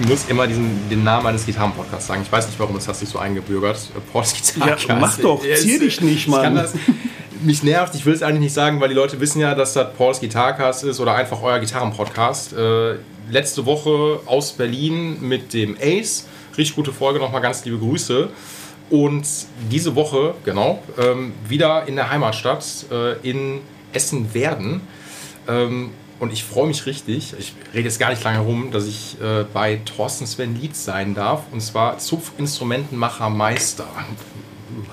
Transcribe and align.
muss 0.00 0.26
immer 0.28 0.46
diesen, 0.46 0.88
den 0.90 1.04
Namen 1.04 1.26
eines 1.26 1.46
Gitarrenpodcasts 1.46 2.06
sagen. 2.06 2.22
Ich 2.22 2.30
weiß 2.32 2.46
nicht, 2.46 2.58
warum 2.58 2.74
das 2.74 2.88
hat 2.88 2.96
sich 2.96 3.08
so 3.08 3.18
eingebürgert. 3.18 3.76
Äh, 3.96 4.00
Pauls 4.12 4.34
Gitarrencast. 4.34 4.88
Ja, 4.88 4.96
mach 4.96 5.18
doch, 5.18 5.44
es- 5.44 5.62
dich 5.64 6.00
nicht, 6.00 6.16
ich 6.16 6.28
Mann. 6.28 6.54
das, 6.54 6.74
mich 7.42 7.62
nervt, 7.62 7.94
ich 7.94 8.06
will 8.06 8.14
es 8.14 8.22
eigentlich 8.22 8.40
nicht 8.40 8.54
sagen, 8.54 8.80
weil 8.80 8.88
die 8.88 8.94
Leute 8.94 9.18
wissen 9.20 9.40
ja, 9.40 9.54
dass 9.54 9.72
das 9.72 9.94
Pauls 9.94 10.20
Gitarcast 10.20 10.84
ist 10.84 11.00
oder 11.00 11.14
einfach 11.14 11.42
euer 11.42 11.58
Gitarrenpodcast. 11.58 12.52
Äh, 12.52 12.94
letzte 13.30 13.66
Woche 13.66 14.20
aus 14.26 14.52
Berlin 14.52 15.16
mit 15.20 15.52
dem 15.52 15.76
Ace. 15.80 16.26
Richtig 16.56 16.76
gute 16.76 16.92
Folge, 16.92 17.18
nochmal 17.18 17.40
ganz 17.40 17.64
liebe 17.64 17.78
Grüße. 17.78 18.28
Und 18.90 19.26
diese 19.70 19.94
Woche, 19.94 20.34
genau, 20.44 20.82
ähm, 20.98 21.32
wieder 21.48 21.88
in 21.88 21.96
der 21.96 22.10
Heimatstadt 22.10 22.64
in 22.90 22.96
äh, 22.96 23.30
in 23.30 23.60
Essen-Werden. 23.92 24.80
Ähm, 25.48 25.90
und 26.22 26.32
ich 26.32 26.44
freue 26.44 26.68
mich 26.68 26.86
richtig, 26.86 27.34
ich 27.36 27.52
rede 27.74 27.82
jetzt 27.88 27.98
gar 27.98 28.10
nicht 28.10 28.22
lange 28.22 28.36
herum, 28.38 28.70
dass 28.70 28.86
ich 28.86 29.16
äh, 29.20 29.44
bei 29.52 29.80
Thorsten 29.84 30.24
Sven 30.24 30.54
Lietz 30.60 30.84
sein 30.84 31.16
darf. 31.16 31.40
Und 31.50 31.60
zwar 31.60 31.98
Zupfinstrumentenmacher 31.98 33.28
Meister. 33.28 33.88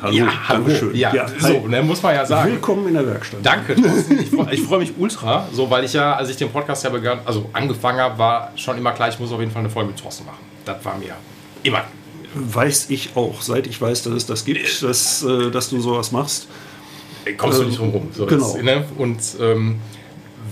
Hallo, 0.01 0.25
Dankeschön. 0.47 0.95
Ja, 0.95 1.13
Ja, 1.13 1.27
so, 1.37 1.67
ne, 1.67 1.83
muss 1.83 2.01
man 2.01 2.15
ja 2.15 2.25
sagen. 2.25 2.53
Willkommen 2.53 2.87
in 2.87 2.95
der 2.95 3.05
Werkstatt. 3.05 3.41
Danke, 3.43 3.75
Thorsten. 3.81 4.19
Ich, 4.19 4.29
freu- 4.31 4.47
ich 4.51 4.61
freue 4.63 4.79
mich 4.79 4.93
ultra, 4.97 5.47
so, 5.53 5.69
weil 5.69 5.83
ich 5.83 5.93
ja, 5.93 6.15
als 6.15 6.29
ich 6.29 6.35
den 6.37 6.49
Podcast 6.49 6.83
ja 6.83 6.89
begann, 6.89 7.19
also 7.25 7.47
angefangen 7.53 7.99
habe, 7.99 8.17
war 8.17 8.51
schon 8.55 8.79
immer 8.79 8.91
klar, 8.93 9.09
ich 9.09 9.19
muss 9.19 9.31
auf 9.31 9.39
jeden 9.39 9.51
Fall 9.51 9.59
eine 9.61 9.69
Folge 9.69 9.91
mit 9.91 9.99
Thorsten 10.01 10.25
machen. 10.25 10.39
Das 10.65 10.83
war 10.83 10.97
mir 10.97 11.13
immer. 11.61 11.83
Weiß 12.33 12.89
ich 12.89 13.11
auch, 13.15 13.39
seit 13.43 13.67
ich 13.67 13.79
weiß, 13.79 14.01
dass 14.01 14.13
es 14.13 14.25
das 14.25 14.45
gibt, 14.45 14.81
dass, 14.81 15.21
äh, 15.23 15.51
dass 15.51 15.69
du 15.69 15.79
sowas 15.79 16.11
machst. 16.11 16.47
kommst 17.37 17.59
du 17.59 17.61
Ähm, 17.61 17.67
nicht 17.69 17.79
drum 17.79 17.89
rum. 17.89 18.07
So, 18.13 18.25
genau. 18.25 18.53
Das, 18.53 18.63
ne? 18.63 18.83
Und 18.97 19.19
ähm, 19.39 19.75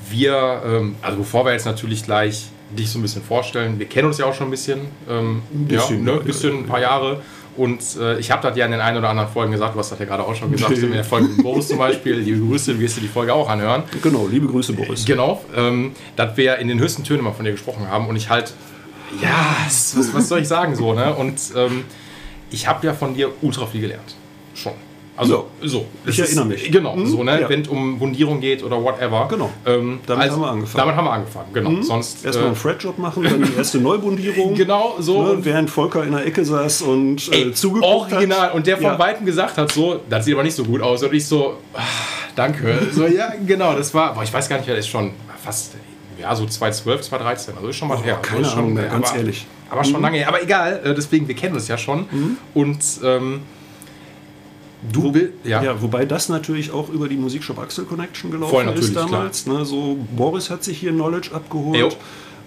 wir, 0.10 0.62
ähm, 0.66 0.96
also 1.02 1.20
bevor 1.20 1.46
wir 1.46 1.54
jetzt 1.54 1.66
natürlich 1.66 2.04
gleich 2.04 2.48
dich 2.78 2.90
so 2.90 3.00
ein 3.00 3.02
bisschen 3.02 3.24
vorstellen, 3.24 3.80
wir 3.80 3.86
kennen 3.86 4.08
uns 4.08 4.18
ja 4.18 4.26
auch 4.26 4.34
schon 4.34 4.48
ein 4.48 4.52
bisschen, 4.52 4.82
ähm, 5.10 5.42
bisschen, 5.52 6.00
ja, 6.00 6.04
ne? 6.04 6.12
ja, 6.12 6.20
ein 6.20 6.26
bisschen, 6.26 6.58
ein 6.60 6.66
paar 6.66 6.82
Jahre. 6.82 7.22
Und 7.56 7.82
äh, 8.00 8.20
ich 8.20 8.30
habe 8.30 8.48
das 8.48 8.56
ja 8.56 8.66
in 8.66 8.72
den 8.72 8.82
ein 8.82 8.96
oder 8.96 9.10
anderen 9.10 9.30
Folgen 9.30 9.52
gesagt, 9.52 9.74
du 9.74 9.80
hast 9.80 9.92
das 9.92 9.98
ja 9.98 10.06
gerade 10.06 10.24
auch 10.24 10.36
schon 10.36 10.52
gesagt, 10.52 10.78
in 10.78 10.92
der 10.92 11.04
Folge 11.04 11.28
mit 11.30 11.42
Boris 11.42 11.68
zum 11.68 11.80
Beispiel, 11.80 12.16
liebe 12.18 12.46
Grüße, 12.46 12.76
du 12.76 12.80
wirst 12.80 12.98
dir 12.98 13.02
die 13.02 13.08
Folge 13.08 13.34
auch 13.34 13.50
anhören. 13.50 13.84
Genau, 14.04 14.28
liebe 14.28 14.48
Grüße, 14.48 14.74
Boris. 14.74 15.06
Genau, 15.06 15.44
ähm, 15.56 15.94
dass 16.16 16.38
wir 16.38 16.58
in 16.58 16.68
den 16.68 16.80
höchsten 16.80 17.04
Tönen 17.04 17.24
mal 17.24 17.34
von 17.34 17.46
dir 17.46 17.52
gesprochen 17.52 17.90
haben 17.90 18.08
und 18.08 18.16
ich 18.16 18.30
halt, 18.30 18.54
ja, 19.24 19.56
was, 19.66 20.14
was 20.14 20.28
soll 20.28 20.42
ich 20.42 20.48
sagen 20.48 20.76
so, 20.76 20.94
ne? 20.94 21.16
Und 21.16 21.40
ähm, 21.56 21.86
ich 22.52 22.68
habe 22.68 22.86
ja 22.86 22.94
von 22.94 23.16
dir 23.16 23.32
ultra 23.42 23.66
viel 23.66 23.82
gelernt. 23.82 24.16
Schon. 24.54 24.74
Also, 25.18 25.48
so. 25.64 25.86
Ich 26.06 26.20
erinnere 26.20 26.46
mich. 26.46 26.72
Genau, 26.72 26.96
Mhm, 26.96 27.08
so, 27.08 27.24
ne? 27.24 27.42
ja. 27.42 27.50
Wenn 27.50 27.62
es 27.64 27.68
um 27.68 27.98
Bundierung 28.00 28.40
geht 28.40 28.64
oder 28.64 28.82
whatever. 28.82 29.28
Genau. 29.30 29.50
Ähm, 29.66 30.00
Damit 30.06 30.30
haben 30.32 30.42
wir 30.42 30.50
angefangen. 30.50 30.78
Damit 30.86 30.96
haben 30.96 31.06
wir 31.06 31.12
angefangen, 31.12 31.54
genau. 31.54 31.82
Sonst. 31.82 32.24
Erstmal 32.24 32.46
äh, 32.46 32.48
einen 32.50 32.56
Fretjob 32.56 32.98
machen, 33.00 33.24
dann 33.24 33.42
die 33.44 33.54
erste 33.58 33.78
Neubundierung. 33.82 34.54
Genau, 34.56 34.96
so. 35.00 35.24
Ne, 35.24 35.32
und 35.32 35.46
während 35.46 35.70
Volker 35.70 36.04
in 36.04 36.12
der 36.12 36.26
Ecke 36.26 36.46
saß 36.46 36.84
und 36.84 37.32
äh, 37.34 37.36
Ey, 37.46 37.54
zugeguckt 37.54 38.14
original. 38.14 38.42
hat. 38.42 38.54
Und 38.54 38.68
der 38.68 38.78
von 38.78 38.86
Ja. 38.86 39.00
Weitem 39.00 39.26
gesagt 39.26 39.58
hat, 39.58 39.72
so, 39.72 40.00
das 40.10 40.26
sieht 40.26 40.36
aber 40.36 40.44
nicht 40.44 40.56
so 40.56 40.64
gut 40.64 40.82
aus. 40.82 41.02
Und 41.04 41.14
ich 41.14 41.26
so, 41.26 41.56
ah, 41.74 41.80
danke. 42.36 42.88
So, 42.92 43.06
ja, 43.08 43.34
genau, 43.46 43.74
das 43.76 43.94
war, 43.94 44.14
boah, 44.14 44.24
ich 44.24 44.32
weiß 44.34 44.48
gar 44.48 44.58
nicht, 44.58 44.70
das 44.70 44.78
ist 44.80 44.88
schon 44.88 45.12
fast, 45.44 45.74
ja, 46.22 46.36
so 46.36 46.46
2012, 46.46 47.02
2013. 47.02 47.56
Also 47.56 47.68
ist 47.70 47.76
schon 47.76 47.88
mal 47.88 47.98
her. 48.04 48.18
Oh, 48.20 48.22
keine 48.22 48.46
Also 48.46 48.58
Ahnung 48.58 48.74
mehr, 48.74 48.88
ganz 48.88 49.10
aber, 49.10 49.18
ehrlich. 49.18 49.46
Aber 49.70 49.84
schon 49.84 50.02
lange 50.02 50.18
her. 50.18 50.28
Aber 50.28 50.42
egal, 50.42 50.80
äh, 50.84 50.94
deswegen, 50.94 51.28
wir 51.28 51.36
kennen 51.36 51.56
uns 51.56 51.68
ja 51.68 51.78
schon. 51.78 52.06
Und 52.54 52.80
ähm, 53.04 53.42
du 54.92 55.14
willst, 55.14 55.34
ja. 55.44 55.64
Ja, 55.64 55.82
wobei 55.82 56.06
das 56.06 56.30
natürlich 56.30 56.72
auch 56.72 56.90
über 56.90 57.08
die 57.08 57.18
Musikshop 57.18 57.60
Axel 57.60 57.86
Connection 57.86 58.32
gelaufen 58.32 58.70
ist 58.76 58.96
damals. 58.96 59.46
Ne, 59.46 59.66
so 59.66 59.98
Boris 60.16 60.50
hat 60.50 60.64
sich 60.64 60.78
hier 60.80 60.92
Knowledge 60.92 61.34
abgeholt. 61.34 61.78
Jo. 61.78 61.90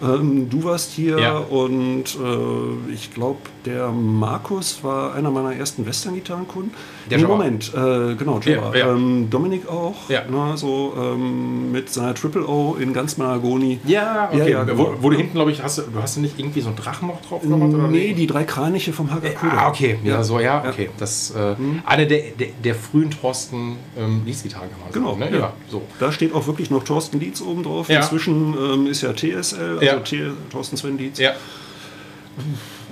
Ähm, 0.03 0.49
du 0.49 0.65
warst 0.65 0.93
hier 0.93 1.19
Ja. 1.19 1.37
und 1.39 2.05
äh, 2.17 2.93
ich 2.93 3.13
glaube, 3.13 3.39
der 3.67 3.89
Markus 3.91 4.83
war 4.83 5.15
einer 5.15 5.31
meiner 5.31 5.55
ersten 5.55 5.85
Western-Gitarrenkunden. 5.87 6.73
Der 7.11 7.19
Nee, 7.19 7.23
Jabba. 7.25 7.37
Moment, 7.37 7.73
äh, 7.75 8.15
genau, 8.15 8.41
Jabba. 8.41 8.73
Ja, 8.75 8.87
ja. 8.87 8.93
Ähm, 8.95 9.29
Dominik 9.29 9.69
auch, 9.69 10.09
Ja. 10.09 10.23
ne, 10.25 10.57
so 10.57 10.95
ähm, 10.99 11.71
mit 11.73 11.91
seiner 11.93 12.15
Triple 12.15 12.47
O 12.47 12.77
in 12.81 12.93
ganz 12.95 13.17
Mahagoni. 13.19 13.81
Ja, 13.85 14.29
okay. 14.33 14.39
Ja, 14.51 14.65
ja, 14.65 14.79
wo, 14.79 14.85
genau. 14.85 14.97
wo 15.01 15.11
du 15.11 15.17
hinten, 15.17 15.35
glaube 15.35 15.51
ich, 15.53 15.63
hast 15.63 15.79
du, 15.79 15.83
hast 16.01 16.17
du 16.17 16.21
nicht 16.21 16.39
irgendwie 16.39 16.61
so 16.61 16.69
einen 16.69 16.77
Drachen 16.77 17.09
noch 17.09 17.21
drauf 17.23 17.43
gemacht? 17.43 17.75
Oder 17.75 17.89
Nee, 17.89 18.15
die 18.15 18.27
drei 18.27 18.45
Kraniche 18.45 18.93
vom 18.93 19.11
Hagakuda. 19.11 19.53
Ah, 19.53 19.69
okay. 19.69 19.99
Ja, 20.05 20.13
Ja. 20.15 20.23
so, 20.25 20.41
ja, 20.41 20.65
okay. 20.67 20.89
Das 20.99 21.33
äh, 21.33 21.55
eine 21.85 22.07
der, 22.07 22.23
der, 22.39 22.49
der 22.65 22.75
frühen 22.75 23.11
Thorsten 23.11 23.77
ähm, 23.99 24.23
Lease-Gitarren, 24.25 24.69
kann 24.71 24.81
man 24.81 24.93
Genau. 24.93 25.17
Ne? 25.17 25.37
ja. 25.37 25.41
Ja, 25.47 25.53
so. 25.71 25.83
Da 25.99 26.11
steht 26.13 26.35
auch 26.35 26.47
wirklich 26.47 26.71
noch 26.71 26.85
Thorsten 26.85 27.19
Dietz 27.21 27.41
oben 27.43 27.63
drauf. 27.65 27.89
Ja. 27.89 27.99
Inzwischen 28.01 28.55
ähm, 28.59 28.87
ist 28.87 29.03
ja 29.03 29.13
TSL, 29.13 29.79
also 29.81 29.85
Ja. 29.93 29.99
T 30.01 30.23
Thorsten 30.51 30.77
Sven 30.77 30.97
Dietz. 30.99 31.19
Ja. 31.19 31.33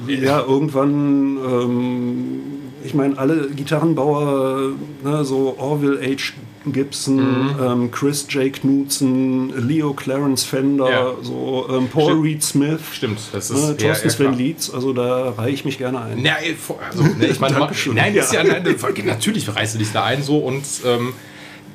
Ja, 0.06 0.40
irgendwann, 0.42 1.36
ähm, 1.38 2.40
ich 2.84 2.94
meine, 2.94 3.18
alle 3.18 3.48
Gitarrenbauer, 3.50 4.70
ne, 5.02 5.24
so 5.24 5.56
Orville 5.58 6.00
H. 6.02 6.32
Gibson, 6.66 7.16
Mhm. 7.16 7.50
ähm, 7.62 7.90
Chris 7.90 8.26
J. 8.28 8.52
Knudsen, 8.52 9.66
Leo 9.68 9.94
Clarence 9.94 10.44
Fender, 10.44 10.90
Ja. 10.90 11.06
so 11.22 11.66
ähm, 11.70 11.88
Paul 11.88 12.10
Stimmt. 12.10 12.24
Reed 12.24 12.42
Smith, 12.42 12.80
Stimmt, 12.92 13.20
das 13.32 13.50
ist 13.50 13.56
ne, 13.56 13.68
eher- 13.70 13.76
Thorsten 13.78 14.08
eher 14.08 14.10
Sven. 14.12 14.34
Leeds, 14.34 14.70
also 14.74 14.92
da 14.92 15.30
reihe 15.30 15.52
ich 15.52 15.64
mich 15.64 15.78
gerne 15.78 16.00
ein. 16.02 16.22
Ja, 16.24 16.34
ey, 16.42 16.54
vor- 16.54 16.78
also, 16.86 17.02
ne, 17.04 17.26
ich 17.26 17.40
meine, 17.40 17.54
nein, 17.94 18.14
ist 18.14 18.32
ja, 18.32 18.44
Ja. 18.44 18.60
nein, 18.60 18.76
natürlich 19.06 19.54
reißt 19.54 19.74
du 19.74 19.78
dich 19.78 19.92
da 19.92 20.04
ein 20.04 20.22
so 20.22 20.38
und 20.38 20.64
ähm, 20.84 21.14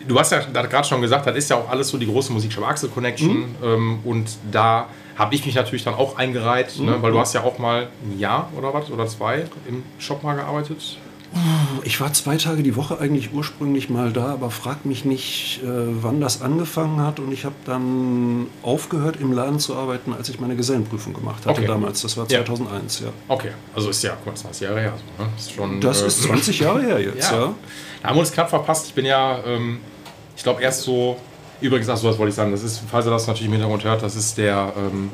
du 0.08 0.20
hast 0.20 0.32
ja 0.32 0.40
gerade 0.42 0.88
schon 0.88 1.02
gesagt, 1.02 1.26
das 1.26 1.36
ist 1.38 1.50
ja 1.50 1.56
auch 1.58 1.70
alles 1.70 1.88
so 1.90 1.98
die 1.98 2.06
große 2.08 2.32
Musikshop 2.32 2.66
Axel 2.68 2.90
Connection 2.90 3.38
Mhm. 3.40 3.46
ähm, 3.64 4.00
und 4.04 4.28
da 4.52 4.88
habe 5.16 5.36
ich 5.36 5.46
mich 5.46 5.56
natürlich 5.56 5.84
dann 5.84 5.94
auch 5.96 6.18
eingereiht, 6.18 6.80
ne, 6.80 6.98
Mhm. 6.98 7.02
weil 7.02 7.12
du 7.12 7.20
hast 7.20 7.34
ja 7.34 7.44
auch 7.44 7.60
mal 7.60 7.88
ein 8.04 8.18
Jahr 8.20 8.50
oder 8.58 8.74
was 8.74 8.90
oder 8.90 9.08
zwei 9.08 9.46
im 9.68 9.84
Shop 10.00 10.24
mal 10.24 10.36
gearbeitet. 10.36 10.98
Ich 11.84 12.00
war 12.00 12.14
zwei 12.14 12.38
Tage 12.38 12.62
die 12.62 12.76
Woche 12.76 13.00
eigentlich 13.00 13.34
ursprünglich 13.34 13.90
mal 13.90 14.14
da, 14.14 14.34
aber 14.34 14.52
frag 14.52 14.86
mich 14.86 15.04
nicht, 15.04 15.62
äh, 15.64 15.68
wann 15.68 16.22
das 16.22 16.44
angefangen 16.44 17.02
hat. 17.02 17.20
Und 17.20 17.32
ich 17.32 17.44
habe 17.44 17.56
dann 17.66 18.46
aufgehört, 18.62 19.16
im 19.20 19.32
Laden 19.34 19.58
zu 19.60 19.76
arbeiten, 19.76 20.14
als 20.14 20.30
ich 20.30 20.40
meine 20.40 20.56
Gesellenprüfung 20.56 21.12
gemacht 21.14 21.48
hatte 21.48 21.62
Okay. 21.62 21.66
damals. 21.68 22.04
Das 22.04 22.18
war 22.18 22.26
Ja. 22.30 22.46
2001, 22.46 23.00
ja. 23.00 23.08
Okay, 23.30 23.50
also 23.74 23.90
ist 23.90 24.04
ja, 24.04 24.16
mal, 24.24 24.36
20 24.36 24.62
Jahre 24.62 24.80
her. 24.82 24.94
So, 25.18 25.24
ne? 25.24 25.30
ist 25.36 25.52
schon, 25.54 25.82
Das 25.82 26.04
äh, 26.04 26.08
ist 26.08 26.22
20 26.22 26.60
Jahre 26.60 26.84
her 26.84 27.00
jetzt, 27.04 27.32
Ja. 27.32 27.38
ja. 27.40 27.54
Da 28.04 28.10
haben 28.10 28.16
wir 28.16 28.20
uns 28.20 28.32
knapp 28.32 28.50
verpasst. 28.52 28.86
Ich 28.88 28.94
bin 28.94 29.06
ja, 29.06 29.40
ähm, 29.44 29.80
ich 30.38 30.44
glaube, 30.44 30.62
erst 30.62 30.84
so. 30.84 31.18
Übrigens, 31.64 31.90
ach 31.90 31.98
so, 31.98 32.08
das 32.10 32.18
wollte 32.18 32.30
ich 32.30 32.36
sagen. 32.36 32.52
Das 32.52 32.62
ist, 32.64 32.82
falls 32.92 33.06
ihr 33.08 33.10
das 33.12 33.26
natürlich 33.28 33.48
im 33.48 33.54
Hintergrund 33.54 33.84
hört, 33.84 34.04
das 34.04 34.16
ist 34.16 34.38
der. 34.38 34.74
Ähm, 34.78 35.10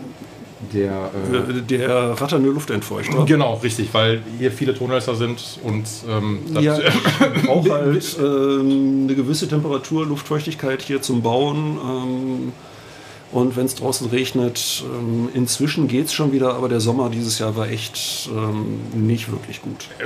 der 0.73 1.09
äh, 1.31 1.37
Äh, 1.37 1.61
Der 1.61 2.19
ratternde 2.19 2.49
Luftentfeuchter. 2.49 3.23
genau, 3.25 3.53
richtig, 3.63 3.93
weil 3.93 4.21
hier 4.39 4.51
viele 4.51 4.73
Tonhölzer 4.75 5.15
sind 5.15 5.41
und 5.63 5.85
ähm, 6.09 6.39
Ja, 6.59 6.77
brauche 7.45 7.71
halt 7.71 8.17
ähm, 8.19 9.03
eine 9.05 9.15
gewisse 9.15 9.47
Temperatur, 9.47 10.05
Luftfeuchtigkeit 10.05 10.81
hier 10.81 11.01
zum 11.01 11.21
Bauen. 11.21 11.77
Ähm, 11.81 12.51
und 13.31 13.55
wenn 13.55 13.67
es 13.67 13.75
draußen 13.75 14.09
regnet, 14.09 14.83
ähm, 14.85 15.29
inzwischen 15.33 15.87
geht 15.87 16.07
es 16.07 16.13
schon 16.13 16.33
wieder, 16.33 16.55
aber 16.55 16.67
der 16.67 16.79
Sommer 16.81 17.09
dieses 17.09 17.39
Jahr 17.39 17.55
war 17.55 17.69
echt 17.69 18.27
ähm, 18.35 18.79
nicht 18.93 19.31
wirklich 19.31 19.61
gut. 19.61 19.85
äh, 19.99 20.05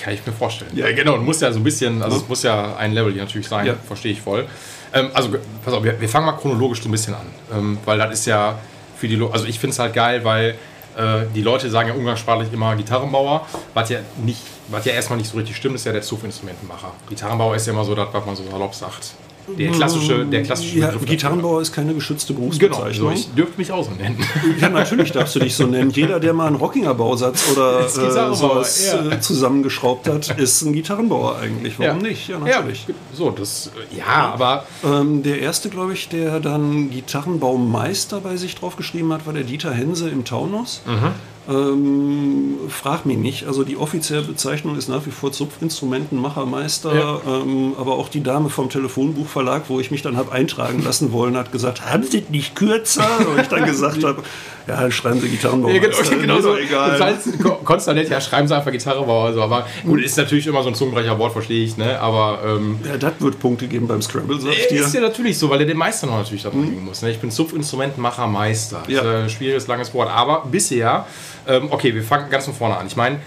kann 0.00 0.12
ich 0.14 0.24
mir 0.24 0.32
vorstellen. 0.32 0.70
Ja, 0.76 0.92
genau, 0.92 1.16
muss 1.16 1.40
ja 1.40 1.50
so 1.50 1.58
ein 1.58 1.64
bisschen, 1.64 2.02
also 2.02 2.18
es 2.18 2.28
muss 2.28 2.42
ja 2.44 2.76
ein 2.76 2.92
Level 2.92 3.12
hier 3.12 3.22
natürlich 3.24 3.48
sein, 3.48 3.66
Ja. 3.66 3.74
verstehe 3.86 4.12
ich 4.12 4.20
voll. 4.20 4.44
Ähm, 4.92 5.10
also, 5.14 5.30
pass 5.64 5.74
auf, 5.74 5.82
wir, 5.84 6.00
wir 6.00 6.08
fangen 6.08 6.26
mal 6.26 6.32
chronologisch 6.32 6.82
so 6.82 6.88
ein 6.88 6.92
bisschen 6.92 7.14
an, 7.14 7.26
ähm, 7.52 7.78
weil 7.84 7.98
das 7.98 8.12
ist 8.12 8.26
ja 8.26 8.58
für 8.96 9.08
die, 9.08 9.16
Lo 9.16 9.30
also 9.30 9.46
ich 9.46 9.58
finde 9.58 9.72
es 9.72 9.78
halt 9.78 9.94
geil, 9.94 10.24
weil 10.24 10.56
äh, 10.96 11.26
die 11.34 11.42
Leute 11.42 11.70
sagen 11.70 11.88
ja 11.88 11.94
umgangssprachlich 11.94 12.52
immer 12.52 12.74
Gitarrenbauer, 12.74 13.46
was 13.74 13.88
ja 13.90 14.00
nicht, 14.16 14.40
was 14.68 14.84
ja 14.84 14.92
erstmal 14.92 15.18
nicht 15.18 15.30
so 15.30 15.36
richtig 15.36 15.56
stimmt, 15.56 15.76
ist 15.76 15.86
ja 15.86 15.92
der 15.92 16.02
Zupfinstrumentenmacher. 16.02 16.92
Gitarrenbauer 17.08 17.54
ist 17.56 17.66
ja 17.66 17.72
immer 17.72 17.84
so 17.84 17.94
das, 17.94 18.08
was 18.12 18.26
man 18.26 18.36
so 18.36 18.44
salopp 18.50 18.74
sagt. 18.74 19.14
Der 19.56 19.70
klassische, 19.72 20.26
der 20.26 20.42
klassische 20.42 20.78
Ja. 20.78 20.90
Gitarrenbauer 20.92 21.60
ist 21.62 21.72
keine 21.72 21.94
geschützte 21.94 22.34
Genau, 22.34 22.46
Berufsbezeichnung. 22.46 23.08
so, 23.10 23.14
ich 23.14 23.28
dürfte 23.34 23.54
mich 23.58 23.72
auch 23.72 23.84
so 23.84 23.90
nennen. 23.92 24.18
Ja, 24.60 24.68
natürlich 24.68 25.12
darfst 25.12 25.34
du 25.36 25.40
dich 25.40 25.54
so 25.54 25.66
nennen. 25.66 25.90
Jeder, 25.90 26.20
der 26.20 26.32
mal 26.32 26.46
einen 26.46 26.56
Rockinger-Bausatz 26.56 27.52
oder 27.52 27.80
äh, 27.86 27.88
sowas 28.34 28.86
ja. 28.92 29.10
äh, 29.12 29.20
zusammengeschraubt 29.20 30.08
hat, 30.08 30.38
ist 30.38 30.62
ein 30.62 30.72
Gitarrenbauer 30.72 31.38
eigentlich. 31.38 31.78
Warum 31.78 31.98
nicht? 31.98 32.28
Ja, 32.28 32.38
natürlich. 32.38 32.86
Ja, 32.88 32.94
so, 33.14 33.30
das, 33.30 33.70
ja, 33.96 34.04
aber 34.34 34.64
Ähm, 34.84 35.22
der 35.22 35.40
erste, 35.40 35.68
glaube 35.70 35.92
ich, 35.94 36.08
der 36.08 36.40
dann 36.40 36.90
Gitarrenbaumeister 36.90 38.20
bei 38.20 38.36
sich 38.36 38.54
draufgeschrieben 38.54 39.12
hat, 39.12 39.26
war 39.26 39.32
der 39.32 39.44
Dieter 39.44 39.72
Hense 39.72 40.08
im 40.10 40.24
Taunus. 40.24 40.82
Mhm. 40.86 41.12
Ähm, 41.48 42.58
frag 42.68 43.06
mich 43.06 43.16
nicht. 43.16 43.46
Also 43.46 43.64
die 43.64 43.78
offizielle 43.78 44.22
Bezeichnung 44.22 44.76
ist 44.76 44.88
nach 44.88 45.06
wie 45.06 45.10
vor 45.10 45.32
Zupfinstrumentenmachermeister, 45.32 46.94
ja. 46.94 47.20
ähm, 47.26 47.74
aber 47.78 47.94
auch 47.94 48.10
die 48.10 48.22
Dame 48.22 48.50
vom 48.50 48.68
Telefonbuchverlag, 48.68 49.64
wo 49.68 49.80
ich 49.80 49.90
mich 49.90 50.02
dann 50.02 50.18
habe 50.18 50.30
eintragen 50.30 50.82
lassen 50.82 51.10
wollen, 51.10 51.38
hat 51.38 51.50
gesagt, 51.50 51.90
haben 51.90 52.02
Sie 52.02 52.22
nicht 52.28 52.54
kürzer? 52.54 53.08
Und 53.26 53.40
ich 53.40 53.48
dann 53.48 53.64
gesagt 53.64 54.04
habe, 54.04 54.22
ja, 54.68 54.90
schreiben 54.90 55.20
Sie 55.20 55.28
Gitarrenbaumeister. 55.28 56.04
Ja, 56.04 56.20
genau, 56.20 56.20
genau 56.20 56.40
so. 56.40 56.56
Egal. 56.56 56.90
Das 56.90 57.00
heißt, 57.00 57.28
Konstantin, 57.64 58.10
ja, 58.10 58.20
schreiben 58.20 58.46
Sie 58.46 58.54
einfach 58.54 58.70
Gitarrenbau. 58.70 59.24
Also, 59.24 59.42
aber 59.42 59.66
gut, 59.84 60.02
ist 60.02 60.16
natürlich 60.18 60.46
immer 60.46 60.62
so 60.62 60.68
ein 60.68 60.74
zungenbrecher 60.74 61.18
Wort, 61.18 61.32
verstehe 61.32 61.64
ich, 61.64 61.76
ne? 61.76 61.98
Aber. 61.98 62.40
Ähm, 62.44 62.78
ja, 62.84 62.98
das 62.98 63.14
wird 63.18 63.40
Punkte 63.40 63.66
geben 63.66 63.88
beim 63.88 64.02
Scramble, 64.02 64.38
sag 64.40 64.52
ich 64.52 64.68
dir. 64.68 64.82
Ist 64.82 64.94
ja 64.94 65.00
natürlich 65.00 65.38
so, 65.38 65.48
weil 65.48 65.60
er 65.60 65.66
den 65.66 65.78
Meister 65.78 66.06
noch 66.06 66.18
natürlich 66.18 66.42
da 66.42 66.50
bringen 66.50 66.80
mhm. 66.80 66.84
muss. 66.84 67.00
Ne? 67.02 67.10
Ich 67.10 67.18
bin 67.18 67.30
Zupfinstrumentenmacher-Meister. 67.30 68.82
Ja. 68.88 69.00
Ist 69.00 69.06
ein 69.06 69.30
schwieriges, 69.30 69.66
langes 69.66 69.92
Wort. 69.94 70.10
Aber 70.10 70.44
bisher, 70.50 71.06
ähm, 71.46 71.68
okay, 71.70 71.94
wir 71.94 72.02
fangen 72.02 72.28
ganz 72.30 72.44
von 72.44 72.54
vorne 72.54 72.76
an. 72.76 72.86
Ich 72.86 72.96
meine, 72.96 73.20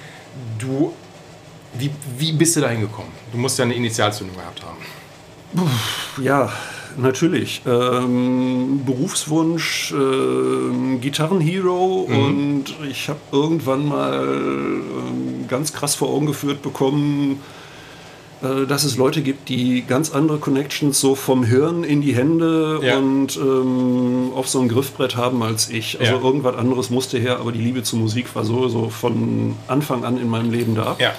du. 0.59 0.93
Wie, 1.73 1.89
wie 2.17 2.33
bist 2.33 2.57
du 2.57 2.59
da 2.59 2.67
hingekommen? 2.67 3.11
Du 3.31 3.37
musst 3.37 3.57
ja 3.57 3.63
eine 3.63 3.73
Initialzündung 3.73 4.35
gehabt 4.35 4.61
haben. 4.61 5.71
Ja, 6.21 6.51
natürlich. 6.97 7.61
Ähm, 7.65 8.81
Berufswunsch, 8.85 9.93
äh, 9.93 10.97
Gitarrenhero 10.97 12.07
mhm. 12.09 12.25
und 12.25 12.65
ich 12.89 13.09
habe 13.09 13.19
irgendwann 13.31 13.87
mal 13.87 14.23
äh, 14.23 15.47
ganz 15.47 15.73
krass 15.73 15.95
vor 15.95 16.09
Augen 16.09 16.25
geführt 16.25 16.61
bekommen, 16.61 17.39
äh, 18.41 18.65
dass 18.65 18.83
es 18.83 18.97
Leute 18.97 19.21
gibt, 19.21 19.49
die 19.49 19.83
ganz 19.87 20.11
andere 20.11 20.39
Connections 20.39 20.99
so 20.99 21.15
vom 21.15 21.43
Hirn 21.43 21.83
in 21.83 22.01
die 22.01 22.15
Hände 22.15 22.79
ja. 22.81 22.97
und 22.97 23.37
ähm, 23.37 24.31
auf 24.33 24.49
so 24.49 24.59
ein 24.59 24.67
Griffbrett 24.67 25.15
haben 25.15 25.43
als 25.43 25.69
ich. 25.69 25.99
Also 25.99 26.13
ja. 26.13 26.21
irgendwas 26.21 26.55
anderes 26.55 26.89
musste 26.89 27.19
her, 27.19 27.39
aber 27.39 27.51
die 27.51 27.61
Liebe 27.61 27.83
zur 27.83 27.99
Musik 27.99 28.35
war 28.35 28.43
so, 28.43 28.67
so 28.67 28.89
von 28.89 29.55
Anfang 29.67 30.05
an 30.05 30.17
in 30.17 30.27
meinem 30.27 30.51
Leben 30.51 30.75
da. 30.75 30.95
Ja. 30.99 31.13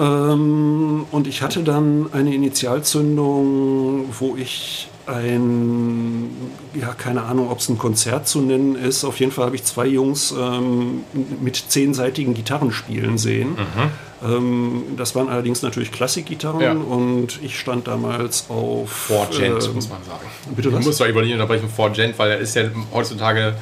Ähm, 0.00 1.04
und 1.10 1.26
ich 1.26 1.42
hatte 1.42 1.62
dann 1.62 2.06
eine 2.12 2.34
Initialzündung, 2.34 4.06
wo 4.18 4.34
ich 4.36 4.88
ein, 5.06 6.30
ja, 6.74 6.94
keine 6.94 7.22
Ahnung, 7.22 7.50
ob 7.50 7.58
es 7.58 7.68
ein 7.68 7.76
Konzert 7.76 8.26
zu 8.26 8.40
nennen 8.40 8.76
ist. 8.76 9.04
Auf 9.04 9.20
jeden 9.20 9.32
Fall 9.32 9.46
habe 9.46 9.56
ich 9.56 9.64
zwei 9.64 9.86
Jungs 9.86 10.32
ähm, 10.38 11.04
mit 11.40 11.56
zehnseitigen 11.56 12.32
Gitarren 12.32 12.72
spielen 12.72 13.18
sehen. 13.18 13.50
Mhm. 13.50 13.90
Ähm, 14.22 14.82
das 14.96 15.14
waren 15.14 15.28
allerdings 15.28 15.62
natürlich 15.62 15.92
Klassikgitarren 15.92 16.60
ja. 16.60 16.72
und 16.72 17.40
ich 17.42 17.58
stand 17.58 17.86
damals 17.88 18.46
auf. 18.48 18.90
Four 18.90 19.28
Gent, 19.30 19.64
äh, 19.64 19.68
muss 19.68 19.88
man 19.88 20.02
sagen. 20.04 20.26
Bitte 20.54 20.72
was? 20.72 20.80
Ich 20.80 20.86
muss 20.86 20.98
doch 20.98 21.08
über 21.08 21.22
die 21.22 21.32
unterbrechen, 21.32 21.68
Four 21.68 21.90
Gent, 21.90 22.18
weil 22.18 22.30
er 22.30 22.38
ist 22.38 22.54
ja 22.54 22.64
heutzutage 22.92 23.54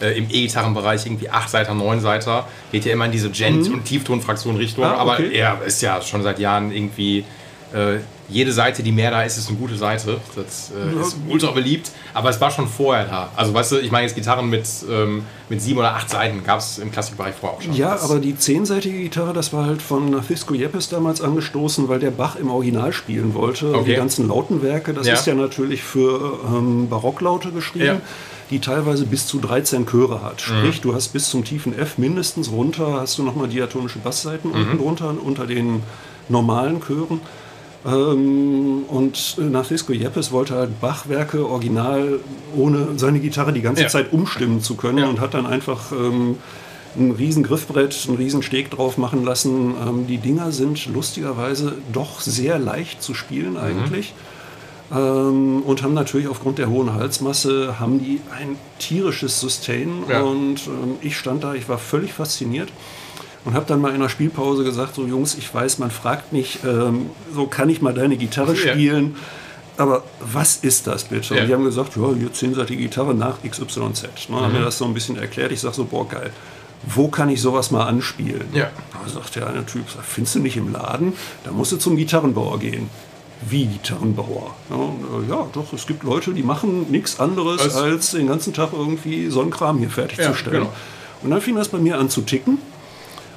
äh, 0.00 0.18
im 0.18 0.26
E-Gitarrenbereich 0.30 1.06
irgendwie 1.06 1.30
8 1.30 1.48
Seiter, 1.48 1.74
9 1.74 2.00
Seiter. 2.00 2.46
Geht 2.72 2.84
ja 2.84 2.92
immer 2.92 3.06
in 3.06 3.12
diese 3.12 3.30
Gent- 3.30 3.68
mhm. 3.68 3.74
und 3.74 3.84
Tieftonfraktion 3.84 4.56
Richtung. 4.56 4.84
Ah, 4.84 4.92
okay. 4.92 5.00
Aber 5.00 5.20
er 5.20 5.62
ist 5.64 5.82
ja 5.82 6.00
schon 6.02 6.22
seit 6.22 6.38
Jahren 6.38 6.72
irgendwie. 6.72 7.24
Äh, 7.72 7.98
jede 8.28 8.52
Seite, 8.52 8.82
die 8.82 8.92
mehr 8.92 9.10
da 9.10 9.22
ist, 9.22 9.36
ist 9.36 9.48
eine 9.48 9.58
gute 9.58 9.76
Seite. 9.76 10.18
Das 10.34 10.72
äh, 10.72 11.00
ist 11.00 11.16
ultra 11.28 11.50
beliebt. 11.50 11.90
Aber 12.14 12.30
es 12.30 12.40
war 12.40 12.50
schon 12.50 12.66
vorher 12.68 13.04
da. 13.04 13.30
Also, 13.36 13.52
weißt 13.52 13.72
du, 13.72 13.78
ich 13.78 13.90
meine 13.90 14.06
jetzt 14.06 14.14
Gitarren 14.14 14.48
mit, 14.48 14.66
ähm, 14.90 15.24
mit 15.48 15.60
sieben 15.60 15.78
oder 15.78 15.94
acht 15.94 16.08
Seiten 16.08 16.42
gab 16.42 16.60
es 16.60 16.78
im 16.78 16.90
Klassikbereich 16.90 17.34
vorher 17.34 17.58
auch 17.58 17.62
schon. 17.62 17.74
Ja, 17.74 17.92
das 17.92 18.04
aber 18.04 18.20
die 18.20 18.36
zehnseitige 18.36 18.98
Gitarre, 18.98 19.32
das 19.34 19.52
war 19.52 19.66
halt 19.66 19.82
von 19.82 20.10
Nafisco 20.10 20.54
Yepes 20.54 20.88
damals 20.88 21.20
angestoßen, 21.20 21.88
weil 21.88 21.98
der 21.98 22.12
Bach 22.12 22.36
im 22.36 22.50
Original 22.50 22.92
spielen 22.92 23.34
wollte. 23.34 23.74
Okay. 23.74 23.90
Die 23.90 23.96
ganzen 23.96 24.28
Lautenwerke, 24.28 24.94
das 24.94 25.06
ja. 25.06 25.14
ist 25.14 25.26
ja 25.26 25.34
natürlich 25.34 25.82
für 25.82 26.38
ähm, 26.46 26.88
Barocklaute 26.88 27.50
geschrieben. 27.50 27.84
Ja 27.84 28.00
die 28.50 28.58
teilweise 28.58 29.06
bis 29.06 29.26
zu 29.26 29.38
13 29.38 29.86
Chöre 29.86 30.22
hat. 30.22 30.40
Sprich, 30.40 30.78
mhm. 30.78 30.82
du 30.82 30.94
hast 30.94 31.08
bis 31.08 31.30
zum 31.30 31.44
tiefen 31.44 31.76
F 31.76 31.98
mindestens 31.98 32.50
runter, 32.50 33.00
hast 33.00 33.18
du 33.18 33.22
nochmal 33.22 33.48
diatonische 33.48 33.98
Bassseiten 33.98 34.50
mhm. 34.50 34.54
unten 34.54 34.78
drunter, 34.78 35.14
unter 35.22 35.46
den 35.46 35.82
normalen 36.28 36.80
Chören. 36.80 37.20
Ähm, 37.86 38.84
und 38.88 39.36
Nafisco 39.38 39.92
Yepes 39.92 40.32
wollte 40.32 40.54
halt 40.54 40.80
Bachwerke 40.80 41.46
original 41.46 42.20
ohne 42.56 42.88
seine 42.96 43.20
Gitarre 43.20 43.52
die 43.52 43.60
ganze 43.62 43.82
ja. 43.82 43.88
Zeit 43.88 44.12
umstimmen 44.12 44.62
zu 44.62 44.74
können 44.74 44.98
ja. 44.98 45.08
und 45.08 45.20
hat 45.20 45.34
dann 45.34 45.46
einfach 45.46 45.92
ähm, 45.92 46.36
ein 46.96 47.10
riesen 47.10 47.42
Griffbrett, 47.42 48.06
einen 48.08 48.16
riesen 48.16 48.42
Steg 48.42 48.70
drauf 48.70 48.96
machen 48.96 49.24
lassen. 49.24 49.74
Ähm, 49.86 50.06
die 50.06 50.18
Dinger 50.18 50.52
sind 50.52 50.86
lustigerweise 50.86 51.74
doch 51.92 52.20
sehr 52.20 52.58
leicht 52.58 53.02
zu 53.02 53.14
spielen 53.14 53.56
eigentlich. 53.56 54.12
Mhm. 54.12 54.33
Ähm, 54.92 55.62
und 55.62 55.82
haben 55.82 55.94
natürlich 55.94 56.28
aufgrund 56.28 56.58
der 56.58 56.68
hohen 56.68 56.92
Halsmasse 56.92 57.80
haben 57.80 57.98
die 57.98 58.20
ein 58.38 58.56
tierisches 58.78 59.40
Sustain 59.40 60.04
ja. 60.08 60.20
und 60.20 60.66
ähm, 60.66 60.96
ich 61.00 61.16
stand 61.16 61.42
da, 61.42 61.54
ich 61.54 61.68
war 61.68 61.78
völlig 61.78 62.12
fasziniert 62.12 62.68
und 63.46 63.54
habe 63.54 63.64
dann 63.66 63.80
mal 63.80 63.94
in 63.94 64.00
der 64.00 64.10
Spielpause 64.10 64.62
gesagt, 64.62 64.94
so 64.94 65.06
Jungs, 65.06 65.36
ich 65.36 65.52
weiß, 65.52 65.78
man 65.78 65.90
fragt 65.90 66.34
mich, 66.34 66.58
ähm, 66.64 67.10
so 67.34 67.46
kann 67.46 67.70
ich 67.70 67.80
mal 67.80 67.94
deine 67.94 68.18
Gitarre 68.18 68.54
spielen, 68.56 69.16
ja. 69.78 69.84
aber 69.84 70.04
was 70.20 70.56
ist 70.56 70.86
das 70.86 71.04
bitte? 71.04 71.34
Ja. 71.34 71.40
Und 71.40 71.48
die 71.48 71.54
haben 71.54 71.64
gesagt, 71.64 71.96
ja, 71.96 72.14
hier 72.14 72.32
zehnseitige 72.32 72.82
Gitarre 72.82 73.14
nach 73.14 73.38
XYZ. 73.42 73.78
Ne, 73.82 74.02
mhm. 74.28 74.34
Haben 74.36 74.52
mir 74.52 74.64
das 74.64 74.76
so 74.76 74.84
ein 74.84 74.92
bisschen 74.92 75.16
erklärt, 75.16 75.50
ich 75.50 75.60
sage 75.60 75.74
so, 75.74 75.84
boah, 75.84 76.06
geil 76.06 76.30
wo 76.86 77.08
kann 77.08 77.30
ich 77.30 77.40
sowas 77.40 77.70
mal 77.70 77.84
anspielen? 77.84 78.44
Ja. 78.52 78.70
Da 78.92 79.08
sagt 79.08 79.36
der 79.36 79.46
eine 79.46 79.64
Typ, 79.64 79.84
findest 80.02 80.34
du 80.34 80.40
nicht 80.40 80.58
im 80.58 80.70
Laden? 80.70 81.14
Da 81.44 81.50
musst 81.50 81.72
du 81.72 81.78
zum 81.78 81.96
Gitarrenbauer 81.96 82.58
gehen 82.58 82.90
wie 83.48 83.66
Gitarrenbauer. 83.66 84.54
Ja, 84.70 84.76
äh, 84.76 85.30
ja, 85.30 85.46
doch, 85.52 85.72
es 85.72 85.86
gibt 85.86 86.04
Leute, 86.04 86.32
die 86.32 86.42
machen 86.42 86.90
nichts 86.90 87.20
anderes, 87.20 87.60
als, 87.60 87.76
als, 87.76 88.10
den 88.12 88.28
ganzen 88.28 88.52
Tag 88.52 88.70
irgendwie 88.72 89.28
so 89.28 89.40
einen 89.40 89.50
Kram 89.50 89.78
hier 89.78 89.90
fertigzustellen. 89.90 90.54
Ja, 90.54 90.64
genau. 90.64 90.72
Und 91.22 91.30
dann 91.30 91.40
fing 91.40 91.56
das 91.56 91.68
bei 91.68 91.78
mir 91.78 91.98
an 91.98 92.10
zu 92.10 92.22
ticken. 92.22 92.58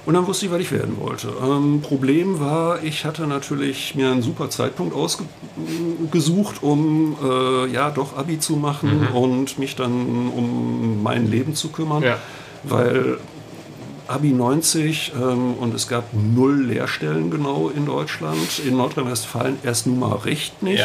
Und 0.05 0.13
dann 0.13 0.25
wusste 0.25 0.45
ich, 0.45 0.51
was 0.53 0.61
ich 0.61 0.71
werden 0.71 0.95
wollte. 1.01 1.33
Ähm, 1.43 1.81
Problem 1.81 2.39
war, 2.39 2.81
ich 2.81 3.03
hatte 3.03 3.27
natürlich 3.27 3.93
mir 3.93 4.09
einen 4.09 4.21
super 4.21 4.49
Zeitpunkt 4.49 4.95
ausgesucht, 4.95 6.63
um 6.63 7.17
äh, 7.21 7.67
ja 7.67 7.89
doch 7.89 8.15
Abi 8.15 8.39
zu 8.39 8.55
machen 8.55 9.01
mhm. 9.01 9.15
und 9.17 9.59
mich 9.59 9.75
dann 9.75 9.91
um 9.91 11.03
mein 11.03 11.29
Leben 11.29 11.55
zu 11.55 11.73
kümmern. 11.73 12.03
Ja. 12.03 12.19
Weil 12.63 13.17
Abi 14.07 14.31
90 14.31 15.13
ähm, 15.15 15.53
und 15.55 15.73
es 15.73 15.87
gab 15.87 16.05
null 16.13 16.65
Lehrstellen 16.65 17.29
genau 17.31 17.69
in 17.69 17.85
Deutschland. 17.85 18.59
In 18.65 18.77
Nordrhein-Westfalen 18.77 19.57
erst 19.63 19.87
nun 19.87 19.99
mal 19.99 20.15
recht 20.15 20.63
nicht. 20.63 20.79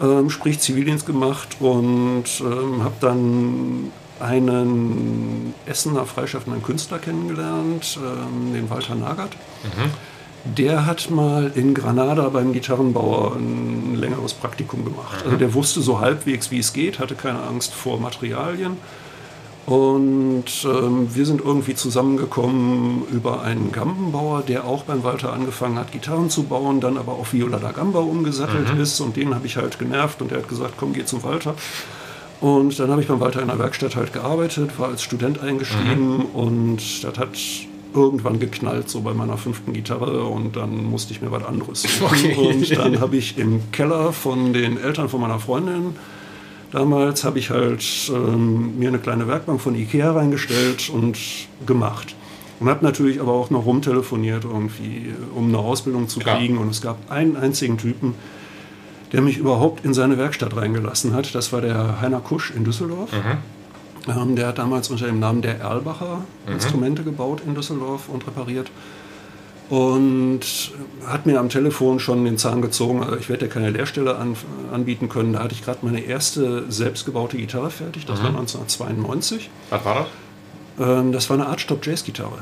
Ja. 0.00 0.18
Ähm, 0.18 0.28
sprich 0.28 0.60
Zivildienst 0.60 1.06
gemacht 1.06 1.56
und 1.60 2.24
ähm, 2.40 2.84
habe 2.84 2.94
dann 3.00 3.90
einen 4.20 5.54
Essener 5.66 6.06
freischaffenden 6.06 6.62
Künstler 6.62 6.98
kennengelernt, 6.98 7.98
ähm, 7.98 8.52
den 8.52 8.68
Walter 8.70 8.94
Nagert. 8.94 9.32
Mhm. 9.64 10.54
Der 10.56 10.86
hat 10.86 11.10
mal 11.10 11.50
in 11.54 11.74
Granada 11.74 12.28
beim 12.28 12.52
Gitarrenbauer 12.52 13.34
ein 13.36 13.96
längeres 13.96 14.32
Praktikum 14.32 14.84
gemacht. 14.84 15.24
Mhm. 15.24 15.26
Also 15.26 15.36
der 15.38 15.54
wusste 15.54 15.80
so 15.80 16.00
halbwegs, 16.00 16.50
wie 16.50 16.58
es 16.58 16.72
geht, 16.72 16.98
hatte 16.98 17.14
keine 17.14 17.42
Angst 17.42 17.74
vor 17.74 17.98
Materialien 17.98 18.76
und 19.66 20.44
ähm, 20.64 21.08
wir 21.12 21.26
sind 21.26 21.40
irgendwie 21.40 21.74
zusammengekommen 21.74 23.02
über 23.10 23.42
einen 23.42 23.72
Gambenbauer, 23.72 24.42
der 24.42 24.64
auch 24.64 24.84
beim 24.84 25.02
Walter 25.02 25.32
angefangen 25.32 25.76
hat, 25.76 25.90
Gitarren 25.90 26.30
zu 26.30 26.44
bauen, 26.44 26.80
dann 26.80 26.96
aber 26.96 27.12
auf 27.12 27.32
Viola 27.32 27.58
da 27.58 27.72
Gamba 27.72 27.98
umgesattelt 27.98 28.72
mhm. 28.72 28.80
ist. 28.80 29.00
Und 29.00 29.16
den 29.16 29.34
habe 29.34 29.44
ich 29.46 29.56
halt 29.56 29.80
genervt 29.80 30.22
und 30.22 30.30
der 30.30 30.38
hat 30.38 30.48
gesagt, 30.48 30.74
komm, 30.76 30.92
geh 30.92 31.04
zum 31.04 31.24
Walter. 31.24 31.56
Und 32.40 32.78
dann 32.78 32.90
habe 32.90 33.02
ich 33.02 33.08
beim 33.08 33.18
Walter 33.18 33.42
in 33.42 33.48
der 33.48 33.58
Werkstatt 33.58 33.96
halt 33.96 34.12
gearbeitet, 34.12 34.78
war 34.78 34.88
als 34.88 35.02
Student 35.02 35.40
eingeschrieben 35.40 36.18
mhm. 36.18 36.24
und 36.26 37.02
das 37.02 37.18
hat 37.18 37.30
irgendwann 37.92 38.38
geknallt, 38.38 38.88
so 38.88 39.00
bei 39.00 39.14
meiner 39.14 39.38
fünften 39.38 39.72
Gitarre 39.72 40.24
und 40.24 40.54
dann 40.54 40.84
musste 40.84 41.12
ich 41.12 41.22
mir 41.22 41.32
was 41.32 41.44
anderes 41.44 41.82
suchen. 41.82 41.96
Okay. 42.06 42.34
Und 42.36 42.76
dann 42.76 43.00
habe 43.00 43.16
ich 43.16 43.38
im 43.38 43.72
Keller 43.72 44.12
von 44.12 44.52
den 44.52 44.78
Eltern 44.80 45.08
von 45.08 45.20
meiner 45.20 45.40
Freundin 45.40 45.96
Damals 46.76 47.24
habe 47.24 47.38
ich 47.38 47.48
halt 47.48 47.82
ähm, 48.10 48.78
mir 48.78 48.88
eine 48.88 48.98
kleine 48.98 49.26
Werkbank 49.26 49.62
von 49.62 49.74
Ikea 49.74 50.12
reingestellt 50.12 50.90
und 50.90 51.16
gemacht. 51.64 52.14
Und 52.60 52.68
habe 52.68 52.84
natürlich 52.84 53.18
aber 53.18 53.32
auch 53.32 53.48
noch 53.48 53.64
rumtelefoniert, 53.64 54.44
irgendwie, 54.44 55.14
um 55.34 55.48
eine 55.48 55.56
Ausbildung 55.56 56.06
zu 56.06 56.20
Klar. 56.20 56.36
kriegen. 56.36 56.58
Und 56.58 56.68
es 56.68 56.82
gab 56.82 57.10
einen 57.10 57.34
einzigen 57.34 57.78
Typen, 57.78 58.14
der 59.12 59.22
mich 59.22 59.38
überhaupt 59.38 59.86
in 59.86 59.94
seine 59.94 60.18
Werkstatt 60.18 60.54
reingelassen 60.54 61.14
hat. 61.14 61.34
Das 61.34 61.50
war 61.50 61.62
der 61.62 62.02
Heiner 62.02 62.20
Kusch 62.20 62.50
in 62.50 62.64
Düsseldorf. 62.64 63.10
Mhm. 63.10 64.12
Ähm, 64.14 64.36
der 64.36 64.48
hat 64.48 64.58
damals 64.58 64.90
unter 64.90 65.06
dem 65.06 65.18
Namen 65.18 65.40
der 65.40 65.58
Erlbacher 65.58 66.24
mhm. 66.46 66.52
Instrumente 66.52 67.04
gebaut 67.04 67.40
in 67.46 67.54
Düsseldorf 67.54 68.10
und 68.10 68.26
repariert 68.26 68.70
und 69.68 70.40
hat 71.06 71.26
mir 71.26 71.40
am 71.40 71.48
Telefon 71.48 71.98
schon 71.98 72.24
den 72.24 72.38
Zahn 72.38 72.62
gezogen, 72.62 73.02
also 73.02 73.16
ich 73.16 73.28
werde 73.28 73.46
ja 73.46 73.52
keine 73.52 73.70
Lehrstelle 73.70 74.16
an, 74.16 74.36
anbieten 74.72 75.08
können. 75.08 75.32
Da 75.32 75.40
hatte 75.40 75.54
ich 75.54 75.64
gerade 75.64 75.80
meine 75.82 76.00
erste 76.00 76.70
selbstgebaute 76.70 77.36
Gitarre 77.36 77.70
fertig, 77.70 78.06
das 78.06 78.20
mhm. 78.20 78.24
war 78.24 78.30
1992. 78.30 79.50
Was 79.70 79.84
war 79.84 79.94
das? 79.94 80.88
Ähm, 80.88 81.12
das 81.12 81.28
war 81.30 81.38
eine 81.38 81.46
Artstop 81.46 81.84
Jazz 81.84 82.04
Gitarre. 82.04 82.38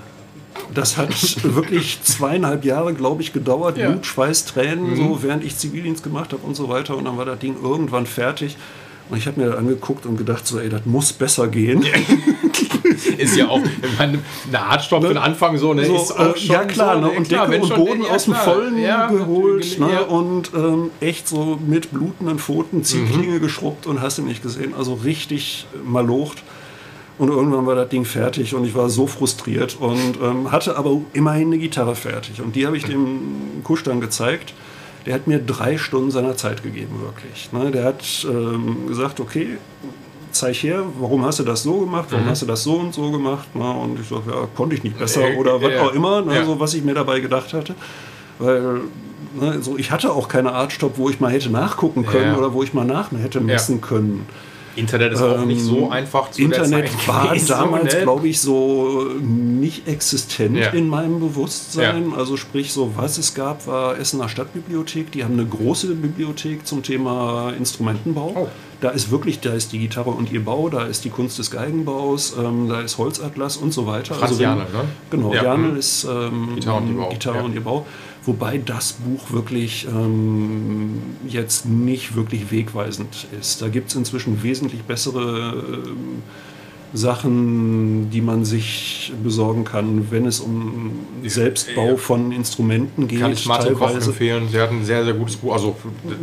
Das 0.72 0.96
hat 0.96 1.14
wirklich 1.54 2.02
zweieinhalb 2.02 2.64
Jahre, 2.64 2.94
glaube 2.94 3.22
ich, 3.22 3.32
gedauert. 3.32 3.78
Ja. 3.78 3.90
Blut, 3.90 4.06
Schweiß, 4.06 4.44
Tränen, 4.46 4.90
mhm. 4.90 4.96
so 4.96 5.22
während 5.22 5.44
ich 5.44 5.56
Zivildienst 5.56 6.02
gemacht 6.02 6.32
habe 6.32 6.42
und 6.46 6.54
so 6.54 6.68
weiter. 6.68 6.96
Und 6.96 7.04
dann 7.04 7.16
war 7.16 7.24
das 7.24 7.38
Ding 7.38 7.56
irgendwann 7.62 8.06
fertig. 8.06 8.56
Und 9.10 9.18
ich 9.18 9.26
habe 9.26 9.40
mir 9.40 9.50
das 9.50 9.58
angeguckt 9.58 10.06
und 10.06 10.16
gedacht, 10.16 10.46
so, 10.46 10.58
ey, 10.58 10.68
das 10.68 10.86
muss 10.86 11.12
besser 11.12 11.48
gehen. 11.48 11.84
ist 13.18 13.36
ja 13.36 13.48
auch 13.48 13.60
meine, 13.98 14.18
eine 14.48 14.60
Artstopp 14.60 15.02
für 15.02 15.08
den 15.08 15.18
Anfang 15.18 15.56
so, 15.58 15.74
ne? 15.74 15.84
So, 15.86 15.96
ist 15.96 16.10
äh, 16.10 16.32
ja 16.52 16.64
klar, 16.64 16.94
so, 16.96 17.00
ne? 17.02 17.10
und 17.10 17.28
klar, 17.28 17.46
Decke 17.48 17.62
und 17.62 17.68
schon- 17.68 17.84
Boden 17.84 18.02
ja, 18.04 18.10
aus 18.14 18.24
dem. 18.24 18.34
Vollen 18.34 18.78
Ja, 18.78 19.06
geholt 19.08 19.78
ne? 19.78 20.04
und 20.04 20.50
ähm, 20.54 20.90
echt 21.00 21.28
so 21.28 21.58
mit 21.66 21.90
blutenden 21.92 22.38
Pfoten 22.38 22.78
Mhm. 22.78 22.84
Ziehklinge 22.84 23.40
geschrubbt 23.40 23.86
und 23.86 24.00
hast 24.00 24.18
du 24.18 24.22
nicht 24.22 24.42
gesehen, 24.42 24.74
also 24.76 24.94
richtig 24.94 25.66
malocht. 25.84 26.42
Und 27.16 27.28
irgendwann 27.28 27.64
war 27.64 27.76
das 27.76 27.88
Ding 27.90 28.04
fertig 28.04 28.54
und 28.56 28.64
ich 28.64 28.74
war 28.74 28.90
so 28.90 29.06
frustriert 29.06 29.76
und 29.78 30.18
ähm, 30.20 30.50
hatte 30.50 30.76
aber 30.76 31.00
immerhin 31.12 31.46
eine 31.48 31.58
Gitarre 31.58 31.94
fertig. 31.94 32.40
Und 32.40 32.56
die 32.56 32.66
habe 32.66 32.76
ich 32.76 32.84
dem 32.84 33.18
Kusch 33.62 33.84
dann 33.84 34.00
gezeigt. 34.00 34.52
Der 35.06 35.14
hat 35.14 35.26
mir 35.28 35.38
drei 35.38 35.78
Stunden 35.78 36.10
seiner 36.10 36.36
Zeit 36.36 36.62
gegeben, 36.64 36.96
wirklich. 37.02 37.52
Ne? 37.52 37.70
Der 37.70 37.84
hat 37.84 38.02
ähm, 38.28 38.88
gesagt, 38.88 39.20
okay, 39.20 39.58
zeig 40.34 40.62
her, 40.62 40.82
warum 40.98 41.24
hast 41.24 41.38
du 41.38 41.44
das 41.44 41.62
so 41.62 41.80
gemacht, 41.80 42.06
warum 42.10 42.26
hast 42.26 42.42
du 42.42 42.46
das 42.46 42.62
so 42.62 42.74
und 42.76 42.92
so 42.94 43.10
gemacht. 43.10 43.54
Ne? 43.54 43.70
Und 43.70 44.00
ich 44.00 44.08
sage, 44.08 44.22
ja, 44.30 44.46
konnte 44.54 44.74
ich 44.76 44.82
nicht 44.84 44.98
besser 44.98 45.28
Äh, 45.30 45.36
oder 45.36 45.60
was 45.62 45.78
auch 45.80 45.92
immer, 45.94 46.22
ne? 46.22 46.34
Ja. 46.36 46.44
so 46.44 46.58
was 46.60 46.74
ich 46.74 46.84
mir 46.84 46.94
dabei 46.94 47.20
gedacht 47.20 47.52
hatte. 47.54 47.74
Weil 48.38 48.80
ne, 49.40 49.62
so, 49.62 49.78
ich 49.78 49.90
hatte 49.90 50.12
auch 50.12 50.28
keine 50.28 50.52
Artstopp, 50.52 50.98
wo 50.98 51.08
ich 51.08 51.20
mal 51.20 51.30
hätte 51.30 51.50
nachgucken 51.50 52.04
können 52.04 52.32
Ja. 52.32 52.36
oder 52.38 52.52
wo 52.52 52.62
ich 52.62 52.74
mal 52.74 52.84
nach 52.84 53.10
hätte 53.12 53.40
messen 53.40 53.80
können. 53.80 54.26
Internet 54.76 55.12
ist 55.12 55.22
auch 55.22 55.44
nicht 55.44 55.60
so 55.60 55.90
einfach 55.90 56.30
zu 56.30 56.40
Ähm, 56.42 56.52
Internet 56.52 56.90
war 57.06 57.34
damals, 57.48 57.94
ne? 57.94 58.02
glaube 58.02 58.28
ich, 58.28 58.40
so 58.40 59.06
nicht 59.20 59.86
existent 59.88 60.56
Ja. 60.56 60.70
in 60.70 60.88
meinem 60.88 61.20
Bewusstsein. 61.20 62.12
Also 62.16 62.36
sprich, 62.36 62.72
so 62.72 62.92
was 62.96 63.18
es 63.18 63.34
gab, 63.34 63.66
war 63.66 63.98
Essener 63.98 64.28
Stadtbibliothek. 64.28 65.12
Die 65.12 65.24
haben 65.24 65.34
eine 65.34 65.46
große 65.46 65.94
Bibliothek 65.94 66.66
zum 66.66 66.82
Thema 66.82 67.52
Instrumentenbau. 67.56 68.32
Oh. 68.34 68.48
Da 68.80 68.90
ist 68.90 69.10
wirklich, 69.10 69.40
da 69.40 69.52
ist 69.54 69.72
die 69.72 69.78
Gitarre 69.78 70.10
und 70.10 70.30
ihr 70.32 70.44
Bau, 70.44 70.68
da 70.68 70.84
ist 70.84 71.04
die 71.04 71.10
Kunst 71.10 71.38
des 71.38 71.50
Geigenbaus, 71.50 72.34
ähm, 72.38 72.68
da 72.68 72.80
ist 72.80 72.98
Holzatlas 72.98 73.56
und 73.56 73.72
so 73.72 73.86
weiter. 73.86 74.14
Franz 74.14 74.32
Also 74.32 74.42
Janel, 74.42 74.64
ne? 74.64 74.84
Genau, 75.10 75.32
Ja. 75.32 75.42
Janel 75.44 75.76
ist 75.78 76.04
ähm, 76.04 76.56
Gitarre 76.56 76.78
und 76.82 76.88
ihr 76.90 76.96
Bau, 76.98 77.08
Gitarre 77.08 77.36
ja. 77.38 77.42
und 77.44 77.54
ihr 77.54 77.60
Bau. 77.62 77.86
Wobei 78.26 78.58
das 78.58 78.94
Buch 78.94 79.32
wirklich 79.32 79.86
ähm, 79.86 81.02
jetzt 81.26 81.66
nicht 81.66 82.16
wirklich 82.16 82.50
wegweisend 82.50 83.26
ist. 83.38 83.60
Da 83.60 83.68
gibt 83.68 83.90
es 83.90 83.96
inzwischen 83.96 84.42
wesentlich 84.42 84.82
bessere 84.82 85.84
ähm, 85.86 86.22
Sachen, 86.94 88.08
die 88.10 88.20
man 88.20 88.44
sich 88.44 89.12
besorgen 89.22 89.64
kann, 89.64 90.06
wenn 90.10 90.26
es 90.26 90.40
um 90.40 90.92
Selbstbau 91.24 91.96
von 91.96 92.30
Instrumenten 92.32 93.08
geht. 93.08 93.20
Kann 93.20 93.32
ich 93.32 93.46
Martin 93.46 93.74
Koch 93.74 93.90
empfehlen. 93.90 94.48
Sie 94.50 94.60
hat 94.60 94.70
ein 94.70 94.84
sehr, 94.84 95.04
sehr 95.04 95.14
gutes 95.14 95.36
Buch. 95.36 95.52
Also, 95.54 95.76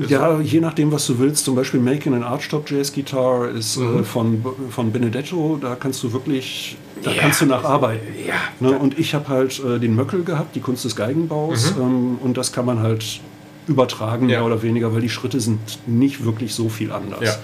Ja, 0.08 0.40
je 0.40 0.62
nachdem, 0.62 0.92
was 0.92 1.06
du 1.08 1.20
willst. 1.20 1.46
Zum 1.46 1.56
Beispiel 1.56 1.80
Making 1.80 2.14
an 2.14 2.24
Archtop 2.24 2.70
Jazz 2.70 2.94
Guitar 2.94 3.50
ist 3.50 3.78
Mhm. 3.78 4.00
äh, 4.00 4.04
von, 4.04 4.46
von 4.70 4.92
Benedetto. 4.92 5.58
Da 5.62 5.76
kannst 5.76 6.02
du 6.04 6.14
wirklich, 6.14 6.78
da 7.04 7.12
Ja, 7.12 7.22
kannst 7.22 7.42
du 7.42 7.46
nacharbeiten. 7.48 8.08
ja, 8.26 8.36
Ne? 8.60 8.78
Und 8.78 8.98
ich 8.98 9.14
habe 9.14 9.28
halt 9.28 9.62
äh, 9.64 9.78
den 9.80 9.96
Möckel 9.96 10.24
gehabt, 10.24 10.56
die 10.56 10.62
Kunst 10.62 10.86
des 10.86 10.96
Geigenbaus. 10.96 11.74
Ähm, 11.80 12.18
und 12.22 12.38
das 12.38 12.52
kann 12.54 12.66
man 12.66 12.80
halt 12.80 13.20
übertragen, 13.68 14.26
Mhm. 14.26 14.30
Ja. 14.32 14.38
mehr 14.40 14.48
oder 14.48 14.64
weniger, 14.64 14.94
weil 14.94 15.02
die 15.02 15.10
Schritte 15.10 15.40
sind 15.40 15.60
nicht 15.86 16.24
wirklich 16.24 16.54
so 16.56 16.70
viel 16.70 16.92
anders. 16.92 17.22
Ja. 17.24 17.36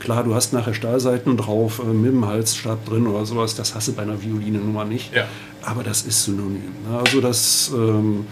Klar, 0.00 0.24
du 0.24 0.34
hast 0.34 0.52
nachher 0.52 0.74
Stahlseiten 0.74 1.36
drauf, 1.36 1.80
äh, 1.84 1.92
mit 1.92 2.12
dem 2.12 2.26
Halsstab 2.26 2.84
drin 2.86 3.06
oder 3.06 3.24
sowas. 3.26 3.54
Das 3.54 3.74
hast 3.74 3.88
du 3.88 3.92
bei 3.92 4.02
einer 4.02 4.20
Violine 4.20 4.58
nun 4.58 4.72
mal 4.72 4.84
nicht. 4.84 5.14
Ja. 5.14 5.26
Aber 5.62 5.82
das 5.82 6.02
ist 6.02 6.24
synonym. 6.24 6.72
Ne? 6.88 6.98
Also 6.98 7.20
das, 7.20 7.70
ähm, 7.74 8.26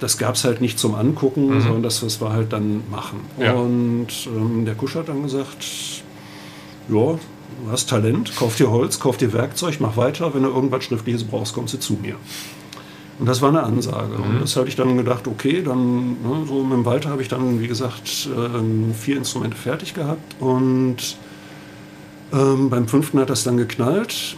das 0.00 0.18
gab 0.18 0.34
es 0.34 0.44
halt 0.44 0.60
nicht 0.60 0.78
zum 0.78 0.94
Angucken, 0.94 1.60
sondern 1.60 1.82
das, 1.82 2.00
das 2.00 2.20
war 2.20 2.32
halt 2.32 2.52
dann 2.52 2.82
machen. 2.90 3.20
Mhm. 3.36 3.42
Ja. 3.42 3.52
Und 3.54 4.08
ähm, 4.26 4.64
der 4.64 4.74
Kusch 4.74 4.94
hat 4.94 5.08
dann 5.08 5.22
gesagt, 5.22 5.64
ja, 6.88 6.94
du 6.94 7.18
hast 7.70 7.88
Talent, 7.88 8.36
kauf 8.36 8.56
dir 8.56 8.70
Holz, 8.70 9.00
kauf 9.00 9.16
dir 9.16 9.32
Werkzeug, 9.32 9.76
mach 9.80 9.96
weiter. 9.96 10.34
Wenn 10.34 10.42
du 10.42 10.50
irgendwas 10.50 10.84
Schriftliches 10.84 11.24
brauchst, 11.24 11.54
kommst 11.54 11.72
du 11.74 11.78
zu 11.78 11.94
mir. 11.94 12.16
Und 13.18 13.26
das 13.26 13.40
war 13.40 13.50
eine 13.50 13.62
Ansage. 13.62 14.14
Und 14.14 14.40
das 14.42 14.56
habe 14.56 14.68
ich 14.68 14.74
dann 14.74 14.96
gedacht, 14.96 15.28
okay, 15.28 15.62
dann 15.62 16.16
ne, 16.22 16.44
so 16.46 16.64
mit 16.64 16.72
dem 16.72 16.84
Walter 16.84 17.10
habe 17.10 17.22
ich 17.22 17.28
dann, 17.28 17.60
wie 17.60 17.68
gesagt, 17.68 18.28
ähm, 18.36 18.92
vier 18.92 19.16
Instrumente 19.16 19.56
fertig 19.56 19.94
gehabt. 19.94 20.34
Und 20.40 21.16
ähm, 22.32 22.70
beim 22.70 22.88
fünften 22.88 23.20
hat 23.20 23.30
das 23.30 23.44
dann 23.44 23.56
geknallt. 23.56 24.36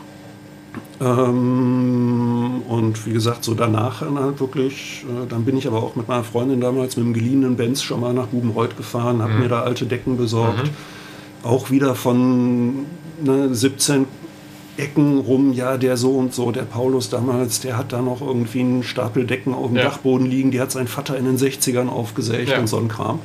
Ähm, 1.00 2.62
und 2.68 3.06
wie 3.06 3.12
gesagt, 3.12 3.44
so 3.44 3.54
danach 3.54 4.00
dann 4.00 4.18
halt 4.18 4.40
wirklich, 4.40 5.04
äh, 5.08 5.26
dann 5.26 5.44
bin 5.44 5.56
ich 5.56 5.66
aber 5.66 5.82
auch 5.82 5.94
mit 5.96 6.08
meiner 6.08 6.24
Freundin 6.24 6.60
damals 6.60 6.96
mit 6.96 7.06
dem 7.06 7.14
geliehenen 7.14 7.56
Benz 7.56 7.82
schon 7.82 8.00
mal 8.00 8.12
nach 8.12 8.26
Bubenreuth 8.26 8.76
gefahren, 8.76 9.22
habe 9.22 9.34
mir 9.34 9.48
da 9.48 9.62
alte 9.62 9.86
Decken 9.86 10.16
besorgt. 10.16 10.70
Auch 11.42 11.70
wieder 11.70 11.94
von 11.94 12.86
ne, 13.22 13.54
17 13.54 14.06
Ecken 14.78 15.18
rum, 15.18 15.52
ja, 15.52 15.76
der 15.76 15.96
so 15.96 16.12
und 16.12 16.34
so, 16.34 16.52
der 16.52 16.62
Paulus 16.62 17.08
damals, 17.10 17.60
der 17.60 17.76
hat 17.78 17.92
da 17.92 18.02
noch 18.02 18.20
irgendwie 18.20 18.60
einen 18.60 18.82
Stapel 18.82 19.26
Decken 19.26 19.54
auf 19.54 19.68
dem 19.68 19.76
Ja. 19.76 19.84
Dachboden 19.84 20.26
liegen, 20.26 20.50
die 20.50 20.60
hat 20.60 20.70
sein 20.70 20.86
Vater 20.88 21.16
in 21.16 21.24
den 21.24 21.36
60ern 21.38 21.88
aufgesägt 21.88 22.50
Ja. 22.50 22.58
und 22.58 22.66
so 22.66 22.76
ein 22.78 22.88
Kram. 22.88 23.18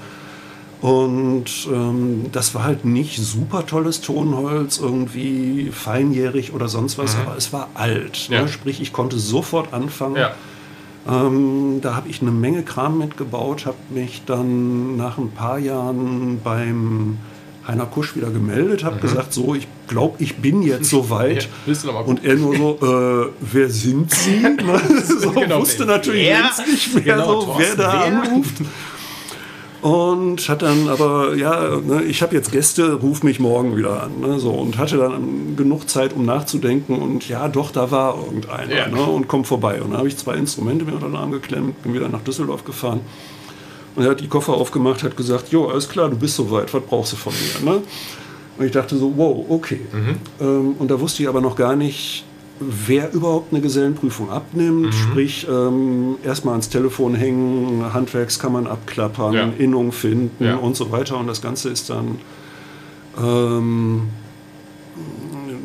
Und 0.81 1.67
ähm, 1.71 2.25
das 2.31 2.55
war 2.55 2.63
halt 2.63 2.85
nicht 2.85 3.17
super 3.17 3.65
tolles 3.67 4.01
Tonholz, 4.01 4.79
irgendwie 4.79 5.69
feinjährig 5.71 6.53
oder 6.53 6.67
sonst 6.69 6.97
was, 6.97 7.15
aber 7.17 7.37
es 7.37 7.53
war 7.53 7.69
alt. 7.75 8.27
Mhm. 8.29 8.33
Ja. 8.33 8.41
Ne? 8.41 8.47
Sprich, 8.47 8.81
ich 8.81 8.91
konnte 8.91 9.19
sofort 9.19 9.73
anfangen. 9.73 10.17
Ähm, 11.07 11.79
da 11.81 11.95
habe 11.95 12.09
ich 12.09 12.21
eine 12.21 12.31
Menge 12.31 12.63
Kram 12.63 12.97
mitgebaut, 12.97 13.65
habe 13.65 13.77
mich 13.89 14.23
dann 14.25 14.97
nach 14.97 15.17
ein 15.17 15.31
paar 15.31 15.59
Jahren 15.59 16.39
beim 16.43 17.17
Heiner 17.71 17.85
Kusch 17.85 18.15
wieder 18.15 18.29
gemeldet, 18.29 18.83
habe 18.83 18.99
gesagt, 18.99 19.33
so, 19.33 19.55
ich 19.55 19.67
glaube, 19.87 20.15
ich 20.23 20.35
bin 20.37 20.61
jetzt 20.61 20.89
soweit. 20.89 21.49
Mhm. 21.65 21.73
Ja, 21.85 21.99
Und 22.01 22.23
er 22.25 22.35
nur 22.35 22.55
so, 22.55 22.77
äh, 22.81 23.31
wer 23.39 23.69
sind 23.69 24.11
Sie? 24.13 24.41
So, 25.21 25.31
Genau, 25.31 25.61
wusste 25.61 25.79
wer? 25.79 25.85
natürlich 25.97 26.25
Wer? 26.27 26.39
längst 26.41 26.67
nicht 26.67 26.93
mehr, 26.95 27.03
Genau, 27.15 27.41
so, 27.41 27.55
wer 27.57 27.75
Thorsten, 27.75 27.77
da 27.77 27.93
wer? 27.93 28.21
anruft. 28.23 28.53
Und 29.81 30.47
hat 30.47 30.61
dann 30.61 30.87
aber, 30.89 31.35
ja, 31.35 31.77
ne, 31.83 32.03
ich 32.03 32.21
habe 32.21 32.35
jetzt 32.35 32.51
Gäste, 32.51 32.93
ruf 32.93 33.23
mich 33.23 33.39
morgen 33.39 33.75
wieder 33.75 34.03
an. 34.03 34.11
Ne, 34.21 34.37
so, 34.39 34.51
und 34.51 34.77
hatte 34.77 34.97
dann 34.97 35.55
genug 35.55 35.89
Zeit, 35.89 36.13
um 36.13 36.23
nachzudenken. 36.23 36.99
Und 36.99 37.27
ja, 37.27 37.47
doch, 37.47 37.71
da 37.71 37.89
war 37.89 38.15
irgendeiner. 38.23 38.71
Ja. 38.75 38.87
Ne, 38.87 39.01
und 39.01 39.27
komm 39.27 39.43
vorbei. 39.43 39.81
Und 39.81 39.89
dann 39.91 39.97
habe 39.97 40.07
ich 40.07 40.17
zwei 40.17 40.35
Instrumente 40.35 40.85
mir 40.85 40.93
unter 40.93 41.07
den 41.07 41.15
Arm 41.15 41.31
geklemmt, 41.31 41.81
bin 41.81 41.95
wieder 41.95 42.09
nach 42.09 42.21
Düsseldorf 42.21 42.63
gefahren. 42.63 42.99
Und 43.95 44.03
er 44.03 44.11
hat 44.11 44.21
die 44.21 44.27
Koffer 44.27 44.53
aufgemacht, 44.53 45.03
hat 45.03 45.17
gesagt, 45.17 45.51
jo, 45.51 45.67
alles 45.67 45.87
klar, 45.89 46.09
du 46.09 46.15
bist 46.15 46.35
soweit, 46.35 46.73
was 46.73 46.83
brauchst 46.83 47.13
du 47.13 47.17
von 47.17 47.33
mir? 47.33 47.71
Ne? 47.71 47.81
Und 48.57 48.65
ich 48.65 48.71
dachte 48.71 48.95
so, 48.97 49.13
wow, 49.15 49.45
okay. 49.49 49.81
Ähm, 50.39 50.75
und 50.79 50.89
da 50.91 50.99
wusste 50.99 51.23
ich 51.23 51.29
aber 51.29 51.41
noch 51.41 51.55
gar 51.55 51.75
nicht, 51.75 52.23
wer 52.59 53.11
überhaupt 53.11 53.51
eine 53.51 53.61
Gesellenprüfung 53.61 54.29
abnimmt. 54.29 54.93
Sprich, 54.93 55.47
ähm, 55.49 56.15
erstmal 56.23 56.53
ans 56.53 56.69
Telefon 56.69 57.15
hängen, 57.15 57.83
Handwerkskammern 57.93 58.67
abklappern, 58.67 59.33
Ja. 59.33 59.49
Innung 59.57 59.91
finden 59.91 60.43
Ja. 60.45 60.55
und 60.57 60.75
so 60.75 60.91
weiter. 60.91 61.17
Und 61.17 61.27
das 61.27 61.41
Ganze 61.41 61.69
ist 61.69 61.89
dann... 61.89 62.19
Ähm, 63.21 64.03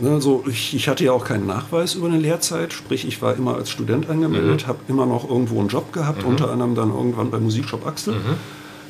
ne, 0.01 0.21
so, 0.21 0.45
ich, 0.49 0.75
ich 0.75 0.89
hatte 0.89 1.05
ja 1.05 1.13
auch 1.13 1.25
keinen 1.25 1.47
Nachweis 1.47 1.95
über 1.95 2.07
eine 2.09 2.19
Lehrzeit, 2.19 2.73
sprich 2.73 3.07
ich 3.07 3.23
war 3.23 3.35
immer 3.35 3.55
als 3.57 3.71
Student 3.71 4.09
angemeldet, 4.09 4.67
habe 4.67 4.79
immer 4.89 5.07
noch 5.07 5.29
irgendwo 5.29 5.61
einen 5.61 5.69
Job 5.69 5.93
gehabt, 5.93 6.25
unter 6.25 6.51
anderem 6.51 6.75
dann 6.75 6.91
irgendwann 6.91 7.31
bei 7.31 7.39
Musikshop 7.39 7.87
Axel, 7.87 8.17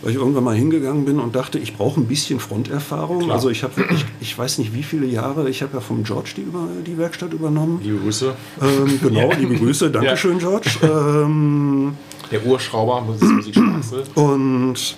weil 0.02 0.10
ich 0.10 0.16
irgendwann 0.16 0.44
mal 0.44 0.54
hingegangen 0.54 1.04
bin 1.04 1.18
und 1.20 1.34
dachte, 1.34 1.58
ich 1.58 1.76
brauche 1.76 2.00
ein 2.00 2.06
bisschen 2.06 2.38
Fronterfahrung. 2.40 3.20
Klar. 3.20 3.34
Also 3.36 3.48
ich 3.50 3.62
habe 3.62 3.76
wirklich, 3.78 4.04
ich 4.20 4.36
weiß 4.36 4.58
nicht 4.58 4.74
wie 4.74 4.82
viele 4.82 5.06
Jahre, 5.06 5.48
ich 5.48 5.62
habe 5.62 5.74
ja 5.74 5.80
vom 5.80 6.04
George 6.04 6.30
die, 6.36 6.42
über, 6.42 6.68
die 6.86 6.98
Werkstatt 6.98 7.32
übernommen. 7.32 7.80
Liebe 7.82 7.98
Grüße. 7.98 8.34
Ähm, 8.62 9.00
genau, 9.02 9.32
liebe 9.38 9.56
Grüße, 9.56 9.90
Dankeschön 9.90 10.38
George. 10.38 10.70
Ähm, 10.82 11.94
Der 12.30 12.44
Urschrauber, 12.44 13.06
ist 13.14 13.22
Musikstraße. 13.22 14.02
und 14.14 14.96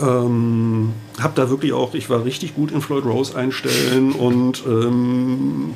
ähm, 0.00 0.92
habe 1.20 1.32
da 1.34 1.50
wirklich 1.50 1.72
auch, 1.72 1.94
ich 1.94 2.08
war 2.10 2.24
richtig 2.24 2.54
gut 2.54 2.70
in 2.72 2.80
Floyd 2.80 3.04
Rose 3.04 3.36
einstellen 3.36 4.12
und 4.12 4.64
ähm, 4.66 5.74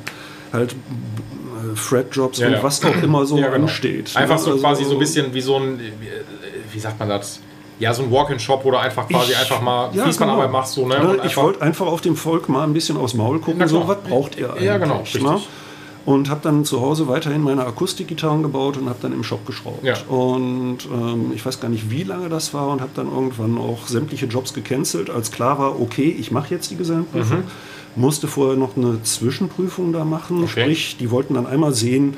halt 0.51 0.73
äh, 0.73 1.75
Fret-Jobs 1.75 2.39
Ja, 2.39 2.47
und 2.47 2.53
ja. 2.53 2.63
was 2.63 2.83
auch 2.83 3.03
immer 3.03 3.25
so 3.25 3.37
Ja, 3.37 3.47
genau. 3.49 3.63
ansteht. 3.65 4.15
Einfach 4.15 4.37
ne? 4.37 4.41
so 4.41 4.51
Also- 4.51 4.61
quasi 4.63 4.83
so 4.85 4.93
ein 4.93 4.99
bisschen 4.99 5.33
wie 5.33 5.41
so 5.41 5.57
ein, 5.57 5.79
wie 6.71 6.79
sagt 6.79 6.99
man 6.99 7.09
das? 7.09 7.39
Ja, 7.79 7.93
so 7.93 8.01
ein 8.01 8.11
Walk-in-Shop, 8.11 8.65
wo 8.65 8.71
du 8.71 8.77
einfach 8.77 9.07
quasi 9.07 9.33
Ich- 9.33 9.37
einfach 9.37 9.61
mal 9.61 9.91
Ja, 9.93 10.03
Fließbandarbeit 10.05 10.47
genau. 10.47 10.57
machst. 10.57 10.73
So, 10.73 10.87
ne? 10.87 10.95
Ne, 10.99 11.15
ich 11.17 11.21
einfach- 11.21 11.43
wollte 11.43 11.61
einfach 11.61 11.85
auf 11.85 12.01
dem 12.01 12.15
Volk 12.15 12.49
mal 12.49 12.63
ein 12.63 12.73
bisschen 12.73 12.97
aufs 12.97 13.13
Maul 13.13 13.37
gucken, 13.39 13.59
Na 13.59 13.67
so 13.67 13.87
was 13.87 13.97
braucht 14.01 14.37
ihr 14.39 14.49
eigentlich? 14.49 14.63
Ja, 14.63 14.77
genau, 14.79 14.99
richtig. 15.01 15.21
Ne? 15.21 15.39
Und 16.07 16.29
habe 16.29 16.39
dann 16.41 16.63
zu 16.63 16.79
Hause 16.79 17.09
weiterhin 17.09 17.41
meine 17.41 17.65
Akustikgitarren 17.65 18.41
gebaut 18.41 18.77
und 18.77 18.87
habe 18.87 18.99
dann 19.01 19.11
im 19.11 19.25
Shop 19.25 19.45
geschraubt. 19.45 19.83
Ja. 19.83 19.95
Und 20.07 20.77
ähm, 20.89 21.33
ich 21.35 21.45
weiß 21.45 21.59
gar 21.59 21.67
nicht, 21.67 21.91
wie 21.91 22.03
lange 22.03 22.29
das 22.29 22.53
war 22.53 22.69
und 22.69 22.79
habe 22.79 22.91
dann 22.95 23.07
irgendwann 23.11 23.57
auch 23.57 23.87
sämtliche 23.87 24.25
Jobs 24.25 24.53
gecancelt, 24.53 25.09
als 25.09 25.31
klar 25.31 25.59
war, 25.59 25.81
okay, 25.81 26.15
ich 26.17 26.31
mache 26.31 26.53
jetzt 26.53 26.71
die 26.71 26.77
Gesellenprüfung. 26.77 27.43
Musste 27.97 28.27
vorher 28.29 28.55
noch 28.55 28.77
eine 28.77 29.03
Zwischenprüfung 29.03 29.91
da 29.91 30.05
machen, 30.05 30.37
Mhm. 30.37 30.43
Okay. 30.45 30.61
sprich, 30.61 30.95
die 30.97 31.11
wollten 31.11 31.33
dann 31.33 31.45
einmal 31.45 31.73
sehen, 31.73 32.13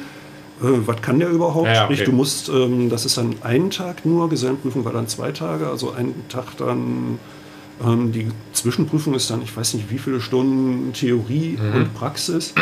äh, 0.61 0.65
was 0.85 1.01
kann 1.01 1.17
der 1.19 1.29
überhaupt? 1.31 1.65
Ja, 1.65 1.73
ja, 1.73 1.83
Sprich, 1.85 2.01
okay. 2.01 2.11
du 2.11 2.15
musst, 2.15 2.49
ähm, 2.49 2.89
das 2.91 3.05
ist 3.05 3.17
dann 3.17 3.37
einen 3.41 3.71
Tag 3.71 4.05
nur, 4.05 4.29
Gesellenprüfung 4.29 4.85
war 4.85 4.93
dann 4.93 5.07
zwei 5.07 5.31
Tage, 5.31 5.65
also 5.67 5.93
einen 5.93 6.13
Tag 6.29 6.57
dann 6.57 7.17
ähm, 7.83 8.11
die 8.11 8.27
Zwischenprüfung 8.53 9.15
ist 9.15 9.31
dann, 9.31 9.41
ich 9.41 9.57
weiß 9.57 9.73
nicht 9.73 9.89
wie 9.89 9.97
viele 9.97 10.21
Stunden 10.21 10.93
Theorie 10.93 11.57
Mhm. 11.59 11.75
und 11.75 11.93
Praxis. 11.95 12.53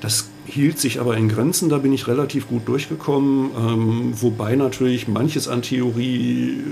Das 0.00 0.28
hielt 0.46 0.78
sich 0.78 1.00
aber 1.00 1.16
in 1.16 1.28
Grenzen, 1.28 1.68
da 1.68 1.78
bin 1.78 1.92
ich 1.92 2.08
relativ 2.08 2.48
gut 2.48 2.66
durchgekommen, 2.68 3.50
ähm, 3.58 4.12
wobei 4.20 4.56
natürlich 4.56 5.08
manches 5.08 5.48
an 5.48 5.62
Theorie 5.62 6.62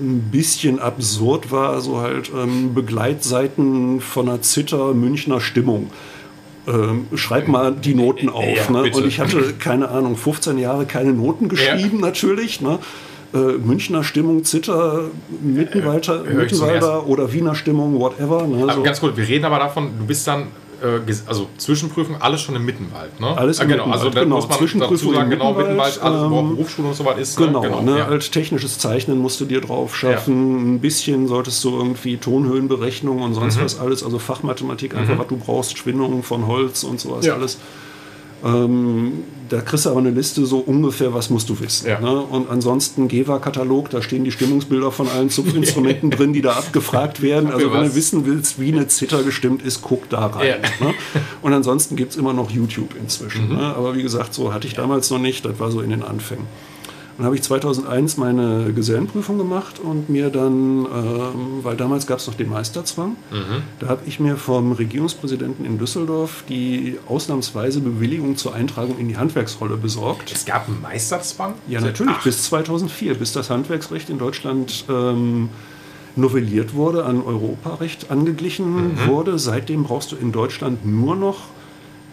ein 0.00 0.30
bisschen 0.30 0.78
absurd 0.78 1.50
war, 1.52 1.80
so 1.80 2.00
halt 2.00 2.30
ähm, 2.34 2.74
Begleitseiten 2.74 4.00
von 4.00 4.28
einer 4.28 4.42
Zitter 4.42 4.94
Münchner 4.94 5.40
Stimmung. 5.40 5.90
Ähm, 6.66 7.06
schreib 7.14 7.48
mal 7.48 7.72
die 7.72 7.94
Noten 7.94 8.28
auf. 8.28 8.44
Ja, 8.44 8.70
ne? 8.70 8.90
Und 8.92 9.06
ich 9.06 9.20
hatte, 9.20 9.54
keine 9.58 9.88
Ahnung, 9.88 10.16
15 10.16 10.58
Jahre 10.58 10.86
keine 10.86 11.12
Noten 11.12 11.48
geschrieben, 11.48 12.00
natürlich. 12.00 12.60
Ne? 12.60 12.78
Äh, 13.32 13.38
Münchner 13.38 14.04
Stimmung, 14.04 14.44
Zitter, 14.44 15.04
Mittenwalder, 15.42 16.22
ich 16.24 16.28
zum 16.28 16.36
Mittenwalder 16.36 17.06
oder 17.06 17.32
Wiener 17.32 17.54
Stimmung, 17.54 17.98
whatever. 17.98 18.46
Ne? 18.46 18.62
Aber 18.64 18.74
So. 18.74 18.82
ganz 18.82 19.00
kurz, 19.00 19.16
wir 19.16 19.26
reden 19.26 19.44
aber 19.44 19.58
davon, 19.58 19.90
du 19.98 20.06
bist 20.06 20.26
dann, 20.26 20.42
äh, 20.42 20.46
also 21.26 21.48
Zwischenprüfung, 21.56 22.16
alles 22.20 22.40
schon 22.40 22.56
im 22.56 22.64
Mittenwald, 22.64 23.18
ne? 23.20 23.36
Alles 23.36 23.58
im 23.58 23.64
ah, 23.64 23.66
genau, 23.68 23.86
Mittenwald, 23.86 24.06
also 24.06 24.20
genau. 24.20 24.36
muss 24.36 24.48
man 24.48 24.58
Zwischenprüfung 24.58 25.14
sagen, 25.14 25.30
im 25.32 25.38
genau, 25.38 25.52
Mittenwald, 25.52 25.94
Mittenwald, 25.94 26.02
alles, 26.02 26.30
wo 26.30 26.38
ähm, 26.38 26.48
Berufsschule 26.50 26.88
und 26.88 26.94
so 26.94 27.04
was 27.04 27.18
ist. 27.18 27.36
Genau, 27.36 27.80
ne, 27.82 27.98
ja. 27.98 28.06
halt 28.06 28.32
technisches 28.32 28.78
Zeichnen 28.78 29.18
musst 29.18 29.40
du 29.40 29.44
dir 29.44 29.60
drauf 29.60 29.96
schaffen. 29.96 30.74
Ein 30.74 30.80
bisschen 30.80 31.28
solltest 31.28 31.62
du 31.64 31.76
irgendwie 31.76 32.16
Tonhöhenberechnung 32.16 33.22
und 33.22 33.34
sonst 33.34 33.56
Mhm. 33.58 33.64
was 33.64 33.78
alles, 33.78 34.02
also 34.02 34.18
Fachmathematik, 34.18 34.94
einfach 34.94 35.18
was 35.18 35.26
du 35.28 35.36
brauchst, 35.36 35.78
Schwingungen 35.78 36.22
von 36.22 36.46
Holz 36.46 36.84
und 36.84 37.00
sowas 37.00 37.26
Ja. 37.26 37.34
alles. 37.34 37.58
Ähm, 38.44 39.24
da 39.48 39.60
kriegst 39.60 39.84
du 39.84 39.90
aber 39.90 39.98
eine 39.98 40.10
Liste 40.10 40.46
so 40.46 40.58
ungefähr, 40.58 41.12
was 41.12 41.28
musst 41.28 41.48
du 41.48 41.58
wissen. 41.58 41.88
Ja. 41.88 42.00
Ne? 42.00 42.20
Und 42.20 42.48
ansonsten 42.48 43.08
GEWA-Katalog, 43.08 43.90
da 43.90 44.00
stehen 44.00 44.22
die 44.22 44.30
Stimmungsbilder 44.30 44.92
von 44.92 45.08
allen 45.08 45.28
Zupfinstrumenten 45.28 46.10
drin, 46.10 46.32
die 46.32 46.40
da 46.40 46.52
abgefragt 46.52 47.20
werden. 47.20 47.50
Also 47.50 47.72
wenn 47.72 47.82
du 47.82 47.94
wissen 47.94 48.26
willst, 48.26 48.60
wie 48.60 48.72
eine 48.72 48.86
Zither 48.86 49.22
gestimmt 49.24 49.62
ist, 49.62 49.82
guck 49.82 50.08
da 50.08 50.26
rein. 50.26 50.46
Ja. 50.46 50.86
Ne? 50.86 50.94
Und 51.42 51.52
ansonsten 51.52 51.96
gibt 51.96 52.12
es 52.12 52.16
immer 52.16 52.32
noch 52.32 52.50
YouTube 52.50 52.94
inzwischen. 53.00 53.48
Mhm. 53.48 53.56
Ne? 53.56 53.74
Aber 53.74 53.96
wie 53.96 54.02
gesagt, 54.02 54.34
so 54.34 54.52
hatte 54.54 54.68
ich 54.68 54.74
damals 54.74 55.10
noch 55.10 55.18
nicht, 55.18 55.44
das 55.44 55.58
war 55.58 55.70
so 55.70 55.80
in 55.80 55.90
den 55.90 56.04
Anfängen. 56.04 56.46
Dann 57.20 57.26
habe 57.26 57.36
ich 57.36 57.42
2001 57.42 58.16
meine 58.16 58.72
Gesellenprüfung 58.72 59.36
gemacht 59.36 59.78
und 59.78 60.08
mir 60.08 60.30
dann, 60.30 60.86
ähm, 60.86 61.60
weil 61.62 61.76
damals 61.76 62.06
gab 62.06 62.18
es 62.18 62.26
noch 62.26 62.32
den 62.32 62.48
Meisterzwang, 62.48 63.16
Mhm. 63.30 63.62
da 63.78 63.88
habe 63.88 64.00
ich 64.06 64.20
mir 64.20 64.38
vom 64.38 64.72
Regierungspräsidenten 64.72 65.66
in 65.66 65.76
Düsseldorf 65.76 66.44
die 66.48 66.96
ausnahmsweise 67.06 67.80
Bewilligung 67.80 68.38
zur 68.38 68.54
Eintragung 68.54 68.96
in 68.98 69.06
die 69.08 69.18
Handwerksrolle 69.18 69.76
besorgt. 69.76 70.32
Es 70.32 70.46
gab 70.46 70.66
einen 70.66 70.80
Meisterzwang? 70.80 71.52
Ja, 71.68 71.82
natürlich, 71.82 72.14
Ach, 72.18 72.24
bis 72.24 72.44
2004, 72.44 73.12
bis 73.16 73.32
das 73.34 73.50
Handwerksrecht 73.50 74.08
in 74.08 74.16
Deutschland 74.16 74.86
ähm, 74.88 75.50
novelliert 76.16 76.72
wurde, 76.72 77.04
an 77.04 77.22
Europarecht 77.22 78.10
angeglichen 78.10 78.92
Mhm. 78.94 79.06
wurde. 79.08 79.38
Seitdem 79.38 79.82
brauchst 79.82 80.10
du 80.12 80.16
in 80.16 80.32
Deutschland 80.32 80.86
nur 80.86 81.16
noch 81.16 81.36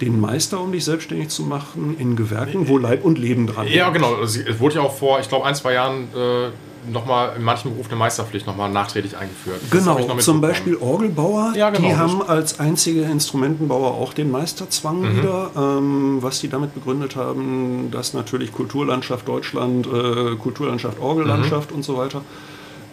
den 0.02 0.20
Meister, 0.22 0.60
um 0.62 0.72
dich 0.72 0.86
selbstständig 0.86 1.30
zu 1.30 1.44
machen, 1.44 1.96
in 2.00 2.16
Gewerken, 2.16 2.68
wo 2.68 2.78
Leib 2.78 3.04
und 3.04 3.18
Leben 3.18 3.48
dran 3.48 3.68
Ja, 3.68 3.86
hängt. 3.86 3.96
genau. 3.96 4.22
Es 4.22 4.40
wurde 4.60 4.76
ja 4.76 4.82
auch 4.82 4.96
vor, 4.96 5.20
ich 5.20 5.28
glaube, 5.30 5.46
ein, 5.46 5.56
zwei 5.56 5.74
Jahren 5.74 6.04
äh, 6.16 6.50
nochmal 6.92 7.34
in 7.36 7.44
manchen 7.44 7.72
Berufen 7.72 7.92
eine 7.92 8.00
Meisterpflicht 8.00 8.46
nochmal 8.48 8.70
nachträglich 8.70 9.18
eingeführt. 9.18 9.60
Genau, 9.72 10.00
zum. 10.20 10.40
Beispiel 10.40 10.76
Orgelbauer, 10.78 11.54
Ja, 11.56 11.70
genau, 11.72 11.88
die 11.88 11.96
haben 11.96 12.22
als 12.22 12.60
einzige 12.60 13.02
Instrumentenbauer 13.02 13.96
auch 13.96 14.14
den 14.14 14.30
Meisterzwang 14.32 15.02
Mhm. 15.02 15.18
wieder, 15.18 15.52
ähm, 15.58 16.18
was 16.22 16.40
die 16.40 16.48
damit 16.48 16.74
begründet 16.76 17.16
haben, 17.16 17.90
dass 17.92 18.14
natürlich 18.14 18.52
Kulturlandschaft 18.54 19.28
Deutschland, 19.28 19.88
äh, 19.88 20.36
Kulturlandschaft 20.36 21.00
Orgellandschaft 21.00 21.72
Mhm. 21.72 21.78
und 21.78 21.84
so 21.84 21.98
weiter. 21.98 22.22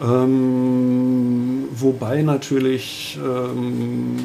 Ähm, 0.02 1.64
wobei 1.72 2.22
natürlich 2.22 3.18
ähm, 3.24 4.16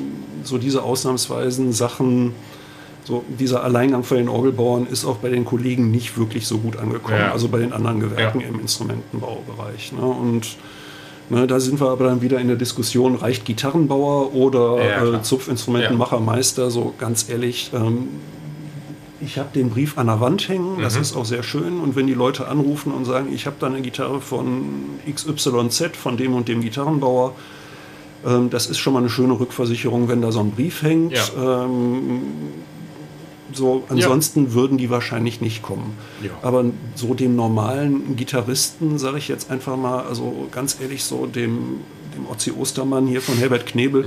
so 0.44 0.58
diese 0.58 0.84
ausnahmsweisen 0.84 1.74
Sachen, 1.74 2.34
so 3.10 3.24
dieser 3.28 3.64
Alleingang 3.64 4.04
von 4.04 4.18
den 4.18 4.30
Orgelbauern 4.30 4.86
ist 4.86 5.04
auch 5.04 5.18
bei 5.18 5.30
den 5.30 5.44
Kollegen 5.44 5.90
nicht 5.90 6.16
wirklich 6.18 6.46
so 6.46 6.60
gut 6.60 6.78
angekommen, 6.78 7.18
Ja. 7.20 7.32
also 7.32 7.48
bei 7.50 7.58
den 7.58 7.74
anderen 7.74 8.00
Gewerken 8.00 8.40
Ja. 8.42 8.48
im 8.48 8.60
Instrumentenbaubereich. 8.62 9.92
Ne? 9.94 10.02
Und 10.02 10.48
Ne, 11.32 11.46
da 11.46 11.60
sind 11.60 11.80
wir 11.80 11.90
aber 11.92 12.06
dann 12.06 12.24
wieder 12.24 12.40
in 12.40 12.48
der 12.48 12.56
Diskussion, 12.58 13.14
reicht 13.14 13.46
Gitarrenbauer 13.46 14.34
oder 14.34 14.84
Ja, 14.84 15.14
äh, 15.18 15.22
Zupfinstrumentenmacher, 15.22 16.20
Meister, 16.20 16.72
so 16.72 16.96
ganz 16.98 17.30
ehrlich. 17.30 17.70
Ähm, 17.72 18.08
ich 19.22 19.38
habe 19.38 19.50
den 19.54 19.70
Brief 19.70 20.00
an 20.00 20.08
der 20.08 20.20
Wand 20.22 20.50
hängen, 20.50 20.82
das 20.82 20.96
Mhm. 20.96 21.02
ist 21.04 21.16
auch 21.16 21.26
sehr 21.26 21.44
schön. 21.44 21.82
Und 21.82 21.96
wenn 21.96 22.08
die 22.08 22.16
Leute 22.16 22.48
anrufen 22.48 22.92
und 22.92 23.06
sagen, 23.06 23.28
ich 23.32 23.46
habe 23.46 23.58
da 23.60 23.68
eine 23.68 23.82
Gitarre 23.82 24.22
von 24.22 24.64
XYZ, 25.08 25.96
von 25.98 26.18
dem 26.18 26.34
und 26.34 26.48
dem 26.48 26.62
Gitarrenbauer, 26.62 27.36
ähm, 28.26 28.50
das 28.50 28.66
ist 28.66 28.80
schon 28.80 28.94
mal 28.94 29.00
eine 29.00 29.10
schöne 29.12 29.40
Rückversicherung, 29.40 30.08
wenn 30.08 30.24
da 30.24 30.32
so 30.32 30.40
ein 30.40 30.50
Brief 30.50 30.82
hängt. 30.82 31.14
Ja. 31.14 31.64
Ähm, 31.64 32.22
so, 33.54 33.84
ansonsten 33.90 34.54
würden 34.54 34.78
die 34.78 34.90
wahrscheinlich 34.90 35.42
nicht 35.42 35.62
kommen. 35.62 35.98
Ja. 36.24 36.32
Aber 36.42 36.66
so 36.96 37.14
dem 37.14 37.36
normalen 37.36 38.16
Gitarristen, 38.16 38.98
sage 38.98 39.18
ich 39.18 39.28
jetzt 39.28 39.50
einfach 39.52 39.76
mal, 39.78 40.04
also 40.04 40.48
ganz 40.52 40.78
ehrlich, 40.82 41.04
so 41.04 41.26
dem, 41.26 41.82
dem 42.16 42.28
Otzi 42.30 42.52
Ostermann 42.52 43.08
hier 43.08 43.22
von 43.22 43.36
Herbert 43.38 43.66
Knebel, 43.66 44.06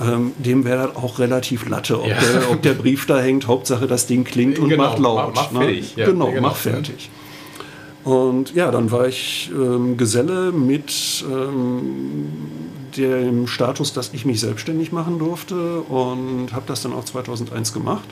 ähm, 0.00 0.32
dem 0.38 0.64
wäre 0.64 0.88
das 0.88 0.96
auch 0.96 1.18
relativ 1.18 1.68
latte, 1.68 1.98
ob, 1.98 2.04
Mhm. 2.06 2.10
Ja. 2.10 2.16
der, 2.40 2.50
ob 2.50 2.62
der 2.62 2.74
Brief 2.74 3.06
da 3.06 3.18
hängt. 3.20 3.46
Hauptsache, 3.46 3.86
das 3.86 4.06
Ding 4.06 4.24
klingt 4.24 4.58
und 4.58 4.68
Genau, 4.68 4.84
macht 4.84 4.98
laut. 4.98 5.34
mach- 5.34 5.50
mach 5.52 5.60
ne? 5.60 5.66
fertig. 5.66 5.96
Ja, 5.96 6.06
genau, 6.06 6.26
ja, 6.28 6.34
genau. 6.34 6.48
mach 6.48 6.56
fertig. 6.56 7.10
Und 8.04 8.54
ja, 8.54 8.70
dann 8.70 8.90
war 8.90 9.06
ich 9.08 9.50
ähm, 9.54 9.96
Geselle 9.96 10.52
mit 10.52 11.24
ähm, 11.30 12.26
dem 12.96 13.46
Status, 13.46 13.92
dass 13.92 14.14
ich 14.14 14.24
mich 14.24 14.40
selbstständig 14.40 14.92
machen 14.92 15.18
durfte 15.18 15.80
und 15.82 16.52
habe 16.52 16.64
das 16.66 16.82
dann 16.82 16.92
auch 16.94 17.04
2001 17.04 17.72
gemacht. 17.72 18.08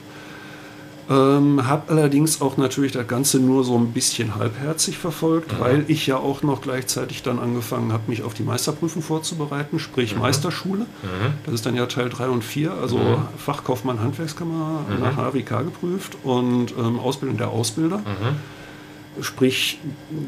Ähm, 1.09 1.65
habe 1.67 1.89
allerdings 1.89 2.41
auch 2.41 2.57
natürlich 2.57 2.91
das 2.91 3.07
Ganze 3.07 3.39
nur 3.39 3.63
so 3.63 3.77
ein 3.77 3.93
bisschen 3.93 4.35
halbherzig 4.35 4.97
verfolgt, 4.97 5.57
weil 5.59 5.85
ich 5.87 6.05
ja 6.05 6.17
auch 6.17 6.43
noch 6.43 6.61
gleichzeitig 6.61 7.23
dann 7.23 7.39
angefangen 7.39 7.93
habe, 7.93 8.03
mich 8.07 8.23
auf 8.23 8.33
die 8.33 8.43
Meisterprüfung 8.43 9.01
vorzubereiten, 9.01 9.79
sprich 9.79 10.17
Meisterschule. 10.17 10.85
Das 11.45 11.53
ist 11.53 11.65
dann 11.65 11.75
ja 11.75 11.85
Teil 11.85 12.09
3 12.09 12.27
und 12.29 12.43
4, 12.43 12.73
also 12.73 12.97
Fachkaufmann 13.37 14.01
Handwerkskammer 14.01 14.81
nach 14.99 15.15
HWK 15.33 15.63
geprüft 15.63 16.17
und 16.23 16.73
ähm, 16.77 16.99
Ausbildung 16.99 17.37
der 17.37 17.49
Ausbilder. 17.49 18.01
Sprich, 19.21 19.79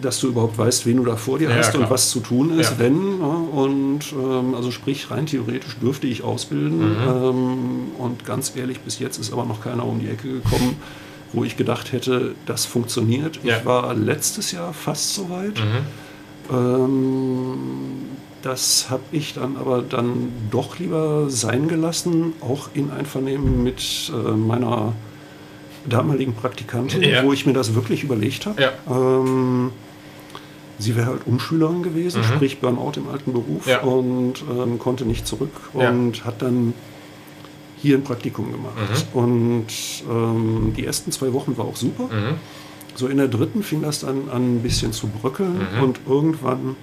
dass 0.02 0.20
du 0.20 0.28
überhaupt 0.30 0.58
weißt, 0.58 0.86
wen 0.86 0.98
du 0.98 1.06
da 1.06 1.16
vor 1.16 1.38
dir 1.40 1.50
Ja, 1.50 1.56
hast 1.58 1.74
und 1.76 1.82
klar. 1.82 1.90
was 1.92 2.10
zu 2.10 2.20
tun 2.22 2.58
ist, 2.60 2.72
Ja. 2.72 2.80
wenn. 2.80 3.20
Und 3.22 4.00
ähm, 4.14 4.56
also 4.56 4.72
sprich, 4.72 5.12
rein 5.12 5.26
theoretisch 5.26 5.76
dürfte 5.78 6.08
ich 6.08 6.24
ausbilden. 6.24 6.80
Mhm. 6.80 7.08
Ähm, 7.08 7.80
und 7.98 8.26
ganz 8.26 8.54
ehrlich, 8.56 8.80
bis 8.80 9.00
jetzt 9.00 9.18
ist 9.20 9.32
aber 9.34 9.46
noch 9.46 9.62
keiner 9.62 9.86
um 9.86 10.00
die 10.00 10.08
Ecke 10.08 10.28
gekommen, 10.42 10.78
wo 11.34 11.44
ich 11.44 11.58
gedacht 11.58 11.92
hätte, 11.92 12.34
das 12.46 12.66
funktioniert. 12.66 13.40
Ja. 13.44 13.58
Ich 13.58 13.66
war 13.66 13.94
letztes 13.94 14.52
Jahr 14.52 14.74
fast 14.74 15.14
so 15.14 15.30
weit. 15.30 15.60
Mhm. 15.60 16.56
Ähm, 16.56 17.58
das 18.42 18.90
habe 18.90 19.04
ich 19.12 19.34
dann 19.34 19.58
aber 19.58 19.82
dann 19.82 20.32
doch 20.50 20.80
lieber 20.80 21.30
sein 21.30 21.68
gelassen, 21.68 22.34
auch 22.42 22.70
in 22.74 22.90
Einvernehmen 22.90 23.64
mit 23.64 24.12
äh, 24.14 24.32
meiner 24.32 24.94
damaligen 25.88 26.34
Praktikantin, 26.34 27.02
Ja. 27.04 27.24
wo 27.24 27.34
ich 27.34 27.46
mir 27.46 27.54
das 27.54 27.74
wirklich 27.76 28.04
überlegt 28.04 28.46
habe. 28.46 28.62
Ja. 28.62 28.72
Ähm, 28.90 29.72
sie 30.78 30.96
wäre 30.96 31.08
halt 31.08 31.22
Umschülerin 31.26 31.84
gewesen, 31.84 32.22
Mhm. 32.22 32.26
sprich 32.36 32.60
Burnout 32.60 32.94
im 32.98 33.08
alten 33.10 33.34
Beruf 33.34 33.68
Ja. 33.68 33.82
und 33.82 34.36
ähm, 34.52 34.80
konnte 34.80 35.06
nicht 35.06 35.26
zurück 35.28 35.52
und 35.74 36.24
hat 36.26 36.42
dann 36.42 36.74
hier 37.82 37.96
ein 37.98 38.04
Praktikum 38.04 38.52
gemacht. 38.52 38.74
Und 39.14 39.68
ähm, 40.10 40.74
die 40.76 40.86
ersten 40.86 41.12
zwei 41.12 41.32
Wochen 41.34 41.58
war 41.58 41.66
auch 41.66 41.78
super. 41.78 42.04
Mhm. 42.06 42.36
So 42.96 43.08
in 43.08 43.18
der 43.18 43.30
dritten 43.30 43.64
fing 43.64 43.82
das 43.82 44.02
dann 44.02 44.30
an 44.30 44.58
ein 44.58 44.62
bisschen 44.62 44.92
zu 44.92 45.08
bröckeln 45.08 45.60
Mhm. 45.78 45.84
und 45.84 46.00
irgendwann 46.08 46.76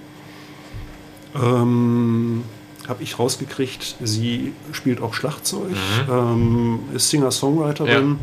ähm, 1.35 2.43
habe 2.87 3.03
ich 3.03 3.19
rausgekriegt, 3.19 3.97
sie 4.01 4.53
spielt 4.71 5.01
auch 5.01 5.13
Schlagzeug, 5.13 5.75
ähm, 6.09 6.79
ist 6.95 7.09
Singer-Songwriterin 7.09 8.07
Mhm. 8.09 8.11
Ja. 8.13 8.19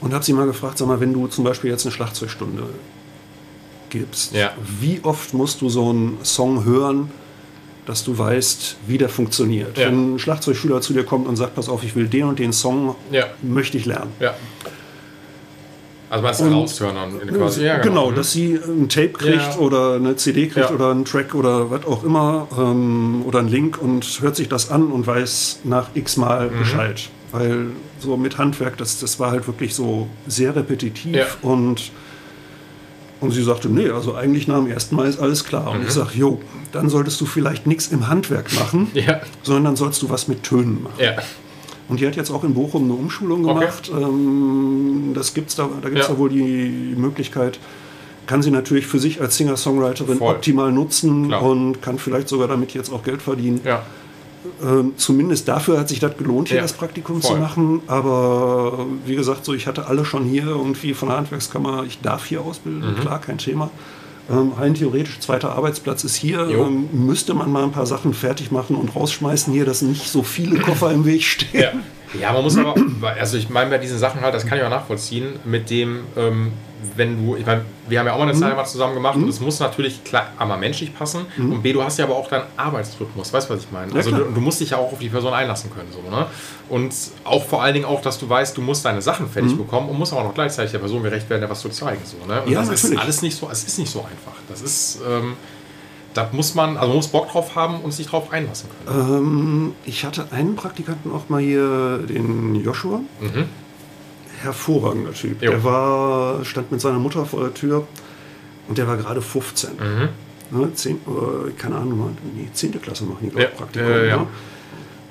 Und 0.00 0.14
habe 0.14 0.24
sie 0.24 0.32
mal 0.32 0.46
gefragt, 0.46 0.78
sag 0.78 0.88
mal, 0.88 1.00
wenn 1.00 1.12
du 1.12 1.26
zum 1.28 1.44
Beispiel 1.44 1.70
jetzt 1.70 1.84
eine 1.86 1.92
Schlagzeugstunde 1.92 2.62
gibst, 3.90 4.32
Ja. 4.34 4.52
wie 4.80 5.00
oft 5.02 5.32
musst 5.34 5.60
du 5.60 5.68
so 5.68 5.88
einen 5.90 6.18
Song 6.22 6.64
hören, 6.64 7.10
dass 7.86 8.04
du 8.04 8.16
weißt, 8.18 8.76
wie 8.86 8.98
der 8.98 9.08
funktioniert? 9.08 9.78
Ja. 9.78 9.86
Wenn 9.86 10.14
ein 10.14 10.18
Schlagzeugschüler 10.18 10.80
zu 10.82 10.92
dir 10.92 11.04
kommt 11.04 11.26
und 11.26 11.36
sagt, 11.36 11.54
pass 11.54 11.68
auf, 11.68 11.82
ich 11.84 11.96
will 11.96 12.06
den 12.06 12.24
und 12.24 12.38
den 12.38 12.52
Song, 12.52 12.94
Ja. 13.10 13.24
möchte 13.42 13.78
ich 13.78 13.86
lernen. 13.86 14.12
Also 16.10 16.22
meinst 16.24 16.40
du 16.40 16.44
raushören 16.46 16.94
dann 16.96 17.34
quasi? 17.36 17.64
Ja, 17.64 17.78
genau, 17.78 18.10
Mhm. 18.10 18.14
dass 18.14 18.32
sie 18.32 18.54
ein 18.54 18.88
Tape 18.88 19.10
kriegt 19.10 19.36
Ja. 19.36 19.56
oder 19.58 19.94
eine 19.96 20.16
CD 20.16 20.46
kriegt 20.46 20.70
Ja. 20.70 20.74
oder 20.74 20.90
einen 20.90 21.04
Track 21.04 21.34
oder 21.34 21.70
was 21.70 21.84
auch 21.84 22.02
immer 22.02 22.48
ähm, 22.58 23.22
oder 23.26 23.40
einen 23.40 23.48
Link 23.48 23.76
und 23.80 24.06
hört 24.22 24.34
sich 24.36 24.48
das 24.48 24.70
an 24.70 24.90
und 24.90 25.06
weiß 25.06 25.60
nach 25.64 25.90
x 25.94 26.16
Mal 26.16 26.50
Mhm. 26.50 26.58
Bescheid. 26.60 27.10
Weil 27.32 27.66
so 27.98 28.16
mit 28.16 28.38
Handwerk, 28.38 28.76
das, 28.78 29.00
das 29.00 29.20
war 29.20 29.30
halt 29.32 29.46
wirklich 29.46 29.74
so 29.74 30.06
sehr 30.26 30.56
repetitiv 30.56 31.14
Ja. 31.16 31.26
und 31.42 31.90
und 33.20 33.32
sie 33.32 33.42
sagte, 33.42 33.68
nee, 33.68 33.90
also 33.90 34.14
eigentlich 34.14 34.46
nach 34.46 34.58
dem 34.58 34.68
ersten 34.70 34.94
Mal 34.94 35.08
ist 35.08 35.18
alles 35.18 35.42
klar. 35.44 35.72
Und 35.72 35.82
ich 35.82 35.90
sage, 35.90 36.10
jo, 36.14 36.40
dann 36.70 36.88
solltest 36.88 37.20
du 37.20 37.26
vielleicht 37.26 37.66
nichts 37.66 37.88
im 37.88 38.06
Handwerk 38.06 38.54
machen, 38.54 38.88
Ja. 38.94 39.20
sondern 39.42 39.64
dann 39.64 39.76
sollst 39.76 40.00
du 40.02 40.08
was 40.08 40.28
mit 40.28 40.44
Tönen 40.44 40.84
machen. 40.84 40.94
Ja. 41.00 41.16
Und 41.88 41.98
die 41.98 42.06
hat 42.06 42.14
jetzt 42.14 42.30
auch 42.30 42.44
in 42.44 42.54
Bochum 42.54 42.84
eine 42.84 42.92
Umschulung 42.94 43.42
gemacht. 43.42 43.90
Okay. 43.92 44.02
Ähm, 44.04 45.10
das 45.14 45.34
gibt's 45.34 45.56
da, 45.56 45.68
da 45.82 45.88
gibt 45.88 46.00
es 46.02 46.06
ja. 46.06 46.14
da 46.14 46.18
wohl 46.20 46.28
die 46.28 46.94
Möglichkeit, 46.96 47.58
kann 48.26 48.40
sie 48.42 48.52
natürlich 48.52 48.86
für 48.86 49.00
sich 49.00 49.20
als 49.20 49.36
Singer-Songwriterin 49.36 50.20
optimal 50.20 50.70
nutzen 50.70 51.26
Klar. 51.28 51.42
und 51.42 51.82
kann 51.82 51.98
vielleicht 51.98 52.28
sogar 52.28 52.46
damit 52.46 52.72
jetzt 52.72 52.92
auch 52.92 53.02
Geld 53.02 53.20
verdienen. 53.22 53.60
Ja. 53.64 53.82
Ähm, 54.62 54.92
zumindest 54.96 55.48
dafür 55.48 55.78
hat 55.78 55.88
sich 55.88 56.00
das 56.00 56.16
gelohnt, 56.16 56.48
hier 56.48 56.58
ja. 56.58 56.62
das 56.62 56.72
Praktikum 56.72 57.22
Voll. 57.22 57.36
zu 57.36 57.40
machen. 57.40 57.82
Aber 57.86 58.86
wie 59.04 59.16
gesagt, 59.16 59.44
so 59.44 59.54
ich 59.54 59.66
hatte 59.66 59.86
alle 59.86 60.04
schon 60.04 60.24
hier 60.24 60.46
irgendwie 60.46 60.94
von 60.94 61.08
der 61.08 61.18
Handwerkskammer, 61.18 61.84
ich 61.86 62.00
darf 62.00 62.26
hier 62.26 62.42
ausbilden, 62.42 62.92
mhm. 62.92 63.00
klar, 63.00 63.20
kein 63.20 63.38
Thema. 63.38 63.70
Ähm, 64.30 64.52
rein 64.58 64.74
theoretisch, 64.74 65.20
zweiter 65.20 65.52
Arbeitsplatz 65.52 66.04
ist 66.04 66.16
hier. 66.16 66.48
Ähm, 66.48 66.88
müsste 66.92 67.32
man 67.34 67.50
mal 67.50 67.64
ein 67.64 67.72
paar 67.72 67.86
Sachen 67.86 68.12
fertig 68.12 68.50
machen 68.50 68.76
und 68.76 68.94
rausschmeißen 68.94 69.52
hier, 69.52 69.64
dass 69.64 69.80
nicht 69.80 70.08
so 70.10 70.22
viele 70.22 70.58
Koffer 70.60 70.92
im 70.92 71.04
Weg 71.04 71.22
stehen. 71.22 71.60
Ja. 71.60 71.72
Ja, 72.18 72.32
man 72.32 72.42
muss 72.42 72.56
aber, 72.56 72.74
also 73.18 73.36
ich 73.36 73.50
meine 73.50 73.70
bei 73.70 73.78
diesen 73.78 73.98
Sachen 73.98 74.20
halt, 74.20 74.34
das 74.34 74.46
kann 74.46 74.58
ich 74.58 74.64
auch 74.64 74.70
nachvollziehen, 74.70 75.34
mit 75.44 75.70
dem, 75.70 76.00
ähm, 76.16 76.52
wenn 76.96 77.16
du, 77.16 77.36
ich 77.36 77.44
meine, 77.44 77.62
wir 77.88 77.98
haben 77.98 78.06
ja 78.06 78.12
auch 78.12 78.18
mal 78.18 78.24
eine 78.24 78.34
mhm. 78.34 78.38
Zeit 78.38 78.56
mal 78.56 78.64
zusammen 78.64 78.94
gemacht 78.94 79.16
mhm. 79.16 79.24
und 79.24 79.28
es 79.28 79.40
muss 79.40 79.58
natürlich 79.60 80.04
klar 80.04 80.28
einmal 80.38 80.58
menschlich 80.58 80.94
passen 80.94 81.26
mhm. 81.36 81.52
und 81.52 81.62
B, 81.62 81.72
du 81.72 81.82
hast 81.82 81.98
ja 81.98 82.04
aber 82.04 82.16
auch 82.16 82.28
deinen 82.28 82.44
Arbeitsrhythmus, 82.56 83.32
weißt 83.32 83.48
du, 83.48 83.54
was 83.54 83.64
ich 83.64 83.70
meine? 83.70 83.92
also 83.94 84.10
du, 84.10 84.24
du, 84.24 84.40
musst 84.40 84.60
dich 84.60 84.70
ja 84.70 84.76
auch 84.78 84.92
auf 84.92 84.98
die 84.98 85.08
Person 85.08 85.32
einlassen 85.32 85.70
können, 85.70 85.88
so, 85.92 86.08
ne? 86.08 86.26
Und 86.68 86.94
auch 87.24 87.44
vor 87.44 87.62
allen 87.62 87.74
Dingen 87.74 87.86
auch, 87.86 88.02
dass 88.02 88.18
du 88.18 88.28
weißt, 88.28 88.56
du 88.56 88.60
musst 88.60 88.84
deine 88.84 89.02
Sachen 89.02 89.28
fertig 89.28 89.52
mhm. 89.52 89.58
bekommen 89.58 89.88
und 89.88 89.98
musst 89.98 90.12
aber 90.12 90.22
noch 90.22 90.34
gleichzeitig 90.34 90.72
der 90.72 90.78
Person 90.78 91.02
gerecht 91.02 91.28
werden, 91.30 91.40
der 91.40 91.50
was 91.50 91.60
zu 91.60 91.68
zeigen, 91.70 92.02
so, 92.04 92.16
ne? 92.26 92.42
Und 92.42 92.50
ja, 92.50 92.60
das 92.60 92.68
natürlich. 92.68 92.96
ist 92.96 93.02
alles 93.02 93.22
nicht 93.22 93.36
so, 93.36 93.48
es 93.50 93.64
ist 93.64 93.78
nicht 93.78 93.90
so 93.90 94.00
einfach. 94.00 94.38
Das 94.48 94.62
ist, 94.62 95.00
ähm, 95.08 95.34
da 96.14 96.28
muss 96.32 96.54
man, 96.54 96.76
also 96.76 96.88
man 96.88 96.96
muss 96.96 97.08
Bock 97.08 97.30
drauf 97.30 97.54
haben 97.54 97.80
und 97.80 97.92
sich 97.92 98.06
drauf 98.06 98.32
einlassen 98.32 98.68
können. 98.86 99.16
Ähm, 99.16 99.72
ich 99.84 100.04
hatte 100.04 100.28
einen 100.30 100.56
Praktikanten 100.56 101.12
auch 101.12 101.28
mal 101.28 101.40
hier, 101.40 101.98
den 101.98 102.54
Joshua. 102.56 103.00
Mhm. 103.20 103.48
Hervorragender 104.38 105.12
Typ. 105.12 105.42
Jo. 105.42 105.50
Der 105.50 105.64
war, 105.64 106.44
stand 106.44 106.72
mit 106.72 106.80
seiner 106.80 106.98
Mutter 106.98 107.24
vor 107.26 107.40
der 107.40 107.54
Tür 107.54 107.86
und 108.68 108.78
der 108.78 108.86
war 108.86 108.96
gerade 108.96 109.20
15. 109.22 109.70
Mhm. 109.70 110.08
Ne, 110.50 110.74
zehn, 110.74 110.96
äh, 110.96 111.50
keine 111.58 111.76
Ahnung, 111.76 112.16
nee, 112.34 112.48
10. 112.52 112.80
Klasse 112.80 113.04
machen 113.04 113.18
die, 113.22 113.28
glaube 113.28 113.42
ja. 113.42 113.48
Praktikum. 113.48 113.90
Äh, 113.90 114.08
ja. 114.08 114.16
ne? 114.18 114.26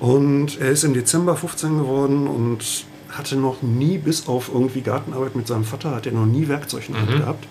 Und 0.00 0.60
er 0.60 0.70
ist 0.70 0.84
im 0.84 0.94
Dezember 0.94 1.36
15 1.36 1.78
geworden 1.78 2.26
und 2.26 2.84
hatte 3.10 3.36
noch 3.36 3.62
nie, 3.62 3.98
bis 3.98 4.28
auf 4.28 4.50
irgendwie 4.52 4.80
Gartenarbeit 4.80 5.34
mit 5.34 5.46
seinem 5.46 5.64
Vater, 5.64 5.94
hat 5.94 6.06
er 6.06 6.12
noch 6.12 6.26
nie 6.26 6.48
Werkzeug 6.48 6.88
in 6.88 6.94
der 6.94 7.02
Hand 7.02 7.14
mhm. 7.14 7.18
gehabt. 7.18 7.46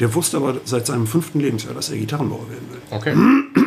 Der 0.00 0.14
wusste 0.14 0.38
aber 0.38 0.56
seit 0.64 0.86
seinem 0.86 1.06
fünften 1.06 1.40
Lebensjahr, 1.40 1.74
dass 1.74 1.90
er 1.90 1.98
Gitarrenbauer 1.98 2.48
werden 2.48 2.68
will. 2.70 2.80
Okay. 2.90 3.14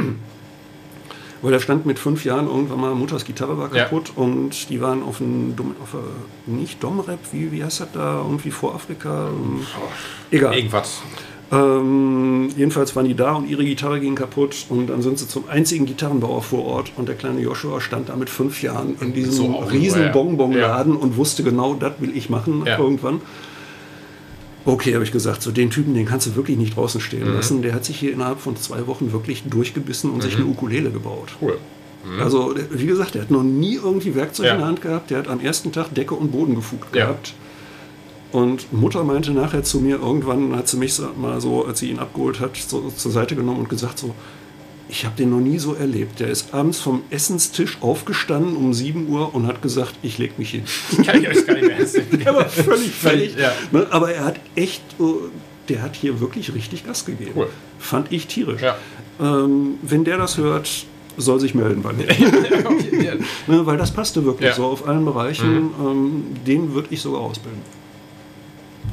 Weil 1.44 1.54
er 1.54 1.60
stand 1.60 1.86
mit 1.86 2.00
fünf 2.00 2.24
Jahren 2.24 2.48
irgendwann 2.48 2.80
mal, 2.80 2.96
Mutters 2.96 3.26
Gitarre 3.26 3.58
war 3.58 3.70
kaputt 3.70 4.14
ja. 4.16 4.24
und 4.24 4.70
die 4.70 4.80
waren 4.80 5.04
auf 5.04 5.20
einem, 5.20 5.54
auf 5.84 5.94
a, 5.94 5.98
nicht 6.46 6.82
Domrep, 6.82 7.20
wie, 7.34 7.52
wie 7.52 7.64
heißt 7.64 7.82
das 7.82 7.92
da, 7.92 8.22
irgendwie 8.24 8.50
vor 8.50 8.74
Afrika? 8.74 9.28
Oh, 9.30 9.62
Egal. 10.32 10.56
Irgendwas. 10.56 11.02
Ähm, 11.52 12.50
jedenfalls 12.56 12.96
waren 12.96 13.06
die 13.06 13.14
da 13.14 13.34
und 13.34 13.50
ihre 13.50 13.66
Gitarre 13.66 14.00
ging 14.00 14.16
kaputt 14.16 14.66
und 14.70 14.88
dann 14.88 15.02
sind 15.02 15.20
sie 15.20 15.28
zum 15.28 15.50
einzigen 15.50 15.86
Gitarrenbauer 15.86 16.42
vor 16.42 16.66
Ort 16.66 16.94
und 16.96 17.10
der 17.10 17.16
kleine 17.16 17.42
Joshua 17.42 17.82
stand 17.82 18.08
da 18.08 18.16
mit 18.16 18.30
fünf 18.30 18.64
Jahren 18.64 18.96
in 19.02 19.14
diesem 19.14 19.34
so 19.34 19.56
riesen 19.58 20.12
Bonbonladen 20.14 20.94
ja. 20.94 21.00
und 21.00 21.18
wusste 21.18 21.44
genau, 21.44 21.76
das 21.76 21.94
will 22.00 22.16
ich 22.16 22.30
machen 22.30 22.64
ja. 22.66 22.80
irgendwann. 22.80 23.22
Okay, 24.66 24.94
habe 24.94 25.04
ich 25.04 25.12
gesagt, 25.12 25.42
so 25.42 25.52
den 25.52 25.70
Typen, 25.70 25.94
den 25.94 26.06
kannst 26.06 26.28
du 26.28 26.36
wirklich 26.36 26.58
nicht 26.58 26.76
draußen 26.76 27.02
stehen 27.02 27.28
mhm. 27.28 27.36
lassen. 27.36 27.62
Der 27.62 27.74
hat 27.74 27.84
sich 27.84 27.98
hier 27.98 28.14
innerhalb 28.14 28.40
von 28.40 28.56
zwei 28.56 28.88
Wochen 28.88 29.12
wirklich 29.12 29.44
durchgebissen 29.44 30.10
und 30.10 30.18
mhm. 30.18 30.22
sich 30.22 30.36
eine 30.38 30.46
Ukulele 30.46 30.90
gebaut. 30.90 31.36
Cool. 31.42 31.58
Mhm. 32.06 32.22
Also, 32.22 32.56
wie 32.72 32.86
gesagt, 32.86 33.16
der 33.16 33.24
hat 33.24 33.32
noch 33.32 33.44
nie 33.44 33.76
irgendwie 33.76 34.16
Werkzeug 34.16 34.46
ja. 34.46 34.54
in 34.54 34.60
der 34.60 34.68
Hand 34.68 34.82
gehabt. 34.82 35.10
Der 35.12 35.20
hat 35.20 35.28
am 35.28 35.40
ersten 35.40 35.72
Tag 35.72 35.94
Decke 35.94 36.16
und 36.16 36.32
Boden 36.32 36.56
gefugt 36.56 36.96
ja. 36.96 37.06
gehabt. 37.06 37.34
Und 38.32 38.74
Mutter 38.74 39.04
meinte 39.04 39.32
nachher 39.32 39.64
zu 39.64 39.80
mir, 39.80 40.00
irgendwann 40.00 40.56
hat 40.56 40.68
sie 40.68 40.78
mich 40.78 41.00
mal 41.18 41.40
so, 41.40 41.66
als 41.66 41.80
sie 41.80 41.92
ihn 41.92 42.00
abgeholt 42.00 42.40
hat, 42.40 42.58
so, 42.58 42.90
zur 42.90 43.12
Seite 43.12 43.36
genommen 43.36 43.60
und 43.60 43.70
gesagt 43.70 44.00
so, 44.00 44.16
ich 44.90 45.06
habe 45.06 45.16
den 45.16 45.30
noch 45.30 45.40
nie 45.40 45.60
so 45.60 45.74
erlebt. 45.74 46.20
Der 46.20 46.28
ist 46.28 46.54
abends 46.54 46.80
vom 46.80 47.04
Essenstisch 47.10 47.78
aufgestanden 47.82 48.56
um 48.56 48.74
7 48.74 49.08
Uhr 49.08 49.34
und 49.34 49.48
hat 49.48 49.62
gesagt, 49.62 49.96
ich 50.02 50.18
leg 50.18 50.38
mich 50.38 50.52
hin. 50.52 50.64
Kann 51.06 51.22
ich 51.22 51.30
euch 51.30 51.48
gar 51.48 51.54
nicht 51.56 51.68
mehr 51.68 51.80
erzählen. 51.80 52.20
Der 52.24 52.36
war 52.36 52.50
völlig 52.50 52.92
fertig. 52.92 53.36
Ja. 53.38 53.52
Ne, 53.72 53.88
aber 53.90 54.12
er 54.12 54.26
hat 54.26 54.40
echt, 54.56 54.84
oh, 55.00 55.16
der 55.70 55.82
hat 55.82 55.96
hier 55.96 56.20
wirklich 56.20 56.54
richtig 56.54 56.86
Gas 56.86 57.06
gegeben. 57.06 57.32
Cool. 57.36 57.50
Fand 57.80 58.12
ich 58.12 58.28
tierisch. 58.28 58.62
Ja. 58.62 58.78
Ähm, 59.20 59.76
wenn 59.82 60.04
der 60.04 60.18
das 60.18 60.38
hört, 60.38 60.70
soll 61.18 61.40
sich 61.40 61.56
melden 61.56 61.82
bei 61.82 61.94
mir. 61.94 62.08
ne, 63.48 63.66
weil 63.66 63.78
das 63.78 63.92
passte 63.92 64.26
wirklich 64.26 64.50
ja. 64.50 64.56
so 64.56 64.66
auf 64.66 64.88
allen 64.88 65.06
Bereichen. 65.06 65.64
Mhm. 65.64 65.72
Ähm, 65.80 66.24
den 66.46 66.74
würde 66.74 66.90
ich 66.92 67.02
sogar 67.02 67.22
ausbilden. 67.22 67.62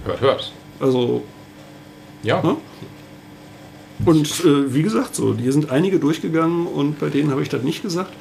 Hört, 0.04 0.20
hört. 0.20 0.52
Also. 0.78 1.24
Ja. 2.22 2.42
Ne? 2.42 2.56
Und 4.04 4.28
äh, 4.44 4.72
wie 4.74 4.82
gesagt, 4.82 5.14
so, 5.14 5.36
hier 5.36 5.52
sind 5.52 5.70
einige 5.70 5.98
durchgegangen 5.98 6.66
und 6.66 6.98
bei 6.98 7.08
denen 7.08 7.30
habe 7.30 7.42
ich 7.42 7.48
das 7.48 7.62
nicht 7.62 7.82
gesagt. 7.82 8.12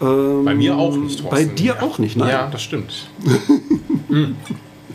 Ähm, 0.00 0.44
bei 0.44 0.54
mir 0.54 0.76
auch 0.76 0.96
nicht. 0.96 1.20
Thorsten. 1.20 1.30
Bei 1.30 1.44
dir 1.44 1.74
ja. 1.74 1.82
auch 1.82 1.98
nicht, 1.98 2.16
nein. 2.16 2.28
Ja, 2.28 2.48
das 2.50 2.62
stimmt. 2.62 3.08
hm. 4.08 4.36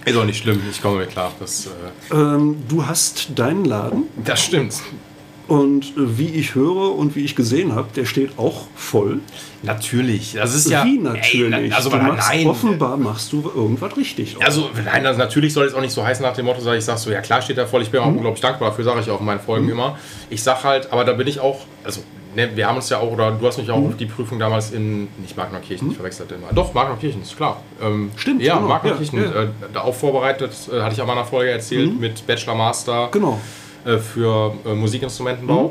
Ist 0.06 0.16
auch 0.16 0.26
nicht 0.26 0.42
schlimm, 0.42 0.62
ich 0.70 0.82
komme 0.82 1.00
mir 1.00 1.06
klar. 1.06 1.34
Das, 1.40 1.68
äh 2.12 2.16
ähm, 2.16 2.58
du 2.68 2.86
hast 2.86 3.28
deinen 3.36 3.66
Laden. 3.66 4.04
Das 4.24 4.44
stimmt. 4.44 4.76
Und 5.48 5.86
äh, 5.86 6.18
wie 6.18 6.28
ich 6.28 6.56
höre 6.56 6.96
und 6.96 7.16
wie 7.16 7.24
ich 7.24 7.36
gesehen 7.36 7.74
habe, 7.74 7.88
der 7.96 8.06
steht 8.06 8.38
auch 8.38 8.68
voll. 8.76 9.20
Natürlich. 9.64 10.34
Das 10.34 10.54
ist 10.54 10.70
ja. 10.70 10.84
Wie 10.86 10.98
natürlich? 10.98 11.54
Ey, 11.54 11.72
also, 11.72 11.90
du 11.90 11.98
machst, 11.98 12.30
nein. 12.30 12.48
Offenbar 12.48 12.98
machst 12.98 13.32
du 13.32 13.50
irgendwas 13.56 13.96
richtig. 13.96 14.38
Oder? 14.38 14.46
Also, 14.46 14.70
nein, 14.84 15.06
also 15.06 15.18
natürlich 15.18 15.54
soll 15.54 15.66
es 15.66 15.74
auch 15.74 15.82
nicht 15.82 15.94
so 15.94 16.04
heißen 16.04 16.24
nach 16.24 16.34
dem 16.34 16.46
Motto, 16.46 16.60
ich 16.74 16.86
sage 16.86 17.00
so, 17.00 17.12
ja 17.12 17.22
klar 17.22 17.42
steht 17.42 17.58
er 17.58 17.68
voll. 17.68 17.82
Ich 17.82 17.90
bin 17.90 18.02
auch 18.02 18.08
mhm. 18.08 18.18
unglaublich 18.18 18.42
dankbar 18.42 18.70
dafür, 18.70 18.84
sage 18.84 19.00
ich 19.02 19.10
auch 19.10 19.20
in 19.20 19.26
meinen 19.26 19.40
Folgen 19.40 19.66
mhm. 19.66 19.72
immer. 19.72 19.98
Ich 20.30 20.44
sage 20.44 20.64
halt, 20.64 20.92
aber 20.92 21.06
da 21.06 21.14
bin 21.14 21.28
ich 21.28 21.40
auch, 21.40 21.62
also 21.84 22.02
ne, 22.36 22.50
wir 22.56 22.68
haben 22.68 22.76
uns 22.76 22.90
ja 22.90 23.00
auch, 23.00 23.12
oder 23.12 23.32
du 23.32 23.48
hast 23.48 23.58
mich 23.58 23.70
auch 23.72 23.80
mhm. 23.80 23.88
auf 23.88 23.98
die 23.98 24.06
Prüfung 24.06 24.40
damals 24.40 24.72
in, 24.72 25.08
nicht 25.18 25.36
Magnerkirchen, 25.36 25.88
mhm. 25.88 25.92
ich 25.92 25.98
verwechselt 25.98 26.32
immer. 26.32 26.54
Doch, 26.54 26.74
Magnerkirchen, 26.74 27.22
ist 27.22 27.36
klar. 27.36 27.62
Ähm, 27.82 28.12
Stimmt. 28.16 28.42
Ja, 28.42 28.56
genau. 28.56 28.68
Magnerkirchen. 28.68 29.20
Ja, 29.20 29.32
ja. 29.32 29.44
Äh, 29.44 29.48
da 29.74 29.82
auch 29.82 29.96
vorbereitet, 29.96 30.52
äh, 30.72 30.82
hatte 30.82 30.94
ich 30.94 31.02
auch 31.02 31.08
mal 31.08 31.14
in 31.14 31.20
einer 31.20 31.28
Folge 31.28 31.52
erzählt, 31.52 31.94
mhm. 31.94 32.00
mit 32.00 32.26
Bachelor, 32.28 32.56
Master. 32.56 33.10
Genau. 33.12 33.40
Äh, 33.88 34.00
für 34.00 34.54
äh, 34.66 34.74
Musikinstrumentenbau. 34.74 35.70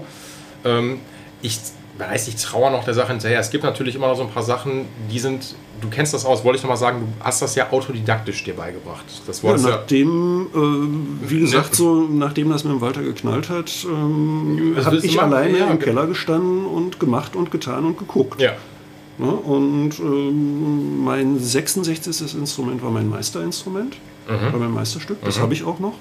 Mhm. 0.64 0.68
Ähm, 0.68 1.00
ich 1.42 1.60
weiß, 1.98 2.28
ich 2.28 2.36
traue 2.36 2.70
noch 2.70 2.84
der 2.84 2.94
Sache 2.94 3.08
hinterher. 3.08 3.40
Es 3.40 3.50
gibt 3.50 3.62
natürlich 3.62 3.94
immer 3.94 4.08
noch 4.08 4.16
so 4.16 4.22
ein 4.22 4.30
paar 4.30 4.42
Sachen, 4.42 4.86
die 5.10 5.18
sind, 5.18 5.54
du 5.82 5.88
kennst 5.88 6.14
das 6.14 6.24
aus, 6.24 6.42
wollte 6.42 6.56
ich 6.56 6.62
nochmal 6.62 6.78
sagen, 6.78 7.00
du 7.00 7.24
hast 7.24 7.42
das 7.42 7.54
ja 7.54 7.70
autodidaktisch 7.70 8.42
dir 8.44 8.54
beigebracht. 8.54 9.04
Das 9.26 9.42
ja, 9.42 9.56
nachdem, 9.56 10.46
ja, 10.54 10.60
äh, 10.60 11.30
wie 11.30 11.40
gesagt, 11.40 11.74
so, 11.74 12.08
nachdem 12.10 12.48
das 12.48 12.64
mit 12.64 12.72
dem 12.72 12.80
Walter 12.80 13.02
geknallt 13.02 13.50
hat, 13.50 13.70
ähm, 13.84 14.76
habe 14.82 14.96
ich 14.96 15.20
alleine 15.20 15.58
ja, 15.58 15.70
im 15.70 15.78
Keller 15.78 16.06
gestanden 16.06 16.64
und 16.64 16.98
gemacht 16.98 17.36
und 17.36 17.50
getan 17.50 17.84
und 17.84 17.98
geguckt. 17.98 18.40
Ja. 18.40 18.52
ja 19.18 19.26
und 19.26 19.92
ähm, 20.00 21.04
mein 21.04 21.38
66. 21.38 22.34
Instrument 22.34 22.82
war 22.82 22.90
mein 22.90 23.10
Meisterinstrument, 23.10 23.96
mhm. 24.26 24.52
war 24.52 24.60
mein 24.60 24.72
Meisterstück, 24.72 25.18
das 25.22 25.36
mhm. 25.36 25.42
habe 25.42 25.52
ich 25.54 25.64
auch 25.64 25.80
noch. 25.80 25.94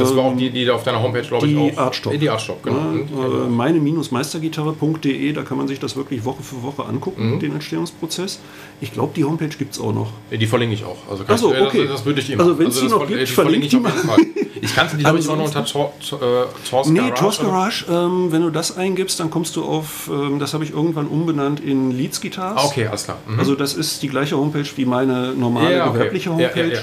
Das 0.00 0.16
war 0.16 0.24
auch 0.24 0.36
die, 0.36 0.50
die 0.50 0.68
auf 0.70 0.82
deiner 0.82 1.02
Homepage, 1.02 1.22
glaube 1.22 1.46
ich, 1.46 1.56
auch. 1.56 1.78
Artstop. 1.78 2.18
Die 2.18 2.30
Artstop, 2.30 2.62
genau. 2.62 2.76
Ja, 2.76 3.44
äh, 3.44 3.48
meine-meistergitarre.de, 3.48 5.32
da 5.32 5.42
kann 5.42 5.58
man 5.58 5.68
sich 5.68 5.78
das 5.78 5.96
wirklich 5.96 6.24
Woche 6.24 6.42
für 6.42 6.62
Woche 6.62 6.84
angucken, 6.84 7.34
mhm. 7.34 7.40
den 7.40 7.52
Entstehungsprozess. 7.52 8.40
Ich 8.80 8.92
glaube, 8.92 9.12
die 9.14 9.24
Homepage 9.24 9.48
gibt 9.48 9.74
es 9.74 9.80
auch 9.80 9.92
noch. 9.92 10.10
Die 10.30 10.46
verlinke 10.46 10.74
ich 10.74 10.84
auch. 10.84 10.98
Also 11.10 11.24
Achso, 11.26 11.48
okay. 11.48 11.84
Das, 11.84 11.96
das, 11.96 12.04
würde 12.04 12.20
ich 12.20 12.30
immer. 12.30 12.42
Also 12.42 12.58
wenn 12.58 12.68
es 12.68 12.76
also 12.76 12.86
die 12.86 13.00
noch 13.00 13.06
gibt, 13.08 13.20
die 13.20 13.26
verlinke 13.26 13.66
ich 13.66 13.76
auf 13.76 13.82
jeden 13.84 14.08
Fall. 14.08 14.18
Ich 14.60 14.74
kannte 14.74 14.96
die, 14.96 15.02
glaube 15.02 15.18
ich, 15.18 15.28
auch 15.28 15.36
noch 15.36 15.44
unter 15.44 15.64
Tor, 15.64 15.92
Tor, 16.08 16.22
äh, 16.22 16.68
Tors 16.68 16.88
Nee, 16.88 17.10
Tors 17.14 17.38
Garage, 17.38 17.84
ähm, 17.90 18.32
wenn 18.32 18.42
du 18.42 18.50
das 18.50 18.76
eingibst, 18.76 19.20
dann 19.20 19.30
kommst 19.30 19.56
du 19.56 19.64
auf, 19.64 20.10
ähm, 20.10 20.38
das 20.38 20.54
habe 20.54 20.64
ich 20.64 20.72
irgendwann 20.72 21.06
umbenannt 21.06 21.60
in 21.60 21.90
Leads 21.90 22.20
Guitars. 22.20 22.62
Ah, 22.62 22.66
okay, 22.66 22.86
alles 22.86 23.04
klar. 23.04 23.18
Mhm. 23.26 23.38
Also 23.38 23.54
das 23.54 23.74
ist 23.74 24.02
die 24.02 24.08
gleiche 24.08 24.36
Homepage 24.36 24.66
wie 24.76 24.84
meine 24.84 25.34
normale 25.34 25.76
ja, 25.76 25.84
okay. 25.84 25.98
gewerbliche 25.98 26.30
Homepage. 26.30 26.72
Ja, 26.72 26.80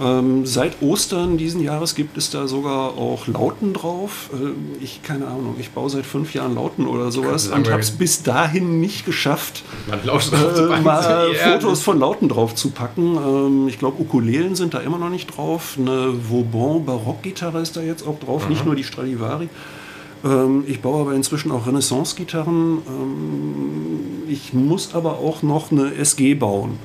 ähm, 0.00 0.46
seit 0.46 0.80
Ostern 0.80 1.38
diesen 1.38 1.62
Jahres 1.62 1.94
gibt 1.94 2.16
es 2.16 2.30
da 2.30 2.46
sogar 2.46 2.96
auch 2.96 3.26
Lauten 3.26 3.72
drauf. 3.72 4.30
Äh, 4.32 4.84
ich, 4.84 5.02
keine 5.02 5.26
Ahnung, 5.26 5.56
ich 5.58 5.70
baue 5.70 5.90
seit 5.90 6.06
fünf 6.06 6.34
Jahren 6.34 6.54
Lauten 6.54 6.86
oder 6.86 7.10
sowas 7.10 7.48
und 7.48 7.68
habe 7.70 7.80
es 7.80 7.90
bis 7.90 8.22
dahin 8.22 8.80
nicht 8.80 9.04
geschafft, 9.06 9.64
äh, 9.90 10.80
mal 10.82 11.34
Fotos 11.34 11.82
von 11.82 11.98
Lauten 11.98 12.28
drauf 12.28 12.54
zu 12.54 12.70
packen. 12.70 13.16
Ähm, 13.16 13.68
ich 13.68 13.78
glaube, 13.78 14.00
Ukulelen 14.00 14.54
sind 14.54 14.74
da 14.74 14.78
immer 14.78 14.98
noch 14.98 15.10
nicht 15.10 15.36
drauf. 15.36 15.76
Eine 15.78 16.14
Vauban 16.28 16.84
Barockgitarre 16.84 17.60
ist 17.60 17.76
da 17.76 17.80
jetzt 17.80 18.06
auch 18.06 18.20
drauf, 18.20 18.44
mhm. 18.44 18.50
nicht 18.50 18.64
nur 18.64 18.76
die 18.76 18.84
Stradivari. 18.84 19.48
Ähm, 20.24 20.64
ich 20.66 20.80
baue 20.80 21.00
aber 21.00 21.14
inzwischen 21.14 21.50
auch 21.50 21.66
Renaissance-Gitarren. 21.66 22.82
Ähm, 22.86 24.00
ich 24.28 24.52
muss 24.52 24.94
aber 24.94 25.18
auch 25.18 25.42
noch 25.42 25.72
eine 25.72 25.94
SG 25.94 26.34
bauen. 26.34 26.78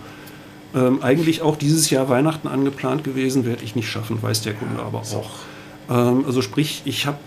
Ähm, 0.75 1.03
eigentlich 1.03 1.41
auch 1.41 1.55
dieses 1.55 1.89
Jahr 1.89 2.09
Weihnachten 2.09 2.47
angeplant 2.47 3.03
gewesen, 3.03 3.45
werde 3.45 3.63
ich 3.63 3.75
nicht 3.75 3.89
schaffen, 3.89 4.21
weiß 4.21 4.41
der 4.41 4.53
Kunde 4.53 4.81
aber 4.81 4.99
auch. 4.99 5.29
Ähm, 5.89 6.25
also 6.25 6.41
sprich, 6.41 6.81
ich 6.86 7.05
habe 7.05 7.17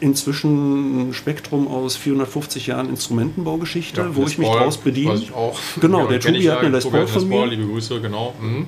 inzwischen 0.00 1.08
ein 1.10 1.14
Spektrum 1.14 1.68
aus 1.68 1.96
450 1.96 2.66
Jahren 2.66 2.88
Instrumentenbaugeschichte, 2.88 4.00
Ja, 4.00 4.16
wo 4.16 4.22
Les 4.22 4.32
ich 4.32 4.38
mich 4.38 4.48
Paul, 4.48 4.60
draus 4.60 4.76
bediene. 4.78 5.12
Weiß 5.12 5.20
ich 5.20 5.32
auch. 5.32 5.58
Genau, 5.80 6.00
Ja, 6.00 6.06
der 6.06 6.20
Tobi 6.20 6.50
hat 6.50 6.58
eine 6.58 6.68
Les 6.70 6.84
Tobi 6.84 6.96
Paul 6.98 7.06
von 7.06 7.28
mir. 7.28 7.46
Liebe 7.46 7.66
Grüße, 7.66 8.00
genau. 8.00 8.34
Mhm. 8.40 8.66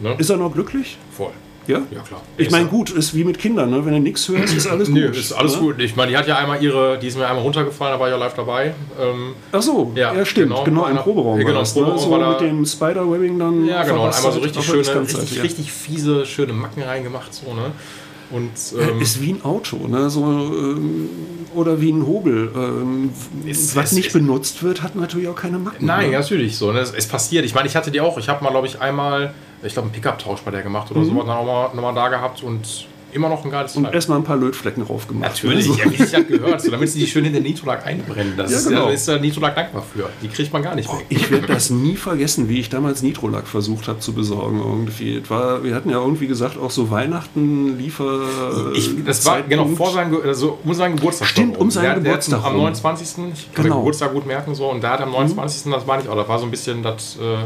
Ne? 0.00 0.14
Ist 0.18 0.30
er 0.30 0.36
noch 0.36 0.52
glücklich? 0.52 0.98
Voll. 1.10 1.32
Ja? 1.68 1.82
Ja, 1.90 2.00
klar. 2.00 2.22
Ich 2.36 2.50
meine, 2.50 2.66
gut, 2.66 2.90
ist 2.90 3.14
wie 3.14 3.24
mit 3.24 3.38
Kindern, 3.38 3.70
ne? 3.70 3.84
wenn 3.84 3.92
du 3.92 4.00
nichts 4.00 4.28
hörst, 4.28 4.54
ist 4.54 4.66
alles 4.66 4.88
gut. 4.88 4.98
ist 5.16 5.32
alles 5.32 5.54
ne? 5.54 5.60
gut. 5.60 5.80
Ich 5.80 5.96
meine, 5.96 6.10
die 6.12 6.16
hat 6.16 6.26
ja 6.26 6.36
einmal 6.36 6.62
ihre, 6.62 6.98
die 6.98 7.08
ist 7.08 7.16
mir 7.18 7.26
einmal 7.26 7.42
runtergefallen, 7.42 7.94
da 7.94 8.00
war 8.00 8.08
ich 8.08 8.12
ja 8.12 8.18
live 8.18 8.34
dabei. 8.34 8.74
Ähm, 9.00 9.34
Ach 9.52 9.62
so, 9.62 9.92
ja, 9.94 10.14
Ja, 10.14 10.24
stimmt, 10.24 10.50
genau, 10.50 10.64
genau, 10.64 10.86
im 10.86 10.96
Proberaum 10.96 11.38
genau, 11.38 11.50
war 11.52 11.58
das, 11.60 11.74
ne? 11.74 11.82
Proberaum 11.82 12.02
so 12.02 12.10
war 12.10 12.30
mit 12.30 12.40
dem 12.40 12.64
Spider-Webbing 12.64 13.38
dann 13.38 13.66
ja, 13.66 13.82
genau. 13.82 14.04
Und 14.04 14.14
einmal 14.14 14.32
so 14.32 14.38
richtig 14.40 14.64
schöne, 14.64 15.00
richtig, 15.00 15.36
ja. 15.36 15.42
richtig 15.42 15.72
fiese, 15.72 16.26
schöne 16.26 16.52
Macken 16.52 16.82
reingemacht, 16.82 17.32
so, 17.34 17.52
ne? 17.52 17.72
Und, 18.30 18.50
ähm, 18.76 19.00
ist 19.00 19.22
wie 19.22 19.34
ein 19.34 19.44
Auto, 19.44 19.86
ne? 19.86 20.10
so, 20.10 20.24
ähm, 20.24 21.08
oder 21.54 21.80
wie 21.80 21.92
ein 21.92 22.04
Hobel. 22.06 22.50
Ähm, 22.56 23.10
Ist- 23.44 23.76
was 23.76 23.92
ist- 23.92 23.96
nicht 23.96 24.06
ist- 24.08 24.12
benutzt 24.14 24.62
wird, 24.64 24.82
hat 24.82 24.96
natürlich 24.96 25.28
auch 25.28 25.36
keine 25.36 25.58
Macken. 25.58 25.86
Nein, 25.86 26.10
ne? 26.10 26.18
natürlich 26.18 26.56
so. 26.56 26.72
Ne? 26.72 26.80
Es, 26.80 26.92
es 26.92 27.06
passiert. 27.06 27.44
Ich 27.44 27.54
meine, 27.54 27.68
ich 27.68 27.76
hatte 27.76 27.90
die 27.92 28.00
auch. 28.00 28.18
Ich 28.18 28.28
habe 28.28 28.42
mal, 28.42 28.50
glaube 28.50 28.66
ich, 28.66 28.80
einmal, 28.80 29.32
ich 29.62 29.72
glaube, 29.72 29.88
einen 29.88 29.92
Pickup-Tausch 29.94 30.40
bei 30.40 30.50
der 30.50 30.62
gemacht 30.62 30.90
oder 30.90 31.04
so, 31.04 31.10
dann 31.22 31.30
auch 31.30 31.44
mal, 31.46 31.74
noch 31.74 31.82
mal 31.82 31.92
da 31.94 32.08
gehabt 32.08 32.42
und 32.42 32.86
immer 33.12 33.30
noch 33.30 33.42
ein 33.46 33.50
geiles 33.50 33.74
Mhm. 33.76 33.86
Und 33.86 33.94
erstmal 33.94 34.18
ein 34.18 34.24
paar 34.24 34.36
Lötflecken 34.36 34.84
drauf 34.84 35.08
gemacht. 35.08 35.30
Natürlich, 35.30 35.68
Ne? 35.68 35.72
So. 35.74 35.78
ja, 35.80 35.90
wie 35.90 36.02
ich 36.02 36.10
das 36.10 36.26
gehört, 36.26 36.60
so, 36.60 36.70
damit 36.70 36.90
sie 36.90 36.98
die 36.98 37.06
schön 37.06 37.24
in 37.24 37.32
den 37.32 37.44
Nitrolag 37.44 37.86
einbrennen. 37.86 38.34
Das 38.36 38.50
Ja, 38.50 38.58
ist, 38.58 38.68
genau. 38.68 38.88
ja, 38.88 38.92
ist 38.92 39.08
der 39.08 39.20
Nitrolag 39.20 39.54
dankbar 39.54 39.82
für. 39.82 40.10
Die 40.20 40.28
kriegt 40.28 40.52
man 40.52 40.62
gar 40.62 40.74
nicht 40.74 40.86
weg. 40.92 41.06
Ich 41.08 41.30
werde 41.30 41.46
das 41.46 41.70
nie 41.70 41.96
vergessen, 41.96 42.50
wie 42.50 42.60
ich 42.60 42.68
damals 42.68 43.00
Nitrolack 43.02 43.46
versucht 43.46 43.88
habe 43.88 44.00
zu 44.00 44.12
besorgen. 44.12 44.58
Irgendwie. 44.58 45.16
Es 45.18 45.30
War, 45.30 45.64
wir 45.64 45.74
hatten 45.74 45.88
ja 45.88 45.98
irgendwie 45.98 46.26
gesagt, 46.26 46.58
auch 46.58 46.70
so 46.70 46.90
Weihnachten 46.90 47.78
liefer. 47.78 48.20
Ich, 48.74 48.90
das 49.06 49.24
war 49.24 49.40
genau 49.42 49.66
vor 49.68 49.92
seinem, 49.92 50.20
also 50.22 50.58
um 50.62 50.74
seinen 50.74 50.96
Geburtstag. 50.96 51.28
Stimmt, 51.28 51.56
um 51.56 51.70
seinen 51.70 51.84
der, 51.84 51.94
der 51.94 52.02
Geburtstag 52.02 52.44
Am 52.44 52.52
rum. 52.52 52.62
29. 52.64 53.06
Ich 53.32 53.54
kann 53.54 53.62
Genau. 53.64 53.76
den 53.76 53.80
Geburtstag 53.80 54.12
gut 54.12 54.26
merken 54.26 54.54
so 54.54 54.70
und 54.70 54.84
da 54.84 54.90
hat 54.90 55.00
am 55.00 55.12
29. 55.12 55.72
das 55.72 55.86
war 55.86 55.96
nicht, 55.96 56.08
auch 56.10 56.16
das 56.16 56.28
war 56.28 56.38
so 56.38 56.44
ein 56.44 56.50
bisschen 56.50 56.82
das, 56.82 57.16
äh, 57.16 57.36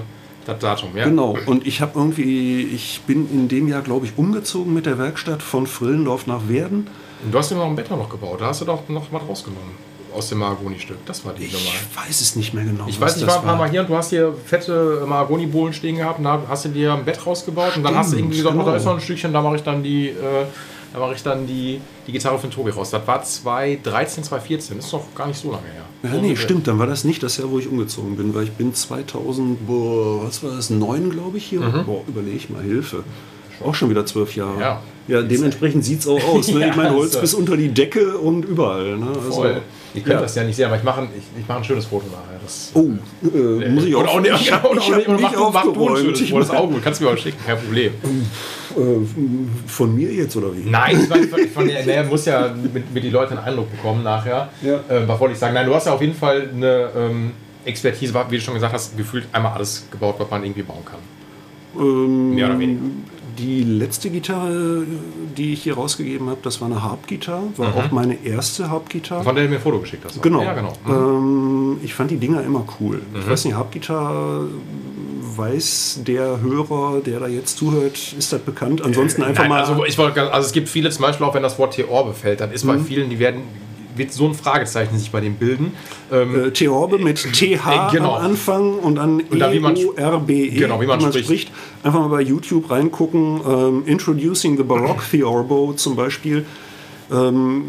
das 0.46 0.58
Datum. 0.58 0.96
Ja? 0.96 1.04
Genau, 1.04 1.36
und 1.46 1.66
ich 1.66 1.80
habe 1.80 1.92
irgendwie, 1.98 2.62
ich 2.62 3.00
bin 3.06 3.28
in 3.30 3.48
dem 3.48 3.68
Jahr, 3.68 3.82
glaube 3.82 4.06
ich, 4.06 4.12
umgezogen 4.16 4.72
mit 4.72 4.86
der 4.86 4.98
Werkstatt 4.98 5.42
von 5.42 5.66
Frillendorf 5.66 6.26
nach 6.26 6.48
Werden. 6.48 6.88
Und 7.24 7.32
du 7.32 7.38
hast 7.38 7.50
dir 7.50 7.56
noch 7.56 7.66
ein 7.66 7.76
Bett 7.76 7.90
noch 7.90 8.08
gebaut. 8.08 8.40
Da 8.40 8.46
hast 8.46 8.62
du 8.62 8.64
doch 8.64 8.88
noch 8.88 9.06
was 9.12 9.22
rausgenommen 9.28 9.90
aus 10.14 10.28
dem 10.28 10.38
Mahagoni-Stück. 10.38 11.04
Das 11.06 11.24
war 11.24 11.32
die 11.32 11.44
Ich 11.44 11.52
Nummer. 11.52 11.70
weiß 11.94 12.20
es 12.20 12.36
nicht 12.36 12.54
mehr 12.54 12.64
genau. 12.64 12.86
Ich 12.88 13.00
weiß, 13.00 13.16
ich 13.18 13.26
war 13.26 13.38
ein 13.38 13.44
paar 13.44 13.56
Mal 13.56 13.70
hier 13.70 13.82
und 13.82 13.90
du 13.90 13.96
hast 13.96 14.10
hier 14.10 14.34
fette 14.44 15.04
Mahagoni-Bohlen 15.06 15.72
stehen 15.72 15.96
gehabt 15.96 16.18
und 16.18 16.24
da 16.24 16.42
hast 16.48 16.64
du 16.64 16.70
dir 16.70 16.94
ein 16.94 17.04
Bett 17.04 17.24
rausgebaut 17.24 17.76
und 17.76 17.82
dann 17.82 17.94
hast 17.96 18.12
du 18.12 18.16
irgendwie 18.16 18.38
gesagt, 18.38 18.54
genau. 18.54 18.66
oh, 18.66 18.70
da 18.70 18.76
ist 18.76 18.84
noch 18.84 18.94
ein 18.94 19.00
Stückchen, 19.00 19.32
da 19.32 19.40
mache 19.40 19.56
ich 19.56 19.62
dann 19.62 19.82
die, 19.82 20.08
äh, 20.08 20.46
da 20.92 20.98
mache 20.98 21.14
ich 21.14 21.22
dann 21.22 21.46
die, 21.46 21.80
die 22.06 22.12
Gitarre 22.12 22.38
von 22.38 22.50
Tobi 22.50 22.70
raus. 22.70 22.90
Das 22.90 23.06
war 23.06 23.22
2013, 23.22 24.24
2014, 24.24 24.78
ist 24.78 24.92
doch 24.92 25.04
gar 25.14 25.26
nicht 25.28 25.40
so 25.40 25.52
lange 25.52 25.62
her. 25.72 25.84
Ja, 26.02 26.20
nee, 26.20 26.34
stimmt, 26.34 26.66
dann 26.66 26.78
war 26.78 26.86
das 26.86 27.04
nicht 27.04 27.22
das 27.22 27.36
Jahr, 27.36 27.50
wo 27.50 27.58
ich 27.58 27.68
umgezogen 27.68 28.16
bin, 28.16 28.34
weil 28.34 28.44
ich 28.44 28.52
bin 28.52 28.74
2000, 28.74 29.66
boah, 29.66 30.24
was 30.26 30.42
war 30.42 30.52
das, 30.56 30.70
9, 30.70 31.10
glaube 31.10 31.36
ich, 31.36 31.44
hier. 31.44 31.60
Boah, 31.60 32.02
überlege 32.08 32.36
ich 32.36 32.48
mal, 32.50 32.62
Hilfe. 32.62 33.04
Auch 33.62 33.74
schon 33.74 33.90
wieder 33.90 34.06
zwölf 34.06 34.34
Jahre. 34.34 34.54
Mhm. 34.54 34.60
Ja. 34.60 34.80
ja 35.08 35.22
dementsprechend 35.22 35.84
sieht 35.84 36.00
es 36.00 36.06
auch 36.08 36.22
aus. 36.24 36.48
Ne? 36.48 36.60
Ja, 36.60 36.68
ich 36.70 36.76
meine, 36.76 36.94
Holz 36.94 37.10
also- 37.10 37.20
bis 37.20 37.34
unter 37.34 37.56
die 37.58 37.68
Decke 37.68 38.16
und 38.16 38.44
überall. 38.46 38.96
Ne? 38.96 39.08
Also, 39.08 39.30
Voll. 39.32 39.60
Ihr 39.92 40.02
könnt 40.02 40.14
ja. 40.14 40.20
das 40.22 40.34
ja 40.36 40.44
nicht 40.44 40.56
sehen, 40.56 40.66
aber 40.66 40.76
ich 40.76 40.82
mache 40.84 41.00
ein, 41.02 41.08
ich, 41.16 41.40
ich 41.42 41.46
mache 41.48 41.58
ein 41.58 41.64
schönes 41.64 41.84
Foto 41.84 42.06
nachher. 42.06 42.38
Das, 42.42 42.70
Oh, 42.74 42.86
äh, 43.36 43.68
muss 43.68 43.84
ich 43.84 43.94
auch. 43.94 44.00
Oder 44.02 44.10
auch 44.12 44.20
nicht, 44.20 44.32
ich 44.40 44.52
hab, 44.52 44.64
oder 44.64 44.80
ich 44.80 44.86
auch 44.86 44.90
hab 44.92 44.96
nicht, 44.98 45.08
oder 45.08 45.18
mach, 45.18 45.30
nicht 45.30 45.34
du- 45.40 45.50
mach 45.50 45.62
du 45.64 45.68
ein 45.68 45.68
aufgeräumt. 45.68 45.98
schönes 45.98 46.20
Ich 46.22 46.30
Foto, 46.30 46.38
das 46.40 46.48
ist 46.48 46.54
mein, 46.54 46.62
auch 46.62 46.70
gut. 46.70 46.82
Kannst 46.82 47.00
du 47.00 47.04
mir 47.04 47.10
auch 47.10 47.18
schicken, 47.18 47.38
kein 47.44 47.58
Problem. 47.58 47.92
äh, 47.92 48.06
von 49.66 49.94
mir 49.94 50.12
jetzt 50.12 50.36
oder 50.36 50.54
wie? 50.56 50.68
Nein, 50.68 51.00
ich 51.02 51.08
meine, 51.08 51.26
von, 51.26 51.40
von 51.48 51.68
der, 51.68 51.82
der 51.82 52.04
muss 52.04 52.26
ja 52.26 52.54
mit, 52.72 52.92
mit 52.92 53.04
die 53.04 53.10
Leute 53.10 53.32
einen 53.32 53.40
Eindruck 53.40 53.70
bekommen 53.70 54.02
nachher. 54.02 54.48
Ja. 54.62 54.80
Ähm, 54.88 55.06
was 55.06 55.18
wollte 55.20 55.34
ich 55.34 55.38
sagen? 55.38 55.54
Nein, 55.54 55.66
du 55.66 55.74
hast 55.74 55.86
ja 55.86 55.92
auf 55.92 56.00
jeden 56.00 56.14
Fall 56.14 56.50
eine 56.54 56.90
ähm, 56.96 57.32
Expertise, 57.64 58.14
wie 58.28 58.36
du 58.36 58.42
schon 58.42 58.54
gesagt 58.54 58.72
hast, 58.72 58.96
gefühlt 58.96 59.26
einmal 59.32 59.52
alles 59.52 59.86
gebaut, 59.90 60.16
was 60.18 60.30
man 60.30 60.44
irgendwie 60.44 60.62
bauen 60.62 60.84
kann. 60.84 60.98
Ähm, 61.78 62.34
Mehr 62.34 62.46
oder 62.46 62.58
weniger. 62.58 62.80
Die 63.38 63.62
letzte 63.64 64.10
Gitarre, 64.10 64.84
die 65.36 65.52
ich 65.52 65.62
hier 65.62 65.74
rausgegeben 65.74 66.28
habe, 66.28 66.40
das 66.42 66.60
war 66.60 66.68
eine 66.68 66.82
Harp-Gitarre. 66.82 67.42
War 67.56 67.74
auch 67.76 67.90
meine 67.90 68.24
erste 68.24 68.70
Harp-Gitarre. 68.70 69.24
Von 69.24 69.34
der 69.34 69.44
du 69.44 69.50
mir 69.50 69.56
ein 69.56 69.62
Foto 69.62 69.78
geschickt 69.80 70.04
hast. 70.04 70.20
Genau. 70.22 70.42
Ja, 70.42 70.52
genau. 70.54 70.72
Mhm. 70.86 71.74
Ähm, 71.74 71.80
ich 71.82 71.94
fand 71.94 72.10
die 72.10 72.16
Dinger 72.16 72.42
immer 72.42 72.64
cool. 72.80 73.00
Ich 73.18 73.28
weiß 73.28 73.44
nicht, 73.44 73.54
Harp-Gitarre, 73.54 74.48
weiß 75.36 76.00
der 76.06 76.40
Hörer, 76.40 77.00
der 77.04 77.20
da 77.20 77.28
jetzt 77.28 77.56
zuhört, 77.58 78.14
ist 78.18 78.32
das 78.32 78.40
bekannt? 78.40 78.82
Ansonsten 78.82 79.22
einfach 79.22 79.44
Nein, 79.44 79.50
mal. 79.50 79.60
also, 79.60 79.84
ich 79.84 79.96
wollte, 79.96 80.32
also 80.32 80.46
es 80.46 80.52
gibt 80.52 80.68
viele, 80.68 80.90
zum 80.90 81.02
Beispiel 81.02 81.26
auch 81.26 81.34
wenn 81.34 81.42
das 81.42 81.58
Wort 81.58 81.74
Theorbe 81.74 82.12
fällt, 82.14 82.40
dann 82.40 82.50
ist 82.52 82.64
Mhm. 82.64 82.68
bei 82.68 82.78
vielen, 82.80 83.10
die 83.10 83.18
werden, 83.18 83.42
wird 84.00 84.12
so 84.12 84.26
ein 84.26 84.34
Fragezeichen 84.34 84.98
sich 84.98 85.10
bei 85.12 85.20
dem 85.20 85.34
bilden. 85.36 85.72
Ähm, 86.10 86.46
äh, 86.46 86.50
Theorbe 86.50 86.98
mit 86.98 87.18
TH 87.18 87.42
Äh, 87.42 87.56
genau. 87.92 88.16
am 88.16 88.24
Anfang 88.24 88.78
und 88.78 88.96
dann 88.96 89.20
Und 89.20 89.38
dann, 89.38 89.52
wie 89.52 89.60
man-. 89.60 89.74
Genau, 90.58 90.80
wie 90.80 90.86
man 90.86 91.00
spricht. 91.12 91.52
Einfach 91.82 92.00
mal 92.00 92.08
bei 92.08 92.22
YouTube 92.22 92.70
reingucken. 92.70 93.40
Ähm, 93.46 93.82
Introducing 93.86 94.56
the 94.56 94.62
Baroque 94.64 95.02
Theorbo 95.10 95.74
zum 95.74 95.94
Beispiel. 95.96 96.44
Ähm, 97.12 97.64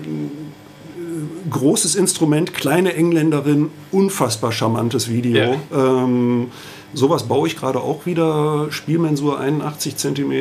äh, 0.98 1.50
großes 1.50 1.96
Instrument, 1.96 2.54
kleine 2.54 2.94
Engländerin, 2.96 3.70
unfassbar 3.92 4.52
charmantes 4.52 5.10
Video. 5.10 5.56
Ähm, 5.74 6.48
sowas 6.94 7.24
baue 7.24 7.48
ich 7.48 7.56
gerade 7.58 7.80
auch 7.80 8.06
wieder. 8.06 8.68
Spielmensur 8.72 9.40
81 9.40 9.96
cm, 9.98 10.32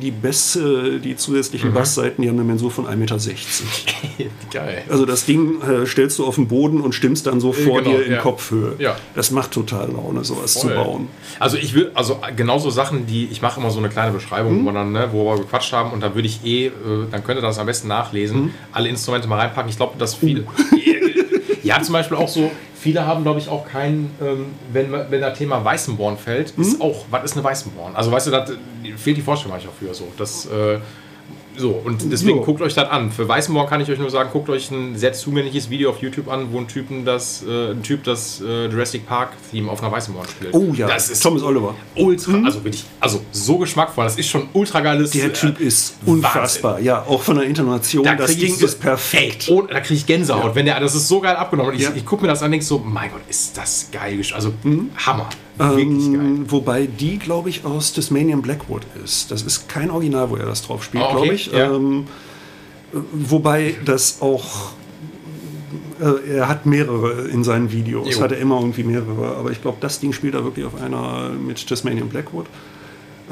die 0.00 0.10
Bässe, 0.10 0.98
die 1.00 1.16
zusätzlichen 1.16 1.70
Mhm. 1.70 1.74
Bassseiten, 1.74 2.22
die 2.22 2.28
haben 2.28 2.36
eine 2.36 2.44
Mensur 2.44 2.70
von 2.70 2.86
1,60 2.86 3.62
Meter. 4.18 4.30
geil. 4.52 4.82
Also 4.88 5.06
das 5.06 5.24
Ding 5.24 5.60
äh, 5.62 5.86
stellst 5.86 6.18
du 6.18 6.26
auf 6.26 6.34
den 6.36 6.48
Boden 6.48 6.80
und 6.80 6.94
stimmst 6.94 7.26
dann 7.26 7.40
so 7.40 7.52
vor 7.52 7.82
genau, 7.82 7.96
dir 7.96 8.04
in 8.06 8.12
ja. 8.12 8.18
Kopfhöhe. 8.20 8.74
Ja. 8.78 8.96
Das 9.14 9.30
macht 9.30 9.50
total 9.52 9.90
Laune, 9.92 10.24
sowas 10.24 10.52
Voll. 10.54 10.70
zu 10.70 10.76
bauen. 10.76 11.08
Also 11.38 11.56
ich 11.56 11.74
will, 11.74 11.90
also 11.94 12.18
genauso 12.36 12.70
Sachen, 12.70 13.06
die, 13.06 13.26
ich 13.30 13.42
mache 13.42 13.60
immer 13.60 13.70
so 13.70 13.78
eine 13.78 13.88
kleine 13.88 14.12
Beschreibung, 14.12 14.54
Mhm. 14.54 14.58
wo, 14.60 14.62
man 14.70 14.74
dann, 14.74 14.92
ne, 14.92 15.08
wo 15.12 15.24
wir 15.30 15.38
gequatscht 15.38 15.72
haben 15.72 15.92
und 15.92 16.02
da 16.02 16.14
würde 16.14 16.28
ich 16.28 16.44
eh, 16.44 16.66
äh, 16.66 16.70
dann 17.10 17.24
könnt 17.24 17.38
ihr 17.38 17.42
das 17.42 17.58
am 17.58 17.66
besten 17.66 17.88
nachlesen, 17.88 18.40
Mhm. 18.42 18.54
alle 18.72 18.88
Instrumente 18.88 19.28
mal 19.28 19.38
reinpacken. 19.38 19.70
Ich 19.70 19.76
glaube, 19.76 19.94
dass 19.98 20.14
Uh. 20.14 20.26
viele, 20.26 20.44
ja 21.62 21.80
zum 21.82 21.92
Beispiel 21.92 22.16
auch 22.16 22.28
so, 22.28 22.50
viele 22.82 23.06
haben 23.06 23.22
glaube 23.22 23.38
ich 23.38 23.48
auch 23.48 23.64
keinen, 23.66 24.10
ähm, 24.20 24.46
wenn, 24.72 24.90
man- 24.90 25.06
wenn 25.10 25.20
das 25.20 25.38
Thema 25.38 25.64
Weißenborn 25.64 26.18
fällt, 26.18 26.50
ist 26.58 26.74
Mhm. 26.76 26.82
auch, 26.82 27.04
was 27.10 27.24
ist 27.24 27.32
eine 27.34 27.44
Weißenborn? 27.44 27.94
Also 27.94 28.10
weißt 28.10 28.26
du, 28.26 28.30
das 28.32 28.52
fehlt 28.96 29.16
die 29.16 29.22
Vorstellung 29.22 29.52
manchmal 29.54 29.74
für 29.78 29.94
so. 29.94 30.08
Das, 30.18 30.46
äh, 30.46 30.78
so, 31.56 31.70
und 31.84 32.10
deswegen 32.10 32.38
So. 32.38 32.44
guckt 32.44 32.62
euch 32.62 32.74
das 32.74 32.88
an. 32.88 33.10
Für 33.12 33.28
Weißenborn 33.28 33.68
kann 33.68 33.80
ich 33.80 33.90
euch 33.90 33.98
nur 33.98 34.10
sagen, 34.10 34.30
guckt 34.32 34.48
euch 34.48 34.70
ein 34.70 34.96
sehr 34.96 35.12
zugängliches 35.12 35.68
Video 35.70 35.90
auf 35.90 36.00
YouTube 36.00 36.28
an, 36.28 36.48
wo 36.50 36.58
ein, 36.58 36.66
Typen 36.68 37.04
das, 37.04 37.44
äh, 37.46 37.72
ein 37.72 37.82
Typ 37.82 38.04
das 38.04 38.40
äh, 38.40 38.66
Jurassic 38.66 39.06
Park-Theme 39.06 39.70
auf 39.70 39.82
einer 39.82 39.92
Weißenborn 39.92 40.26
spielt. 40.28 40.54
Oh 40.54 40.72
ja, 40.74 40.86
das 40.88 41.10
ist 41.10 41.22
Thomas 41.22 41.42
Oliver. 41.42 41.74
ultra, 41.96 42.42
also 42.44 42.64
wirklich, 42.64 42.84
also 43.00 43.20
so 43.32 43.58
geschmackvoll. 43.58 44.04
Das 44.04 44.16
ist 44.16 44.28
schon 44.28 44.48
ultra 44.52 44.80
geiles. 44.80 45.10
Der 45.10 45.32
Typ 45.32 45.60
äh, 45.60 45.64
ist 45.64 45.94
unfassbar. 46.06 46.80
Ja, 46.80 47.02
auch 47.02 47.22
von 47.22 47.36
der 47.36 47.44
Intonation. 47.46 48.04
Da 48.04 48.14
das 48.14 48.36
Ding 48.36 48.54
ist 48.58 48.80
perfekt. 48.80 49.48
Ey, 49.48 49.54
oh, 49.54 49.62
da 49.62 49.80
kriege 49.80 49.94
ich 49.94 50.06
Gänsehaut. 50.06 50.54
Wenn 50.54 50.66
der, 50.66 50.80
das 50.80 50.94
ist 50.94 51.08
so 51.08 51.20
geil 51.20 51.36
abgenommen. 51.36 51.72
Und 51.72 51.76
ich, 51.78 51.84
Ja. 51.84 51.92
ich 51.94 52.04
gucke 52.06 52.22
mir 52.22 52.28
das 52.28 52.40
an 52.40 52.46
und 52.46 52.52
denke 52.52 52.66
so, 52.66 52.78
mein 52.78 53.10
Gott, 53.10 53.20
ist 53.28 53.56
das 53.56 53.88
geil. 53.92 54.20
Also 54.34 54.52
Hammer. 54.96 55.28
Wirklich 55.58 56.12
geil. 56.12 56.20
Ähm, 56.20 56.50
wobei 56.50 56.86
die, 56.86 57.18
glaube 57.18 57.48
ich, 57.50 57.64
aus 57.64 57.92
Tasmanian 57.92 58.42
Blackwood 58.42 58.82
ist. 59.04 59.30
Das 59.30 59.42
ist 59.42 59.68
kein 59.68 59.90
Original, 59.90 60.30
wo 60.30 60.36
er 60.36 60.46
das 60.46 60.62
drauf 60.62 60.82
spielt, 60.84 61.04
Ah, 61.04 61.08
okay, 61.10 61.16
glaube 61.22 61.34
ich. 61.34 61.46
ja. 61.52 61.74
Ähm, 61.74 62.04
äh, 62.92 62.96
wobei 63.12 63.74
das 63.84 64.20
auch. 64.22 64.72
Äh, 66.00 66.30
er 66.36 66.48
hat 66.48 66.66
mehrere 66.66 67.28
in 67.28 67.44
seinen 67.44 67.70
Videos, 67.70 68.16
Jo. 68.16 68.22
hat 68.22 68.32
er 68.32 68.38
immer 68.38 68.58
irgendwie 68.60 68.82
mehrere. 68.84 69.36
Aber 69.36 69.50
ich 69.50 69.60
glaube, 69.62 69.76
das 69.80 70.00
Ding 70.00 70.12
spielt 70.12 70.34
er 70.34 70.44
wirklich 70.44 70.64
auf 70.66 70.80
einer 70.80 71.28
mit 71.30 71.66
Tasmanian 71.66 72.08
Blackwood. 72.08 72.46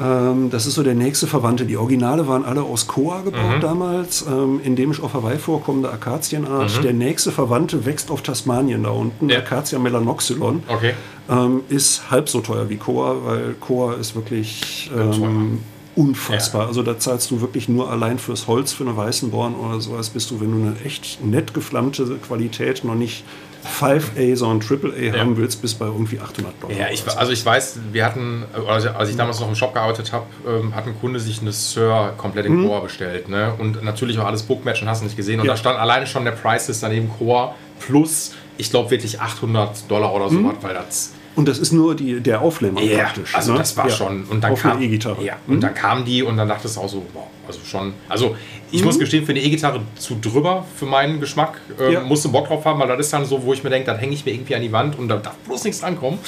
Ähm, 0.01 0.49
das 0.49 0.65
ist 0.65 0.75
so 0.75 0.83
der 0.83 0.95
nächste 0.95 1.27
Verwandte. 1.27 1.65
Die 1.65 1.77
Originale 1.77 2.27
waren 2.27 2.43
alle 2.43 2.63
aus 2.63 2.87
Koa 2.87 3.21
gebaut 3.21 3.57
Mhm. 3.57 3.61
damals, 3.61 4.25
ähm, 4.27 4.59
endemisch 4.63 5.01
auf 5.01 5.13
Hawaii 5.13 5.37
vorkommende 5.37 5.91
Akazienart. 5.91 6.83
Der 6.83 6.93
nächste 6.93 7.31
Verwandte 7.31 7.85
wächst 7.85 8.09
auf 8.09 8.21
Tasmanien 8.21 8.83
da 8.83 8.89
unten, 8.89 9.25
Mhm. 9.25 9.31
Ja. 9.31 9.39
Acacia 9.39 9.77
melanoxylon. 9.79 10.63
Okay. 10.67 10.93
Ähm, 11.29 11.61
ist 11.69 12.09
halb 12.09 12.29
so 12.29 12.41
teuer 12.41 12.69
wie 12.69 12.77
Koa, 12.77 13.15
weil 13.23 13.55
Koa 13.59 13.93
ist 13.93 14.15
wirklich 14.15 14.89
ähm, 14.97 15.59
unfassbar. 15.95 16.67
Also 16.67 16.83
da 16.83 16.97
zahlst 16.97 17.29
du 17.31 17.41
wirklich 17.41 17.69
nur 17.69 17.91
allein 17.91 18.17
fürs 18.17 18.47
Holz 18.47 18.71
für 18.71 18.83
eine 18.85 18.95
Weißenborn 18.97 19.55
oder 19.55 19.79
sowas, 19.81 20.09
bist 20.09 20.31
du, 20.31 20.39
wenn 20.41 20.51
du 20.51 20.57
eine 20.67 20.75
echt 20.85 21.23
nett 21.23 21.53
geflammte 21.53 22.05
Qualität 22.25 22.83
noch 22.83 22.95
nicht 22.95 23.23
5A, 23.65 24.35
sondern 24.35 24.67
AAA 24.67 25.17
haben 25.19 25.37
willst, 25.37 25.61
bis 25.61 25.73
bei 25.75 25.85
irgendwie 25.85 26.19
800 26.19 26.53
Dollar. 26.61 26.75
Ja, 26.75 26.87
ich, 26.91 27.05
also 27.17 27.31
ich 27.31 27.45
weiß, 27.45 27.79
wir 27.91 28.05
hatten, 28.05 28.43
also 28.67 28.89
als 28.89 29.09
ich 29.09 29.15
damals 29.15 29.39
noch 29.39 29.47
im 29.49 29.55
Shop 29.55 29.73
gearbeitet 29.73 30.11
habe, 30.11 30.25
ähm, 30.47 30.75
hat 30.75 30.87
ein 30.87 30.99
Kunde 30.99 31.19
sich 31.19 31.41
eine 31.41 31.51
Sir 31.51 32.13
komplett 32.17 32.45
in 32.45 32.65
Core 32.67 32.81
bestellt. 32.83 33.29
Ne? 33.29 33.53
Und 33.57 33.83
natürlich 33.83 34.17
auch 34.19 34.25
alles 34.25 34.43
Bookmatch 34.43 34.81
und 34.81 34.89
hast 34.89 35.01
du 35.01 35.05
nicht 35.05 35.17
gesehen. 35.17 35.39
Und 35.39 35.45
Ja. 35.45 35.53
da 35.53 35.57
stand 35.57 35.79
alleine 35.79 36.07
schon 36.07 36.25
der 36.25 36.31
Pricelist 36.31 36.83
daneben 36.83 37.09
Core 37.17 37.53
plus, 37.79 38.33
ich 38.57 38.69
glaube 38.69 38.91
wirklich 38.91 39.19
800 39.19 39.89
Dollar 39.89 40.13
oder 40.13 40.29
so 40.29 40.43
was, 40.43 40.55
weil 40.61 40.73
das 40.73 41.13
Und 41.35 41.47
das 41.47 41.59
ist 41.59 41.71
nur 41.71 41.95
die, 41.95 42.19
der 42.19 42.41
Auflämmer 42.41 42.81
Ja, 42.81 43.03
praktisch. 43.05 43.33
also 43.33 43.53
ne? 43.53 43.59
das 43.59 43.77
war 43.77 43.87
Ja. 43.87 43.95
schon. 43.95 44.25
Und 44.25 44.43
dann 44.43 44.51
Auf 44.51 44.61
kam 44.61 44.71
einer 44.73 44.81
E-Gitarre. 44.81 45.23
Ja, 45.23 45.37
und 45.47 45.61
dann 45.61 45.73
kam 45.73 46.03
die 46.03 46.23
und 46.23 46.35
dann 46.35 46.47
dachte 46.49 46.67
es 46.67 46.77
auch 46.77 46.89
so, 46.89 47.05
wow, 47.13 47.23
also 47.47 47.59
schon. 47.63 47.93
Also 48.09 48.35
ich 48.69 48.83
muss 48.83 48.99
gestehen, 48.99 49.25
für 49.25 49.31
eine 49.31 49.41
E-Gitarre 49.41 49.81
zu 49.97 50.15
drüber 50.21 50.65
für 50.75 50.85
meinen 50.85 51.19
Geschmack. 51.21 51.59
Ähm, 51.79 51.91
Ja. 51.93 51.99
Musste 52.01 52.27
Bock 52.29 52.47
drauf 52.47 52.65
haben, 52.65 52.79
weil 52.79 52.87
das 52.89 52.99
ist 52.99 53.13
dann 53.13 53.25
so, 53.25 53.43
wo 53.43 53.53
ich 53.53 53.63
mir 53.63 53.69
denke, 53.69 53.85
dann 53.87 53.97
hänge 53.97 54.13
ich 54.13 54.25
mir 54.25 54.33
irgendwie 54.33 54.55
an 54.55 54.61
die 54.61 54.71
Wand 54.73 54.97
und 54.99 55.07
da 55.07 55.17
darf 55.17 55.35
bloß 55.47 55.63
nichts 55.63 55.83
ankommen. 55.83 56.19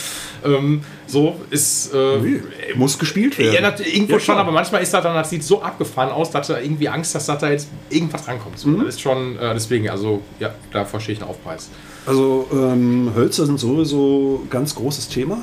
Ähm, 0.45 0.81
so 1.05 1.35
ist. 1.49 1.93
Äh, 1.93 2.39
Muss 2.75 2.97
gespielt 2.97 3.37
werden. 3.37 3.61
ja, 3.61 3.73
irgendwo 3.85 4.13
Ja, 4.13 4.19
schon, 4.21 4.37
aber 4.37 4.51
manchmal 4.51 4.81
ist 4.83 4.93
das 4.93 5.03
dann, 5.03 5.15
das 5.15 5.29
sieht 5.29 5.43
so 5.43 5.61
abgefahren 5.61 6.11
aus, 6.11 6.31
dass 6.31 6.47
du 6.47 6.53
irgendwie 6.53 6.87
Angst 6.87 7.13
dass 7.13 7.25
da 7.25 7.49
jetzt 7.49 7.67
irgendwas 7.89 8.25
rankommt. 8.27 8.57
So, 8.57 8.71
Das 8.71 8.95
ist 8.95 9.01
schon, 9.01 9.37
äh, 9.37 9.53
deswegen, 9.53 9.89
also, 9.89 10.21
ja, 10.39 10.53
da 10.71 10.85
verstehe 10.85 11.15
ich 11.15 11.21
einen 11.21 11.29
Aufpreis. 11.29 11.69
Also 12.05 12.47
ähm, 12.51 13.11
Hölzer 13.15 13.45
sind 13.45 13.59
sowieso 13.59 14.41
ein 14.43 14.49
ganz 14.49 14.75
großes 14.75 15.07
Thema. 15.09 15.37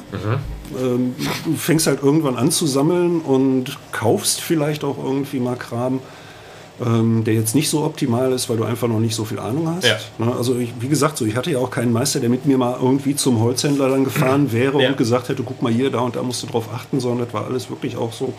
Ähm, 0.79 1.15
du 1.47 1.55
fängst 1.55 1.87
halt 1.87 2.03
irgendwann 2.03 2.37
an 2.37 2.51
zu 2.51 2.67
sammeln 2.67 3.21
und 3.23 3.79
kaufst 3.93 4.41
vielleicht 4.43 4.85
auch 4.85 4.99
irgendwie 5.03 5.41
mal 5.41 5.57
Kram, 5.57 6.01
ähm, 6.85 7.25
der 7.25 7.35
jetzt 7.35 7.55
nicht 7.55 7.71
so 7.71 7.83
optimal 7.83 8.33
ist, 8.33 8.49
weil 8.51 8.59
du 8.59 8.65
einfach 8.65 8.89
noch 8.89 9.01
nicht 9.01 9.15
so 9.15 9.25
viel 9.25 9.39
Ahnung 9.39 9.69
hast. 9.75 9.87
Ja. 9.87 9.97
Ne, 10.19 10.35
also 10.37 10.57
ich, 10.59 10.73
wie 10.81 10.89
gesagt, 10.89 11.17
so 11.17 11.25
ich 11.25 11.35
hatte 11.37 11.51
ja 11.51 11.59
auch 11.59 11.71
keinen 11.71 11.93
Meister, 11.93 12.21
der 12.21 12.29
mit 12.29 12.45
mir 12.45 12.59
mal 12.59 12.77
irgendwie 12.81 13.17
zum 13.17 13.41
Holzhändler 13.41 13.89
dann 13.89 14.05
gefahren 14.05 14.53
wäre 14.53 14.83
Ja. 14.83 14.91
und 14.91 14.99
gesagt 14.99 15.29
hätte, 15.31 15.43
guck 15.43 15.63
mal 15.63 15.73
hier, 15.73 15.91
da 15.91 16.01
und 16.01 16.17
da 16.17 16.23
musst 16.23 16.43
du 16.43 16.47
drauf 16.47 16.69
achten, 16.75 17.01
sondern 17.01 17.25
das 17.27 17.33
war 17.35 17.47
alles 17.47 17.71
wirklich 17.71 17.97
auch 17.97 18.13
so. 18.13 18.35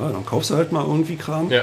Ja, 0.00 0.10
dann 0.10 0.26
kaufst 0.26 0.50
du 0.50 0.54
halt 0.56 0.72
mal 0.72 0.84
irgendwie 0.84 1.16
Kram. 1.16 1.48
Ja. 1.50 1.62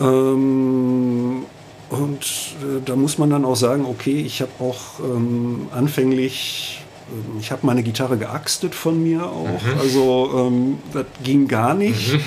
Ähm, 0.00 1.42
und 1.90 2.20
äh, 2.62 2.82
da 2.84 2.96
muss 2.96 3.18
man 3.18 3.30
dann 3.30 3.44
auch 3.44 3.56
sagen, 3.56 3.86
okay, 3.86 4.20
ich 4.20 4.42
habe 4.42 4.50
auch 4.58 5.00
ähm, 5.02 5.68
anfänglich, 5.72 6.84
ähm, 7.10 7.38
ich 7.40 7.50
habe 7.50 7.66
meine 7.66 7.82
Gitarre 7.82 8.18
geaxtet 8.18 8.74
von 8.74 9.02
mir 9.02 9.24
auch. 9.24 9.60
Also 9.80 10.30
ähm, 10.36 10.78
das 10.92 11.06
ging 11.22 11.48
gar 11.48 11.74
nicht. 11.74 12.18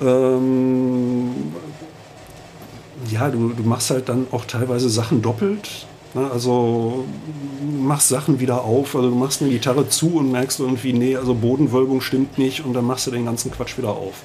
Ähm, 0.00 1.52
ja, 3.10 3.28
du, 3.30 3.48
du 3.48 3.62
machst 3.62 3.90
halt 3.90 4.08
dann 4.08 4.26
auch 4.30 4.44
teilweise 4.44 4.88
Sachen 4.88 5.22
doppelt. 5.22 5.68
Ne? 6.14 6.30
Also 6.30 7.04
machst 7.82 8.08
Sachen 8.08 8.40
wieder 8.40 8.64
auf, 8.64 8.94
also 8.94 9.10
du 9.10 9.16
machst 9.16 9.42
eine 9.42 9.50
Gitarre 9.50 9.88
zu 9.88 10.16
und 10.16 10.32
merkst 10.32 10.60
irgendwie, 10.60 10.92
nee, 10.92 11.16
also 11.16 11.34
Bodenwölbung 11.34 12.00
stimmt 12.00 12.38
nicht 12.38 12.64
und 12.64 12.74
dann 12.74 12.84
machst 12.84 13.06
du 13.06 13.10
den 13.10 13.24
ganzen 13.24 13.50
Quatsch 13.50 13.76
wieder 13.76 13.90
auf. 13.90 14.22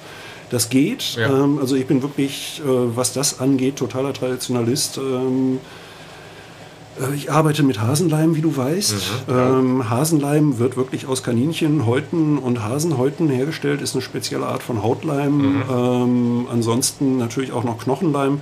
Das 0.54 0.68
geht. 0.68 1.16
Ja. 1.16 1.28
Ähm, 1.30 1.58
also 1.58 1.74
ich 1.74 1.84
bin 1.84 2.00
wirklich, 2.00 2.62
äh, 2.64 2.68
was 2.68 3.12
das 3.12 3.40
angeht, 3.40 3.74
totaler 3.74 4.12
Traditionalist. 4.12 4.98
Ähm, 4.98 5.58
äh, 7.00 7.12
ich 7.12 7.32
arbeite 7.32 7.64
mit 7.64 7.80
Hasenleim, 7.80 8.36
wie 8.36 8.40
du 8.40 8.56
weißt. 8.56 8.94
ähm, 9.28 9.90
Hasenleim 9.90 10.60
wird 10.60 10.76
wirklich 10.76 11.08
aus 11.08 11.24
Kaninchenhäuten 11.24 12.38
und 12.38 12.62
Hasenhäuten 12.62 13.28
hergestellt, 13.28 13.82
ist 13.82 13.96
eine 13.96 14.02
spezielle 14.02 14.46
Art 14.46 14.62
von 14.62 14.84
Hautleim. 14.84 15.64
Ähm, 15.68 16.46
ansonsten 16.52 17.18
natürlich 17.18 17.50
auch 17.50 17.64
noch 17.64 17.78
Knochenleim. 17.78 18.40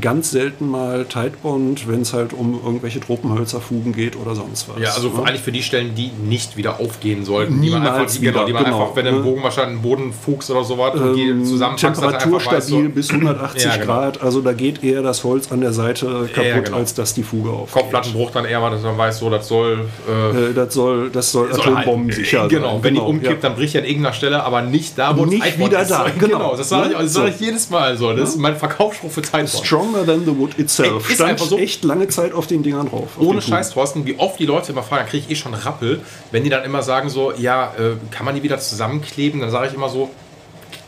Ganz 0.00 0.30
selten 0.30 0.68
mal 0.70 1.04
Tightbond, 1.04 1.88
wenn 1.88 2.02
es 2.02 2.12
halt 2.12 2.32
um 2.32 2.60
irgendwelche 2.64 3.00
Tropenhölzerfugen 3.00 3.92
geht 3.92 4.16
oder 4.16 4.34
sonst 4.34 4.68
was. 4.68 4.80
Ja, 4.82 4.90
also 4.94 5.08
ne? 5.08 5.22
eigentlich 5.24 5.42
für 5.42 5.52
die 5.52 5.62
Stellen, 5.62 5.94
die 5.94 6.10
nicht 6.26 6.56
wieder 6.56 6.80
aufgehen 6.80 7.24
sollten. 7.24 7.60
Die 7.60 7.70
man 7.70 7.82
einfach, 7.82 7.92
Niemals 7.94 8.12
die, 8.14 8.20
genau, 8.20 8.40
die 8.44 8.48
wieder, 8.48 8.54
man 8.60 8.64
genau, 8.64 8.82
einfach, 8.82 8.96
wenn 8.96 9.04
ne? 9.04 9.20
Bogen 9.20 9.42
wahrscheinlich 9.42 9.74
einen 9.74 9.82
Boden 9.82 10.12
fuchst 10.12 10.50
oder 10.50 10.64
sowas 10.64 10.94
und 10.94 11.14
die 11.16 11.28
Ähm, 11.28 11.44
zusammenpackst, 11.44 12.00
Temperaturstabil 12.00 12.56
weißt, 12.58 12.68
so, 12.68 12.80
bis 12.88 13.10
180 13.10 13.64
Ja, 13.64 13.72
genau. 13.76 13.84
Grad, 13.86 14.22
also 14.22 14.40
da 14.40 14.52
geht 14.52 14.82
eher 14.84 15.02
das 15.02 15.24
Holz 15.24 15.50
an 15.52 15.60
der 15.60 15.72
Seite 15.72 16.28
kaputt, 16.32 16.44
Ja, 16.44 16.60
genau. 16.60 16.76
als 16.78 16.94
dass 16.94 17.14
die 17.14 17.22
Fuge 17.22 17.50
aufgeht. 17.50 17.72
Kopfplattenbruch 17.74 18.30
dann 18.32 18.44
eher, 18.44 18.60
weil 18.62 18.70
dass 18.70 18.82
man 18.82 18.96
weiß, 18.98 19.18
so, 19.18 19.30
das 19.30 19.48
soll. 19.48 19.86
Äh, 20.08 20.50
Äh, 20.50 20.54
das 20.54 20.74
soll, 20.74 21.10
das 21.10 21.30
soll, 21.32 21.52
soll 21.52 21.60
Atombomben 21.60 22.06
halt- 22.08 22.14
sicher 22.16 22.48
Genau, 22.48 22.72
sein. 22.74 22.84
wenn 22.84 22.94
die 22.94 23.00
umkippt, 23.00 23.42
ja. 23.42 23.48
dann 23.48 23.54
bricht 23.56 23.74
er 23.74 23.82
an 23.82 23.86
irgendeiner 23.86 24.14
Stelle, 24.14 24.42
aber 24.44 24.62
nicht 24.62 24.98
da, 24.98 25.16
wo 25.16 25.24
Nicht 25.26 25.58
wieder 25.58 25.80
ist. 25.82 25.90
da, 25.90 26.06
Genau, 26.18 26.26
genau. 26.38 26.56
das 26.56 26.68
sage 26.68 26.94
ich, 27.02 27.10
So. 27.10 27.24
jedes 27.26 27.70
Mal 27.70 27.96
so. 27.96 28.12
Das 28.12 28.30
ist 28.30 28.38
mein 28.38 28.56
Verkaufsspruch 28.56 29.10
für 29.10 29.22
Zeitwort. 29.22 29.64
Stronger 29.90 30.06
than 30.06 30.24
the 30.24 30.36
wood 30.36 30.58
itself. 30.58 31.08
Ist 31.08 31.16
Stand 31.16 31.30
einfach 31.30 31.46
so. 31.46 31.58
echt 31.58 31.84
lange 31.84 32.08
Zeit 32.08 32.32
auf 32.32 32.46
den 32.46 32.62
Dingern 32.62 32.88
drauf. 32.88 33.08
auf 33.18 33.26
Ohne 33.26 33.40
Scheiß, 33.42 33.70
Thorsten, 33.70 34.04
wie 34.06 34.18
oft 34.18 34.38
die 34.38 34.46
Leute 34.46 34.72
immer 34.72 34.82
fragen, 34.82 35.02
dann 35.02 35.10
kriege 35.10 35.24
ich 35.26 35.30
eh 35.30 35.36
schon 35.36 35.54
Rappel, 35.54 36.00
wenn 36.30 36.44
die 36.44 36.50
dann 36.50 36.64
immer 36.64 36.82
sagen 36.82 37.08
so, 37.08 37.32
ja, 37.32 37.72
äh, 37.78 37.92
kann 38.10 38.24
man 38.24 38.34
die 38.34 38.42
wieder 38.42 38.58
zusammenkleben? 38.58 39.40
Dann 39.40 39.50
sage 39.50 39.68
ich 39.68 39.74
immer 39.74 39.88
so, 39.88 40.10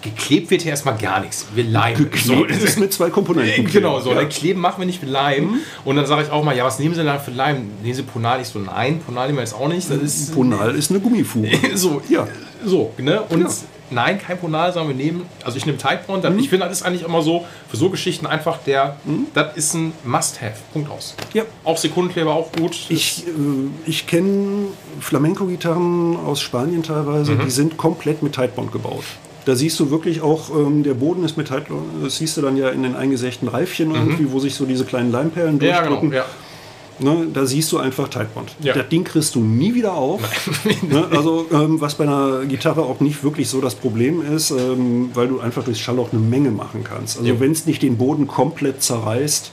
geklebt 0.03 0.51
wird 0.51 0.63
hier 0.63 0.71
erstmal 0.71 0.97
gar 0.97 1.21
nichts. 1.21 1.47
Wir 1.55 1.65
leimen. 1.65 2.11
Geklebt 2.11 2.51
So, 2.55 2.65
ist 2.65 2.79
mit 2.79 2.93
zwei 2.93 3.11
Komponenten. 3.11 3.67
Genau, 3.73 4.01
so. 4.01 4.11
Ja. 4.13 4.23
Ne, 4.23 4.29
Kleben 4.29 4.61
machen 4.61 4.79
wir 4.81 4.87
nicht 4.87 5.03
mit 5.03 5.11
Leim. 5.11 5.61
Und 5.85 5.97
dann 5.97 6.07
sage 6.07 6.23
ich 6.23 6.31
auch 6.31 6.45
mal, 6.45 6.57
ja, 6.57 6.65
was 6.65 6.79
nehmen 6.79 6.95
Sie 6.95 6.99
denn 6.99 7.07
da 7.07 7.19
für 7.19 7.31
Leim? 7.33 7.71
Nehmen 7.83 7.95
Sie 7.95 8.03
Ponal? 8.03 8.41
Ich 8.41 8.49
so, 8.49 8.59
nein, 8.59 9.01
Ponal 9.01 9.27
nehmen 9.27 9.39
wir 9.39 9.43
jetzt 9.45 9.55
auch 9.55 9.69
nicht. 9.69 9.91
Das 9.91 9.99
ist 9.99 10.35
Ponal 10.35 10.75
ist 10.75 10.91
eine 10.91 11.01
Gummifuge. 11.01 11.51
so, 11.75 12.01
Ja. 12.09 12.27
so, 12.65 12.93
ne? 12.99 13.23
Und 13.23 13.43
Ja. 13.43 13.49
Nein, 13.91 14.19
kein 14.21 14.39
Ponal, 14.39 14.73
sondern 14.73 14.97
wir 14.97 15.05
nehmen, 15.05 15.27
also 15.45 15.57
ich 15.57 15.67
nehme 15.67 15.79
Tightbond. 15.79 16.25
dann- 16.25 16.39
Ich 16.39 16.49
finde, 16.49 16.67
das 16.67 16.79
ist 16.81 16.87
eigentlich 16.87 17.05
immer 17.05 17.23
so, 17.23 17.45
für 17.69 17.77
so 17.77 17.89
Geschichten 17.91 18.27
einfach 18.27 18.59
der, 18.67 18.97
das 19.35 19.57
ist 19.57 19.75
ein 19.75 19.93
Must-Have. 20.05 20.55
Punkt 20.73 20.91
aus. 20.91 21.15
Ja. 21.35 21.45
Auch 21.65 21.77
Sekundenkleber 21.79 22.33
auch 22.35 22.51
gut. 22.53 22.77
Ich, 22.89 23.27
äh, 23.27 23.31
ich 23.89 24.07
kenne 24.07 24.67
Flamenco-Gitarren 25.01 26.17
aus 26.17 26.41
Spanien 26.41 26.83
teilweise, 26.83 27.33
Mhm. 27.33 27.41
die 27.45 27.51
sind 27.51 27.77
komplett 27.77 28.23
mit 28.23 28.35
Tightbond 28.35 28.73
gebaut. 28.73 29.05
Da 29.45 29.55
siehst 29.55 29.79
du 29.79 29.91
wirklich 29.91 30.23
auch, 30.23 30.51
ähm, 30.51 30.83
der 30.83 30.95
Boden 30.95 31.25
ist 31.25 31.37
mit 31.37 31.49
Tightbond, 31.49 32.05
das 32.05 32.17
siehst 32.17 32.37
du 32.37 32.43
dann 32.43 32.57
ja 32.57 32.69
in 32.71 32.83
den 32.83 32.97
eingesägten 32.97 33.47
Reifchen 33.49 33.95
irgendwie, 33.95 34.31
wo 34.33 34.41
sich 34.41 34.55
so 34.57 34.65
diese 34.67 34.85
kleinen 34.85 35.13
Leimperlen 35.13 35.57
Mhm. 35.57 35.63
ja, 35.63 35.79
durchdrücken. 35.83 36.11
genau. 36.11 36.23
Ja. 36.23 36.29
Ne, 36.99 37.27
da 37.33 37.45
siehst 37.45 37.71
du 37.73 37.79
einfach 37.79 38.09
Tightbond. 38.09 38.55
Ja. 38.61 38.73
Das 38.75 38.89
Ding 38.89 39.05
kriegst 39.05 39.35
du 39.35 39.41
nie 39.41 39.75
wieder 39.75 39.95
auf. 39.95 40.21
ne, 40.89 41.07
also 41.11 41.47
ähm, 41.53 41.81
was 41.81 41.95
bei 41.97 42.05
einer 42.05 42.45
Gitarre 42.47 42.83
auch 42.83 43.01
nicht 43.01 43.23
wirklich 43.23 43.49
so 43.49 43.61
das 43.61 43.75
Problem 43.75 44.23
ist, 44.35 44.51
ähm, 44.51 45.11
weil 45.13 45.29
du 45.29 45.41
einfach 45.41 45.63
durchs 45.65 45.81
Schallloch 45.81 46.13
eine 46.13 46.23
Menge 46.23 46.51
machen 46.51 46.85
kannst. 46.85 47.19
Also 47.19 47.29
Ja. 47.29 47.39
wenn 47.39 47.53
es 47.53 47.67
nicht 47.67 47.83
den 47.83 47.99
Boden 47.99 48.27
komplett 48.27 48.83
zerreißt, 48.83 49.51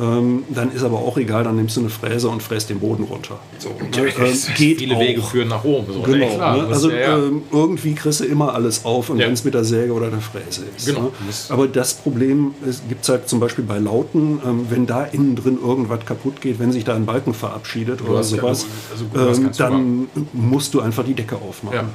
ähm, 0.00 0.44
dann 0.48 0.72
ist 0.72 0.82
aber 0.82 0.98
auch 0.98 1.16
egal, 1.18 1.44
dann 1.44 1.56
nimmst 1.56 1.76
du 1.76 1.80
eine 1.80 1.90
Fräse 1.90 2.28
und 2.28 2.42
fräst 2.42 2.70
den 2.70 2.80
Boden 2.80 3.04
runter. 3.04 3.38
So, 3.58 3.68
ne, 3.70 4.08
ähm, 4.18 4.38
geht 4.56 4.78
Viele 4.78 4.96
auch. 4.96 5.00
Wege 5.00 5.22
führen 5.22 5.48
nach 5.48 5.64
oben. 5.64 5.92
So, 5.92 6.00
Genau, 6.02 6.26
ne? 6.28 6.34
Klar, 6.34 6.56
ne? 6.56 6.66
also 6.68 6.90
ja. 6.90 7.18
Ähm, 7.18 7.42
irgendwie 7.52 7.94
kriegst 7.94 8.20
du 8.20 8.24
immer 8.24 8.54
alles 8.54 8.84
auf 8.84 9.10
und 9.10 9.18
Ja. 9.18 9.26
wenn 9.26 9.34
es 9.34 9.44
mit 9.44 9.54
der 9.54 9.64
Säge 9.64 9.92
oder 9.92 10.08
der 10.10 10.20
Fräse 10.20 10.62
ist. 10.76 10.86
Genau. 10.86 11.02
Ne? 11.02 11.10
Aber 11.50 11.66
das 11.68 11.94
Problem 11.94 12.54
gibt 12.88 13.02
es 13.02 13.08
halt 13.08 13.28
zum 13.28 13.38
Beispiel 13.40 13.64
bei 13.64 13.78
Lauten, 13.78 14.40
ähm, 14.46 14.66
wenn 14.70 14.86
da 14.86 15.04
innen 15.04 15.36
drin 15.36 15.58
irgendwas 15.62 16.04
kaputt 16.06 16.40
geht, 16.40 16.58
wenn 16.58 16.72
sich 16.72 16.84
da 16.84 16.94
ein 16.94 17.04
Balken 17.06 17.34
verabschiedet 17.34 18.00
oder 18.02 18.18
hast 18.18 18.30
ja- 18.32 18.38
sowas, 18.38 18.66
also 18.92 19.04
gut, 19.04 19.36
ähm, 19.38 19.50
du 19.52 19.58
dann 19.58 20.06
musst 20.32 20.72
du 20.74 20.80
einfach 20.80 21.04
die 21.04 21.14
Decke 21.14 21.36
aufmachen. 21.36 21.88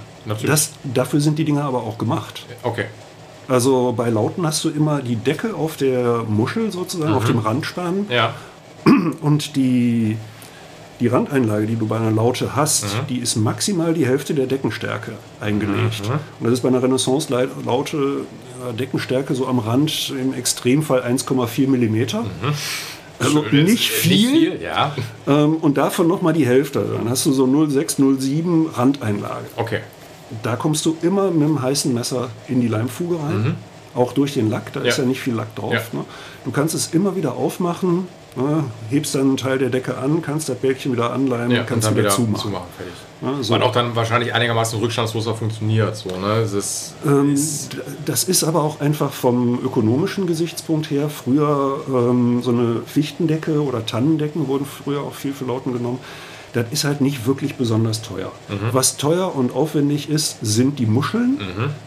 Das, 0.46 0.72
dafür 0.94 1.22
sind 1.22 1.40
die 1.40 1.46
Dinger 1.46 1.64
aber 1.64 1.80
auch 1.84 1.98
gemacht. 1.98 2.46
okay. 2.64 2.86
Also 3.48 3.94
bei 3.96 4.10
Lauten 4.10 4.46
hast 4.46 4.64
du 4.64 4.70
immer 4.70 5.02
die 5.02 5.16
Decke 5.16 5.56
auf 5.56 5.78
der 5.78 6.24
Muschel 6.28 6.72
sozusagen, 6.72 7.14
auf 7.14 7.26
dem 7.26 7.40
Randspan 7.40 8.06
Ja. 8.10 8.34
und 9.22 9.56
die, 9.56 10.18
die 11.00 11.08
Randeinlage, 11.08 11.66
die 11.68 11.76
du 11.76 11.88
bei 11.88 11.98
einer 11.98 12.12
Laute 12.12 12.56
hast, 12.56 12.84
Mhm. 12.86 13.08
die 13.10 13.18
ist 13.20 13.36
maximal 13.38 13.94
die 13.94 14.06
Hälfte 14.06 14.34
der 14.34 14.48
Deckenstärke 14.48 15.14
eingelegt. 15.40 16.08
Mhm. 16.08 16.14
Und 16.40 16.44
das 16.46 16.54
ist 16.54 16.62
bei 16.62 16.70
einer 16.70 16.82
Renaissance-Laute 16.84 17.98
äh, 17.98 18.74
Deckenstärke 18.74 19.34
so 19.36 19.48
am 19.48 19.60
Rand 19.60 20.12
im 20.20 20.34
Extremfall 20.34 21.02
1,4 21.04 21.68
Millimeter. 21.68 22.26
Also 23.20 23.42
Mhm. 23.44 23.50
Schön, 23.50 23.64
nicht 23.66 23.90
ist 23.90 23.98
viel. 24.00 24.62
ja. 24.62 24.94
Ähm, 25.28 25.56
und 25.58 25.78
davon 25.78 26.08
nochmal 26.08 26.34
die 26.34 26.46
Hälfte. 26.46 26.86
Dann 26.98 27.10
hast 27.10 27.26
du 27.26 27.32
so 27.32 27.46
0,6, 27.46 27.98
0,7 28.00 28.68
Randeinlage. 28.78 29.46
Okay. 29.56 29.80
Da 30.44 30.56
kommst 30.56 30.86
du 30.86 30.98
immer 31.02 31.32
mit 31.32 31.44
einem 31.44 31.62
heißen 31.62 31.94
Messer 31.94 32.30
in 32.48 32.62
die 32.62 32.68
Leimfuge 32.68 33.16
rein. 33.16 33.56
Auch 33.96 34.14
durch 34.14 34.34
den 34.36 34.50
Lack, 34.50 34.74
da 34.74 34.82
ist 34.82 34.84
Mhm. 34.84 34.90
Ja. 34.90 34.98
ja 35.04 35.06
nicht 35.10 35.22
viel 35.22 35.34
Lack 35.34 35.56
drauf. 35.56 35.74
Ja. 35.74 35.82
Ne? 35.94 36.06
Du 36.46 36.52
kannst 36.52 36.76
es 36.76 36.88
immer 36.94 37.16
wieder 37.16 37.34
aufmachen, 37.36 38.08
ne? 38.36 38.64
hebst 38.90 39.16
dann 39.16 39.22
einen 39.22 39.38
Teil 39.38 39.58
der 39.58 39.70
Decke 39.70 39.98
an, 39.98 40.22
kannst 40.22 40.50
das 40.50 40.58
Bälkchen 40.58 40.92
wieder 40.92 41.12
anleimen, 41.12 41.52
Ja, 41.52 41.64
kannst 41.64 41.88
und 41.88 41.96
dann 41.96 42.04
wieder, 42.04 42.04
wieder 42.10 42.16
zumachen. 42.16 42.42
zumachen. 42.44 42.66
Fertig. 42.78 42.94
Ja, 43.24 43.42
so. 43.44 43.54
Weil 43.56 43.64
auch 43.64 43.72
dann 43.72 43.96
wahrscheinlich 43.96 44.36
einigermaßen 44.36 44.78
rückstandsloser 44.80 45.34
funktioniert. 45.34 45.96
So, 45.96 46.10
ne? 46.10 46.42
Es 46.44 46.54
ist, 46.54 46.94
Ähm, 47.06 47.34
ist, 47.34 47.78
das 48.06 48.26
ist 48.26 48.44
aber 48.44 48.62
auch 48.62 48.80
einfach 48.82 49.12
vom 49.12 49.58
ökonomischen 49.66 50.28
Gesichtspunkt 50.28 50.92
her. 50.92 51.10
Früher 51.10 51.80
ähm, 51.90 52.44
so 52.44 52.52
eine 52.52 52.82
Fichtendecke 52.86 53.64
oder 53.64 53.84
Tannendecken 53.86 54.48
wurden 54.48 54.66
früher 54.66 55.02
auch 55.02 55.16
viel 55.16 55.34
für 55.34 55.46
Lauten 55.46 55.74
genommen. 55.74 55.98
Das 56.58 56.66
ist 56.72 56.84
halt 56.86 57.02
nicht 57.02 57.28
wirklich 57.28 57.54
besonders 57.56 58.02
teuer. 58.02 58.32
Mhm. 58.50 58.56
Was 58.72 58.98
teuer 58.98 59.36
und 59.36 59.54
aufwendig 59.56 60.10
ist, 60.10 60.38
sind 60.42 60.80
die 60.80 60.88
Muscheln, 60.88 61.38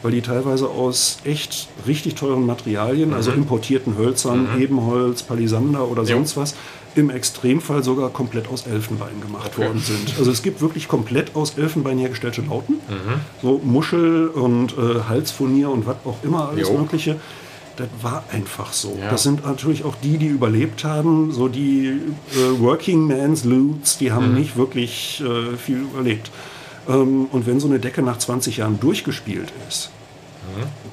weil 0.03 0.13
die 0.13 0.21
teilweise 0.23 0.69
aus 0.69 1.19
echt 1.25 1.67
richtig 1.89 2.15
teuren 2.15 2.47
Materialien, 2.47 3.13
also 3.13 3.33
importierten 3.33 3.99
Hölzern, 3.99 4.47
Ebenholz, 4.61 5.25
Palisander 5.25 5.89
oder 5.89 6.03
Mhm. 6.03 6.07
Sonst 6.07 6.37
was, 6.37 6.55
im 6.95 7.11
Extremfall 7.11 7.83
sogar 7.83 8.11
komplett 8.11 8.49
aus 8.49 8.67
Elfenbein 8.67 9.21
gemacht 9.21 9.59
worden 9.59 9.81
sind. 9.81 10.15
Also 10.19 10.31
es 10.31 10.43
gibt 10.43 10.61
wirklich 10.61 10.87
komplett 10.87 11.35
aus 11.35 11.59
Elfenbein 11.59 11.99
hergestellte 11.99 12.43
Lauten. 12.43 12.75
Mhm. 12.75 13.21
So 13.43 13.61
Muschel 13.65 14.29
und 14.29 14.73
äh, 14.79 15.01
Halsfurnier 15.09 15.71
und 15.71 15.87
was 15.87 15.97
auch 16.05 16.19
immer, 16.23 16.49
alles 16.51 16.69
Jo. 16.69 16.79
Mögliche. 16.79 17.17
Das 17.81 17.89
war 18.03 18.25
einfach 18.31 18.73
so. 18.73 18.97
Ja. 19.01 19.11
Das 19.11 19.23
sind 19.23 19.45
natürlich 19.47 19.85
auch 19.85 19.95
die, 20.03 20.19
die 20.19 20.27
überlebt 20.27 20.85
haben. 20.85 21.33
So 21.33 21.49
die 21.49 21.87
äh, 22.33 22.61
Working 22.61 23.07
Man's 23.07 23.45
Lutes, 23.45 23.97
die 23.99 24.11
Mhm. 24.11 24.15
haben 24.15 24.35
nicht 24.35 24.57
wirklich 24.57 25.23
äh, 25.25 25.57
viel 25.57 25.79
überlebt. 25.79 26.31
Ähm, 26.89 27.27
und 27.33 27.47
wenn 27.47 27.59
so 27.61 27.69
eine 27.69 27.79
Decke 27.79 28.03
nach 28.03 28.19
20 28.19 28.59
Jahren 28.59 28.79
durchgespielt 28.81 29.53
ist, 29.69 29.91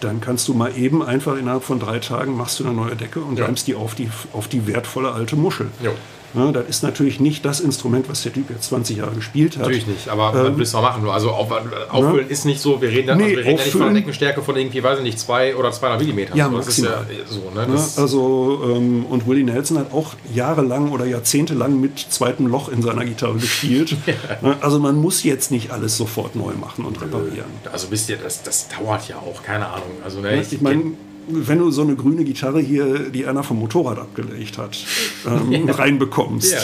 dann 0.02 0.22
kannst 0.22 0.48
du 0.48 0.54
mal 0.54 0.78
eben 0.78 1.02
einfach 1.02 1.36
innerhalb 1.38 1.64
von 1.64 1.80
drei 1.80 1.98
Tagen 2.00 2.38
machst 2.38 2.60
du 2.60 2.66
eine 2.66 2.74
neue 2.74 2.96
Decke 2.96 3.22
und 3.22 3.40
Ja. 3.40 3.46
reimst 3.46 3.66
die 3.68 3.76
auf 3.76 3.96
die, 3.96 4.10
auf 4.34 4.48
die 4.48 4.68
wertvolle 4.68 5.12
alte 5.12 5.36
Muschel. 5.36 5.68
Jo. 5.84 5.92
Ne, 6.38 6.52
das 6.54 6.66
ist 6.70 6.84
natürlich 6.84 7.20
nicht 7.20 7.44
das 7.46 7.60
Instrument, 7.60 8.08
was 8.10 8.22
der 8.22 8.32
Typ 8.32 8.50
jetzt 8.52 8.66
20 8.66 8.98
Jahre 8.98 9.12
gespielt 9.16 9.56
hat. 9.58 9.64
Natürlich 9.64 9.88
nicht, 9.88 10.08
aber 10.08 10.34
was 10.34 10.58
willst 10.58 10.74
du 10.74 10.78
auch 10.78 10.82
machen? 10.84 11.10
Also 11.10 11.32
auf, 11.32 11.50
auffüllen 11.90 12.30
ist 12.30 12.46
nicht 12.46 12.62
so, 12.62 12.80
wir 12.82 12.90
reden, 12.90 13.08
da- 13.08 13.16
Nee, 13.16 13.24
also 13.24 13.36
wir 13.38 13.46
reden 13.46 13.58
ja 13.58 13.64
nicht 13.64 13.72
von 13.72 13.82
einer 13.82 13.94
Deckenstärke 13.96 14.42
von 14.44 14.56
irgendwie, 14.56 14.84
weiß 14.84 15.00
ich 15.00 15.04
nicht, 15.04 15.20
zwei 15.20 15.56
oder 15.56 15.72
200 15.72 16.00
Millimeter. 16.00 16.36
Ja, 16.36 16.48
das 16.50 16.68
ist 16.68 16.78
ja 16.84 17.06
so, 17.28 17.50
ne? 17.56 17.66
Ne, 17.68 17.74
Das, 17.74 17.98
also, 17.98 18.62
ähm, 18.76 19.06
und 19.08 19.28
Willie 19.28 19.44
Nelson 19.44 19.80
hat 19.80 19.92
auch 19.92 20.14
jahrelang 20.34 20.92
oder 20.92 21.06
jahrzehntelang 21.06 21.80
mit 21.82 21.98
zweitem 21.98 22.48
Loch 22.48 22.70
in 22.70 22.82
seiner 22.82 23.04
Gitarre 23.06 23.36
gespielt. 23.36 23.96
Ne, 24.42 24.56
Also 24.62 24.78
man 24.80 24.96
muss 24.98 25.24
jetzt 25.24 25.50
nicht 25.52 25.72
alles 25.72 25.98
sofort 25.98 26.36
neu 26.36 26.54
machen 26.54 26.86
und 26.86 27.02
reparieren. 27.02 27.46
also 27.72 27.88
wisst 27.90 28.10
ihr, 28.10 28.18
das, 28.18 28.44
das 28.44 28.68
dauert 28.68 29.08
ja 29.08 29.16
auch, 29.18 29.42
keine 29.42 29.68
Ahnung. 29.68 29.90
Also, 30.04 30.20
ne, 30.22 30.42
Ich 30.50 30.62
meine, 30.62 30.92
wenn 31.28 31.60
du 31.60 31.72
so 31.72 31.82
eine 31.82 31.96
grüne 31.96 32.24
Gitarre 32.24 32.60
hier, 32.60 33.10
die 33.10 33.26
einer 33.26 33.44
vom 33.44 33.60
Motorrad 33.60 34.00
abgelegt 34.00 34.58
hat, 34.58 34.78
ähm, 35.26 35.70
reinbekommst. 35.70 36.54
Ja. 36.54 36.60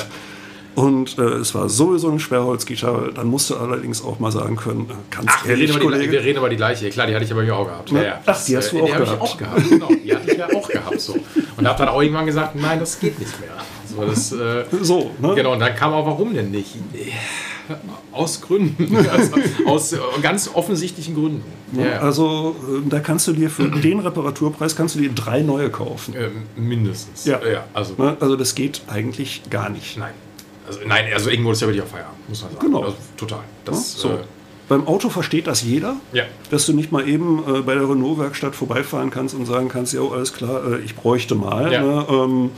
Und 0.75 1.19
äh, 1.19 1.21
es 1.21 1.53
war 1.53 1.69
sowieso 1.69 2.09
eine 2.09 2.19
Schwerholzgitarre, 2.19 3.11
dann 3.13 3.27
musst 3.27 3.49
du 3.49 3.55
allerdings 3.55 4.03
auch 4.03 4.19
mal 4.19 4.31
sagen 4.31 4.55
können, 4.55 4.89
äh, 4.89 5.15
ganz 5.15 5.27
Ach, 5.29 5.45
wir, 5.45 5.51
ehrlich, 5.51 5.69
reden 5.69 5.81
über 5.81 5.91
die, 5.91 5.97
Kollege, 5.97 6.11
wir 6.11 6.23
reden 6.23 6.37
über 6.39 6.49
die 6.49 6.55
gleiche. 6.55 6.89
Klar, 6.89 7.05
die 7.05 7.13
hatte 7.13 7.25
ich 7.25 7.31
aber 7.31 7.41
auch 7.53 7.67
gehabt. 7.67 7.91
Ne? 7.91 7.99
Ja, 7.99 8.05
ja. 8.05 8.21
Ach, 8.25 8.43
die 8.43 8.57
hast 8.57 8.71
du 8.71 8.77
äh, 8.77 8.81
auch 8.81 8.85
die 8.87 8.93
hab 8.93 9.03
gehabt. 9.03 9.21
Auch 9.21 9.37
gehabt. 9.37 9.69
Genau, 9.69 9.89
die 10.03 10.15
hatte 10.15 10.31
ich 10.31 10.37
ja 10.37 10.47
auch 10.47 10.67
gehabt. 10.67 10.99
So. 10.99 11.15
Und 11.57 11.67
habe 11.67 11.77
dann 11.77 11.89
auch 11.89 12.01
irgendwann 12.01 12.25
gesagt, 12.25 12.55
nein, 12.55 12.79
das 12.79 12.99
geht 12.99 13.19
nicht 13.19 13.39
mehr. 13.39 13.51
So, 13.87 14.03
das, 14.03 14.31
äh, 14.31 14.65
so, 14.81 15.11
ne? 15.19 15.35
Genau, 15.35 15.53
und 15.53 15.59
dann 15.59 15.75
kam 15.75 15.93
auch, 15.93 16.07
warum 16.07 16.33
denn 16.33 16.49
nicht? 16.49 16.75
Aus 18.11 18.41
Gründen. 18.41 18.95
Also, 19.09 19.33
aus 19.65 19.93
äh, 19.93 19.97
ganz 20.21 20.49
offensichtlichen 20.53 21.15
Gründen. 21.15 21.43
Ja. 21.73 21.99
Also 21.99 22.55
äh, 22.61 22.89
da 22.89 22.99
kannst 22.99 23.27
du 23.27 23.33
dir 23.33 23.49
für 23.49 23.69
den 23.69 23.99
Reparaturpreis 23.99 24.75
kannst 24.75 24.95
du 24.95 24.99
dir 24.99 25.11
drei 25.11 25.41
neue 25.41 25.69
kaufen. 25.69 26.13
Ähm, 26.17 26.43
mindestens. 26.55 27.25
Ja. 27.25 27.39
ja 27.45 27.65
also, 27.73 27.95
Ne? 27.97 28.17
Also 28.19 28.35
das 28.35 28.55
geht 28.55 28.81
eigentlich 28.87 29.43
gar 29.49 29.69
nicht. 29.69 29.97
nein. 29.97 30.13
Also, 30.65 30.79
nein, 30.85 31.05
also 31.13 31.29
irgendwo 31.29 31.51
ist 31.51 31.61
ja 31.61 31.67
wirklich 31.67 31.83
auf 31.83 31.89
Feierabend, 31.89 32.29
muss 32.29 32.41
man 32.41 32.51
sagen. 32.51 32.65
Genau. 32.65 32.83
Also, 32.83 32.95
total. 33.17 33.43
Das, 33.65 33.93
so. 33.93 34.09
Äh, 34.09 34.17
Beim 34.69 34.87
Auto 34.87 35.09
versteht 35.09 35.47
das 35.47 35.61
jeder, 35.61 35.97
ja. 36.13 36.23
dass 36.51 36.65
du 36.65 36.73
nicht 36.73 36.91
mal 36.91 37.07
eben 37.07 37.43
äh, 37.47 37.61
bei 37.61 37.73
der 37.75 37.89
Renault-Werkstatt 37.89 38.55
vorbeifahren 38.55 39.09
kannst 39.09 39.35
und 39.35 39.45
sagen 39.45 39.67
kannst, 39.67 39.93
ja, 39.93 40.01
alles 40.01 40.33
klar, 40.33 40.73
äh, 40.73 40.79
ich 40.79 40.95
bräuchte 40.95 41.35
mal. 41.35 41.71
Ja. 41.71 41.81
Ne? 41.81 42.05
Ähm, 42.09 42.51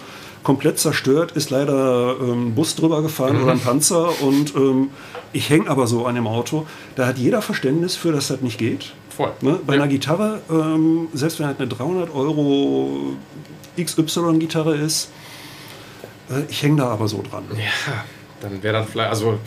komplett 0.45 0.79
zerstört 0.79 1.33
ist 1.33 1.49
leider 1.49 2.15
ähm, 2.21 2.47
ein 2.49 2.55
Bus 2.55 2.75
drüber 2.75 3.01
gefahren 3.01 3.41
oder 3.43 3.51
ein 3.51 3.59
Panzer 3.59 4.21
und 4.21 4.55
ähm, 4.55 4.91
ich 5.33 5.49
hänge 5.49 5.69
aber 5.69 5.87
so 5.87 6.05
an 6.05 6.15
dem 6.15 6.27
Auto. 6.27 6.65
Da 6.95 7.07
hat 7.07 7.17
jeder 7.17 7.41
Verständnis 7.41 7.97
für, 7.97 8.13
dass 8.13 8.29
das 8.29 8.39
nicht 8.39 8.57
geht. 8.57 8.93
Voll. 9.09 9.31
Ne? 9.41 9.59
Bei 9.65 9.75
Ja. 9.75 9.81
einer 9.81 9.89
Gitarre, 9.91 10.39
ähm, 10.49 11.09
selbst 11.13 11.39
wenn 11.39 11.47
halt 11.47 11.59
eine 11.59 11.67
300 11.67 12.13
Euro 12.15 13.13
XY-Gitarre 13.77 14.75
ist, 14.77 15.09
äh, 16.29 16.43
ich 16.49 16.63
hänge 16.63 16.77
da 16.77 16.87
aber 16.89 17.07
so 17.09 17.21
dran. 17.29 17.43
Ja, 17.57 18.03
dann 18.41 18.61
wäre 18.63 18.75
das 18.79 18.87
vielleicht, 18.89 19.09
also 19.09 19.37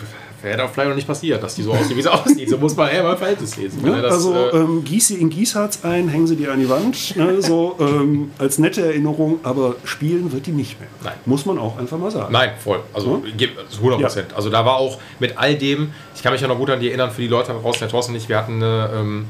wäre 0.43 0.57
das 0.59 0.71
vielleicht 0.71 0.89
noch 0.89 0.97
nicht 0.97 1.07
passiert, 1.07 1.43
dass 1.43 1.55
die 1.55 1.63
so 1.63 1.73
aussieht, 1.73 1.97
wie 1.97 2.03
sie 2.03 2.13
aussieht. 2.13 2.49
So 2.49 2.59
muss 2.59 2.77
man 2.77 2.89
eher 2.91 3.03
mal 3.03 3.17
Verhältnis 3.17 3.57
lesen. 3.57 3.83
Ne? 3.83 3.91
Ne? 3.91 4.03
Das, 4.03 4.15
also 4.15 4.35
äh, 4.35 4.57
ähm, 4.57 4.85
gieß 4.85 5.09
sie 5.09 5.17
in 5.17 5.31
Gießharz 5.31 5.85
ein, 5.85 6.09
hängen 6.09 6.27
sie 6.27 6.37
dir 6.37 6.53
an 6.53 6.61
die 6.61 6.69
Wand, 6.69 7.17
ne? 7.17 7.43
so 7.43 7.77
ähm, 7.81 8.31
als 8.39 8.59
nette 8.59 8.83
Erinnerung, 8.85 9.41
aber 9.43 9.77
spielen 9.85 10.31
wird 10.33 10.47
die 10.47 10.53
nicht 10.53 10.79
mehr. 10.81 10.89
Nein. 11.03 11.15
Muss 11.27 11.47
man 11.47 11.59
auch 11.59 11.79
einfach 11.79 11.99
mal 11.99 12.11
sagen. 12.11 12.33
Nein, 12.33 12.51
voll. 12.63 12.81
Also 12.93 13.23
also 13.23 13.77
100 13.79 14.01
Prozent. 14.01 14.35
Also 14.35 14.51
da 14.51 14.65
war 14.65 14.77
auch 14.77 14.99
mit 15.19 15.37
all 15.39 15.57
dem, 15.57 15.93
ich 16.15 16.23
kann 16.23 16.33
mich 16.33 16.41
ja 16.41 16.49
noch 16.49 16.59
gut 16.59 16.71
an 16.71 16.81
die 16.81 16.89
erinnern, 16.89 17.11
für 17.11 17.23
die 17.23 17.29
Leute 17.29 17.53
draußen, 17.53 17.81
der 17.81 17.89
Thorsten 17.89 18.13
und 18.13 18.19
ich, 18.19 18.29
wir 18.29 18.39
hatten 18.39 18.55
eine, 18.63 18.91
ähm, 18.95 19.25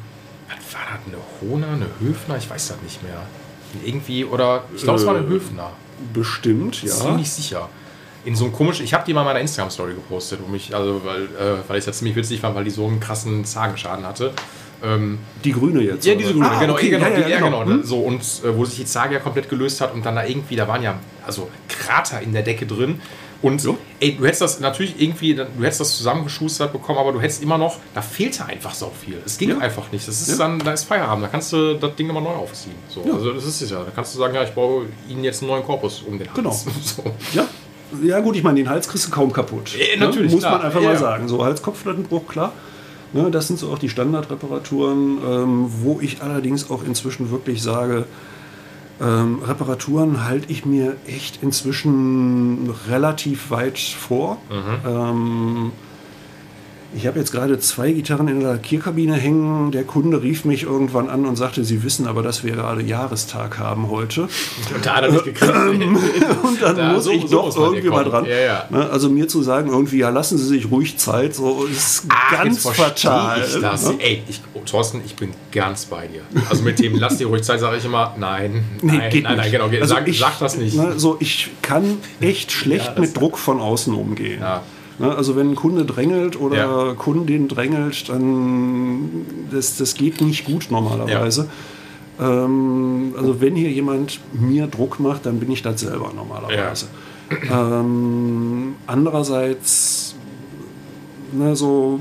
was 0.49 0.75
war 0.75 0.81
das, 0.91 1.01
eine 1.07 1.51
Hohner, 1.53 1.69
eine 1.69 1.87
Höfner, 2.01 2.37
ich 2.37 2.49
weiß 2.49 2.69
das 2.69 2.83
nicht 2.83 3.03
mehr. 3.03 3.23
Irgendwie, 3.85 4.25
oder, 4.25 4.65
ich 4.75 4.83
glaube, 4.83 4.99
es 4.99 5.07
war 5.07 5.15
eine 5.17 5.27
Äh, 5.27 5.31
Höfner. 5.31 5.71
Bestimmt, 6.13 6.83
ja. 6.83 6.93
Ziemlich 6.93 7.31
sicher. 7.31 7.69
In 8.29 8.37
so 8.37 8.45
einem 8.45 8.53
komischen, 8.53 8.85
ich 8.85 8.93
habe 8.93 9.05
die 9.07 9.15
mal 9.15 9.23
in 9.23 9.27
meiner 9.27 9.41
Instagram-Story 9.41 9.95
gepostet, 9.95 10.41
um 10.45 10.53
mich, 10.53 10.75
also, 10.75 11.01
weil, 11.05 11.23
äh, 11.25 11.59
weil 11.67 11.79
ich 11.79 11.85
das 11.87 11.99
ziemlich 11.99 12.15
witzig 12.15 12.41
fand, 12.41 12.55
weil 12.55 12.65
die 12.65 12.71
so 12.71 12.87
einen 12.87 13.01
krassen 13.01 13.45
Zagenschaden 13.45 14.05
hatte. 14.07 14.33
Ähm, 14.85 15.19
Die 15.45 15.53
grüne 15.53 15.81
jetzt. 15.81 16.05
Ja, 16.05 16.15
diese 16.15 16.33
grüne, 16.35 16.51
Ah, 16.51 16.61
genau, 16.61 16.75
okay, 16.75 16.91
genau, 16.91 17.07
ja, 17.07 17.11
die, 17.17 17.23
ja, 17.23 17.29
ja, 17.29 17.41
genau. 17.41 17.65
Hm? 17.65 17.83
So, 17.85 18.01
und 18.01 18.21
äh, 18.45 18.55
wo 18.57 18.65
sich 18.65 18.77
die 18.77 18.85
Zage 18.85 19.15
ja 19.15 19.21
komplett 19.21 19.49
gelöst 19.49 19.81
hat 19.81 19.95
und 19.95 20.05
dann 20.05 20.15
da 20.17 20.25
irgendwie, 20.27 20.57
da 20.57 20.69
waren 20.69 20.83
ja 20.83 20.99
also 21.27 21.49
Krater 21.69 22.21
in 22.21 22.33
der 22.33 22.43
Decke 22.43 22.67
drin. 22.67 23.01
Und 23.41 23.67
ey, 24.01 24.17
du 24.17 24.25
hättest 24.27 24.43
das 24.43 24.61
natürlich 24.61 25.01
irgendwie, 25.01 25.35
du 25.35 25.45
hättest 25.63 25.81
das 25.81 25.97
zusammengeschustert 25.97 26.73
bekommen, 26.73 26.99
aber 26.99 27.13
du 27.13 27.21
hättest 27.21 27.41
immer 27.43 27.57
noch, 27.57 27.77
da 27.95 28.03
fehlte 28.03 28.45
einfach 28.45 28.75
so 28.75 28.91
viel. 29.05 29.23
Es 29.25 29.39
ging 29.39 29.51
Ja. 29.51 29.59
einfach 29.59 29.91
nicht. 29.93 30.07
Das 30.09 30.21
ist 30.21 30.29
Ja. 30.33 30.37
dann, 30.39 30.59
da 30.59 30.73
ist 30.73 30.85
Feierabend, 30.85 31.25
da 31.25 31.29
kannst 31.29 31.53
du 31.53 31.75
das 31.75 31.95
Ding 31.97 32.09
nochmal 32.09 32.25
neu 32.25 32.31
aufziehen. 32.31 32.75
So, 32.89 33.05
Ja. 33.07 33.15
Also 33.15 33.33
das 33.33 33.45
ist 33.47 33.61
es 33.63 33.71
ja. 33.71 33.79
Da 33.79 33.91
kannst 33.95 34.15
du 34.15 34.19
sagen, 34.19 34.35
ja, 34.35 34.43
ich 34.43 34.51
baue 34.51 34.87
ihnen 35.09 35.23
jetzt 35.25 35.41
einen 35.43 35.51
neuen 35.53 35.63
Korpus 35.65 36.03
um 36.03 36.19
den 36.19 36.27
Hals. 36.29 36.37
Genau. 36.37 36.51
So. 36.85 37.05
Ja. 37.33 37.47
Ja 38.03 38.21
gut, 38.21 38.37
ich 38.37 38.43
meine, 38.43 38.57
den 38.61 38.69
Hals 38.69 38.89
kriegst 38.89 39.07
du 39.07 39.11
kaum 39.11 39.33
kaputt. 39.33 39.73
Äh, 39.77 39.99
natürlich, 39.99 40.29
Ne? 40.31 40.35
Muss 40.37 40.43
klar. 40.45 40.59
man 40.59 40.67
einfach 40.67 40.81
Ja, 40.83 40.91
mal 40.91 40.99
sagen. 40.99 41.29
So 41.29 41.45
Hals-Kopflattenbruch, 41.45 42.27
klar. 42.29 42.53
Ne, 43.15 43.31
das 43.31 43.47
sind 43.47 43.59
so 43.59 43.71
auch 43.71 43.79
die 43.79 43.89
Standardreparaturen, 43.89 45.19
ähm, 45.27 45.67
wo 45.81 45.99
ich 46.01 46.21
allerdings 46.21 46.71
auch 46.71 46.85
inzwischen 46.85 47.31
wirklich 47.31 47.63
sage, 47.63 48.05
ähm, 49.01 49.39
Reparaturen 49.47 50.27
halte 50.27 50.53
ich 50.53 50.67
mir 50.67 50.97
echt 51.07 51.43
inzwischen 51.43 52.69
relativ 52.91 53.51
weit 53.51 53.79
vor. 53.79 54.37
Mhm. 54.51 54.89
Ähm, 54.91 55.73
ich 56.97 57.07
habe 57.07 57.19
jetzt 57.19 57.33
gerade 57.33 57.59
zwei 57.61 57.93
Gitarren 57.93 58.29
in 58.29 58.41
der 58.41 58.53
Lackierkabine 58.55 59.15
hängen. 59.15 59.71
Der 59.73 59.85
Kunde 59.85 60.23
rief 60.23 60.45
mich 60.47 60.63
irgendwann 60.63 61.11
an 61.11 61.27
und 61.27 61.37
sagte, 61.37 61.63
Sie 61.63 61.83
wissen 61.83 62.07
aber, 62.07 62.23
dass 62.23 62.45
wir 62.45 62.53
gerade 62.53 62.83
Jahrestag 62.83 63.59
haben 63.59 63.91
heute. 63.91 64.23
Und 64.23 64.85
da 64.87 64.97
hat 64.97 65.05
er 65.05 65.13
nicht 65.13 65.25
gekriegt. 65.25 65.53
Und 66.43 66.63
dann 66.63 66.77
Da, 66.77 66.93
muss 66.95 67.05
so- 67.05 67.11
ich 67.11 67.29
so 67.29 67.43
doch 67.43 67.57
irgendwie 67.57 67.89
mal 67.91 68.05
dran. 68.05 68.25
Ja, 68.25 68.37
ja. 68.39 68.65
Ne, 68.71 68.89
Also 68.91 69.11
mir 69.11 69.29
zu 69.29 69.43
sagen, 69.43 69.69
irgendwie, 69.71 69.99
ja, 69.99 70.09
lassen 70.09 70.39
Sie 70.39 70.47
sich 70.47 70.71
ruhig 70.71 70.97
Zeit, 70.97 71.35
so 71.35 71.65
ist 71.65 72.05
Ach, 72.09 72.33
ganz 72.43 72.67
fatal. 72.67 73.45
Ich 73.47 73.61
das. 73.61 73.87
ne? 73.91 73.95
Ey, 73.99 74.23
ich, 74.27 74.41
oh, 74.55 74.61
Thorsten, 74.65 75.03
ich 75.05 75.15
bin 75.15 75.31
ganz 75.53 75.85
bei 75.85 76.07
dir. 76.07 76.23
Also 76.49 76.63
mit 76.63 76.79
dem 76.79 76.97
lass 76.99 77.19
dir 77.19 77.27
ruhig 77.27 77.43
Zeit, 77.43 77.61
sage 77.61 77.77
ich 77.77 77.85
immer, 77.85 78.15
nein, 78.19 78.65
Nee, 78.81 78.97
nein, 78.97 79.11
geht 79.11 79.25
nein, 79.25 79.37
nein, 79.37 79.45
nicht. 79.47 79.53
genau, 79.53 79.69
geht- 79.69 79.83
Also 79.83 79.95
sag, 79.95 80.09
ich, 80.09 80.19
sag 80.19 80.39
das 80.39 80.57
nicht. 80.57 80.75
Ne, 80.77 80.95
so, 80.99 81.17
ich 81.21 81.51
kann 81.61 81.99
echt 82.21 82.51
schlecht 82.51 82.93
Ja, 82.95 83.01
mit 83.01 83.15
Druck 83.17 83.37
von 83.39 83.61
außen 83.61 83.95
umgehen. 83.95 84.41
Ja. 84.41 84.63
Ne, 84.99 85.15
also 85.15 85.37
wenn 85.37 85.51
ein 85.51 85.55
Kunde 85.55 85.85
drängelt 85.85 86.41
oder 86.41 86.57
Ja. 86.57 86.95
Kundin 86.95 87.47
drängelt, 87.47 88.09
dann 88.09 89.27
das, 89.51 89.77
das 89.77 89.95
geht 89.95 90.21
nicht 90.21 90.45
gut 90.45 90.69
normalerweise. 90.71 91.49
Ähm, 92.21 93.15
also 93.17 93.41
wenn 93.41 93.55
hier 93.55 93.71
jemand 93.71 94.21
mir 94.33 94.67
Druck 94.67 94.99
macht, 94.99 95.27
dann 95.27 95.39
bin 95.39 95.53
ich 95.53 95.63
das 95.63 95.81
selber 95.81 96.13
normalerweise. 96.15 96.87
Ähm, 97.51 98.75
andererseits, 98.87 100.17
ne, 101.33 101.55
so 101.55 102.01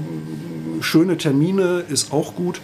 schöne 0.81 1.17
Termine 1.17 1.83
ist 1.89 2.11
auch 2.11 2.33
gut, 2.35 2.61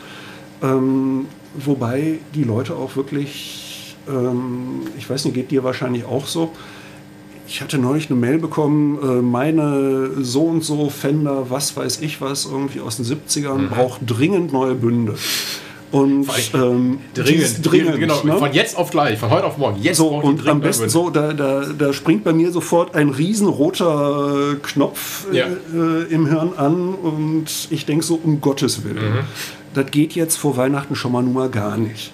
ähm, 0.63 1.25
wobei 1.53 2.19
die 2.33 2.43
Leute 2.43 2.75
auch 2.75 2.95
wirklich, 2.95 3.95
ähm, 4.09 4.81
ich 4.97 5.07
weiß 5.09 5.25
nicht, 5.25 5.35
geht 5.35 5.51
dir 5.51 5.63
wahrscheinlich 5.63 6.05
auch 6.05 6.25
so. 6.25 6.51
Ich 7.47 7.61
hatte 7.61 7.77
neulich 7.77 8.09
eine 8.09 8.19
Mail 8.19 8.37
bekommen, 8.39 8.97
äh, 9.01 9.21
meine 9.21 10.11
so 10.23 10.43
und 10.43 10.63
so 10.63 10.89
Fender, 10.89 11.49
was 11.49 11.75
weiß 11.75 11.99
ich 12.01 12.21
was, 12.21 12.45
irgendwie 12.45 12.79
aus 12.79 12.97
den 12.97 13.05
70ern, 13.05 13.67
braucht 13.67 14.01
dringend 14.07 14.53
neue 14.53 14.75
Bünde. 14.75 15.15
Und 15.91 16.27
ähm, 16.55 16.99
Dringend, 17.13 17.59
dringend 17.63 17.99
genau, 17.99 18.23
ne? 18.23 18.37
von 18.39 18.51
jetzt 18.51 18.75
auf 18.75 18.89
gleich, 18.89 19.19
von 19.19 19.29
heute 19.29 19.45
auf 19.45 19.59
morgen. 19.59 19.79
Jetzt 19.79 19.97
So, 19.97 20.07
und 20.07 20.37
dringend 20.37 20.49
am 20.49 20.61
besten 20.61 20.89
so, 20.89 21.11
da, 21.11 21.33
da, 21.33 21.65
da 21.77 21.93
springt 21.93 22.23
bei 22.23 22.33
mir 22.33 22.51
sofort 22.51 22.95
ein 22.95 23.09
riesenroter 23.09 24.55
Knopf 24.63 25.27
äh, 25.31 25.37
Ja. 25.37 25.45
äh, 25.45 26.03
im 26.11 26.25
Hirn 26.25 26.53
an 26.57 26.95
und 26.95 27.45
ich 27.69 27.85
denke 27.85 28.03
so, 28.03 28.19
um 28.23 28.41
Gottes 28.41 28.83
Willen. 28.83 29.17
Mhm. 29.17 29.19
Das 29.75 29.91
geht 29.91 30.13
jetzt 30.15 30.37
vor 30.37 30.57
Weihnachten 30.57 30.95
schon 30.95 31.11
mal 31.11 31.21
nun 31.21 31.33
mal 31.33 31.49
gar 31.49 31.77
nicht. 31.77 32.11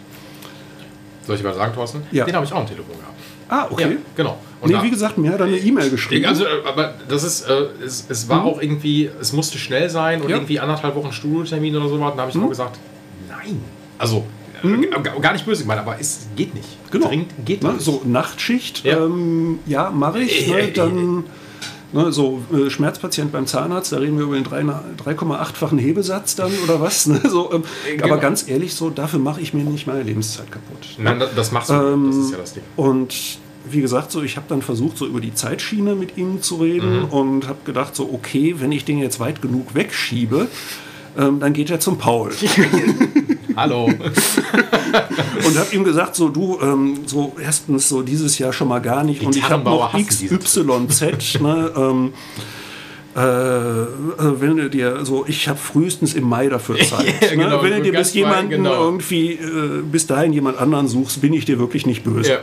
Soll 1.25 1.37
ich 1.37 1.43
mal 1.43 1.53
sagen, 1.53 1.73
Thorsten? 1.73 2.01
Ja. 2.11 2.25
Den 2.25 2.35
habe 2.35 2.45
ich 2.45 2.51
auch 2.51 2.59
am 2.59 2.67
Telefon 2.67 2.95
gehabt. 2.97 3.15
Ah, 3.47 3.67
okay. 3.71 3.91
Ja, 3.91 3.97
genau. 4.17 4.37
Und 4.61 4.69
Nee, 4.71 4.75
da- 4.75 4.83
wie 4.83 4.89
gesagt, 4.89 5.17
mir 5.17 5.31
hat 5.31 5.39
er 5.39 5.45
eine 5.45 5.57
E-Mail 5.57 5.89
geschrieben. 5.89 6.25
Also, 6.25 6.43
äh, 6.43 6.47
aber 6.67 6.93
das 7.07 7.23
ist, 7.23 7.41
äh, 7.43 7.67
es, 7.85 8.05
es 8.09 8.27
war 8.27 8.43
auch 8.43 8.61
irgendwie, 8.61 9.09
es 9.21 9.31
musste 9.31 9.57
schnell 9.57 9.89
sein 9.89 10.19
und 10.19 10.25
Mhm. 10.25 10.29
Ja. 10.29 10.35
Mhm. 10.35 10.41
irgendwie 10.41 10.59
anderthalb 10.59 10.95
Wochen 10.95 11.11
Studiotermin 11.13 11.75
oder 11.77 11.87
so 11.89 11.99
war. 11.99 12.11
Da 12.13 12.19
habe 12.21 12.29
ich 12.31 12.35
nur 12.35 12.49
gesagt, 12.49 12.77
nein. 13.29 13.61
Also, 13.97 14.25
äh, 14.63 14.67
g- 14.67 14.89
gar 15.21 15.31
nicht 15.33 15.45
böse 15.45 15.61
gemeint, 15.63 15.79
aber 15.79 15.97
es 15.99 16.27
geht 16.35 16.53
nicht. 16.53 16.67
Genau. 16.91 17.07
Dringend 17.07 17.31
geht 17.45 17.63
ne, 17.63 17.71
nicht. 17.73 17.81
so 17.85 18.01
Nachtschicht, 18.05 18.83
Ja. 18.83 18.97
ähm, 19.05 19.59
ja 19.65 19.89
mache 19.91 20.19
ich. 20.19 20.47
Äh, 20.49 20.51
Ne, 20.51 20.59
äh, 20.61 20.71
dann 20.73 21.23
ne, 21.93 22.11
so 22.11 22.41
äh, 22.53 22.69
Schmerzpatient 22.69 23.31
beim 23.31 23.47
Zahnarzt, 23.47 23.93
da 23.93 23.97
reden 23.97 24.17
wir 24.17 24.25
über 24.25 24.35
den 24.35 24.43
drei- 24.43 24.61
3,8-fachen 24.61 25.77
Hebesatz 25.79 26.35
dann 26.35 26.51
oder 26.65 26.81
was. 26.81 27.07
Ne? 27.07 27.21
So, 27.29 27.51
ähm, 27.53 27.63
Äh, 27.87 27.97
Aber 27.99 28.09
genau. 28.09 28.21
ganz 28.21 28.47
ehrlich, 28.49 28.73
so 28.75 28.89
dafür 28.89 29.19
mache 29.19 29.39
ich 29.39 29.53
mir 29.53 29.63
nicht 29.63 29.87
meine 29.87 30.03
Lebenszeit 30.03 30.51
kaputt. 30.51 30.85
Nein, 30.97 31.17
das- 31.19 31.33
das 31.35 31.51
machst 31.53 31.69
du. 31.69 31.73
Ähm, 31.75 32.07
das 32.07 32.17
ist 32.17 32.31
ja 32.31 32.37
das 32.37 32.53
Ding. 32.55 32.63
Und 32.75 33.15
wie 33.65 33.81
gesagt, 33.81 34.11
so 34.11 34.21
ich 34.23 34.35
habe 34.37 34.45
dann 34.49 34.61
versucht, 34.61 34.97
so 34.97 35.05
über 35.05 35.19
die 35.19 35.33
Zeitschiene 35.33 35.95
mit 35.95 36.17
ihm 36.17 36.41
zu 36.41 36.57
reden 36.57 36.99
Mhm. 37.01 37.05
und 37.05 37.47
habe 37.47 37.59
gedacht, 37.65 37.95
so 37.95 38.09
okay, 38.13 38.55
wenn 38.59 38.71
ich 38.71 38.85
den 38.85 38.99
jetzt 38.99 39.19
weit 39.19 39.41
genug 39.41 39.75
wegschiebe, 39.75 40.47
ähm, 41.17 41.39
dann 41.39 41.53
geht 41.53 41.69
er 41.69 41.79
zum 41.79 41.97
Paul. 41.97 42.31
Hallo. 43.55 43.85
und 45.45 45.57
habe 45.57 45.75
ihm 45.75 45.83
gesagt, 45.83 46.15
so 46.15 46.29
du, 46.29 46.59
ähm, 46.61 46.99
so 47.05 47.35
erstens 47.43 47.89
so 47.89 48.01
dieses 48.01 48.37
Jahr 48.39 48.53
schon 48.53 48.67
mal 48.67 48.79
gar 48.79 49.03
nicht 49.03 49.23
und 49.23 49.35
ich 49.35 49.49
habe 49.49 49.63
noch 49.63 49.93
XYZ, 49.93 50.57
ne, 51.41 51.71
ähm, 51.77 52.13
äh, 53.15 53.19
äh, 53.19 53.85
wenn 54.39 54.57
du 54.57 54.69
dir 54.69 55.03
so, 55.03 55.25
ich 55.27 55.47
habe 55.49 55.57
frühestens 55.57 56.13
im 56.13 56.25
Mai 56.29 56.47
dafür 56.47 56.77
Zeit. 56.77 57.21
ja, 57.21 57.29
genau, 57.35 57.57
ne? 57.57 57.63
Wenn 57.63 57.77
du 57.77 57.81
dir 57.81 57.93
bis 57.97 58.13
jemanden 58.13 58.49
genau. 58.51 58.83
irgendwie 58.83 59.31
äh, 59.33 59.81
bis 59.81 60.05
dahin 60.07 60.31
jemand 60.31 60.57
anderen 60.59 60.87
suchst, 60.87 61.19
bin 61.19 61.33
ich 61.33 61.43
dir 61.45 61.59
wirklich 61.59 61.85
nicht 61.85 62.03
böse. 62.03 62.31
Ja. 62.31 62.37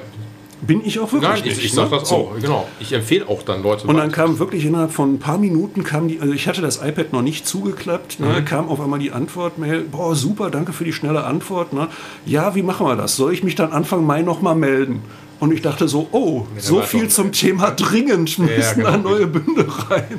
Bin 0.63 0.85
ich 0.85 0.99
auch 0.99 1.13
wirklich 1.13 1.31
Nein, 1.31 1.43
nicht. 1.43 1.59
Ich, 1.59 1.65
ich 1.67 1.73
sag 1.73 1.91
ne? 1.91 1.99
das 1.99 2.09
so. 2.09 2.15
auch, 2.15 2.41
genau. 2.41 2.67
Ich 2.81 2.93
empfehle 2.93 3.29
auch 3.29 3.43
dann 3.43 3.63
Leute. 3.63 3.87
Und 3.87 3.97
dann 3.97 4.11
kam 4.11 4.39
wirklich 4.39 4.65
innerhalb 4.65 4.91
von 4.91 5.15
ein 5.15 5.19
paar 5.19 5.37
Minuten 5.37 5.85
kam 5.85 6.09
die, 6.09 6.21
also 6.21 6.33
ich 6.33 6.49
hatte 6.49 6.63
das 6.63 6.83
iPad 6.83 7.13
noch 7.13 7.23
nicht 7.23 7.47
zugeklappt, 7.47 8.21
ne, 8.21 8.41
mhm. 8.41 8.45
kam 8.45 8.69
auf 8.69 8.81
einmal 8.81 8.99
die 8.99 9.13
Antwortmail, 9.13 9.83
boah, 9.83 10.15
super, 10.15 10.51
danke 10.51 10.73
für 10.73 10.85
die 10.85 10.95
schnelle 10.95 11.25
Antwort. 11.25 11.73
Ne? 11.73 11.89
Ja, 12.25 12.55
wie 12.55 12.63
machen 12.63 12.87
wir 12.87 12.97
das? 12.97 13.17
Soll 13.17 13.33
ich 13.35 13.45
mich 13.45 13.55
dann 13.55 13.73
Anfang 13.73 14.05
Mai 14.07 14.23
nochmal 14.23 14.55
melden? 14.55 15.03
Und 15.39 15.53
ich 15.53 15.61
dachte 15.61 15.87
so, 15.87 16.09
oh, 16.13 16.47
ja, 16.55 16.63
so 16.63 16.81
viel 16.81 17.09
zum 17.09 17.33
Thema 17.33 17.71
dringend, 17.71 18.39
müssen 18.39 18.49
ja, 18.49 18.73
genau. 18.73 18.91
da 18.91 18.97
neue 18.97 19.27
Bünde 19.27 19.67
rein. 19.91 20.19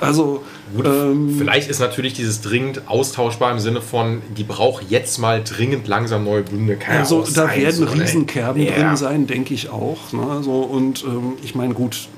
Also 0.00 0.42
Gut, 0.74 0.86
ähm, 0.86 1.34
vielleicht 1.36 1.68
ist 1.68 1.80
natürlich 1.80 2.12
dieses 2.14 2.40
dringend 2.40 2.82
austauschbar 2.86 3.52
im 3.52 3.58
Sinne 3.58 3.80
von, 3.80 4.22
die 4.36 4.44
braucht 4.44 4.84
jetzt 4.88 5.18
mal 5.18 5.42
dringend 5.42 5.88
langsam 5.88 6.24
neue 6.24 6.42
Bünde. 6.42 6.76
Kann 6.76 6.98
also 6.98 7.20
da 7.20 7.26
sein, 7.26 7.60
werden 7.62 7.74
so, 7.74 7.84
Riesenkerben 7.84 8.62
ja. 8.62 8.72
drin 8.72 8.96
sein, 8.96 9.26
denke 9.26 9.52
ich 9.54 9.70
auch. 9.70 10.12
Ne? 10.12 10.42
So, 10.42 10.60
und 10.60 11.04
ähm, 11.04 11.34
ich 11.42 11.54
meine, 11.54 11.74
gut, 11.74 12.08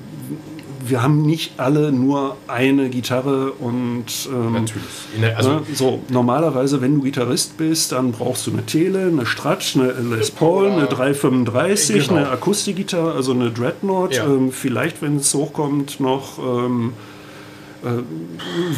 wir 0.85 1.01
haben 1.01 1.25
nicht 1.25 1.53
alle 1.57 1.91
nur 1.91 2.37
eine 2.47 2.89
Gitarre 2.89 3.53
und 3.53 4.05
ähm, 4.27 4.53
natürlich. 4.53 5.35
Also 5.35 5.51
ne, 5.51 5.61
so 5.73 6.01
normalerweise, 6.09 6.81
wenn 6.81 6.95
du 6.95 7.01
Gitarrist 7.01 7.57
bist, 7.57 7.93
dann 7.93 8.11
brauchst 8.11 8.45
du 8.47 8.51
eine 8.51 8.65
Tele, 8.65 9.07
eine 9.07 9.25
Stratsch, 9.25 9.75
eine 9.75 9.93
Les 9.93 10.29
Paul, 10.29 10.69
eine 10.69 10.85
335, 10.85 12.07
genau. 12.07 12.19
eine 12.19 12.29
Akustikgitarre, 12.29 13.13
also 13.13 13.31
eine 13.31 13.49
Dreadnought. 13.51 14.15
Ja. 14.15 14.25
Ähm, 14.25 14.51
vielleicht, 14.51 15.01
wenn 15.01 15.17
es 15.17 15.33
hochkommt, 15.33 15.99
noch 15.99 16.37
ähm, 16.39 16.89
äh, 16.89 17.12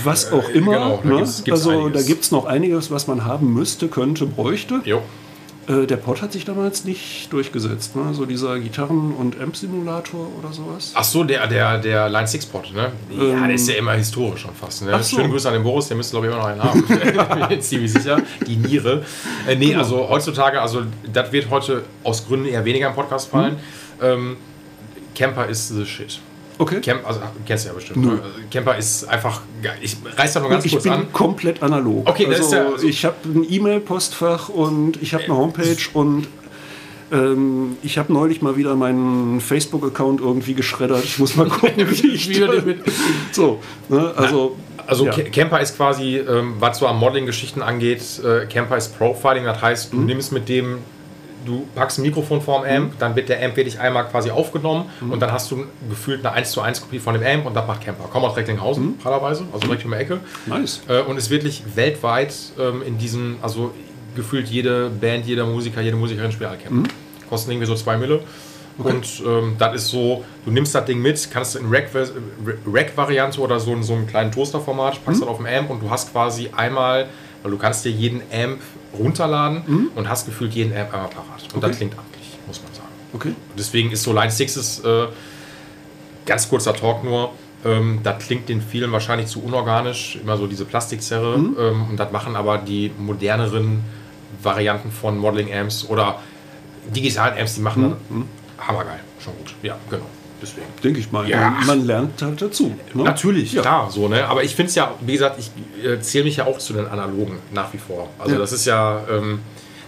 was 0.04 0.32
auch 0.32 0.50
immer. 0.50 0.74
Genau, 0.74 1.00
da 1.04 1.10
ne? 1.10 1.16
gibt's, 1.18 1.44
gibt's 1.44 1.60
also 1.62 1.72
einiges. 1.72 2.02
da 2.02 2.08
gibt 2.08 2.24
es 2.24 2.32
noch 2.32 2.46
einiges, 2.46 2.92
was 2.92 3.08
man 3.08 3.26
haben 3.26 3.54
müsste, 3.54 3.88
könnte, 3.88 4.26
bräuchte. 4.26 4.82
Jo. 4.86 5.02
Äh, 5.68 5.88
der 5.88 5.98
Pod 5.98 6.22
hat 6.22 6.32
sich 6.32 6.46
damals 6.46 6.86
nicht 6.86 7.34
durchgesetzt, 7.34 7.96
ne? 7.96 8.14
so 8.14 8.26
dieser 8.26 8.60
Gitarren- 8.60 9.14
und 9.14 9.42
Amp-Simulator 9.42 10.28
oder 10.40 10.54
sowas. 10.54 10.92
Ach 10.94 11.04
so, 11.04 11.24
der, 11.24 11.48
der, 11.48 11.80
der 11.80 12.08
Line 12.08 12.28
6 12.28 12.46
Pod, 12.48 12.72
ne? 12.72 12.92
Ja, 13.10 13.24
ähm, 13.24 13.44
der 13.46 13.56
ist 13.56 13.68
ja 13.68 13.76
immer 13.76 13.94
historisch 13.94 14.42
schon 14.42 14.54
fast. 14.54 14.84
Ne? 14.84 15.02
So. 15.02 15.16
Schönen 15.16 15.32
Grüße 15.32 15.48
an 15.48 15.56
den 15.56 15.64
Boris, 15.64 15.88
der 15.88 15.98
müsste 15.98 16.12
glaube 16.12 16.28
ich 16.28 16.34
immer 16.34 16.42
noch 16.42 16.50
einen 16.50 16.64
haben. 16.64 16.84
ich 17.42 17.48
bin 17.48 17.62
ziemlich 17.62 17.94
sicher. 17.94 18.22
Die 18.46 18.58
Niere. 18.58 19.04
Äh, 19.48 19.56
nee, 19.56 19.70
genau. 19.70 19.80
also 19.80 20.08
heutzutage, 20.08 20.62
also 20.62 20.84
das 21.12 21.32
wird 21.32 21.50
heute 21.50 21.84
aus 22.04 22.28
Gründen 22.28 22.46
eher 22.46 22.64
weniger 22.64 22.88
im 22.88 22.94
Podcast 22.94 23.30
fallen. 23.30 23.58
Hm. 24.00 24.08
Ähm, 24.08 24.38
Camper 25.16 25.48
ist 25.48 25.70
the 25.70 25.86
shit. 25.86 26.20
Okay. 26.58 26.80
Camp, 26.82 27.06
also 27.06 27.20
kennst 27.46 27.66
du 27.66 27.70
ja 27.70 27.76
bestimmt. 27.76 28.06
Ne? 28.06 28.20
Camper 28.50 28.78
ist 28.78 29.06
einfach. 29.06 29.42
Ich 29.82 29.98
reiß 30.16 30.34
da 30.34 30.40
nur 30.40 30.50
ganz 30.50 30.66
ich 30.66 30.72
kurz 30.72 30.88
an. 30.88 31.02
Bin 31.02 31.14
komplett 31.14 31.62
analog. 31.62 32.08
Okay, 32.08 32.28
also, 32.28 32.56
ja, 32.56 32.66
also 32.72 32.88
ich 32.88 33.04
habe 33.04 33.16
ein 33.26 33.46
E-Mail-Postfach 33.50 34.50
und 34.50 35.02
ich 35.02 35.14
habe 35.14 35.26
eine 35.26 35.36
Homepage 35.36 35.78
und 35.94 36.28
ähm, 37.12 37.78
ich 37.84 37.98
habe 37.98 38.12
neulich 38.12 38.42
mal 38.42 38.58
wieder 38.58 38.76
meinen 38.76 39.42
Facebook-Account 39.42 40.22
irgendwie 40.22 40.54
geschreddert. 40.54 41.04
Ich 41.04 41.20
muss 41.20 41.36
mal 41.36 41.48
gucken, 41.50 41.90
wie 41.90 42.08
ich 42.08 42.30
wieder 42.30 42.62
mit. 42.62 42.80
So, 43.32 43.62
ne? 43.90 44.14
also. 44.16 44.56
Also 44.88 45.08
ja. 45.08 45.14
Camper 45.14 45.60
ist 45.62 45.78
quasi, 45.78 46.18
ähm, 46.18 46.58
was 46.60 46.78
so 46.78 46.86
am 46.86 47.00
Modeling-Geschichten 47.00 47.64
angeht, 47.64 48.04
äh, 48.24 48.46
Camper 48.46 48.78
ist 48.78 48.96
Profiling. 48.96 49.44
Das 49.44 49.60
heißt, 49.60 49.92
du 49.92 49.98
mhm. 49.98 50.06
nimmst 50.06 50.32
mit 50.32 50.48
dem 50.48 50.78
du 51.46 51.68
packst 51.76 52.00
ein 52.00 52.02
Mikrofon 52.02 52.42
vorm 52.42 52.64
Amp, 52.64 52.94
mhm. 52.94 53.00
dann 53.00 53.16
wird 53.16 53.30
der 53.30 53.44
Amp 53.44 53.56
wirklich 53.56 53.80
einmal 53.80 54.08
quasi 54.08 54.32
aufgenommen 54.32 54.90
mhm. 55.02 55.12
und 55.12 55.20
dann 55.20 55.32
hast 55.32 55.52
du 55.52 55.66
gefühlt 55.90 56.26
eine 56.26 56.36
1 56.36 56.52
zu 56.52 56.62
1 56.62 56.82
Kopie 56.82 57.00
von 57.00 57.14
dem 57.14 57.24
Amp 57.24 57.46
und 57.46 57.54
das 57.54 57.68
macht 57.68 57.82
Camper. 57.82 58.10
Komm 58.12 58.26
aus 58.26 58.36
Recklinghausen, 58.36 58.86
mhm. 58.86 58.96
also 59.54 59.60
direkt 59.60 59.86
um 59.86 59.92
die 59.92 59.98
Ecke. 59.98 60.20
Nice. 60.46 60.82
Äh, 60.88 61.02
und 61.02 61.18
ist 61.18 61.30
wirklich 61.30 61.64
weltweit 61.76 62.34
ähm, 62.60 62.82
in 62.86 62.98
diesen, 62.98 63.38
also 63.42 63.72
gefühlt 64.16 64.48
jede 64.48 64.90
Band, 64.90 65.26
jeder 65.26 65.46
Musiker, 65.46 65.82
jede 65.82 65.98
Musikerin 65.98 66.32
spielt 66.32 66.50
alle 66.50 66.60
Camper. 66.60 66.76
Mhm. 66.76 66.88
Kosten 67.30 67.52
irgendwie 67.52 67.68
so 67.68 67.76
2 67.76 67.98
Mille. 67.98 68.22
Okay. 68.78 68.92
Und 68.92 69.24
ähm, 69.26 69.56
das 69.58 69.76
ist 69.76 69.88
so, 69.88 70.26
du 70.44 70.52
nimmst 70.52 70.76
das 70.76 70.86
Ding 70.86 71.02
mit, 71.02 71.30
kannst 71.32 71.56
in 71.56 71.72
Rack-Variante 71.72 73.40
oder 73.40 73.60
so, 73.60 73.82
so 73.82 73.94
einen 73.94 74.08
kleinen 74.08 74.32
Toaster-Format, 74.32 75.06
packst 75.06 75.22
mhm. 75.22 75.26
das 75.26 75.30
auf 75.30 75.38
dem 75.38 75.46
Amp 75.46 75.70
und 75.70 75.82
du 75.82 75.90
hast 75.90 76.12
quasi 76.12 76.50
einmal, 76.56 77.08
weil 77.42 77.52
du 77.52 77.58
kannst 77.58 77.86
dir 77.86 77.92
jeden 77.92 78.22
Amp 78.34 78.60
runterladen 78.98 79.64
mhm. 79.66 79.92
und 79.96 80.10
hast 80.10 80.26
gefühlt 80.26 80.54
jeden 80.54 80.74
App 80.74 80.94
einmal 80.94 81.10
parat. 81.10 81.44
Und 81.54 81.58
okay. 81.58 81.68
das 81.68 81.78
klingt 81.78 81.98
amtlich, 81.98 82.38
muss 82.48 82.62
man 82.62 82.74
sagen. 82.74 82.88
Okay. 83.14 83.30
Und 83.30 83.60
deswegen 83.60 83.92
ist 83.92 84.04
so 84.04 84.14
Line 84.14 84.32
6 84.32 84.58
ist, 84.58 84.86
äh, 84.86 85.08
ganz 86.26 86.50
kurzer 86.50 86.74
Talk 86.74 87.04
nur. 87.04 87.32
Ähm, 87.64 88.00
das 88.04 88.24
klingt 88.24 88.50
den 88.50 88.62
vielen 88.62 88.92
wahrscheinlich 88.92 89.28
zu 89.28 89.44
unorganisch, 89.44 90.18
immer 90.22 90.38
so 90.38 90.48
diese 90.48 90.66
Plastikzerre. 90.66 91.38
Mhm. 91.38 91.56
Ähm, 91.60 91.86
und 91.92 92.00
das 92.00 92.12
machen 92.12 92.36
aber 92.36 92.58
die 92.58 92.92
moderneren 92.98 93.84
Varianten 94.42 94.92
von 94.92 95.18
Modeling 95.18 95.54
Amps 95.54 95.86
oder 95.88 96.20
digitalen 96.94 97.38
Amps, 97.38 97.56
die 97.56 97.62
machen 97.62 97.84
mhm. 97.84 97.90
dann 97.90 98.18
mhm. 98.18 98.26
hammergeil. 98.60 99.00
Schon 99.20 99.34
gut. 99.38 99.54
Ja, 99.64 99.78
genau 99.90 100.06
deswegen. 100.42 100.68
Denke 100.84 101.00
ich 101.00 101.12
mal. 101.12 101.28
Ja. 101.28 101.58
Man 101.66 101.86
lernt 101.86 102.22
halt 102.22 102.42
dazu. 102.42 102.76
Ne? 102.94 103.04
Natürlich, 103.04 103.54
ja. 103.54 103.62
klar. 103.62 103.90
So, 103.90 104.08
ne? 104.08 104.28
Aber 104.28 104.44
ich 104.44 104.56
finde 104.56 104.70
es 104.70 104.76
ja, 104.76 104.94
wie 105.02 105.14
gesagt, 105.14 105.40
ich 105.40 105.52
äh, 105.84 106.00
zähle 106.00 106.26
mich 106.26 106.38
ja 106.38 106.46
auch 106.46 106.58
zu 106.58 106.74
den 106.74 106.88
Analogen 106.88 107.38
nach 107.54 107.72
wie 107.74 107.78
vor. 107.78 108.10
Also 108.20 108.34
ja. 108.34 108.40
das 108.40 108.52
ist 108.52 108.66
ja, 108.66 109.02
ähm, 109.10 109.40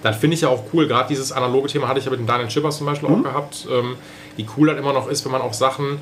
dann 0.04 0.14
finde 0.14 0.36
ich 0.36 0.42
ja 0.42 0.50
auch 0.50 0.64
cool, 0.74 0.88
gerade 0.88 1.10
dieses 1.10 1.32
analoge 1.32 1.68
Thema 1.68 1.88
hatte 1.88 2.00
ich 2.00 2.06
ja 2.06 2.12
mit 2.12 2.20
dem 2.20 2.28
Daniel 2.28 2.50
Schippers 2.50 2.78
zum 2.78 2.86
Beispiel 2.86 3.10
mhm. 3.10 3.16
auch 3.16 3.24
gehabt, 3.24 3.68
ähm, 3.72 3.96
wie 4.36 4.46
cool 4.58 4.68
das 4.68 4.78
immer 4.78 4.94
noch 4.94 5.08
ist, 5.08 5.26
wenn 5.26 5.32
man 5.32 5.42
auch 5.42 5.54
Sachen 5.54 6.00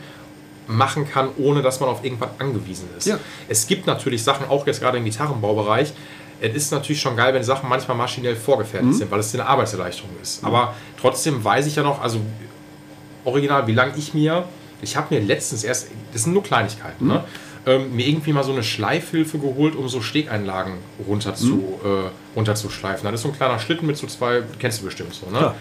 machen 0.67 1.07
kann, 1.09 1.29
ohne 1.37 1.61
dass 1.61 1.79
man 1.79 1.89
auf 1.89 2.03
irgendwas 2.03 2.29
angewiesen 2.39 2.89
ist. 2.97 3.07
Ja. 3.07 3.19
Es 3.47 3.67
gibt 3.67 3.87
natürlich 3.87 4.23
Sachen, 4.23 4.47
auch 4.49 4.65
jetzt 4.65 4.81
gerade 4.81 4.97
im 4.97 5.05
Gitarrenbaubereich, 5.05 5.93
es 6.41 6.53
ist 6.53 6.71
natürlich 6.71 7.01
schon 7.01 7.15
geil, 7.15 7.33
wenn 7.33 7.43
Sachen 7.43 7.69
manchmal 7.69 7.95
maschinell 7.95 8.35
vorgefertigt 8.35 8.91
mhm. 8.91 8.97
sind, 8.97 9.11
weil 9.11 9.19
es 9.19 9.33
eine 9.33 9.45
Arbeitserleichterung 9.45 10.11
ist. 10.21 10.41
Mhm. 10.41 10.47
Aber 10.47 10.73
trotzdem 10.99 11.43
weiß 11.43 11.65
ich 11.67 11.75
ja 11.75 11.83
noch, 11.83 12.01
also 12.01 12.19
original, 13.25 13.67
wie 13.67 13.73
lange 13.73 13.93
ich 13.97 14.13
mir, 14.13 14.45
ich 14.81 14.95
habe 14.95 15.13
mir 15.13 15.21
letztens 15.21 15.63
erst, 15.63 15.87
das 16.13 16.23
sind 16.23 16.33
nur 16.33 16.43
Kleinigkeiten, 16.43 17.05
mhm. 17.05 17.11
ne? 17.11 17.23
ähm, 17.65 17.95
mir 17.95 18.07
irgendwie 18.07 18.33
mal 18.33 18.43
so 18.43 18.51
eine 18.51 18.63
Schleifhilfe 18.63 19.39
geholt, 19.39 19.75
um 19.75 19.89
so 19.89 20.01
Stegeinlagen 20.01 20.75
runter 21.07 21.35
zu, 21.35 21.55
mhm. 21.55 21.61
äh, 21.83 22.09
runterzuschleifen. 22.35 23.03
Das 23.05 23.15
ist 23.15 23.21
so 23.23 23.29
ein 23.29 23.35
kleiner 23.35 23.59
Schlitten 23.59 23.87
mit 23.87 23.97
so 23.97 24.07
zwei, 24.07 24.43
kennst 24.59 24.81
du 24.81 24.85
bestimmt 24.85 25.13
so, 25.13 25.29
ne? 25.29 25.53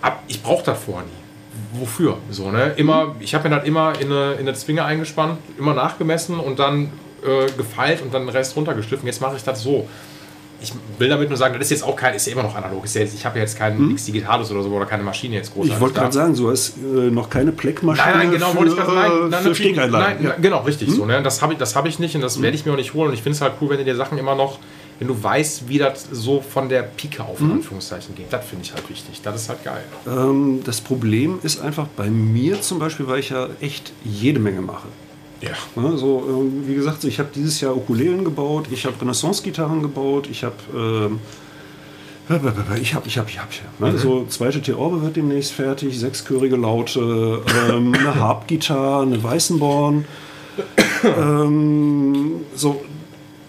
Ab, 0.00 0.22
ich 0.28 0.42
brauche 0.42 0.64
das 0.64 0.82
vorher 0.82 1.04
nie. 1.04 1.80
Wofür? 1.80 2.18
So, 2.30 2.50
ne? 2.50 2.72
Immer, 2.76 3.06
mhm. 3.06 3.12
ich 3.20 3.34
habe 3.34 3.48
mir 3.48 3.56
das 3.56 3.66
immer 3.66 3.98
in 4.00 4.10
eine, 4.12 4.32
in 4.34 4.40
eine 4.40 4.54
Zwinge 4.54 4.84
eingespannt, 4.84 5.38
immer 5.58 5.74
nachgemessen 5.74 6.38
und 6.38 6.58
dann 6.58 6.90
äh, 7.24 7.50
gefeilt 7.56 8.00
und 8.00 8.14
dann 8.14 8.22
den 8.22 8.30
Rest 8.30 8.56
runtergeschliffen. 8.56 9.06
Jetzt 9.06 9.20
mache 9.20 9.36
ich 9.36 9.42
das 9.42 9.62
so 9.62 9.88
ich 10.60 10.72
will 10.98 11.08
damit 11.08 11.28
nur 11.28 11.38
sagen, 11.38 11.54
das 11.54 11.64
ist 11.64 11.70
jetzt 11.70 11.84
auch 11.84 11.94
kein, 11.94 12.14
ist 12.14 12.26
ja 12.26 12.32
immer 12.32 12.42
noch 12.42 12.54
analog. 12.54 12.84
Ist 12.84 12.94
ja 12.94 13.02
jetzt, 13.02 13.14
ich 13.14 13.24
habe 13.24 13.38
ja 13.38 13.44
jetzt 13.44 13.56
kein 13.56 13.78
hm? 13.78 13.96
Digitales 13.96 14.50
oder 14.50 14.62
so 14.62 14.70
oder 14.70 14.86
keine 14.86 15.04
Maschine 15.04 15.36
jetzt 15.36 15.52
groß. 15.54 15.68
Ich 15.68 15.80
wollte 15.80 15.94
gerade 15.94 16.12
sagen, 16.12 16.34
du 16.34 16.50
hast 16.50 16.76
äh, 16.78 17.10
noch 17.10 17.30
keine 17.30 17.52
Pleckmaschine. 17.52 18.06
Nein, 18.06 18.18
nein, 18.18 18.30
genau, 18.32 18.50
für, 18.50 18.58
wollte 18.58 18.70
ich 18.70 18.76
gerade 18.76 18.92
sagen. 18.92 19.28
Nein, 19.30 19.54
für 19.54 19.72
nein, 19.72 19.90
nein. 20.20 20.32
Genau, 20.42 20.60
richtig 20.62 20.88
hm? 20.88 20.94
so. 20.96 21.06
Ne? 21.06 21.22
Das 21.22 21.42
habe 21.42 21.54
ich, 21.54 21.60
hab 21.60 21.86
ich 21.86 21.98
nicht 22.00 22.16
und 22.16 22.22
das 22.22 22.36
hm? 22.36 22.42
werde 22.42 22.56
ich 22.56 22.66
mir 22.66 22.72
auch 22.72 22.76
nicht 22.76 22.92
holen. 22.92 23.08
Und 23.08 23.14
ich 23.14 23.22
finde 23.22 23.36
es 23.36 23.40
halt 23.40 23.54
cool, 23.60 23.70
wenn 23.70 23.78
du 23.78 23.84
dir 23.84 23.94
Sachen 23.94 24.18
immer 24.18 24.34
noch, 24.34 24.58
wenn 24.98 25.06
du 25.06 25.22
weißt, 25.22 25.68
wie 25.68 25.78
das 25.78 26.08
so 26.10 26.40
von 26.40 26.68
der 26.68 26.82
Pike 26.82 27.22
auf, 27.22 27.40
in 27.40 27.46
hm? 27.46 27.52
Anführungszeichen 27.58 28.16
geht. 28.16 28.32
Das 28.32 28.44
finde 28.44 28.64
ich 28.64 28.74
halt 28.74 28.88
wichtig. 28.90 29.20
Das 29.22 29.40
ist 29.40 29.48
halt 29.48 29.62
geil. 29.62 29.84
Ähm, 30.08 30.62
das 30.64 30.80
Problem 30.80 31.38
ist 31.44 31.60
einfach 31.60 31.86
bei 31.96 32.10
mir 32.10 32.60
zum 32.60 32.80
Beispiel, 32.80 33.06
weil 33.06 33.20
ich 33.20 33.30
ja 33.30 33.48
echt 33.60 33.92
jede 34.04 34.40
Menge 34.40 34.60
mache. 34.60 34.88
Ja. 35.40 35.80
Ne, 35.80 35.96
so, 35.96 36.24
ähm, 36.28 36.64
wie 36.66 36.74
gesagt, 36.74 37.04
ich 37.04 37.18
habe 37.18 37.28
dieses 37.34 37.60
Jahr 37.60 37.76
Ukulelen 37.76 38.24
gebaut, 38.24 38.66
ich 38.70 38.84
habe 38.86 39.00
Renaissance-Gitarren 39.00 39.82
gebaut, 39.82 40.28
ich 40.30 40.44
habe. 40.44 40.56
Ähm, 40.74 41.20
ich 42.82 42.92
habe, 42.92 43.06
ich 43.06 43.16
habe, 43.16 43.30
ich 43.30 43.40
habe. 43.40 43.50
Ne? 43.78 43.92
Mhm. 43.92 43.98
So, 43.98 44.26
zweite 44.28 44.60
Theorbe 44.60 45.00
wird 45.00 45.16
demnächst 45.16 45.52
fertig, 45.52 45.98
sechschörige 45.98 46.56
Laute, 46.56 47.42
ähm, 47.70 47.94
eine 47.98 48.14
Harp-Gitarre, 48.16 49.02
eine 49.02 49.22
Weißenborn. 49.22 50.04
ähm, 51.04 52.32
so, 52.54 52.84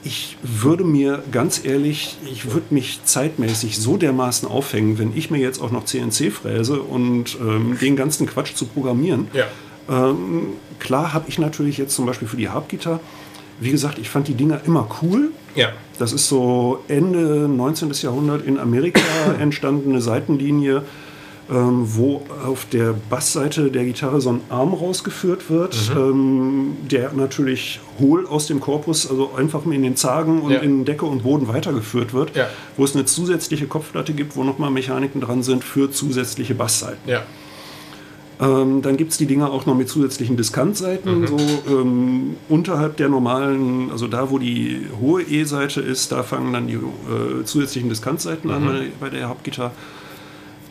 ich 0.01 0.37
würde 0.43 0.85
mir 0.85 1.23
ganz 1.29 1.65
ehrlich, 1.65 2.17
ich 2.31 2.53
würde 2.53 2.73
mich 2.73 3.01
zeitmäßig 3.03 3.79
so 3.79 3.97
dermaßen 3.97 4.47
aufhängen, 4.47 4.97
wenn 4.97 5.17
ich 5.17 5.29
mir 5.29 5.39
jetzt 5.39 5.61
auch 5.61 5.71
noch 5.71 5.83
CNC 5.83 6.31
fräse 6.31 6.81
und 6.81 7.37
ähm, 7.41 7.77
den 7.81 7.97
ganzen 7.97 8.27
Quatsch 8.27 8.53
zu 8.53 8.65
programmieren. 8.65 9.27
Ja 9.33 9.45
ähm, 9.89 10.53
klar 10.79 11.13
habe 11.13 11.25
ich 11.29 11.39
natürlich 11.39 11.77
jetzt 11.77 11.95
zum 11.95 12.05
Beispiel 12.05 12.27
für 12.27 12.37
die 12.37 12.49
Harpgitarre, 12.49 12.99
wie 13.59 13.71
gesagt, 13.71 13.99
ich 13.99 14.09
fand 14.09 14.27
die 14.27 14.35
Dinger 14.35 14.61
immer 14.65 14.87
cool. 15.01 15.31
Ja. 15.55 15.69
Das 15.97 16.13
ist 16.13 16.27
so 16.29 16.79
Ende 16.87 17.47
19. 17.49 17.91
Jahrhundert 18.01 18.45
in 18.45 18.57
Amerika 18.57 19.01
entstandene 19.39 20.01
Seitenlinie. 20.01 20.83
ähm, 21.51 21.81
wo 21.95 22.21
auf 22.45 22.65
der 22.71 22.93
Bassseite 23.09 23.71
der 23.71 23.83
Gitarre 23.83 24.21
so 24.21 24.29
ein 24.33 24.41
Arm 24.49 24.71
rausgeführt 24.71 25.49
wird, 25.49 25.75
ähm, 25.97 26.77
der 26.91 27.11
natürlich 27.13 27.79
hohl 27.99 28.27
aus 28.27 28.45
dem 28.45 28.59
Korpus, 28.59 29.09
also 29.09 29.31
einfach 29.35 29.65
in 29.65 29.81
den 29.81 29.95
Zagen 29.95 30.43
und 30.43 30.51
Ja. 30.51 30.59
in 30.59 30.85
Decke 30.85 31.07
und 31.07 31.23
Boden 31.23 31.47
weitergeführt 31.47 32.13
wird, 32.13 32.35
Ja. 32.35 32.45
wo 32.77 32.83
es 32.83 32.93
eine 32.95 33.05
zusätzliche 33.05 33.65
Kopfplatte 33.65 34.13
gibt, 34.13 34.35
wo 34.35 34.43
nochmal 34.43 34.69
Mechaniken 34.69 35.21
dran 35.21 35.41
sind 35.41 35.63
für 35.63 35.89
zusätzliche 35.89 36.53
Bassseiten. 36.53 37.09
Ja. 37.09 37.23
Ähm, 38.41 38.81
dann 38.81 38.95
gibt 38.95 39.11
es 39.11 39.17
die 39.17 39.25
Dinger 39.25 39.51
auch 39.51 39.65
noch 39.65 39.75
mit 39.75 39.89
zusätzlichen 39.89 40.37
Diskantseiten, 40.37 41.27
so 41.27 41.37
ähm, 41.67 42.37
unterhalb 42.47 42.95
der 42.95 43.09
normalen, 43.09 43.91
also 43.91 44.07
da, 44.07 44.31
wo 44.31 44.39
die 44.39 44.87
hohe 45.01 45.21
E-Seite 45.23 45.81
ist, 45.81 46.13
da 46.13 46.23
fangen 46.23 46.53
dann 46.53 46.67
die 46.67 46.75
äh, 46.75 47.43
zusätzlichen 47.43 47.89
Diskantseiten 47.89 48.49
an 48.49 48.91
bei, 49.01 49.09
der 49.09 49.27
Hauptgitarre. 49.27 49.71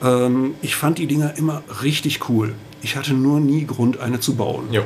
Ähm, 0.03 0.55
ich 0.63 0.77
fand 0.77 0.97
die 0.97 1.07
Dinger 1.07 1.37
immer 1.37 1.63
richtig 1.83 2.31
cool. 2.31 2.55
Ich 2.81 2.97
hatte 2.97 3.13
nur 3.13 3.39
nie 3.39 3.67
Grund, 3.67 4.01
eine 4.01 4.19
zu 4.19 4.35
bauen. 4.37 4.69
Jo. 4.71 4.83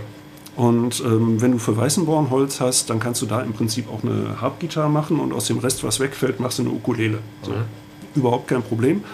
Und 0.57 1.03
ähm, 1.07 1.41
wenn 1.41 1.53
du 1.53 1.59
für 1.59 1.77
Weißenborn 1.77 2.31
Holz 2.31 2.61
hast, 2.61 2.91
dann 2.91 2.99
kannst 2.99 3.23
du 3.23 3.27
da 3.27 3.43
im 3.43 3.53
Prinzip 3.53 3.89
auch 3.89 4.03
eine 4.03 4.41
Harpgitarre 4.41 4.91
machen 4.91 5.21
und 5.21 5.33
aus 5.33 5.47
dem 5.47 5.59
Rest, 5.59 5.85
was 5.85 6.01
wegfällt, 6.01 6.41
machst 6.41 6.59
du 6.59 6.63
eine 6.63 6.73
Ukulele. 6.73 7.19
So. 7.43 7.53
Überhaupt 8.17 8.49
kein 8.49 8.63
Problem. 8.63 9.05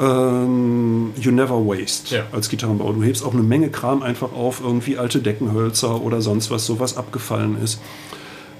Ähm, 0.00 1.12
you 1.20 1.30
never 1.30 1.54
waste 1.66 2.14
Ja. 2.16 2.22
als 2.32 2.48
Gitarrenbauer. 2.48 2.94
Du 2.94 3.02
hebst 3.02 3.24
auch 3.24 3.32
eine 3.34 3.42
Menge 3.42 3.68
Kram 3.70 4.02
einfach 4.02 4.32
auf, 4.32 4.60
irgendwie 4.62 4.96
alte 4.98 5.20
Deckenhölzer 5.20 6.00
oder 6.00 6.20
sonst 6.20 6.50
was, 6.50 6.66
sowas 6.66 6.96
abgefallen 6.96 7.56
ist. 7.62 7.80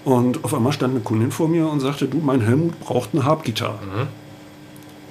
Und 0.05 0.45
auf 0.45 0.53
einmal 0.53 0.73
stand 0.73 0.95
eine 0.95 1.03
Kundin 1.03 1.31
vor 1.31 1.49
mir 1.49 1.69
und 1.69 1.81
sagte, 1.81 2.07
du, 2.07 2.19
mein 2.19 2.41
Helmut 2.41 2.79
braucht 2.81 3.11
eine 3.13 3.25
Harpgitarre. 3.25 3.79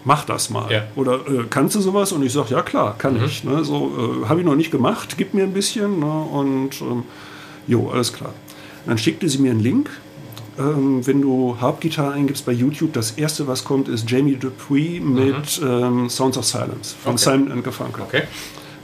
Mach 0.03 0.25
das 0.25 0.49
mal. 0.49 0.71
Ja. 0.71 0.83
Oder 0.95 1.15
äh, 1.27 1.43
kannst 1.49 1.75
du 1.75 1.81
sowas? 1.81 2.11
Und 2.11 2.23
ich 2.23 2.33
sage, 2.33 2.53
ja 2.55 2.61
klar, 2.61 2.95
kann 2.97 3.23
ich. 3.23 3.43
Ne? 3.43 3.63
So 3.63 4.23
äh, 4.23 4.27
habe 4.27 4.39
ich 4.41 4.45
noch 4.45 4.55
nicht 4.55 4.71
gemacht, 4.71 5.15
gib 5.17 5.33
mir 5.33 5.43
ein 5.43 5.53
bisschen. 5.53 5.99
Ne? 5.99 6.05
Und 6.31 6.81
ähm, 6.81 7.03
jo, 7.67 7.89
alles 7.89 8.11
klar. 8.11 8.33
Dann 8.85 8.97
schickte 8.97 9.29
sie 9.29 9.37
mir 9.37 9.51
einen 9.51 9.59
Link. 9.59 9.89
Ähm, 10.59 11.05
wenn 11.07 11.21
du 11.21 11.57
Harpgitarre 11.59 12.13
eingibst 12.13 12.45
bei 12.45 12.51
YouTube, 12.51 12.93
das 12.93 13.11
erste, 13.11 13.47
was 13.47 13.63
kommt, 13.63 13.87
ist 13.87 14.09
Jamie 14.09 14.35
Dupuis 14.35 14.99
mit 15.01 15.61
ähm, 15.63 16.09
Sounds 16.09 16.37
of 16.37 16.45
Silence 16.45 16.93
von 17.01 17.13
Okay. 17.13 17.23
Simon 17.23 17.51
and 17.51 17.63
Garfunkel. 17.63 18.03
Okay. 18.03 18.23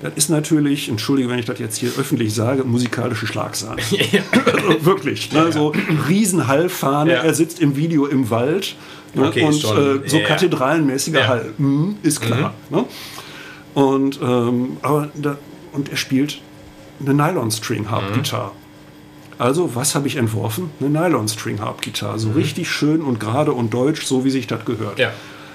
Das 0.02 0.14
ist 0.16 0.30
natürlich, 0.30 0.90
entschuldige, 0.90 1.28
wenn 1.30 1.40
ich 1.40 1.46
das 1.46 1.58
jetzt 1.60 1.78
hier 1.78 1.90
öffentlich 1.98 2.34
sage, 2.34 2.64
musikalische 2.64 3.26
Schlagsahne. 3.28 3.82
also 4.46 4.86
wirklich. 4.86 5.32
Ne? 5.34 5.52
So 5.52 5.74
Riesenhallfahne, 6.08 7.12
Ja. 7.14 7.24
er 7.24 7.34
sitzt 7.34 7.60
im 7.60 7.76
Video 7.76 8.06
im 8.06 8.30
Wald 8.30 8.76
ne? 9.16 9.28
Okay, 9.28 9.44
und 9.44 9.56
äh, 9.56 10.08
so 10.08 10.18
ja. 10.18 10.28
kathedralenmäßiger 10.28 11.20
Ja. 11.22 11.28
Hall. 11.28 11.54
Mhm, 11.58 11.98
ist 12.04 12.22
klar. 12.22 12.54
Ne? 12.70 12.86
Und, 13.74 14.20
ähm, 14.22 14.78
aber 14.84 15.10
da, 15.16 15.38
und 15.74 15.90
er 15.90 15.98
spielt 15.98 16.42
eine 17.02 17.14
Nylon-String-Harp-Gitarre. 17.14 18.52
Also, 19.40 19.76
was 19.76 19.94
habe 19.94 20.08
ich 20.08 20.16
entworfen? 20.16 20.72
Eine 20.80 20.90
Nylon-String-Harp-Gitarre. 20.90 22.18
So 22.18 22.32
richtig 22.32 22.70
schön 22.70 23.02
und 23.02 23.20
gerade 23.20 23.54
und 23.54 23.74
deutsch, 23.74 24.06
so 24.06 24.26
wie 24.26 24.32
sich 24.32 24.48
das 24.48 24.66
gehört. 24.66 24.98
Ja. 24.98 25.10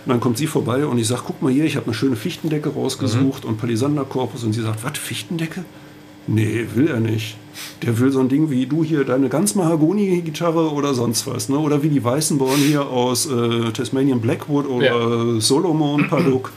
Und 0.04 0.10
dann 0.10 0.20
kommt 0.20 0.38
sie 0.38 0.46
vorbei 0.46 0.84
und 0.86 0.98
ich 0.98 1.06
sage, 1.06 1.22
guck 1.26 1.42
mal 1.42 1.52
hier, 1.52 1.64
ich 1.64 1.76
habe 1.76 1.86
eine 1.86 1.94
schöne 1.94 2.16
Fichtendecke 2.16 2.70
rausgesucht 2.70 3.44
und 3.44 3.58
Palisanderkorpus. 3.58 4.44
Und 4.44 4.52
sie 4.52 4.62
sagt, 4.62 4.84
was, 4.84 4.98
Fichtendecke? 4.98 5.64
Nee, 6.26 6.66
will 6.74 6.88
er 6.88 7.00
nicht. 7.00 7.36
Der 7.82 7.98
will 7.98 8.12
so 8.12 8.20
ein 8.20 8.28
Ding 8.28 8.50
wie 8.50 8.66
du 8.66 8.84
hier, 8.84 9.04
deine 9.04 9.28
ganz 9.28 9.54
Mahagoni-Gitarre 9.54 10.72
oder 10.72 10.94
sonst 10.94 11.26
was. 11.26 11.48
Ne? 11.48 11.58
Oder 11.58 11.82
wie 11.82 11.88
die 11.88 12.02
Weißenborn 12.02 12.58
hier 12.58 12.88
aus 12.88 13.26
äh, 13.26 13.72
Tasmanian 13.72 14.20
Blackwood 14.20 14.68
oder 14.68 15.40
Solomon 15.40 16.08
Paduk. 16.08 16.52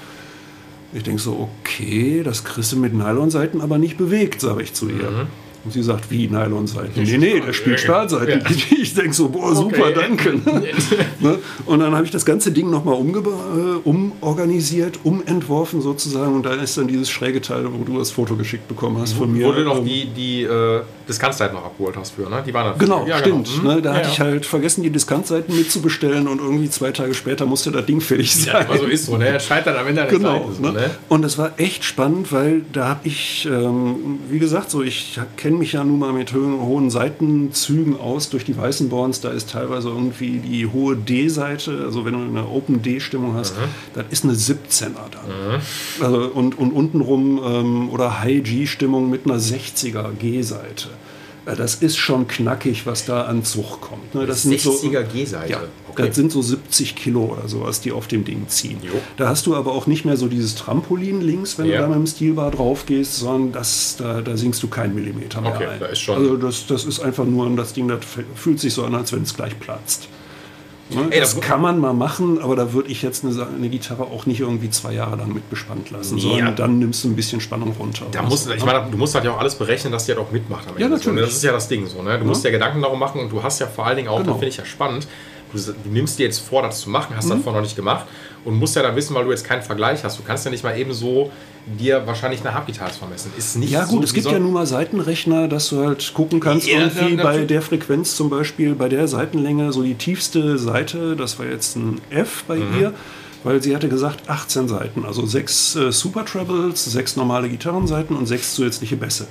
Ich 0.94 1.04
denke 1.04 1.22
so, 1.22 1.50
okay, 1.62 2.22
das 2.24 2.44
kriegst 2.44 2.72
du 2.72 2.78
mit 2.78 2.94
Nylonseiten 2.94 3.62
aber 3.62 3.78
nicht 3.78 3.98
bewegt, 3.98 4.40
sage 4.42 4.64
ich 4.64 4.74
zu 4.74 4.88
ihr. 4.88 5.28
Und 5.66 5.72
sie 5.72 5.82
sagt, 5.84 6.12
wie 6.12 6.28
Nylonseiten? 6.28 6.92
Nee, 7.04 7.18
nee, 7.18 7.40
der 7.40 7.52
spielt 7.54 7.80
Stahlseiten. 7.80 8.42
Ja. 8.42 8.56
Ich 8.86 8.94
denke 8.94 9.14
so, 9.14 9.28
boah, 9.30 9.54
super, 9.56 9.88
Okay. 9.88 9.94
danke. 9.96 10.30
ne? 11.20 11.40
Und 11.66 11.80
dann 11.80 11.94
habe 11.96 12.06
ich 12.06 12.12
das 12.12 12.24
ganze 12.24 12.52
Ding 12.52 12.70
nochmal 12.70 12.96
äh, 13.00 13.80
umorganisiert, 13.84 15.00
umentworfen 15.04 15.82
sozusagen. 15.82 16.36
Und 16.36 16.46
da 16.46 16.54
ist 16.54 16.78
dann 16.78 16.88
dieses 16.88 17.10
schräge 17.10 17.42
Teil, 17.42 17.66
wo 17.74 17.84
du 17.84 17.98
das 17.98 18.12
Foto 18.12 18.36
geschickt 18.36 18.68
bekommen 18.68 18.98
hast 19.02 19.14
von 19.14 19.32
mir. 19.34 19.48
Wo 19.48 19.52
du 19.52 19.64
noch 19.64 19.80
Ähm, 19.80 19.86
die, 19.86 20.06
die 20.16 20.44
äh, 20.44 20.82
Diskantseiten 21.10 21.56
noch 21.56 21.66
abgeholt 21.66 21.96
hast 21.98 22.12
für, 22.12 22.30
ne? 22.30 22.44
Die 22.46 22.54
waren 22.54 22.74
da. 22.74 22.78
Genau, 22.78 23.06
ja, 23.08 23.18
stimmt. 23.20 23.50
Genau. 23.62 23.76
Ne, 23.76 23.82
da 23.82 23.92
Ja, 23.92 23.98
hatte 24.00 24.10
ich 24.12 24.20
halt 24.20 24.46
vergessen, 24.46 24.84
die 24.84 24.90
Diskantseiten 24.92 25.56
mitzubestellen 25.56 26.28
und 26.28 26.40
irgendwie 26.40 26.70
zwei 26.70 26.92
Tage 26.92 27.14
später 27.14 27.46
musste 27.46 27.72
das 27.72 27.86
Ding 27.86 28.02
fertig 28.02 28.34
sein. 28.36 28.54
Ja, 28.54 28.60
aber 28.62 28.78
so 28.78 28.86
ist 28.86 29.06
so, 29.08 29.18
ne? 29.18 29.36
Es 29.36 29.46
scheitert 29.46 29.78
am 29.78 29.88
Ende 29.88 30.04
an 30.04 30.10
der 30.10 30.18
Genau. 30.18 30.40
Seite, 30.50 30.54
so, 30.56 30.62
ne? 30.62 30.72
ne? 30.74 30.90
Und 31.10 31.26
es 31.26 31.38
war 31.38 31.52
echt 31.58 31.84
spannend, 31.84 32.32
weil 32.32 32.62
da 32.72 32.88
habe 32.90 33.02
ich, 33.08 33.48
ähm, 33.52 34.20
wie 34.30 34.40
gesagt, 34.40 34.70
so 34.70 34.82
ich 34.84 35.20
kenne 35.38 35.55
mich 35.58 35.74
ja 35.74 35.84
nun 35.84 36.00
mal 36.00 36.14
mit 36.14 36.34
hohen, 36.34 36.90
Seitenzügen 36.90 38.00
aus 38.00 38.30
durch 38.30 38.46
die 38.46 38.56
weißen 38.58 38.90
Borns. 38.90 39.22
Da 39.22 39.30
ist 39.32 39.50
teilweise 39.52 39.90
irgendwie 39.90 40.38
die 40.40 40.68
hohe 40.68 40.96
D-Seite, 40.96 41.82
also 41.86 42.06
wenn 42.06 42.14
du 42.14 42.20
eine 42.20 42.48
Open 42.48 42.82
D-Stimmung 42.82 43.36
hast, 43.36 43.54
das 43.94 44.06
ist 44.10 44.24
eine 44.24 44.34
17er 44.34 44.92
dann. 45.12 45.62
Also, 46.02 46.28
und, 46.28 46.58
und 46.58 46.72
untenrum 46.72 47.42
ähm, 47.44 47.90
oder 47.90 48.20
High 48.22 48.44
G-Stimmung 48.44 49.10
mit 49.10 49.26
einer 49.26 49.40
60er 49.40 50.12
G-Seite. 50.20 50.90
Äh, 51.46 51.56
Das 51.56 51.76
ist 51.76 51.98
schon 51.98 52.28
knackig, 52.28 52.86
was 52.86 53.06
da 53.06 53.24
an 53.24 53.44
Zug 53.44 53.82
kommt. 53.82 54.16
Ne? 54.16 54.26
Das 54.26 54.44
sind 54.44 54.60
so, 54.60 54.72
60er 54.72 55.04
G-Seite. 55.04 55.52
ja, 55.52 55.60
Okay. 55.98 56.08
das 56.08 56.16
sind 56.16 56.32
so 56.32 56.42
70 56.42 56.96
Kilo 56.96 57.36
oder 57.38 57.48
sowas, 57.48 57.82
die 57.82 57.92
auf 57.92 58.08
dem 58.08 58.24
Ding 58.26 58.48
ziehen. 58.48 58.78
Jo. 58.84 58.92
Da 59.18 59.30
hast 59.30 59.46
du 59.48 59.56
aber 59.56 59.72
auch 59.74 59.88
nicht 59.88 60.06
mehr 60.06 60.18
so 60.18 60.28
dieses 60.28 60.56
Trampolin 60.56 61.22
links, 61.22 61.58
wenn 61.58 61.66
Ja. 61.68 61.78
du 61.78 61.82
da 61.84 61.88
mit 61.88 61.98
dem 61.98 62.08
Stilbar 62.08 62.52
drauf 62.52 62.86
gehst, 62.86 63.16
sondern 63.18 63.52
das, 63.54 63.96
da, 63.98 64.22
da 64.22 64.36
sinkst 64.38 64.62
du 64.62 64.68
keinen 64.68 64.94
Millimeter 64.96 65.42
mehr 65.42 65.54
Okay, 65.56 65.68
ein. 65.68 65.80
da 65.80 65.86
ist 65.88 66.00
schon- 66.00 66.16
Also 66.18 66.38
das, 66.38 66.68
das 66.68 66.86
ist 66.86 67.00
einfach 67.00 67.26
nur, 67.26 67.50
das 67.56 67.74
Ding 67.74 67.88
das 67.88 68.00
fühlt 68.36 68.60
sich 68.60 68.74
so 68.74 68.84
an, 68.84 68.94
als 68.96 69.12
wenn 69.14 69.24
es 69.24 69.36
gleich 69.36 69.58
platzt. 69.60 70.10
Ne? 70.92 71.08
Ey, 71.10 71.20
das 71.20 71.34
da- 71.34 71.42
kann 71.42 71.62
man 71.62 71.80
mal 71.80 71.94
machen, 71.94 72.38
aber 72.40 72.56
da 72.56 72.72
würde 72.74 72.90
ich 72.92 73.02
jetzt 73.02 73.26
eine, 73.26 73.48
eine 73.48 73.70
Gitarre 73.70 74.04
auch 74.04 74.28
nicht 74.28 74.42
irgendwie 74.42 74.70
zwei 74.70 74.94
Jahre 74.94 75.16
lang 75.16 75.34
mit 75.34 75.50
bespannt 75.50 75.90
lassen, 75.90 76.20
Ja. 76.20 76.30
sondern 76.30 76.56
dann 76.56 76.78
nimmst 76.78 77.04
du 77.04 77.08
ein 77.08 77.16
bisschen 77.16 77.42
Spannung 77.42 77.74
runter. 77.80 78.06
Da 78.12 78.22
musst, 78.22 78.44
so, 78.44 78.52
ich 78.52 78.60
ne? 78.60 78.66
meine, 78.72 78.92
du 78.92 78.96
musst 78.98 79.16
halt 79.16 79.26
ja 79.26 79.32
auch 79.34 79.40
alles 79.40 79.56
berechnen, 79.56 79.92
dass 79.92 80.06
die 80.06 80.12
halt 80.12 80.20
auch 80.22 80.30
mitmacht. 80.32 80.66
Ja, 80.68 80.74
so, 80.74 80.80
ne? 80.84 80.90
natürlich. 80.90 81.22
Das 81.22 81.34
ist 81.34 81.44
ja 81.44 81.52
das 81.54 81.68
Ding 81.68 81.88
so. 81.88 82.04
Ne? 82.04 82.20
Du 82.20 82.26
musst 82.26 82.46
dir 82.46 82.52
Gedanken 82.52 82.84
darum 82.84 83.00
machen 83.00 83.20
und 83.20 83.32
du 83.32 83.42
hast 83.42 83.60
ja 83.60 83.66
vor 83.66 83.88
allen 83.88 83.98
Dingen 83.98 84.10
auch, 84.10 84.18
Genau. 84.20 84.34
das 84.34 84.40
finde 84.40 84.50
ich 84.50 84.58
ja 84.58 84.66
spannend, 84.66 85.08
du, 85.56 85.74
du 85.84 85.90
nimmst 85.90 86.20
dir 86.20 86.24
jetzt 86.26 86.40
vor, 86.40 86.62
das 86.62 86.82
zu 86.82 86.90
machen, 86.90 87.14
Mhm. 87.14 87.18
hast 87.18 87.30
das 87.30 87.40
vorher 87.42 87.62
noch 87.62 87.68
nicht 87.68 87.76
gemacht 87.76 88.06
und 88.44 88.56
musst 88.56 88.76
ja 88.76 88.84
dann 88.84 88.96
wissen, 88.96 89.16
weil 89.16 89.24
du 89.26 89.32
jetzt 89.32 89.44
keinen 89.46 89.62
Vergleich 89.64 90.04
hast. 90.04 90.20
Du 90.20 90.24
kannst 90.24 90.46
ja 90.46 90.52
nicht 90.52 90.64
mal 90.64 90.78
eben 90.78 90.94
so 90.94 91.32
dir 91.66 92.06
wahrscheinlich 92.06 92.42
eine 92.42 92.54
Harpgitarre 92.54 92.92
vermessen. 92.92 93.32
Ist 93.38 93.56
nicht 93.56 93.72
Ja 93.72 93.86
gut, 93.86 94.00
so 94.00 94.04
es 94.04 94.14
gibt 94.14 94.28
ja 94.28 94.38
nun 94.38 94.54
mal 94.54 94.68
Seitenrechner, 94.68 95.48
dass 95.48 95.70
du 95.70 95.84
halt 95.84 96.14
gucken 96.14 96.40
kannst, 96.40 96.68
Ja, 96.68 96.80
irgendwie 96.80 97.16
bei 97.16 97.40
der 97.46 97.62
Frequenz 97.64 98.16
zum 98.16 98.30
Beispiel, 98.30 98.76
bei 98.76 98.88
der 98.90 99.08
Seitenlänge, 99.08 99.72
so 99.74 99.82
die 99.82 99.96
tiefste 99.96 100.60
Seite, 100.60 101.16
das 101.16 101.40
war 101.40 101.48
jetzt 101.48 101.76
ein 101.76 102.00
F 102.12 102.44
bei 102.48 102.58
Mhm. 102.58 102.80
ihr, 102.80 102.94
weil 103.44 103.62
sie 103.64 103.76
hatte 103.76 103.90
gesagt 103.90 104.30
18 104.30 104.68
Seiten, 104.68 105.06
also 105.06 105.26
sechs 105.26 105.76
äh, 105.76 105.92
Super 105.92 106.26
Trebles, 106.26 106.86
sechs 106.86 107.16
normale 107.16 107.50
Gitarrenseiten 107.50 108.16
und 108.16 108.28
sechs 108.28 108.54
zusätzliche 108.56 108.96
Bässe. 108.96 109.28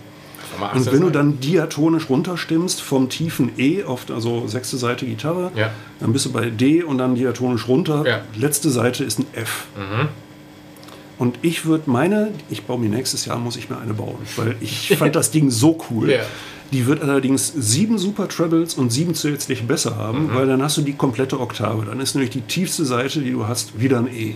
Und 0.75 0.93
wenn 0.93 1.01
du 1.01 1.11
dann 1.11 1.41
diatonisch 1.41 2.09
runterstimmst 2.09 2.81
vom 2.83 3.09
tiefen 3.09 3.53
E 3.59 3.85
auf 3.85 4.07
also 4.11 4.47
sechste 4.47 4.77
Seite 4.77 5.07
Gitarre, 5.07 5.51
Ja. 5.55 5.71
dann 6.01 6.13
bist 6.13 6.27
du 6.27 6.33
bei 6.33 6.51
D 6.51 6.83
und 6.83 6.99
dann 6.99 7.15
diatonisch 7.15 7.69
runter. 7.69 8.05
Ja. 8.07 8.21
Letzte 8.37 8.71
Seite 8.71 9.05
ist 9.05 9.19
ein 9.19 9.27
F. 9.33 9.67
Und 11.19 11.39
ich 11.43 11.65
würde 11.65 11.89
meine, 11.91 12.33
ich 12.51 12.65
baue 12.65 12.79
mir 12.79 12.89
nächstes 12.89 13.25
Jahr, 13.25 13.39
muss 13.39 13.57
ich 13.57 13.71
mir 13.71 13.79
eine 13.79 13.95
bauen, 13.95 14.19
weil 14.37 14.57
ich 14.61 14.97
fand 14.99 15.15
das 15.15 15.31
Ding 15.31 15.51
so 15.51 15.79
cool. 15.91 16.11
Ja. 16.11 16.21
Die 16.75 16.87
wird 16.87 17.03
allerdings 17.03 17.53
sieben 17.57 17.99
Super 17.99 18.27
Trebles 18.27 18.75
und 18.75 18.91
sieben 18.91 19.15
zusätzliche 19.15 19.63
Bässe 19.63 19.95
haben, 19.95 20.35
weil 20.35 20.49
dann 20.49 20.61
hast 20.61 20.77
du 20.77 20.83
die 20.83 20.95
komplette 20.95 21.39
Oktave. 21.39 21.85
Dann 21.85 22.01
ist 22.01 22.17
nämlich 22.17 22.31
die 22.31 22.41
tiefste 22.41 22.85
Seite, 22.85 23.21
die 23.21 23.31
du 23.31 23.47
hast, 23.47 23.81
wieder 23.81 23.99
ein 23.99 24.09
E. 24.09 24.35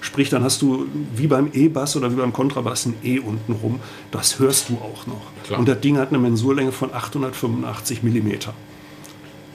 Sprich, 0.00 0.28
dann 0.28 0.42
hast 0.42 0.60
du 0.60 0.86
wie 1.14 1.28
beim 1.28 1.50
E-Bass 1.52 1.94
oder 1.94 2.10
wie 2.10 2.16
beim 2.16 2.32
Kontrabass 2.32 2.86
ein 2.86 2.96
E 3.04 3.20
unten 3.20 3.52
rum. 3.52 3.78
Das 4.10 4.40
hörst 4.40 4.70
du 4.70 4.74
auch 4.74 5.06
noch. 5.06 5.22
Klar. 5.44 5.60
Und 5.60 5.68
das 5.68 5.80
Ding 5.80 5.98
hat 5.98 6.08
eine 6.08 6.18
Mensurlänge 6.18 6.72
von 6.72 6.92
885 6.92 8.02
Millimeter. 8.02 8.54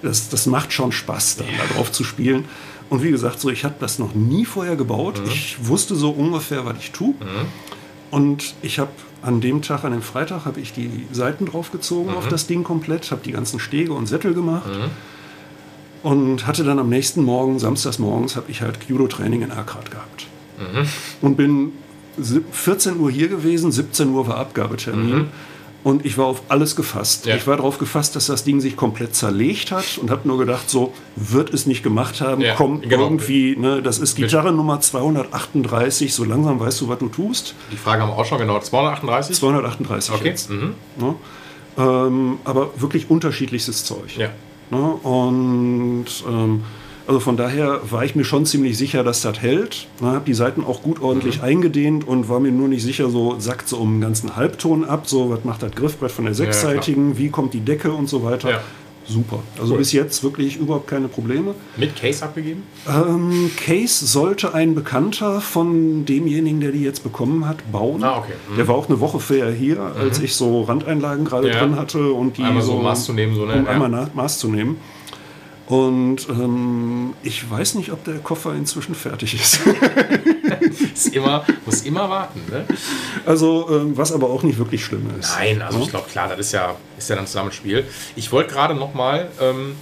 Das, 0.02 0.30
das 0.30 0.46
macht 0.46 0.72
schon 0.72 0.94
Spaß, 0.94 1.36
da 1.38 1.44
drauf 1.76 1.92
zu 1.92 2.06
spielen. 2.06 2.46
Und 2.90 3.04
wie 3.04 3.12
gesagt, 3.12 3.42
so, 3.42 3.50
ich 3.50 3.66
habe 3.66 3.76
das 3.82 4.00
noch 4.00 4.16
nie 4.16 4.46
vorher 4.46 4.78
gebaut. 4.78 5.22
Ich 5.26 5.58
wusste 5.60 5.94
so 5.98 6.12
ungefähr, 6.12 6.66
was 6.66 6.78
ich 6.80 6.92
tue. 6.92 7.16
Und 8.12 8.56
ich 8.62 8.80
habe 8.80 8.92
an 9.22 9.42
dem 9.42 9.62
Tag, 9.62 9.84
an 9.84 9.92
dem 9.92 10.02
Freitag, 10.02 10.46
habe 10.46 10.60
ich 10.60 10.74
die 10.74 11.06
Seiten 11.12 11.46
draufgezogen 11.46 12.14
auf 12.14 12.28
das 12.28 12.48
Ding 12.48 12.64
komplett, 12.64 13.10
habe 13.12 13.22
die 13.24 13.32
ganzen 13.32 13.60
Stege 13.60 13.94
und 13.94 14.06
Sättel 14.08 14.34
gemacht. 14.34 14.70
Und 16.04 16.46
hatte 16.48 16.64
dann 16.64 16.80
am 16.80 16.90
nächsten 16.90 17.24
Morgen, 17.24 17.60
samstags 17.60 18.00
morgens, 18.00 18.36
habe 18.36 18.50
ich 18.52 18.62
halt 18.62 18.78
Judo-Training 18.88 19.42
in 19.42 19.50
Erkrath 19.52 19.90
gehabt. 19.92 20.28
Und 21.22 21.36
bin 21.36 21.72
sieb- 22.18 22.46
14 22.54 23.00
Uhr 23.00 23.12
hier 23.12 23.28
gewesen, 23.28 23.72
17 23.72 24.10
Uhr 24.10 24.28
war 24.28 24.38
Abgabetermin. 24.38 25.28
Und 25.84 26.06
ich 26.06 26.18
war 26.18 26.26
auf 26.26 26.42
alles 26.50 26.76
gefasst. 26.76 27.26
Ja. 27.28 27.36
Ich 27.36 27.48
war 27.48 27.56
darauf 27.58 27.78
gefasst, 27.78 28.16
dass 28.16 28.26
das 28.28 28.44
Ding 28.44 28.60
sich 28.60 28.76
komplett 28.76 29.16
zerlegt 29.16 29.72
hat 29.72 29.98
und 30.02 30.10
habe 30.12 30.28
nur 30.28 30.38
gedacht, 30.38 30.70
so 30.70 30.94
wird 31.16 31.54
es 31.54 31.66
nicht 31.66 31.82
gemacht 31.82 32.20
haben. 32.20 32.42
Ja, 32.42 32.56
Komm, 32.56 32.82
genau. 32.82 33.04
irgendwie, 33.04 33.56
ne, 33.56 33.82
das 33.82 34.00
ist 34.00 34.16
Gitarre 34.16 34.52
Nummer 34.52 34.82
238. 34.82 36.14
So 36.14 36.24
langsam 36.26 36.60
weißt 36.60 36.82
du, 36.82 36.90
was 36.90 37.00
du 37.00 37.08
tust. 37.08 37.56
Die 37.72 37.78
Frage 37.78 38.02
haben 38.02 38.10
wir 38.10 38.18
auch 38.18 38.26
schon 38.26 38.40
genau. 38.40 38.60
238? 38.60 39.36
238 39.38 40.14
Okay. 40.16 40.28
jetzt. 40.28 40.50
Mhm. 40.50 40.74
Ne? 40.98 41.16
Ähm, 41.78 42.40
aber 42.44 42.70
wirklich 42.82 43.10
unterschiedlichstes 43.10 43.86
Zeug. 43.86 44.18
Ja. 44.18 44.30
Ne? 44.72 44.80
Und 44.80 46.06
ähm, 46.28 46.64
also 47.08 47.20
von 47.20 47.38
daher 47.38 47.80
war 47.90 48.04
ich 48.06 48.16
mir 48.16 48.26
schon 48.26 48.46
ziemlich 48.46 48.78
sicher, 48.78 49.04
dass 49.04 49.22
das 49.22 49.42
hält. 49.42 49.88
Ne? 50.02 50.08
Habe 50.08 50.26
die 50.26 50.34
Seiten 50.34 50.64
auch 50.64 50.82
gut 50.84 51.02
ordentlich 51.02 51.42
eingedehnt 51.42 52.08
und 52.08 52.30
war 52.30 52.40
mir 52.40 52.52
nur 52.52 52.68
nicht 52.68 52.84
sicher, 52.84 53.10
so 53.10 53.36
sackt 53.40 53.68
so 53.70 53.78
um 53.78 53.94
einen 53.94 54.02
ganzen 54.02 54.36
Halbton 54.36 54.84
ab, 54.86 55.08
so 55.08 55.30
was 55.30 55.44
macht 55.46 55.64
das 55.64 55.72
Griffbrett 55.72 56.12
von 56.12 56.26
der 56.26 56.34
sechsseitigen, 56.34 57.18
wie 57.18 57.30
kommt 57.30 57.54
die 57.54 57.62
Decke 57.62 57.92
und 57.92 58.08
so 58.10 58.24
weiter. 58.24 58.50
Ja. 58.52 58.60
Super. 59.10 59.40
Also 59.58 59.72
Cool. 59.72 59.78
bis 59.80 59.94
jetzt 59.94 60.22
wirklich 60.22 60.58
überhaupt 60.58 60.88
keine 60.88 61.08
Probleme. 61.08 61.56
Mit 61.78 61.96
Case 61.96 62.26
abgegeben? 62.26 62.64
Ähm, 62.90 63.50
Case 63.56 64.06
sollte 64.06 64.54
ein 64.54 64.76
Bekannter 64.76 65.40
von 65.40 66.04
demjenigen, 66.04 66.60
der 66.60 66.74
die 66.74 66.82
jetzt 66.84 67.04
bekommen 67.04 67.48
hat, 67.48 67.72
bauen. 67.72 68.04
Ah, 68.04 68.18
okay. 68.18 68.34
Mhm. 68.52 68.58
Der 68.58 68.68
war 68.68 68.76
auch 68.76 68.90
eine 68.90 69.00
Woche 69.00 69.22
vorher 69.22 69.50
hier, 69.50 69.80
als 69.98 70.20
ich 70.20 70.36
so 70.36 70.64
Randeinlagen 70.64 71.24
gerade 71.24 71.48
Ja. 71.48 71.60
drin 71.60 71.78
hatte 71.78 72.12
und 72.12 72.36
die 72.38 72.44
Einmal 72.44 72.62
so 72.62 72.80
Maß 72.80 73.06
zu 73.06 73.14
nehmen, 73.14 73.34
so, 73.34 73.46
ne? 73.46 73.54
um 73.54 73.64
Ja. 73.64 73.72
einmal 73.72 73.88
nach, 73.88 74.14
Maß 74.14 74.40
zu 74.40 74.50
nehmen. 74.50 74.76
Und 75.68 76.30
ähm, 76.30 77.14
ich 77.24 77.50
weiß 77.50 77.76
nicht, 77.76 77.92
ob 77.92 78.04
der 78.06 78.20
Koffer 78.20 78.54
inzwischen 78.56 78.96
fertig 78.96 79.34
ist. 79.34 79.60
Ist 80.94 81.14
immer, 81.14 81.46
muss 81.66 81.82
immer 81.82 82.10
warten, 82.10 82.42
ne? 82.50 82.66
also 83.26 83.68
ähm, 83.70 83.98
was 83.98 84.14
aber 84.14 84.30
auch 84.30 84.44
nicht 84.44 84.58
wirklich 84.58 84.84
schlimm 84.84 85.10
ist. 85.20 85.36
Nein, 85.36 85.62
also 85.62 85.80
Ja? 85.80 85.84
ich 85.84 85.90
glaube, 85.90 86.10
klar, 86.10 86.30
das 86.30 86.40
ist 86.40 86.52
ja, 86.54 86.76
ist 86.98 87.10
ja 87.10 87.16
dann 87.18 87.28
zusammen 87.28 87.52
Spiel. 87.52 87.86
Ich 88.16 88.32
wollte 88.32 88.54
gerade 88.54 88.76
noch 88.76 88.94
mal, 88.94 89.30
ähm, 89.42 89.76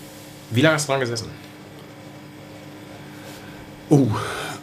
wie 0.49 0.61
lange 0.61 0.75
hast 0.75 0.87
du 0.87 0.91
dran 0.91 1.01
gesessen? 1.01 1.29
Oh, 3.89 4.07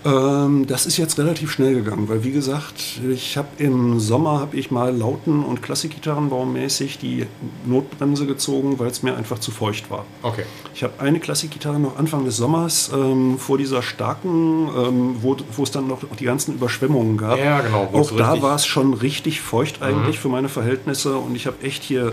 ähm, 0.05 0.67
das 0.67 0.87
ist 0.87 0.97
jetzt 0.97 1.19
relativ 1.19 1.53
schnell 1.53 1.75
gegangen, 1.75 2.09
weil 2.09 2.25
wie 2.25 2.33
gesagt, 2.33 3.01
ich 3.09 3.37
habe 3.37 3.49
im 3.59 4.01
Sommer 4.01 4.41
habe 4.41 4.57
ich 4.57 4.71
mal 4.71 4.95
Lauten- 4.95 5.45
und 5.45 5.63
Klassikgitarrenbaumäßig 5.63 6.99
die 6.99 7.27
Notbremse 7.65 8.27
gezogen, 8.27 8.79
weil 8.79 8.89
es 8.89 9.03
mir 9.03 9.17
einfach 9.17 9.39
zu 9.39 9.53
feucht 9.53 9.91
war. 9.91 10.05
Okay. 10.23 10.45
Ich 10.75 10.83
habe 10.83 10.95
eine 10.99 11.21
Klassikgitarre 11.21 11.79
noch 11.79 11.97
Anfang 11.99 12.25
des 12.25 12.37
Sommers 12.37 12.91
ähm, 12.93 13.39
vor 13.39 13.59
dieser 13.59 13.83
starken, 13.83 14.69
ähm, 14.77 15.17
wo, 15.21 15.37
es 15.63 15.71
dann 15.71 15.87
noch 15.87 16.01
die 16.19 16.25
ganzen 16.25 16.55
Überschwemmungen 16.55 17.17
gab. 17.17 17.39
Ja, 17.39 17.61
genau, 17.61 17.91
Auch 17.93 18.11
da 18.11 18.43
war 18.43 18.57
es 18.57 18.67
schon 18.67 18.95
richtig 18.95 19.41
feucht 19.41 19.83
eigentlich 19.83 20.19
für 20.19 20.29
meine 20.29 20.49
Verhältnisse 20.49 21.17
und 21.17 21.37
ich 21.37 21.47
habe 21.47 21.63
echt 21.63 21.85
hier, 21.85 22.13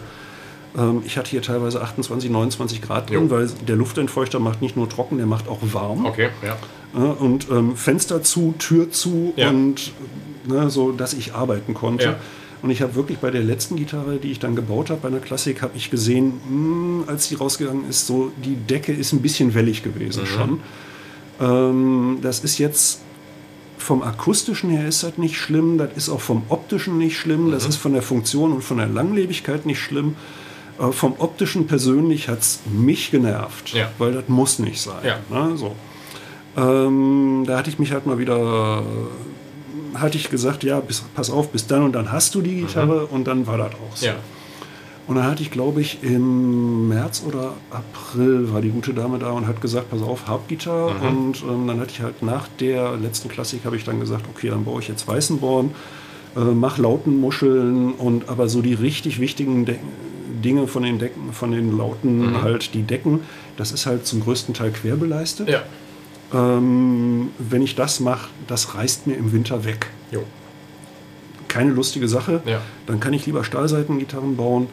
ich 1.04 1.18
hatte 1.18 1.32
hier 1.32 1.42
teilweise 1.42 1.82
28, 1.82 2.30
29 2.30 2.82
Grad 2.82 3.10
drin, 3.10 3.24
Jo. 3.24 3.30
weil 3.32 3.50
der 3.68 3.76
Luftentfeuchter 3.76 4.40
macht 4.40 4.62
nicht 4.62 4.78
nur 4.78 4.88
trocken, 4.88 5.18
der 5.18 5.26
macht 5.26 5.48
auch 5.48 5.60
warm. 5.74 6.06
Okay, 6.06 6.30
ja. 6.44 6.58
Und 7.02 7.50
ähm, 7.50 7.76
Fenster 7.76 8.22
zu, 8.24 8.54
Tür 8.58 8.92
zu 8.92 9.34
Ja. 9.36 9.50
und 9.50 9.92
ne, 10.48 10.70
so, 10.70 10.92
dass 10.92 11.14
ich 11.14 11.34
arbeiten 11.34 11.74
konnte. 11.74 12.06
Ja. 12.06 12.16
Und 12.62 12.70
ich 12.72 12.82
habe 12.82 12.94
wirklich 12.96 13.18
bei 13.20 13.32
der 13.32 13.42
letzten 13.44 13.78
Gitarre, 13.78 14.18
die 14.18 14.32
ich 14.32 14.40
dann 14.40 14.56
gebaut 14.56 14.90
habe, 14.90 15.00
bei 15.02 15.08
einer 15.08 15.20
Klassik, 15.20 15.62
habe 15.62 15.74
ich 15.76 15.90
gesehen, 15.90 16.34
mh, 16.50 17.08
als 17.08 17.30
die 17.30 17.36
rausgegangen 17.36 17.90
ist, 17.90 18.06
so 18.06 18.32
die 18.44 18.56
Decke 18.56 18.92
ist 18.92 19.12
ein 19.14 19.22
bisschen 19.22 19.54
wellig 19.56 19.82
gewesen 19.82 20.26
schon. 20.26 20.60
Ähm, 21.40 22.20
das 22.22 22.42
ist 22.42 22.58
jetzt 22.58 23.02
vom 23.78 24.04
akustischen 24.04 24.70
her 24.70 24.88
ist 24.88 25.04
das 25.04 25.18
nicht 25.18 25.38
schlimm, 25.38 25.78
das 25.78 25.92
ist 25.96 26.10
auch 26.10 26.20
vom 26.20 26.44
optischen 26.50 26.98
nicht 26.98 27.18
schlimm, 27.18 27.50
das 27.52 27.66
ist 27.66 27.78
von 27.78 27.94
der 27.94 28.02
Funktion 28.02 28.52
und 28.52 28.62
von 28.64 28.78
der 28.78 28.88
Langlebigkeit 28.88 29.66
nicht 29.66 29.80
schlimm. 29.80 30.16
Äh, 30.80 30.92
vom 30.92 31.14
optischen 31.20 31.68
persönlich 31.68 32.28
hat 32.30 32.40
es 32.40 32.60
mich 32.72 33.12
genervt, 33.12 33.74
Ja. 33.74 33.90
weil 33.98 34.14
das 34.14 34.24
muss 34.28 34.60
nicht 34.60 34.82
sein. 34.82 35.04
Ja. 35.04 35.18
Ne, 35.30 35.58
so. 35.58 35.76
ähm, 36.58 37.44
da 37.46 37.58
hatte 37.58 37.70
ich 37.70 37.80
mich 37.80 37.92
halt 37.92 38.06
mal 38.06 38.18
wieder, 38.18 38.84
hatte 39.96 40.18
ich 40.18 40.30
gesagt, 40.30 40.64
ja, 40.64 40.80
bis, 40.80 41.02
pass 41.16 41.30
auf, 41.30 41.50
bis 41.50 41.68
dann 41.68 41.84
und 41.84 41.94
dann 41.94 42.12
hast 42.12 42.36
du 42.36 42.42
die 42.42 42.56
Gitarre 42.62 43.06
und 43.08 43.26
dann 43.28 43.48
war 43.48 43.58
das 43.58 43.72
auch 43.74 43.96
so. 43.96 44.06
Ja. 44.08 44.16
Und 45.08 45.16
dann 45.16 45.26
hatte 45.26 45.42
ich, 45.42 45.50
glaube 45.50 45.82
ich, 45.82 46.04
im 46.04 46.88
März 46.90 47.24
oder 47.28 47.54
April 47.72 48.54
war 48.54 48.62
die 48.62 48.70
gute 48.70 48.94
Dame 48.94 49.18
da 49.18 49.32
und 49.32 49.48
hat 49.48 49.60
gesagt, 49.60 49.90
pass 49.90 50.04
auf, 50.04 50.28
Harpgitarre. 50.28 50.94
Und 51.02 51.42
ähm, 51.42 51.66
dann 51.66 51.80
hatte 51.80 51.90
ich 51.94 52.02
halt 52.02 52.22
nach 52.22 52.48
der 52.60 52.96
letzten 52.96 53.28
Klassik, 53.28 53.62
habe 53.66 53.76
ich 53.76 53.84
dann 53.84 54.00
gesagt, 54.00 54.26
okay, 54.32 54.50
dann 54.50 54.66
baue 54.66 54.82
ich 54.82 54.88
jetzt 54.88 55.08
Weißenborn, 55.08 55.72
äh, 56.36 56.40
mach 56.42 56.78
Lautenmuscheln 56.78 57.94
und 57.94 58.30
aber 58.30 58.48
so 58.50 58.62
die 58.62 58.76
richtig 58.76 59.20
wichtigen 59.20 59.66
De 59.66 59.78
Dinge 60.44 60.68
von 60.68 60.84
den 60.84 61.00
Decken, 61.00 61.34
von 61.34 61.52
den 61.52 61.78
Lauten, 61.78 62.42
halt 62.42 62.74
die 62.74 62.84
Decken, 62.84 63.22
das 63.58 63.72
ist 63.72 63.86
halt 63.86 64.06
zum 64.06 64.22
größten 64.22 64.54
Teil 64.54 64.72
querbeleistet. 64.72 65.50
Ja. 65.50 65.62
Ähm, 66.34 67.30
wenn 67.40 67.62
ich 67.62 67.76
das 67.76 68.00
mache, 68.00 68.30
das 68.48 68.76
reißt 68.76 69.08
mir 69.08 69.16
im 69.16 69.32
Winter 69.34 69.66
weg 69.66 69.88
Jo. 70.12 70.24
keine 71.48 71.72
lustige 71.72 72.08
Sache. 72.08 72.42
Ja. 72.46 72.62
Dann 72.86 73.00
kann 73.00 73.14
ich 73.14 73.26
lieber 73.26 73.44
Stahlseitengitarren 73.44 74.38
bauen. 74.38 74.68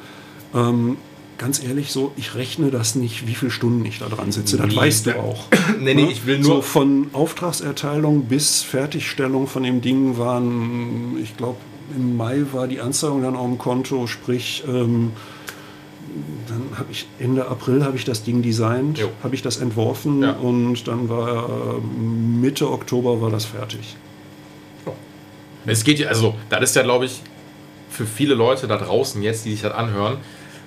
Ähm, 0.54 0.98
ganz 1.38 1.62
ehrlich, 1.64 1.92
so, 1.92 2.12
ich 2.16 2.34
rechne 2.34 2.70
das 2.70 2.94
nicht, 2.94 3.26
wie 3.26 3.34
viele 3.34 3.50
Stunden 3.50 3.84
ich 3.86 3.98
da 4.00 4.06
dran 4.06 4.32
sitze. 4.32 4.58
Das 4.58 4.66
Nie. 4.68 4.76
weißt 4.76 5.06
du 5.06 5.18
auch. 5.18 5.46
Nee, 5.80 5.94
nee, 5.94 6.08
ich 6.10 6.26
will 6.26 6.42
So 6.42 6.54
nur. 6.54 6.62
von 6.62 7.06
Auftragserteilung 7.12 8.24
bis 8.24 8.62
Fertigstellung 8.62 9.46
von 9.46 9.62
dem 9.62 9.80
Ding 9.80 10.16
waren, 10.18 11.16
ich 11.22 11.36
glaube, 11.36 11.56
im 11.96 12.16
Mai 12.16 12.42
war 12.52 12.66
die 12.68 12.80
Anzahlung 12.80 13.22
dann 13.22 13.36
auf 13.36 13.46
dem 13.46 13.58
Konto, 13.58 14.06
sprich, 14.06 14.64
ähm, 14.68 15.12
dann 16.48 16.78
habe 16.78 16.90
ich 16.90 17.06
Ende 17.18 17.46
April 17.48 17.84
habe 17.84 17.96
ich 17.96 18.04
das 18.04 18.22
Ding 18.22 18.42
designt, 18.42 19.00
habe 19.22 19.34
ich 19.34 19.42
das 19.42 19.56
entworfen 19.58 20.22
Ja. 20.22 20.32
und 20.32 20.86
dann 20.88 21.08
war 21.08 21.48
ähm, 21.78 22.40
Mitte 22.40 22.70
Oktober 22.70 23.20
war 23.20 23.30
das 23.30 23.44
fertig. 23.44 23.96
Es 25.68 25.82
geht 25.82 25.98
ja, 25.98 26.08
also, 26.08 26.36
das 26.48 26.62
ist 26.70 26.76
ja, 26.76 26.82
glaube 26.82 27.06
ich, 27.06 27.22
für 27.90 28.06
viele 28.06 28.34
Leute 28.34 28.68
da 28.68 28.76
draußen 28.76 29.20
jetzt, 29.22 29.44
die 29.44 29.50
sich 29.50 29.62
das 29.62 29.72
anhören, 29.72 30.18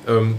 ähm, 0.07 0.35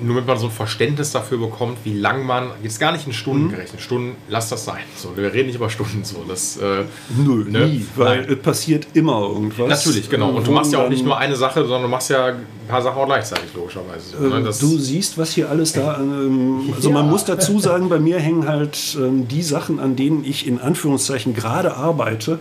nur 0.00 0.14
damit 0.14 0.26
man 0.26 0.38
so 0.38 0.46
ein 0.46 0.50
Verständnis 0.52 1.12
dafür 1.12 1.38
bekommt, 1.38 1.76
wie 1.84 1.92
lang 1.92 2.24
man, 2.24 2.48
jetzt 2.62 2.80
gar 2.80 2.92
nicht 2.92 3.06
in 3.06 3.12
Stunden 3.12 3.50
gerechnet, 3.50 3.80
Stunden, 3.80 4.16
lass 4.28 4.48
das 4.48 4.64
sein. 4.64 4.80
So, 4.96 5.14
wir 5.16 5.32
reden 5.32 5.46
nicht 5.48 5.56
über 5.56 5.68
Stunden 5.68 6.02
so. 6.02 6.24
Das, 6.26 6.56
äh, 6.56 6.84
Nö, 7.16 7.44
Ne? 7.44 7.66
nie, 7.66 7.86
weil 7.96 8.22
Nein. 8.22 8.32
es 8.32 8.38
passiert 8.38 8.86
immer 8.94 9.20
irgendwas. 9.20 9.68
natürlich, 9.68 10.08
genau. 10.08 10.30
Und 10.30 10.46
du 10.46 10.50
machst 10.50 10.72
ja 10.72 10.82
auch 10.84 10.88
nicht 10.88 11.04
nur 11.04 11.18
eine 11.18 11.36
Sache, 11.36 11.60
sondern 11.62 11.82
du 11.82 11.88
machst 11.88 12.08
ja 12.10 12.26
ein 12.28 12.46
paar 12.68 12.80
Sachen 12.80 12.96
auch 12.98 13.06
gleichzeitig, 13.06 13.52
logischerweise. 13.54 14.16
So, 14.18 14.24
äh, 14.24 14.28
ne? 14.30 14.42
Das- 14.42 14.58
Du 14.60 14.78
siehst, 14.78 15.18
was 15.18 15.32
hier 15.32 15.50
alles 15.50 15.72
da. 15.72 15.98
Ähm, 16.00 16.72
also 16.74 16.90
man 16.90 17.04
Ja. 17.06 17.10
muss 17.10 17.24
dazu 17.26 17.58
sagen, 17.60 17.88
bei 17.90 17.98
mir 17.98 18.18
hängen 18.18 18.48
halt 18.48 18.96
ähm, 18.98 19.28
die 19.28 19.42
Sachen, 19.42 19.78
an 19.78 19.94
denen 19.96 20.24
ich 20.24 20.46
in 20.46 20.58
Anführungszeichen 20.58 21.34
gerade 21.34 21.76
arbeite, 21.76 22.38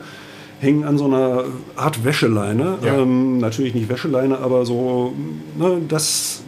hängen 0.61 0.83
an 0.85 0.97
so 0.97 1.05
einer 1.05 1.43
Art 1.75 2.03
Wäscheleine. 2.05 2.77
Ja. 2.83 2.97
Ähm, 2.99 3.39
natürlich 3.39 3.73
nicht 3.73 3.89
Wäscheleine, 3.89 4.37
aber 4.39 4.65
so, 4.65 5.13
ne, 5.57 5.81
dass, 5.87 6.43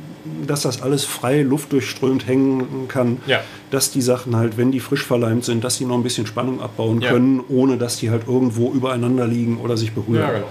dass 0.47 0.61
das 0.61 0.81
alles 0.81 1.03
frei 1.05 1.41
luftdurchströmt 1.41 2.27
hängen 2.27 2.87
kann. 2.87 3.17
Ja. 3.27 3.41
Dass 3.71 3.91
die 3.91 4.01
Sachen 4.01 4.35
halt, 4.35 4.57
wenn 4.57 4.71
die 4.71 4.79
frisch 4.79 5.05
verleimt 5.05 5.43
sind, 5.45 5.63
dass 5.63 5.75
sie 5.77 5.85
noch 5.85 5.95
ein 5.95 6.03
bisschen 6.03 6.25
Spannung 6.27 6.61
abbauen 6.61 7.01
Ja. 7.01 7.11
können, 7.11 7.41
ohne 7.49 7.77
dass 7.77 7.97
die 7.97 8.09
halt 8.09 8.27
irgendwo 8.27 8.71
übereinander 8.71 9.27
liegen 9.27 9.57
oder 9.57 9.77
sich 9.77 9.93
berühren. 9.93 10.27
genau. 10.35 10.47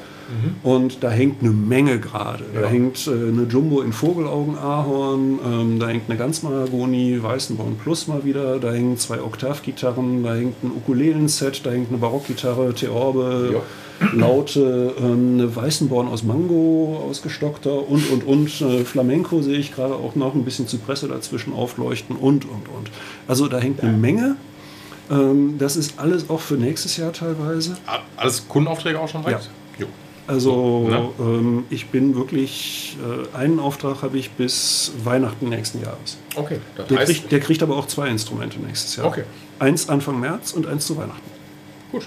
Und 0.63 1.03
da 1.03 1.11
hängt 1.11 1.43
eine 1.43 1.51
Menge 1.51 1.99
gerade. 1.99 2.45
Da 2.55 2.67
hängt 2.67 3.07
äh, 3.07 3.11
eine 3.11 3.43
Jumbo 3.51 3.83
in 3.83 3.93
Vogelaugen-Ahorn, 3.93 5.39
ähm, 5.45 5.79
da 5.79 5.89
hängt 5.89 6.09
eine 6.09 6.19
ganz 6.19 6.43
Mahagoni 6.43 7.23
Weißenborn 7.23 7.77
Plus 7.77 8.09
mal 8.09 8.25
wieder, 8.25 8.59
da 8.59 8.73
hängen 8.73 8.97
zwei 8.97 9.21
Oktavgitarren, 9.21 10.23
da 10.23 10.35
hängt 10.35 10.63
ein 10.63 10.71
Ukulelen-Set, 10.75 11.63
da 11.67 11.71
hängt 11.71 11.91
eine 11.91 11.99
Barockgitarre, 11.99 12.73
Theorbe, 12.75 13.61
Laute, 14.13 14.95
ähm, 14.99 15.35
eine 15.35 15.55
Weißenborn 15.57 16.09
aus 16.09 16.23
Mango 16.23 17.05
ausgestockter 17.09 17.89
und, 17.89 18.11
und, 18.11 18.25
und. 18.27 18.61
Äh, 18.61 18.85
Flamenco 18.85 19.43
sehe 19.43 19.59
ich 19.59 19.75
gerade 19.75 19.95
auch 19.95 20.15
noch, 20.15 20.35
ein 20.35 20.45
bisschen 20.45 20.67
Zypresse 20.69 21.09
dazwischen 21.09 21.53
aufleuchten 21.53 22.17
und, 22.17 22.45
und, 22.45 22.69
und. 22.69 22.91
Also 23.29 23.49
da 23.49 23.59
hängt 23.59 23.81
eine 23.83 23.93
Menge. 23.93 24.37
Ähm, 25.11 25.57
das 25.59 25.77
ist 25.77 25.99
alles 25.99 26.29
auch 26.31 26.41
für 26.41 26.55
nächstes 26.55 26.97
Jahr 26.97 27.13
teilweise. 27.13 27.77
Alles 28.17 28.47
Kundenaufträge 28.49 28.99
auch 29.01 29.09
schon 29.09 29.23
direkt? 29.23 29.51
Jo. 29.79 29.87
Also 30.27 30.87
Ne? 30.89 31.09
ähm, 31.19 31.65
ich 31.69 31.87
bin 31.89 32.15
wirklich, 32.15 32.97
äh, 33.35 33.37
einen 33.37 33.59
Auftrag 33.59 34.03
habe 34.03 34.17
ich 34.19 34.31
bis 34.31 34.93
Weihnachten 35.05 35.49
nächsten 35.49 35.83
Jahres. 35.83 36.17
Okay, 36.37 36.59
Der 36.79 36.99
kriegt, 37.05 37.33
der 37.33 37.41
kriegt 37.41 37.63
aber 37.63 37.77
auch 37.77 37.87
zwei 37.87 38.09
Instrumente 38.09 38.61
nächstes 38.61 38.97
Jahr. 38.97 39.07
Okay. 39.07 39.25
Eins 39.59 39.89
Anfang 39.89 40.21
März 40.21 40.53
und 40.53 40.67
eins 40.67 40.87
zu 40.87 40.97
Weihnachten. 40.97 41.21
gut. 41.91 42.07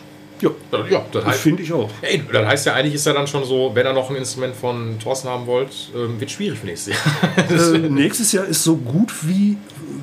Ja, 0.72 0.86
Ja, 0.90 1.06
das 1.12 1.26
heißt, 1.26 1.40
finde 1.40 1.64
ich 1.64 1.72
auch. 1.74 1.90
Ey, 2.02 2.22
das 2.32 2.46
heißt 2.46 2.66
ja 2.68 2.74
eigentlich 2.74 2.96
ist 2.96 3.06
ja 3.06 3.14
dann 3.14 3.28
schon 3.28 3.44
so, 3.46 3.72
wenn 3.74 3.86
ihr 3.86 3.94
noch 3.94 4.10
ein 4.10 4.16
Instrument 4.16 4.56
von 4.56 4.98
Thorsten 5.00 5.28
haben 5.30 5.46
wollt, 5.48 5.72
ähm, 5.96 6.20
wird 6.20 6.32
schwierig 6.32 6.60
für 6.60 6.66
nächstes 6.68 6.94
Jahr. 6.96 7.76
Äh, 7.76 7.78
nächstes 7.90 8.32
Jahr 8.32 8.46
ist 8.46 8.64
so 8.64 8.76
gut 8.76 9.12
wie 9.28 9.58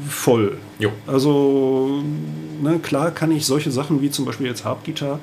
voll. 0.09 0.59
jo. 0.79 0.91
Also 1.07 2.03
ne, 2.63 2.79
klar 2.83 3.11
kann 3.11 3.31
ich 3.31 3.47
solche 3.47 3.71
Sachen 3.71 4.01
wie 4.03 4.11
zum 4.11 4.25
Beispiel 4.25 4.47
jetzt 4.47 4.65
Harpgitarre 4.65 5.19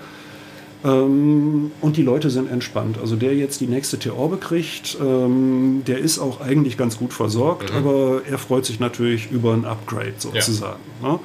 Ähm, 0.84 1.72
und 1.82 1.98
die 1.98 2.04
Leute 2.04 2.30
sind 2.30 2.50
entspannt. 2.50 2.98
Also 3.02 3.16
der 3.18 3.36
jetzt 3.36 3.60
die 3.60 3.68
nächste 3.68 4.00
Theorbe 4.00 4.38
kriegt, 4.38 4.98
ähm, 5.02 5.84
der 5.86 5.98
ist 6.00 6.20
auch 6.20 6.40
eigentlich 6.40 6.78
ganz 6.78 6.98
gut 6.98 7.12
versorgt, 7.14 7.72
aber 7.76 8.22
er 8.30 8.38
freut 8.38 8.66
sich 8.66 8.80
natürlich 8.80 9.30
über 9.30 9.52
ein 9.54 9.66
Upgrade 9.66 10.14
sozusagen. 10.18 10.80
Ne? 11.02 11.20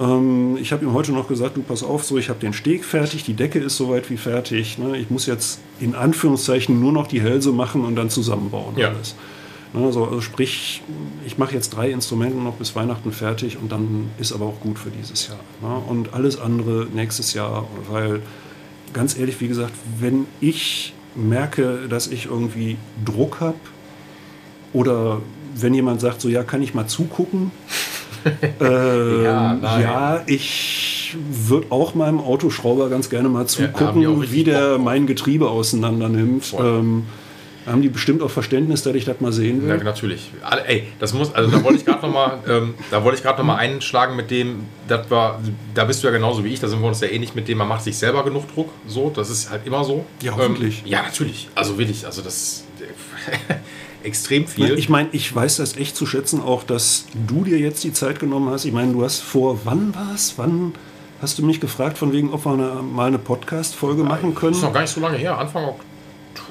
Ähm, 0.00 0.56
ich 0.60 0.72
habe 0.72 0.84
ihm 0.84 0.92
heute 0.92 1.12
noch 1.12 1.28
gesagt, 1.28 1.56
du 1.56 1.62
pass 1.62 1.82
auf, 1.82 2.04
so 2.04 2.18
ich 2.18 2.28
habe 2.28 2.38
den 2.40 2.52
Steg 2.52 2.84
fertig, 2.84 3.24
die 3.24 3.34
Decke 3.34 3.58
ist 3.58 3.76
soweit 3.76 4.08
wie 4.10 4.16
fertig. 4.16 4.78
Ne? 4.78 4.96
Ich 4.96 5.10
muss 5.10 5.26
jetzt 5.26 5.60
in 5.80 5.94
Anführungszeichen 5.94 6.80
nur 6.80 6.92
noch 6.92 7.06
die 7.06 7.20
Hälse 7.20 7.52
machen 7.52 7.84
und 7.84 7.96
dann 7.96 8.10
zusammenbauen 8.10 8.76
Ja. 8.76 8.88
alles. 8.88 9.14
Ne, 9.74 9.86
also, 9.86 10.04
also 10.04 10.20
sprich, 10.20 10.82
ich 11.26 11.38
mache 11.38 11.54
jetzt 11.54 11.70
drei 11.70 11.90
Instrumente 11.90 12.36
noch 12.36 12.54
bis 12.54 12.76
Weihnachten 12.76 13.10
fertig 13.10 13.56
und 13.56 13.72
dann 13.72 14.10
ist 14.18 14.32
aber 14.32 14.44
auch 14.46 14.60
gut 14.60 14.78
für 14.78 14.90
dieses 14.90 15.28
Jahr. 15.28 15.40
Ne? 15.62 15.82
Und 15.88 16.12
alles 16.12 16.38
andere 16.38 16.86
nächstes 16.92 17.32
Jahr, 17.32 17.66
weil 17.90 18.20
ganz 18.92 19.16
ehrlich, 19.18 19.40
wie 19.40 19.48
gesagt, 19.48 19.72
wenn 19.98 20.26
ich 20.40 20.92
merke, 21.14 21.86
dass 21.88 22.06
ich 22.06 22.26
irgendwie 22.26 22.76
Druck 23.04 23.40
habe 23.40 23.56
oder 24.74 25.20
wenn 25.54 25.74
jemand 25.74 26.00
sagt, 26.00 26.20
so 26.20 26.28
ja, 26.28 26.42
kann 26.42 26.62
ich 26.62 26.74
mal 26.74 26.86
zugucken, 26.86 27.50
ähm, 28.60 29.22
Ja, 29.24 29.80
ja, 29.80 30.22
ich 30.26 31.16
würde 31.30 31.66
auch 31.70 31.94
meinem 31.94 32.20
Autoschrauber 32.20 32.88
ganz 32.88 33.10
gerne 33.10 33.28
mal 33.28 33.46
zugucken, 33.46 34.06
richtig 34.06 34.32
wie 34.32 34.44
der 34.44 34.78
mein 34.78 35.06
Getriebe 35.06 35.48
auseinander 35.48 36.08
nimmt. 36.08 36.54
Ähm, 36.58 37.04
haben 37.66 37.80
die 37.82 37.88
bestimmt 37.88 38.22
auch 38.22 38.30
Verständnis, 38.30 38.82
dass 38.82 38.94
ich 38.94 39.04
das 39.04 39.20
mal 39.20 39.32
sehen 39.32 39.62
Ja, 39.68 39.74
will. 39.74 39.84
natürlich. 39.84 40.32
Alle, 40.42 40.66
ey, 40.66 40.88
das 40.98 41.14
muss, 41.14 41.32
also 41.32 41.50
da 41.50 41.62
wollte 41.62 41.78
ich 41.78 41.84
gerade 41.84 42.04
noch 42.04 42.12
mal, 42.12 42.38
ähm, 42.48 42.74
da 42.90 43.04
wollte 43.04 43.18
ich 43.18 43.22
gerade 43.22 43.42
mal 43.44 43.56
einschlagen 43.56 44.16
mit 44.16 44.30
dem, 44.32 44.66
das 44.88 45.08
war, 45.10 45.40
da 45.74 45.84
bist 45.84 46.02
du 46.02 46.08
ja 46.08 46.12
genauso 46.12 46.44
wie 46.44 46.48
ich, 46.48 46.58
da 46.60 46.66
sind 46.66 46.80
wir 46.80 46.88
uns 46.88 47.00
ja 47.00 47.08
ähnlich 47.08 47.34
mit 47.36 47.46
dem, 47.46 47.58
man 47.58 47.68
macht 47.68 47.84
sich 47.84 47.96
selber 47.96 48.24
genug 48.24 48.52
Druck, 48.52 48.70
so, 48.88 49.10
das 49.14 49.30
ist 49.30 49.50
halt 49.50 49.64
immer 49.64 49.84
so. 49.84 50.04
Ja, 50.22 50.32
hoffentlich. 50.36 50.82
Ähm, 50.84 50.90
ja, 50.90 51.02
natürlich. 51.02 51.48
Also 51.54 51.78
wirklich, 51.78 52.04
also 52.04 52.20
das 52.22 52.64
extrem 54.04 54.46
viel. 54.46 54.78
Ich 54.78 54.88
meine, 54.88 55.08
ich 55.12 55.34
weiß 55.34 55.56
das 55.56 55.76
echt 55.76 55.96
zu 55.96 56.06
schätzen, 56.06 56.40
auch 56.40 56.64
dass 56.64 57.06
du 57.26 57.44
dir 57.44 57.58
jetzt 57.58 57.84
die 57.84 57.92
Zeit 57.92 58.20
genommen 58.20 58.50
hast. 58.50 58.64
Ich 58.64 58.72
meine, 58.72 58.92
du 58.92 59.02
hast 59.04 59.20
vor, 59.20 59.60
wann 59.64 59.94
war 59.94 60.14
es? 60.14 60.34
Wann 60.36 60.74
hast 61.20 61.38
du 61.38 61.44
mich 61.44 61.60
gefragt, 61.60 61.98
von 61.98 62.12
wegen, 62.12 62.32
ob 62.32 62.44
wir 62.44 62.52
eine, 62.52 62.82
mal 62.82 63.06
eine 63.06 63.18
Podcast-Folge 63.18 64.02
machen 64.02 64.34
können? 64.34 64.54
ist 64.54 64.62
noch 64.62 64.72
gar 64.72 64.82
nicht 64.82 64.90
so 64.90 65.00
lange 65.00 65.16
her, 65.16 65.38
Anfang 65.38 65.64
Oktober. 65.64 65.91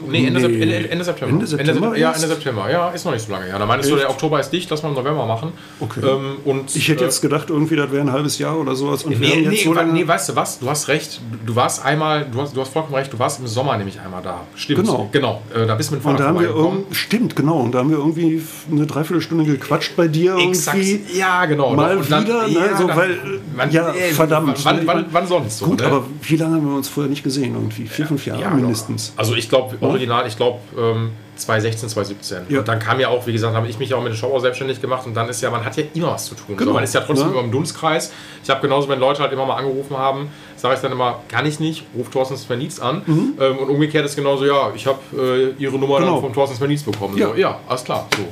Nee, 0.08 0.28
Ende, 0.28 0.40
Nee. 0.40 0.46
Sep- 0.48 0.62
Ende, 0.62 0.90
Ende 0.90 1.04
September. 1.06 1.34
Ende 1.34 1.48
September 1.48 1.98
ja, 1.98 2.10
erst? 2.10 2.24
Ende 2.24 2.36
September. 2.36 2.72
Ja, 2.72 2.90
ist 2.90 3.06
noch 3.06 3.12
nicht 3.14 3.26
so 3.26 3.32
lange 3.32 3.46
her. 3.46 3.60
Da 3.60 3.66
meinst 3.66 3.90
du, 3.90 3.94
Echt? 3.94 4.04
der 4.04 4.10
Oktober 4.10 4.40
ist 4.40 4.50
dicht, 4.50 4.70
lass 4.70 4.84
mal 4.84 4.90
im 4.90 4.96
November 4.96 5.26
machen. 5.26 5.52
Okay. 5.80 6.00
Ähm, 6.04 6.38
und, 6.46 6.76
Ich 6.76 6.88
hätte 6.90 7.04
äh, 7.04 7.08
jetzt 7.08 7.22
gedacht, 7.22 7.50
irgendwie, 7.50 7.76
das 7.76 7.92
wäre 7.92 8.02
ein 8.02 8.12
halbes 8.12 8.38
Jahr 8.40 8.58
oder 8.58 8.76
sowas. 8.76 9.04
Und 9.04 9.20
Nee, 9.20 9.46
nee, 9.48 9.56
so 9.64 9.74
lange- 9.74 9.94
nee, 9.94 10.08
weißt 10.08 10.30
du 10.30 10.36
was? 10.36 10.60
Du 10.60 10.70
hast 10.70 10.88
recht. 10.88 11.22
Du 11.46 11.56
warst 11.56 11.84
einmal, 11.86 12.26
du 12.32 12.42
hast, 12.42 12.56
du 12.56 12.62
hast 12.62 12.74
vollkommen 12.74 12.96
recht, 12.96 13.12
du 13.14 13.20
warst 13.20 13.40
im 13.40 13.48
Sommer 13.48 13.78
nämlich 13.78 14.00
einmal 14.00 14.22
da. 14.22 14.42
Stimmt. 14.56 14.82
Genau. 14.82 15.10
Genau. 15.12 15.42
Äh, 15.54 15.66
da 15.68 15.76
bist 15.76 15.92
du 15.92 15.96
mit 15.96 16.04
dem 16.04 16.10
und 16.10 16.20
da 16.20 16.26
haben 16.28 16.40
wir 16.40 16.52
stimmt, 16.92 17.36
genau. 17.36 17.60
Und 17.60 17.74
da 17.74 17.80
haben 17.80 17.90
wir 17.90 17.98
irgendwie 17.98 18.42
eine 18.72 18.86
Dreiviertelstunde 18.86 19.46
gequatscht 19.46 19.96
bei 19.96 20.08
dir 20.08 20.36
Exakt. 20.38 20.78
irgendwie. 20.78 21.18
Ja, 21.18 21.46
genau. 21.46 21.74
Mal 21.76 21.98
Und 21.98 22.12
dann- 22.12 22.26
wieder, 22.26 22.48
ne, 22.48 22.54
ja, 22.54 22.78
so, 22.78 22.88
dann- 22.88 22.98
weil, 22.98 23.18
wann- 23.56 23.72
ja, 23.72 23.94
äh, 23.94 24.12
verdammt. 24.12 24.64
Wann, 24.66 24.76
ne, 24.78 24.82
wann, 24.86 25.06
wann 25.12 25.28
sonst 25.28 25.60
so? 25.60 25.66
Gut, 25.66 25.80
ne? 25.80 25.86
aber 25.88 26.04
wie 26.24 26.36
lange 26.36 26.56
haben 26.56 26.68
wir 26.70 26.76
uns 26.76 26.88
vorher 26.90 27.10
nicht 27.10 27.24
gesehen? 27.24 27.54
Irgendwie 27.56 27.88
vier, 27.88 28.06
fünf 28.06 28.26
Jahre 28.26 28.42
Ja, 28.42 28.50
mindestens. 28.50 29.10
Genau. 29.12 29.20
Also 29.22 29.36
ich 29.36 29.50
glaube, 29.50 29.71
original, 29.80 30.28
ich 30.28 30.36
glaube 30.38 30.60
ähm, 30.78 31.12
2016, 31.38 31.90
2017. 31.90 32.38
Ja. 32.50 32.60
Und 32.60 32.68
dann 32.68 32.78
kam 32.80 33.00
ja 33.00 33.08
auch, 33.08 33.26
wie 33.26 33.32
gesagt, 33.34 33.56
habe 33.56 33.68
ich 33.68 33.80
mich 33.80 33.90
ja 33.90 33.98
auch 33.98 34.04
mit 34.04 34.12
dem 34.14 34.16
Shop 34.16 34.32
auch 34.34 34.40
selbstständig 34.40 34.80
gemacht 34.82 35.06
und 35.08 35.16
dann 35.16 35.28
ist 35.30 35.42
ja, 35.42 35.50
man 35.50 35.66
hat 35.66 35.76
ja 35.78 35.84
immer 35.94 36.12
was 36.12 36.26
zu 36.26 36.36
tun. 36.36 36.56
Genau. 36.58 36.70
So, 36.72 36.74
man 36.76 36.84
ist 36.84 36.94
ja 36.94 37.02
trotzdem 37.02 37.28
Ne? 37.28 37.34
immer 37.34 37.44
im 37.44 37.52
Dunstkreis. 37.52 38.12
Ich 38.44 38.50
habe 38.50 38.62
genauso, 38.62 38.88
wenn 38.90 39.00
Leute 39.00 39.22
halt 39.24 39.32
immer 39.32 39.46
mal 39.46 39.56
angerufen 39.56 39.98
haben, 39.98 40.30
sage 40.56 40.76
ich 40.76 40.82
dann 40.82 40.92
immer, 40.92 41.20
kann 41.30 41.46
ich 41.48 41.60
nicht, 41.60 41.84
ruf 41.98 42.10
Thorsten 42.10 42.38
Svenitz 42.38 42.80
an. 42.80 43.02
Ähm, 43.40 43.58
und 43.58 43.70
umgekehrt 43.70 44.06
ist 44.06 44.16
genauso, 44.16 44.46
ja, 44.46 44.72
ich 44.76 44.86
habe 44.86 45.00
äh, 45.18 45.62
ihre 45.62 45.78
Nummer 45.80 46.00
Mhm. 46.00 46.04
Genau. 46.04 46.14
dann 46.16 46.22
von 46.22 46.34
Thorsten 46.34 46.58
Svenitz 46.58 46.84
bekommen. 46.84 47.18
Ja. 47.18 47.30
So, 47.30 47.36
ja, 47.36 47.60
alles 47.68 47.84
klar. 47.84 48.08
So. 48.16 48.24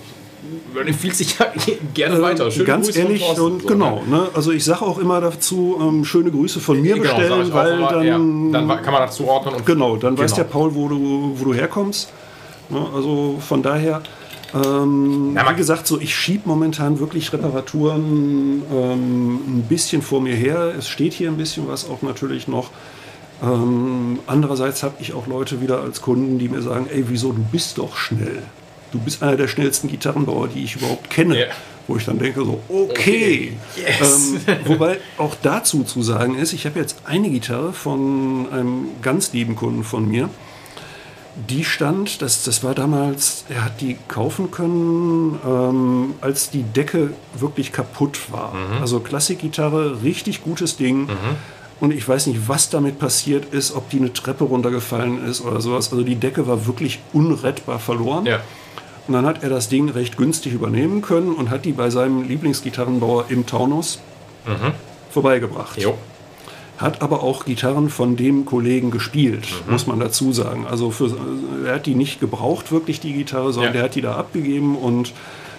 Man 0.74 0.88
empfiehlt 0.88 1.16
sich 1.18 1.38
ja 1.38 1.46
gerne 1.94 2.22
weiter. 2.22 2.50
Schöne 2.52 2.66
Ganz 2.66 2.88
Grüße 2.88 3.00
ehrlich 3.00 3.22
Thorsten. 3.22 3.42
und 3.46 3.62
So, 3.64 3.68
genau. 3.68 4.04
ne? 4.08 4.18
Ne? 4.18 4.28
Also 4.34 4.52
ich 4.52 4.64
sage 4.64 4.82
auch 4.84 4.98
immer 5.00 5.20
dazu, 5.22 5.78
ähm, 5.82 6.06
schöne 6.06 6.32
Grüße 6.32 6.60
von 6.60 6.82
mir 6.82 6.96
Genau, 6.96 7.16
bestellen, 7.16 7.54
weil 7.54 7.78
immer, 7.78 7.90
dann, 7.90 8.04
ja, 8.06 8.14
dann 8.18 8.82
kann 8.84 8.94
man 8.94 9.02
das 9.04 9.16
zuordnen. 9.16 9.56
Und 9.56 9.66
genau, 9.66 9.96
dann 9.98 10.18
weiß 10.18 10.32
Genau. 10.32 10.44
der 10.44 10.50
Paul, 10.52 10.76
wo 10.76 10.88
du, 10.88 11.32
wo 11.36 11.46
du 11.46 11.54
herkommst. 11.54 12.12
Ne? 12.70 12.86
Also 12.96 13.38
von 13.40 13.62
daher, 13.64 14.02
ähm, 14.54 15.34
Ja, 15.36 15.50
wie 15.52 15.56
gesagt, 15.56 15.86
so 15.88 16.00
ich 16.00 16.16
schiebe 16.16 16.42
momentan 16.46 17.00
wirklich 17.00 17.32
Reparaturen 17.34 18.64
ähm, 18.74 19.36
ein 19.36 19.66
bisschen 19.70 20.02
vor 20.02 20.22
mir 20.22 20.36
her. 20.36 20.74
Es 20.78 20.88
steht 20.88 21.14
hier 21.14 21.30
ein 21.30 21.38
bisschen 21.38 21.68
was 21.68 21.90
auch 21.90 22.02
natürlich 22.02 22.48
noch. 22.48 22.70
Ähm, 23.42 24.20
andererseits 24.28 24.84
habe 24.84 24.96
ich 25.00 25.14
auch 25.14 25.26
Leute 25.28 25.62
wieder 25.62 25.82
als 25.82 26.02
Kunden, 26.02 26.40
die 26.40 26.50
mir 26.50 26.62
sagen, 26.62 26.88
ey, 26.92 27.06
wieso, 27.08 27.32
du 27.32 27.42
bist 27.52 27.78
doch 27.78 27.96
schnell. 27.96 28.44
Du 28.92 29.00
bist 29.00 29.22
einer 29.22 29.36
der 29.36 29.48
schnellsten 29.48 29.88
Gitarrenbauer, 29.88 30.48
die 30.48 30.64
ich 30.64 30.76
überhaupt 30.76 31.10
kenne. 31.10 31.40
Ja. 31.40 31.46
Wo 31.88 31.96
ich 31.96 32.06
dann 32.06 32.20
denke, 32.20 32.46
so, 32.46 32.62
okay. 32.70 33.54
Yes. 33.76 34.34
Ähm, 34.48 34.58
wobei 34.66 35.00
auch 35.18 35.36
dazu 35.42 35.84
zu 35.84 36.04
sagen 36.04 36.38
ist, 36.38 36.54
ich 36.54 36.68
habe 36.68 36.80
jetzt 36.80 36.98
eine 37.06 37.30
Gitarre 37.32 37.74
von 37.74 38.48
einem 38.52 38.90
ganz 39.02 39.34
lieben 39.34 39.56
Kunden 39.56 39.84
von 39.84 40.08
mir. 40.08 40.30
Die 41.48 41.64
stand, 41.64 42.22
das, 42.22 42.44
das 42.44 42.64
war 42.64 42.76
damals, 42.76 43.46
er 43.50 43.66
hat 43.66 43.82
die 43.82 43.98
kaufen 44.08 44.52
können, 44.52 45.40
ähm, 45.44 46.14
als 46.22 46.52
die 46.52 46.64
Decke 46.64 47.12
wirklich 47.34 47.72
kaputt 47.72 48.20
war. 48.32 48.54
Also 48.82 49.00
Klassikgitarre, 49.00 50.04
richtig 50.04 50.44
gutes 50.44 50.76
Ding. 50.78 51.08
Und 51.80 51.92
ich 51.92 52.08
weiß 52.08 52.28
nicht, 52.28 52.48
was 52.48 52.70
damit 52.70 53.00
passiert 53.00 53.54
ist, 53.54 53.74
ob 53.74 53.90
die 53.90 53.98
eine 53.98 54.12
Treppe 54.12 54.44
runtergefallen 54.44 55.26
ist 55.26 55.42
oder 55.42 55.62
sowas. 55.62 55.92
Also 55.92 56.04
die 56.04 56.16
Decke 56.16 56.46
war 56.46 56.68
wirklich 56.68 57.00
unrettbar 57.14 57.80
verloren. 57.80 58.26
Ja. 58.26 58.42
Und 59.10 59.14
dann 59.16 59.26
hat 59.26 59.42
er 59.42 59.50
das 59.50 59.70
Ding 59.70 59.90
recht 59.90 60.18
günstig 60.18 60.54
übernehmen 60.54 61.02
können 61.02 61.34
und 61.34 61.50
hat 61.50 61.66
die 61.66 61.72
bei 61.72 61.90
seinem 61.90 62.22
Lieblingsgitarrenbauer 62.28 63.26
im 63.30 63.48
Taunus 63.48 63.98
vorbeigebracht. 65.12 65.82
Jo. 65.82 65.96
Hat 66.78 67.02
aber 67.02 67.24
auch 67.24 67.44
Gitarren 67.46 67.90
von 67.90 68.16
dem 68.16 68.46
Kollegen 68.46 68.92
gespielt, 68.92 69.48
Mhm. 69.66 69.72
muss 69.74 69.88
man 69.88 70.00
dazu 70.00 70.32
sagen. 70.32 70.66
Also 70.70 70.92
für, 70.92 71.12
er 71.66 71.74
hat 71.76 71.88
die 71.88 71.96
nicht 71.96 72.20
gebraucht, 72.20 72.72
wirklich 72.72 73.00
die 73.00 73.14
Gitarre, 73.14 73.52
sondern 73.52 73.74
Ja. 73.74 73.80
der 73.80 73.84
hat 73.86 73.96
die 73.96 74.02
da 74.02 74.16
abgegeben 74.16 74.78
und 74.78 75.12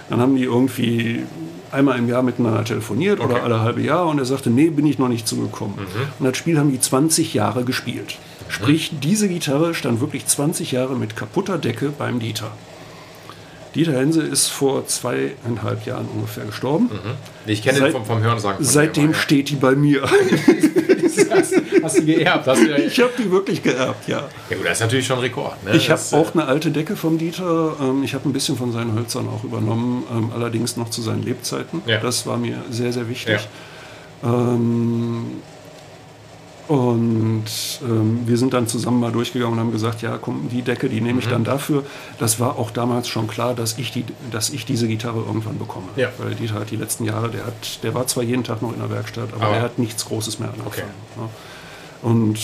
dann 0.08 0.20
haben 0.20 0.36
die 0.36 0.44
irgendwie 0.44 1.24
einmal 1.72 1.98
im 1.98 2.08
Jahr 2.08 2.22
miteinander 2.22 2.64
telefoniert 2.64 3.18
oder 3.20 3.34
Okay. 3.34 3.42
alle 3.44 3.60
halbe 3.60 3.82
Jahr 3.82 4.06
und 4.06 4.18
er 4.20 4.24
sagte, 4.24 4.48
nee, 4.50 4.70
bin 4.70 4.86
ich 4.86 4.98
noch 5.00 5.08
nicht 5.08 5.26
zugekommen. 5.28 5.74
Mhm. 5.76 6.02
Und 6.20 6.26
das 6.26 6.36
Spiel 6.38 6.56
haben 6.56 6.70
die 6.70 6.80
20 6.80 7.34
Jahre 7.34 7.64
gespielt. 7.64 8.16
Sprich, 8.48 8.92
diese 9.02 9.28
Gitarre 9.28 9.74
stand 9.74 10.00
wirklich 10.00 10.24
20 10.26 10.72
Jahre 10.72 10.94
mit 10.96 11.16
kaputter 11.16 11.58
Decke 11.58 11.90
beim 11.96 12.18
Dieter. 12.20 12.50
Dieter 13.74 13.92
Hense 13.92 14.22
ist 14.22 14.48
vor 14.48 14.86
zweieinhalb 14.86 15.86
Jahren 15.86 16.08
ungefähr 16.14 16.44
gestorben. 16.44 16.90
Ich 17.46 17.62
kenne 17.62 17.78
Seit- 17.78 17.86
den 17.88 17.92
vom, 17.92 18.04
vom 18.04 18.22
Hören 18.22 18.38
sagen. 18.40 18.56
von 18.56 18.64
Seitdem 18.64 19.04
immer, 19.06 19.14
steht 19.14 19.48
die 19.50 19.56
bei 19.56 19.74
mir. 19.76 20.02
ja. 20.02 20.10
hast, 21.30 21.54
hast 21.82 21.98
du 21.98 22.04
geerbt. 22.04 22.46
Hast 22.46 22.62
du 22.62 22.68
ja, 22.70 22.76
Ich 22.78 22.98
habe 23.00 23.12
die 23.16 23.30
wirklich 23.30 23.62
geerbt, 23.62 24.08
ja. 24.08 24.28
ja 24.50 24.56
gut, 24.56 24.64
das 24.66 24.72
ist 24.72 24.80
natürlich 24.80 25.06
schon 25.06 25.18
ein 25.18 25.22
Rekord. 25.22 25.62
Ne? 25.64 25.76
Ich 25.76 25.88
habe 25.90 26.00
Das, 26.00 26.12
auch 26.12 26.34
eine 26.34 26.46
alte 26.46 26.70
Decke 26.70 26.96
vom 26.96 27.18
Dieter. 27.18 27.76
Ähm, 27.80 28.02
Ich 28.02 28.14
habe 28.14 28.28
ein 28.28 28.32
bisschen 28.32 28.56
von 28.56 28.72
seinen 28.72 28.94
Hölzern 28.94 29.28
auch 29.28 29.44
übernommen, 29.44 30.02
ähm, 30.12 30.30
allerdings 30.34 30.76
noch 30.76 30.90
zu 30.90 31.00
seinen 31.02 31.22
Lebzeiten. 31.22 31.82
Ja. 31.86 31.98
Das 31.98 32.26
war 32.26 32.36
mir 32.36 32.56
sehr, 32.70 32.92
sehr 32.92 33.08
wichtig. 33.08 33.38
Ähm, 34.24 35.26
Und 36.70 37.46
ähm, 37.82 38.20
wir 38.26 38.38
sind 38.38 38.52
dann 38.54 38.68
zusammen 38.68 39.00
mal 39.00 39.10
durchgegangen 39.10 39.54
und 39.54 39.58
haben 39.58 39.72
gesagt, 39.72 40.02
ja, 40.02 40.18
komm, 40.18 40.48
die 40.50 40.62
Decke, 40.62 40.88
die 40.88 41.00
nehme 41.00 41.18
ich 41.18 41.26
Mhm. 41.26 41.30
dann 41.30 41.44
dafür. 41.44 41.82
Das 42.20 42.38
war 42.38 42.60
auch 42.60 42.70
damals 42.70 43.08
schon 43.08 43.26
klar, 43.26 43.54
dass 43.54 43.76
ich, 43.76 43.90
die, 43.90 44.04
dass 44.30 44.50
ich 44.50 44.66
diese 44.66 44.86
Gitarre 44.86 45.18
irgendwann 45.18 45.58
bekomme. 45.58 45.88
Ja. 45.96 46.10
Weil 46.18 46.36
Dieter 46.36 46.54
hat 46.54 46.70
die 46.70 46.76
letzten 46.76 47.04
Jahre, 47.04 47.28
der, 47.28 47.44
hat, 47.46 47.82
der 47.82 47.92
war 47.94 48.06
zwar 48.06 48.22
jeden 48.22 48.44
Tag 48.44 48.62
noch 48.62 48.72
in 48.72 48.78
der 48.78 48.88
Werkstatt, 48.88 49.32
aber, 49.34 49.46
Aber- 49.46 49.56
er 49.56 49.62
hat 49.62 49.80
nichts 49.80 50.04
Großes 50.04 50.38
mehr 50.38 50.48
angefangen. 50.50 50.68
Okay. 50.68 50.82
Ja. 51.16 52.08
Und 52.08 52.38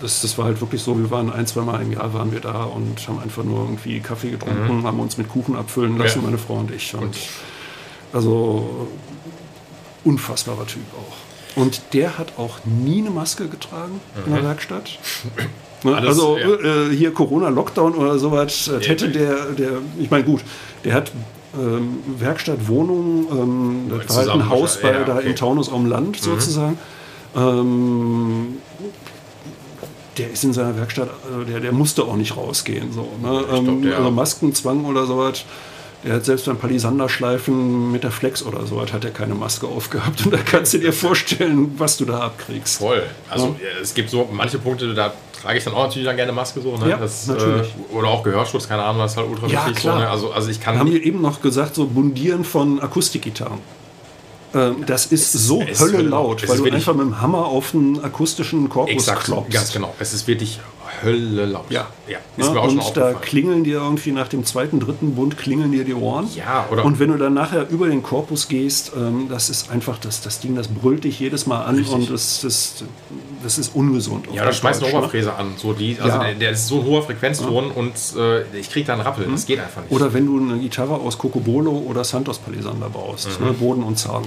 das, 0.00 0.22
das 0.22 0.38
war 0.38 0.46
halt 0.46 0.62
wirklich 0.62 0.80
so, 0.82 0.98
wir 0.98 1.10
waren 1.10 1.30
ein, 1.30 1.46
zwei 1.46 1.60
Mal 1.60 1.82
im 1.82 1.92
Jahr 1.92 2.14
waren 2.14 2.32
wir 2.32 2.40
da 2.40 2.62
und 2.64 3.06
haben 3.08 3.18
einfach 3.20 3.44
nur 3.44 3.60
irgendwie 3.64 4.00
Kaffee 4.00 4.30
getrunken, 4.30 4.84
haben 4.84 4.98
uns 5.00 5.18
mit 5.18 5.28
Kuchen 5.28 5.54
abfüllen 5.54 5.98
lassen, 5.98 6.20
Mhm. 6.20 6.24
Ja. 6.24 6.30
meine 6.30 6.38
Frau 6.38 6.54
und 6.54 6.70
ich. 6.70 6.94
Und- 6.94 7.14
also 8.14 8.88
unfassbarer 10.04 10.66
Typ 10.66 10.82
auch. 10.94 11.29
Und 11.56 11.82
der 11.92 12.18
hat 12.18 12.34
auch 12.38 12.58
nie 12.64 13.00
eine 13.00 13.10
Maske 13.10 13.48
getragen 13.48 14.00
in 14.26 14.32
der 14.32 14.44
Werkstatt. 14.44 14.98
Ne, 15.82 15.92
Mhm. 15.92 15.96
Alles, 15.96 16.08
also 16.08 16.38
ja. 16.38 16.88
äh, 16.90 16.94
hier 16.94 17.12
Corona-Lockdown 17.12 17.94
oder 17.94 18.18
sowas, 18.18 18.70
das 18.70 18.86
hätte 18.86 19.08
der, 19.08 19.46
der, 19.52 19.70
ich 19.98 20.10
meine 20.10 20.24
gut, 20.24 20.42
der 20.84 20.94
hat 20.94 21.12
ähm, 21.58 21.98
Werkstatt, 22.18 22.68
Wohnung, 22.68 23.26
ähm, 23.32 23.98
das 23.98 24.08
war 24.10 24.16
halt 24.16 24.28
ein 24.30 24.48
Haus 24.48 24.78
bei, 24.80 24.92
ja, 24.92 25.04
da 25.04 25.14
okay. 25.14 25.24
Mhm. 25.24 25.30
im 25.30 25.36
Taunus 25.36 25.72
am 25.72 25.86
Land 25.86 26.20
sozusagen. 26.20 26.78
Ähm, 27.34 28.58
der 30.18 30.30
ist 30.30 30.44
in 30.44 30.52
seiner 30.52 30.76
Werkstatt, 30.76 31.08
also 31.32 31.44
der, 31.44 31.60
der 31.60 31.72
musste 31.72 32.04
auch 32.04 32.16
nicht 32.16 32.36
rausgehen. 32.36 32.92
So, 32.92 33.08
ne? 33.22 33.44
Glaub, 33.48 33.52
ähm, 33.52 33.92
also 33.96 34.10
Maskenzwang 34.10 34.84
oder 34.84 35.06
sowas. 35.06 35.44
Der 36.04 36.14
hat 36.14 36.24
selbst 36.24 36.46
beim 36.46 36.56
Palisanderschleifen 36.56 37.92
mit 37.92 38.04
der 38.04 38.10
Flex 38.10 38.42
oder 38.42 38.66
so, 38.66 38.80
hat 38.80 39.04
er 39.04 39.10
keine 39.10 39.34
Maske 39.34 39.66
aufgehabt. 39.66 40.24
Und 40.24 40.32
da 40.32 40.38
kannst 40.38 40.72
du 40.72 40.78
dir 40.78 40.92
vorstellen, 40.94 41.74
was 41.76 41.98
du 41.98 42.06
da 42.06 42.20
abkriegst. 42.20 42.78
Voll. 42.78 43.02
Also 43.28 43.56
ja. 43.60 43.80
es 43.82 43.92
gibt 43.92 44.08
so 44.08 44.26
manche 44.32 44.58
Punkte, 44.58 44.94
da 44.94 45.12
trage 45.42 45.58
ich 45.58 45.64
dann 45.64 45.74
auch 45.74 45.84
natürlich 45.84 46.06
dann 46.06 46.16
gerne 46.16 46.32
Maske 46.32 46.60
so. 46.62 46.76
Ne? 46.76 46.88
Ja, 46.88 46.96
das, 46.96 47.26
natürlich. 47.26 47.68
Äh, 47.68 47.94
oder 47.94 48.08
auch 48.08 48.22
Gehörschutz, 48.22 48.66
keine 48.66 48.82
Ahnung, 48.82 49.02
das 49.02 49.12
ist 49.12 49.18
halt 49.18 49.28
ultra 49.28 49.46
Ja, 49.48 49.66
wichtig. 49.66 49.82
klar. 49.82 49.94
So, 49.96 50.00
ne? 50.00 50.10
also, 50.10 50.32
also 50.32 50.50
ich 50.50 50.60
kann 50.60 50.78
Haben 50.78 50.88
nicht- 50.90 51.00
wir 51.02 51.06
eben 51.06 51.20
noch 51.20 51.42
gesagt, 51.42 51.74
so 51.74 51.86
Bundieren 51.86 52.44
von 52.44 52.80
Akustikgitarren. 52.80 53.58
Ähm, 54.54 54.84
das 54.86 55.06
ist 55.06 55.32
so 55.32 55.62
es 55.62 55.80
Hölle 55.80 56.02
laut. 56.02 56.42
Es 56.42 56.48
weil 56.48 56.58
du 56.58 56.64
einfach 56.72 56.94
mit 56.94 57.06
dem 57.06 57.20
Hammer 57.20 57.46
auf 57.46 57.74
einen 57.74 58.02
akustischen 58.02 58.68
Korpus 58.68 58.92
Exakt, 58.94 59.24
klopfst. 59.24 59.52
ganz 59.52 59.72
genau. 59.72 59.94
Es 59.98 60.12
ist 60.12 60.26
wirklich 60.26 60.60
Hölle 61.02 61.46
laut. 61.46 61.64
Ja. 61.70 61.86
ja 62.08 62.18
ist 62.36 62.46
Ja, 62.46 62.52
mir 62.52 62.60
auch 62.60 62.64
schon 62.68 62.78
und 62.78 62.78
da 62.78 62.82
aufgefallen. 62.84 63.16
klingeln 63.22 63.64
dir 63.64 63.78
irgendwie 63.78 64.12
nach 64.12 64.28
dem 64.28 64.44
zweiten, 64.44 64.80
dritten 64.80 65.14
Bund 65.14 65.36
klingeln 65.38 65.72
dir 65.72 65.84
die 65.84 65.94
Ohren. 65.94 66.28
Ja, 66.34 66.66
oder- 66.70 66.84
Und 66.84 66.98
wenn 66.98 67.10
du 67.10 67.16
dann 67.18 67.34
nachher 67.34 67.68
über 67.70 67.88
den 67.88 68.02
Korpus 68.02 68.48
gehst, 68.48 68.92
ähm, 68.96 69.26
das 69.28 69.50
ist 69.50 69.70
einfach 69.70 69.98
das, 69.98 70.20
das 70.20 70.40
Ding, 70.40 70.54
das 70.56 70.68
brüllt 70.68 71.04
dich 71.04 71.18
jedes 71.20 71.46
Mal 71.46 71.62
an 71.64 71.76
Richtig. 71.76 71.94
und 71.94 72.10
das, 72.10 72.40
das, 72.42 72.84
das 73.42 73.58
ist 73.58 73.74
ungesund. 73.74 74.26
Ja, 74.32 74.44
da 74.44 74.52
schmeißt 74.52 74.82
eine 74.82 74.92
ne? 74.92 74.98
Oberfräse 74.98 75.34
an. 75.34 75.52
So 75.56 75.72
die, 75.72 75.96
also 76.00 76.16
Ja. 76.18 76.24
der, 76.24 76.34
der 76.34 76.50
ist 76.50 76.66
so 76.68 76.80
ein 76.80 76.84
hoher 76.86 77.02
Frequenzton 77.02 77.70
und 77.70 77.92
äh, 78.16 78.42
ich 78.58 78.70
krieg 78.70 78.86
da 78.86 78.94
einen 78.94 79.02
Rappel. 79.02 79.26
Das 79.30 79.46
geht 79.46 79.60
einfach 79.60 79.82
nicht. 79.82 79.92
Oder 79.92 80.12
wenn 80.12 80.26
du 80.26 80.38
eine 80.38 80.58
Gitarre 80.60 80.94
aus 80.94 81.16
Cocobolo 81.18 81.70
oder 81.70 82.04
Santos 82.04 82.38
Palisander 82.38 82.88
baust, 82.88 83.40
Mhm. 83.40 83.46
ne, 83.46 83.52
Boden 83.52 83.82
und 83.82 83.98
Zahn. 83.98 84.24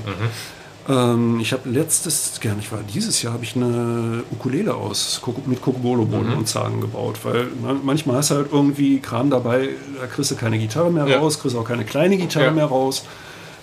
Ähm, 0.90 1.40
ich 1.40 1.54
habe 1.54 1.70
letztes, 1.70 2.40
gar 2.42 2.56
nicht 2.56 2.72
war, 2.72 2.80
dieses 2.94 3.22
Jahr 3.22 3.34
habe 3.34 3.44
ich 3.46 3.56
eine 3.56 4.24
Ukulele 4.32 4.74
aus 4.76 5.22
mit 5.46 5.62
Cocobolo 5.62 6.04
Boden 6.04 6.32
Mhm. 6.32 6.38
und 6.40 6.48
Zagen 6.48 6.82
gebaut, 6.82 7.20
weil 7.24 7.46
ne, 7.46 7.76
manchmal 7.84 8.18
hast 8.18 8.32
du 8.32 8.36
halt 8.36 8.48
irgendwie 8.52 9.00
Kram 9.00 9.30
dabei, 9.30 9.70
da 10.00 10.08
kriegst 10.08 10.32
du 10.32 10.36
keine 10.36 10.60
Gitarre 10.60 10.92
mehr 10.92 11.08
Ja. 11.08 11.20
raus, 11.20 11.40
kriegst 11.40 11.56
auch 11.56 11.64
keine 11.64 11.86
kleine 11.86 12.18
Gitarre 12.18 12.48
Ja. 12.48 12.52
mehr 12.52 12.66
raus. 12.66 13.06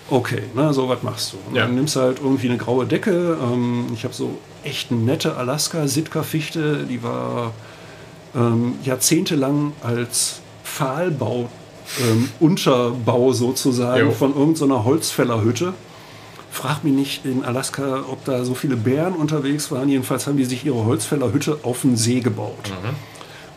Okay, 0.09 0.41
ne, 0.55 0.73
so 0.73 0.89
was 0.89 1.03
machst 1.03 1.33
du. 1.33 1.55
Ja. 1.55 1.65
Dann 1.65 1.75
nimmst 1.75 1.95
du 1.95 1.99
halt 2.01 2.17
irgendwie 2.21 2.49
eine 2.49 2.57
graue 2.57 2.85
Decke. 2.87 3.37
Ähm, 3.41 3.85
ich 3.93 4.03
habe 4.03 4.13
so 4.15 4.39
echt 4.63 4.91
nette 4.91 5.37
Alaska-Sitka-Fichte, 5.37 6.85
die 6.89 7.03
war 7.03 7.53
ähm, 8.35 8.73
jahrzehntelang 8.83 9.73
als 9.83 10.39
Pfahlbau, 10.63 11.49
ähm, 12.01 12.29
Unterbau 12.39 13.31
sozusagen 13.33 14.07
Jo. 14.07 14.11
von 14.11 14.35
irgendeiner 14.35 14.85
Holzfällerhütte. 14.85 15.73
Frag 16.51 16.83
mich 16.83 16.93
nicht 16.93 17.25
in 17.25 17.43
Alaska, 17.45 18.03
ob 18.11 18.25
da 18.25 18.43
so 18.43 18.53
viele 18.53 18.75
Bären 18.75 19.13
unterwegs 19.13 19.71
waren. 19.71 19.87
Jedenfalls 19.87 20.27
haben 20.27 20.37
die 20.37 20.45
sich 20.45 20.65
ihre 20.65 20.83
Holzfällerhütte 20.85 21.59
auf 21.63 21.81
den 21.81 21.95
See 21.95 22.19
gebaut. 22.19 22.71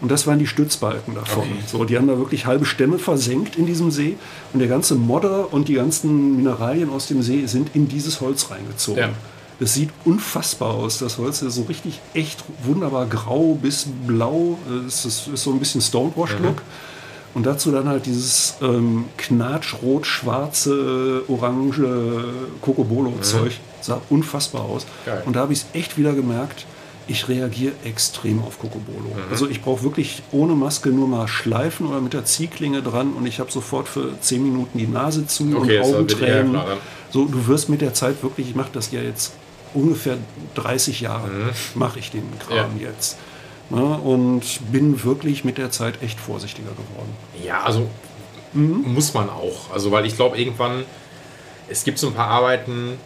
Und 0.01 0.11
das 0.11 0.27
waren 0.27 0.39
die 0.39 0.47
Stützbalken 0.47 1.15
davon. 1.15 1.45
Okay. 1.45 1.65
So, 1.67 1.85
die 1.85 1.97
haben 1.97 2.07
da 2.07 2.19
wirklich 2.19 2.47
halbe 2.47 2.65
Stämme 2.65 2.99
versenkt 2.99 3.57
in 3.57 3.67
diesem 3.67 3.91
See. 3.91 4.17
Und 4.53 4.61
der 4.61 4.69
ganze 4.69 4.95
Modder 4.95 5.53
und 5.53 5.69
die 5.69 5.75
ganzen 5.75 6.37
Mineralien 6.37 6.91
aus 6.91 7.07
dem 7.07 7.23
See 7.23 7.47
sind 7.47 7.75
in 7.75 7.89
dieses 7.89 8.21
Holz 8.21 8.51
reingezogen. 8.51 9.01
Ja. 9.01 9.11
Das 9.61 9.75
sieht 9.75 9.91
unfassbar 10.05 10.75
aus. 10.75 10.99
Das 10.99 11.19
Holz 11.19 11.43
ist 11.43 11.55
so 11.55 11.63
richtig 11.63 12.01
echt 12.13 12.45
wunderbar 12.65 13.07
grau 13.07 13.55
bis 13.61 13.87
blau. 14.07 14.59
Es 14.87 15.05
ist, 15.05 15.29
ist 15.29 15.43
so 15.43 15.53
ein 15.53 15.59
bisschen 15.59 15.81
Stonewash-Look. 15.81 16.63
Und 17.35 17.47
dazu 17.47 17.73
dann 17.73 17.89
halt 17.89 18.07
dieses 18.07 18.55
ähm, 18.63 19.07
knatschrot-schwarze, 19.17 21.23
orange 21.29 22.25
Cocobolo-Zeug. 22.61 23.53
Sah 23.81 24.01
unfassbar 24.09 24.63
aus. 24.63 24.87
Geil. 25.05 25.23
Und 25.27 25.37
da 25.37 25.41
habe 25.41 25.53
ich 25.53 25.61
es 25.61 25.67
echt 25.73 25.99
wieder 25.99 26.13
gemerkt, 26.15 26.67
ich 27.07 27.29
reagiere 27.29 27.73
extrem 27.85 28.43
auf 28.43 28.59
Cocobolo. 28.59 29.11
Mhm. 29.11 29.31
Also 29.31 29.47
ich 29.49 29.61
brauche 29.61 29.83
wirklich 29.83 30.23
ohne 30.33 30.55
Maske 30.55 30.89
nur 30.89 31.07
mal 31.07 31.29
schleifen 31.29 31.87
oder 31.87 32.01
mit 32.01 32.15
der 32.15 32.25
Ziehklinge 32.25 32.83
dran 32.83 33.13
und 33.13 33.27
ich 33.27 33.41
habe 33.41 33.53
sofort 33.53 33.89
für 33.89 34.19
10 34.21 34.43
Minuten 34.43 34.79
die 34.79 34.87
Nase 34.87 35.27
zu 35.27 35.45
Okay, 35.55 35.81
und 35.81 35.85
Augentränen. 35.95 36.55
dann. 36.55 36.65
so, 37.11 37.27
du 37.27 37.47
wirst 37.47 37.69
mit 37.69 37.83
der 37.83 37.93
Zeit 37.93 38.23
wirklich, 38.23 38.49
ich 38.49 38.55
mache 38.55 38.71
das 38.73 38.91
ja 38.91 39.03
jetzt 39.03 39.35
ungefähr 39.75 40.17
30 40.55 41.03
Jahre, 41.03 41.29
mache 41.75 41.99
ich 41.99 42.11
den 42.11 42.23
Kram 42.39 42.75
Mhm. 42.77 42.81
Ja. 42.81 42.89
jetzt. 42.89 43.19
Ne, 43.71 43.83
und 43.83 44.43
bin 44.73 45.03
wirklich 45.05 45.45
mit 45.45 45.57
der 45.57 45.71
Zeit 45.71 46.03
echt 46.03 46.21
vorsichtiger 46.21 46.71
geworden. 46.71 47.17
Ja, 47.43 47.63
also 47.63 47.89
muss 48.53 49.15
man 49.15 49.31
auch. 49.31 49.73
Also, 49.73 49.91
weil 49.91 50.07
ich 50.07 50.17
glaube, 50.17 50.39
irgendwann, 50.39 50.85
es 51.69 51.83
gibt 51.85 51.99
so 51.99 52.09
ein 52.09 52.15
paar 52.15 52.29
Arbeiten, 52.29 52.99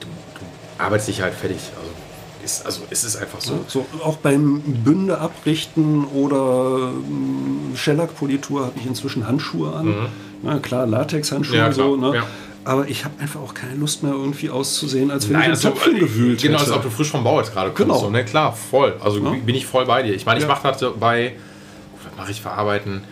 du, 0.00 0.06
du 0.06 0.82
arbeitest 0.82 1.08
dich 1.08 1.20
halt 1.20 1.34
fertig. 1.34 1.58
Also, 1.78 1.90
ist, 2.42 2.64
also 2.64 2.82
es 2.90 3.04
ist 3.04 3.16
einfach 3.16 3.40
so. 3.40 3.64
So, 3.68 3.86
auch 4.02 4.16
beim 4.16 4.60
Bünde 4.60 5.18
abrichten 5.18 6.04
oder 6.06 6.90
ähm, 6.92 7.72
Shellac-Politur 7.76 8.66
habe 8.66 8.78
ich 8.78 8.86
inzwischen 8.86 9.26
Handschuhe 9.26 9.72
an. 9.74 10.08
Na 10.42 10.58
klar, 10.58 10.86
Latex-Handschuhe 10.86 11.56
Mhm. 11.56 11.62
Ja, 11.62 11.70
klar, 11.70 11.86
so. 11.86 11.96
Ne? 11.96 12.14
ja. 12.16 12.22
Aber 12.66 12.88
ich 12.88 13.04
habe 13.04 13.14
einfach 13.20 13.40
auch 13.40 13.54
keine 13.54 13.76
Lust 13.76 14.02
mehr 14.02 14.10
irgendwie 14.12 14.50
auszusehen, 14.50 15.12
als 15.12 15.28
wenn 15.28 15.34
Nein, 15.34 15.44
ich 15.44 15.50
also, 15.50 15.68
in 15.68 15.74
Töpfchen 15.74 15.98
gewühlt 16.00 16.42
genau, 16.42 16.58
als 16.58 16.70
ob 16.72 16.82
du 16.82 16.90
frisch 16.90 17.10
vom 17.12 17.22
Bau 17.22 17.38
jetzt 17.38 17.52
gerade 17.52 17.68
kommst. 17.70 17.78
Genau. 17.82 17.98
So, 18.00 18.10
ne? 18.10 18.24
Klar, 18.24 18.52
voll. 18.52 18.96
Also 19.00 19.20
Ja. 19.20 19.30
bin 19.30 19.54
ich 19.54 19.64
voll 19.64 19.86
bei 19.86 20.02
dir. 20.02 20.14
Ich 20.14 20.26
meine, 20.26 20.40
ich 20.40 20.46
Ja. 20.46 20.52
mache 20.52 20.66
das 20.66 20.84
bei, 20.98 21.34
was 22.04 22.16
mache 22.16 22.32
ich 22.32 22.42
verarbeiten? 22.42 23.04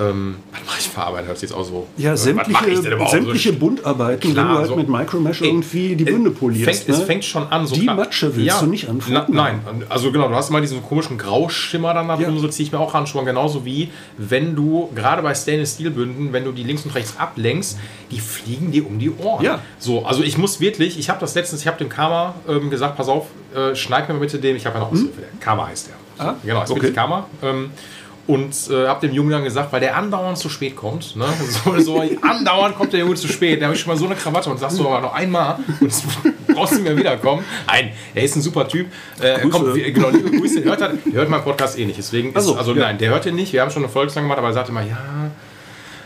Ähm, 0.00 0.36
was 0.52 0.60
mache 0.66 0.78
ich 0.80 0.88
verarbeiten? 0.88 1.26
Hört 1.28 1.38
sich 1.38 1.50
jetzt 1.50 1.56
auch 1.58 1.64
so. 1.64 1.86
Ja, 1.96 2.10
äh, 2.10 2.12
was 2.14 2.22
sämtliche, 2.24 2.82
sämtliche 3.10 3.52
So, 3.52 3.58
Buntarbeiten, 3.58 4.32
Klar, 4.32 4.44
wenn 4.46 4.52
du 4.52 4.58
halt 4.58 4.68
so- 4.68 4.76
mit 4.76 4.88
Micromesh 4.88 5.42
irgendwie 5.42 5.94
die 5.96 6.04
es 6.04 6.10
Bünde 6.10 6.30
polierst. 6.30 6.64
Fängt, 6.84 6.88
Es 6.88 6.98
ne? 7.00 7.04
fängt 7.06 7.24
schon 7.24 7.46
an. 7.48 7.66
So 7.66 7.74
Die 7.74 7.82
klar. 7.82 7.96
Matsche 7.96 8.34
willst 8.34 8.62
du 8.62 8.66
nicht 8.66 8.88
anfangen. 8.88 9.24
Na, 9.28 9.42
nein, 9.44 9.60
also 9.88 10.10
genau, 10.12 10.28
du 10.28 10.34
hast 10.34 10.48
immer 10.50 10.60
diesen 10.60 10.82
komischen 10.82 11.18
Grauschimmer 11.18 11.92
dann 11.94 12.08
da 12.08 12.18
Ja. 12.18 12.30
so 12.36 12.48
ziehe 12.48 12.66
ich 12.66 12.72
mir 12.72 12.78
auch 12.78 12.94
Handschuhe 12.94 13.20
an, 13.20 13.26
genauso 13.26 13.64
wie 13.64 13.90
wenn 14.16 14.56
du, 14.56 14.88
gerade 14.94 15.22
bei 15.22 15.34
Stainless 15.34 15.74
Steel 15.74 15.90
Bünden, 15.90 16.32
wenn 16.32 16.44
du 16.44 16.52
die 16.52 16.62
links 16.62 16.84
und 16.84 16.94
rechts 16.94 17.14
ablenkst, 17.18 17.78
die 18.10 18.20
fliegen 18.20 18.70
dir 18.72 18.86
um 18.86 18.98
die 18.98 19.10
Ohren. 19.10 19.44
Ja. 19.44 19.60
So, 19.78 20.04
also 20.06 20.22
ich 20.22 20.38
muss 20.38 20.60
wirklich, 20.60 20.98
ich 20.98 21.10
habe 21.10 21.20
das 21.20 21.34
letztens, 21.34 21.60
ich 21.60 21.66
habe 21.66 21.78
dem 21.78 21.88
Karma 21.88 22.34
ähm, 22.48 22.70
gesagt, 22.70 22.96
pass 22.96 23.08
auf, 23.08 23.26
äh, 23.54 23.74
schneid 23.74 24.08
mir 24.08 24.14
mal 24.14 24.20
bitte 24.20 24.38
den, 24.38 24.56
ich 24.56 24.64
habe 24.66 24.78
ja 24.78 24.84
noch 24.84 24.92
Aushilfe, 24.92 25.20
der 25.20 25.28
Karma 25.40 25.66
heißt 25.66 25.88
der. 25.88 25.94
Ah, 26.26 26.34
genau, 26.44 26.62
ist 26.62 26.70
okay. 26.70 26.80
wirklich 26.80 26.94
Karma. 26.94 27.26
Ähm, 27.42 27.70
und 28.30 28.54
äh, 28.70 28.86
habe 28.86 29.06
dem 29.06 29.14
Jungen 29.14 29.30
dann 29.30 29.44
gesagt, 29.44 29.72
weil 29.72 29.80
der 29.80 29.96
andauernd 29.96 30.38
zu 30.38 30.48
spät 30.48 30.76
kommt, 30.76 31.16
ne? 31.16 31.24
so, 31.64 31.78
so 31.80 32.00
andauernd 32.22 32.76
kommt 32.76 32.92
der 32.92 33.00
Junge 33.00 33.14
zu 33.16 33.26
spät, 33.28 33.60
da 33.60 33.66
habe 33.66 33.74
ich 33.74 33.80
schon 33.80 33.92
mal 33.92 33.98
so 33.98 34.06
eine 34.06 34.14
Krawatte 34.14 34.50
und 34.50 34.58
sagst 34.58 34.78
du 34.78 34.86
aber 34.88 35.00
noch 35.00 35.14
einmal 35.14 35.58
und 35.80 35.88
es 35.88 36.02
brauchst 36.46 36.76
du 36.76 36.80
mir 36.82 36.96
wiederkommen. 36.96 37.44
Nein, 37.66 37.90
er 38.14 38.22
ist 38.22 38.36
ein 38.36 38.42
super 38.42 38.68
Typ. 38.68 38.86
Äh, 39.20 39.40
kommt, 39.48 39.74
genau, 39.74 40.10
liebe 40.10 40.30
Grüße, 40.30 40.62
hört, 40.64 40.80
der 40.80 40.92
hört 41.12 41.28
meinen 41.28 41.42
Podcast 41.44 41.78
eh 41.78 41.84
nicht. 41.84 41.98
Deswegen 41.98 42.32
ist, 42.32 42.44
so, 42.44 42.56
also 42.56 42.72
ja. 42.74 42.82
nein, 42.82 42.98
der 42.98 43.10
hört 43.10 43.24
den 43.24 43.34
nicht. 43.34 43.52
Wir 43.52 43.62
haben 43.62 43.70
schon 43.70 43.82
eine 43.82 43.92
Folge 43.92 44.12
gemacht, 44.12 44.38
aber 44.38 44.48
er 44.48 44.54
sagt 44.54 44.68
immer, 44.68 44.82
ja, 44.82 44.96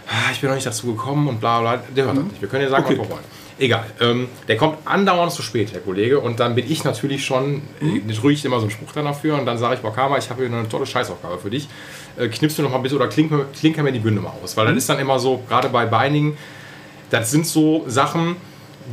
ah, 0.09 0.31
ich 0.33 0.41
bin 0.41 0.49
noch 0.49 0.55
nicht 0.57 0.67
dazu 0.67 0.87
gekommen 0.95 1.29
und 1.29 1.41
bla 1.41 1.61
bla. 1.61 1.83
Der 1.95 2.05
hört 2.07 2.17
das 2.17 2.25
nicht. 2.25 2.41
Wir 2.41 2.49
können 2.49 2.63
ja 2.65 2.71
sagen, 2.71 2.85
Mhm. 2.85 2.91
Okay. 2.91 2.99
was 3.01 3.09
wir 3.09 3.15
wollen. 3.17 3.25
Egal. 3.57 3.85
Ähm, 4.01 4.29
der 4.49 4.57
kommt 4.57 4.79
andauernd 4.85 5.31
zu 5.31 5.41
spät, 5.43 5.73
der 5.73 5.81
Kollege. 5.81 6.19
Und 6.19 6.41
dann 6.41 6.57
bin 6.57 6.69
ich 6.69 6.83
natürlich 6.83 7.25
schon, 7.25 7.63
Mhm. 7.81 8.03
äh, 8.11 8.19
rühre 8.21 8.37
immer 8.47 8.57
so 8.57 8.63
einen 8.63 8.71
Spruch 8.73 8.91
dann 8.93 9.05
dafür. 9.05 9.39
Und 9.39 9.47
dann 9.47 9.59
sage 9.59 9.77
ich, 9.77 9.81
boah, 9.81 9.95
Karma, 9.95 10.19
ich 10.19 10.29
habe 10.29 10.45
hier 10.47 10.57
eine 10.57 10.69
tolle 10.69 10.87
Scheißaufgabe 10.87 11.39
für 11.39 11.51
dich. 11.51 11.69
Äh, 12.17 12.29
knippst 12.29 12.59
du 12.59 12.63
noch 12.63 12.71
mal 12.71 12.77
ein 12.77 12.83
bisschen 12.83 12.99
oder 12.99 13.09
klinker, 13.09 13.47
klinker 13.59 13.83
mir 13.83 13.93
die 13.93 13.99
Bünde 13.99 14.21
mal 14.21 14.33
aus. 14.43 14.57
Weil 14.57 14.65
Mhm. 14.65 14.69
dann 14.69 14.77
ist 14.79 14.89
dann 14.89 14.99
immer 14.99 15.19
so, 15.19 15.43
gerade 15.49 15.69
bei 15.69 15.87
Beiningen, 15.87 16.37
das 17.11 17.31
sind 17.31 17.47
so 17.47 17.85
Sachen, 17.89 18.37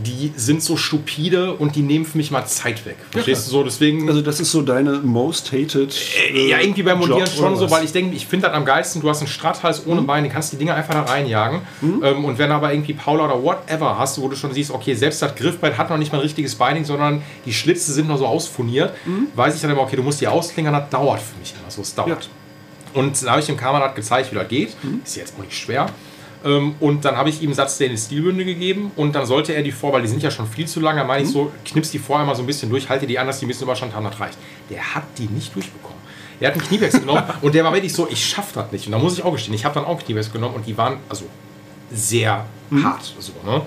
die 0.06 0.32
sind 0.38 0.64
so 0.64 0.78
stupide 0.78 1.54
und 1.54 1.76
die 1.76 1.82
nehmen 1.82 2.06
für 2.06 2.18
mich 2.18 2.32
mal 2.32 2.46
Zeit 2.46 2.86
weg. 2.86 2.96
Verstehst 3.12 3.48
du 3.48 3.52
so? 3.52 3.64
Deswegen. 3.64 4.08
Also 4.08 4.22
das 4.22 4.40
ist 4.40 4.50
so 4.52 4.62
deine 4.62 5.00
most 5.00 5.52
hated. 5.52 5.94
Äh, 6.34 6.48
Ja, 6.50 6.60
irgendwie 6.62 6.84
beim 6.84 6.98
Montieren 7.00 7.26
Job 7.26 7.36
schon 7.36 7.58
so, 7.58 7.70
weil 7.70 7.84
ich 7.84 7.92
denke, 7.92 8.16
ich 8.16 8.26
finde 8.26 8.48
das 8.48 8.56
am 8.56 8.64
geilsten, 8.64 9.02
du 9.02 9.10
hast 9.10 9.20
einen 9.20 9.28
Stratthals 9.28 9.86
ohne 9.86 10.02
Beine, 10.04 10.30
du 10.30 10.34
kannst 10.34 10.54
die 10.54 10.56
Dinger 10.58 10.76
einfach 10.76 10.94
da 10.94 11.02
reinjagen. 11.02 11.60
Ähm, 11.84 12.24
und 12.24 12.38
wenn 12.38 12.52
aber 12.54 12.72
irgendwie 12.74 12.94
Paula 12.94 13.26
oder 13.26 13.44
whatever 13.44 13.98
hast, 14.00 14.22
wo 14.22 14.30
du 14.30 14.36
schon 14.38 14.54
siehst, 14.54 14.72
okay, 14.72 14.94
selbst 14.94 15.22
das 15.22 15.36
Griffbrett 15.36 15.78
hat 15.78 15.90
noch 15.90 15.98
nicht 15.98 16.14
mal 16.14 16.20
ein 16.20 16.24
richtiges 16.24 16.56
Beining, 16.56 16.86
sondern 16.86 17.22
die 17.46 17.54
Schlitze 17.54 17.92
sind 17.92 18.08
noch 18.08 18.18
so 18.18 18.26
ausfurniert, 18.26 18.94
weiß 19.36 19.56
ich 19.56 19.62
dann 19.62 19.72
immer, 19.72 19.82
okay, 19.82 19.98
du 19.98 20.04
musst 20.04 20.22
die 20.22 20.28
ausklingern, 20.28 20.74
das 20.74 20.90
dauert 20.90 21.20
für 21.20 21.38
mich 21.38 21.54
immer 21.60 21.70
so, 21.70 21.82
es 21.82 21.94
dauert. 21.94 22.30
Und 22.94 23.24
da 23.24 23.32
habe 23.32 23.40
ich 23.40 23.46
dem 23.46 23.58
Kamerad 23.58 23.96
gezeigt, 23.96 24.32
wie 24.32 24.36
das 24.36 24.48
geht. 24.48 24.76
Ist 25.04 25.16
jetzt 25.16 25.34
auch 25.38 25.44
nicht 25.44 25.58
schwer. 25.58 25.88
Ähm, 26.44 26.76
und 26.80 27.06
dann 27.06 27.18
habe 27.18 27.30
ich 27.30 27.42
ihm 27.42 27.50
einen 27.50 27.54
Satz 27.56 27.76
Stainless 27.76 28.06
Stilbünde 28.06 28.44
gegeben 28.46 28.92
und 28.96 29.14
dann 29.14 29.26
sollte 29.28 29.54
er 29.54 29.62
die 29.62 29.72
vor, 29.72 29.94
weil 29.94 30.02
die 30.02 30.08
sind 30.08 30.24
ja 30.24 30.32
schon 30.32 30.48
viel 30.48 30.68
zu 30.68 30.80
lang, 30.80 30.96
dann 30.96 31.06
meine 31.06 31.24
ich 31.24 31.30
so, 31.30 31.52
knips 31.66 31.92
die 31.92 32.00
vorher 32.00 32.26
mal 32.26 32.34
so 32.36 32.42
ein 32.42 32.48
bisschen 32.48 32.70
durch, 32.70 32.90
halte 32.90 33.06
die 33.06 33.20
an, 33.20 33.28
dass 33.28 33.40
die 33.40 33.46
ein 33.46 33.48
bisschen 33.48 33.66
Überstand 33.66 33.94
haben, 33.94 34.06
das 34.06 34.20
reicht. 34.20 34.38
Der 34.70 34.96
hat 34.96 35.04
die 35.20 35.28
nicht 35.28 35.54
durchbekommen. 35.54 36.00
Er 36.40 36.48
hat 36.48 36.56
einen 36.56 36.68
Kniepex 36.68 36.94
genommen 37.00 37.24
und 37.42 37.54
der 37.54 37.64
war 37.64 37.72
wirklich 37.74 37.94
so, 37.94 38.08
ich 38.10 38.26
schaff 38.26 38.54
das 38.54 38.72
nicht. 38.72 38.88
Und 38.88 38.94
da 38.94 38.98
muss 38.98 39.14
ich 39.20 39.24
auch 39.24 39.34
gestehen, 39.34 39.54
ich 39.54 39.66
habe 39.66 39.76
dann 39.76 39.86
auch 39.86 39.98
einen 39.98 40.00
Kniepex 40.00 40.32
genommen 40.32 40.56
und 40.56 40.66
die 40.66 40.76
waren 40.76 40.98
also 41.10 41.26
sehr 41.94 42.46
hart. 42.84 43.14
So, 43.20 43.34
ne? 43.46 43.62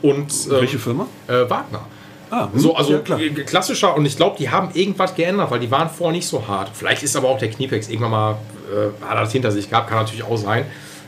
Und 0.00 0.32
ähm, 0.46 0.50
Welche 0.50 0.78
Firma? 0.78 1.06
äh, 1.26 1.48
Wagner. 1.50 1.86
Ah, 2.34 2.48
hm, 2.52 2.58
So, 2.58 2.74
also 2.74 2.94
ja, 2.94 2.98
klassischer 3.46 3.96
und 3.96 4.04
ich 4.06 4.16
glaube, 4.16 4.36
die 4.38 4.50
haben 4.50 4.70
irgendwas 4.74 5.14
geändert, 5.14 5.50
weil 5.50 5.60
die 5.60 5.70
waren 5.70 5.88
vorher 5.88 6.12
nicht 6.12 6.26
so 6.26 6.48
hart. 6.48 6.70
Vielleicht 6.74 7.04
ist 7.04 7.14
aber 7.14 7.28
auch 7.28 7.38
der 7.38 7.50
Kniepex 7.50 7.88
irgendwann 7.88 8.10
mal, 8.10 8.30
äh, 8.32 9.04
hat 9.04 9.16
er 9.16 9.20
das 9.20 9.32
hinter 9.32 9.52
sich 9.52 9.70
gehabt, 9.70 9.88
kann 9.88 9.98
natürlich 9.98 10.24
auch 10.24 10.36
sein. 10.36 10.64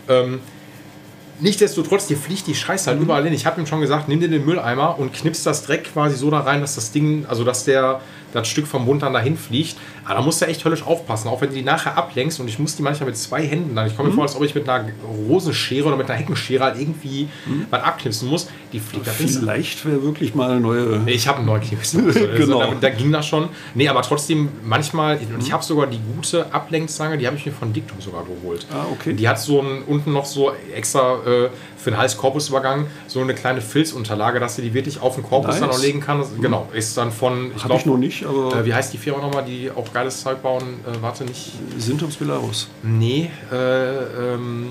Ähm, 0.08 0.40
Nichtsdestotrotz, 1.38 2.06
dir 2.06 2.16
fliegt 2.16 2.46
die 2.46 2.54
Scheiße 2.54 2.90
halt 2.90 2.98
überall 2.98 3.22
hin. 3.22 3.34
Ich 3.34 3.44
habe 3.44 3.60
ihm 3.60 3.66
schon 3.66 3.82
gesagt, 3.82 4.08
nimm 4.08 4.20
dir 4.20 4.28
den 4.28 4.46
Mülleimer 4.46 4.98
und 4.98 5.12
knippst 5.12 5.44
das 5.44 5.64
Dreck 5.66 5.92
quasi 5.92 6.16
so 6.16 6.30
da 6.30 6.40
rein, 6.40 6.62
dass 6.62 6.76
das 6.76 6.92
Ding, 6.92 7.26
also 7.28 7.44
dass 7.44 7.64
der 7.64 8.00
das 8.32 8.48
Stück 8.48 8.66
vom 8.66 8.84
Bund 8.86 9.02
dann 9.02 9.12
dahin 9.12 9.36
fliegt. 9.36 9.76
Aber 10.04 10.14
da 10.14 10.20
musst 10.22 10.40
du 10.40 10.46
echt 10.46 10.64
höllisch 10.64 10.82
aufpassen, 10.84 11.28
auch 11.28 11.40
wenn 11.40 11.48
du 11.48 11.54
die 11.56 11.62
nachher 11.62 11.96
ablenkst 11.96 12.38
und 12.40 12.48
ich 12.48 12.58
muss 12.58 12.76
die 12.76 12.82
manchmal 12.82 13.08
mit 13.08 13.16
zwei 13.18 13.44
Händen 13.46 13.74
dann. 13.74 13.86
Ich 13.86 13.96
komme 13.96 14.08
mir 14.10 14.14
vor, 14.14 14.24
als 14.24 14.36
ob 14.36 14.42
ich 14.44 14.54
mit 14.54 14.68
einer 14.68 14.88
Rosenschere 15.28 15.86
oder 15.88 15.96
mit 15.96 16.08
einer 16.08 16.18
Heckenschere 16.18 16.62
halt 16.64 16.78
irgendwie 16.80 17.28
was 17.70 17.82
abknipsen 17.82 18.28
muss. 18.28 18.48
Die 18.72 18.80
fliegt 18.80 19.06
da 19.06 19.10
Vielleicht 19.10 19.84
wäre 19.84 20.02
wirklich 20.02 20.34
mal 20.34 20.50
eine 20.50 20.60
neue. 20.60 21.00
Ich 21.06 21.26
habe 21.28 21.38
einen 21.38 21.46
neuen 21.46 21.62
Kniebis. 21.62 21.94
Also, 22.06 22.20
Genau. 22.36 22.60
da, 22.60 22.74
da 22.80 22.90
ging 22.90 23.10
das 23.12 23.26
schon. 23.26 23.48
Nee, 23.74 23.88
aber 23.88 24.02
trotzdem 24.02 24.48
manchmal, 24.64 25.18
und 25.18 25.42
ich 25.42 25.52
habe 25.52 25.64
sogar 25.64 25.86
die 25.86 26.00
gute 26.14 26.52
Ablenkzange, 26.52 27.18
die 27.18 27.26
habe 27.26 27.36
ich 27.36 27.46
mir 27.46 27.52
von 27.52 27.72
Dictum 27.72 28.00
sogar 28.00 28.24
geholt. 28.24 28.66
Ah, 28.72 28.84
okay. 28.92 29.12
Die 29.14 29.28
hat 29.28 29.40
so 29.40 29.60
ein, 29.60 29.82
unten 29.86 30.12
noch 30.12 30.24
so 30.26 30.52
extra 30.74 31.18
äh, 31.26 31.48
für 31.86 31.92
den 31.92 31.98
Hals-Korpusübergang 31.98 32.88
so 33.06 33.20
eine 33.20 33.32
kleine 33.32 33.60
Filzunterlage, 33.60 34.40
dass 34.40 34.56
du 34.56 34.62
die 34.62 34.74
wirklich 34.74 35.00
auf 35.00 35.14
den 35.14 35.22
Korpus 35.22 35.52
Nice. 35.52 35.60
dann 35.60 35.68
noch 35.70 35.80
legen 35.80 36.00
kannst. 36.00 36.32
Genau, 36.42 36.68
ist 36.72 36.96
dann 36.96 37.12
von, 37.12 37.52
ich 37.52 37.58
ich 37.58 37.64
noch 37.64 37.80
glaube, 37.84 38.00
nicht, 38.00 38.26
aber 38.26 38.56
äh, 38.56 38.64
wie 38.64 38.74
heißt 38.74 38.92
die 38.92 38.98
Firma 38.98 39.22
nochmal, 39.22 39.44
die 39.44 39.70
auch 39.70 39.92
geiles 39.92 40.20
Zeug 40.20 40.42
bauen? 40.42 40.64
Äh, 40.84 41.00
warte, 41.00 41.24
nicht. 41.24 41.52
Symptoms 41.78 42.16
Belarus. 42.16 42.66
Nee, 42.82 43.30
äh, 43.52 43.54
ähm, 44.34 44.70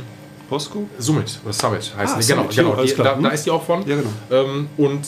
Bosco? 0.50 0.90
Summit 1.00 1.40
oder 1.46 1.54
Summit 1.54 1.94
heißt 1.98 2.16
Ah, 2.16 2.20
die. 2.20 2.28
Genau, 2.28 2.42
Summit, 2.42 2.56
genau. 2.58 2.76
ja, 2.76 2.84
Die, 2.84 2.96
da, 2.96 3.04
da 3.04 3.16
Hm. 3.16 3.26
ist 3.34 3.46
die 3.46 3.52
auch 3.52 3.64
von. 3.64 3.88
Ja, 3.88 3.96
genau. 3.96 4.10
Ähm, 4.32 4.68
und 4.76 5.08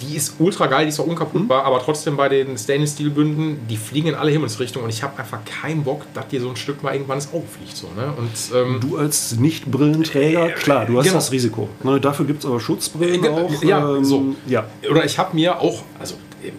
die 0.00 0.16
ist 0.16 0.34
ultra 0.38 0.66
geil, 0.66 0.84
die 0.84 0.88
ist 0.90 1.00
auch 1.00 1.06
unkaputtbar, 1.06 1.60
Mhm. 1.62 1.66
aber 1.66 1.78
trotzdem 1.80 2.16
bei 2.16 2.28
den 2.28 2.56
Stainless 2.58 2.92
Steel 2.92 3.10
Bünden, 3.10 3.58
die 3.68 3.76
fliegen 3.76 4.08
in 4.08 4.14
alle 4.14 4.30
Himmelsrichtungen 4.30 4.84
und 4.84 4.90
ich 4.90 5.02
habe 5.02 5.18
einfach 5.18 5.38
keinen 5.44 5.84
Bock, 5.84 6.02
dass 6.14 6.28
dir 6.28 6.40
so 6.40 6.48
ein 6.50 6.56
Stück 6.56 6.82
mal 6.82 6.92
irgendwann 6.92 7.18
ins 7.18 7.28
Auge 7.32 7.46
fliegt. 7.46 7.76
So, 7.76 7.88
ne? 7.96 8.12
Und 8.16 8.30
ähm, 8.54 8.80
Du 8.80 8.96
als 8.96 9.36
Nicht-Brillenträger, 9.36 10.48
klar, 10.50 10.86
du 10.86 10.98
hast 10.98 11.04
genau. 11.04 11.16
das 11.16 11.32
Risiko. 11.32 11.68
Ne, 11.82 12.00
dafür 12.00 12.24
gibt 12.26 12.40
es 12.40 12.46
aber 12.46 12.60
Schutzbrillen 12.60 13.24
Äh, 13.24 13.28
auch. 13.28 13.62
ja, 13.62 14.02
so. 14.02 14.34
ja. 14.46 14.64
Oder 14.90 15.04
ich 15.04 15.18
habe 15.18 15.34
mir 15.34 15.60
auch, 15.60 15.82
also 15.98 16.14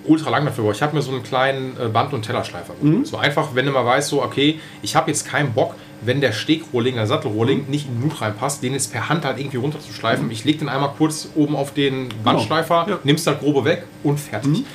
ultra 0.06 0.30
lang 0.30 0.44
dafür, 0.46 0.66
aber 0.66 0.74
ich 0.74 0.82
habe 0.82 0.96
mir 0.96 1.02
so 1.02 1.12
einen 1.12 1.24
kleinen 1.24 1.78
äh, 1.80 1.88
Band- 1.88 2.14
und 2.14 2.24
Tellerschleifer. 2.24 2.74
Mhm. 2.82 3.06
So 3.06 3.18
einfach, 3.18 3.50
wenn 3.54 3.66
du 3.66 3.72
mal 3.72 3.86
weißt, 3.86 4.10
so, 4.10 4.22
okay, 4.22 4.60
ich 4.82 4.96
habe 4.96 5.10
jetzt 5.12 5.26
keinen 5.26 5.54
Bock, 5.54 5.76
wenn 6.02 6.22
der 6.22 6.32
Stegrohling, 6.32 6.96
der 6.96 7.08
Sattelrohling 7.08 7.64
Mhm. 7.66 7.70
nicht 7.72 7.88
in 7.88 7.96
den 8.00 8.08
Nut 8.08 8.22
reinpasst, 8.22 8.62
den 8.64 8.74
jetzt 8.74 8.92
per 8.92 9.10
Hand 9.10 9.26
halt 9.26 9.40
irgendwie 9.40 9.58
runterzuschleifen. 9.58 10.30
Ich 10.32 10.44
lege 10.46 10.60
den 10.60 10.70
einmal 10.70 10.92
kurz 10.98 11.30
oben 11.36 11.56
auf 11.56 11.74
den 11.74 12.10
Bandschleifer, 12.24 12.86
Ja. 12.90 13.00
nimmst 13.04 13.26
das 13.28 13.40
grobe 13.40 13.66
weg 13.66 13.84
und 14.04 14.20
fertig. 14.20 14.60
Mhm. 14.60 14.66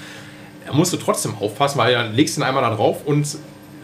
Da 0.66 0.72
musst 0.74 0.92
du 0.92 0.96
trotzdem 0.96 1.34
aufpassen, 1.40 1.78
weil 1.78 1.92
dann 1.94 2.14
legst 2.14 2.36
den 2.36 2.42
einmal 2.44 2.62
da 2.62 2.74
drauf 2.74 2.98
und 3.04 3.26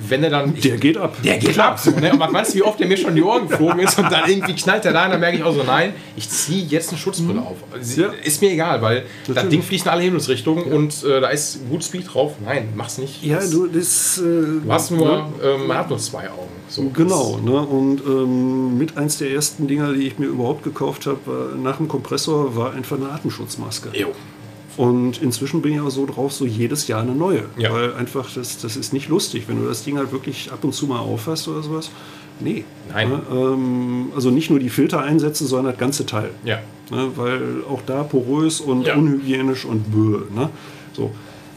wenn 0.00 0.22
er 0.24 0.30
dann. 0.30 0.54
Der 0.54 0.76
geht 0.76 0.96
ab. 0.96 1.16
Der 1.24 1.38
geht 1.38 1.58
ab. 1.58 1.78
So, 1.78 1.90
ne? 1.90 2.12
Und 2.12 2.18
man 2.18 2.32
weiß, 2.32 2.54
wie 2.54 2.62
oft 2.62 2.78
der 2.78 2.86
mir 2.86 2.96
schon 2.96 3.10
in 3.10 3.16
die 3.16 3.22
Ohren 3.22 3.48
geflogen 3.48 3.80
ist 3.80 3.98
und 3.98 4.10
dann 4.10 4.28
irgendwie 4.28 4.54
knallt 4.54 4.84
er 4.84 4.92
da 4.92 5.04
und 5.06 5.10
dann 5.12 5.20
merke 5.20 5.36
ich 5.38 5.42
auch 5.42 5.54
so, 5.54 5.62
nein, 5.62 5.92
ich 6.16 6.28
ziehe 6.28 6.64
jetzt 6.66 6.90
eine 6.90 6.98
Schutzbrille 6.98 7.40
auf. 7.40 7.56
Sie- 7.80 8.00
Mhm. 8.02 8.06
Ja. 8.06 8.12
Ist 8.24 8.40
mir 8.42 8.52
egal, 8.52 8.80
weil 8.82 9.04
das 9.26 9.34
Natürlich. 9.36 9.50
Ding 9.50 9.62
fliegt 9.62 9.84
in 9.86 9.90
alle 9.90 10.02
Himmelsrichtungen 10.02 10.64
und 10.72 11.04
äh, 11.04 11.20
da 11.20 11.28
ist 11.28 11.60
gut 11.68 11.82
Speed 11.84 12.12
drauf. 12.12 12.34
Nein, 12.44 12.68
mach's 12.76 12.98
nicht. 12.98 13.22
Ja, 13.24 13.36
das, 13.36 13.50
du, 13.50 13.66
das. 13.66 14.18
Äh, 14.18 14.22
du 14.22 14.62
hast 14.68 14.90
nur, 14.90 15.06
ne? 15.06 15.24
ähm, 15.42 15.66
man 15.66 15.78
hat 15.78 15.88
nur 15.90 15.98
zwei 15.98 16.28
Augen. 16.30 16.48
So, 16.68 16.90
Genau, 16.90 17.38
ne? 17.42 17.60
und 17.60 18.02
ähm, 18.06 18.76
mit 18.78 18.96
eins 18.98 19.16
der 19.18 19.30
ersten 19.30 19.66
Dinger, 19.66 19.92
die 19.94 20.06
ich 20.06 20.18
mir 20.18 20.26
überhaupt 20.26 20.62
gekauft 20.64 21.06
habe, 21.06 21.56
nach 21.62 21.78
dem 21.78 21.88
Kompressor, 21.88 22.54
war 22.56 22.74
einfach 22.74 22.96
eine 22.98 23.08
Atemschutzmaske. 23.10 23.88
Das, 23.90 23.98
jo. 23.98 24.08
Und 24.78 25.20
inzwischen 25.20 25.60
bin 25.60 25.74
ich 25.74 25.80
auch 25.80 25.90
so 25.90 26.06
drauf, 26.06 26.32
so 26.32 26.46
jedes 26.46 26.86
Jahr 26.86 27.02
eine 27.02 27.12
neue. 27.12 27.42
Ja. 27.58 27.72
Weil 27.72 27.94
einfach, 27.94 28.32
das, 28.32 28.58
das 28.58 28.76
ist 28.76 28.92
nicht 28.92 29.08
lustig, 29.08 29.44
wenn 29.48 29.60
du 29.60 29.66
das 29.68 29.82
Ding 29.82 29.98
halt 29.98 30.12
wirklich 30.12 30.50
ab 30.52 30.62
und 30.62 30.72
zu 30.72 30.86
mal 30.86 31.00
aufhast 31.00 31.48
oder 31.48 31.62
sowas. 31.62 31.90
Nee. 32.38 32.64
Nein. 32.92 33.08
Ne? 33.10 33.20
Ähm, 33.32 34.06
also 34.14 34.30
nicht 34.30 34.50
nur 34.50 34.60
die 34.60 34.70
Filter 34.70 35.02
einsetzen, 35.02 35.48
sondern 35.48 35.72
das 35.72 35.80
ganze 35.80 36.06
Teil. 36.06 36.30
Ja. 36.44 36.60
Ne? 36.92 37.08
Weil 37.16 37.40
auch 37.68 37.82
da 37.84 38.04
porös 38.04 38.60
und 38.60 38.86
Ja. 38.86 38.94
unhygienisch 38.94 39.64
und 39.64 39.90
böh. 39.92 40.20
Ne? 40.34 40.48
So. 40.92 41.10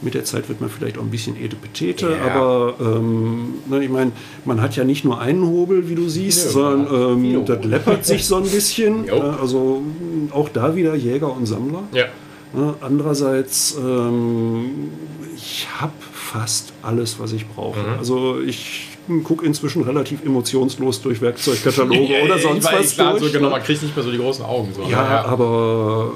Mit 0.04 0.16
der 0.16 0.24
Zeit 0.26 0.50
wird 0.50 0.60
man 0.60 0.72
vielleicht 0.72 0.98
auch 0.98 1.04
ein 1.04 1.12
bisschen 1.12 1.36
etepetete, 1.40 2.10
Ja. 2.26 2.34
aber 2.34 2.74
ähm, 2.82 3.54
ne, 3.70 3.84
ich 3.84 3.90
meine, 3.92 4.12
man 4.46 4.60
hat 4.60 4.76
ja 4.76 4.84
nicht 4.84 5.06
nur 5.06 5.22
einen 5.22 5.46
Hobel, 5.46 5.90
wie 5.90 5.94
du 5.94 6.10
siehst, 6.10 6.48
Nö, 6.48 6.52
sondern 6.54 7.24
ähm, 7.24 7.46
das 7.46 7.64
läppert 7.64 8.04
sich 8.04 8.26
so 8.26 8.38
ein 8.38 8.50
bisschen. 8.50 9.06
Ne? 9.06 9.38
Also 9.40 9.84
auch 10.32 10.50
da 10.50 10.76
wieder 10.76 10.96
Jäger 10.96 11.32
und 11.32 11.46
Sammler. 11.46 11.84
Ja. 11.94 12.06
Ne, 12.54 12.76
Andererseits, 12.82 13.78
ähm, 13.78 14.90
ich 15.36 15.68
habe 15.80 15.94
fast 16.12 16.74
alles, 16.82 17.20
was 17.20 17.32
ich 17.34 17.48
brauche. 17.48 17.80
Mhm. 17.80 18.00
Also 18.00 18.40
ich 18.42 18.88
gucke 19.24 19.46
inzwischen 19.46 19.84
relativ 19.84 20.24
emotionslos 20.26 21.02
durch 21.02 21.22
Werkzeugkataloge 21.22 22.22
oder 22.26 22.38
sonst 22.40 22.66
ich 22.66 22.72
was 22.80 22.92
klar, 22.94 23.12
durch. 23.18 23.24
so, 23.24 23.32
genau, 23.32 23.46
ne? 23.50 23.52
man 23.56 23.64
kriegt 23.64 23.82
nicht 23.82 23.96
mehr 23.96 24.04
so 24.04 24.12
die 24.12 24.18
großen 24.18 24.44
Augen. 24.46 24.74
So, 24.76 24.84
Ja, 24.84 25.02
ne? 25.04 25.26
aber 25.26 26.12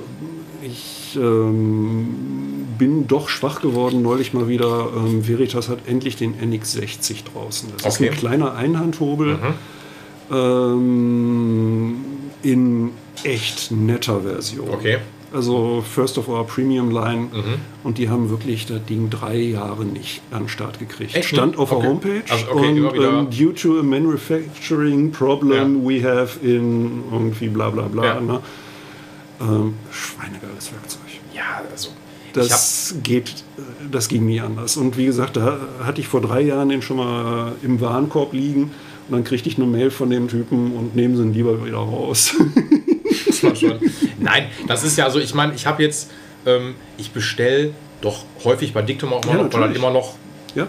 ich 0.62 1.18
ähm, 1.20 2.08
bin 2.78 3.08
doch 3.08 3.30
schwach 3.30 3.62
geworden. 3.62 4.02
Neulich 4.02 4.34
mal 4.34 4.48
wieder. 4.50 4.90
Ähm, 4.96 5.26
Veritas 5.28 5.70
hat 5.70 5.80
endlich 5.88 6.18
den 6.18 6.36
NX60 6.36 7.24
draußen. 7.34 7.70
Das 7.78 7.86
Okay. 7.96 8.08
ist 8.08 8.12
ein 8.14 8.18
kleiner 8.18 8.56
Einhandhobel 8.56 9.36
Mhm. 9.38 10.36
ähm, 10.36 11.96
in 12.44 12.92
echt 13.24 13.72
netter 13.72 14.22
Version. 14.22 14.70
Okay. 14.70 14.98
Also 15.36 15.84
First 15.94 16.18
of 16.18 16.30
Our 16.30 16.48
Premium 16.48 16.92
Line. 16.92 17.24
Mhm. 17.34 17.44
Und 17.84 17.98
die 17.98 18.10
haben 18.10 18.30
wirklich 18.30 18.66
das 18.66 18.84
Ding 18.86 19.10
drei 19.10 19.36
Jahre 19.38 19.84
nicht 19.86 20.22
an 20.32 20.44
den 20.44 20.50
Start 20.50 20.80
gekriegt. 20.80 21.14
Echt 21.16 21.30
Stand 21.30 21.58
auf 21.58 21.72
Okay. 21.72 21.82
der 21.82 21.90
Homepage. 21.90 22.24
Also, 22.30 22.46
okay, 22.52 22.82
und 22.82 22.94
wieder- 22.94 23.20
ähm, 23.20 23.28
due 23.30 23.54
to 23.54 23.80
a 23.80 23.84
manufacturing 23.84 25.12
problem 25.12 25.84
we 25.86 26.04
have 26.04 26.40
in 26.40 27.04
irgendwie 27.12 27.50
bla 27.50 27.70
bla 27.70 27.84
bla. 27.84 28.06
Ja. 28.06 28.22
Ne? 28.22 28.40
Ähm, 29.42 29.74
schweinegeiles 29.92 30.72
Werkzeug. 30.72 31.02
Ja, 31.34 31.62
also. 31.70 31.90
Das 32.34 32.96
geht, 33.04 33.44
das 33.92 34.08
ging 34.10 34.26
nie 34.26 34.42
anders. 34.42 34.76
Und 34.78 34.98
wie 34.98 35.06
gesagt, 35.06 35.38
da 35.38 35.58
hatte 35.84 36.02
ich 36.02 36.08
vor 36.08 36.20
drei 36.22 36.42
Jahren 36.42 36.68
den 36.70 36.82
schon 36.82 36.98
mal 36.98 37.54
im 37.62 37.80
Warenkorb 37.80 38.34
liegen. 38.34 38.64
Und 39.08 39.12
dann 39.12 39.24
kriegte 39.24 39.48
ich 39.50 39.58
eine 39.58 39.68
Mail 39.68 39.90
von 39.92 40.10
dem 40.10 40.28
Typen 40.28 40.74
und 40.76 40.96
nehmen 40.96 41.16
sie 41.16 41.24
ihn 41.24 41.34
lieber 41.34 41.64
wieder 41.66 41.78
raus. 41.78 42.36
Das 43.42 43.44
war 43.44 43.56
schon. 43.56 43.80
Nein, 44.20 44.48
das 44.68 44.84
ist 44.84 44.98
ja 44.98 45.10
so, 45.10 45.20
ich 45.20 45.34
meine, 45.34 45.54
ich 45.54 45.66
habe 45.66 45.84
jetzt, 45.84 46.12
ähm, 46.46 46.76
ich 46.98 47.12
bestelle 47.12 47.74
doch 48.02 48.26
häufig 48.44 48.74
bei 48.74 48.82
Dictum 48.82 49.14
auch 49.14 49.24
immer 49.24 49.36
Ja, 49.38 49.44
noch, 49.44 49.54
weil 49.54 49.62
halt 49.62 49.76
immer 49.76 49.92
noch 49.92 50.16
ja? 50.56 50.68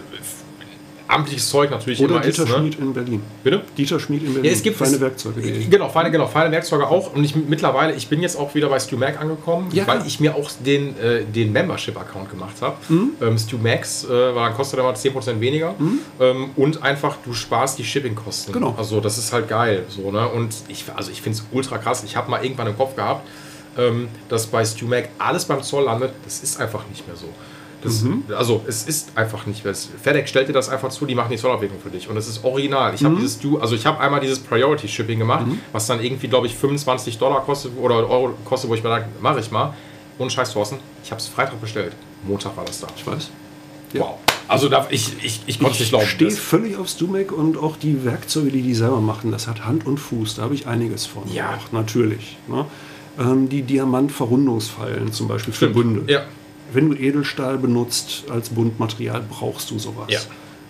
Amtliches 1.07 1.49
Zeug 1.49 1.71
natürlich 1.71 1.99
Oder 2.01 2.15
immer 2.15 2.25
ist. 2.25 2.37
Dieter 2.37 2.49
Ne? 2.49 2.57
Schmied 2.57 2.79
in 2.79 2.93
Berlin. 2.93 3.21
Bitte? 3.43 3.61
Dieter 3.77 3.99
Schmied 3.99 4.21
in 4.23 4.33
Berlin. 4.33 4.45
Ja, 4.45 4.51
es 4.51 4.61
gibt 4.63 4.77
Feine 4.77 4.95
es- 4.95 5.01
Werkzeuge. 5.01 5.41
Genau, 5.41 5.89
feine, 5.89 6.11
genau, 6.11 6.27
feine 6.27 6.51
Werkzeuge 6.51 6.87
auch. 6.87 7.13
Und 7.13 7.23
ich 7.23 7.35
mittlerweile, 7.35 7.93
ich 7.93 8.07
bin 8.07 8.21
jetzt 8.21 8.37
auch 8.37 8.53
wieder 8.55 8.69
bei 8.69 8.79
StuMac 8.79 9.19
angekommen, 9.21 9.69
Ja, 9.73 9.87
weil 9.87 10.05
ich 10.05 10.19
mir 10.19 10.35
auch 10.35 10.49
den, 10.65 10.97
äh, 10.99 11.23
den 11.23 11.51
Membership-Account 11.53 12.29
gemacht 12.29 12.55
habe. 12.61 12.75
Mhm. 12.89 13.11
Ähm, 13.21 13.37
StuMax, 13.37 14.05
äh, 14.05 14.09
weil 14.09 14.35
dann 14.35 14.53
kostet 14.55 14.79
er 14.79 14.83
mal 14.83 14.95
10% 14.95 15.39
weniger. 15.39 15.75
Ähm, 16.19 16.49
und 16.55 16.83
einfach, 16.83 17.17
du 17.23 17.33
sparst 17.33 17.77
die 17.79 17.83
Shipping-Kosten. 17.83 18.51
Genau. 18.51 18.75
Also 18.77 18.99
das 18.99 19.17
ist 19.17 19.31
halt 19.33 19.47
geil. 19.47 19.83
So, 19.89 20.11
ne? 20.11 20.27
Und 20.27 20.53
ich, 20.67 20.85
also 20.95 21.11
ich 21.11 21.21
finde 21.21 21.37
es 21.39 21.45
ultra 21.51 21.77
krass. 21.77 22.03
Ich 22.03 22.15
habe 22.15 22.29
mal 22.29 22.43
irgendwann 22.43 22.67
im 22.67 22.77
Kopf 22.77 22.95
gehabt, 22.95 23.27
ähm, 23.77 24.07
dass 24.29 24.47
bei 24.47 24.65
StuMac 24.65 25.09
alles 25.19 25.45
beim 25.45 25.61
Zoll 25.63 25.83
landet. 25.85 26.11
Das 26.25 26.39
ist 26.43 26.59
einfach 26.59 26.81
nicht 26.89 27.07
mehr 27.07 27.15
so. 27.15 27.27
Das, 27.83 28.01
Mhm. 28.01 28.23
Also 28.35 28.63
es 28.67 28.83
ist 28.87 29.11
einfach 29.15 29.45
nicht 29.45 29.63
mehr. 29.63 29.73
FedEx 29.75 30.29
stellt 30.29 30.49
dir 30.49 30.53
das 30.53 30.67
einfach 30.69 30.89
zu, 30.89 31.05
die 31.05 31.13
machen 31.15 31.29
die 31.31 31.37
Zollabwicklung 31.37 31.79
für 31.79 31.89
dich. 31.91 32.09
Und 32.09 32.17
es 32.17 32.27
ist 32.27 32.43
original. 32.43 32.93
Ich 32.95 33.03
habe 33.03 33.15
Mhm. 33.15 33.19
dieses 33.19 33.39
Du, 33.39 33.59
also 33.59 33.75
ich 33.75 33.85
habe 33.85 33.99
einmal 33.99 34.19
dieses 34.19 34.39
Priority 34.39 34.87
Shipping 34.87 35.19
gemacht, 35.19 35.45
was 35.71 35.85
dann 35.87 36.03
irgendwie, 36.03 36.27
glaube 36.27 36.47
ich, 36.47 36.55
25 36.55 37.17
Dollar 37.19 37.41
kostet 37.41 37.71
oder 37.77 37.95
Euro 38.09 38.33
kostet, 38.45 38.69
wo 38.69 38.73
ich 38.73 38.83
mir 38.83 38.89
dachte, 38.89 39.05
mache 39.21 39.39
ich 39.39 39.51
mal. 39.51 39.73
Und 40.17 40.31
scheiß 40.31 40.53
Thorsten, 40.53 40.77
ich 41.03 41.11
habe 41.11 41.21
es 41.21 41.27
Freitag 41.27 41.61
bestellt. 41.61 41.93
Montag 42.27 42.57
war 42.57 42.65
das 42.65 42.79
da. 42.81 42.87
Ich 42.97 43.05
weiß. 43.05 43.29
Ja. 43.93 44.01
Wow. 44.01 44.15
Also 44.49 44.69
da, 44.69 44.87
ich, 44.89 45.11
ich, 45.23 45.41
ich 45.45 45.59
konnte 45.59 45.73
es 45.75 45.79
nicht 45.81 45.89
glauben. 45.89 46.05
Ich 46.05 46.11
stehe 46.11 46.31
völlig 46.31 46.77
auf 46.77 46.87
Stumek 46.87 47.31
und 47.31 47.57
auch 47.57 47.75
die 47.77 48.03
Werkzeuge, 48.05 48.49
die 48.49 48.61
die 48.61 48.73
selber 48.73 49.01
machen, 49.01 49.31
das 49.31 49.45
hat 49.47 49.65
Hand 49.65 49.85
und 49.85 49.97
Fuß. 49.99 50.35
Da 50.35 50.43
habe 50.43 50.55
ich 50.55 50.65
einiges 50.67 51.05
von. 51.05 51.23
Ja. 51.31 51.57
Auch, 51.57 51.71
natürlich. 51.73 52.37
Ne? 52.47 52.65
Ähm, 53.19 53.49
die 53.49 53.61
Diamant-Verrundungsfallen 53.61 55.11
zum 55.13 55.27
Beispiel 55.27 55.53
für 55.53 55.69
Stimmt. 55.69 55.75
Bünde. 55.75 56.11
Ja. 56.11 56.21
Wenn 56.73 56.89
du 56.89 56.95
Edelstahl 56.97 57.57
benutzt 57.57 58.23
als 58.29 58.49
Bundmaterial, 58.49 59.23
brauchst 59.29 59.71
du 59.71 59.79
sowas. 59.79 60.07
Ja. 60.09 60.19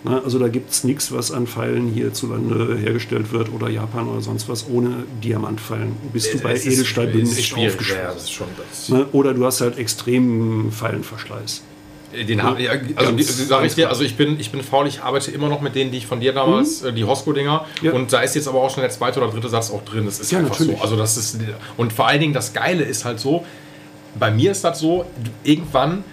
Ne? 0.04 0.22
Also 0.24 0.38
da 0.38 0.46
gibt 0.48 0.70
es 0.70 0.84
nichts, 0.84 1.10
was 1.10 1.32
an 1.32 1.46
Pfeilen 1.48 1.88
hierzulande 1.92 2.76
hergestellt 2.78 3.32
wird 3.32 3.52
oder 3.52 3.68
Japan 3.68 4.08
oder 4.08 4.20
sonst 4.20 4.48
was. 4.48 4.66
Ohne 4.68 5.04
Diamantpfeilen 5.24 5.92
bist 6.12 6.32
du 6.34 6.38
bei 6.38 6.52
ist- 6.52 6.66
Edelstahlbünden 6.66 7.36
echt 7.36 7.46
schwierig. 7.48 7.72
aufgeschlossen. 7.72 8.94
Ja. 8.94 8.98
Ne? 8.98 9.06
Oder 9.12 9.34
du 9.34 9.44
hast 9.44 9.60
halt 9.60 9.76
extremen 9.76 10.70
Pfeilenverschleiß. 10.72 11.62
Den 12.26 12.42
hab, 12.42 12.58
ja, 12.58 12.70
also 12.96 13.12
die, 13.12 13.22
Ganz- 13.24 13.48
sag 13.48 13.66
ich 13.66 13.74
dir, 13.74 13.90
also 13.90 14.02
ich 14.02 14.16
bin, 14.16 14.40
ich 14.40 14.50
bin 14.50 14.62
faul, 14.62 14.86
ich 14.86 15.02
arbeite 15.02 15.30
immer 15.30 15.50
noch 15.50 15.60
mit 15.60 15.74
denen, 15.74 15.90
die 15.90 15.98
ich 15.98 16.06
von 16.06 16.20
dir 16.20 16.32
damals, 16.32 16.80
äh, 16.82 16.90
die 16.92 17.04
Hosco-Dinger. 17.04 17.66
Mhm. 17.82 17.86
Ja. 17.86 17.92
Und 17.92 18.10
da 18.12 18.20
ist 18.22 18.34
jetzt 18.34 18.48
aber 18.48 18.62
auch 18.62 18.70
schon 18.72 18.80
der 18.80 18.90
zweite 18.90 19.20
oder 19.20 19.30
dritte 19.30 19.50
Satz 19.50 19.70
auch 19.70 19.84
drin. 19.84 20.06
Das 20.06 20.18
ist 20.18 20.32
Ja, 20.32 20.38
einfach 20.38 20.52
natürlich. 20.58 20.76
so. 20.78 20.82
Also 20.82 20.96
das 20.96 21.18
ist, 21.18 21.36
und 21.76 21.92
vor 21.92 22.06
allen 22.08 22.20
Dingen 22.20 22.32
das 22.32 22.54
Geile 22.54 22.82
ist 22.84 23.04
halt 23.04 23.20
so, 23.20 23.44
bei 24.14 24.30
mir 24.30 24.50
ist 24.52 24.64
das 24.64 24.78
so, 24.78 25.04
irgendwann, 25.44 26.04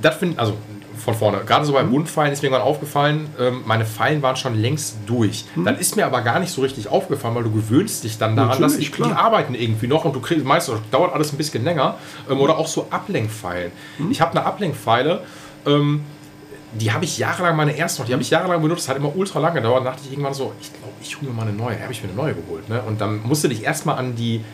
das 0.00 0.16
find, 0.16 0.38
also 0.38 0.54
von 1.00 1.14
vorne. 1.14 1.38
Gerade 1.46 1.64
so 1.64 1.72
beim 1.72 1.90
Bundpfeilen 1.90 2.32
ist 2.32 2.42
mir 2.42 2.48
irgendwann 2.48 2.66
aufgefallen, 2.66 3.28
ähm, 3.38 3.62
meine 3.66 3.84
Pfeilen 3.84 4.22
waren 4.22 4.36
schon 4.36 4.54
längst 4.54 4.98
durch. 5.06 5.44
Dann 5.56 5.78
ist 5.78 5.96
mir 5.96 6.06
aber 6.06 6.20
gar 6.20 6.38
nicht 6.38 6.52
so 6.52 6.60
richtig 6.60 6.88
aufgefallen, 6.88 7.34
weil 7.34 7.44
du 7.44 7.52
gewöhnst 7.52 8.04
dich 8.04 8.18
dann 8.18 8.36
daran, 8.36 8.60
dass 8.60 8.72
Natürlich, 8.72 8.90
die, 8.90 8.96
klar. 8.96 9.08
die 9.08 9.14
arbeiten 9.14 9.54
irgendwie 9.54 9.86
noch 9.86 10.04
und 10.04 10.14
du 10.14 10.20
kriegst 10.20 10.44
meistens 10.44 10.78
dauert 10.90 11.12
alles 11.14 11.32
ein 11.32 11.36
bisschen 11.36 11.64
länger. 11.64 11.96
Ähm, 12.30 12.38
oder 12.38 12.58
auch 12.58 12.66
so 12.66 12.86
Ablenkpfeilen. 12.90 13.72
Ich 14.10 14.20
habe 14.20 14.32
eine 14.32 14.44
Ablenkpfeile, 14.44 15.22
ähm, 15.66 16.04
die 16.72 16.92
habe 16.92 17.04
ich 17.04 17.18
jahrelang, 17.18 17.56
meine 17.56 17.72
erste 17.72 18.00
noch, 18.00 18.06
die 18.06 18.12
habe 18.12 18.22
ich 18.22 18.30
jahrelang 18.30 18.62
benutzt, 18.62 18.88
hat 18.88 18.96
immer 18.96 19.14
ultra 19.16 19.40
lange 19.40 19.56
gedauert. 19.56 19.78
Dann 19.78 19.92
dachte 19.92 20.02
ich 20.04 20.12
irgendwann 20.12 20.34
so, 20.34 20.52
ich 20.60 20.72
glaube, 20.72 20.94
ich 21.02 21.16
hole 21.16 21.30
mir 21.30 21.36
mal 21.36 21.42
eine 21.42 21.52
neue. 21.52 21.80
Habe 21.82 21.92
ich 21.92 22.02
mir 22.02 22.08
eine 22.08 22.16
neue 22.16 22.34
geholt. 22.34 22.68
Ne? 22.68 22.80
Und 22.86 23.00
dann 23.00 23.22
musste 23.24 23.48
dich 23.48 23.64
erstmal 23.64 23.98
an 23.98 24.14
die 24.14 24.44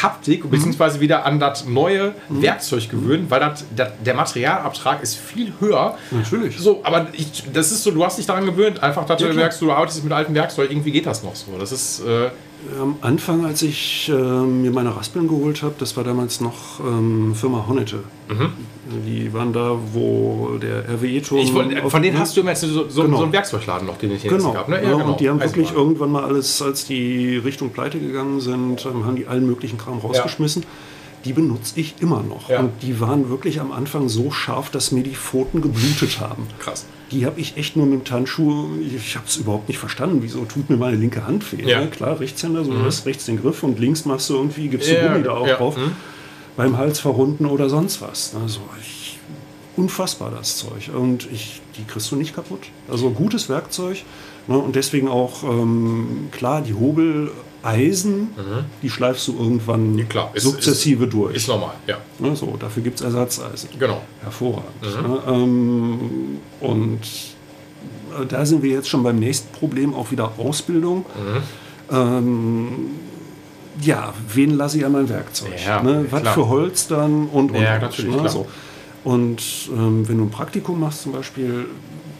Haptik 0.00 0.50
beziehungsweise 0.50 1.00
wieder 1.00 1.26
an 1.26 1.38
das 1.38 1.66
neue 1.66 2.14
Werkzeug 2.28 2.88
gewöhnen, 2.88 3.26
weil 3.28 3.40
das, 3.40 3.64
das, 3.76 3.90
der 4.04 4.14
Materialabtrag 4.14 5.02
ist 5.02 5.16
viel 5.16 5.52
höher. 5.60 5.98
Natürlich. 6.10 6.58
So, 6.58 6.80
aber 6.82 7.08
ich, 7.12 7.44
das 7.52 7.70
ist 7.72 7.82
so, 7.82 7.90
du 7.90 8.04
hast 8.04 8.18
dich 8.18 8.26
daran 8.26 8.46
gewöhnt, 8.46 8.82
einfach, 8.82 9.04
dass 9.04 9.20
Ja, 9.20 9.28
du 9.28 9.34
merkst, 9.34 9.60
du 9.60 9.70
arbeitest 9.70 10.02
mit 10.02 10.12
altem 10.12 10.34
Werkzeug, 10.34 10.70
irgendwie 10.70 10.92
geht 10.92 11.06
das 11.06 11.22
noch 11.22 11.36
so. 11.36 11.58
Das 11.58 11.72
ist, 11.72 12.00
äh, 12.00 12.30
Am 12.80 12.96
Anfang, 13.00 13.44
als 13.44 13.62
ich 13.62 14.08
äh, 14.08 14.12
mir 14.14 14.70
meine 14.70 14.94
Raspeln 14.96 15.26
geholt 15.26 15.62
habe, 15.62 15.74
das 15.78 15.96
war 15.96 16.04
damals 16.04 16.40
noch 16.40 16.78
ähm, 16.80 17.34
Firma 17.34 17.64
Honete. 17.68 18.00
Die 19.06 19.32
waren 19.32 19.52
da, 19.52 19.76
wo 19.92 20.58
der 20.60 20.88
RWE-Turm. 20.88 21.54
wollte, 21.54 21.90
von 21.90 22.02
denen 22.02 22.18
hast 22.18 22.36
du 22.36 22.40
immer 22.40 22.54
so, 22.54 22.88
so, 22.88 23.02
Genau. 23.02 23.16
so 23.18 23.22
einen 23.24 23.32
Werkzeugladen 23.32 23.86
noch, 23.86 23.96
den 23.98 24.12
ich 24.12 24.22
hier 24.22 24.30
Genau. 24.30 24.52
gehabt 24.52 24.68
ne? 24.68 24.82
Ja, 24.82 24.94
Und 24.94 25.18
die 25.20 25.28
haben 25.28 25.40
wirklich 25.40 25.66
Eisenbahn. 25.68 25.84
irgendwann 25.86 26.12
mal 26.12 26.24
alles, 26.24 26.60
als 26.62 26.84
die 26.86 27.36
Richtung 27.36 27.70
Pleite 27.70 27.98
gegangen 27.98 28.40
sind, 28.40 28.84
haben 28.84 29.16
die 29.16 29.26
allen 29.26 29.46
möglichen 29.46 29.78
Kram 29.78 29.98
rausgeschmissen. 29.98 30.64
Die 31.24 31.32
benutze 31.32 31.78
ich 31.78 31.96
immer 32.00 32.22
noch. 32.22 32.48
Ja. 32.48 32.60
Und 32.60 32.82
die 32.82 33.00
waren 33.00 33.28
wirklich 33.28 33.60
am 33.60 33.72
Anfang 33.72 34.08
so 34.08 34.30
scharf, 34.30 34.70
dass 34.70 34.92
mir 34.92 35.02
die 35.02 35.14
Pfoten 35.14 35.60
geblutet 35.60 36.20
haben. 36.20 36.46
Krass. 36.58 36.86
Die 37.10 37.26
habe 37.26 37.40
ich 37.40 37.56
echt 37.56 37.76
nur 37.76 37.86
mit 37.86 38.08
dem 38.08 38.12
Handschuh, 38.12 38.70
ich 38.80 39.16
habe 39.16 39.26
es 39.26 39.36
überhaupt 39.36 39.68
nicht 39.68 39.78
verstanden, 39.78 40.18
wieso 40.22 40.44
tut 40.44 40.70
mir 40.70 40.76
meine 40.76 40.96
linke 40.96 41.26
Hand 41.26 41.52
weh. 41.52 41.62
Ja. 41.68 41.80
Ne? 41.80 41.88
Klar, 41.88 42.18
Rechtshänder, 42.18 42.64
so 42.64 42.72
du 42.72 42.84
hast 42.84 43.04
rechts 43.06 43.26
den 43.26 43.40
Griff 43.40 43.62
und 43.62 43.78
links 43.78 44.04
machst 44.04 44.30
du 44.30 44.34
irgendwie, 44.34 44.68
gibst 44.68 44.88
du 44.88 44.94
Ja, 44.94 45.08
Gummi 45.08 45.22
da 45.22 45.32
auch 45.32 45.46
ja, 45.46 45.56
drauf, 45.56 45.76
mhm. 45.76 45.92
beim 46.56 46.78
Hals 46.78 47.00
verrunden 47.00 47.46
oder 47.46 47.68
sonst 47.68 48.00
was. 48.00 48.34
Also 48.42 48.60
ich, 48.80 49.18
unfassbar 49.76 50.30
das 50.30 50.56
Zeug. 50.56 50.90
Und 50.94 51.28
ich, 51.30 51.60
die 51.76 51.84
kriegst 51.84 52.10
du 52.10 52.16
nicht 52.16 52.34
kaputt. 52.34 52.62
Also 52.90 53.10
gutes 53.10 53.48
Werkzeug. 53.48 54.02
Ne? 54.48 54.58
Und 54.58 54.76
deswegen 54.76 55.08
auch, 55.08 55.44
ähm, 55.44 56.28
klar, 56.30 56.62
die 56.62 56.74
Hobeleisen, 57.62 58.28
die 58.82 58.90
schleifst 58.90 59.28
du 59.28 59.36
irgendwann 59.38 59.92
Mhm. 59.92 59.98
Ja, 59.98 60.04
klar, 60.06 60.30
ist- 60.34 60.42
sukzessive 60.44 61.06
durch. 61.06 61.36
Ist 61.36 61.48
normal, 61.48 61.74
ja. 61.86 61.96
Ne? 62.18 62.34
So, 62.36 62.56
dafür 62.58 62.82
gibt 62.82 62.96
es 63.00 63.04
Ersatzeisen. 63.04 63.68
Genau. 63.78 64.02
Hervorragend. 64.22 64.82
Ne? 64.82 65.18
Ähm, 65.28 66.00
und 66.60 67.00
äh, 68.20 68.26
da 68.26 68.44
sind 68.44 68.62
wir 68.62 68.70
jetzt 68.70 68.88
schon 68.88 69.02
beim 69.02 69.16
nächsten 69.18 69.52
Problem, 69.52 69.94
auch 69.94 70.10
wieder 70.10 70.32
Ausbildung. 70.38 71.04
Ähm, 71.90 72.68
ja, 73.80 74.12
wen 74.32 74.56
lasse 74.56 74.78
ich 74.78 74.84
an 74.84 74.92
mein 74.92 75.08
Werkzeug? 75.08 75.52
Ja, 75.64 75.82
ne? 75.82 76.06
Was 76.10 76.28
für 76.34 76.48
Holz 76.48 76.88
dann 76.88 77.26
und, 77.28 77.50
und, 77.52 77.60
Ja, 77.60 77.78
natürlich, 77.78 78.10
ne? 78.12 78.18
klar. 78.18 78.28
So. 78.30 78.46
Und 79.04 79.42
ähm, 79.72 80.08
wenn 80.08 80.18
du 80.18 80.24
ein 80.24 80.30
Praktikum 80.30 80.78
machst 80.80 81.02
zum 81.02 81.12
Beispiel, 81.12 81.66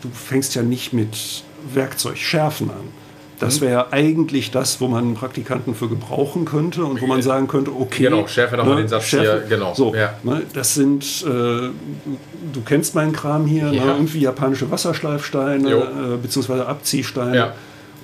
du 0.03 0.09
fängst 0.13 0.55
ja 0.55 0.63
nicht 0.63 0.93
mit 0.93 1.45
Werkzeugschärfen 1.75 2.71
an. 2.71 3.02
Das 3.43 3.61
Mhm. 3.61 3.65
wäre 3.65 3.93
eigentlich 3.93 4.51
das, 4.51 4.81
wo 4.81 4.89
man 4.89 5.05
einen 5.05 5.15
Praktikanten 5.15 5.75
für 5.75 5.89
gebrauchen 5.89 6.45
könnte 6.45 6.85
und 6.85 7.01
wo 7.03 7.07
man 7.07 7.21
sagen 7.23 7.49
könnte, 7.49 7.73
okay. 7.73 8.05
Genau, 8.05 8.27
schärfe 8.27 8.57
doch 8.57 8.65
mal 8.65 8.77
den 8.77 8.89
Satz 8.89 9.07
hier, 9.07 9.45
genau, 9.49 9.75
So, 9.75 9.95
ja. 9.95 10.15
ne, 10.23 10.43
das 10.55 10.75
sind, 10.75 11.05
äh, 11.27 11.27
du, 11.27 12.61
kennst 12.65 12.95
meinen 12.95 13.13
Kram 13.13 13.47
hier, 13.47 13.73
Ja. 13.73 13.85
ne, 13.85 13.93
irgendwie 13.93 14.21
japanische 14.21 14.71
Wasserschleifsteine, 14.71 15.71
äh, 15.71 16.17
beziehungsweise 16.23 16.67
Abziehsteine 16.67 17.37
Ja. 17.37 17.53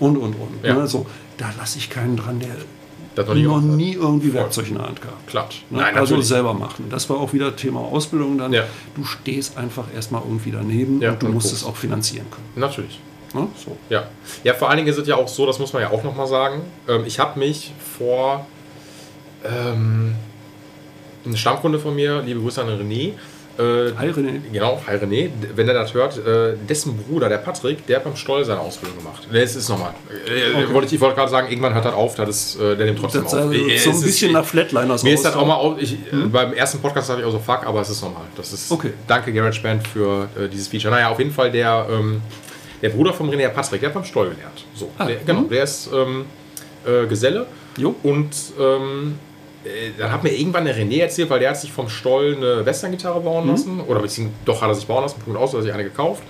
und, 0.00 0.16
und, 0.16 0.34
und. 0.34 0.62
Ne, 0.62 0.86
so, 0.86 1.06
da 1.36 1.46
lasse 1.58 1.78
ich 1.78 1.88
keinen 1.90 2.16
dran, 2.16 2.40
der 2.40 2.48
Das 3.14 3.26
noch 3.36 3.60
nie, 3.60 3.94
irgendwie 3.94 4.32
Werkzeug 4.32 4.68
in 4.68 4.74
der 4.74 4.86
Hand 4.86 5.00
gehabt. 5.02 5.26
Klar. 5.26 5.48
Ne? 5.70 5.78
Nein, 5.78 5.96
also 5.96 6.20
selber 6.20 6.54
machen. 6.54 6.84
Das 6.88 7.10
war 7.10 7.16
auch 7.18 7.32
wieder 7.32 7.56
Thema 7.56 7.80
Ausbildung 7.80 8.38
dann. 8.38 8.52
Ja. 8.52 8.62
Du 8.94 9.04
stehst 9.04 9.56
einfach 9.58 9.84
erstmal 9.94 10.22
irgendwie 10.22 10.52
daneben 10.52 11.00
Ja, 11.00 11.12
und 11.12 11.22
du 11.22 11.28
musst 11.28 11.48
guckst. 11.48 11.62
es 11.62 11.68
auch 11.68 11.74
finanzieren 11.76 12.26
können. 12.30 12.46
Natürlich. 12.56 13.00
Ne? 13.34 13.48
So. 13.62 13.76
Ja. 13.90 14.04
ja, 14.44 14.54
vor 14.54 14.68
allen 14.68 14.78
Dingen 14.78 14.88
ist 14.88 14.98
es 14.98 15.06
ja 15.06 15.16
auch 15.16 15.28
so, 15.28 15.44
das 15.46 15.58
muss 15.58 15.72
man 15.72 15.82
ja 15.82 15.90
auch 15.90 16.02
nochmal 16.02 16.26
sagen. 16.26 16.62
Ähm, 16.88 17.04
ich 17.06 17.18
habe 17.18 17.38
mich 17.38 17.72
vor 17.98 18.46
ähm, 19.44 20.14
eine 21.26 21.36
Stammkunde 21.36 21.78
von 21.78 21.94
mir, 21.94 22.22
liebe 22.22 22.40
Grüße 22.40 22.60
an 22.62 22.68
René. 22.68 23.12
Äh, 23.58 23.92
Hi 23.98 24.08
René. 24.10 24.40
Genau, 24.52 24.80
hi 24.86 24.94
René. 24.96 25.30
Wenn 25.56 25.66
er 25.66 25.74
das 25.74 25.92
hört, 25.92 26.16
äh, 26.24 26.54
dessen 26.68 26.96
Bruder, 26.96 27.28
der 27.28 27.38
Patrick, 27.38 27.84
der 27.88 27.96
hat 27.96 28.04
beim 28.04 28.14
Stoll 28.14 28.44
seine 28.44 28.60
Ausbildung 28.60 28.98
gemacht. 28.98 29.26
Es 29.32 29.56
ist 29.56 29.68
nochmal. 29.68 29.94
Äh, 30.26 30.72
wollte 30.72 30.94
ich 30.94 31.00
wollte 31.00 31.16
gerade 31.16 31.30
sagen, 31.30 31.48
irgendwann 31.50 31.74
hört 31.74 31.84
das 31.84 31.92
auf, 31.92 32.14
das 32.14 32.28
ist, 32.28 32.60
äh, 32.60 32.76
der 32.76 32.86
nimmt 32.86 33.00
trotzdem 33.00 33.24
Das 33.24 33.34
auf. 33.34 33.52
Äh, 33.52 33.58
so 33.58 33.66
es 33.68 33.86
ein 33.86 33.92
ist- 33.94 34.04
bisschen 34.04 34.32
nach 34.32 34.44
Flatliners 34.44 35.02
Mir 35.02 35.10
aus. 35.10 35.18
ist 35.18 35.24
das 35.26 35.34
auch 35.34 35.44
mal 35.44 35.56
auf, 35.56 35.74
ich, 35.82 35.94
äh, 35.94 35.96
beim 36.32 36.52
ersten 36.52 36.78
Podcast 36.78 37.10
dachte 37.10 37.20
ich 37.22 37.26
auch 37.26 37.32
so, 37.32 37.40
fuck, 37.40 37.66
aber 37.66 37.80
es 37.80 37.90
ist 37.90 38.00
normal. 38.00 38.22
Das 38.36 38.52
ist, 38.52 38.70
Okay. 38.70 38.92
Danke 39.08 39.32
GarageBand 39.32 39.88
für 39.88 40.28
äh, 40.38 40.48
dieses 40.48 40.68
Feature. 40.68 40.94
Naja, 40.94 41.08
auf 41.08 41.18
jeden 41.18 41.32
Fall 41.32 41.50
der, 41.50 41.84
ähm, 41.90 42.22
der 42.82 42.90
Bruder 42.90 43.12
von 43.12 43.30
René, 43.30 43.48
Patrick, 43.48 43.80
der 43.80 43.88
hat 43.90 43.94
beim 43.94 44.04
Stoll 44.04 44.30
gelernt. 44.30 44.64
So, 44.74 44.90
Ah, 44.98 45.06
der, 45.06 45.16
genau, 45.16 45.42
der 45.42 45.62
ist 45.64 45.90
ähm, 45.92 46.24
äh, 46.86 47.06
Geselle 47.06 47.46
Jo. 47.76 47.94
und 48.02 48.30
ähm, 48.60 49.18
äh, 49.64 49.90
dann 49.98 50.12
hat 50.12 50.22
mir 50.22 50.30
irgendwann 50.32 50.64
der 50.64 50.76
René 50.76 51.00
erzählt, 51.00 51.28
weil 51.30 51.40
der 51.40 51.50
hat 51.50 51.60
sich 51.60 51.72
vom 51.72 51.88
Stoll 51.88 52.36
eine 52.36 52.64
Western-Gitarre 52.64 53.20
bauen 53.20 53.44
Mhm. 53.44 53.50
lassen. 53.50 53.80
Oder 53.80 54.00
beziehungsweise 54.00 54.38
doch 54.44 54.62
hat 54.62 54.68
er 54.68 54.74
sich 54.74 54.86
bauen 54.86 55.02
lassen, 55.02 55.20
Punkt 55.20 55.38
aus, 55.38 55.50
hat 55.50 55.60
er 55.60 55.62
sich 55.62 55.72
eine 55.72 55.84
gekauft. 55.84 56.22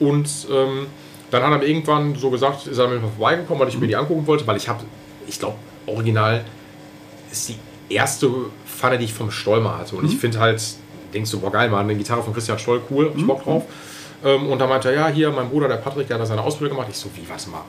Und 0.00 0.28
ähm, 0.50 0.86
dann 1.30 1.42
hat 1.42 1.52
er 1.52 1.58
mir 1.58 1.66
irgendwann 1.66 2.14
so 2.16 2.30
gesagt, 2.30 2.66
ist 2.66 2.78
er 2.78 2.88
mir 2.88 3.00
vorbeigekommen, 3.00 3.60
weil 3.60 3.68
ich 3.68 3.74
Mhm. 3.74 3.80
mir 3.82 3.86
die 3.88 3.96
angucken 3.96 4.26
wollte, 4.26 4.46
weil 4.46 4.56
ich 4.56 4.68
habe, 4.68 4.82
ich 5.28 5.38
glaube, 5.38 5.56
original 5.86 6.44
ist 7.30 7.48
die 7.48 7.56
erste 7.88 8.28
Pfanne, 8.66 8.98
die 8.98 9.04
ich 9.04 9.14
vom 9.14 9.30
Stoll 9.30 9.60
mal 9.60 9.78
hatte. 9.78 9.94
Mhm. 9.94 10.00
Und 10.00 10.12
ich 10.12 10.18
finde 10.18 10.40
halt, 10.40 10.60
denkst 11.12 11.30
du, 11.30 11.38
boah 11.40 11.52
geil, 11.52 11.70
mal 11.70 11.78
eine 11.80 11.94
Gitarre 11.94 12.22
von 12.22 12.32
Christian 12.32 12.58
Stoll, 12.58 12.80
cool, 12.90 13.06
hab 13.10 13.16
ich 13.16 13.26
Bock 13.26 13.44
drauf. 13.44 13.62
Ähm, 14.24 14.46
und 14.48 14.58
dann 14.58 14.68
meinte 14.68 14.88
er, 14.88 14.94
ja, 14.94 15.08
hier, 15.08 15.30
mein 15.30 15.48
Bruder, 15.50 15.68
der 15.68 15.76
Patrick, 15.76 16.06
der 16.08 16.14
hat 16.16 16.22
da 16.22 16.26
seine 16.26 16.42
Ausbildung 16.42 16.76
gemacht. 16.76 16.88
Ich 16.90 16.98
so, 16.98 17.08
wie, 17.14 17.28
warte 17.28 17.50
mal, 17.50 17.62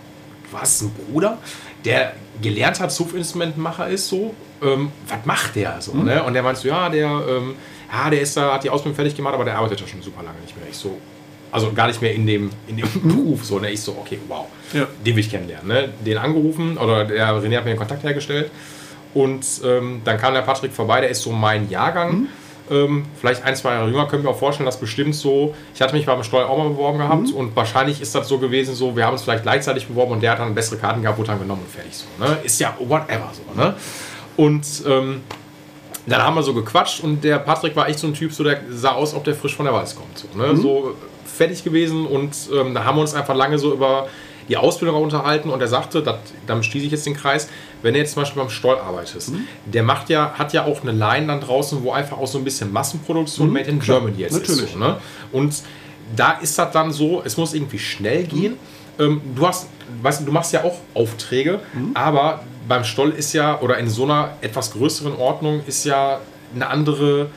hast 0.54 0.82
einen 0.84 0.92
Bruder, 0.92 1.38
der 1.84 2.14
gelernter 2.42 2.88
Zupfinstrumentenmacher 2.88 3.90
ist, 3.90 4.08
so, 4.08 4.34
ähm, 4.64 4.92
was 5.08 5.26
macht 5.26 5.56
der 5.56 5.82
so, 5.82 5.94
ne? 5.94 6.24
Und 6.24 6.34
der 6.34 6.44
meinte 6.44 6.62
so, 6.62 6.68
ja, 6.70 6.88
der, 6.90 7.08
ähm, 7.28 7.56
ja, 7.92 8.10
der 8.10 8.22
ist 8.22 8.38
da, 8.38 8.54
hat 8.54 8.64
die 8.64 8.70
Ausbildung 8.70 8.96
fertig 8.96 9.16
gemacht, 9.16 9.34
aber 9.34 9.44
der 9.44 9.58
arbeitet 9.58 9.82
ja 9.82 9.88
schon 9.88 10.02
super 10.02 10.24
lange 10.24 10.40
nicht 10.40 10.56
mehr. 10.56 10.66
Ich 10.70 10.78
so, 10.78 10.98
also 11.52 11.74
gar 11.74 11.88
nicht 11.88 12.02
mehr 12.02 12.14
in 12.14 12.26
dem, 12.26 12.50
in 12.68 12.78
dem 12.78 12.88
Beruf, 13.04 13.44
so, 13.44 13.60
ne? 13.60 13.70
Ich 13.72 13.82
so, 13.82 13.92
okay, 14.00 14.18
wow, 14.30 14.46
Ja. 14.74 14.88
den 15.06 15.16
will 15.16 15.20
ich 15.20 15.30
kennenlernen, 15.30 15.68
ne? 15.68 15.90
Den 16.06 16.18
angerufen, 16.18 16.78
oder 16.78 17.04
der 17.04 17.28
René 17.34 17.58
hat 17.58 17.66
mir 17.66 17.72
den 17.72 17.78
Kontakt 17.78 18.04
hergestellt 18.04 18.50
und 19.14 19.46
ähm, 19.66 20.02
dann 20.06 20.18
kam 20.18 20.34
der 20.34 20.42
Patrick 20.42 20.72
vorbei, 20.74 21.02
der 21.02 21.10
ist 21.10 21.22
so 21.22 21.32
mein 21.32 21.70
Jahrgang. 21.70 22.28
Ähm, 22.72 23.06
vielleicht 23.20 23.44
ein, 23.44 23.56
zwei 23.56 23.74
Jahre 23.74 23.90
jünger, 23.90 24.08
können 24.08 24.24
wir 24.24 24.32
auch 24.32 24.40
vorstellen, 24.40 24.66
dass 24.66 24.80
bestimmt 24.80 25.14
so, 25.14 25.54
ich 25.74 25.82
hatte 25.82 25.96
mich 25.96 26.06
beim 26.06 26.24
Steuer 26.24 26.50
auch 26.50 26.58
mal 26.58 26.70
beworben 26.70 26.98
gehabt 26.98 27.32
und 27.32 27.56
wahrscheinlich 27.56 28.02
ist 28.02 28.16
das 28.16 28.28
so 28.28 28.40
gewesen, 28.40 28.74
so, 28.74 28.96
wir 28.96 29.06
haben 29.06 29.14
uns 29.14 29.22
vielleicht 29.22 29.44
gleichzeitig 29.44 29.88
beworben 29.88 30.14
und 30.14 30.24
der 30.24 30.32
hat 30.32 30.40
dann 30.40 30.56
bessere 30.56 30.78
Karten 30.78 31.02
gehabt, 31.02 31.18
wurde 31.20 31.28
dann 31.28 31.40
genommen 31.40 31.62
und 31.64 31.72
fertig 31.72 31.94
so. 31.96 32.06
Ne? 32.24 32.38
Ist 32.44 32.60
ja 32.60 32.76
whatever 32.80 33.32
so. 33.34 33.62
Ne? 33.62 33.76
Und 34.36 34.66
ähm, 34.88 35.22
dann 36.08 36.24
haben 36.24 36.36
wir 36.36 36.44
so 36.44 36.54
gequatscht 36.54 37.04
und 37.04 37.24
der 37.24 37.40
Patrick 37.40 37.76
war 37.76 37.88
echt 37.88 38.00
so 38.00 38.08
ein 38.08 38.14
Typ, 38.14 38.32
so 38.32 38.44
der 38.44 38.62
sah 38.70 38.94
aus, 38.94 39.14
ob 39.14 39.24
der 39.24 39.36
frisch 39.36 39.56
von 39.56 39.66
der 39.66 39.74
Weiß 39.74 39.96
kommt. 39.96 40.18
So, 40.18 40.38
ne? 40.38 40.56
so 40.56 40.96
fertig 41.26 41.64
gewesen 41.64 42.06
und 42.06 42.36
ähm, 42.54 42.74
da 42.74 42.84
haben 42.84 42.98
wir 42.98 43.02
uns 43.02 43.14
einfach 43.14 43.36
lange 43.36 43.60
so 43.60 43.74
über 43.74 44.08
die 44.48 44.58
Ausbildung 44.58 45.02
unterhalten 45.02 45.50
und 45.50 45.62
er 45.62 45.68
sagte, 45.68 46.04
dat, 46.04 46.20
damit 46.46 46.66
schließe 46.66 46.86
ich 46.86 46.92
jetzt 46.92 47.06
den 47.06 47.16
Kreis, 47.16 47.50
wenn 47.82 47.96
er 47.96 48.02
jetzt 48.02 48.14
zum 48.14 48.24
Beispiel 48.24 48.42
beim 48.42 48.50
Stoll 48.50 48.78
arbeitest, 48.78 49.32
der 49.66 49.84
macht 49.84 50.10
ja, 50.10 50.34
hat 50.38 50.54
ja 50.54 50.66
auch 50.66 50.82
eine 50.82 50.92
Line 50.92 51.28
dann 51.28 51.42
draußen, 51.42 51.84
wo 51.84 51.92
einfach 51.92 52.18
auch 52.18 52.28
so 52.28 52.38
ein 52.38 52.44
bisschen 52.44 52.72
Massenproduktion 52.72 53.52
Made 53.52 53.70
in 53.70 53.80
Germany 53.80 54.18
jetzt 54.18 54.34
natürlich. 54.34 54.66
ist. 54.66 54.74
So, 54.74 54.80
ne? 54.80 54.98
Und 55.32 55.56
da 56.16 56.34
ist 56.34 56.58
das 56.58 56.72
dann 56.72 56.92
so, 56.92 57.24
es 57.26 57.38
muss 57.38 57.54
irgendwie 57.54 57.80
schnell 57.80 58.24
gehen. 58.26 58.56
Ähm, 59.00 59.22
du 59.36 59.48
hast, 59.48 59.68
weißt 60.02 60.22
du, 60.22 60.26
du 60.26 60.32
machst 60.32 60.54
ja 60.54 60.64
auch 60.64 60.78
Aufträge, 60.94 61.60
aber 61.94 62.44
beim 62.68 62.84
Stoll 62.84 63.12
ist 63.12 63.34
ja, 63.34 63.60
oder 63.62 63.78
in 63.78 63.90
so 63.90 64.04
einer 64.04 64.38
etwas 64.42 64.72
größeren 64.72 65.16
Ordnung 65.16 65.62
ist 65.68 65.86
ja 65.86 66.20
eine 66.54 66.68
andere 66.68 67.30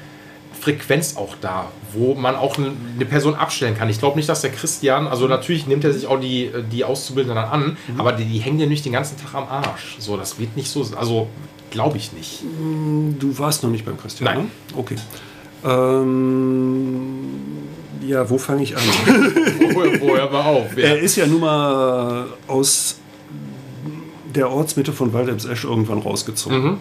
Frequenz 0.61 1.17
auch 1.17 1.35
da, 1.41 1.71
wo 1.93 2.15
man 2.15 2.35
auch 2.37 2.57
eine 2.59 3.05
Person 3.05 3.35
abstellen 3.35 3.77
kann. 3.77 3.89
Ich 3.89 3.99
glaube 3.99 4.17
nicht, 4.17 4.29
dass 4.29 4.41
der 4.41 4.51
Christian, 4.51 5.07
also 5.07 5.27
natürlich 5.29 5.67
nimmt 5.67 5.85
er 5.85 5.93
sich 5.93 6.07
auch 6.07 6.21
die, 6.21 6.51
die 6.73 6.85
Auszubildenden 6.85 7.37
dann 7.43 7.51
an, 7.51 7.77
aber 7.97 8.13
die, 8.13 8.25
die 8.25 8.39
hängen 8.39 8.59
ja 8.59 8.67
nicht 8.67 8.85
den 8.85 8.93
ganzen 8.93 9.17
Tag 9.19 9.35
am 9.35 9.49
Arsch. 9.49 9.97
So, 9.99 10.17
das 10.17 10.39
wird 10.39 10.57
nicht 10.57 10.71
so, 10.71 10.87
also 10.97 11.29
glaube 11.71 11.97
ich 11.97 12.13
nicht. 12.13 12.43
Du 13.19 13.39
warst 13.39 13.63
noch 13.63 13.71
nicht 13.71 13.85
beim 13.85 13.99
Christian, 13.99 14.35
Nein. 14.35 14.45
ne? 14.45 14.51
Okay. 14.77 14.97
Ähm, 15.65 17.25
ja, 18.07 18.29
wo 18.29 18.39
fange 18.39 18.63
ich 18.63 18.77
an? 18.77 18.83
Woher, 19.75 20.01
woher 20.01 20.33
war 20.33 20.47
auf? 20.47 20.77
Ja. 20.77 20.85
er 20.89 20.99
ist 20.99 21.17
ja 21.17 21.27
nun 21.27 21.41
mal 21.41 22.27
aus 22.47 22.99
der 24.35 24.51
Ortsmitte 24.51 24.93
von 24.93 25.13
Waldemsesch 25.13 25.65
irgendwann 25.65 25.99
rausgezogen. 25.99 26.79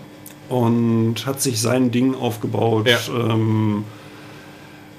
Und 0.49 1.26
hat 1.26 1.41
sich 1.41 1.60
sein 1.61 1.91
Ding 1.91 2.15
aufgebaut, 2.15 2.88
Ja. 2.88 2.99
ähm, 3.14 3.84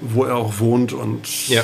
wo 0.01 0.23
er 0.23 0.35
auch 0.37 0.59
wohnt 0.59 0.93
und 0.93 1.47
Ja. 1.49 1.63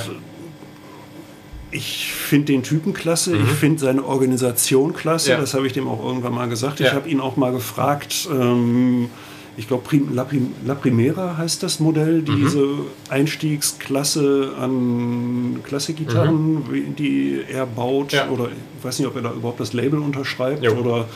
ich 1.72 2.12
finde 2.14 2.46
den 2.54 2.64
Typen 2.64 2.94
klasse, 2.94 3.36
ich 3.38 3.50
finde 3.50 3.80
seine 3.80 4.04
Organisation 4.06 4.94
klasse, 4.94 5.32
Ja. 5.32 5.38
das 5.38 5.54
habe 5.54 5.68
ich 5.68 5.74
dem 5.74 5.88
auch 5.88 6.04
irgendwann 6.04 6.34
mal 6.34 6.48
gesagt. 6.50 6.80
Ich 6.80 6.92
habe 6.94 7.10
ihn 7.10 7.20
auch 7.20 7.36
mal 7.38 7.52
gefragt, 7.52 8.28
ähm, 8.32 9.10
ich 9.58 9.68
glaube 9.68 9.84
La, 10.14 10.26
La 10.66 10.74
Primera 10.76 11.38
heißt 11.38 11.64
das 11.64 11.80
Modell, 11.80 12.22
Mhm. 12.22 12.26
diese 12.26 12.68
Einstiegsklasse 13.10 14.52
an 14.60 15.60
Klassikgitarren, 15.64 16.72
wie- 16.72 16.82
die 16.98 17.40
er 17.52 17.66
baut. 17.66 18.14
Mhm. 18.14 18.34
Oder 18.34 18.46
ich 18.78 18.84
weiß 18.86 19.00
nicht, 19.00 19.08
ob 19.08 19.16
er 19.16 19.22
da 19.24 19.32
überhaupt 19.34 19.60
das 19.60 19.74
Label 19.74 20.00
unterschreibt. 20.00 20.64
Jo. 20.64 20.74
Oder 20.74 21.08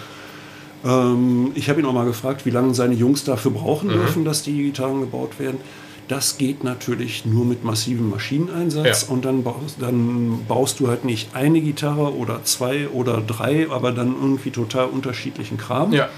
ähm, 0.85 1.51
ich 1.55 1.69
habe 1.69 1.79
ihn 1.79 1.85
auch 1.85 1.93
mal 1.93 2.05
gefragt, 2.05 2.45
wie 2.45 2.49
lange 2.51 2.73
seine 2.73 2.93
Jungs 2.95 3.23
dafür 3.23 3.51
Mhm. 3.51 3.55
brauchen 3.55 3.89
dürfen, 3.89 4.25
dass 4.25 4.43
die 4.43 4.63
Gitarren 4.63 5.01
gebaut 5.01 5.39
werden. 5.39 5.57
Das 6.07 6.37
geht 6.39 6.63
natürlich 6.63 7.25
nur 7.25 7.45
mit 7.45 7.63
massivem 7.63 8.09
Maschineneinsatz 8.09 9.05
Ja. 9.07 9.13
und 9.13 9.25
dann 9.25 9.43
baust, 9.43 9.75
dann 9.79 10.43
baust 10.47 10.79
du 10.79 10.87
halt 10.87 11.05
nicht 11.05 11.35
eine 11.35 11.61
Gitarre 11.61 12.15
oder 12.15 12.43
zwei 12.43 12.87
oder 12.89 13.21
drei, 13.21 13.67
aber 13.69 13.91
dann 13.91 14.15
irgendwie 14.19 14.49
total 14.49 14.87
unterschiedlichen 14.87 15.57
Kram, 15.57 15.93
Ja. 15.93 16.09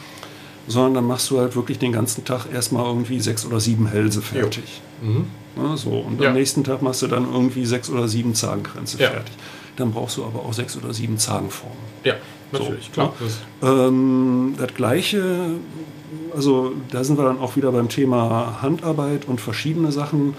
sondern 0.67 0.93
dann 0.93 1.07
machst 1.07 1.29
du 1.29 1.39
halt 1.39 1.55
wirklich 1.57 1.77
den 1.77 1.91
ganzen 1.91 2.23
Tag 2.23 2.45
erstmal 2.53 2.85
irgendwie 2.85 3.19
sechs 3.19 3.45
oder 3.45 3.59
sieben 3.59 3.87
Hälse 3.87 4.21
fertig. 4.21 4.81
Ja, 5.57 5.75
so. 5.75 5.89
Und 5.89 6.17
Mhm. 6.17 6.23
Ja. 6.23 6.29
am 6.29 6.35
nächsten 6.35 6.63
Tag 6.63 6.81
machst 6.81 7.01
du 7.01 7.07
dann 7.07 7.25
irgendwie 7.29 7.65
sechs 7.65 7.89
oder 7.89 8.07
sieben 8.07 8.33
Zagenkränze 8.33 8.97
fertig. 8.97 9.33
Dann 9.75 9.91
brauchst 9.91 10.15
du 10.15 10.23
aber 10.23 10.39
auch 10.45 10.53
sechs 10.53 10.77
oder 10.77 10.93
sieben 10.93 11.17
Zagenformen. 11.17 11.77
Ja, 12.05 12.13
natürlich, 12.51 12.85
So, 12.85 12.91
klar. 12.91 13.13
ja. 13.19 13.25
Das, 13.25 13.87
Ähm, 13.89 14.53
das 14.57 14.73
gleiche, 14.73 15.51
also 16.35 16.73
da 16.91 17.03
sind 17.03 17.17
wir 17.17 17.25
dann 17.25 17.39
auch 17.39 17.55
wieder 17.55 17.71
beim 17.71 17.89
Thema 17.89 18.61
Handarbeit 18.61 19.27
und 19.27 19.39
verschiedene 19.41 19.91
Sachen. 19.91 20.33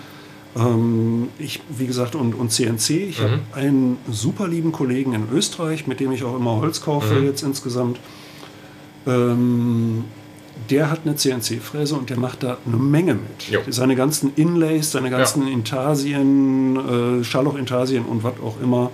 Ähm, 0.54 1.28
ich, 1.38 1.60
wie 1.70 1.86
gesagt, 1.86 2.14
und, 2.14 2.34
und 2.34 2.50
CNC. 2.52 2.90
Ich 2.90 3.20
habe 3.20 3.40
einen 3.54 3.96
super 4.10 4.46
lieben 4.48 4.70
Kollegen 4.72 5.14
in 5.14 5.24
Österreich, 5.32 5.86
mit 5.86 5.98
dem 6.00 6.12
ich 6.12 6.24
auch 6.24 6.36
immer 6.36 6.56
Holz 6.60 6.82
kaufe 6.82 7.14
jetzt 7.24 7.42
insgesamt. 7.42 7.98
Ähm, 9.06 10.04
der 10.70 10.90
hat 10.90 11.00
eine 11.04 11.16
CNC-Fräse 11.16 11.94
und 11.94 12.10
der 12.10 12.18
macht 12.18 12.42
da 12.42 12.58
eine 12.66 12.76
Menge 12.76 13.14
mit. 13.14 13.48
Jo. 13.50 13.60
Seine 13.68 13.96
ganzen 13.96 14.32
Inlays, 14.36 14.92
seine 14.92 15.10
ganzen 15.10 15.48
Intarsien, 15.48 17.20
äh, 17.20 17.24
Scharlauch-Intarsien 17.24 18.04
und 18.04 18.22
was 18.22 18.34
auch 18.44 18.60
immer, 18.62 18.90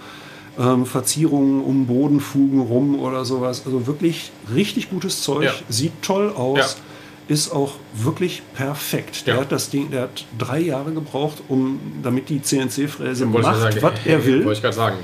ähm, 0.59 0.87
Verzierungen 0.87 1.63
um 1.63 1.87
Bodenfugen 1.87 2.61
rum 2.61 2.99
oder 2.99 3.25
sowas. 3.25 3.63
Also 3.65 3.87
wirklich 3.87 4.31
richtig 4.55 4.91
gutes 4.91 5.23
Zeug, 5.23 5.45
Ja. 5.45 5.53
sieht 5.69 5.93
toll 6.03 6.33
aus, 6.35 6.59
Ja. 6.59 7.35
ist 7.35 7.53
auch 7.53 7.75
wirklich 7.95 8.43
perfekt. 8.55 9.27
Der 9.27 9.39
hat 9.41 9.53
das 9.53 9.71
Ding, 9.71 9.91
der 9.91 10.03
hat 10.03 10.25
drei 10.37 10.61
Jahre 10.61 10.93
gebraucht, 10.93 11.43
um 11.49 11.79
damit 12.03 12.29
die 12.29 12.43
CNC-Fräse 12.43 13.27
macht, 13.27 13.43
gerade 13.43 13.57
was 13.63 13.81
sagen, 13.83 13.97
er 14.05 14.25
will. 14.27 14.45
Wollte 14.45 14.53
ich 14.59 14.63
gerade 14.63 14.77
sagen. 14.77 14.97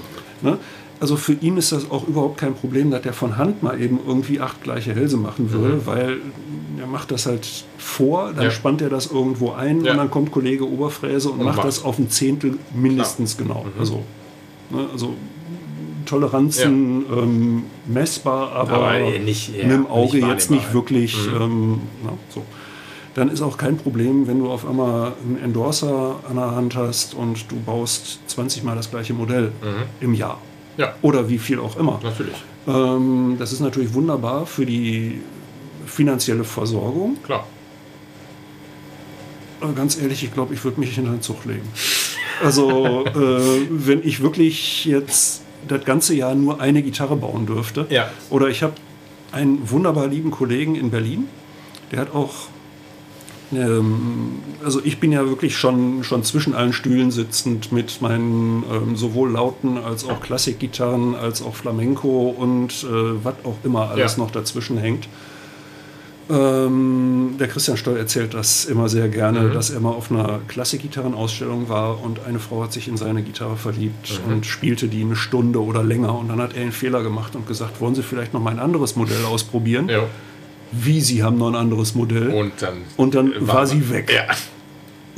Ne? 0.43 0.59
Also 1.01 1.17
für 1.17 1.35
ihn 1.35 1.57
ist 1.57 1.71
das 1.73 1.91
auch 1.91 2.07
überhaupt 2.09 2.39
kein 2.39 2.55
Problem, 2.55 2.91
dass 2.91 3.05
er 3.05 3.13
von 3.13 3.37
Hand 3.37 3.63
mal 3.63 3.81
eben 3.81 3.99
irgendwie 4.07 4.41
acht 4.41 4.63
gleiche 4.63 4.95
Hälse 4.95 5.17
machen 5.19 5.53
würde, 5.53 5.85
weil 5.87 6.17
er 6.81 6.87
macht 6.87 7.11
das 7.11 7.27
halt 7.27 7.47
vor, 7.79 8.27
dann 8.29 8.37
Mhm. 8.37 8.43
Ja. 8.43 8.51
spannt 8.51 8.81
er 8.81 8.89
das 8.91 9.07
irgendwo 9.09 9.53
ein 9.53 9.85
Ja. 9.85 9.93
und 9.93 9.99
dann 9.99 10.11
kommt 10.11 10.33
Kollege 10.33 10.67
Oberfräse 10.69 11.31
und, 11.31 11.43
macht 11.43 11.57
macht. 11.59 11.67
das 11.69 11.85
auf 11.85 11.99
ein 11.99 12.09
Zehntel 12.11 12.59
mindestens 12.75 13.37
genau. 13.37 13.67
Also, 13.79 14.03
ne, 14.71 14.87
also 14.93 15.15
Toleranzen 16.19 17.05
ähm, 17.11 17.63
messbar, 17.87 18.53
aber, 18.53 18.73
Aber 18.73 19.01
nicht- 19.19 19.55
ja, 19.57 19.65
mit 19.65 19.73
dem 19.73 19.87
Auge 19.87 20.17
nicht 20.19 20.29
jetzt 20.29 20.51
nicht 20.51 20.73
wirklich 20.73 21.17
ähm, 21.29 21.81
na, 22.05 22.13
so. 22.29 22.43
Dann 23.15 23.29
ist 23.31 23.43
auch 23.43 23.57
kein 23.57 23.77
Problem, 23.77 24.27
wenn 24.27 24.41
du 24.41 24.51
auf 24.51 24.67
einmal 24.69 25.13
einen 25.25 25.39
Endorser 25.43 26.17
an 26.29 26.35
der 26.37 26.51
Hand 26.53 26.75
hast 26.75 27.15
und 27.15 27.51
du 27.51 27.57
baust 27.61 28.19
20 28.29 28.65
Mal 28.65 28.75
das 28.75 28.91
gleiche 28.91 29.15
Modell 29.15 29.53
im 30.01 30.15
Jahr. 30.15 30.41
Ja, 30.77 30.95
Oder 31.03 31.29
wie 31.29 31.39
viel 31.39 31.61
auch 31.61 31.77
immer. 31.77 32.01
natürlich. 32.03 32.35
Ähm, 32.67 33.37
das 33.39 33.53
ist 33.53 33.61
natürlich 33.61 33.95
wunderbar 33.95 34.47
für 34.47 34.67
die 34.67 35.21
finanzielle 35.87 36.43
Versorgung. 36.43 37.17
Klar. 37.23 37.47
Aber 39.61 39.73
ganz 39.75 39.97
ehrlich, 39.97 40.25
ich 40.25 40.35
glaube, 40.35 40.53
ich 40.55 40.65
würde 40.65 40.81
mich 40.81 40.99
in 40.99 41.05
den 41.05 41.23
Zug 41.23 41.45
legen. 41.45 41.69
Also, 42.43 43.05
äh, 43.07 43.13
wenn 43.71 44.03
ich 44.03 44.21
wirklich 44.23 44.85
jetzt 44.87 45.44
das 45.69 45.85
ganze 45.85 46.15
Jahr 46.15 46.35
nur 46.35 46.61
eine 46.61 46.83
Gitarre 46.83 47.17
bauen 47.17 47.47
dürfte. 47.47 47.87
Ja. 47.91 48.09
Oder 48.31 48.49
ich 48.49 48.63
habe 48.63 48.75
einen 49.33 49.69
wunderbar 49.71 50.07
lieben 50.07 50.31
Kollegen 50.31 50.75
in 50.75 50.91
Berlin, 50.91 51.29
der 51.93 52.01
hat 52.01 52.15
auch. 52.15 52.33
Ähm, 53.53 54.39
also 54.65 54.81
ich 54.83 54.99
bin 54.99 55.13
ja 55.13 55.27
wirklich 55.27 55.57
schon, 55.57 56.03
schon 56.03 56.25
zwischen 56.25 56.55
allen 56.55 56.73
Stühlen 56.73 57.11
sitzend 57.11 57.73
mit 57.73 58.01
meinen 58.01 58.65
ähm, 58.73 58.97
sowohl 58.97 59.31
lauten 59.33 59.79
als 59.79 60.05
auch 60.09 60.21
Klassikgitarren, 60.21 61.15
als 61.15 61.43
auch 61.43 61.55
Flamenco 61.55 62.35
und 62.37 62.73
äh, 62.85 63.25
was 63.25 63.35
auch 63.45 63.57
immer 63.63 63.91
alles 63.91 64.17
Ja. 64.17 64.23
noch 64.23 64.31
dazwischen 64.31 64.79
hängt. 64.79 65.09
Ähm, 66.31 67.35
der 67.39 67.49
Christian 67.49 67.77
Stoll 67.77 67.99
erzählt 67.99 68.33
das 68.33 68.65
immer 68.65 68.89
sehr 68.89 69.09
gerne, 69.09 69.41
Mhm. 69.41 69.53
dass 69.53 69.69
er 69.71 69.81
mal 69.81 69.91
auf 69.91 70.11
einer 70.11 70.41
Klassikgitarrenausstellung 70.49 71.69
war 71.69 72.03
und 72.03 72.25
eine 72.27 72.39
Frau 72.39 72.63
hat 72.63 72.73
sich 72.73 72.89
in 72.89 72.97
seine 72.97 73.23
Gitarre 73.23 73.57
verliebt 73.57 74.21
Mhm. 74.27 74.33
und 74.33 74.47
spielte 74.47 74.89
die 74.89 75.03
eine 75.03 75.17
Stunde 75.17 75.63
oder 75.63 75.83
länger 75.85 76.19
und 76.19 76.29
dann 76.29 76.41
hat 76.41 76.55
er 76.57 76.63
einen 76.63 76.73
Fehler 76.73 77.03
gemacht 77.03 77.37
und 77.37 77.47
gesagt, 77.47 77.81
wollen 77.81 77.95
Sie 77.95 78.03
vielleicht 78.03 78.33
noch 78.33 78.41
mal 78.41 78.51
ein 78.53 78.59
anderes 78.59 78.97
Modell 78.97 79.25
ausprobieren? 79.27 79.89
Ja. 79.91 80.05
Wie, 80.73 81.01
Sie 81.03 81.23
haben 81.23 81.37
noch 81.39 81.49
ein 81.49 81.55
anderes 81.57 81.95
Modell? 81.95 82.29
Und 82.31 82.53
dann, 82.61 82.79
Und 82.97 83.15
dann 83.15 83.33
äh, 83.33 83.47
war 83.47 83.67
sie 83.67 83.91
weg. 83.91 84.11
Ja. 84.15 84.35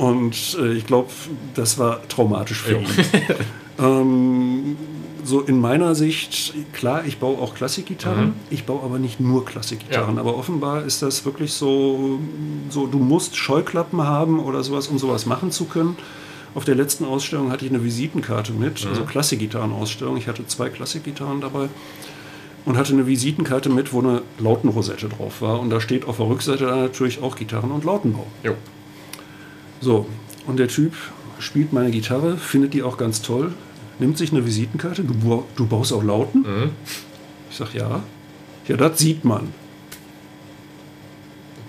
Und 0.05 0.57
äh, 0.61 0.73
ich 0.73 0.85
glaube, 0.85 1.09
das 1.55 1.79
war 1.79 2.05
traumatisch 2.09 2.61
für 2.61 2.79
ihn. 2.79 2.85
ähm, 3.79 4.77
so 5.27 5.41
in 5.41 5.59
meiner 5.59 5.93
Sicht, 5.93 6.53
klar, 6.71 7.03
ich 7.05 7.17
baue 7.17 7.37
auch 7.39 7.53
Klassikgitarren, 7.53 8.33
ich 8.49 8.63
baue 8.63 8.81
aber 8.83 8.97
nicht 8.97 9.19
nur 9.19 9.43
Klassikgitarren. 9.45 10.11
Mhm. 10.11 10.15
Ja. 10.15 10.21
Aber 10.21 10.37
offenbar 10.37 10.83
ist 10.85 11.01
das 11.01 11.25
wirklich 11.25 11.51
so, 11.53 12.19
so, 12.69 12.87
du 12.87 12.97
musst 12.97 13.35
Scheuklappen 13.35 14.01
haben 14.03 14.39
oder 14.39 14.63
sowas, 14.63 14.87
um 14.87 14.97
sowas 14.97 15.25
machen 15.25 15.51
zu 15.51 15.65
können. 15.65 15.97
Auf 16.55 16.63
der 16.63 16.75
letzten 16.75 17.03
Ausstellung 17.03 17.51
hatte 17.51 17.65
ich 17.65 17.71
eine 17.71 17.83
Visitenkarte 17.83 18.53
mit, 18.53 18.83
Mhm. 18.83 18.89
also 18.91 19.03
Klassikgitarrenausstellung. 19.03 20.15
Ich 20.15 20.27
hatte 20.27 20.47
zwei 20.47 20.69
Klassikgitarren 20.69 21.41
dabei 21.41 21.67
und 22.65 22.77
hatte 22.77 22.93
eine 22.93 23.05
Visitenkarte 23.05 23.69
mit, 23.69 23.91
wo 23.91 23.99
eine 23.99 24.21
Lautenrosette 24.39 25.09
drauf 25.09 25.41
war. 25.41 25.59
Und 25.59 25.69
da 25.71 25.81
steht 25.81 26.07
auf 26.07 26.17
der 26.17 26.27
Rückseite 26.29 26.65
dann 26.67 26.79
natürlich 26.81 27.21
auch 27.21 27.35
Gitarren- 27.35 27.71
und 27.71 27.83
Lautenbau. 27.83 28.25
Jo. 28.43 28.53
So, 29.81 30.07
und 30.47 30.57
der 30.57 30.69
Typ 30.69 30.93
spielt 31.39 31.73
meine 31.73 31.91
Gitarre, 31.91 32.37
findet 32.37 32.73
die 32.73 32.81
auch 32.81 32.97
ganz 32.97 33.21
toll, 33.21 33.51
nimmt 33.99 34.17
sich 34.17 34.31
eine 34.31 34.45
Visitenkarte, 34.45 35.03
du, 35.03 35.13
bau- 35.13 35.45
du 35.55 35.65
baust 35.65 35.93
auch 35.93 36.03
Lauten? 36.03 36.41
Mhm. 36.41 36.69
Ich 37.49 37.57
sag 37.57 37.73
ja. 37.73 38.01
Ja, 38.67 38.77
das 38.77 38.99
sieht 38.99 39.23
man. 39.25 39.53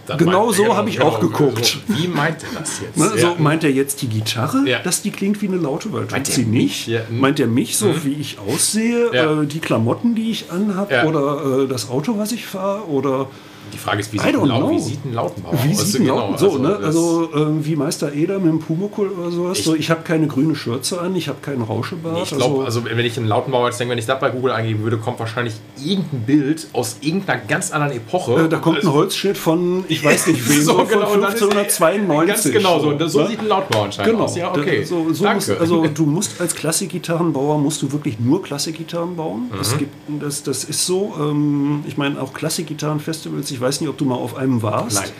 Dann 0.06 0.16
Genau 0.18 0.50
so 0.52 0.74
hab 0.74 0.88
ich 0.88 1.02
auch 1.02 1.20
geguckt. 1.20 1.66
So, 1.86 1.94
wie 1.94 2.08
meint 2.08 2.42
er 2.42 2.58
das 2.60 2.80
jetzt? 2.80 2.96
Ne, 2.96 3.10
Ja. 3.14 3.20
So 3.20 3.34
meint 3.42 3.62
er 3.62 3.70
jetzt 3.70 4.00
die 4.00 4.08
Gitarre, 4.08 4.62
Ja. 4.66 4.78
dass 4.78 5.02
die 5.02 5.10
klingt 5.10 5.42
wie 5.42 5.48
eine 5.48 5.58
Laute, 5.58 5.92
weil 5.92 6.06
Meint 6.10 6.28
er 6.30 6.34
sie 6.34 6.46
nicht. 6.46 6.88
Ja. 6.88 7.02
Meint 7.10 7.38
er 7.40 7.46
mich 7.46 7.76
so, 7.76 7.92
wie 8.04 8.14
ich 8.14 8.38
aussehe, 8.38 9.08
äh, 9.12 9.46
die 9.46 9.58
Klamotten, 9.60 10.14
die 10.14 10.30
ich 10.30 10.50
anhab 10.50 10.90
Ja. 10.90 11.04
oder 11.04 11.64
äh, 11.64 11.68
das 11.68 11.90
Auto, 11.90 12.16
was 12.16 12.32
ich 12.32 12.46
fahre 12.46 12.86
oder 12.88 13.28
Die 13.72 13.78
Frage 13.78 14.00
ist, 14.00 14.12
wie 14.12 14.18
sieht, 14.18 14.34
don't 14.34 14.42
ein, 14.42 14.48
Lau 14.48 14.58
know. 14.60 14.70
wie 14.70 14.78
sieht 14.78 15.04
ein 15.04 15.14
Lautenbauer 15.14 15.52
Wie 15.64 15.70
aus? 15.72 15.92
sieht 15.92 16.00
ein 16.00 16.06
Genau, 16.06 16.36
so, 16.36 16.58
ne? 16.58 16.68
das- 16.76 16.84
Also 16.86 17.28
ähm, 17.34 17.64
wie 17.66 17.76
Meister 17.76 18.12
Eder 18.12 18.38
mit 18.38 18.48
dem 18.48 18.58
Pumuckl 18.60 19.08
oder 19.08 19.30
sowas. 19.30 19.58
Ich- 19.58 19.64
so, 19.64 19.74
ich 19.74 19.90
habe 19.90 20.02
keine 20.02 20.26
grüne 20.26 20.54
Schürze 20.54 21.00
an, 21.00 21.14
ich 21.16 21.28
habe 21.28 21.38
keinen 21.42 21.62
Rauschebart. 21.62 22.22
Ich 22.30 22.36
glaube, 22.36 22.64
also 22.64 22.84
wenn 22.84 22.98
ich 22.98 23.16
einen 23.18 23.28
Lautenbauer 23.28 23.66
jetzt 23.68 23.78
denke, 23.80 23.92
wenn 23.92 23.98
ich 23.98 24.06
das 24.06 24.18
bei 24.20 24.30
Google 24.30 24.52
eingeben 24.52 24.82
würde, 24.82 24.96
kommt 24.98 25.18
wahrscheinlich 25.18 25.54
irgendein 25.84 26.20
Bild 26.22 26.68
aus 26.72 26.96
irgendeiner 27.00 27.40
ganz 27.46 27.70
anderen 27.70 27.92
Epoche. 27.92 28.44
äh, 28.44 28.48
da 28.48 28.58
kommt 28.58 28.82
ein 28.82 28.92
Holzschild 28.92 29.36
von, 29.38 29.84
ich 29.88 30.04
weiß 30.04 30.26
nicht 30.28 30.48
wem, 30.48 30.62
So, 30.62 30.72
so, 30.78 30.84
genau, 30.84 31.02
und 31.06 31.12
von 31.12 31.20
dann 31.22 31.32
ist- 31.34 31.42
1592. 31.42 32.28
Ganz 32.28 32.52
genau 32.52 32.78
so. 32.80 32.92
Das- 32.92 33.12
so 33.12 33.20
ne? 33.20 33.28
sieht 33.28 33.40
ein 33.40 33.48
Lautenbauer 33.48 33.84
anscheinend 33.86 34.12
Genau. 34.12 34.24
aus. 34.24 34.36
Ja, 34.36 34.50
okay. 34.50 34.80
Da- 34.80 34.86
So, 34.86 35.12
so 35.12 35.24
Danke. 35.24 35.36
musst, 35.50 35.60
also 35.60 35.86
du 35.86 36.06
musst 36.06 36.40
als 36.40 36.54
Klassikgitarrenbauer 36.54 37.58
musst 37.58 37.82
du 37.82 37.92
wirklich 37.92 38.18
nur 38.20 38.42
Klassikgitarren 38.42 39.16
bauen. 39.16 39.50
Mhm. 39.52 39.60
Es 39.60 39.76
gibt, 39.76 39.92
das, 40.20 40.42
das 40.42 40.64
ist 40.64 40.86
so. 40.86 41.14
Ähm, 41.20 41.80
ich 41.86 41.96
meine 41.96 42.20
auch 42.20 42.32
Klassikgitarrenfestivals. 42.32 43.50
Ich 43.50 43.57
weiß 43.60 43.80
nicht, 43.80 43.90
ob 43.90 43.98
du 43.98 44.04
mal 44.04 44.16
auf 44.16 44.36
einem 44.36 44.62
warst. 44.62 44.96
Nein. 44.96 45.10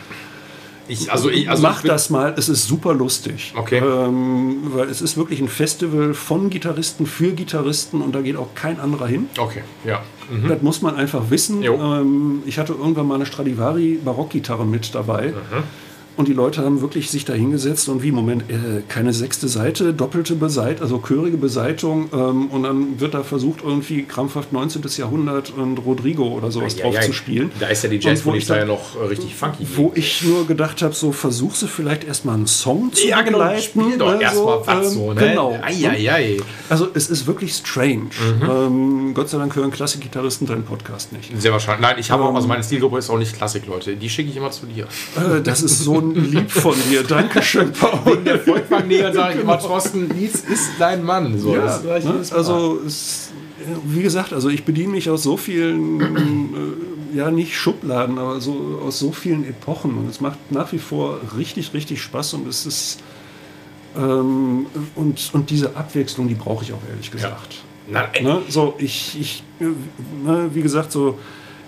Ich, 0.87 1.11
also 1.11 1.29
ich, 1.29 1.47
also 1.47 1.61
Mach 1.61 1.83
ich 1.83 1.87
das 1.87 2.09
mal, 2.09 2.33
es 2.35 2.49
ist 2.49 2.67
super 2.67 2.95
lustig. 2.95 3.53
Okay. 3.55 3.77
Ähm, 3.77 4.73
weil 4.73 4.89
es 4.89 5.01
ist 5.01 5.17
wirklich 5.17 5.39
ein 5.39 5.47
Festival 5.47 6.15
von 6.15 6.49
Gitarristen 6.49 7.05
für 7.05 7.31
Gitarristen 7.31 8.01
und 8.01 8.15
da 8.15 8.21
geht 8.21 8.35
auch 8.35 8.55
kein 8.55 8.79
anderer 8.79 9.05
hin. 9.05 9.27
Okay, 9.37 9.61
ja. 9.85 10.01
Das 10.47 10.61
muss 10.61 10.81
man 10.81 10.95
einfach 10.95 11.29
wissen. 11.29 11.63
Ähm, 11.63 12.43
ich 12.45 12.57
hatte 12.59 12.73
irgendwann 12.73 13.07
mal 13.07 13.15
eine 13.15 13.25
Stradivari 13.25 13.99
Barockgitarre 14.03 14.65
mit 14.65 14.93
dabei. 14.95 15.33
Und 16.19 16.27
die 16.27 16.33
Leute 16.33 16.65
haben 16.65 16.81
wirklich 16.81 17.09
sich 17.09 17.23
da 17.23 17.31
hingesetzt 17.31 17.87
und 17.87 18.03
wie, 18.03 18.11
Moment, 18.11 18.43
äh, 18.49 18.81
keine 18.89 19.13
sechste 19.13 19.47
Seite, 19.47 19.93
doppelte 19.93 20.35
Beseitung, 20.35 20.83
also 20.83 20.97
chörige 20.99 21.37
Beseitung. 21.37 22.09
Ähm, 22.11 22.47
und 22.47 22.63
dann 22.63 22.99
wird 22.99 23.13
da 23.13 23.23
versucht, 23.23 23.61
irgendwie 23.63 24.03
krampfhaft 24.03 24.51
19. 24.51 24.81
Jahrhundert 24.97 25.51
und 25.51 25.77
Rodrigo 25.77 26.27
oder 26.27 26.51
sowas 26.51 26.75
Ja, 26.75 26.83
drauf 26.83 26.95
ja, 26.95 27.01
zu 27.03 27.13
spielen. 27.13 27.53
Da 27.61 27.67
ist 27.67 27.85
ja 27.85 27.89
die 27.89 27.95
Und 27.95 28.03
wo 28.03 28.09
ich 28.09 28.15
Jazzpolizei 28.15 28.57
ja 28.57 28.65
noch 28.65 29.01
äh, 29.01 29.05
richtig 29.05 29.33
funky. 29.33 29.65
Wo 29.77 29.93
ich 29.95 30.21
nur 30.23 30.45
gedacht 30.45 30.81
habe, 30.81 30.93
so 30.93 31.13
versuchst 31.13 31.61
du 31.61 31.67
vielleicht 31.67 32.03
erstmal 32.03 32.35
einen 32.35 32.47
Song 32.47 32.91
zu 32.91 33.07
ja, 33.07 33.21
genau, 33.21 33.37
begleiten. 33.37 33.97
doch 33.97 34.17
ne, 34.17 34.21
erstmal 34.21 34.67
was 34.67 34.87
ähm, 34.87 34.91
so, 34.91 35.13
ne? 35.13 35.21
Genau. 35.21 35.57
Eieiei. 35.61 36.35
Also 36.67 36.89
es 36.95 37.09
ist 37.09 37.27
wirklich 37.27 37.53
strange. 37.53 38.09
Mhm. 38.41 38.49
Ähm, 38.49 39.13
Gott 39.13 39.29
sei 39.29 39.37
Dank 39.37 39.55
hören 39.55 39.71
Klassikgitarristen 39.71 40.47
deinen 40.47 40.65
Podcast 40.65 41.13
nicht. 41.13 41.31
Sehr 41.39 41.53
wahrscheinlich. 41.53 41.87
Nein, 41.87 41.95
ich 41.97 42.11
habe 42.11 42.25
auch, 42.25 42.35
also 42.35 42.43
Ähm. 42.43 42.49
meine 42.49 42.63
Stilgruppe 42.65 42.97
ist 42.97 43.09
auch 43.09 43.17
nicht 43.17 43.37
Klassik, 43.37 43.67
Leute. 43.67 43.95
Die 43.95 44.09
schicke 44.09 44.29
ich 44.29 44.35
immer 44.35 44.51
zu 44.51 44.65
dir. 44.65 44.83
Äh, 45.15 45.41
das 45.41 45.61
ist 45.61 45.79
so 45.79 45.97
ein 45.97 46.08
Lieb 46.15 46.51
von 46.51 46.75
dir. 46.89 47.03
Dankeschön, 47.03 47.71
Paul. 47.79 48.17
Der 48.25 48.39
Volkwang-Näher 48.45 49.13
sage 49.13 49.35
ich 49.35 49.41
immer, 49.41 49.59
Thorsten, 49.59 50.07
Nietz 50.07 50.43
ist 50.43 50.71
dein 50.79 51.03
Mann. 51.03 51.37
So, 51.37 51.55
Ja, 51.55 51.65
das 51.79 52.03
ne? 52.05 52.21
also 52.35 52.79
es, 52.85 53.31
wie 53.85 54.01
gesagt, 54.01 54.33
also 54.33 54.49
ich 54.49 54.63
bediene 54.63 54.91
mich 54.93 55.09
aus 55.09 55.23
so 55.23 55.37
vielen, 55.37 56.01
äh, 57.13 57.17
ja 57.17 57.31
nicht 57.31 57.55
Schubladen, 57.57 58.17
aber 58.17 58.39
so 58.39 58.81
aus 58.85 58.99
so 58.99 59.11
vielen 59.11 59.43
Epochen 59.47 59.97
und 59.97 60.09
es 60.09 60.21
macht 60.21 60.37
nach 60.51 60.71
wie 60.71 60.79
vor 60.79 61.19
richtig, 61.37 61.73
richtig 61.73 62.01
Spaß 62.01 62.35
und 62.35 62.47
es 62.47 62.65
ist 62.65 62.99
ähm, 63.97 64.67
und, 64.95 65.29
und 65.33 65.49
diese 65.49 65.75
Abwechslung, 65.75 66.27
die 66.27 66.35
brauche 66.35 66.63
ich 66.63 66.73
auch 66.73 66.81
ehrlich 66.89 67.11
gesagt. 67.11 67.63
Nein, 67.87 68.05
ey, 68.13 68.23
Ne? 68.23 68.41
So, 68.47 68.75
ich, 68.77 69.19
ich 69.19 69.43
äh, 69.59 69.65
ne, 70.23 70.49
wie 70.53 70.61
gesagt, 70.61 70.91
so 70.91 71.17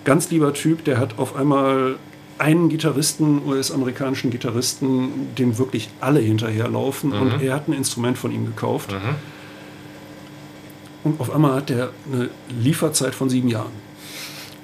ganz 0.05 0.29
lieber 0.29 0.53
Typ, 0.53 0.83
der 0.85 0.99
hat 0.99 1.17
auf 1.17 1.35
einmal 1.35 1.95
einen 2.41 2.67
Gitarristen, 2.69 3.41
US-amerikanischen 3.47 4.31
Gitarristen, 4.31 5.33
dem 5.37 5.57
wirklich 5.57 5.89
alle 6.01 6.19
hinterherlaufen 6.19 7.11
Mhm. 7.11 7.21
und 7.21 7.41
er 7.41 7.53
hat 7.55 7.67
ein 7.67 7.73
Instrument 7.73 8.17
von 8.17 8.31
ihm 8.31 8.45
gekauft. 8.45 8.93
Und 11.03 11.19
auf 11.19 11.33
einmal 11.33 11.55
hat 11.55 11.69
der 11.69 11.89
eine 12.11 12.29
Lieferzeit 12.49 13.15
von 13.15 13.29
sieben 13.29 13.47
Jahren. 13.47 13.71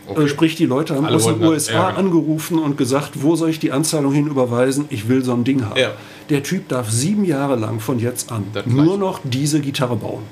okay. 0.07 0.23
Äh, 0.25 0.27
Sprich, 0.27 0.55
die 0.55 0.65
Leute 0.65 0.95
haben 0.95 1.05
Alle 1.05 1.15
aus 1.15 1.25
den 1.25 1.41
USA 1.43 1.71
ja, 1.73 1.87
genau. 1.89 1.99
angerufen 1.99 2.59
und 2.59 2.77
gesagt, 2.77 3.11
wo 3.23 3.35
soll 3.35 3.49
ich 3.49 3.59
die 3.59 3.71
Anzahlung 3.71 4.13
hin 4.13 4.27
überweisen? 4.27 4.85
Ich 4.89 5.07
will 5.07 5.23
so 5.23 5.33
ein 5.33 5.43
Ding 5.43 5.65
haben. 5.65 5.79
Ja. 5.79 5.91
Der 6.29 6.43
Typ 6.43 6.67
darf 6.69 6.89
sieben 6.91 7.25
Jahre 7.25 7.55
lang 7.55 7.79
von 7.79 7.99
jetzt 7.99 8.31
an 8.31 8.43
Das 8.53 8.65
nur 8.65 8.97
noch 8.97 9.19
diese 9.23 9.59
Gitarre 9.61 9.95
bauen. 9.95 10.23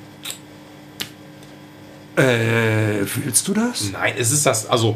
Äh, 2.18 3.06
willst 3.24 3.48
du 3.48 3.54
das? 3.54 3.92
Nein, 3.92 4.14
es 4.18 4.32
ist 4.32 4.46
das, 4.46 4.68
also 4.70 4.96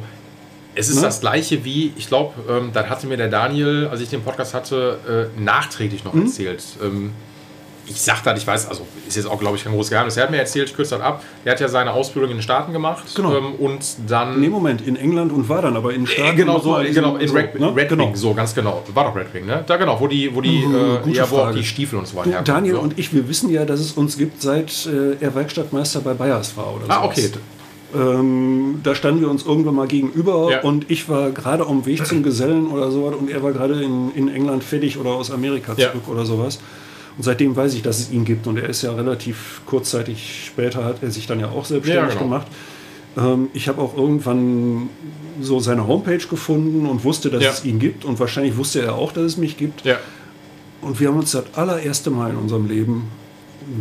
es 0.79 0.89
ist 0.89 0.95
Ne? 0.97 1.01
das 1.03 1.19
gleiche 1.21 1.63
wie, 1.65 1.93
ich 1.97 2.07
glaube, 2.07 2.33
ähm, 2.49 2.69
dann 2.73 2.89
hatte 2.89 3.05
mir 3.07 3.17
der 3.17 3.27
Daniel, 3.29 3.87
als 3.91 4.01
ich 4.01 4.09
den 4.09 4.21
Podcast 4.21 4.53
hatte, 4.53 5.29
äh, 5.37 5.39
nachträglich 5.39 6.03
Mhm. 6.05 6.09
noch 6.19 6.25
erzählt. 6.25 6.63
Ähm, 6.83 7.11
ich 7.91 7.99
sag 7.99 8.21
das, 8.23 8.37
ich 8.39 8.45
weiß, 8.45 8.69
also 8.69 8.85
ist 9.07 9.17
jetzt 9.17 9.25
auch, 9.25 9.39
glaube 9.39 9.57
ich, 9.57 9.63
kein 9.63 9.73
großes 9.73 9.89
Geheimnis. 9.89 10.15
Er 10.15 10.21
hat 10.23 10.29
mir 10.29 10.37
erzählt, 10.37 10.69
ich 10.69 10.75
kürze 10.75 10.91
das 10.95 11.03
ab, 11.03 11.23
der 11.43 11.53
hat 11.53 11.59
ja 11.59 11.67
seine 11.67 11.91
Ausbildung 11.91 12.29
in 12.29 12.37
den 12.37 12.43
Staaten 12.43 12.71
gemacht. 12.71 13.03
Genau. 13.15 13.35
Ähm, 13.35 13.55
und 13.57 13.79
dann. 14.07 14.39
Nee, 14.39 14.47
Moment, 14.49 14.81
in 14.85 14.95
England 14.95 15.31
und 15.31 15.49
war 15.49 15.63
dann 15.63 15.75
aber 15.75 15.91
in 15.91 16.03
Äh, 16.03 16.07
Staaten. 16.07 16.37
genau, 16.37 16.53
noch 16.57 16.63
so, 16.63 16.77
genau, 16.93 17.15
in 17.17 17.27
so, 17.27 17.33
Red, 17.33 17.59
ne? 17.59 17.75
Red 17.75 17.89
genau. 17.89 18.05
Wing, 18.09 18.15
so 18.15 18.33
ganz 18.35 18.53
genau. 18.53 18.83
War 18.93 19.05
doch 19.05 19.15
Red 19.15 19.33
Wing, 19.33 19.47
ne? 19.47 19.63
Da 19.65 19.77
genau, 19.77 19.99
wo 19.99 20.05
die, 20.07 20.33
wo 20.35 20.39
die, 20.39 20.59
Mhm, 20.67 21.09
äh, 21.09 21.11
ja, 21.13 21.29
wo 21.31 21.37
auch 21.37 21.51
die 21.51 21.63
Stiefel 21.63 21.97
und 21.97 22.07
so 22.07 22.15
weiter 22.15 22.29
herkommen, 22.29 22.45
Daniel 22.45 22.75
so. 22.75 22.81
und 22.81 22.99
ich, 22.99 23.11
wir 23.11 23.27
wissen 23.27 23.49
ja, 23.49 23.65
dass 23.65 23.79
es 23.79 23.93
uns 23.93 24.19
gibt, 24.19 24.39
seit 24.43 24.69
äh, 24.85 25.15
er 25.19 25.33
Werkstattmeister 25.33 26.01
bei 26.01 26.13
Bayers 26.13 26.55
war 26.57 26.75
oder 26.75 26.85
Ah, 26.89 27.01
sowas. 27.05 27.17
okay. 27.17 27.29
Ähm, 27.95 28.81
da 28.83 28.93
standen 28.93 29.21
wir 29.21 29.29
uns 29.31 29.45
irgendwann 29.45 29.73
mal 29.75 29.87
gegenüber 29.87 30.49
Ja. 30.51 30.61
und 30.61 30.89
ich 30.91 31.09
war 31.09 31.31
gerade 31.31 31.65
am 31.65 31.85
Weg 31.87 32.05
zum 32.05 32.21
Gesellen 32.21 32.67
oder 32.67 32.91
sowas 32.91 33.15
und 33.15 33.29
er 33.31 33.41
war 33.41 33.51
gerade 33.51 33.81
in, 33.81 34.11
in 34.13 34.27
England 34.27 34.63
fertig 34.63 34.97
oder 34.99 35.09
aus 35.11 35.31
Amerika 35.31 35.73
Ja. 35.75 35.89
zurück 35.91 36.07
oder 36.07 36.23
sowas. 36.25 36.59
Und 37.17 37.23
seitdem 37.23 37.55
weiß 37.55 37.73
ich, 37.73 37.81
dass 37.81 37.99
es 37.99 38.11
ihn 38.11 38.25
gibt 38.25 38.45
und 38.45 38.57
er 38.57 38.69
ist 38.69 38.83
ja 38.83 38.93
relativ 38.93 39.61
kurzzeitig 39.65 40.45
später 40.45 40.83
hat 40.85 41.01
er 41.01 41.09
sich 41.09 41.25
dann 41.25 41.39
ja 41.39 41.49
auch 41.49 41.65
selbstständig 41.65 42.13
Ja, 42.13 42.19
genau. 42.19 42.23
gemacht. 42.25 42.47
Ähm, 43.17 43.47
ich 43.53 43.67
habe 43.67 43.81
auch 43.81 43.97
irgendwann 43.97 44.89
so 45.41 45.59
seine 45.59 45.87
Homepage 45.87 46.17
gefunden 46.29 46.85
und 46.85 47.03
wusste, 47.03 47.29
dass 47.31 47.43
Ja. 47.43 47.49
es 47.51 47.65
ihn 47.65 47.79
gibt 47.79 48.05
und 48.05 48.19
wahrscheinlich 48.19 48.55
wusste 48.55 48.81
er 48.83 48.95
auch, 48.95 49.11
dass 49.13 49.23
es 49.23 49.37
mich 49.37 49.57
gibt. 49.57 49.83
Ja. 49.83 49.97
Und 50.81 50.99
wir 50.99 51.07
haben 51.09 51.17
uns 51.17 51.31
das 51.31 51.43
allererste 51.55 52.11
Mal 52.11 52.29
in 52.29 52.35
unserem 52.37 52.67
Leben 52.67 53.07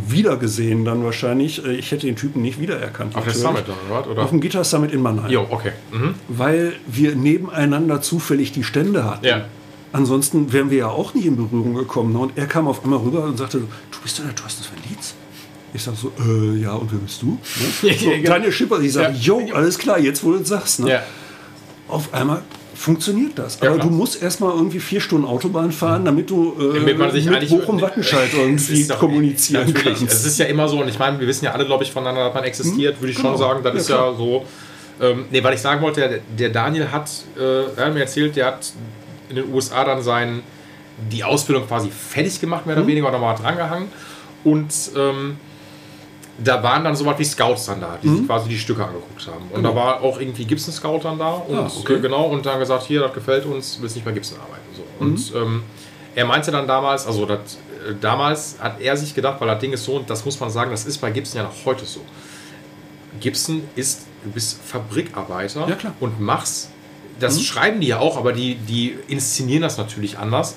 wiedergesehen 0.07 0.85
dann 0.85 1.03
wahrscheinlich. 1.03 1.63
Äh, 1.65 1.73
Ich 1.75 1.91
hätte 1.91 2.05
den 2.07 2.15
Typen 2.15 2.41
nicht 2.41 2.59
wiedererkannt. 2.59 3.15
Auf 3.15 3.23
der 3.25 3.33
natürlich. 3.33 3.63
Summit 3.63 3.63
dann, 3.67 4.07
oder? 4.11 4.23
Auf 4.23 4.29
dem 4.29 4.41
Guitar 4.41 4.63
Summit 4.63 4.91
in 4.91 5.01
Mannheim. 5.01 5.31
Jo, 5.31 5.45
okay. 5.49 5.71
Mhm. 5.91 6.15
Weil 6.27 6.73
wir 6.87 7.15
nebeneinander 7.15 8.01
zufällig 8.01 8.51
die 8.51 8.63
Stände 8.63 9.03
hatten. 9.05 9.25
Ja. 9.25 9.45
Ansonsten 9.91 10.53
wären 10.53 10.69
wir 10.69 10.77
ja 10.79 10.87
auch 10.89 11.13
nie 11.13 11.23
in 11.25 11.35
Berührung 11.35 11.73
gekommen. 11.73 12.15
Und 12.15 12.37
er 12.37 12.45
kam 12.45 12.67
auf 12.67 12.83
einmal 12.83 12.99
rüber 12.99 13.23
und 13.23 13.37
sagte, 13.37 13.59
du 13.59 13.97
bist 14.03 14.19
doch 14.19 14.23
der 14.25 14.35
Thorsten 14.35 14.63
Sven 14.63 14.77
Lietz? 14.89 15.15
Ich 15.73 15.83
sag 15.83 15.95
so, 15.95 16.11
äh, 16.19 16.57
ja, 16.61 16.73
und 16.73 16.91
wer 16.91 16.99
bist 16.99 17.21
du? 17.21 17.37
Ne? 17.37 17.37
Ja, 17.89 17.93
So. 17.97 18.23
Daniel 18.23 18.51
Schipper, 18.51 18.79
ich 18.81 18.93
sage, 18.93 19.13
Ja. 19.15 19.37
jo, 19.39 19.53
alles 19.53 19.77
klar, 19.77 19.99
jetzt 19.99 20.23
wo 20.23 20.31
du 20.31 20.39
es 20.39 20.47
sagst. 20.49 20.79
Ne? 20.79 20.89
Ja. 20.91 21.03
Auf 21.87 22.13
einmal 22.13 22.41
funktioniert 22.79 23.37
das. 23.37 23.59
Ja, 23.61 23.67
Aber 23.69 23.77
klar. 23.79 23.89
du 23.89 23.93
musst 23.93 24.21
erstmal 24.21 24.53
irgendwie 24.55 24.79
vier 24.79 25.01
Stunden 25.01 25.25
Autobahn 25.27 25.71
fahren, 25.71 26.05
damit 26.05 26.29
du 26.29 26.55
äh, 26.59 26.79
Damit 26.79 26.97
man 26.97 27.11
sich 27.11 27.29
mit 27.29 27.49
Bochum-Wattenscheid 27.49 28.29
irgendwie 28.33 28.87
doch- 28.87 28.99
kommunizieren 28.99 29.67
Natürlich, 29.67 29.99
kannst. 29.99 30.13
es 30.13 30.25
ist 30.25 30.39
ja 30.39 30.45
immer 30.45 30.67
so, 30.69 30.79
und 30.79 30.87
ich 30.87 30.97
meine, 30.97 31.19
wir 31.19 31.27
wissen 31.27 31.45
ja 31.45 31.51
alle, 31.51 31.65
glaube 31.65 31.83
ich, 31.83 31.91
voneinander, 31.91 32.25
dass 32.25 32.33
man 32.33 32.43
existiert, 32.45 33.01
würde 33.01 33.11
ich 33.11 33.17
genau. 33.17 33.29
schon 33.29 33.37
sagen, 33.37 33.63
das 33.63 33.73
Ja, 33.73 33.79
ist 33.81 33.87
klar. 33.87 34.11
ja 34.11 34.17
so. 34.17 34.45
Ähm, 35.01 35.25
nee, 35.31 35.43
weil 35.43 35.53
ich 35.53 35.61
sagen 35.61 35.81
wollte, 35.81 36.01
der, 36.01 36.19
der 36.37 36.49
Daniel 36.49 36.91
hat, 36.91 37.09
äh, 37.37 37.65
er 37.75 37.85
hat 37.87 37.93
mir 37.93 38.01
erzählt, 38.01 38.35
der 38.35 38.45
hat 38.47 38.71
in 39.29 39.35
den 39.37 39.53
USA 39.53 39.83
dann 39.83 40.01
sein, 40.01 40.41
die 41.11 41.23
Ausbildung 41.23 41.67
quasi 41.67 41.89
fertig 41.89 42.39
gemacht, 42.41 42.65
mehr 42.65 42.75
oder 42.75 42.83
Mhm. 42.83 42.89
weniger, 42.89 43.07
oder 43.09 43.19
mal 43.19 43.33
drangehangen. 43.35 43.87
Und 44.43 44.73
ähm, 44.97 45.37
da 46.43 46.63
waren 46.63 46.83
dann 46.83 46.95
so 46.95 47.05
was 47.05 47.19
wie 47.19 47.23
Scouts 47.25 47.65
dann 47.67 47.81
da, 47.81 47.97
die 48.01 48.07
Mhm. 48.07 48.17
sich 48.19 48.27
quasi 48.27 48.49
die 48.49 48.57
Stücke 48.57 48.83
angeguckt 48.85 49.27
haben. 49.27 49.49
Und 49.51 49.63
da 49.63 49.75
war 49.75 50.01
auch 50.01 50.19
irgendwie 50.19 50.45
Gibson 50.45 50.73
Scout 50.73 50.99
dann 51.03 51.17
da 51.19 51.31
und 51.31 51.47
Genau. 51.49 51.61
Ah, 51.63 51.71
okay. 51.79 51.95
äh, 51.95 51.99
genau 51.99 52.25
und 52.27 52.45
dann 52.45 52.59
gesagt, 52.59 52.83
hier, 52.83 53.01
das 53.01 53.13
gefällt 53.13 53.45
uns, 53.45 53.77
willst 53.81 53.95
nicht 53.95 54.05
bei 54.05 54.11
Gibson 54.11 54.37
arbeiten. 54.39 54.63
So. 54.75 54.83
Und 54.99 55.33
Mhm. 55.33 55.53
ähm, 55.55 55.63
er 56.15 56.25
meinte 56.25 56.51
dann 56.51 56.67
damals, 56.67 57.05
also 57.07 57.25
das, 57.25 57.39
äh, 57.87 57.93
damals 57.99 58.55
hat 58.59 58.79
er 58.79 58.95
sich 58.97 59.13
gedacht, 59.13 59.39
weil 59.41 59.47
das 59.47 59.59
Ding 59.59 59.73
ist 59.73 59.83
so, 59.83 59.95
und 59.97 60.09
das 60.09 60.23
muss 60.25 60.39
man 60.39 60.49
sagen, 60.49 60.71
das 60.71 60.85
ist 60.85 60.97
bei 60.99 61.11
Gibson 61.11 61.37
ja 61.41 61.43
noch 61.43 61.65
heute 61.65 61.85
so. 61.85 62.01
Gibson 63.19 63.63
ist, 63.75 64.05
du 64.23 64.31
bist 64.31 64.59
Fabrikarbeiter 64.63 65.67
Ja, 65.67 65.77
und 65.99 66.19
machst, 66.21 66.69
das 67.19 67.41
schreiben 67.43 67.81
die 67.81 67.87
ja 67.87 67.99
auch, 67.99 68.17
aber 68.17 68.33
die, 68.33 68.55
die 68.55 68.95
inszenieren 69.07 69.61
das 69.61 69.77
natürlich 69.77 70.17
anders. 70.17 70.55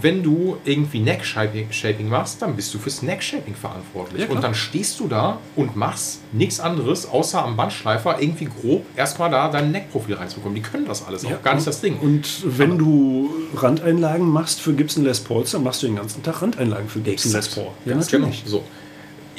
Wenn 0.00 0.22
du 0.22 0.56
irgendwie 0.64 1.00
Neck-Shaping 1.00 1.70
Shaping 1.70 2.08
machst, 2.08 2.42
dann 2.42 2.56
bist 2.56 2.72
du 2.74 2.78
fürs 2.78 3.02
Neck-Shaping 3.02 3.54
verantwortlich. 3.54 4.22
Ja, 4.22 4.28
und 4.28 4.42
dann 4.42 4.54
stehst 4.54 5.00
du 5.00 5.08
da 5.08 5.38
und 5.56 5.76
machst 5.76 6.20
nichts 6.32 6.60
anderes, 6.60 7.08
außer 7.08 7.42
am 7.42 7.56
Bandschleifer 7.56 8.20
irgendwie 8.20 8.46
grob 8.46 8.84
erstmal 8.96 9.30
da 9.30 9.48
dein 9.48 9.72
Neckprofil 9.72 10.14
reinzubekommen. 10.14 10.56
Die 10.56 10.62
können 10.62 10.86
das 10.86 11.06
alles, 11.06 11.24
auch 11.24 11.42
gar 11.42 11.54
nicht 11.54 11.66
das 11.66 11.80
Ding. 11.80 11.98
Und 11.98 12.42
wenn 12.44 12.78
du 12.78 13.30
Randeinlagen 13.54 14.28
machst 14.28 14.60
für 14.60 14.72
Gibson 14.72 15.04
Les 15.04 15.20
Pauls, 15.20 15.52
dann 15.52 15.62
machst 15.62 15.82
du 15.82 15.86
den 15.86 15.96
ganzen 15.96 16.22
Tag 16.22 16.42
Randeinlagen 16.42 16.88
für 16.88 17.00
Gibson 17.00 17.32
Les 17.32 17.48
Paul. 17.48 17.68
Ja, 17.84 17.92
Ganz 17.92 18.12
natürlich. 18.12 18.44
Genau. 18.44 18.58
So. 18.58 18.64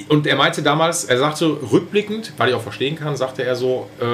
Und 0.07 0.25
er 0.27 0.35
meinte 0.35 0.63
damals, 0.63 1.03
er 1.03 1.17
sagte 1.17 1.45
rückblickend, 1.71 2.33
weil 2.37 2.49
ich 2.49 2.55
auch 2.55 2.61
verstehen 2.61 2.95
kann, 2.95 3.17
sagte 3.17 3.43
er 3.43 3.55
so, 3.55 3.87
äh, 3.99 4.05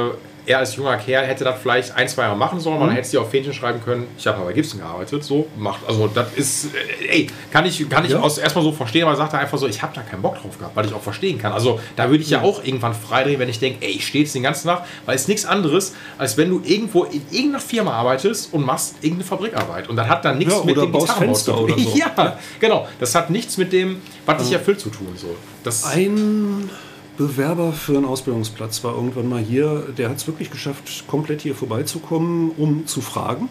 er 0.46 0.60
als 0.60 0.76
junger 0.76 0.98
Kerl 0.98 1.26
hätte 1.26 1.44
das 1.44 1.60
vielleicht 1.62 1.96
ein, 1.96 2.08
zwei 2.08 2.24
Jahre 2.24 2.36
machen 2.38 2.60
sollen, 2.60 2.76
Mhm. 2.78 2.80
weil 2.82 2.88
dann 2.90 2.96
hätte 2.98 3.08
sie 3.10 3.18
auf 3.18 3.30
Fähnchen 3.32 3.54
schreiben 3.54 3.82
können, 3.84 4.08
ich 4.18 4.26
habe 4.28 4.38
aber 4.38 4.48
bei 4.48 4.54
Gibson 4.54 4.80
gearbeitet, 4.80 5.24
so 5.24 5.48
macht. 5.58 5.80
Also 5.88 6.08
das 6.08 6.34
ist, 6.36 6.66
äh, 6.76 7.08
ey, 7.10 7.28
kann 7.52 7.66
ich, 7.66 7.88
kann 7.90 8.06
ich 8.06 8.12
Ja. 8.12 8.20
aus, 8.20 8.38
erstmal 8.38 8.64
so 8.64 8.72
verstehen, 8.72 9.04
aber 9.04 9.12
er 9.14 9.18
sagte 9.18 9.38
einfach 9.38 9.58
so, 9.58 9.68
ich 9.68 9.82
habe 9.82 9.94
da 9.96 10.02
keinen 10.02 10.22
Bock 10.22 10.42
drauf 10.42 10.58
gehabt, 10.58 10.76
weil 10.76 10.86
ich 10.86 10.94
auch 10.94 11.02
verstehen 11.02 11.38
kann. 11.38 11.52
Also 11.54 11.80
da 11.96 12.10
würde 12.10 12.24
ich 12.24 12.30
ja 12.30 12.42
auch 12.42 12.64
irgendwann 12.64 12.94
freidrehen, 12.94 13.40
wenn 13.40 13.50
ich 13.50 13.60
denke, 13.60 13.86
ey, 13.86 13.92
ich 13.92 14.06
stehe 14.08 14.24
jetzt 14.24 14.36
den 14.36 14.44
ganzen 14.44 14.68
Tag, 14.68 14.86
weil 15.06 15.16
es 15.16 15.28
nichts 15.28 15.46
anderes, 15.46 15.94
als 16.18 16.38
wenn 16.38 16.50
du 16.50 16.62
irgendwo 16.64 17.04
in 17.06 17.22
irgendeiner 17.32 17.60
Firma 17.60 17.92
arbeitest 17.94 18.54
und 18.54 18.66
machst 18.66 18.96
irgendeine 19.02 19.24
Fabrikarbeit. 19.28 19.90
Und 19.90 19.96
das 19.96 20.08
hat 20.08 20.26
dann 20.26 20.38
nichts 20.38 20.54
Ja, 20.54 20.64
mit 20.64 20.78
dem 20.78 20.92
Gitarrenbau 20.92 21.34
zu 21.34 21.52
tun. 21.52 21.64
oder 21.64 21.80
so. 21.80 21.90
Ja, 21.96 22.38
genau. 22.60 22.88
Das 23.00 23.16
hat 23.16 23.30
nichts 23.30 23.58
mit 23.58 23.72
dem, 23.74 24.02
was 24.26 24.44
dich 24.44 24.52
erfüllt 24.54 24.80
zu 24.80 24.90
tun. 24.90 25.08
So. 25.16 25.36
Das, 25.64 25.84
Ein 25.86 26.70
Bewerber 27.18 27.72
für 27.72 27.96
einen 27.96 28.06
Ausbildungsplatz 28.06 28.84
war 28.84 28.96
irgendwann 28.96 29.30
mal 29.30 29.42
hier, 29.42 29.88
der 29.98 30.10
hat 30.10 30.18
es 30.18 30.28
wirklich 30.28 30.52
geschafft, 30.52 31.08
komplett 31.08 31.42
hier 31.42 31.56
vorbeizukommen, 31.56 32.52
um 32.52 32.88
zu 32.88 33.02
fragen. 33.02 33.50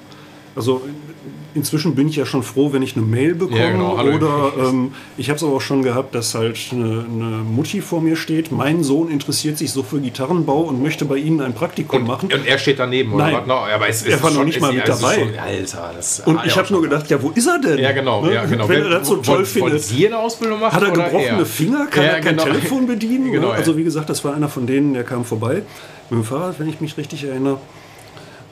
Also 0.56 0.82
inzwischen 1.54 1.94
bin 1.94 2.08
ich 2.08 2.16
ja 2.16 2.26
schon 2.26 2.42
froh, 2.42 2.72
wenn 2.72 2.82
ich 2.82 2.96
eine 2.96 3.04
Mail 3.04 3.34
bekomme. 3.34 3.60
Ja, 3.60 3.70
genau. 3.70 3.96
Hallo. 3.96 4.16
Oder 4.16 4.52
ähm, 4.58 4.92
ich 5.16 5.28
habe 5.30 5.36
es 5.36 5.42
aber 5.42 5.52
auch 5.54 5.60
schon 5.60 5.82
gehabt, 5.82 6.14
dass 6.14 6.34
halt 6.34 6.58
eine, 6.72 6.84
eine 7.08 7.24
Mutti 7.44 7.80
vor 7.80 8.00
mir 8.00 8.16
steht. 8.16 8.50
Mein 8.50 8.82
Sohn 8.82 9.08
interessiert 9.10 9.58
sich 9.58 9.70
so 9.70 9.82
für 9.82 10.00
Gitarrenbau 10.00 10.62
und 10.62 10.82
möchte 10.82 11.04
bei 11.04 11.16
Ihnen 11.16 11.40
ein 11.40 11.54
Praktikum 11.54 12.00
und, 12.00 12.06
machen. 12.08 12.32
und 12.32 12.46
er 12.46 12.58
steht 12.58 12.78
daneben, 12.78 13.12
oder 13.12 13.30
Nein. 13.30 13.46
No, 13.46 13.54
aber 13.54 13.88
es, 13.88 14.02
es 14.02 14.08
Er 14.08 14.22
war 14.22 14.30
noch 14.32 14.44
nicht 14.44 14.60
mal 14.60 14.72
mit 14.72 14.88
ist 14.88 15.00
dabei. 15.00 15.14
Schon, 15.14 15.38
Alter, 15.38 15.90
das 15.96 16.20
Und 16.26 16.40
ich 16.44 16.56
habe 16.56 16.72
nur 16.72 16.82
gedacht, 16.82 17.08
ja, 17.10 17.22
wo 17.22 17.30
ist 17.30 17.46
er 17.46 17.58
denn? 17.60 17.78
Ja, 17.78 17.92
genau, 17.92 18.24
Ne? 18.24 18.34
ja, 18.34 18.44
genau. 18.46 18.68
Wenn 18.68 18.82
er 18.82 18.90
das 18.90 19.08
so 19.08 19.16
toll 19.16 19.44
findet. 19.44 19.82
Sie 19.82 20.06
eine 20.06 20.18
Ausbildung 20.18 20.60
macht 20.60 20.72
Hat 20.74 20.82
er 20.82 20.90
gebrochene 20.90 21.38
er? 21.40 21.46
Finger? 21.46 21.86
Kann 21.86 22.04
Ja, 22.04 22.10
er 22.10 22.20
kein 22.20 22.36
genau. 22.36 22.44
Telefon 22.44 22.86
bedienen? 22.86 23.24
Genau, 23.34 23.48
ne? 23.48 23.54
Also 23.54 23.76
wie 23.76 23.84
gesagt, 23.84 24.10
das 24.10 24.24
war 24.24 24.34
einer 24.34 24.48
von 24.48 24.66
denen, 24.66 24.94
der 24.94 25.02
kam 25.04 25.24
vorbei 25.24 25.62
mit 26.10 26.18
dem 26.20 26.24
Fahrrad, 26.24 26.58
wenn 26.60 26.68
ich 26.68 26.80
mich 26.80 26.96
richtig 26.96 27.24
erinnere. 27.24 27.58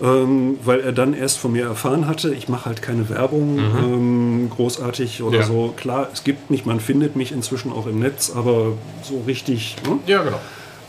Ähm, 0.03 0.59
weil 0.65 0.81
er 0.81 0.93
dann 0.93 1.15
erst 1.15 1.39
von 1.39 1.53
mir 1.53 1.65
erfahren 1.67 2.07
hatte, 2.09 2.35
ich 2.35 2.49
mache 2.49 2.65
halt 2.67 2.83
keine 2.83 3.09
Werbung 3.09 3.59
ähm, 3.59 4.51
großartig 4.51 5.23
oder 5.23 5.39
Ja. 5.39 5.45
so. 5.45 5.73
Klar, 5.77 6.09
es 6.13 6.25
gibt 6.25 6.51
mich, 6.51 6.67
man 6.67 6.81
findet 6.81 7.15
mich 7.15 7.31
inzwischen 7.33 7.73
auch 7.73 7.87
im 7.87 8.01
Netz, 8.01 8.33
aber 8.35 8.73
so 9.03 9.23
richtig. 9.27 9.77
Ne? 9.87 9.99
Ja, 10.07 10.23
genau. 10.23 10.41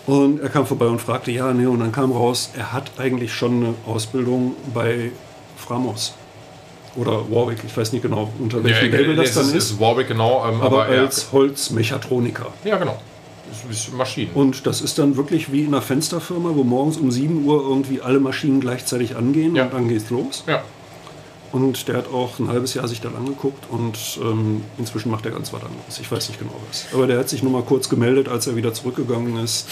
Und 0.06 0.42
er 0.42 0.50
kam 0.50 0.66
vorbei 0.66 0.88
und 0.88 1.00
fragte, 1.00 1.32
ja, 1.32 1.54
nee, 1.54 1.66
und 1.66 1.80
dann 1.80 1.92
kam 1.92 2.12
raus, 2.12 2.50
er 2.58 2.74
hat 2.74 2.92
eigentlich 2.98 3.34
schon 3.34 3.64
eine 3.64 3.74
Ausbildung 3.86 4.54
bei 4.74 5.12
Framos. 5.56 6.14
Oder 6.96 7.30
Warwick, 7.32 7.60
ich 7.66 7.76
weiß 7.76 7.92
nicht 7.94 8.02
genau, 8.02 8.30
unter 8.40 8.64
welchem 8.64 8.92
Label 8.92 9.16
das 9.16 9.30
es 9.30 9.36
dann 9.36 9.46
ist, 9.46 9.54
ist. 9.56 9.72
ist 9.72 9.80
Warwick, 9.80 10.08
genau. 10.10 10.46
Ähm, 10.48 10.62
aber 10.62 10.84
aber 10.86 10.94
ja, 10.96 11.02
als 11.02 11.32
Holzmechatroniker. 11.32 12.48
ja, 12.64 12.78
genau. 12.78 13.00
Ist 13.70 13.94
Maschinen. 13.94 14.32
Und 14.34 14.66
das 14.66 14.82
ist 14.82 14.98
dann 15.00 15.16
wirklich 15.18 15.52
wie 15.52 15.62
in 15.62 15.68
einer 15.68 15.82
Fensterfirma, 15.82 16.52
wo 16.56 16.64
morgens 16.64 16.98
um 16.98 17.12
7 17.12 17.46
Uhr 17.46 17.62
irgendwie 17.62 18.02
alle 18.02 18.20
Maschinen 18.20 18.60
gleichzeitig 18.60 19.16
angehen 19.16 19.56
Ja. 19.56 19.66
und 19.66 19.74
dann 19.74 19.88
geht's 19.90 20.10
los. 20.10 20.44
ja. 20.48 20.64
Und 21.52 21.88
der 21.88 21.98
hat 21.98 22.12
auch 22.12 22.40
ein 22.40 22.48
halbes 22.48 22.74
Jahr 22.74 22.88
sich 22.88 23.00
dann 23.00 23.16
angeguckt 23.16 23.66
und 23.70 23.96
ähm, 24.24 24.64
inzwischen 24.80 25.12
macht 25.12 25.24
er 25.26 25.32
ganz 25.32 25.54
was 25.54 25.62
anderes. 25.62 26.00
Ich 26.02 26.12
weiß 26.12 26.30
nicht 26.30 26.40
genau 26.40 26.56
was. 26.68 26.88
Aber 26.92 27.06
der 27.06 27.20
hat 27.20 27.30
sich 27.30 27.44
nur 27.44 27.52
mal 27.52 27.62
kurz 27.62 27.90
gemeldet, 27.90 28.28
als 28.28 28.48
er 28.48 28.56
wieder 28.56 28.74
zurückgegangen 28.74 29.38
ist, 29.38 29.68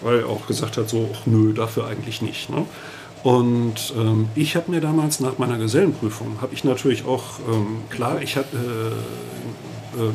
weil 0.00 0.20
er 0.20 0.26
auch 0.30 0.46
gesagt 0.46 0.78
hat, 0.78 0.88
so, 0.88 1.10
ach, 1.14 1.26
nö, 1.26 1.52
dafür 1.52 1.86
eigentlich 1.86 2.22
nicht. 2.22 2.48
Ne? 2.48 2.64
Und 3.24 3.92
ähm, 3.98 4.30
ich 4.36 4.56
habe 4.56 4.70
mir 4.70 4.80
damals 4.80 5.20
nach 5.20 5.36
meiner 5.36 5.58
Gesellenprüfung, 5.58 6.38
habe 6.40 6.54
ich 6.54 6.64
natürlich 6.64 7.04
auch, 7.04 7.24
ähm, 7.52 7.82
klar, 7.90 8.22
ich 8.22 8.36
hatte, 8.36 8.56
äh, 9.98 10.00
äh, 10.00 10.10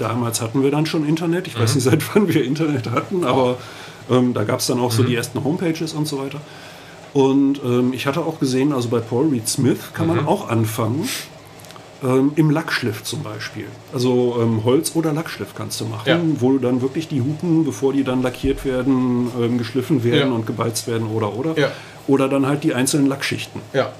damals 0.00 0.40
hatten 0.40 0.62
wir 0.62 0.70
dann 0.70 0.86
schon 0.86 1.06
Internet. 1.06 1.46
Ich 1.46 1.58
weiß 1.58 1.74
nicht, 1.74 1.84
seit 1.84 2.14
wann 2.14 2.28
wir 2.32 2.44
Internet 2.44 2.90
hatten, 2.90 3.24
aber 3.24 3.56
ähm, 4.10 4.34
da 4.34 4.44
gab 4.44 4.60
es 4.60 4.66
dann 4.66 4.80
auch 4.80 4.92
so 4.92 5.02
die 5.02 5.14
ersten 5.14 5.42
Homepages 5.44 5.92
und 5.92 6.06
so 6.08 6.18
weiter. 6.18 6.40
Und 7.12 7.60
ähm, 7.64 7.92
ich 7.92 8.06
hatte 8.06 8.20
auch 8.20 8.38
gesehen, 8.38 8.72
also 8.72 8.88
bei 8.88 9.00
Paul 9.00 9.28
Reed 9.28 9.48
Smith 9.48 9.78
kann 9.94 10.06
man 10.06 10.26
auch 10.26 10.48
anfangen. 10.48 11.08
Ähm, 12.02 12.32
Im 12.36 12.50
Lackschliff 12.50 13.02
zum 13.02 13.22
Beispiel. 13.22 13.66
Also 13.92 14.38
ähm, 14.40 14.64
Holz- 14.64 14.92
oder 14.94 15.12
Lackschliff 15.12 15.54
kannst 15.54 15.80
du 15.82 15.84
machen, 15.84 16.08
Ja. 16.08 16.18
wo 16.40 16.52
du 16.52 16.58
dann 16.58 16.80
wirklich 16.80 17.08
die 17.08 17.20
Hupen, 17.20 17.64
bevor 17.66 17.92
die 17.92 18.04
dann 18.04 18.22
lackiert 18.22 18.64
werden, 18.64 19.30
ähm, 19.38 19.58
geschliffen 19.58 20.02
werden 20.02 20.30
Ja. 20.30 20.34
und 20.34 20.46
gebeizt 20.46 20.86
werden 20.88 21.06
oder 21.08 21.36
oder. 21.36 21.58
Ja. 21.58 21.68
Oder 22.06 22.28
dann 22.28 22.46
halt 22.46 22.64
die 22.64 22.72
einzelnen 22.74 23.06
Lackschichten. 23.06 23.60
ja. 23.74 23.92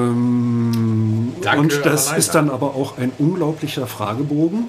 Ähm, 0.00 1.32
Danke, 1.42 1.60
und 1.60 1.86
das 1.86 2.12
ist 2.16 2.34
dann 2.34 2.50
aber 2.50 2.74
auch 2.74 2.98
ein 2.98 3.12
unglaublicher 3.18 3.86
Fragebogen, 3.86 4.64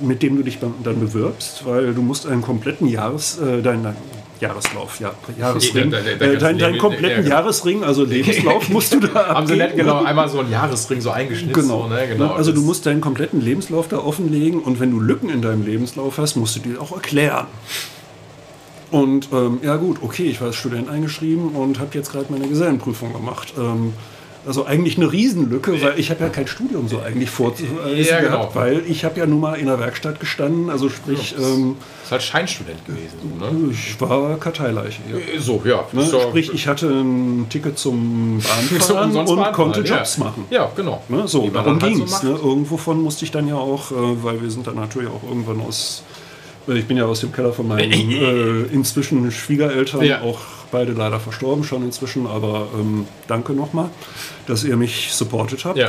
mit 0.00 0.22
dem 0.22 0.36
du 0.36 0.42
dich 0.44 0.58
dann 0.60 1.00
bewirbst, 1.00 1.64
weil 1.66 1.92
du 1.94 2.02
musst 2.02 2.26
einen 2.26 2.42
kompletten 2.42 2.86
Jahres, 2.86 3.38
äh, 3.38 3.60
dein, 3.62 3.82
dein 3.82 3.96
Jahreslauf, 4.40 5.00
ja, 5.00 5.12
Jahresring, 5.38 5.92
äh, 5.92 5.96
kannst 5.96 6.06
du 6.20 6.38
dein, 6.38 6.38
deinen 6.58 6.58
leben- 6.72 6.78
kompletten 6.78 7.24
ja. 7.24 7.30
Jahresring, 7.30 7.82
also 7.84 8.04
Lebenslauf, 8.08 8.68
musst 8.68 8.92
du 8.94 9.00
da 9.00 9.28
Haben 9.28 9.46
sie 9.46 9.60
abgeben. 9.62 9.78
genau 9.78 10.04
einmal 10.04 10.28
so 10.28 10.40
einen 10.40 10.50
Jahresring 10.50 11.00
so 11.00 11.10
eingeschnitten? 11.10 11.52
Genau. 11.62 11.82
So, 11.82 11.88
ne? 11.88 12.06
genau. 12.08 12.32
Also 12.32 12.52
du 12.52 12.60
musst 12.62 12.86
deinen 12.86 13.00
kompletten 13.00 13.40
Lebenslauf 13.40 13.88
da 13.88 13.98
offenlegen 13.98 14.60
und 14.60 14.78
wenn 14.80 14.90
du 14.90 15.00
Lücken 15.00 15.28
in 15.30 15.42
deinem 15.42 15.64
Lebenslauf 15.64 16.18
hast, 16.18 16.36
musst 16.36 16.56
du 16.56 16.60
die 16.60 16.76
auch 16.76 16.92
erklären. 16.92 17.46
Und 18.92 19.30
ähm, 19.32 19.58
ja 19.62 19.76
gut, 19.76 19.98
okay, 20.02 20.24
ich 20.24 20.40
war 20.40 20.48
als 20.48 20.56
Student 20.56 20.88
eingeschrieben 20.88 21.48
und 21.56 21.80
habe 21.80 21.90
jetzt 21.94 22.12
gerade 22.12 22.26
meine 22.28 22.46
Gesellenprüfung 22.46 23.12
gemacht. 23.12 23.54
Ähm, 23.58 23.94
also 24.46 24.66
eigentlich 24.66 24.96
eine 24.96 25.10
Riesenlücke, 25.10 25.80
weil 25.82 25.98
ich 25.98 26.10
habe 26.10 26.24
ja 26.24 26.28
kein 26.28 26.46
Studium 26.46 26.88
so 26.88 26.98
eigentlich 27.00 27.30
vorzuweisen 27.30 28.04
Ja, 28.04 28.20
genau. 28.20 28.38
gehabt, 28.38 28.56
weil 28.56 28.82
ich 28.88 29.04
habe 29.04 29.20
ja 29.20 29.26
nun 29.26 29.40
mal 29.40 29.54
in 29.54 29.66
der 29.66 29.78
Werkstatt 29.78 30.18
gestanden, 30.18 30.68
also 30.68 30.88
sprich, 30.88 31.34
ähm, 31.38 31.76
ist 32.02 32.10
halt 32.10 32.22
Scheinstudent 32.22 32.84
gewesen. 32.84 33.38
Ne? 33.38 33.70
ich 33.72 34.00
war 34.00 34.36
Karteileiche. 34.38 35.00
Ja. 35.10 35.40
so 35.40 35.62
ja. 35.64 35.84
Ne? 35.92 36.04
Sprich, 36.04 36.52
ich 36.52 36.66
hatte 36.66 36.88
ein 36.88 37.46
Ticket 37.50 37.78
zum 37.78 38.38
Bahnfahren 38.38 39.10
und 39.16 39.26
Bahnfahren, 39.26 39.54
konnte 39.54 39.80
ja. 39.82 39.96
Jobs 39.96 40.18
machen. 40.18 40.44
Ja, 40.50 40.70
genau. 40.74 41.02
Ne, 41.08 41.28
so, 41.28 41.48
darum 41.48 41.78
dann 41.78 41.82
halt 41.82 41.94
ging 41.94 42.02
es. 42.02 42.22
ne? 42.22 42.30
Irgendwovon 42.30 43.00
musste 43.00 43.24
ich 43.24 43.30
dann 43.30 43.46
ja 43.46 43.54
auch, 43.54 43.92
äh, 43.92 43.94
weil 44.24 44.42
wir 44.42 44.50
sind 44.50 44.66
dann 44.66 44.74
natürlich 44.74 45.08
auch 45.08 45.22
irgendwann 45.22 45.60
aus, 45.60 46.02
äh, 46.10 46.21
ich 46.68 46.86
bin 46.86 46.96
ja 46.96 47.04
aus 47.06 47.20
dem 47.20 47.32
Keller 47.32 47.52
von 47.52 47.68
meinen 47.68 47.90
äh, 48.10 48.62
inzwischen 48.72 49.30
Schwiegereltern, 49.30 50.02
Ja. 50.02 50.20
auch 50.22 50.38
beide 50.70 50.92
leider 50.92 51.20
verstorben 51.20 51.64
schon 51.64 51.82
inzwischen, 51.84 52.26
aber 52.26 52.68
ähm, 52.78 53.06
danke 53.28 53.52
nochmal, 53.52 53.90
dass 54.46 54.64
ihr 54.64 54.76
mich 54.76 55.12
supportet 55.12 55.64
habt. 55.64 55.76
Ja. 55.78 55.88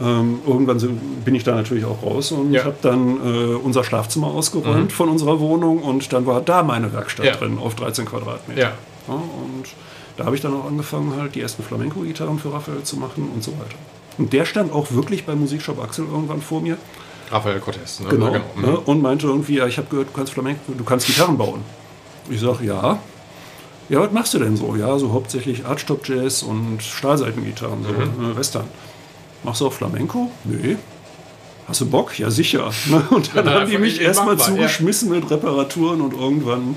Ähm, 0.00 0.40
irgendwann 0.46 0.78
bin 1.24 1.34
ich 1.36 1.44
da 1.44 1.54
natürlich 1.54 1.84
auch 1.84 2.02
raus 2.02 2.32
und 2.32 2.52
Ja. 2.52 2.64
habe 2.64 2.74
dann 2.82 3.16
äh, 3.16 3.54
unser 3.54 3.84
Schlafzimmer 3.84 4.26
ausgeräumt 4.26 4.92
von 4.92 5.08
unserer 5.08 5.38
Wohnung 5.38 5.78
und 5.82 6.12
dann 6.12 6.26
war 6.26 6.40
da 6.40 6.62
meine 6.64 6.92
Werkstatt 6.92 7.26
Ja. 7.26 7.36
drin 7.36 7.58
auf 7.58 7.76
13 7.76 8.04
Quadratmeter. 8.04 8.60
Ja, 8.60 8.72
und 9.06 9.64
da 10.16 10.24
habe 10.26 10.34
ich 10.36 10.42
dann 10.42 10.54
auch 10.54 10.66
angefangen, 10.66 11.14
halt 11.16 11.34
die 11.36 11.40
ersten 11.40 11.62
Flamenco-Gitarren 11.62 12.38
für 12.40 12.52
Raphael 12.52 12.82
zu 12.82 12.96
machen 12.96 13.28
und 13.32 13.42
so 13.44 13.52
weiter. 13.52 13.76
Und 14.18 14.32
der 14.32 14.44
stand 14.44 14.72
auch 14.72 14.90
wirklich 14.92 15.24
beim 15.26 15.40
Musikshop 15.40 15.82
Axel 15.82 16.04
irgendwann 16.10 16.40
vor 16.42 16.60
mir. 16.60 16.76
Raphael 17.34 17.58
Cortez. 17.60 18.00
Ne? 18.00 18.08
Genau. 18.10 18.32
Ja, 18.32 18.40
Ne, 18.60 18.78
und 18.78 19.02
meinte 19.02 19.26
irgendwie, 19.26 19.56
ja, 19.56 19.66
ich 19.66 19.76
habe 19.78 19.88
gehört, 19.90 20.08
du 20.08 20.12
kannst 20.12 20.32
Flamenco, 20.32 20.72
du 20.76 20.84
kannst 20.84 21.06
Gitarren 21.06 21.36
bauen. 21.36 21.60
Ich 22.30 22.40
sage, 22.40 22.64
ja. 22.64 22.98
Ja, 23.88 24.00
was 24.00 24.12
machst 24.12 24.32
du 24.34 24.38
denn 24.38 24.56
so? 24.56 24.76
Ja, 24.76 24.96
so 24.98 25.12
hauptsächlich 25.12 25.66
Archtop-Jazz 25.66 26.42
und 26.44 26.82
Stahlseitengitarren, 26.82 27.82
so 27.84 27.90
Mhm. 28.22 28.30
äh, 28.32 28.36
Western. 28.36 28.64
Machst 29.42 29.60
du 29.60 29.66
auch 29.66 29.72
Flamenco? 29.72 30.30
Nee. 30.44 30.76
Hast 31.66 31.80
du 31.80 31.86
Bock? 31.86 32.18
Ja, 32.18 32.30
sicher. 32.30 32.70
Ne, 32.86 33.02
Und 33.10 33.34
dann 33.34 33.46
Ja, 33.46 33.60
haben 33.60 33.70
die 33.70 33.78
mich 33.78 33.94
ich- 33.94 34.00
ich 34.00 34.06
erstmal 34.06 34.36
mal, 34.36 34.38
ja. 34.38 34.44
zugeschmissen 34.46 35.10
mit 35.10 35.28
Reparaturen 35.30 36.00
und 36.02 36.14
irgendwann, 36.14 36.76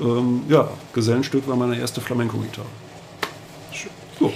ähm, 0.00 0.42
ja, 0.48 0.68
Gesellenstück 0.92 1.46
war 1.48 1.56
meine 1.56 1.78
erste 1.78 2.00
Flamenco-Gitarre. 2.00 2.66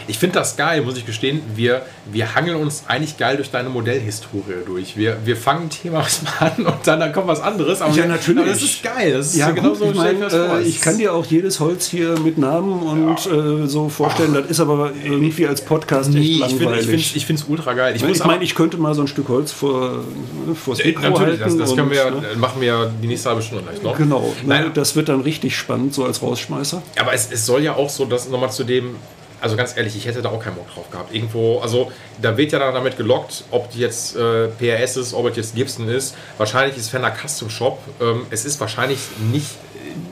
Ich 0.07 0.19
finde 0.19 0.35
das 0.39 0.57
geil, 0.57 0.83
muss 0.83 0.97
ich 0.97 1.05
gestehen. 1.07 1.41
Wir, 1.55 1.83
wir 2.11 2.35
hangeln 2.35 2.57
uns 2.57 2.85
eigentlich 2.87 3.17
geil 3.19 3.37
durch 3.37 3.51
deine 3.51 3.69
Modellhistorie 3.69 4.43
durch. 4.67 4.97
Wir, 4.97 5.19
wir 5.25 5.37
fangen 5.37 5.65
ein 5.65 5.71
Thema 5.71 6.07
an 6.41 6.67
und 6.67 6.75
dann, 6.85 7.01
dann 7.01 7.13
kommt 7.13 7.27
was 7.29 7.41
anderes. 7.41 7.81
Aber 7.83 7.95
Ja, 7.95 8.07
natürlich. 8.07 8.41
Aber 8.43 8.51
das 8.51 8.63
ist 8.63 8.83
geil. 8.83 9.13
Das 9.13 9.27
ist 9.29 9.37
Ja, 9.37 9.51
genau 9.51 9.71
gut, 9.71 9.79
so 9.79 9.85
ich, 9.87 9.95
mein, 9.97 10.23
äh, 10.23 10.61
ich 10.63 10.81
kann 10.81 10.99
dir 10.99 11.13
auch 11.15 11.27
jedes 11.27 11.61
Holz 11.61 11.87
hier 11.89 12.19
mit 12.21 12.39
Namen 12.39 12.81
und 12.83 13.27
äh, 13.27 13.67
so 13.67 13.89
vorstellen. 13.89 14.35
Das 14.35 14.47
ist 14.47 14.61
aber 14.61 14.93
irgendwie 15.05 15.47
als 15.47 15.61
Podcast 15.65 16.09
echt 16.11 16.19
Nee, 16.19 16.23
ich 16.23 16.45
finde 16.47 16.65
langweilig. 16.65 17.17
ich 17.17 17.27
finde 17.27 17.43
es 17.43 17.49
ultra 17.49 17.73
geil. 17.75 17.97
Ich, 17.97 18.03
ich 18.03 18.19
meine, 18.21 18.35
aber- 18.37 18.43
ich 18.43 18.55
könnte 18.55 18.77
mal 18.77 18.95
so 18.95 19.03
ein 19.03 19.09
Stück 19.09 19.29
Holz 19.29 19.53
vor, 19.53 20.05
ne, 20.47 20.55
vors 20.55 20.81
Äh, 20.81 20.89
Mikro 20.89 21.11
Natürlich, 21.11 21.41
das, 21.41 21.57
das 21.57 21.75
können 21.77 21.91
wir, 21.91 22.07
und, 22.07 22.23
ne, 22.23 22.29
machen 22.37 22.61
wir 22.61 22.91
die 23.03 23.07
nächste 23.09 23.29
halbe 23.31 23.43
Stunde 23.43 23.65
gleich 23.65 23.83
noch. 23.83 23.97
Genau, 23.97 24.21
ne, 24.43 24.47
Nein, 24.47 24.71
das 24.75 24.97
wird 24.97 25.09
dann 25.09 25.21
richtig 25.23 25.57
spannend, 25.57 25.93
so 25.95 26.05
als 26.05 26.23
Rausschmeißer. 26.23 26.83
Aber 27.01 27.13
es, 27.13 27.29
es 27.31 27.47
soll 27.47 27.63
ja 27.63 27.75
auch 27.75 27.91
so, 27.91 28.05
dass 28.05 28.29
nochmal 28.29 28.51
zu 28.53 28.65
dem, 28.65 28.97
also 29.43 29.57
ganz 29.57 29.77
ehrlich, 29.77 29.97
ich 29.97 30.07
hätte 30.07 30.23
da 30.23 30.29
auch 30.31 30.41
keinen 30.43 30.55
Bock 30.55 30.73
drauf 30.73 30.89
gehabt. 30.91 31.13
Irgendwo, 31.15 31.59
also 31.59 31.91
da 32.21 32.37
wird 32.37 32.53
ja 32.53 32.61
dann 32.61 32.73
damit 32.73 32.97
gelockt, 32.97 33.45
ob 33.51 33.71
die 33.71 33.81
jetzt 33.81 34.17
äh, 34.17 34.47
PRS 34.49 34.97
ist, 34.97 35.15
ob 35.15 35.27
es 35.29 35.37
jetzt 35.37 35.55
Gibson 35.57 35.89
ist. 35.89 36.15
Wahrscheinlich 36.39 36.77
ist 36.79 36.89
Fender 36.91 37.11
Custom 37.13 37.51
Shop. 37.51 37.79
Ähm, 38.01 38.23
es 38.31 38.45
ist 38.45 38.61
wahrscheinlich 38.61 39.01
nicht, 39.33 39.49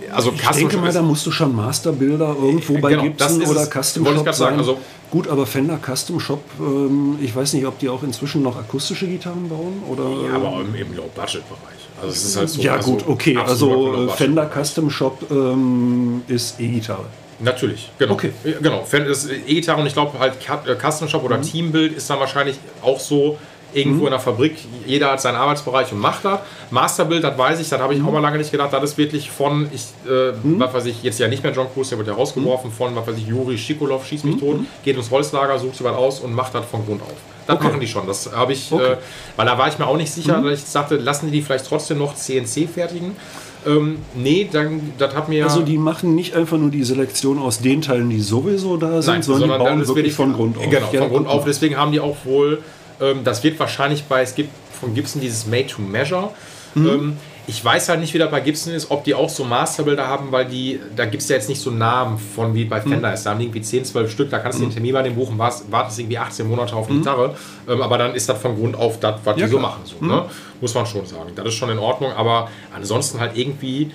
äh, 0.08 0.10
also 0.10 0.32
Ich 0.34 0.48
denke 0.50 0.76
mal, 0.78 0.92
da 0.92 1.00
musst 1.00 1.24
du 1.26 1.30
schon 1.30 1.54
Masterbilder 1.54 2.34
irgendwo 2.42 2.78
bei 2.78 2.90
Genau, 2.90 3.02
Gibson 3.04 3.42
oder 3.42 3.62
es. 3.62 3.70
Custom 3.70 4.04
ich 4.04 4.12
Shop 4.14 4.24
sagen, 4.24 4.36
sein. 4.36 4.58
also- 4.58 4.78
Gut, 5.12 5.26
aber 5.26 5.44
Fender 5.46 5.78
Custom 5.84 6.20
Shop, 6.20 6.42
ähm, 6.60 7.18
ich 7.20 7.34
weiß 7.34 7.52
nicht, 7.54 7.66
ob 7.66 7.78
die 7.80 7.88
auch 7.88 8.02
inzwischen 8.04 8.42
noch 8.42 8.56
akustische 8.56 9.06
Gitarren 9.08 9.48
bauen 9.48 9.82
oder. 9.88 10.04
ja, 10.28 10.34
aber 10.36 10.60
im, 10.60 10.74
im 10.74 10.96
Low-Budget-Bereich. 10.96 11.80
Also 12.00 12.12
es 12.12 12.24
ist 12.24 12.36
halt 12.36 12.48
so. 12.48 12.60
ja, 12.62 12.74
also 12.76 12.92
gut, 12.92 13.04
okay. 13.08 13.36
Also 13.36 14.06
äh. 14.06 14.08
Fender 14.10 14.48
Custom 14.48 14.88
Shop 14.90 15.18
ähm, 15.30 16.22
ist 16.28 16.60
E-Gitarre. 16.60 17.06
Natürlich, 17.40 17.90
genau. 17.98 18.14
Okay. 18.14 18.32
Genau, 18.60 18.84
das 18.90 19.28
E-Gitarre 19.28 19.80
und 19.80 19.86
ich 19.86 19.92
glaube 19.94 20.18
halt 20.18 20.34
äh, 20.66 20.74
Custom 20.76 21.08
Shop 21.08 21.22
Mhm. 21.22 21.26
oder 21.26 21.40
Teambuild 21.40 21.96
ist 21.96 22.08
dann 22.10 22.20
wahrscheinlich 22.20 22.56
auch 22.82 23.00
so 23.00 23.38
irgendwo 23.72 24.04
in 24.06 24.10
der 24.10 24.18
Fabrik. 24.18 24.56
Jeder 24.84 25.12
hat 25.12 25.20
seinen 25.20 25.36
Arbeitsbereich 25.36 25.92
und 25.92 26.00
macht 26.00 26.24
das. 26.24 26.40
Masterbuild, 26.70 27.22
das 27.22 27.38
weiß 27.38 27.60
ich, 27.60 27.68
das 27.68 27.80
habe 27.80 27.94
ich 27.94 28.00
Mhm. 28.00 28.08
auch 28.08 28.12
mal 28.12 28.18
lange 28.20 28.36
nicht 28.38 28.50
gedacht. 28.50 28.72
Das 28.72 28.82
ist 28.82 28.98
wirklich 28.98 29.30
von, 29.30 29.68
ich, 29.72 29.82
äh, 30.10 30.32
was 30.58 30.74
weiß 30.74 30.86
ich, 30.86 31.02
jetzt 31.04 31.18
ja 31.20 31.28
nicht 31.28 31.42
mehr 31.42 31.52
John 31.52 31.68
Cruise, 31.72 31.90
der 31.90 31.98
wird 31.98 32.08
ja 32.08 32.14
Mhm. 32.14 32.18
rausgeworfen, 32.20 32.72
von, 32.72 32.94
was 32.96 33.06
weiß 33.06 33.16
ich, 33.16 33.26
Juri 33.28 33.56
Schikolov, 33.56 34.04
schießt 34.06 34.24
mich 34.24 34.38
tot, 34.40 34.60
geht 34.84 34.96
ins 34.96 35.10
Holzlager, 35.10 35.56
sucht 35.58 35.76
sich 35.76 35.84
was 35.84 35.94
aus 35.96 36.20
und 36.20 36.34
macht 36.34 36.54
das 36.54 36.66
von 36.66 36.84
Grund 36.84 37.00
auf. 37.02 37.14
Das 37.46 37.56
Okay. 37.56 37.68
machen 37.68 37.80
die 37.80 37.86
schon. 37.88 38.06
Das 38.08 38.30
habe 38.32 38.52
ich, 38.52 38.70
Okay. 38.72 38.82
Mhm. 38.86 38.92
äh, 38.94 38.96
weil 39.36 39.46
da 39.46 39.56
war 39.56 39.68
ich 39.68 39.78
mir 39.78 39.86
auch 39.86 39.96
nicht 39.96 40.12
sicher, 40.12 40.40
dass 40.42 40.58
ich 40.58 40.64
sagte, 40.64 40.96
lassen 40.96 41.26
die 41.26 41.32
die 41.38 41.42
vielleicht 41.42 41.66
trotzdem 41.66 41.98
noch 41.98 42.14
CNC 42.16 42.66
fertigen. 42.66 43.16
Ähm, 43.66 43.98
nee, 44.14 44.48
dann, 44.50 44.92
das 44.98 45.14
hat 45.14 45.28
mir. 45.28 45.44
Also 45.44 45.62
die 45.62 45.78
machen 45.78 46.14
nicht 46.14 46.34
einfach 46.34 46.56
nur 46.56 46.70
die 46.70 46.82
Selektion 46.82 47.38
aus 47.38 47.60
den 47.60 47.82
Teilen, 47.82 48.08
die 48.08 48.20
sowieso 48.20 48.76
da 48.76 49.02
sind, 49.02 49.14
Nein, 49.14 49.22
sondern, 49.22 49.42
die 49.42 49.48
dann 49.48 49.58
bauen 49.58 49.88
wirklich 49.88 50.14
von 50.14 50.32
Grund 50.32 50.56
auf. 50.56 50.64
Genau, 50.68 50.88
Ja, 50.92 51.00
von 51.00 51.10
Grund 51.10 51.26
auf. 51.26 51.44
Deswegen 51.44 51.76
haben 51.76 51.92
die 51.92 52.00
auch 52.00 52.16
wohl, 52.24 52.62
ähm, 53.00 53.20
das 53.24 53.44
wird 53.44 53.58
wahrscheinlich 53.58 54.04
bei, 54.04 54.22
es 54.22 54.34
gibt 54.34 54.50
von 54.80 54.94
Gibson 54.94 55.20
dieses 55.20 55.46
Made 55.46 55.66
to 55.66 55.82
Measure. 55.82 56.30
Mhm. 56.74 56.86
Ähm, 56.86 57.16
ich 57.50 57.64
weiß 57.64 57.88
halt 57.88 57.98
nicht, 58.00 58.14
wie 58.14 58.18
das 58.18 58.30
bei 58.30 58.38
Gibson 58.38 58.72
ist, 58.72 58.92
ob 58.92 59.02
die 59.02 59.12
auch 59.12 59.28
so 59.28 59.42
Masterbilder 59.44 60.06
haben, 60.06 60.30
weil 60.30 60.44
die, 60.46 60.78
da 60.94 61.04
gibt 61.04 61.20
es 61.24 61.28
ja 61.28 61.34
jetzt 61.34 61.48
nicht 61.48 61.60
so 61.60 61.72
Namen 61.72 62.16
von 62.16 62.54
wie 62.54 62.64
bei 62.64 62.80
Fender 62.80 63.12
ist. 63.12 63.24
Da 63.24 63.30
haben 63.30 63.40
die 63.40 63.46
irgendwie 63.46 63.60
10, 63.60 63.84
12 63.84 64.08
Stück, 64.12 64.30
da 64.30 64.38
kannst 64.38 64.60
du 64.60 64.62
den 64.64 64.72
Termin 64.72 64.92
bei 64.94 65.02
dem 65.02 65.16
buchen, 65.16 65.36
wartest, 65.36 65.98
irgendwie 65.98 66.16
18 66.16 66.46
Monate 66.46 66.76
auf 66.76 66.86
die 66.86 66.98
Gitarre. 66.98 67.34
Ähm, 67.68 67.82
aber 67.82 67.98
dann 67.98 68.14
ist 68.14 68.28
das 68.28 68.40
von 68.40 68.54
Grund 68.56 68.76
auf 68.76 69.00
das, 69.00 69.16
was 69.24 69.36
Ja, 69.36 69.46
die 69.46 69.50
so 69.50 69.58
klar. 69.58 69.70
machen. 69.70 69.82
So, 69.84 70.04
ne? 70.04 70.26
Muss 70.60 70.72
man 70.74 70.86
schon 70.86 71.04
sagen. 71.06 71.30
Das 71.34 71.44
ist 71.46 71.54
schon 71.54 71.70
in 71.70 71.78
Ordnung, 71.78 72.12
aber 72.12 72.48
ansonsten 72.72 73.18
halt 73.18 73.36
irgendwie 73.36 73.90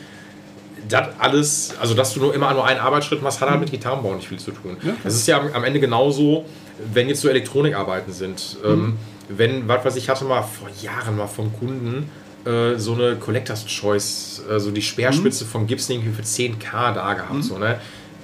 das 0.89 1.07
alles, 1.17 1.73
also 1.79 1.93
dass 1.93 2.13
du 2.13 2.19
nur 2.19 2.35
immer 2.35 2.53
nur 2.53 2.65
einen 2.65 2.81
Arbeitsschritt 2.81 3.21
machst, 3.23 3.39
hat 3.39 3.49
halt 3.49 3.61
mit 3.61 3.71
Gitarrenbau 3.71 4.13
nicht 4.15 4.27
viel 4.27 4.37
zu 4.39 4.51
tun. 4.51 4.75
Das 5.03 5.15
ist 5.15 5.27
ja 5.27 5.39
am, 5.39 5.47
am 5.53 5.63
Ende 5.63 5.79
genauso, 5.79 6.43
wenn 6.93 7.07
jetzt 7.07 7.21
so 7.21 7.29
Elektronikarbeiten 7.29 8.11
sind. 8.13 8.57
Ähm, 8.65 8.97
wenn, 9.29 9.67
was 9.67 9.85
weiß 9.85 9.95
ich, 9.95 10.09
hatte 10.09 10.25
mal 10.25 10.41
vor 10.43 10.67
Jahren 10.81 11.15
mal 11.17 11.25
vom 11.27 11.51
Kunden 11.57 12.09
äh, 12.45 12.77
so 12.77 12.93
eine 12.93 13.15
Collectors 13.17 13.65
Choice, 13.65 14.41
also 14.49 14.71
die 14.71 14.81
Speerspitze 14.81 15.45
von 15.45 15.65
Gibson 15.67 15.95
irgendwie 15.95 16.13
für 16.13 16.21
10k 16.23 16.93
da 16.93 17.13
gehabt, 17.13 17.43
so, 17.43 17.57
ne? 17.57 17.79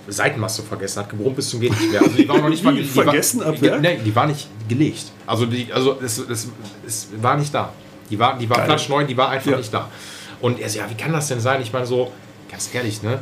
Seitenmasse 0.07 0.63
vergessen, 0.63 0.99
hat 0.99 1.09
gebrummt 1.09 1.35
bis 1.35 1.49
zum 1.49 1.59
geht 1.59 1.71
nicht 1.79 1.91
mehr. 1.91 2.01
Also 2.01 2.15
die 2.17 2.27
war 2.27 2.39
noch 2.39 2.49
nicht 2.49 2.63
mal 2.63 2.73
die 2.75 2.95
war- 2.95 3.03
vergessen 3.03 3.43
ab 3.43 3.55
die, 3.55 3.61
Werk? 3.61 3.81
nee, 3.81 3.99
die 4.03 4.15
war 4.15 4.25
nicht 4.27 4.47
gelegt. 4.67 5.05
Also 5.27 5.45
die, 5.45 5.71
also 5.71 5.97
es, 6.03 6.17
es, 6.17 6.47
es 6.85 7.07
war 7.21 7.37
nicht 7.37 7.53
da. 7.53 7.71
Die 8.09 8.17
war, 8.19 8.37
die 8.37 8.49
war 8.49 8.57
Geil. 8.57 8.65
klatschneu, 8.67 9.05
die 9.05 9.15
war 9.15 9.29
einfach 9.29 9.51
Ja. 9.51 9.57
nicht 9.57 9.73
da. 9.73 9.89
Und 10.41 10.59
er 10.59 10.69
so, 10.69 10.79
ja, 10.79 10.89
wie 10.89 10.95
kann 10.95 11.13
das 11.13 11.27
denn 11.27 11.39
sein? 11.39 11.61
Ich 11.61 11.71
meine 11.71 11.85
so, 11.85 12.11
ganz 12.49 12.69
ehrlich, 12.73 13.03
ne? 13.03 13.19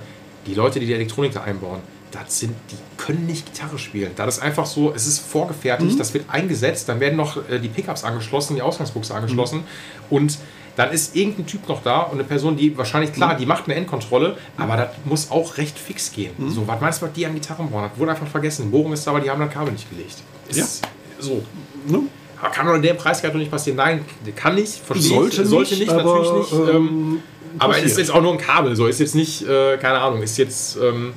Die 0.47 0.53
Leute, 0.55 0.79
die 0.79 0.85
die 0.85 0.93
Elektronik 0.93 1.33
da 1.33 1.41
einbauen, 1.41 1.81
das 2.11 2.39
sind, 2.39 2.55
die 2.71 2.77
können 2.97 3.25
nicht 3.27 3.45
Gitarre 3.53 3.77
spielen. 3.77 4.11
Da 4.15 4.25
ist 4.25 4.39
einfach 4.39 4.65
so, 4.65 4.93
es 4.95 5.05
ist 5.05 5.19
vorgefertigt, 5.19 5.93
Mhm. 5.93 5.97
das 5.97 6.13
wird 6.13 6.25
eingesetzt, 6.29 6.87
dann 6.89 6.99
werden 7.01 7.17
noch 7.17 7.37
äh, 7.49 7.59
die 7.59 7.67
Pickups 7.67 8.03
angeschlossen, 8.05 8.55
die 8.55 8.61
Ausgangsbuchse 8.61 9.11
Mhm. 9.13 9.17
angeschlossen 9.19 9.63
und 10.09 10.37
dann 10.75 10.91
ist 10.91 11.15
irgendein 11.15 11.45
Typ 11.45 11.67
noch 11.67 11.83
da 11.83 12.01
und 12.01 12.13
eine 12.13 12.23
Person, 12.23 12.55
die 12.55 12.77
wahrscheinlich, 12.77 13.13
klar, 13.13 13.33
Mhm. 13.33 13.37
die 13.39 13.45
macht 13.45 13.65
eine 13.65 13.75
Endkontrolle, 13.75 14.37
aber 14.57 14.77
das 14.77 14.89
muss 15.05 15.29
auch 15.31 15.57
recht 15.57 15.77
fix 15.77 16.11
gehen. 16.11 16.31
So, 16.49 16.67
was 16.67 16.79
meinst 16.81 17.01
du, 17.01 17.05
was 17.05 17.13
die 17.13 17.25
an 17.25 17.33
Gitarren 17.33 17.69
bauen? 17.69 17.89
Das 17.89 17.99
wurde 17.99 18.11
einfach 18.11 18.27
vergessen. 18.27 18.71
Bohrung 18.71 18.93
ist 18.93 19.05
da, 19.05 19.11
aber 19.11 19.19
die 19.21 19.29
haben 19.29 19.41
das 19.41 19.51
Kabel 19.53 19.73
nicht 19.73 19.89
gelegt. 19.89 20.15
Ist 20.47 20.87
so. 21.19 21.43
Ne? 21.87 22.03
Aber 22.41 22.51
Kann 22.51 22.67
doch 22.67 22.75
in 22.75 22.81
der 22.81 22.93
Preisgeld 22.93 23.35
nicht 23.35 23.51
passieren. 23.51 23.77
Nein, 23.77 24.05
kann 24.35 24.55
nicht. 24.55 24.73
Verstehe 24.85 25.09
Sollte 25.09 25.41
ich. 25.41 25.47
Sollte 25.49 25.75
nicht, 25.75 25.89
aber, 25.89 26.03
natürlich 26.03 26.31
nicht. 26.51 26.53
Ähm, 26.53 26.69
ähm, 26.69 27.19
aber 27.57 27.77
es 27.77 27.83
ist 27.83 27.97
jetzt 27.97 28.11
auch 28.11 28.21
nur 28.21 28.31
ein 28.31 28.37
Kabel. 28.37 28.75
So 28.75 28.87
ist 28.87 28.99
jetzt 28.99 29.15
nicht, 29.15 29.41
äh, 29.45 29.77
keine 29.77 29.99
Ahnung, 29.99 30.21
ist 30.21 30.37
jetzt 30.37 30.77
ähm, 30.77 31.11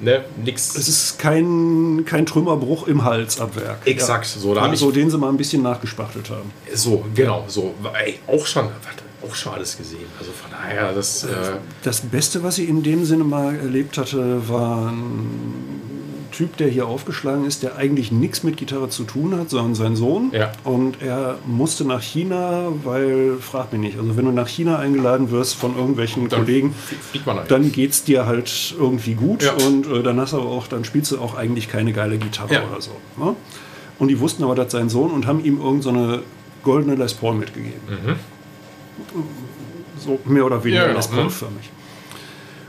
ne, 0.00 0.24
nix. 0.44 0.76
Es 0.76 0.88
ist 0.88 1.18
kein, 1.18 2.04
kein 2.06 2.26
Trümmerbruch 2.26 2.86
im 2.86 3.04
Hals 3.04 3.40
ab 3.40 3.56
Werk. 3.56 3.86
Exakt, 3.86 4.26
so, 4.26 4.54
da 4.54 4.62
hab 4.62 4.72
ich- 4.72 4.78
so 4.80 4.90
den 4.90 5.10
sie 5.10 5.18
mal 5.18 5.28
ein 5.28 5.36
bisschen 5.36 5.62
nachgespachtelt 5.62 6.30
haben. 6.30 6.50
so, 6.74 7.04
genau, 7.14 7.44
so. 7.48 7.74
Ey, 8.04 8.18
auch 8.26 8.44
schon, 8.46 8.66
auch 9.26 9.34
schon 9.34 9.54
alles 9.54 9.76
gesehen. 9.76 10.06
Also 10.18 10.30
von 10.32 10.50
daher, 10.50 10.92
das. 10.92 11.24
Äh, 11.24 11.28
Das 11.82 12.00
Beste, 12.00 12.42
was 12.42 12.58
ich 12.58 12.68
in 12.68 12.82
dem 12.82 13.04
Sinne 13.04 13.24
mal 13.24 13.54
erlebt 13.56 13.96
hatte, 13.98 14.48
war 14.48 14.90
ein 14.90 15.75
Typ, 16.36 16.56
der 16.58 16.68
hier 16.68 16.86
aufgeschlagen 16.86 17.46
ist, 17.46 17.62
der 17.62 17.76
eigentlich 17.76 18.12
nichts 18.12 18.42
mit 18.42 18.58
Gitarre 18.58 18.90
zu 18.90 19.04
tun 19.04 19.34
hat, 19.38 19.48
sondern 19.48 19.74
sein 19.74 19.96
Sohn. 19.96 20.30
Ja. 20.32 20.52
Und 20.64 21.00
er 21.00 21.38
musste 21.46 21.86
nach 21.86 22.02
China, 22.02 22.72
weil, 22.84 23.36
frag 23.40 23.72
mich 23.72 23.80
nicht, 23.80 23.98
also 23.98 24.18
wenn 24.18 24.26
du 24.26 24.32
nach 24.32 24.46
China 24.48 24.78
eingeladen 24.78 25.30
wirst 25.30 25.54
von 25.54 25.74
irgendwelchen 25.76 26.28
Dann 26.28 26.40
Kollegen, 26.40 26.74
dahin. 27.24 27.40
dann 27.48 27.72
geht's 27.72 28.04
dir 28.04 28.26
halt 28.26 28.74
irgendwie 28.78 29.14
gut 29.14 29.42
Ja. 29.44 29.52
und 29.66 29.86
äh, 29.86 30.02
dann 30.02 30.20
hast 30.20 30.34
du 30.34 30.36
aber 30.40 30.50
auch, 30.50 30.66
dann 30.66 30.84
spielst 30.84 31.10
du 31.12 31.18
auch 31.20 31.34
eigentlich 31.36 31.68
keine 31.70 31.94
geile 31.94 32.18
Gitarre 32.18 32.52
Ja. 32.52 32.62
oder 32.70 32.82
so. 32.82 32.90
Ne? 33.16 33.34
Und 33.98 34.08
die 34.08 34.20
wussten 34.20 34.44
aber, 34.44 34.54
dass 34.54 34.72
sein 34.72 34.90
Sohn 34.90 35.10
und 35.12 35.26
haben 35.26 35.42
ihm 35.42 35.56
irgendeine 35.56 35.82
so 35.82 35.88
eine 35.90 36.22
goldene 36.62 36.96
Les 36.96 37.14
Paul 37.14 37.34
mitgegeben. 37.36 37.80
So 39.98 40.18
mehr 40.26 40.44
oder 40.44 40.62
weniger 40.62 40.88
Ja. 40.88 40.92
Les 40.92 41.08
Paul-förmig. 41.08 41.70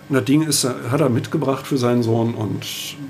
Und 0.10 0.16
das 0.16 0.24
Ding 0.26 0.42
ist, 0.42 0.64
äh, 0.64 0.70
hat 0.90 1.02
er 1.02 1.10
mitgebracht 1.10 1.68
für 1.68 1.78
seinen 1.78 2.02
Sohn 2.04 2.34
und 2.34 2.64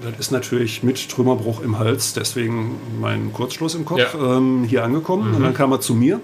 das 0.04 0.20
ist 0.20 0.32
natürlich 0.32 0.82
mit 0.82 1.10
Trümmerbruch 1.10 1.62
im 1.62 1.78
Hals, 1.78 2.14
deswegen 2.14 2.76
mein 3.00 3.32
Kurzschluss 3.34 3.76
im 3.76 3.86
Kopf, 3.86 4.16
Ja. 4.16 4.38
ähm, 4.38 4.64
hier 4.68 4.84
angekommen. 4.84 5.36
Und 5.36 5.44
dann 5.44 5.54
kam 5.54 5.72
er 5.72 5.80
zu 5.80 5.94
mir, 5.94 6.20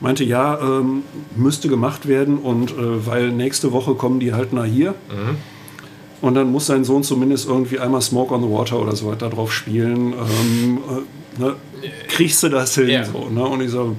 meinte, 0.00 0.24
ja, 0.24 0.58
ähm, 0.60 1.02
müsste 1.36 1.68
gemacht 1.68 2.08
werden 2.08 2.38
und 2.38 2.70
äh, 2.70 3.06
weil 3.06 3.30
nächste 3.30 3.72
Woche 3.72 3.94
kommen 3.94 4.20
die 4.20 4.32
halt 4.32 4.52
nach 4.54 4.64
hier. 4.64 4.94
Und 6.22 6.34
dann 6.34 6.50
muss 6.50 6.64
sein 6.66 6.84
Sohn 6.84 7.02
zumindest 7.02 7.46
irgendwie 7.46 7.78
einmal 7.78 8.00
Smoke 8.00 8.32
on 8.32 8.42
the 8.42 8.48
Water 8.48 8.80
oder 8.80 8.96
so 8.96 9.06
weiter 9.10 9.28
drauf 9.28 9.52
spielen. 9.52 10.14
Ähm, 10.14 10.78
äh, 11.38 11.42
ne? 11.42 11.56
Kriegst 12.08 12.42
du 12.42 12.48
das 12.48 12.74
hin? 12.74 12.88
Ja. 12.88 13.04
So, 13.04 13.28
ne? 13.28 13.44
Und 13.44 13.60
ich 13.60 13.70
so, 13.70 13.94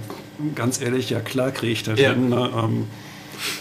ganz 0.55 0.81
ehrlich, 0.81 1.11
ja 1.11 1.19
klar 1.19 1.51
kriege 1.51 1.73
ich 1.73 1.83
das 1.83 1.99
Ja. 1.99 2.13
hin. 2.13 2.29
Ne? 2.29 2.49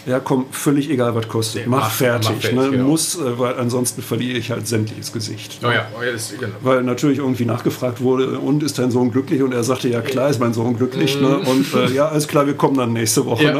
Ja, 0.05 0.19
komm, 0.19 0.45
völlig 0.51 0.89
egal, 0.89 1.15
was 1.15 1.27
kostet. 1.27 1.63
Nee, 1.63 1.67
mach, 1.69 1.79
mach- 1.81 1.91
fertig. 1.91 2.29
mach 2.29 2.41
fertig, 2.41 2.57
ne? 2.57 2.69
genau. 2.71 2.83
Muss, 2.89 3.15
äh, 3.15 3.39
weil 3.39 3.55
ansonsten 3.55 4.01
verliere 4.01 4.37
ich 4.37 4.51
halt 4.51 4.67
sämtliches 4.67 5.11
Gesicht. 5.11 5.59
oh 5.63 5.71
ja, 5.71 5.87
oh 5.97 6.03
ja, 6.03 6.11
das, 6.11 6.33
genau. 6.37 6.55
Weil 6.61 6.83
natürlich 6.83 7.19
irgendwie 7.19 7.45
nachgefragt 7.45 8.01
wurde, 8.01 8.39
und 8.39 8.63
ist 8.63 8.79
dein 8.79 8.91
Sohn 8.91 9.11
glücklich? 9.11 9.41
Und 9.41 9.53
er 9.53 9.63
sagte, 9.63 9.89
ja 9.89 10.01
klar 10.01 10.29
ist 10.29 10.39
mein 10.39 10.53
Sohn 10.53 10.77
glücklich. 10.77 11.19
Ne? 11.19 11.39
Und 11.39 11.73
äh, 11.73 11.91
ja, 11.91 12.07
alles 12.07 12.27
klar, 12.27 12.45
wir 12.47 12.55
kommen 12.55 12.77
dann 12.77 12.93
nächste 12.93 13.25
Woche. 13.25 13.43
Mhm. 13.43 13.47
Ja. 13.49 13.53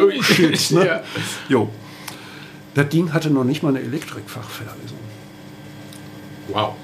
Ne? 0.00 0.06
Ui. 0.06 0.22
Shit, 0.22 0.70
ne? 0.72 0.86
Ja. 0.86 1.02
Jo. 1.48 1.68
Das 2.74 2.88
Ding 2.88 3.12
hatte 3.12 3.30
noch 3.30 3.44
nicht 3.44 3.62
mal 3.62 3.70
eine 3.70 3.80
Elektrikfachverlesung. 3.80 4.98
Wow. 6.48 6.74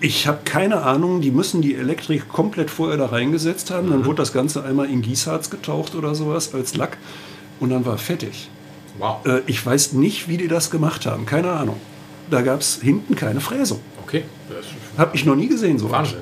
Ich 0.00 0.26
habe 0.26 0.40
keine 0.44 0.82
Ahnung, 0.82 1.20
die 1.20 1.30
müssen 1.30 1.62
die 1.62 1.76
Elektrik 1.76 2.28
komplett 2.28 2.70
vorher 2.70 2.96
da 2.96 3.06
reingesetzt 3.06 3.70
haben. 3.70 3.86
Mhm. 3.86 3.90
Dann 3.90 4.04
wurde 4.04 4.16
das 4.16 4.32
Ganze 4.32 4.64
einmal 4.64 4.86
in 4.90 5.00
Gießharz 5.00 5.48
getaucht 5.50 5.94
oder 5.94 6.14
sowas 6.16 6.54
als 6.54 6.74
Lack 6.74 6.96
und 7.60 7.70
dann 7.70 7.84
war 7.86 7.98
fertig. 7.98 8.48
Wow. 8.98 9.24
Äh, 9.26 9.40
ich 9.46 9.64
weiß 9.64 9.92
nicht, 9.94 10.28
wie 10.28 10.36
die 10.36 10.48
das 10.48 10.70
gemacht 10.70 11.06
haben, 11.06 11.26
keine 11.26 11.52
Ahnung. 11.52 11.76
Da 12.30 12.42
gab 12.42 12.60
es 12.60 12.78
hinten 12.82 13.14
keine 13.14 13.40
Fräsung. 13.40 13.80
Okay. 14.04 14.24
Habe 14.98 15.16
ich 15.16 15.24
noch 15.24 15.36
nie 15.36 15.48
gesehen 15.48 15.78
so. 15.78 15.90
Wahnsinn. 15.90 16.18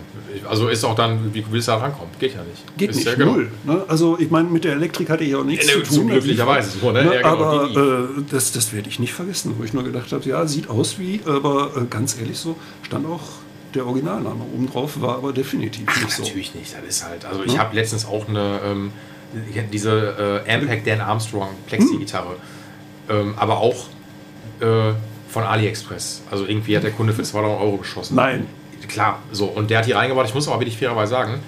Also 0.48 0.68
ist 0.68 0.84
auch 0.84 0.94
dann, 0.94 1.34
wie 1.34 1.44
willst 1.50 1.68
du 1.68 1.72
da 1.72 1.78
rankommen? 1.78 2.10
Geht 2.18 2.34
ja 2.34 2.42
nicht. 2.42 2.76
Geht 2.76 2.90
ist 2.90 2.96
nicht, 2.96 3.06
ja, 3.06 3.14
genau. 3.14 3.32
null. 3.32 3.50
Ne? 3.64 3.84
Also 3.88 4.16
ich 4.18 4.30
meine, 4.30 4.48
mit 4.48 4.64
der 4.64 4.74
Elektrik 4.74 5.10
hatte 5.10 5.24
ich 5.24 5.34
auch 5.34 5.44
nichts 5.44 5.66
Ja, 5.66 5.72
zu 5.72 5.78
ne, 5.80 5.84
tun. 5.98 6.08
glücklicherweise 6.08 6.78
so, 6.78 6.92
ne? 6.92 7.04
Ne, 7.04 7.14
Ja, 7.16 7.22
genau, 7.22 7.44
aber 7.44 7.70
äh, 8.18 8.22
das, 8.30 8.52
das 8.52 8.72
werde 8.72 8.88
ich 8.88 9.00
nicht 9.00 9.12
vergessen, 9.12 9.54
wo 9.58 9.64
ich 9.64 9.72
nur 9.72 9.82
gedacht 9.82 10.12
habe, 10.12 10.28
ja, 10.28 10.46
sieht 10.46 10.68
aus 10.68 10.98
wie, 10.98 11.20
aber 11.26 11.72
äh, 11.76 11.84
ganz 11.90 12.16
ehrlich 12.18 12.38
so, 12.38 12.56
stand 12.82 13.06
auch 13.06 13.22
der 13.74 13.86
Originalname 13.86 14.44
oben 14.54 14.70
drauf, 14.70 15.00
war 15.00 15.16
aber 15.16 15.32
definitiv 15.32 15.86
nicht 15.86 16.10
so. 16.10 16.22
Natürlich 16.22 16.54
nicht, 16.54 16.72
das 16.74 16.88
ist 16.88 17.04
halt. 17.04 17.24
Also 17.24 17.42
ich 17.44 17.58
habe 17.58 17.74
letztens 17.74 18.04
auch 18.06 18.28
eine 18.28 18.60
ähm, 18.64 18.92
diese 19.72 20.42
äh, 20.46 20.52
Ampeg 20.52 20.84
Dan 20.84 21.00
Armstrong 21.00 21.48
Plexi-Gitarre, 21.66 22.36
ähm, 23.08 23.34
aber 23.36 23.58
auch 23.58 23.86
äh, 24.60 24.92
von 25.28 25.44
AliExpress. 25.44 26.22
Also 26.30 26.46
irgendwie 26.46 26.76
hat 26.76 26.82
der 26.84 26.90
Kunde 26.90 27.12
für 27.12 27.22
200 27.22 27.60
Euro 27.60 27.76
geschossen. 27.76 28.16
Nein. 28.16 28.46
Klar, 28.88 29.20
so 29.30 29.46
und 29.46 29.70
der 29.70 29.78
hat 29.78 29.86
die 29.86 29.92
reingebaut. 29.92 30.26
Ich 30.26 30.34
muss 30.34 30.48
aber 30.48 30.58
wirklich 30.60 30.76
fairerweise 30.76 31.10
sagen, 31.10 31.40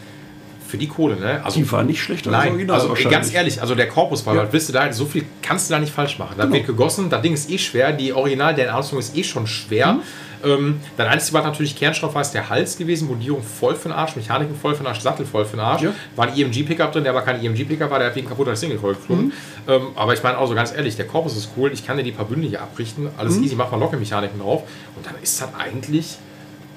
für 0.68 0.78
die 0.78 0.86
Kohle, 0.86 1.16
ne? 1.16 1.44
Also 1.44 1.58
Die 1.60 1.70
war 1.70 1.82
nicht 1.82 2.00
schlechter 2.00 2.32
als 2.32 2.44
Nein, 2.50 2.70
also 2.70 2.94
ganz 3.10 3.32
ehrlich, 3.34 3.60
also 3.60 3.74
der 3.74 3.88
Korpus 3.88 4.24
war, 4.24 4.34
Ja. 4.34 4.52
wisst 4.52 4.70
ihr 4.70 4.72
da, 4.72 4.90
so 4.92 5.04
viel 5.04 5.24
kannst 5.42 5.68
du 5.68 5.74
da 5.74 5.80
nicht 5.80 5.92
falsch 5.92 6.18
machen. 6.18 6.34
Da 6.38 6.44
Genau. 6.44 6.54
wird 6.54 6.66
gegossen, 6.66 7.10
das 7.10 7.20
Ding 7.20 7.34
ist 7.34 7.50
eh 7.50 7.58
schwer, 7.58 7.92
die 7.92 8.12
Original 8.12 8.54
Dan 8.54 8.68
Armstrong 8.68 9.00
ist 9.00 9.14
eh 9.16 9.22
schon 9.24 9.46
schwer. 9.46 9.94
Mhm. 9.94 10.00
Ähm, 10.44 10.80
das 10.96 11.08
einzige, 11.08 11.34
was 11.38 11.44
natürlich 11.44 11.76
Kernstoff 11.76 12.14
war, 12.14 12.22
der 12.24 12.48
Hals 12.50 12.76
gewesen, 12.76 13.08
Modierung 13.08 13.42
voll 13.42 13.74
für 13.74 13.88
den 13.88 13.92
Arsch, 13.92 14.16
Mechaniken 14.16 14.54
voll 14.56 14.74
für 14.74 14.82
den 14.82 14.88
Arsch, 14.88 15.00
Sattel 15.00 15.24
voll 15.26 15.44
für 15.44 15.56
den 15.56 15.60
Arsch. 15.60 15.82
Ja. 15.82 15.92
War 16.16 16.26
ein 16.28 16.36
EMG-Pickup 16.36 16.92
drin, 16.92 17.04
der 17.04 17.12
aber 17.12 17.22
kein 17.22 17.42
EMG-Pickup 17.44 17.90
war, 17.90 17.98
der 17.98 18.08
hat 18.08 18.16
wegen 18.16 18.28
kaputter 18.28 18.54
Single 18.56 18.78
Coil 18.78 18.94
geflogen. 18.94 19.26
Mhm. 19.26 19.32
Ähm, 19.68 19.82
aber 19.94 20.14
ich 20.14 20.22
meine 20.22 20.38
auch 20.38 20.46
so 20.48 20.54
ganz 20.54 20.72
ehrlich, 20.74 20.96
der 20.96 21.06
Korpus 21.06 21.36
ist 21.36 21.50
cool, 21.56 21.70
ich 21.72 21.86
kann 21.86 21.96
dir 21.96 22.02
die 22.02 22.12
paar 22.12 22.24
Bünde 22.26 22.48
hier 22.48 22.60
abrichten, 22.62 23.08
alles 23.16 23.36
Mhm. 23.36 23.44
easy, 23.44 23.54
mach 23.56 23.70
mal 23.70 23.78
Lockemechaniken 23.78 24.40
drauf 24.40 24.62
und 24.96 25.06
dann 25.06 25.14
ist 25.22 25.40
das 25.40 25.48
eigentlich 25.58 26.16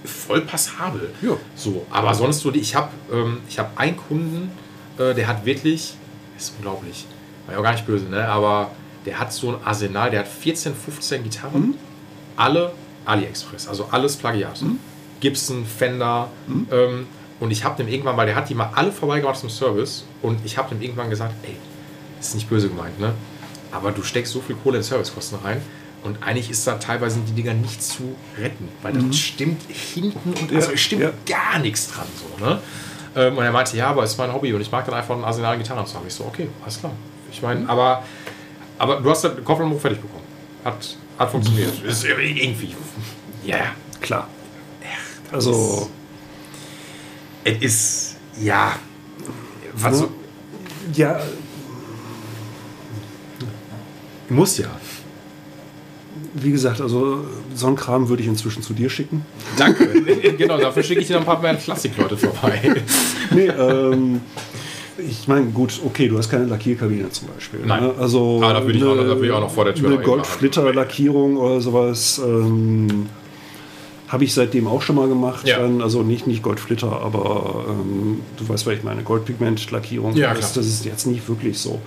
voll 0.03 0.41
passabel. 0.41 1.09
Ja. 1.21 1.31
So, 1.55 1.85
aber 1.89 2.13
sonst 2.13 2.41
so, 2.41 2.51
die- 2.51 2.59
ich 2.59 2.75
habe 2.75 2.89
ähm, 3.11 3.39
ich 3.49 3.57
hab 3.57 3.79
einen 3.79 3.97
Kunden, 3.97 4.51
äh, 4.99 5.13
der 5.15 5.27
hat 5.27 5.45
wirklich, 5.45 5.95
das 6.35 6.45
ist 6.49 6.53
unglaublich, 6.57 7.05
war 7.47 7.53
ja 7.55 7.59
auch 7.59 7.63
gar 7.63 7.71
nicht 7.71 7.87
böse, 7.87 8.05
ne? 8.05 8.27
aber 8.27 8.71
der 9.07 9.19
hat 9.19 9.33
so 9.33 9.49
ein 9.49 9.55
Arsenal, 9.63 10.11
der 10.11 10.19
hat 10.21 10.27
14, 10.27 10.75
15 10.75 11.23
Gitarren, 11.23 11.73
alle 12.35 12.71
AliExpress, 13.05 13.67
also 13.67 13.87
alles 13.91 14.15
Plagiat. 14.15 14.63
Gibson, 15.19 15.65
Fender. 15.65 16.29
Ähm, 16.71 17.07
und 17.39 17.51
ich 17.51 17.63
habe 17.63 17.81
dem 17.81 17.91
irgendwann, 17.91 18.15
weil 18.17 18.27
der 18.27 18.35
hat 18.35 18.49
die 18.49 18.55
mal 18.55 18.69
alle 18.75 18.91
vorbeigebracht 18.91 19.39
zum 19.39 19.49
Service 19.49 20.05
und 20.21 20.39
ich 20.45 20.57
habe 20.57 20.73
dem 20.73 20.81
irgendwann 20.81 21.09
gesagt, 21.09 21.33
ey, 21.43 21.55
das 22.17 22.29
ist 22.29 22.35
nicht 22.35 22.49
böse 22.49 22.69
gemeint, 22.69 22.99
ne? 22.99 23.13
Aber 23.71 23.91
du 23.91 24.03
steckst 24.03 24.31
so 24.31 24.41
viel 24.41 24.55
Kohle 24.55 24.77
in 24.77 24.83
Servicekosten 24.83 25.39
rein 25.43 25.61
und 26.03 26.23
eigentlich 26.23 26.49
ist 26.49 26.65
da 26.65 26.75
teilweise 26.75 27.19
die 27.27 27.33
Dinger 27.33 27.53
nicht 27.53 27.83
zu 27.83 28.15
retten, 28.37 28.69
weil 28.81 28.93
das 28.93 29.17
stimmt 29.17 29.61
hinten 29.67 30.33
und 30.33 30.53
also 30.53 30.71
es 30.71 30.79
stimmt 30.79 31.01
ja. 31.01 31.11
gar 31.25 31.59
nichts 31.59 31.91
dran 31.91 32.07
so, 32.15 32.45
ne? 32.45 32.59
Ähm, 33.17 33.37
und 33.37 33.43
er 33.43 33.51
meinte, 33.51 33.75
ja, 33.75 33.87
aber 33.87 34.03
es 34.03 34.11
ist 34.11 34.17
mein 34.17 34.31
Hobby 34.33 34.53
und 34.53 34.61
ich 34.61 34.71
mag 34.71 34.85
dann 34.85 34.93
einfach 34.93 35.15
ein 35.15 35.23
Arsenal 35.23 35.57
Gitarren 35.57 35.85
zu 35.85 35.95
haben. 35.95 36.05
Ich 36.07 36.13
so, 36.13 36.25
okay, 36.25 36.47
alles 36.61 36.79
klar. 36.79 36.93
Ich 37.31 37.41
meine, 37.41 37.67
aber, 37.67 38.03
aber 38.77 39.01
du 39.01 39.09
hast 39.09 39.23
den 39.23 39.43
Kopfhörer 39.43 39.73
fertig 39.75 39.99
bekommen. 40.01 40.23
Hat, 40.63 40.95
hat 41.17 41.31
funktioniert. 41.31 41.83
ist 41.83 42.03
irgendwie. 42.03 42.75
Ja. 43.45 43.73
Klar. 44.01 44.27
Also, 45.31 45.89
Es 47.43 47.57
ist. 47.61 48.15
Ja. 48.39 48.79
Was 49.73 49.99
so, 49.99 50.11
ja, 50.93 51.19
muss 54.29 54.57
ja. 54.57 54.67
wie 56.33 56.51
gesagt, 56.51 56.81
also 56.81 57.25
so 57.53 57.67
einen 57.67 57.75
Kram 57.75 58.09
würde 58.09 58.21
ich 58.23 58.27
inzwischen 58.29 58.61
zu 58.61 58.73
dir 58.73 58.89
schicken. 58.89 59.25
Danke. 59.57 59.87
genau, 60.37 60.57
dafür 60.57 60.83
schicke 60.83 61.01
ich 61.01 61.07
dir 61.07 61.17
ein 61.17 61.25
paar 61.25 61.41
mehr 61.41 61.55
Klassikleute 61.55 62.17
vorbei. 62.17 62.75
Nee, 63.31 63.47
ähm, 63.47 64.21
ich 64.97 65.27
meine, 65.27 65.47
gut, 65.47 65.79
okay, 65.85 66.07
du 66.07 66.17
hast 66.17 66.29
keine 66.29 66.45
Lackierkabine 66.45 67.09
zum 67.09 67.27
Beispiel. 67.27 67.61
Nein. 67.65 67.83
Ne? 67.83 67.93
Also 67.99 68.41
Ah, 68.43 68.53
da 68.53 68.65
würde 68.65 68.77
ich 68.77 68.83
auch 68.83 68.95
da 68.95 69.21
ich 69.21 69.31
auch 69.31 69.41
noch 69.41 69.51
vor 69.51 69.65
der 69.65 69.75
Tür 69.75 69.89
Eine. 69.89 69.99
Goldflitter-Lackierung 69.99 71.37
oder 71.37 71.61
sowas. 71.61 72.21
Ähm, 72.23 73.07
habe 74.07 74.23
ich 74.23 74.33
seitdem 74.33 74.67
auch 74.67 74.81
schon 74.81 74.95
mal 74.95 75.07
gemacht. 75.07 75.47
Ja. 75.47 75.59
Dann, 75.59 75.81
also 75.81 76.03
nicht, 76.03 76.27
nicht 76.27 76.43
Goldflitter, 76.43 77.01
aber 77.01 77.65
ähm, 77.67 78.21
du 78.37 78.47
weißt, 78.47 78.65
was 78.65 78.73
ich 78.73 78.83
meine, 78.83 79.03
Goldpigment-Lackierung. 79.03 80.15
Ja, 80.15 80.29
das, 80.33 80.53
klar. 80.53 80.63
das 80.63 80.67
ist 80.67 80.85
jetzt 80.85 81.07
nicht 81.07 81.27
wirklich 81.27 81.57
so. 81.57 81.81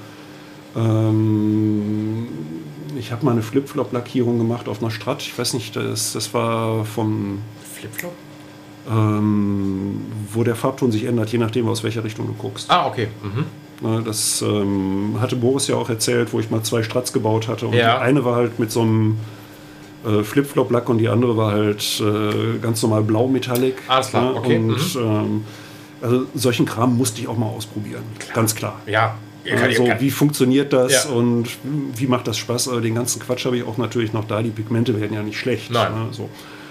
Ähm, 0.77 2.27
ich 2.99 3.13
habe 3.13 3.25
mal 3.25 3.33
eine 3.33 3.43
Flip-Flop-Lackierung 3.43 4.39
gemacht 4.39 4.69
auf 4.69 4.83
einer 4.83 4.91
Strat. 4.91 5.23
Ich 5.23 5.39
weiß 5.39 5.55
nicht, 5.55 5.77
das, 5.77 6.13
das 6.13 6.35
war 6.35 6.85
vom, 6.85 7.39
Flipflop? 7.79 8.13
Ähm, 8.91 10.01
wo 10.33 10.45
der 10.45 10.55
Farbton 10.57 10.91
sich 10.93 11.05
ändert, 11.05 11.31
je 11.31 11.39
nachdem, 11.39 11.69
aus 11.69 11.83
welcher 11.85 12.05
Richtung 12.05 12.27
du 12.27 12.33
guckst. 12.35 12.71
Ah, 12.71 12.87
okay. 12.87 13.09
Mhm. 13.23 14.05
Das 14.05 14.43
ähm, 14.43 15.17
hatte 15.21 15.37
Boris 15.37 15.69
ja 15.69 15.77
auch 15.77 15.89
erzählt, 15.89 16.33
wo 16.33 16.41
ich 16.41 16.51
mal 16.51 16.63
zwei 16.65 16.83
Strats 16.83 17.13
gebaut 17.13 17.47
hatte. 17.47 17.67
Und 17.69 17.75
Ja. 17.75 17.97
die 17.97 18.03
eine 18.03 18.25
war 18.25 18.35
halt 18.35 18.59
mit 18.59 18.73
so 18.73 18.81
einem 18.81 19.19
äh, 20.05 20.23
Flip-Flop-Lack 20.25 20.89
und 20.89 20.99
die 20.99 21.09
andere 21.09 21.37
war 21.37 21.53
halt 21.53 22.01
äh, 22.01 22.59
ganz 22.61 22.83
normal 22.83 23.03
blau-metallic. 23.03 23.77
Alles 23.87 24.09
klar, 24.09 24.35
okay, 24.35 24.57
Und 24.57 24.69
mhm. 24.95 25.01
ähm, 25.01 25.45
also 26.03 26.25
solchen 26.35 26.67
Kram 26.67 26.97
musste 26.97 27.21
ich 27.21 27.29
auch 27.29 27.37
mal 27.37 27.47
ausprobieren. 27.47 28.03
Ganz 28.35 28.55
klar. 28.55 28.81
Ja. 28.87 29.15
Also, 29.63 29.85
kann- 29.85 30.01
wie 30.01 30.11
funktioniert 30.11 30.73
das 30.73 31.05
Ja. 31.05 31.11
und 31.13 31.49
wie 31.95 32.07
macht 32.07 32.27
das 32.29 32.37
Spaß? 32.37 32.69
Also, 32.69 32.81
den 32.81 32.95
ganzen 32.97 33.21
Quatsch 33.23 33.47
habe 33.47 33.57
ich 33.57 33.65
auch 33.65 33.79
natürlich 33.79 34.13
noch 34.13 34.25
da. 34.27 34.43
Die 34.43 34.51
Pigmente 34.51 35.01
werden 35.01 35.15
ja 35.15 35.23
nicht 35.23 35.39
schlecht. 35.39 35.71
Nein. 35.71 35.93
Ne? 35.93 36.07
So. 36.11 36.29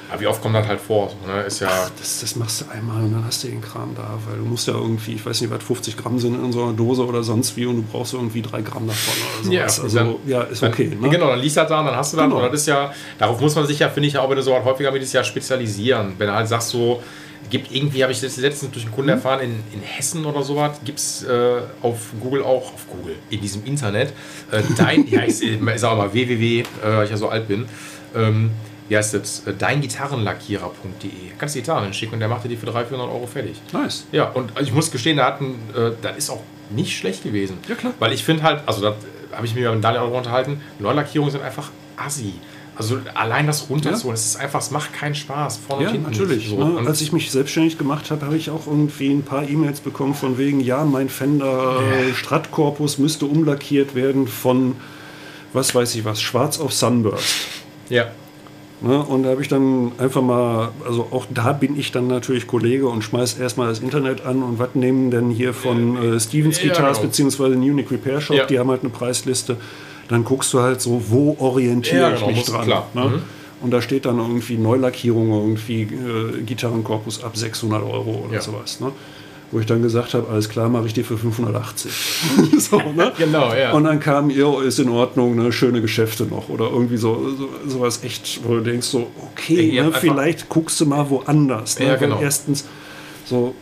Aber 0.10 0.22
wie 0.22 0.28
oft 0.28 0.42
kommt 0.42 0.56
das 0.56 0.66
halt 0.68 0.80
vor? 0.80 1.10
So, 1.10 1.32
ne? 1.32 1.42
Ist 1.44 1.60
ja. 1.60 1.68
Ach, 1.70 1.90
das, 2.00 2.22
das 2.22 2.36
machst 2.38 2.62
du 2.62 2.66
einmal 2.72 3.04
und 3.04 3.12
dann 3.14 3.26
hast 3.26 3.44
du 3.44 3.48
den 3.50 3.62
Kram 3.62 3.94
da, 3.96 4.18
weil 4.28 4.38
du 4.38 4.46
musst 4.46 4.68
ja 4.68 4.74
irgendwie, 4.74 5.14
ich 5.14 5.26
weiß 5.26 5.42
nicht, 5.42 5.50
was 5.52 5.64
50 5.64 5.98
Gramm 5.98 6.18
sind 6.20 6.36
in 6.44 6.52
so 6.54 6.64
einer 6.64 6.74
Dose 6.74 7.06
oder 7.06 7.24
sonst 7.24 7.56
wie 7.58 7.66
und 7.66 7.76
du 7.78 7.82
brauchst 7.84 8.14
irgendwie 8.14 8.42
drei 8.42 8.62
Gramm 8.62 8.88
davon 8.88 9.14
oder 9.44 9.54
Ja, 9.54 9.68
sowas. 9.68 9.94
dann- 9.94 10.08
also, 10.08 10.20
ja, 10.26 10.42
ist 10.44 10.62
Dann, 10.64 10.72
okay. 10.72 10.98
Ne? 11.00 11.10
Genau, 11.10 11.28
dann 11.28 11.40
liest 11.40 11.58
das 11.58 11.68
da 11.68 11.80
und 11.82 11.88
dann 11.88 11.96
hast 11.96 12.14
du 12.14 12.18
dann. 12.18 12.30
Genau. 12.30 12.44
Und 12.46 12.52
das 12.54 12.62
ist 12.62 12.68
ja, 12.68 12.94
darauf 13.18 13.40
muss 13.42 13.56
man 13.56 13.66
sich 13.68 13.80
ja, 13.80 13.90
finde 13.90 14.08
ich, 14.10 14.18
auch 14.18 14.30
wenn 14.30 14.38
du 14.38 14.44
so 14.44 14.54
häufiger 14.64 14.92
mit 14.92 15.02
ist, 15.04 15.14
ja 15.14 15.24
spezialisieren. 15.24 16.14
Wenn 16.18 16.28
du 16.28 16.34
halt 16.34 16.48
sagst, 16.48 16.70
so, 16.70 17.02
gibt 17.50 17.72
irgendwie, 17.74 18.02
habe 18.04 18.12
ich 18.12 18.20
das 18.20 18.36
letztens 18.38 18.72
durch 18.72 18.86
einen 18.86 18.94
Kunden 18.94 19.10
Mhm. 19.12 19.18
erfahren, 19.18 19.40
in, 19.42 19.52
in 19.74 19.82
Hessen 19.82 20.26
oder 20.26 20.44
sowas, 20.44 20.80
gibt 20.84 21.00
es 21.00 21.24
äh, 21.24 21.60
auf 21.82 21.98
Google 22.22 22.44
auch, 22.44 22.74
auf 22.74 22.88
Google, 22.90 23.16
in 23.30 23.40
diesem 23.42 23.64
Internet, 23.66 24.12
äh, 24.52 24.62
dein, 24.78 25.08
ja, 25.10 25.22
ich, 25.24 25.42
ich 25.42 25.60
sage 25.80 25.96
mal 25.96 26.12
www, 26.14 26.60
äh, 26.62 26.66
weil 26.84 27.06
ich 27.06 27.12
ja 27.12 27.18
so 27.18 27.30
alt 27.30 27.48
bin, 27.48 27.66
ähm, 28.16 28.52
wie 28.90 28.98
heißt 28.98 29.14
das, 29.14 29.46
äh, 29.46 29.54
deingitarrenlackierer.de. 29.54 31.10
Kannst 31.38 31.56
du 31.56 31.60
Gitarren 31.60 31.84
hinschicken 31.86 32.16
und 32.16 32.20
der 32.20 32.30
macht 32.30 32.44
dir 32.44 32.50
die 32.50 32.58
für 32.58 32.66
300, 32.66 32.90
400 32.90 33.14
Euro 33.14 33.28
fertig. 33.28 33.58
Nice. 33.74 34.06
Ja, 34.12 34.30
und 34.30 34.52
ich 34.62 34.72
muss 34.72 34.92
gestehen, 34.92 35.18
da 35.18 35.26
hatten, 35.26 35.56
äh, 35.76 35.92
das 36.02 36.18
ist 36.18 36.30
auch 36.30 36.42
nicht 36.70 36.98
schlecht 36.98 37.24
gewesen. 37.24 37.58
Ja, 37.68 37.76
klar. 37.76 37.94
Weil 38.00 38.14
ich 38.14 38.24
finde 38.24 38.44
halt, 38.44 38.62
also 38.66 38.82
da 38.82 38.96
habe 39.34 39.46
ich 39.46 39.56
mich 39.56 39.64
mit 39.64 39.84
Daniel 39.84 40.02
auch 40.02 40.18
unterhalten, 40.18 40.62
Neulackierungen 40.80 41.32
sind 41.32 41.44
einfach 41.44 41.70
assi. 41.96 42.34
Also 42.76 43.00
allein 43.16 43.48
das 43.48 43.72
runterzuholen, 43.72 44.14
es 44.14 44.26
ist 44.28 44.36
einfach, 44.36 44.60
es 44.62 44.70
macht 44.70 44.94
keinen 44.94 45.16
Spaß. 45.16 45.58
Vorne 45.68 45.84
Ja, 45.84 45.90
und 45.90 45.96
hinten 45.96 46.12
natürlich. 46.12 46.48
So. 46.50 46.64
Ne? 46.64 46.78
Und 46.78 46.88
Als 46.88 47.02
ich 47.02 47.12
mich 47.12 47.32
selbstständig 47.32 47.80
gemacht 47.80 48.12
habe, 48.12 48.24
habe 48.24 48.38
ich 48.38 48.52
auch 48.52 48.68
irgendwie 48.68 49.10
ein 49.10 49.24
paar 49.24 49.50
E-Mails 49.50 49.80
bekommen 49.80 50.14
von 50.14 50.38
wegen, 50.38 50.60
ja, 50.60 50.86
mein 50.86 51.10
Fender 51.10 51.80
äh, 51.82 52.14
Stratkorpus 52.14 53.00
müsste 53.00 53.26
umlackiert 53.26 53.96
werden 53.96 54.28
von, 54.28 54.76
was 55.54 55.74
weiß 55.74 55.96
ich 55.96 56.06
was, 56.06 56.22
schwarz 56.22 56.60
auf 56.60 56.72
Sunburst. 56.72 57.36
ja. 57.90 58.12
Ne? 58.82 59.00
Und 59.04 59.24
da 59.24 59.30
habe 59.30 59.42
ich 59.42 59.48
dann 59.48 59.92
einfach 59.98 60.22
mal, 60.22 60.70
also 60.86 61.08
auch 61.12 61.26
da 61.34 61.52
bin 61.54 61.80
ich 61.80 61.92
dann 61.92 62.08
natürlich 62.08 62.46
Kollege 62.46 62.88
und 62.88 63.04
schmeiß 63.04 63.40
erstmal 63.40 63.68
das 63.70 63.80
Internet 63.80 64.24
an 64.26 64.44
und 64.44 64.60
was 64.60 64.76
nehmen 64.76 65.10
denn 65.10 65.32
hier 65.32 65.54
von 65.56 65.98
äh, 66.16 66.20
Stevens 66.20 66.62
Ja, 66.62 66.70
Guitars 66.70 66.98
genau. 66.98 67.08
beziehungsweise 67.10 67.56
Unique 67.56 67.90
Repair 67.92 68.22
Shop, 68.22 68.36
Ja. 68.38 68.46
die 68.46 68.60
haben 68.60 68.70
halt 68.70 68.82
eine 68.82 68.90
Preisliste. 68.92 69.58
Dann 70.10 70.24
guckst 70.24 70.54
du 70.54 70.60
halt 70.62 70.80
so, 70.80 71.02
wo 71.10 71.36
orientiere 71.40 72.02
Ja, 72.02 72.10
ich 72.10 72.16
genau, 72.20 72.28
mich 72.28 72.38
muss- 72.38 72.46
dran. 72.46 72.68
Ne? 72.94 73.04
Mhm. 73.06 73.22
Und 73.60 73.72
da 73.72 73.82
steht 73.82 74.06
dann 74.06 74.20
irgendwie 74.20 74.56
Neulackierung, 74.58 75.32
irgendwie 75.32 75.82
äh, 75.82 76.42
Gitarrenkorpus 76.46 77.24
ab 77.24 77.36
600 77.36 77.82
Euro 77.82 78.26
oder 78.30 78.40
sowas. 78.40 78.80
Ne? 78.80 78.92
Wo 79.52 79.60
ich 79.60 79.66
dann 79.66 79.82
gesagt 79.82 80.14
habe, 80.14 80.28
alles 80.30 80.50
klar, 80.50 80.68
mache 80.68 80.88
ich 80.88 80.94
dir 80.94 81.06
für 81.06 81.18
580. 81.18 81.92
so, 82.60 82.78
ne? 82.78 83.14
Genau, 83.18 83.54
ja. 83.54 83.72
Und 83.72 83.86
dann 83.86 84.02
kam, 84.02 84.30
ihr 84.30 84.62
ist 84.62 84.78
in 84.78 84.90
Ordnung, 84.90 85.38
ne, 85.38 85.54
schöne 85.54 85.80
Geschäfte 85.80 86.26
noch 86.26 86.50
oder 86.50 86.70
irgendwie 86.70 86.98
so, 86.98 87.30
so 87.30 87.50
sowas 87.66 88.04
echt, 88.04 88.42
wo 88.44 88.56
du 88.56 88.62
denkst 88.62 88.88
so, 88.88 89.10
okay, 89.32 89.72
Ja, 89.72 89.86
ne, 89.86 89.94
vielleicht 89.94 90.50
guckst 90.50 90.82
du 90.82 90.86
mal 90.86 91.10
woanders. 91.10 91.80
Ne? 91.80 91.86
Ja, 91.88 91.96
genau. 91.96 92.20
Erstens, 92.20 92.66
so, 93.24 93.56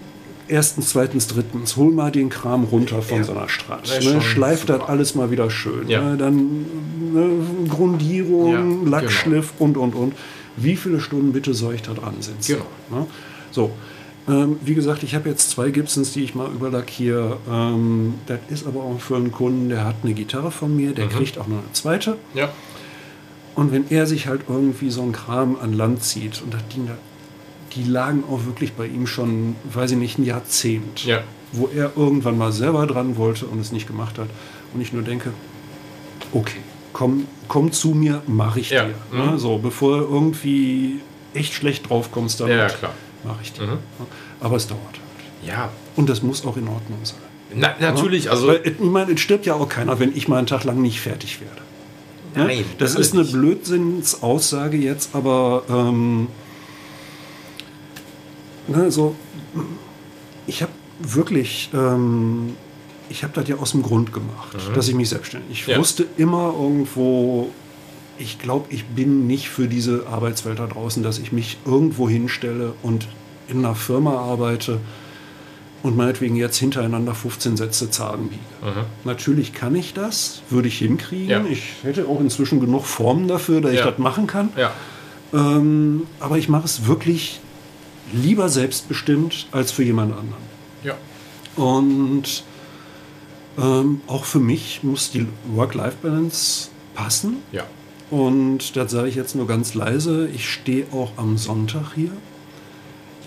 erstens, 0.48 0.90
zweitens, 0.90 1.28
drittens, 1.28 1.78
hol 1.78 1.92
mal 1.92 2.12
den 2.12 2.30
Kram 2.30 2.64
runter 2.64 3.04
von 3.04 3.24
so 3.24 3.34
einer 3.34 3.46
ist 3.84 4.06
Ne? 4.06 4.22
Schleif 4.22 4.66
das 4.66 4.82
alles 4.82 5.14
mal 5.14 5.30
wieder 5.30 5.52
schön. 5.52 5.88
Ja. 5.88 6.02
Ne? 6.02 6.18
Dann 6.18 6.66
ne, 7.14 7.30
Grundierung, 7.70 8.52
Ja, 8.52 8.62
genau. 8.62 8.90
Lackschliff 8.90 9.54
und, 9.60 9.78
und, 9.78 9.94
und. 9.94 10.14
Wie 10.58 10.76
viele 10.76 11.00
Stunden 11.00 11.34
bitte 11.34 11.54
soll 11.54 11.76
ich 11.76 11.82
da 11.82 11.94
dran 11.94 12.16
sitzen? 12.22 12.58
Genau. 12.90 13.02
Ne? 13.02 13.08
So. 13.52 13.72
Ähm, 14.28 14.58
wie 14.64 14.74
gesagt, 14.74 15.04
ich 15.04 15.14
habe 15.14 15.30
jetzt 15.30 15.52
zwei 15.52 15.70
Gibsons, 15.70 16.12
die 16.14 16.24
ich 16.24 16.34
mal 16.34 16.50
überlackiere. 16.50 17.38
Ähm, 17.50 18.16
das 18.26 18.40
ist 18.50 18.66
aber 18.66 18.82
auch 18.82 19.00
für 19.00 19.16
einen 19.18 19.32
Kunden, 19.32 19.70
der 19.70 19.86
hat 19.86 19.98
eine 20.04 20.14
Gitarre 20.14 20.50
von 20.52 20.76
mir, 20.76 20.90
Mhm. 20.92 20.96
der 20.96 21.08
kriegt 21.08 21.38
auch 21.38 21.48
noch 21.48 21.60
eine 21.60 21.72
zweite. 21.74 22.18
ja. 22.34 22.50
Und 23.56 23.72
wenn 23.72 23.86
er 23.90 24.06
sich 24.06 24.28
halt 24.28 24.42
irgendwie 24.50 24.90
so 24.90 25.02
einen 25.02 25.14
Kram 25.14 25.56
an 25.62 25.72
Land 25.72 26.04
zieht, 26.04 26.42
und 26.42 26.54
das 26.54 26.68
Ding, 26.76 26.88
da- 26.88 26.98
die 27.74 27.84
lagen 27.86 28.26
auch 28.30 28.44
wirklich 28.46 28.74
bei 28.74 28.86
ihm 28.86 29.08
schon, 29.08 29.56
weiß 29.74 29.92
ich 29.92 29.98
nicht, 29.98 30.18
ein 30.20 30.26
Jahrzehnt, 30.26 31.06
Ja. 31.06 31.22
wo 31.54 31.70
er 31.74 31.92
irgendwann 31.96 32.38
mal 32.38 32.52
selber 32.52 32.86
dran 32.86 33.16
wollte 33.16 33.46
und 33.46 33.60
es 33.62 33.72
nicht 33.72 33.88
gemacht 33.88 34.18
hat. 34.20 34.28
Und 34.74 34.82
ich 34.82 34.92
nur 34.92 35.04
denke, 35.04 35.32
okay, 36.34 36.58
komm, 36.92 37.28
komm 37.48 37.72
zu 37.72 37.90
mir, 37.92 38.22
mache 38.28 38.60
ich 38.60 38.72
Ja, 38.72 38.86
dir. 38.88 38.96
mhm. 39.12 39.32
Ne? 39.32 39.40
So, 39.40 39.58
bevor 39.58 40.00
du 40.00 40.04
irgendwie 40.04 41.00
echt 41.34 41.54
schlecht 41.54 41.90
drauf 41.90 42.12
kommst, 42.12 42.42
damit 42.42 42.56
Ja, 42.58 42.64
ja, 42.64 42.68
klar. 42.68 42.94
Mache 43.26 43.40
ich 43.44 43.54
dir. 43.54 43.64
Mhm. 43.64 43.70
Ne? 43.72 43.78
Aber 44.40 44.56
es 44.56 44.68
dauert 44.68 44.82
halt. 44.84 45.48
Ja. 45.48 45.70
Und 45.96 46.10
das 46.10 46.22
muss 46.24 46.46
auch 46.46 46.58
in 46.58 46.68
Ordnung 46.68 47.00
sein. 47.04 47.18
Na, 47.54 47.76
natürlich, 47.80 48.30
also. 48.32 48.48
Weil, 48.48 48.62
ich 48.66 48.80
meine, 48.80 49.14
es 49.14 49.20
stirbt 49.22 49.46
ja 49.46 49.54
auch 49.54 49.70
keiner, 49.70 50.00
wenn 50.00 50.16
ich 50.16 50.28
mal 50.28 50.38
einen 50.38 50.48
Tag 50.48 50.64
lang 50.64 50.82
nicht 50.82 51.00
fertig 51.00 51.40
werde. 51.42 51.62
Ne? 52.36 52.54
Nein, 52.56 52.66
das 52.80 52.96
natürlich 52.96 53.08
ist 53.08 53.14
eine. 53.14 53.42
Blödsinnsaussage 53.42 54.78
jetzt, 54.78 55.16
aber 55.16 55.64
ähm, 55.70 56.28
ne, 58.68 58.92
so, 58.92 59.16
ich 60.48 60.62
habe 60.62 60.72
wirklich, 61.00 61.70
ähm, 61.74 62.56
ich 63.10 63.24
habe 63.24 63.34
das 63.34 63.48
ja 63.48 63.56
aus 63.58 63.72
dem 63.72 63.84
Grund 63.84 64.12
gemacht, 64.14 64.56
dass 64.74 64.88
ich 64.88 64.96
mich 64.96 65.10
selbstständig. 65.10 65.62
Ich 65.62 65.68
Mhm. 65.68 65.72
Ja. 65.74 65.80
wusste 65.80 66.06
immer 66.18 66.54
irgendwo, 66.60 67.52
ich 68.18 68.40
glaube, 68.40 68.68
ich 68.70 68.86
bin 68.86 69.28
nicht 69.28 69.50
für 69.50 69.68
diese 69.68 70.08
Arbeitswelt 70.08 70.60
da 70.60 70.68
draußen, 70.68 71.04
dass 71.04 71.18
ich 71.20 71.32
mich 71.32 71.58
irgendwo 71.66 72.08
hinstelle 72.10 72.74
und 72.82 73.08
in 73.48 73.60
einer 73.60 73.76
Firma 73.76 74.18
arbeite 74.18 74.80
und 75.84 75.96
meinetwegen 75.96 76.36
jetzt 76.36 76.58
hintereinander 76.58 77.14
15 77.14 77.58
Sätze 77.58 77.92
Zahlen 77.92 78.30
biege. 78.30 78.42
Natürlich 79.04 79.54
kann 79.54 79.76
ich 79.76 79.94
das, 79.94 80.42
würde 80.50 80.68
ich 80.68 80.80
hinkriegen. 80.80 81.26
Mhm. 81.44 81.46
Ja. 81.48 81.52
Ich 81.52 81.64
hätte 81.84 82.08
auch 82.08 82.20
inzwischen 82.20 82.60
genug 82.60 82.86
Formen 82.86 83.28
dafür, 83.28 83.62
dass 83.62 83.72
ich 83.74 83.80
Ja. 83.80 83.92
das 83.92 84.00
machen 84.00 84.26
kann. 84.28 84.50
ja. 84.58 84.72
Ähm, 85.34 86.08
aber 86.20 86.38
ich 86.38 86.48
mache 86.50 86.66
es 86.66 86.86
wirklich 86.88 87.40
lieber 88.14 88.48
selbstbestimmt 88.48 89.48
als 89.52 89.72
für 89.72 89.84
jemand 89.84 90.14
anderen. 90.14 90.44
Ja. 90.84 90.96
Und 91.56 92.44
ähm, 93.58 94.02
auch 94.08 94.24
für 94.26 94.40
mich 94.40 94.82
muss 94.84 95.12
die 95.12 95.28
Work-Life-Balance 95.54 96.70
passen. 96.94 97.38
Ja. 97.52 97.64
Und 98.12 98.76
das 98.76 98.92
sage 98.92 99.08
ich 99.10 99.16
jetzt 99.16 99.36
nur 99.36 99.48
ganz 99.48 99.74
leise. 99.74 100.30
Ich 100.34 100.50
stehe 100.50 100.86
auch 100.92 101.12
am 101.18 101.38
Sonntag 101.38 101.94
hier. 101.96 102.12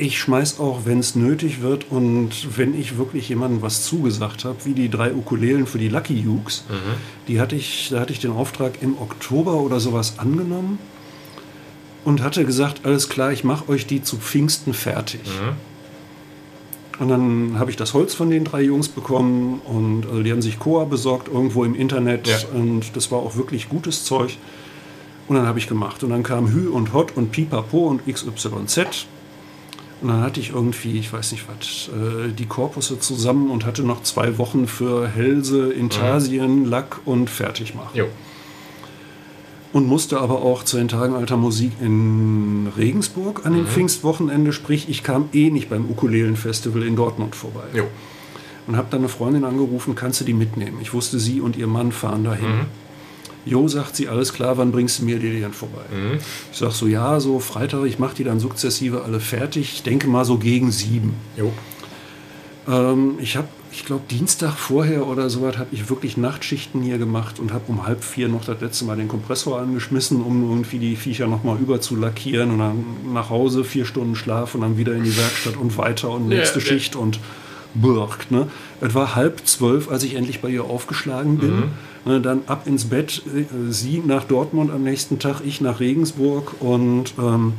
Ich 0.01 0.21
schmeiß 0.21 0.61
auch, 0.61 0.83
wenn 0.85 1.01
es 1.01 1.17
nötig 1.17 1.61
wird 1.61 1.91
und 1.91 2.57
wenn 2.57 2.79
ich 2.79 2.99
wirklich 2.99 3.29
jemandem 3.29 3.63
was 3.63 3.83
zugesagt 3.83 4.45
habe, 4.45 4.59
wie 4.65 4.73
die 4.75 4.89
drei 4.89 5.13
Ukulelen 5.13 5.67
für 5.67 5.79
die 5.79 5.89
Lucky 5.89 6.25
Ukes, 6.29 6.63
die 7.27 7.41
hatte 7.41 7.57
ich, 7.57 7.89
da 7.91 7.99
hatte 7.99 8.13
ich 8.13 8.21
den 8.21 8.31
Auftrag 8.31 8.81
im 8.81 8.97
Oktober 8.97 9.55
oder 9.55 9.81
sowas 9.81 10.15
angenommen 10.21 10.79
und 12.05 12.23
hatte 12.23 12.45
gesagt, 12.45 12.83
alles 12.87 13.09
klar, 13.09 13.33
ich 13.33 13.43
mache 13.43 13.69
euch 13.69 13.87
die 13.87 14.01
zu 14.01 14.19
Pfingsten 14.19 14.73
fertig. 14.73 15.21
Und 17.01 17.09
dann 17.09 17.59
habe 17.59 17.71
ich 17.73 17.77
das 17.77 17.93
Holz 17.93 18.15
von 18.15 18.31
den 18.31 18.45
drei 18.45 18.63
Jungs 18.63 18.89
bekommen 18.89 19.61
und 19.65 20.07
also 20.07 20.23
die 20.23 20.31
haben 20.31 20.43
sich 20.43 20.61
Koa 20.61 20.85
besorgt 20.85 21.27
irgendwo 21.27 21.65
im 21.65 21.75
Internet 21.75 22.29
Ja. 22.29 22.39
und 22.55 22.95
das 22.95 23.11
war 23.11 23.19
auch 23.19 23.35
wirklich 23.35 23.69
gutes 23.69 24.05
Zeug. 24.05 24.37
Und 25.29 25.37
dann 25.37 25.47
habe 25.47 25.59
ich 25.59 25.69
gemacht 25.69 26.03
und 26.03 26.11
dann 26.11 26.23
kam 26.23 26.51
Hü 26.51 26.69
und 26.69 26.95
Hot 26.95 27.17
und 27.17 27.31
Pipapo 27.31 27.87
und 27.87 28.07
XYZ. 28.07 29.07
Und 30.01 30.09
dann 30.09 30.23
hatte 30.23 30.41
ich 30.41 30.51
irgendwie, 30.51 30.99
ich 30.99 31.13
weiß 31.13 31.33
nicht 31.33 31.45
was, 31.49 31.91
äh, 31.95 32.33
die 32.33 32.47
Korpusse 32.47 32.99
zusammen 32.99 33.51
und 33.51 33.67
hatte 33.67 33.83
noch 33.83 34.03
zwei 34.03 34.39
Wochen 34.39 34.67
für 34.67 35.09
Hälse, 35.09 35.73
Intarsien, 35.73 36.65
Lack 36.65 37.01
und 37.05 37.29
fertig 37.29 37.75
machen. 37.75 37.91
Jo. 37.95 38.07
Und 39.73 39.87
musste 39.87 40.19
aber 40.21 40.41
auch 40.43 40.63
zu 40.63 40.79
den 40.79 40.89
Tagen 40.89 41.15
alter 41.15 41.37
Musik 41.37 41.73
in 41.81 42.69
Regensburg 42.77 43.45
an 43.45 43.53
dem 43.53 43.67
Pfingstwochenende, 43.67 44.55
sprich, 44.55 44.89
ich 44.89 45.03
kam 45.03 45.29
eh 45.35 45.51
nicht 45.51 45.69
beim 45.69 45.85
Ukulelenfestival 45.91 46.85
in 46.85 46.97
Dortmund 46.97 47.35
vorbei. 47.37 47.65
Jo. 47.75 47.85
und 48.67 48.77
habe 48.77 48.89
dann 48.91 49.01
eine 49.01 49.09
Freundin 49.09 49.45
angerufen, 49.45 49.95
kannst 49.95 50.21
du 50.21 50.25
die 50.25 50.33
mitnehmen? 50.35 50.79
Ich 50.81 50.95
wusste, 50.95 51.19
sie 51.19 51.41
und 51.41 51.57
ihr 51.57 51.67
Mann 51.67 51.91
fahren 51.91 52.25
dahin. 52.25 52.49
Mhm. 52.49 52.67
Jo, 53.49 53.66
sagt 53.66 53.97
sie, 53.97 54.09
alles 54.09 54.35
klar, 54.35 54.59
wann 54.59 54.73
bringst 54.73 54.99
du 54.99 55.05
mir 55.05 55.19
die 55.19 55.41
denn 55.41 55.53
vorbei? 55.55 55.83
Mhm. 55.91 56.19
Ich 56.53 56.59
sag 56.59 56.73
so, 56.73 56.87
ja, 56.87 57.19
so 57.19 57.41
Freitag, 57.41 57.87
ich 57.87 57.99
mache 57.99 58.15
die 58.15 58.25
dann 58.25 58.41
sukzessive 58.41 59.05
alle 59.05 59.20
fertig. 59.20 59.73
Ich 59.73 59.83
denke 59.83 60.07
mal 60.07 60.25
so 60.27 60.37
gegen 60.37 60.70
sieben. 60.70 61.15
Jo. 61.37 61.51
Ähm, 62.69 63.15
ich 63.20 63.39
habe, 63.39 63.49
ich 63.73 63.87
glaube, 63.87 64.03
Dienstag 64.11 64.53
vorher 64.53 65.07
oder 65.07 65.31
so 65.31 65.41
was 65.41 65.57
habe 65.57 65.69
ich 65.73 65.89
wirklich 65.89 66.19
Nachtschichten 66.19 66.83
hier 66.83 66.99
gemacht 66.99 67.39
und 67.41 67.55
habe 67.55 67.65
um 67.69 67.87
halb 67.87 68.05
vier 68.05 68.29
noch 68.29 68.45
das 68.45 68.61
letzte 68.61 68.85
Mal 68.85 68.97
den 68.97 69.09
Kompressor 69.09 69.59
angeschmissen, 69.59 70.20
um 70.20 70.43
irgendwie 70.43 70.79
die 70.79 70.97
Viecher 70.97 71.27
nochmal 71.27 71.59
über 71.59 71.81
zu 71.81 71.97
lackieren 71.97 72.51
und 72.51 72.59
dann 72.59 72.85
nach 73.15 73.31
Hause, 73.31 73.65
vier 73.65 73.87
Stunden 73.87 74.15
Schlaf 74.15 74.55
und 74.55 74.61
dann 74.61 74.77
wieder 74.77 74.93
in 74.93 75.05
die 75.05 75.16
Werkstatt 75.16 75.57
und 75.57 75.79
weiter 75.79 76.11
und 76.11 76.29
nächste 76.29 76.59
Ja, 76.59 76.65
ja. 76.66 76.70
Schicht 76.73 76.97
und 76.97 77.19
Burg. 77.74 78.31
Ne? 78.31 78.49
Es 78.81 78.95
war 78.95 79.15
halb 79.15 79.47
zwölf, 79.47 79.90
als 79.90 80.03
ich 80.05 80.15
endlich 80.15 80.40
bei 80.40 80.49
ihr 80.49 80.65
aufgeschlagen 80.65 81.39
bin. 81.39 81.62
Ne, 82.05 82.20
dann 82.20 82.43
ab 82.47 82.66
ins 82.66 82.85
Bett, 82.86 83.23
äh, 83.36 83.45
sie 83.70 84.03
nach 84.07 84.24
Dortmund 84.24 84.70
am 84.70 84.82
nächsten 84.85 85.19
Tag, 85.19 85.40
ich 85.45 85.61
nach 85.61 85.81
Regensburg 85.81 86.55
und 86.61 87.12
ähm, 87.19 87.55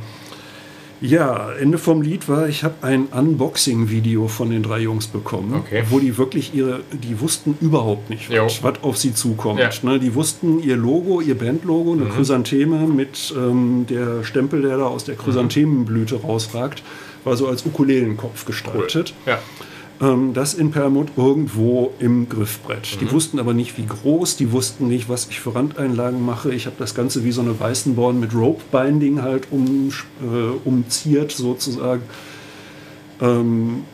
ja, 1.02 1.50
Ende 1.52 1.78
vom 1.78 2.02
Lied 2.02 2.28
war, 2.28 2.46
ich 2.48 2.62
habe 2.62 2.74
ein 2.82 3.06
Unboxing-Video 3.06 4.28
von 4.28 4.50
den 4.50 4.62
drei 4.62 4.80
Jungs 4.80 5.06
bekommen, 5.06 5.54
Okay. 5.54 5.82
wo 5.88 5.98
die 5.98 6.18
wirklich 6.18 6.52
ihre, 6.54 6.80
die 6.92 7.20
wussten 7.20 7.56
überhaupt 7.62 8.10
nicht, 8.10 8.30
was, 8.30 8.62
was 8.62 8.82
auf 8.82 8.98
sie 8.98 9.14
zukommt. 9.14 9.60
Ja. 9.60 9.70
Ne, 9.82 9.98
die 9.98 10.14
wussten 10.14 10.62
ihr 10.62 10.76
Logo, 10.76 11.20
ihr 11.22 11.38
Bandlogo, 11.38 11.94
Mhm. 11.94 12.02
eine 12.02 12.10
Chrysantheme 12.10 12.86
mit 12.86 13.32
ähm, 13.36 13.86
der 13.88 14.24
Stempel, 14.24 14.60
der 14.62 14.76
da 14.76 14.84
aus 14.86 15.04
der 15.04 15.14
Chrysanthemenblüte 15.16 16.16
rausragt, 16.20 16.82
war 17.24 17.34
so 17.36 17.48
als 17.48 17.64
Ukulelenkopf 17.64 18.44
gestaltet. 18.44 19.14
Ja. 19.26 19.38
Ähm, 20.00 20.32
das 20.32 20.54
in 20.54 20.70
Permut 20.70 21.08
irgendwo 21.16 21.92
im 21.98 22.28
Griffbrett. 22.28 22.96
Mhm. 22.96 23.00
Die 23.00 23.12
wussten 23.12 23.38
aber 23.38 23.52
nicht, 23.52 23.76
wie 23.76 23.84
groß, 23.86 24.36
die 24.36 24.50
wussten 24.50 24.88
nicht, 24.88 25.08
was 25.08 25.28
ich 25.28 25.40
für 25.40 25.54
Randeinlagen 25.54 26.24
mache. 26.24 26.54
Ich 26.54 26.66
habe 26.66 26.76
das 26.78 26.94
Ganze 26.94 27.22
wie 27.24 27.32
so 27.32 27.42
eine 27.42 27.58
Weißenborn 27.58 28.18
mit 28.18 28.34
Rope 28.34 28.62
Binding 28.72 29.20
halt 29.20 29.48
um, 29.50 29.90
äh, 30.22 30.68
umziert 30.68 31.32
sozusagen. 31.32 32.02
Ähm, 33.20 33.84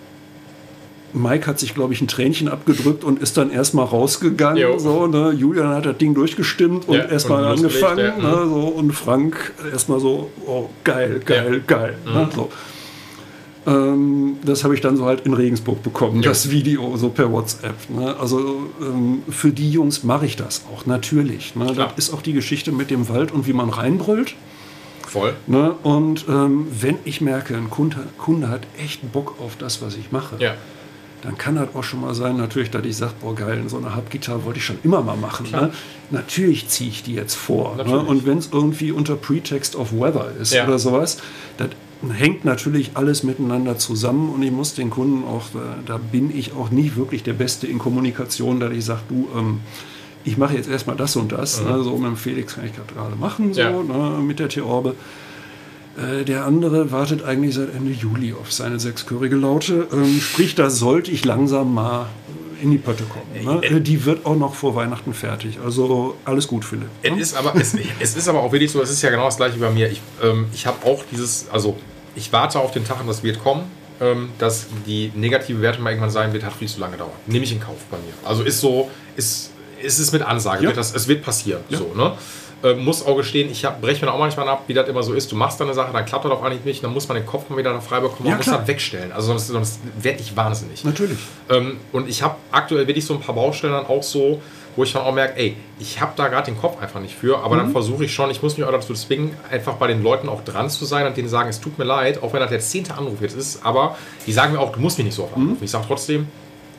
Mike 1.12 1.46
hat 1.46 1.58
sich, 1.58 1.74
glaube 1.74 1.92
ich, 1.94 2.00
ein 2.02 2.08
Tränchen 2.08 2.48
abgedrückt 2.48 3.02
und 3.02 3.20
ist 3.20 3.36
dann 3.36 3.50
erstmal 3.50 3.86
rausgegangen. 3.86 4.58
Jo. 4.62 4.78
So, 4.78 5.06
ne? 5.06 5.32
Julian 5.32 5.68
hat 5.68 5.86
das 5.86 5.96
Ding 5.98 6.14
durchgestimmt 6.14 6.86
und 6.88 6.94
Ja, 6.96 7.04
erstmal 7.06 7.44
angefangen. 7.46 7.98
ja. 7.98 8.16
Ne? 8.16 8.48
So, 8.48 8.60
und 8.68 8.92
Frank 8.92 9.54
erstmal 9.72 9.98
so, 9.98 10.30
oh, 10.46 10.68
geil, 10.84 11.20
geil, 11.24 11.62
geil. 11.66 11.96
Mhm. 12.04 12.12
Ne? 12.12 12.28
So. 12.34 12.50
Ähm, 13.66 14.36
das 14.44 14.62
habe 14.64 14.74
ich 14.74 14.80
dann 14.80 14.96
so 14.96 15.06
halt 15.06 15.22
in 15.26 15.34
Regensburg 15.34 15.82
bekommen, 15.82 16.22
Ja. 16.22 16.28
das 16.30 16.50
Video 16.50 16.96
so 16.96 17.08
per 17.08 17.32
WhatsApp. 17.32 17.74
Ne? 17.90 18.14
Also 18.18 18.68
ähm, 18.80 19.22
für 19.28 19.50
die 19.50 19.70
Jungs 19.70 20.04
mache 20.04 20.24
ich 20.26 20.36
das 20.36 20.62
auch, 20.72 20.86
natürlich. 20.86 21.56
Ne? 21.56 21.72
Klar. 21.72 21.92
Das 21.96 22.08
ist 22.08 22.14
auch 22.14 22.22
die 22.22 22.32
Geschichte 22.32 22.70
mit 22.70 22.90
dem 22.90 23.08
Wald 23.08 23.32
und 23.32 23.46
wie 23.46 23.52
man 23.52 23.68
reinbrüllt. 23.70 24.34
Voll. 25.08 25.34
Ne? 25.46 25.72
Und 25.82 26.26
ähm, 26.28 26.66
wenn 26.80 26.96
ich 27.04 27.20
merke, 27.20 27.56
ein 27.56 27.70
Kunde, 27.70 27.98
Kunde 28.18 28.48
hat 28.48 28.62
echt 28.78 29.10
Bock 29.12 29.34
auf 29.40 29.56
das, 29.56 29.82
was 29.82 29.96
ich 29.96 30.12
mache, 30.12 30.36
Ja. 30.38 30.54
dann 31.22 31.36
kann 31.38 31.56
das 31.56 31.68
auch 31.74 31.82
schon 31.84 32.00
mal 32.02 32.14
sein, 32.14 32.36
natürlich, 32.36 32.70
dass 32.70 32.84
ich 32.84 32.96
sage, 32.96 33.14
boah 33.20 33.34
geil, 33.34 33.62
so 33.66 33.78
eine 33.78 33.96
Hubgitarre 33.96 34.44
wollte 34.44 34.58
ich 34.60 34.64
schon 34.64 34.78
immer 34.84 35.02
mal 35.02 35.16
machen. 35.16 35.50
Ne? 35.50 35.70
Natürlich 36.12 36.68
ziehe 36.68 36.90
ich 36.90 37.02
die 37.02 37.14
jetzt 37.14 37.34
vor. 37.34 37.76
Ne? 37.76 37.98
Und 37.98 38.26
wenn 38.26 38.38
es 38.38 38.50
irgendwie 38.52 38.92
unter 38.92 39.16
Pretext 39.16 39.74
of 39.74 39.92
Weather 39.92 40.30
ist 40.40 40.52
Ja. 40.54 40.66
oder 40.66 40.78
sowas, 40.78 41.18
das 41.56 41.68
hängt 42.12 42.44
natürlich 42.44 42.90
alles 42.94 43.22
miteinander 43.22 43.78
zusammen 43.78 44.30
und 44.30 44.42
ich 44.42 44.52
muss 44.52 44.74
den 44.74 44.90
Kunden 44.90 45.24
auch, 45.24 45.44
da, 45.52 45.76
da 45.86 45.98
bin 45.98 46.36
ich 46.36 46.52
auch 46.54 46.70
nicht 46.70 46.96
wirklich 46.96 47.22
der 47.22 47.32
Beste 47.32 47.66
in 47.66 47.78
Kommunikation, 47.78 48.60
dass 48.60 48.72
ich 48.72 48.84
sage, 48.84 49.00
du, 49.08 49.28
ähm, 49.36 49.60
ich 50.24 50.36
mache 50.36 50.54
jetzt 50.54 50.68
erstmal 50.68 50.96
das 50.96 51.16
und 51.16 51.32
das. 51.32 51.62
Ne? 51.62 51.82
So 51.82 51.96
mit 51.96 52.06
dem 52.08 52.16
Felix 52.16 52.56
kann 52.56 52.64
ich 52.66 52.72
gerade 52.74 53.16
machen, 53.16 53.54
so, 53.54 53.62
Mhm. 53.62 53.90
Ja. 53.90 54.10
ne? 54.10 54.22
mit 54.22 54.38
der 54.38 54.48
Theorbe. 54.48 54.94
Äh, 55.96 56.24
Der 56.24 56.44
andere 56.44 56.90
wartet 56.92 57.24
eigentlich 57.24 57.54
seit 57.54 57.74
Ende 57.74 57.92
Juli 57.92 58.32
auf 58.34 58.52
seine 58.52 58.78
sechschörige 58.80 59.36
Laute. 59.36 59.86
Ähm, 59.92 60.20
sprich, 60.20 60.54
da 60.54 60.70
sollte 60.70 61.10
ich 61.10 61.24
langsam 61.24 61.74
mal 61.74 62.06
in 62.62 62.70
die 62.70 62.78
Pötte 62.78 63.04
kommen. 63.04 63.44
Ne? 63.60 63.62
Äh, 63.66 63.80
Die 63.80 64.04
wird 64.04 64.24
auch 64.26 64.36
noch 64.36 64.54
vor 64.54 64.74
Weihnachten 64.74 65.12
fertig. 65.14 65.58
Also 65.64 66.16
alles 66.24 66.48
gut, 66.48 66.64
Philipp. 66.64 66.88
Es 67.02 67.10
ne? 67.12 67.20
ist, 67.20 67.36
aber, 67.36 67.54
es, 67.56 67.74
es 68.00 68.16
ist 68.16 68.28
aber 68.28 68.40
auch 68.40 68.52
wirklich 68.52 68.70
so, 68.70 68.80
es 68.82 68.90
ist 68.90 69.02
ja 69.02 69.10
genau 69.10 69.26
das 69.26 69.36
gleiche 69.36 69.56
wie 69.56 69.60
bei 69.60 69.70
mir. 69.70 69.90
Ich, 69.90 70.00
ähm, 70.22 70.46
ich 70.52 70.66
habe 70.66 70.86
auch 70.86 71.02
dieses, 71.10 71.48
also 71.50 71.76
ich 72.14 72.32
warte 72.32 72.58
auf 72.58 72.70
den 72.72 72.84
Tag 72.84 73.00
und 73.00 73.06
das 73.08 73.22
wird 73.22 73.42
kommen, 73.42 73.64
ähm, 74.00 74.30
dass 74.38 74.66
die 74.86 75.12
negative 75.14 75.60
Wertung 75.60 75.84
mal 75.84 75.90
irgendwann 75.90 76.10
sein 76.10 76.32
wird, 76.32 76.44
hat 76.44 76.54
viel 76.54 76.68
zu 76.68 76.80
lange 76.80 76.96
dauert. 76.96 77.12
Nehme 77.26 77.44
ich 77.44 77.52
in 77.52 77.60
Kauf 77.60 77.76
bei 77.90 77.96
mir. 77.98 78.12
Also 78.28 78.42
ist 78.42 78.60
so, 78.60 78.90
ist, 79.16 79.50
ist 79.82 79.98
es 79.98 80.12
mit 80.12 80.22
Ansage, 80.22 80.62
Ja. 80.62 80.68
wird 80.70 80.78
das, 80.78 80.94
es 80.94 81.08
wird 81.08 81.22
passieren. 81.22 81.60
So, 81.70 81.92
ne? 81.94 82.12
Ähm, 82.64 82.84
muss 82.84 83.04
auch 83.04 83.16
gestehen, 83.16 83.50
ich 83.50 83.66
breche 83.82 84.04
mir 84.04 84.10
auch 84.12 84.18
manchmal 84.18 84.48
ab, 84.48 84.64
wie 84.66 84.72
das 84.74 84.88
immer 84.88 85.02
so 85.02 85.12
ist. 85.12 85.30
Du 85.30 85.36
machst 85.36 85.60
da 85.60 85.64
eine 85.64 85.74
Sache, 85.74 85.92
dann 85.92 86.06
klappt 86.06 86.24
das 86.24 86.32
auf 86.32 86.42
eigentlich 86.42 86.64
nicht, 86.64 86.82
dann 86.82 86.92
muss 86.94 87.06
man 87.06 87.16
den 87.16 87.26
Kopf 87.26 87.50
mal 87.50 87.58
wieder 87.58 87.72
da 87.72 87.80
frei 87.80 88.00
bekommen, 88.00 88.30
man 88.30 88.30
Ja, 88.30 88.36
muss 88.38 88.46
das 88.46 88.66
wegstellen. 88.66 89.12
Also 89.12 89.28
sonst, 89.28 89.48
sonst 89.48 89.80
werde 90.00 90.20
ich 90.20 90.34
wahnsinnig. 90.36 90.82
Natürlich. 90.82 91.18
Ähm, 91.50 91.78
und 91.92 92.08
ich 92.08 92.22
habe 92.22 92.36
aktuell 92.50 92.86
wirklich 92.88 93.04
so 93.04 93.12
ein 93.14 93.20
paar 93.20 93.34
Baustellen 93.34 93.74
dann 93.74 93.84
auch 93.86 94.02
so, 94.02 94.40
wo 94.74 94.84
ich 94.84 94.92
dann 94.92 95.02
auch 95.02 95.12
merke, 95.12 95.38
ey, 95.38 95.54
ich 95.78 96.00
habe 96.00 96.12
da 96.16 96.28
gerade 96.28 96.46
den 96.50 96.58
Kopf 96.58 96.80
einfach 96.80 97.00
nicht 97.00 97.14
für, 97.14 97.38
aber 97.38 97.56
Mhm. 97.56 97.60
dann 97.60 97.72
versuche 97.72 98.04
ich 98.06 98.14
schon, 98.14 98.30
ich 98.30 98.42
muss 98.42 98.56
mich 98.56 98.66
auch 98.66 98.72
dazu 98.72 98.94
zwingen, 98.94 99.36
einfach 99.50 99.74
bei 99.74 99.86
den 99.86 100.02
Leuten 100.02 100.28
auch 100.30 100.42
dran 100.42 100.70
zu 100.70 100.86
sein 100.86 101.06
und 101.06 101.14
denen 101.16 101.28
sagen, 101.28 101.48
es 101.50 101.60
tut 101.60 101.78
mir 101.78 101.84
leid, 101.84 102.22
auch 102.22 102.32
wenn 102.32 102.40
das 102.40 102.50
der 102.50 102.60
zehnte 102.60 102.94
Anruf 102.94 103.20
jetzt 103.20 103.36
ist, 103.36 103.64
aber 103.66 103.96
die 104.26 104.32
sagen 104.32 104.52
mir 104.54 104.60
auch, 104.60 104.72
du 104.72 104.80
musst 104.80 104.96
mich 104.98 105.04
nicht 105.04 105.14
so 105.14 105.24
oft 105.24 105.36
Mhm. 105.36 105.42
anrufen. 105.44 105.64
Ich 105.64 105.70
sage 105.70 105.84
trotzdem, 105.86 106.26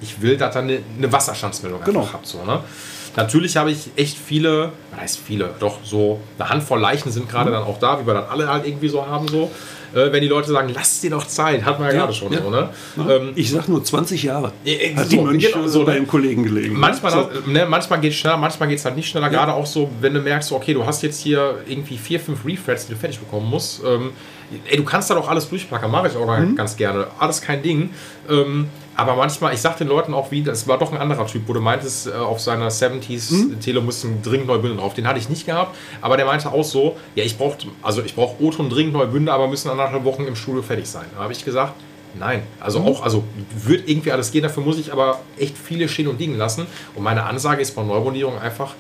ich 0.02 0.22
will, 0.22 0.38
dass 0.38 0.54
da 0.56 0.60
eine, 0.60 0.80
eine 0.98 1.12
Wasserstandsmeldung 1.12 1.80
einfach 1.82 1.94
Genau. 1.94 2.10
habt. 2.12 2.26
So, 2.26 2.44
ne? 2.44 2.62
Natürlich 3.18 3.58
habe 3.58 3.72
ich 3.72 3.90
echt 3.98 4.18
viele, 4.18 4.72
was 4.92 5.02
heißt 5.02 5.20
viele, 5.20 5.50
doch 5.60 5.80
so 5.84 6.22
eine 6.40 6.50
Handvoll 6.50 6.80
Leichen 6.80 7.12
sind 7.12 7.26
Mhm. 7.26 7.30
gerade 7.30 7.52
dann 7.52 7.64
auch 7.64 7.80
da, 7.80 8.00
wie 8.02 8.08
wir 8.08 8.14
das 8.14 8.30
alle 8.30 8.48
halt 8.48 8.66
irgendwie 8.66 8.88
so 8.88 9.06
haben. 9.06 9.28
So. 9.28 9.52
Äh, 9.96 10.12
wenn 10.12 10.22
die 10.22 10.28
Leute 10.28 10.50
sagen, 10.52 10.70
lass 10.74 11.00
dir 11.02 11.10
doch 11.12 11.26
Zeit, 11.26 11.64
hat 11.66 11.80
man 11.80 11.88
ja, 11.90 11.94
Ja, 11.96 12.00
gerade 12.02 12.14
schon 12.14 12.32
ja. 12.32 12.42
so. 12.42 12.50
Ne? 12.50 12.70
Ähm, 13.10 13.32
ich 13.36 13.50
sag 13.50 13.68
nur 13.70 13.84
20 13.84 14.22
Jahre. 14.22 14.52
Ja, 14.66 14.74
äh, 14.74 14.96
Hat 14.96 15.06
so, 15.06 15.10
die 15.10 15.18
Mönche 15.24 15.48
genau, 15.52 15.64
so 15.64 15.70
so, 15.80 15.86
bei 15.86 15.94
ne? 15.94 16.00
dem 16.02 16.08
Kollegen 16.08 16.44
gelegen. 16.44 16.74
ne? 16.74 16.80
Manchmal, 16.80 17.12
so. 17.12 17.30
ne, 17.50 17.66
manchmal 17.66 18.00
geht 18.02 18.12
es 18.12 18.18
schneller, 18.18 18.38
manchmal 18.38 18.68
geht 18.70 18.80
es 18.80 18.86
halt 18.86 18.96
nicht 18.98 19.10
schneller. 19.10 19.30
Gerade 19.30 19.54
auch 19.54 19.66
so, 19.66 19.90
wenn 20.02 20.14
du 20.14 20.20
merkst, 20.20 20.52
okay, 20.52 20.74
du 20.74 20.86
hast 20.86 21.02
jetzt 21.04 21.22
hier 21.22 21.56
irgendwie 21.68 21.98
vier, 21.98 22.20
fünf 22.20 22.46
Refrets, 22.46 22.86
die 22.88 22.94
du 22.94 23.00
fertig 23.00 23.18
bekommen 23.20 23.50
musst. 23.50 23.82
Ähm, 23.86 24.12
ey, 24.70 24.78
du 24.78 24.84
kannst 24.84 25.10
da 25.10 25.16
doch 25.16 25.28
alles 25.30 25.50
durchpacken, 25.50 25.90
mache 25.92 26.08
ich 26.08 26.16
auch 26.16 26.26
Mhm. 26.38 26.56
ganz 26.56 26.76
gerne. 26.76 27.08
Alles 27.20 27.42
kein 27.42 27.62
Ding. 27.62 27.90
Ähm, 28.30 28.70
aber 28.96 29.16
manchmal, 29.16 29.54
ich 29.54 29.62
sag 29.62 29.78
den 29.78 29.88
Leuten 29.88 30.14
auch 30.14 30.32
wie, 30.32 30.42
das 30.42 30.68
war 30.68 30.78
doch 30.80 30.92
ein 30.92 30.98
anderer 30.98 31.28
Typ, 31.28 31.44
wo 31.48 31.54
du 31.54 31.60
meintest, 31.62 32.08
äh, 32.08 32.12
auf 32.14 32.40
seiner 32.40 32.70
70s 32.72 33.32
Mhm. 33.32 33.60
Tele 33.60 33.82
mussten 33.82 34.22
dringend 34.24 34.48
neue 34.48 34.60
Bünde 34.60 34.78
drauf. 34.78 34.94
Den 34.96 35.08
hatte 35.08 35.20
ich 35.20 35.30
nicht 35.30 35.46
gehabt, 35.46 35.76
aber 36.02 36.18
der 36.18 36.26
meinte 36.26 36.52
auch 36.52 36.64
so, 36.64 36.98
ja, 37.16 37.24
ich 37.24 37.38
brauche, 37.38 37.58
also 37.84 38.02
ich 38.02 38.16
brauche 38.16 38.42
O-Ton 38.42 38.70
dringend 38.70 38.94
neue 38.94 39.08
Bünde, 39.08 39.32
aber 39.32 39.48
müssen 39.48 39.70
anderthalb 39.70 40.04
Wochen 40.04 40.24
im 40.26 40.36
Studio 40.36 40.62
fertig 40.64 40.88
sein. 40.90 41.06
Da 41.16 41.24
habe 41.24 41.34
ich 41.34 41.44
gesagt, 41.46 41.74
Nein, 42.20 42.42
also 42.60 42.80
Mhm. 42.80 42.88
auch, 42.88 43.04
also 43.04 43.24
wird 43.64 43.88
irgendwie 43.88 44.12
alles 44.12 44.32
gehen, 44.32 44.42
dafür 44.42 44.64
muss 44.64 44.80
ich 44.80 44.92
aber 44.92 45.20
echt 45.38 45.56
viele 45.56 45.88
stehen 45.88 46.08
und 46.08 46.18
liegen 46.20 46.36
lassen. 46.36 46.66
Und 46.96 47.04
meine 47.04 47.24
Ansage 47.26 47.62
ist 47.62 47.76
bei 47.76 47.84
Neubonierung 47.84 48.40
einfach 48.40 48.74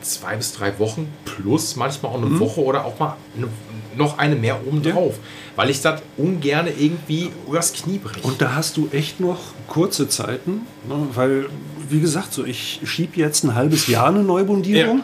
zwei 0.00 0.36
bis 0.36 0.52
drei 0.52 0.78
Wochen 0.78 1.12
plus 1.24 1.74
manchmal 1.74 2.12
auch 2.12 2.18
eine 2.18 2.26
Mhm. 2.26 2.38
Woche 2.38 2.60
oder 2.62 2.84
auch 2.84 2.96
mal 3.00 3.16
eine, 3.36 3.48
noch 3.96 4.18
eine 4.18 4.36
mehr 4.36 4.66
oben 4.66 4.82
drauf. 4.82 5.18
Weil 5.56 5.70
ich 5.70 5.80
das 5.80 6.02
ungern 6.16 6.66
irgendwie 6.66 7.30
übers 7.46 7.72
Knie 7.72 7.98
breche. 7.98 8.26
Und 8.26 8.40
da 8.40 8.54
hast 8.54 8.76
du 8.76 8.88
echt 8.92 9.20
noch 9.20 9.38
kurze 9.68 10.08
Zeiten, 10.08 10.66
ne? 10.88 11.06
weil, 11.14 11.46
wie 11.88 12.00
gesagt, 12.00 12.32
so 12.32 12.44
ich 12.44 12.80
schiebe 12.84 13.16
jetzt 13.16 13.44
ein 13.44 13.54
halbes 13.54 13.86
Jahr 13.86 14.08
eine 14.08 14.22
Neubundierung. 14.22 15.02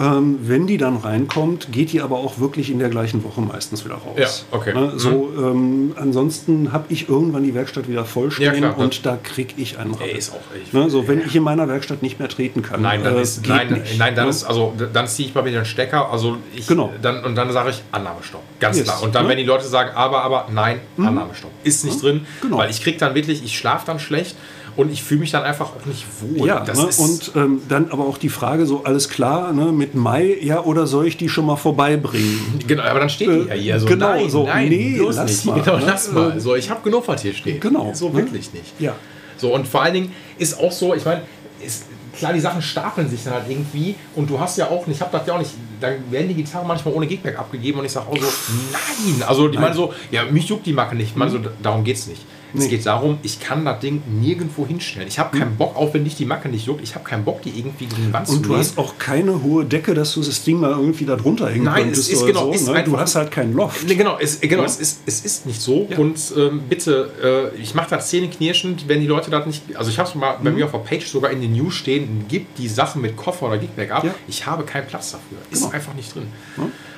Ähm, 0.00 0.38
wenn 0.42 0.68
die 0.68 0.76
dann 0.78 0.96
reinkommt, 0.96 1.72
geht 1.72 1.90
die 1.92 2.00
aber 2.00 2.18
auch 2.18 2.38
wirklich 2.38 2.70
in 2.70 2.78
der 2.78 2.88
gleichen 2.88 3.24
Woche 3.24 3.40
meistens 3.40 3.84
wieder 3.84 3.96
raus. 3.96 4.44
Ja, 4.50 4.56
okay. 4.56 4.72
Ne? 4.72 4.92
So, 4.96 5.32
ähm, 5.36 5.92
ansonsten 5.96 6.72
habe 6.72 6.84
ich 6.88 7.08
irgendwann 7.08 7.42
die 7.42 7.52
Werkstatt 7.52 7.88
wieder 7.88 8.04
vollstehen 8.04 8.54
Ja, 8.54 8.58
klar, 8.60 8.78
und 8.78 9.04
da 9.04 9.18
kriege 9.20 9.54
ich 9.56 9.76
einen 9.76 9.94
Ey, 9.94 9.98
Rappel. 10.00 10.16
ist 10.16 10.30
auch 10.32 10.54
echt. 10.56 10.72
Ne? 10.72 10.88
So, 10.88 11.08
wenn 11.08 11.20
ich 11.20 11.34
in 11.34 11.42
meiner 11.42 11.66
Werkstatt 11.66 12.02
nicht 12.02 12.20
mehr 12.20 12.28
treten 12.28 12.62
kann, 12.62 12.80
Nein, 12.80 13.02
dann 13.02 13.16
äh, 13.16 13.22
ist, 13.22 13.44
nein, 13.48 13.72
nicht, 13.72 13.98
nein, 13.98 14.14
dann 14.14 14.26
ne? 14.26 14.30
ist, 14.30 14.44
also 14.44 14.72
dann 14.92 15.08
ziehe 15.08 15.28
ich 15.28 15.34
mal 15.34 15.44
wieder 15.44 15.60
den 15.60 15.64
Stecker. 15.66 16.12
Also 16.12 16.36
ich, 16.54 16.68
Genau. 16.68 16.92
dann, 17.02 17.24
und 17.24 17.34
dann 17.34 17.50
sage 17.50 17.70
ich 17.70 17.82
Annahmestopp. 17.90 18.42
Ganz 18.60 18.76
Yes, 18.76 18.86
klar. 18.86 19.02
Und 19.02 19.16
dann, 19.16 19.24
ne? 19.24 19.30
wenn 19.30 19.38
die 19.38 19.44
Leute 19.44 19.66
sagen, 19.66 19.90
aber, 19.96 20.22
aber, 20.22 20.46
nein, 20.52 20.80
Annahmestopp. 20.96 21.50
Ist 21.64 21.84
nicht 21.84 22.00
drin, 22.00 22.24
genau. 22.40 22.58
weil 22.58 22.70
ich 22.70 22.82
kriege 22.82 22.98
dann 22.98 23.16
wirklich, 23.16 23.44
ich 23.44 23.58
schlafe 23.58 23.86
dann 23.86 23.98
schlecht 23.98 24.36
und 24.78 24.92
ich 24.92 25.02
fühle 25.02 25.20
mich 25.20 25.32
dann 25.32 25.42
einfach 25.42 25.74
auch 25.74 25.86
nicht 25.86 26.06
wohl. 26.20 26.46
Ja, 26.46 26.62
ne? 26.62 26.88
und 26.98 27.32
ähm, 27.34 27.62
dann 27.68 27.90
aber 27.90 28.06
auch 28.06 28.16
die 28.16 28.28
Frage, 28.28 28.64
so 28.64 28.84
alles 28.84 29.08
klar, 29.08 29.52
ne? 29.52 29.72
mit 29.72 29.96
Mai, 29.96 30.38
ja, 30.40 30.62
oder 30.62 30.86
soll 30.86 31.08
ich 31.08 31.16
die 31.16 31.28
schon 31.28 31.46
mal 31.46 31.56
vorbeibringen? 31.56 32.60
Genau, 32.68 32.82
aber 32.84 33.00
dann 33.00 33.08
steht 33.10 33.28
die 33.28 33.48
ja 33.48 33.54
hier 33.54 33.80
so. 33.80 33.86
genau, 33.86 34.10
nein, 34.10 34.30
so, 34.30 34.44
nein, 34.44 34.68
nee, 34.68 35.00
lass 35.00 35.26
nicht. 35.26 35.44
mal, 35.46 35.60
genau, 35.64 35.78
ne? 35.78 35.84
lass 35.84 36.12
mal. 36.12 36.38
So, 36.38 36.54
ich 36.54 36.70
habe 36.70 36.80
genug, 36.82 37.08
was 37.08 37.22
hier 37.22 37.34
steht. 37.34 37.60
Genau, 37.60 37.92
So 37.92 38.10
ne? 38.10 38.16
wirklich 38.16 38.52
nicht. 38.52 38.78
Ja. 38.78 38.94
So, 39.36 39.52
und 39.52 39.66
vor 39.66 39.82
allen 39.82 39.94
Dingen 39.94 40.12
ist 40.38 40.58
auch 40.60 40.70
so, 40.70 40.94
ich 40.94 41.04
meine, 41.04 41.22
ist, 41.64 41.86
klar, 42.16 42.32
die 42.32 42.40
Sachen 42.40 42.62
stapeln 42.62 43.08
sich 43.08 43.24
dann 43.24 43.34
halt 43.34 43.44
irgendwie 43.48 43.96
und 44.14 44.30
du 44.30 44.38
hast 44.38 44.58
ja 44.58 44.68
auch 44.68 44.86
nicht, 44.86 44.96
ich 44.96 45.00
habe 45.00 45.16
das 45.16 45.26
ja 45.26 45.34
auch 45.34 45.38
nicht, 45.38 45.52
dann 45.80 45.94
werden 46.10 46.28
die 46.28 46.34
Gitarren 46.34 46.68
manchmal 46.68 46.94
ohne 46.94 47.08
Gigback 47.08 47.36
abgegeben 47.36 47.80
und 47.80 47.84
ich 47.84 47.92
sage 47.92 48.06
auch 48.08 48.16
so, 48.16 48.28
nein, 48.72 49.22
also 49.26 49.48
die 49.48 49.58
meinen 49.58 49.74
so, 49.74 49.92
ja, 50.12 50.24
mich 50.24 50.48
juckt 50.48 50.66
die 50.66 50.72
Macke 50.72 50.94
nicht, 50.94 51.10
ich 51.10 51.16
meine 51.16 51.32
so, 51.32 51.38
darum 51.62 51.82
geht's 51.82 52.06
nicht. 52.06 52.22
Es 52.56 52.68
geht 52.68 52.86
darum, 52.86 53.18
ich 53.22 53.40
kann 53.40 53.64
das 53.64 53.80
Ding 53.80 54.02
nirgendwo 54.20 54.66
hinstellen. 54.66 55.06
Ich 55.08 55.18
habe 55.18 55.36
keinen 55.38 55.56
Bock, 55.56 55.76
auch 55.76 55.92
wenn 55.92 56.04
dich 56.04 56.14
die 56.16 56.24
Macke 56.24 56.48
nicht 56.48 56.66
juckt, 56.66 56.82
ich 56.82 56.94
habe 56.94 57.04
keinen 57.04 57.24
Bock, 57.24 57.42
die 57.42 57.50
irgendwie 57.58 57.86
gegen 57.86 58.06
die 58.06 58.12
Wand 58.12 58.26
zu 58.26 58.36
Und 58.36 58.46
du 58.46 58.56
hast 58.56 58.78
auch 58.78 58.96
keine 58.98 59.42
hohe 59.42 59.64
Decke, 59.64 59.92
dass 59.94 60.14
du 60.14 60.22
das 60.22 60.42
Ding 60.44 60.58
mal 60.60 60.70
irgendwie 60.70 61.04
da 61.04 61.16
drunter 61.16 61.48
hängen 61.50 61.64
Nein, 61.64 61.84
könntest 61.84 62.08
es 62.10 62.14
ist 62.20 62.26
genau, 62.26 62.46
so. 62.46 62.52
ist 62.52 62.66
ne? 62.68 62.82
Du 62.84 62.98
hast 62.98 63.14
halt 63.16 63.30
keinen 63.30 63.52
Loft. 63.54 63.86
Nee, 63.86 63.94
genau, 63.96 64.16
es, 64.18 64.40
genau 64.40 64.62
Ja. 64.62 64.66
es, 64.66 64.76
ist, 64.80 65.00
es 65.06 65.24
ist 65.24 65.46
nicht 65.46 65.60
so. 65.60 65.86
Ja. 65.90 65.98
Und 65.98 66.18
ähm, 66.36 66.62
bitte, 66.68 67.52
äh, 67.54 67.60
ich 67.60 67.74
mache 67.74 67.90
das 67.90 68.08
zähneknirschend, 68.08 68.88
wenn 68.88 69.00
die 69.00 69.06
Leute 69.06 69.30
das 69.30 69.44
nicht. 69.46 69.76
Also, 69.76 69.90
ich 69.90 69.98
habe 69.98 70.08
es 70.08 70.14
mal 70.14 70.38
Mhm. 70.38 70.44
bei 70.44 70.50
mir 70.50 70.64
auf 70.64 70.72
der 70.72 70.78
Page 70.78 71.06
sogar 71.06 71.30
in 71.30 71.40
den 71.40 71.52
News 71.52 71.74
stehen, 71.74 72.24
gibt 72.28 72.58
die 72.58 72.68
Sachen 72.68 73.02
mit 73.02 73.16
Koffer 73.16 73.46
oder 73.46 73.58
Geekback 73.58 73.90
ab. 73.90 74.04
Ja. 74.04 74.14
Ich 74.26 74.46
habe 74.46 74.62
keinen 74.64 74.86
Platz 74.86 75.12
dafür. 75.12 75.38
Ist 75.50 75.60
Genau. 75.62 75.72
einfach 75.74 75.94
nicht 75.94 76.14
drin. 76.14 76.28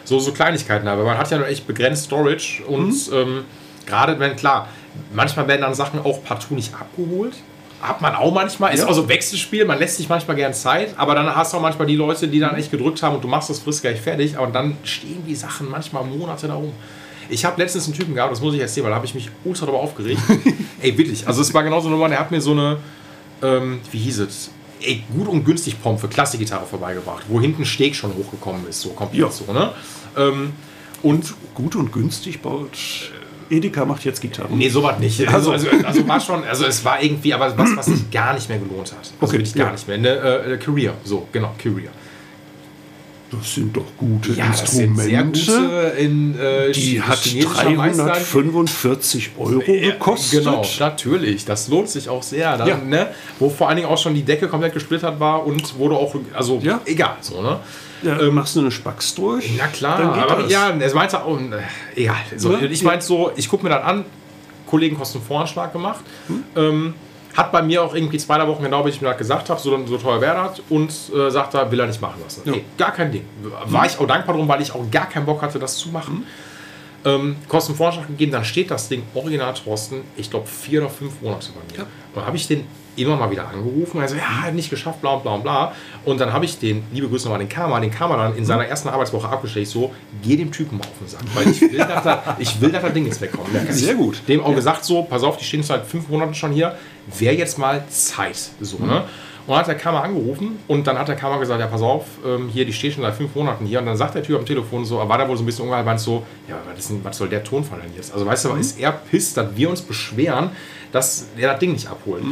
So, 0.04 0.18
so 0.18 0.32
Kleinigkeiten, 0.32 0.88
aber 0.88 1.04
man 1.04 1.18
hat 1.18 1.30
ja 1.30 1.38
nur 1.38 1.46
echt 1.48 1.66
begrenzt 1.66 2.04
Storage 2.04 2.62
und 2.66 2.88
Mhm. 3.10 3.12
ähm, 3.14 3.44
gerade 3.86 4.18
wenn, 4.18 4.34
klar, 4.36 4.68
manchmal 5.12 5.48
werden 5.48 5.62
dann 5.62 5.74
Sachen 5.74 6.00
auch 6.00 6.22
partout 6.24 6.54
nicht 6.54 6.72
abgeholt. 6.74 7.34
Hat 7.82 8.00
man 8.02 8.14
auch 8.14 8.32
manchmal. 8.34 8.74
Ist 8.74 8.80
Ja. 8.80 8.88
auch 8.88 8.92
so 8.94 9.08
Wechselspiel, 9.08 9.64
man 9.64 9.78
lässt 9.78 9.96
sich 9.96 10.08
manchmal 10.08 10.36
gern 10.36 10.52
Zeit, 10.52 10.94
aber 10.98 11.14
dann 11.14 11.34
hast 11.34 11.52
du 11.52 11.56
auch 11.56 11.62
manchmal 11.62 11.86
die 11.86 11.96
Leute, 11.96 12.28
die 12.28 12.38
dann 12.38 12.54
echt 12.56 12.70
gedrückt 12.70 13.02
haben 13.02 13.14
und 13.16 13.24
du 13.24 13.28
machst 13.28 13.48
das 13.48 13.58
frisch 13.60 13.80
gleich 13.80 14.00
fertig, 14.00 14.36
aber 14.36 14.48
dann 14.48 14.76
stehen 14.84 15.24
die 15.26 15.34
Sachen 15.34 15.70
manchmal 15.70 16.04
Monate 16.04 16.46
da 16.48 16.54
rum. 16.54 16.72
Ich 17.30 17.44
habe 17.44 17.60
letztens 17.62 17.86
einen 17.86 17.94
Typen 17.96 18.14
gehabt, 18.14 18.32
das 18.32 18.40
muss 18.40 18.54
ich 18.54 18.60
erzählen, 18.60 18.84
weil 18.84 18.90
da 18.90 18.96
habe 18.96 19.06
ich 19.06 19.14
mich 19.14 19.30
ultra 19.44 19.64
darüber 19.64 19.80
aufgeregt. 19.82 20.20
Ey, 20.82 20.98
wirklich. 20.98 21.26
Also 21.26 21.40
es 21.42 21.54
war 21.54 21.62
genauso 21.62 21.86
eine 21.86 21.96
Nummer, 21.96 22.08
der 22.08 22.18
hat 22.20 22.30
mir 22.30 22.40
so 22.40 22.50
eine, 22.52 22.76
ähm, 23.42 23.80
wie 23.92 23.98
hieß 23.98 24.18
es? 24.20 24.50
Ey, 24.82 25.04
gut 25.14 25.28
und 25.28 25.44
günstig 25.44 25.80
Pomp 25.82 26.00
für 26.00 26.08
Klassikgitarre 26.08 26.66
vorbeigebracht, 26.66 27.24
wo 27.28 27.40
hinten 27.40 27.64
Steg 27.64 27.94
schon 27.94 28.12
hochgekommen 28.14 28.66
ist, 28.68 28.80
so 28.80 28.90
komplett 28.90 29.20
Ja. 29.20 29.30
so, 29.30 29.50
ne? 29.52 29.70
Ähm, 30.18 30.52
und 31.02 31.34
Gut 31.54 31.76
und 31.76 31.92
günstig 31.92 32.42
baut. 32.42 33.12
Edeka 33.50 33.84
macht 33.84 34.04
jetzt 34.04 34.20
Gitarren. 34.20 34.56
Nee, 34.56 34.68
sowas 34.68 34.98
nicht. 34.98 35.26
Also, 35.28 35.52
also, 35.52 35.68
also 35.84 36.06
war 36.08 36.20
schon, 36.20 36.44
also 36.44 36.64
es 36.66 36.84
war 36.84 37.02
irgendwie, 37.02 37.34
aber 37.34 37.56
was, 37.56 37.76
was 37.76 37.86
sich 37.86 38.10
gar 38.10 38.34
nicht 38.34 38.48
mehr 38.48 38.58
gelohnt 38.58 38.92
hat. 38.92 38.98
Also 38.98 39.12
Okay, 39.20 39.32
wirklich 39.32 39.54
gar 39.54 39.66
ja. 39.66 39.72
nicht 39.72 39.88
mehr. 39.88 39.96
Eine 39.96 40.54
äh, 40.54 40.56
Career, 40.58 40.94
so, 41.04 41.26
genau, 41.32 41.54
Career. 41.58 41.90
Das 43.30 43.54
sind 43.54 43.76
doch 43.76 43.84
gute 43.96 44.32
Ja, 44.32 44.46
Instrumente. 44.46 45.42
gute 45.42 45.92
in 45.98 46.36
äh, 46.38 46.72
die 46.72 47.00
hat 47.00 47.18
chinesischer 47.18 47.70
Meister. 47.70 48.06
345 48.06 49.30
Euro 49.38 49.60
gekostet. 49.60 50.44
Genau, 50.44 50.64
natürlich. 50.80 51.44
Das 51.44 51.68
lohnt 51.68 51.88
sich 51.88 52.08
auch 52.08 52.22
sehr. 52.24 52.56
Dann, 52.58 52.66
Ja. 52.68 52.76
ne, 52.78 53.08
wo 53.38 53.48
vor 53.48 53.68
allen 53.68 53.76
Dingen 53.76 53.88
auch 53.88 53.98
schon 53.98 54.14
die 54.14 54.22
Decke 54.24 54.48
komplett 54.48 54.74
gesplittert 54.74 55.20
war 55.20 55.46
und 55.46 55.78
wurde 55.78 55.94
auch, 55.96 56.14
also 56.34 56.58
Ja. 56.62 56.80
egal, 56.86 57.16
so, 57.20 57.40
ne? 57.40 57.60
Ja, 58.02 58.30
machst 58.30 58.56
du 58.56 58.60
eine 58.60 58.70
Spax 58.70 59.14
durch? 59.14 59.50
Na 59.58 59.66
klar, 59.66 60.00
aber 60.16 60.42
das. 60.42 60.50
ja, 60.50 60.70
es 60.80 60.94
meinte 60.94 61.22
auch, 61.22 61.38
äh, 61.38 61.42
egal. 62.00 62.16
So? 62.36 62.56
Ich 62.58 62.82
meinte 62.82 63.04
so, 63.04 63.30
ich 63.36 63.48
gucke 63.48 63.62
mir 63.62 63.70
das 63.70 63.84
an, 63.84 64.04
Kollegen 64.66 64.96
kosten 64.96 65.20
Voranschlag 65.20 65.72
gemacht. 65.72 66.00
Hm? 66.28 66.44
Ähm, 66.56 66.94
hat 67.36 67.52
bei 67.52 67.62
mir 67.62 67.82
auch 67.82 67.94
irgendwie 67.94 68.18
zwei 68.18 68.38
drei 68.38 68.46
Wochen 68.46 68.62
genau, 68.62 68.84
wie 68.84 68.90
ich 68.90 69.00
mir 69.00 69.08
das 69.08 69.18
gesagt 69.18 69.50
habe, 69.50 69.60
so, 69.60 69.86
so 69.86 69.98
teuer 69.98 70.20
wäre 70.20 70.34
das 70.34 70.60
und 70.68 70.90
äh, 71.14 71.30
sagt 71.30 71.54
er, 71.54 71.70
will 71.70 71.80
er 71.80 71.86
nicht 71.86 72.00
machen 72.00 72.20
lassen. 72.22 72.42
Ja. 72.44 72.54
Ey, 72.54 72.64
gar 72.76 72.92
kein 72.92 73.12
Ding. 73.12 73.24
War 73.66 73.86
ich 73.86 73.98
auch 73.98 74.06
dankbar 74.06 74.36
drum, 74.36 74.48
weil 74.48 74.60
ich 74.60 74.74
auch 74.74 74.90
gar 74.90 75.08
keinen 75.08 75.26
Bock 75.26 75.42
hatte, 75.42 75.58
das 75.58 75.76
zu 75.76 75.90
machen. 75.90 76.16
Hm? 76.16 76.24
Ähm, 77.04 77.36
Kosten 77.48 77.74
Voranschlag 77.74 78.08
gegeben, 78.08 78.32
dann 78.32 78.44
steht 78.44 78.70
das 78.70 78.88
Ding 78.88 79.02
original 79.14 79.54
Thorsten, 79.54 80.02
ich 80.16 80.28
glaube 80.28 80.46
vier 80.46 80.82
oder 80.82 80.90
fünf 80.90 81.22
Monate 81.22 81.48
bei 81.52 81.74
mir. 81.74 81.82
Ja. 81.82 81.86
Und 82.14 82.26
habe 82.26 82.36
ich 82.36 82.46
den 82.46 82.66
immer 82.96 83.16
mal 83.16 83.30
wieder 83.30 83.48
angerufen, 83.48 84.00
also 84.00 84.16
ja, 84.16 84.50
nicht 84.50 84.68
geschafft, 84.68 85.00
bla 85.00 85.14
und 85.14 85.22
bla 85.22 85.34
und 85.34 85.42
bla. 85.42 85.72
Und 86.04 86.20
dann 86.20 86.32
habe 86.32 86.44
ich 86.44 86.58
den, 86.58 86.82
liebe 86.92 87.08
Grüße 87.08 87.24
nochmal, 87.24 87.38
den 87.38 87.48
Karma, 87.48 87.80
den 87.80 87.90
Karma 87.90 88.16
dann 88.16 88.36
in 88.36 88.44
seiner 88.44 88.66
ersten 88.66 88.88
Arbeitswoche 88.88 89.28
abgestellt, 89.28 89.68
so, 89.68 89.94
geh 90.22 90.36
dem 90.36 90.52
Typen 90.52 90.78
mal 90.78 90.84
auf 90.84 90.98
den 90.98 91.08
Sack, 91.08 91.22
weil 91.34 91.48
ich 91.48 91.60
will, 91.62 91.78
dass 91.78 92.04
da, 92.04 92.36
ich 92.38 92.60
will, 92.60 92.70
dass 92.70 92.82
das 92.82 92.92
Ding 92.92 93.06
jetzt 93.06 93.20
wegkommt. 93.20 93.48
Sehr 93.70 93.94
gut. 93.94 94.20
Dem 94.28 94.42
auch 94.42 94.54
gesagt 94.54 94.84
so, 94.84 95.02
pass 95.02 95.22
auf, 95.22 95.36
die 95.36 95.44
stehen 95.44 95.62
seit 95.62 95.86
fünf 95.86 96.08
Monaten 96.08 96.34
schon 96.34 96.52
hier, 96.52 96.76
wäre 97.18 97.34
jetzt 97.34 97.58
mal 97.58 97.82
Zeit. 97.88 98.50
So, 98.60 98.78
ne? 98.78 99.04
Und 99.46 99.52
dann 99.52 99.58
hat 99.58 99.68
der 99.68 99.74
Kammer 99.76 100.04
angerufen 100.04 100.58
und 100.68 100.86
dann 100.86 100.98
hat 100.98 101.08
der 101.08 101.16
Kammer 101.16 101.38
gesagt, 101.38 101.60
ja 101.60 101.66
pass 101.66 101.82
auf, 101.82 102.04
ähm, 102.24 102.48
hier, 102.48 102.64
die 102.64 102.72
steht 102.72 102.94
schon 102.94 103.02
seit 103.02 103.14
fünf 103.14 103.34
Monaten 103.34 103.66
hier. 103.66 103.80
Und 103.80 103.86
dann 103.86 103.96
sagt 103.96 104.14
der 104.14 104.22
Typ 104.22 104.38
am 104.38 104.46
Telefon 104.46 104.84
so, 104.84 104.96
war 104.96 105.18
da 105.18 105.28
wohl 105.28 105.36
so 105.36 105.42
ein 105.42 105.46
bisschen 105.46 105.64
ungehalten 105.64 105.98
so, 105.98 106.24
ja, 106.48 106.56
was, 106.68 106.78
ist 106.78 106.90
denn, 106.90 107.04
was 107.04 107.16
soll 107.16 107.28
der 107.28 107.42
Tonfall 107.42 107.80
denn 107.80 107.94
jetzt? 107.96 108.12
Also 108.12 108.26
weißt 108.26 108.44
du, 108.44 108.54
ist 108.54 108.78
er 108.78 108.92
pisst, 108.92 109.36
dass 109.36 109.56
wir 109.56 109.70
uns 109.70 109.82
beschweren, 109.82 110.50
dass 110.92 111.28
er 111.36 111.50
das 111.52 111.58
Ding 111.58 111.72
nicht 111.72 111.88
abholt. 111.88 112.22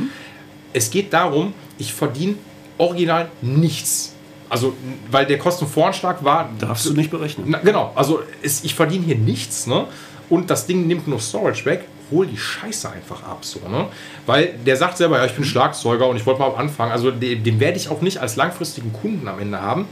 Es 0.72 0.90
geht 0.90 1.12
darum, 1.12 1.54
ich 1.78 1.92
verdiene 1.92 2.34
original 2.76 3.30
nichts. 3.40 4.14
Also, 4.50 4.74
weil 5.10 5.26
der 5.26 5.38
Kostenvoranschlag 5.38 6.24
war 6.24 6.50
Darfst 6.58 6.86
du 6.86 6.94
nicht 6.94 7.10
berechnen. 7.10 7.46
na, 7.48 7.58
genau, 7.58 7.92
also 7.94 8.20
es, 8.42 8.64
ich 8.64 8.74
verdiene 8.74 9.04
hier 9.04 9.16
nichts, 9.16 9.66
ne? 9.66 9.86
Und 10.30 10.50
das 10.50 10.66
Ding 10.66 10.86
nimmt 10.86 11.06
nur 11.06 11.20
Storage 11.20 11.64
weg. 11.64 11.84
Hol 12.10 12.26
die 12.26 12.36
Scheiße 12.38 12.90
einfach 12.90 13.22
ab, 13.22 13.44
so, 13.44 13.60
ne? 13.68 13.86
Weil 14.26 14.54
der 14.64 14.76
sagt 14.76 14.96
selber, 14.96 15.18
ja, 15.18 15.26
ich 15.26 15.34
bin 15.34 15.44
Schlagzeuger 15.44 16.06
und 16.08 16.16
ich 16.16 16.24
wollte 16.26 16.40
mal 16.40 16.54
anfangen. 16.54 16.90
Also 16.92 17.10
den, 17.10 17.42
den 17.44 17.60
werde 17.60 17.76
ich 17.76 17.90
auch 17.90 18.00
nicht 18.00 18.18
als 18.18 18.36
langfristigen 18.36 18.92
Kunden 18.92 19.28
am 19.28 19.38
Ende 19.38 19.60
haben. 19.60 19.86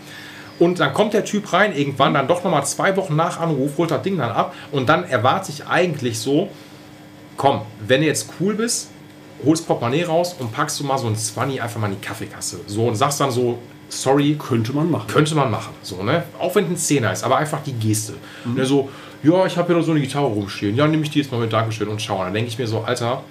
Und 0.59 0.81
dann 0.81 0.95
kommt 0.95 1.13
der 1.13 1.25
Typ 1.27 1.53
rein, 1.53 1.77
irgendwann 1.77 2.15
dann 2.15 2.27
doch 2.29 2.43
nochmal 2.43 2.65
zwei 2.65 2.97
Wochen 2.97 3.15
nach 3.15 3.39
Anruf, 3.39 3.77
holt 3.77 3.91
das 3.91 4.01
Ding 4.03 4.17
dann 4.17 4.31
ab 4.31 4.55
und 4.73 4.89
dann 4.89 5.05
erwarte 5.05 5.53
ich 5.53 5.67
eigentlich 5.67 6.19
so, 6.19 6.49
komm, 7.37 7.61
wenn 7.87 8.01
du 8.01 8.07
jetzt 8.07 8.31
cool 8.41 8.55
bist, 8.55 8.89
holst 9.45 9.67
Portemonnaie 9.67 10.05
raus 10.05 10.35
und 10.39 10.53
packst 10.53 10.81
du 10.81 10.85
mal 10.85 10.97
so 10.97 11.09
ein 11.09 11.17
20 11.17 11.61
einfach 11.61 11.79
mal 11.79 11.89
in 11.93 12.01
die 12.01 12.07
Kaffeekasse. 12.07 12.61
So 12.67 12.87
und 12.87 12.97
sagst 12.97 13.21
dann 13.21 13.31
so, 13.31 13.59
sorry, 13.91 14.39
Könnte 14.39 14.73
man 14.73 14.91
machen. 14.91 15.09
könnte 15.09 15.35
man 15.35 15.51
machen, 15.51 15.75
so, 15.83 16.03
ne? 16.03 16.25
Auch 16.39 16.55
wenn 16.55 16.65
es 16.65 16.71
ein 16.71 16.77
Zehner 16.79 17.13
ist, 17.13 17.23
aber 17.23 17.37
einfach 17.37 17.63
die 17.63 17.75
Geste. 17.75 18.15
Und 18.47 18.59
er 18.59 18.65
so, 18.65 18.89
ja, 19.23 19.47
ich 19.47 19.57
habe 19.57 19.69
hier 19.69 19.77
noch 19.77 19.85
so 19.85 19.93
eine 19.93 20.01
Gitarre 20.01 20.27
rumstehen. 20.27 20.77
Ja, 20.77 20.87
nehme 20.87 21.03
ich 21.03 21.11
die 21.11 21.21
jetzt 21.21 21.33
mal 21.33 21.41
mit 21.41 21.53
Dankeschön 21.53 21.89
und 21.89 22.01
schauen. 22.01 22.25
Dann 22.25 22.35
denke 22.35 22.49
ich 22.49 22.59
mir 22.59 22.67
so, 22.67 22.81
Alter, 22.81 23.23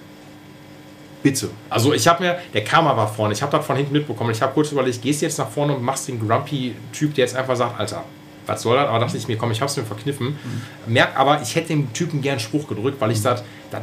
bitte. 1.23 1.49
Also 1.69 1.93
ich 1.93 2.07
habe 2.07 2.23
mir, 2.23 2.37
der 2.53 2.63
Karma 2.63 2.95
war 2.95 3.07
vorne, 3.07 3.33
ich 3.33 3.41
habe 3.41 3.51
das 3.55 3.65
von 3.65 3.75
hinten 3.75 3.93
mitbekommen. 3.93 4.31
Ich 4.31 4.41
habe 4.41 4.53
kurz 4.53 4.71
überlegt, 4.71 5.01
gehst 5.01 5.21
du 5.21 5.25
jetzt 5.25 5.37
nach 5.37 5.49
vorne 5.49 5.75
und 5.75 5.83
machst 5.83 6.07
den 6.07 6.25
Grumpy-Typ, 6.25 7.15
der 7.15 7.25
jetzt 7.25 7.35
einfach 7.35 7.55
sagt, 7.55 7.79
Alter, 7.79 8.03
was 8.45 8.61
soll 8.61 8.75
das? 8.77 8.87
Aber 8.87 8.99
dachte 8.99 9.17
ich 9.17 9.27
mir, 9.27 9.37
komm, 9.37 9.51
ich 9.51 9.61
habe 9.61 9.69
es 9.69 9.77
mir 9.77 9.85
verkniffen. 9.85 10.37
Merk 10.85 11.17
aber, 11.17 11.41
ich 11.41 11.55
hätte 11.55 11.69
dem 11.69 11.91
Typen 11.93 12.21
gern 12.21 12.39
Spruch 12.39 12.67
gedrückt, 12.67 13.01
weil 13.01 13.11
ich 13.11 13.21
das, 13.21 13.43
das 13.71 13.81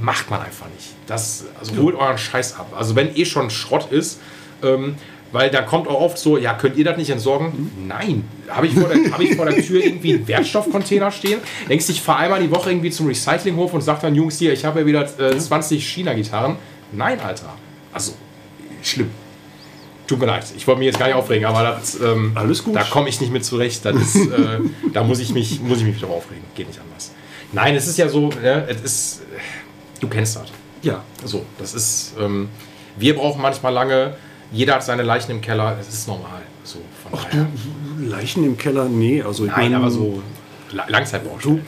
macht 0.00 0.30
man 0.30 0.40
einfach 0.40 0.66
nicht. 0.74 0.88
Das, 1.06 1.44
also 1.58 1.76
holt 1.76 1.94
euren 1.94 2.18
Scheiß 2.18 2.56
ab. 2.56 2.72
Also 2.76 2.96
wenn 2.96 3.14
eh 3.16 3.24
schon 3.24 3.50
Schrott 3.50 3.92
ist, 3.92 4.20
ähm, 4.62 4.96
weil 5.32 5.50
da 5.50 5.62
kommt 5.62 5.86
auch 5.88 6.00
oft 6.00 6.18
so, 6.18 6.36
ja, 6.38 6.54
könnt 6.54 6.76
ihr 6.76 6.84
das 6.84 6.96
nicht 6.96 7.10
entsorgen? 7.10 7.70
Nein. 7.86 8.24
Habe 8.48 8.66
ich, 8.66 8.74
vor 8.74 8.88
der- 8.88 9.12
hab 9.12 9.20
ich 9.20 9.36
vor 9.36 9.46
der 9.46 9.62
Tür 9.64 9.84
irgendwie 9.84 10.14
einen 10.14 10.26
Wertstoffcontainer 10.28 11.10
stehen? 11.12 11.40
Denkst 11.68 11.86
du, 11.86 11.92
ich 11.92 12.00
fahre 12.02 12.20
einmal 12.20 12.40
die 12.40 12.50
Woche 12.50 12.70
irgendwie 12.70 12.90
zum 12.90 13.06
Recyclinghof 13.06 13.72
und 13.74 13.80
sag 13.82 14.00
dann, 14.00 14.14
Jungs, 14.14 14.38
hier, 14.38 14.52
ich 14.52 14.64
habe 14.64 14.80
ja 14.80 14.86
wieder 14.86 15.02
äh, 15.20 15.36
20 15.38 15.86
China-Gitarren. 15.86 16.56
Nein, 16.92 17.20
Alter. 17.20 17.54
Also, 17.92 18.12
schlimm. 18.82 19.10
Tut 20.06 20.18
mir 20.18 20.26
leid, 20.26 20.44
ich 20.56 20.66
wollte 20.66 20.80
mich 20.80 20.86
jetzt 20.86 20.98
gar 20.98 21.06
nicht 21.06 21.14
aufregen, 21.14 21.44
aber 21.46 21.62
das, 21.62 22.00
ähm, 22.00 22.32
Alles 22.34 22.64
gut. 22.64 22.74
da 22.74 22.82
komme 22.82 23.08
ich 23.08 23.20
nicht 23.20 23.32
mit 23.32 23.44
zurecht. 23.44 23.84
Ist, 23.86 24.16
äh, 24.16 24.58
da 24.92 25.04
muss 25.04 25.20
ich, 25.20 25.30
mich, 25.32 25.60
muss 25.60 25.78
ich 25.78 25.84
mich 25.84 25.96
wieder 25.96 26.08
aufregen. 26.08 26.42
Geht 26.56 26.66
nicht 26.66 26.80
anders. 26.80 27.12
Nein, 27.52 27.76
es 27.76 27.86
ist 27.86 27.96
ja 27.96 28.08
so, 28.08 28.28
ne, 28.28 28.66
es 28.68 28.80
ist, 28.80 29.22
du 30.00 30.08
kennst 30.08 30.34
das. 30.34 30.46
Ja. 30.82 31.04
So, 31.24 31.44
das 31.58 31.74
ist, 31.74 32.14
ähm, 32.18 32.48
wir 32.96 33.14
brauchen 33.14 33.40
manchmal 33.40 33.72
lange, 33.72 34.16
jeder 34.52 34.74
hat 34.74 34.84
seine 34.84 35.02
Leichen 35.02 35.30
im 35.30 35.40
Keller, 35.40 35.76
das 35.76 35.88
ist 35.88 36.08
normal. 36.08 36.42
So, 36.64 36.78
von 37.02 37.12
daher. 37.20 37.46
Leichen 37.98 38.44
im 38.44 38.56
Keller, 38.56 38.88
nee. 38.88 39.22
Also 39.22 39.44
ich 39.44 39.50
Nein, 39.50 39.72
mein, 39.72 39.74
aber 39.80 39.90
so 39.90 40.22
La- 40.72 40.88
Langzeitbaustellen. 40.88 41.62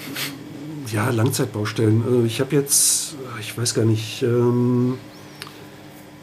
Ja, 0.93 1.11
Langzeitbaustellen. 1.11 2.25
Äh, 2.25 2.27
Ich 2.27 2.41
habe 2.41 2.55
jetzt, 2.57 3.15
ich 3.41 3.57
weiß 3.57 3.75
gar 3.75 3.85
nicht, 3.85 4.23
ähm, 4.23 4.99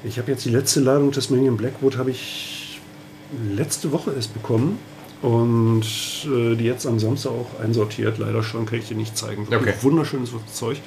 ich 0.03 0.17
habe 0.17 0.31
jetzt 0.31 0.45
die 0.45 0.49
letzte 0.49 0.79
Ladung 0.81 1.11
Tasmanian 1.11 1.57
Blackwood 1.57 1.97
habe 1.97 2.11
ich 2.11 2.79
letzte 3.55 3.91
Woche 3.91 4.11
erst 4.15 4.33
bekommen 4.33 4.79
und 5.21 5.83
äh, 6.25 6.55
die 6.55 6.63
jetzt 6.63 6.85
am 6.85 6.99
Samstag 6.99 7.31
auch 7.31 7.59
einsortiert. 7.63 8.17
Leider 8.17 8.41
schon, 8.43 8.65
kann 8.65 8.79
ich 8.79 8.87
dir 8.87 8.95
nicht 8.95 9.17
zeigen. 9.17 9.47
Okay. 9.53 9.73
Wunderschönes 9.81 10.31
Zeug. 10.53 10.77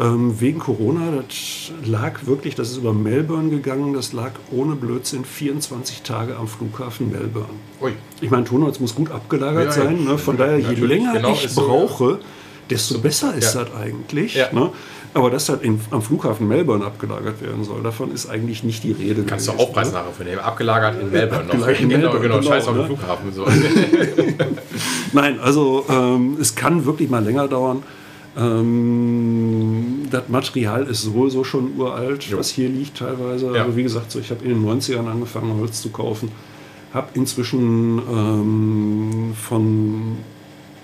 Ähm, 0.00 0.40
wegen 0.40 0.60
Corona, 0.60 1.00
das 1.26 1.72
lag 1.84 2.24
wirklich, 2.26 2.54
das 2.54 2.70
ist 2.70 2.76
über 2.76 2.92
Melbourne 2.92 3.50
gegangen, 3.50 3.94
das 3.94 4.12
lag 4.12 4.30
ohne 4.52 4.76
Blödsinn 4.76 5.24
24 5.24 6.02
Tage 6.02 6.36
am 6.36 6.46
Flughafen 6.46 7.10
Melbourne. 7.10 7.48
Ui. 7.80 7.92
Ich 8.20 8.30
meine, 8.30 8.44
Tonholz 8.44 8.78
muss 8.78 8.94
gut 8.94 9.10
abgelagert 9.10 9.74
Ja, 9.76 9.82
ja. 9.82 9.88
sein. 9.88 10.04
Ne? 10.04 10.16
Von 10.16 10.36
daher, 10.36 10.58
je 10.58 10.74
länger 10.74 11.14
genau, 11.14 11.32
ich 11.32 11.46
ist 11.46 11.56
so, 11.56 11.62
brauche, 11.66 12.20
desto 12.70 12.98
besser 12.98 13.34
ist 13.34 13.54
Ja. 13.54 13.64
das 13.64 13.74
eigentlich. 13.74 14.34
Ja. 14.36 14.52
Ne? 14.52 14.70
Aber 15.14 15.30
dass 15.30 15.46
das 15.46 15.62
in, 15.62 15.80
am 15.90 16.00
Flughafen 16.02 16.46
Melbourne 16.46 16.84
abgelagert 16.84 17.40
werden 17.42 17.64
soll, 17.64 17.82
davon 17.82 18.12
ist 18.12 18.28
eigentlich 18.30 18.62
nicht 18.62 18.84
die 18.84 18.92
Rede. 18.92 19.24
Kannst 19.24 19.48
du 19.48 19.52
gewesen, 19.52 19.66
Aufpreis 19.66 19.88
ne? 19.88 19.94
nachher 19.94 20.12
für 20.12 20.22
nehmen. 20.22 20.38
Abgelagert 20.38 21.00
in 21.00 21.10
Melbourne 21.10 21.44
noch. 21.46 21.54
Abgelagert 21.54 21.80
in 21.80 21.88
genau, 21.88 22.00
Melbourne, 22.02 22.22
genau, 22.22 22.38
genau, 22.38 22.48
scheiß 22.48 22.66
auf 22.68 22.74
den 22.74 22.82
ne? 22.82 22.86
Flughafen. 22.86 23.32
So. 23.32 23.46
Nein, 25.12 25.40
also 25.40 25.84
ähm, 25.88 26.36
es 26.40 26.54
kann 26.54 26.84
wirklich 26.84 27.10
mal 27.10 27.24
länger 27.24 27.48
dauern. 27.48 27.82
Ähm, 28.38 30.06
das 30.10 30.28
Material 30.28 30.84
ist 30.84 31.02
sowieso 31.02 31.44
schon 31.44 31.76
uralt, 31.76 32.24
Jo. 32.24 32.38
was 32.38 32.50
hier 32.50 32.68
liegt 32.68 32.98
teilweise. 32.98 33.46
Ja. 33.54 33.64
Also 33.64 33.76
wie 33.76 33.82
gesagt, 33.82 34.10
so, 34.10 34.20
ich 34.20 34.30
habe 34.30 34.44
in 34.44 34.50
den 34.50 34.64
90ern 34.64 35.06
angefangen, 35.06 35.58
Holz 35.58 35.82
zu 35.82 35.90
kaufen. 35.90 36.30
Habe 36.94 37.08
inzwischen 37.14 38.00
ähm, 38.10 39.34
von 39.34 40.16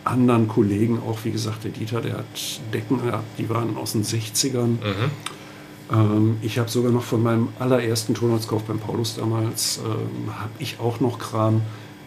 anderen 0.04 0.48
Kollegen 0.48 0.98
auch, 1.06 1.18
wie 1.24 1.30
gesagt, 1.30 1.64
der 1.64 1.70
Dieter, 1.70 2.02
der 2.02 2.18
hat 2.18 2.60
Decken 2.74 3.02
gehabt, 3.02 3.38
die 3.38 3.48
waren 3.48 3.76
aus 3.76 3.92
den 3.92 4.02
60ern. 4.04 4.76
Ähm, 5.90 6.36
ich 6.42 6.58
habe 6.58 6.68
sogar 6.68 6.92
noch 6.92 7.04
von 7.04 7.22
meinem 7.22 7.48
allerersten 7.58 8.14
Tonholzkauf 8.14 8.64
beim 8.64 8.78
Paulus 8.80 9.16
damals, 9.16 9.80
ähm, 9.84 10.34
habe 10.34 10.50
ich 10.58 10.78
auch 10.78 11.00
noch 11.00 11.18
Kram, 11.18 11.62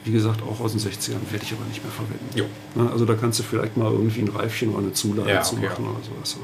wie 0.07 0.11
gesagt, 0.11 0.41
auch 0.41 0.59
aus 0.61 0.71
den 0.71 0.79
60ern, 0.81 1.17
werde 1.31 1.43
ich 1.45 1.51
aber 1.53 1.65
nicht 1.67 1.83
mehr 1.83 1.91
verwenden. 1.91 2.25
Jo. 2.35 2.45
Ne, 2.81 2.89
Also 2.91 3.05
da 3.05 3.13
kannst 3.15 3.37
du 3.39 3.43
vielleicht 3.43 3.77
mal 3.77 3.91
irgendwie 3.91 4.21
ein 4.21 4.29
Reifchen 4.29 4.69
oder 4.69 4.79
eine 4.79 4.93
Zulage 4.93 5.29
Ja, 5.29 5.41
zu 5.41 5.55
okay. 5.57 5.67
machen 5.67 5.85
oder 5.85 6.03
sowas. 6.03 6.37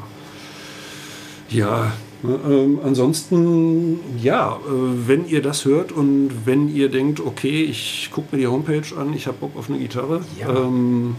Ja, 1.49 1.91
ne, 2.23 2.40
ähm, 2.49 2.80
ansonsten, 2.84 3.99
ja, 4.22 4.53
äh, 4.56 5.07
wenn 5.07 5.27
ihr 5.27 5.41
das 5.41 5.65
hört 5.65 5.91
und 5.91 6.31
wenn 6.45 6.73
ihr 6.73 6.90
denkt, 6.90 7.19
okay, 7.19 7.64
ich 7.64 8.10
gucke 8.11 8.35
mir 8.35 8.41
die 8.41 8.48
Homepage 8.48 8.84
an, 8.98 9.14
ich 9.14 9.27
habe 9.27 9.38
Bock 9.40 9.56
auf 9.57 9.69
eine 9.69 9.77
Gitarre, 9.80 10.22
Ja. 10.40 10.49
ähm, 10.49 11.15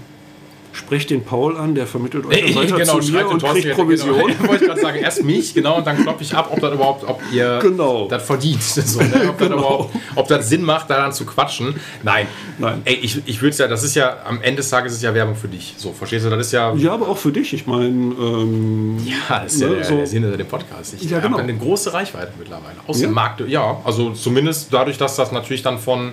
sprecht 0.75 1.09
den 1.11 1.25
Paul 1.25 1.57
an, 1.57 1.75
der 1.77 1.87
vermittelt 1.87 2.27
euch 2.27 2.37
Ich, 2.51 2.57
weiter 2.57 2.77
genau, 2.77 2.99
zu 2.99 3.13
mir 3.13 3.29
und 3.29 3.43
kriegt 3.43 3.65
jetzt- 3.65 3.77
Provision. 3.77 4.15
Genau, 4.19 4.29
ich 4.29 4.49
wollte 4.49 4.67
gerade 4.67 4.81
sagen, 4.81 4.99
erst 4.99 5.23
mich, 5.23 5.55
genau, 5.55 5.77
und 5.79 5.87
dann 5.87 5.97
klopfe 6.03 6.23
ich 6.25 6.35
ab, 6.35 6.49
ob 6.53 6.61
das 6.61 6.75
überhaupt, 6.75 7.05
ob 7.09 7.21
ihr 7.33 7.61
Genau. 7.63 8.09
das 8.09 8.25
verdient. 8.25 8.61
So, 8.63 9.01
ne? 9.01 9.07
ob, 9.29 9.39
das 9.39 9.49
Genau. 9.49 9.91
ob 10.17 10.29
das 10.29 10.49
Sinn 10.49 10.63
macht, 10.63 10.91
daran 10.91 11.13
zu 11.13 11.25
quatschen. 11.25 11.77
Nein. 12.03 12.27
Nein. 12.59 12.83
Ey, 12.85 12.95
ich, 12.97 13.23
ich 13.25 13.41
würde 13.41 13.51
es 13.51 13.59
ja, 13.59 13.69
das 13.69 13.85
ist 13.85 13.95
ja, 13.95 14.17
am 14.27 14.43
Ende 14.43 14.57
des 14.57 14.69
Tages 14.71 14.93
ist 14.95 15.03
ja 15.03 15.15
Werbung 15.15 15.37
für 15.37 15.49
dich. 15.49 15.75
So, 15.77 15.93
verstehst 15.93 16.27
du? 16.27 16.31
Das 16.31 16.41
ist 16.47 16.53
ja. 16.53 16.75
Ja, 16.75 16.93
aber 16.95 17.09
auch 17.09 17.19
für 17.19 17.31
dich. 17.33 17.53
Ich 17.55 17.67
meine, 17.69 17.87
ähm, 17.89 18.99
Ja, 19.07 19.41
das 19.45 19.55
ist 19.55 19.61
ja 19.61 19.69
Ne, 19.69 19.77
der, 19.77 19.85
so- 19.85 19.97
der 19.97 20.07
Sinn 20.07 20.23
hinter 20.23 20.37
dem 20.37 20.49
Podcast. 20.49 20.95
Ich 21.01 21.09
Ja, 21.09 21.21
genau. 21.21 21.35
habe 21.39 21.43
eine 21.45 21.57
große 21.57 21.93
Reichweite 21.95 22.33
mittlerweile. 22.39 22.75
Aus 22.87 23.01
Ja? 23.01 23.07
dem 23.07 23.15
Markt, 23.15 23.41
ja. 23.49 23.81
Also 23.85 24.11
zumindest 24.11 24.73
dadurch, 24.73 24.99
dass 24.99 25.15
das 25.17 25.31
natürlich 25.33 25.63
dann 25.63 25.79
von, 25.79 26.13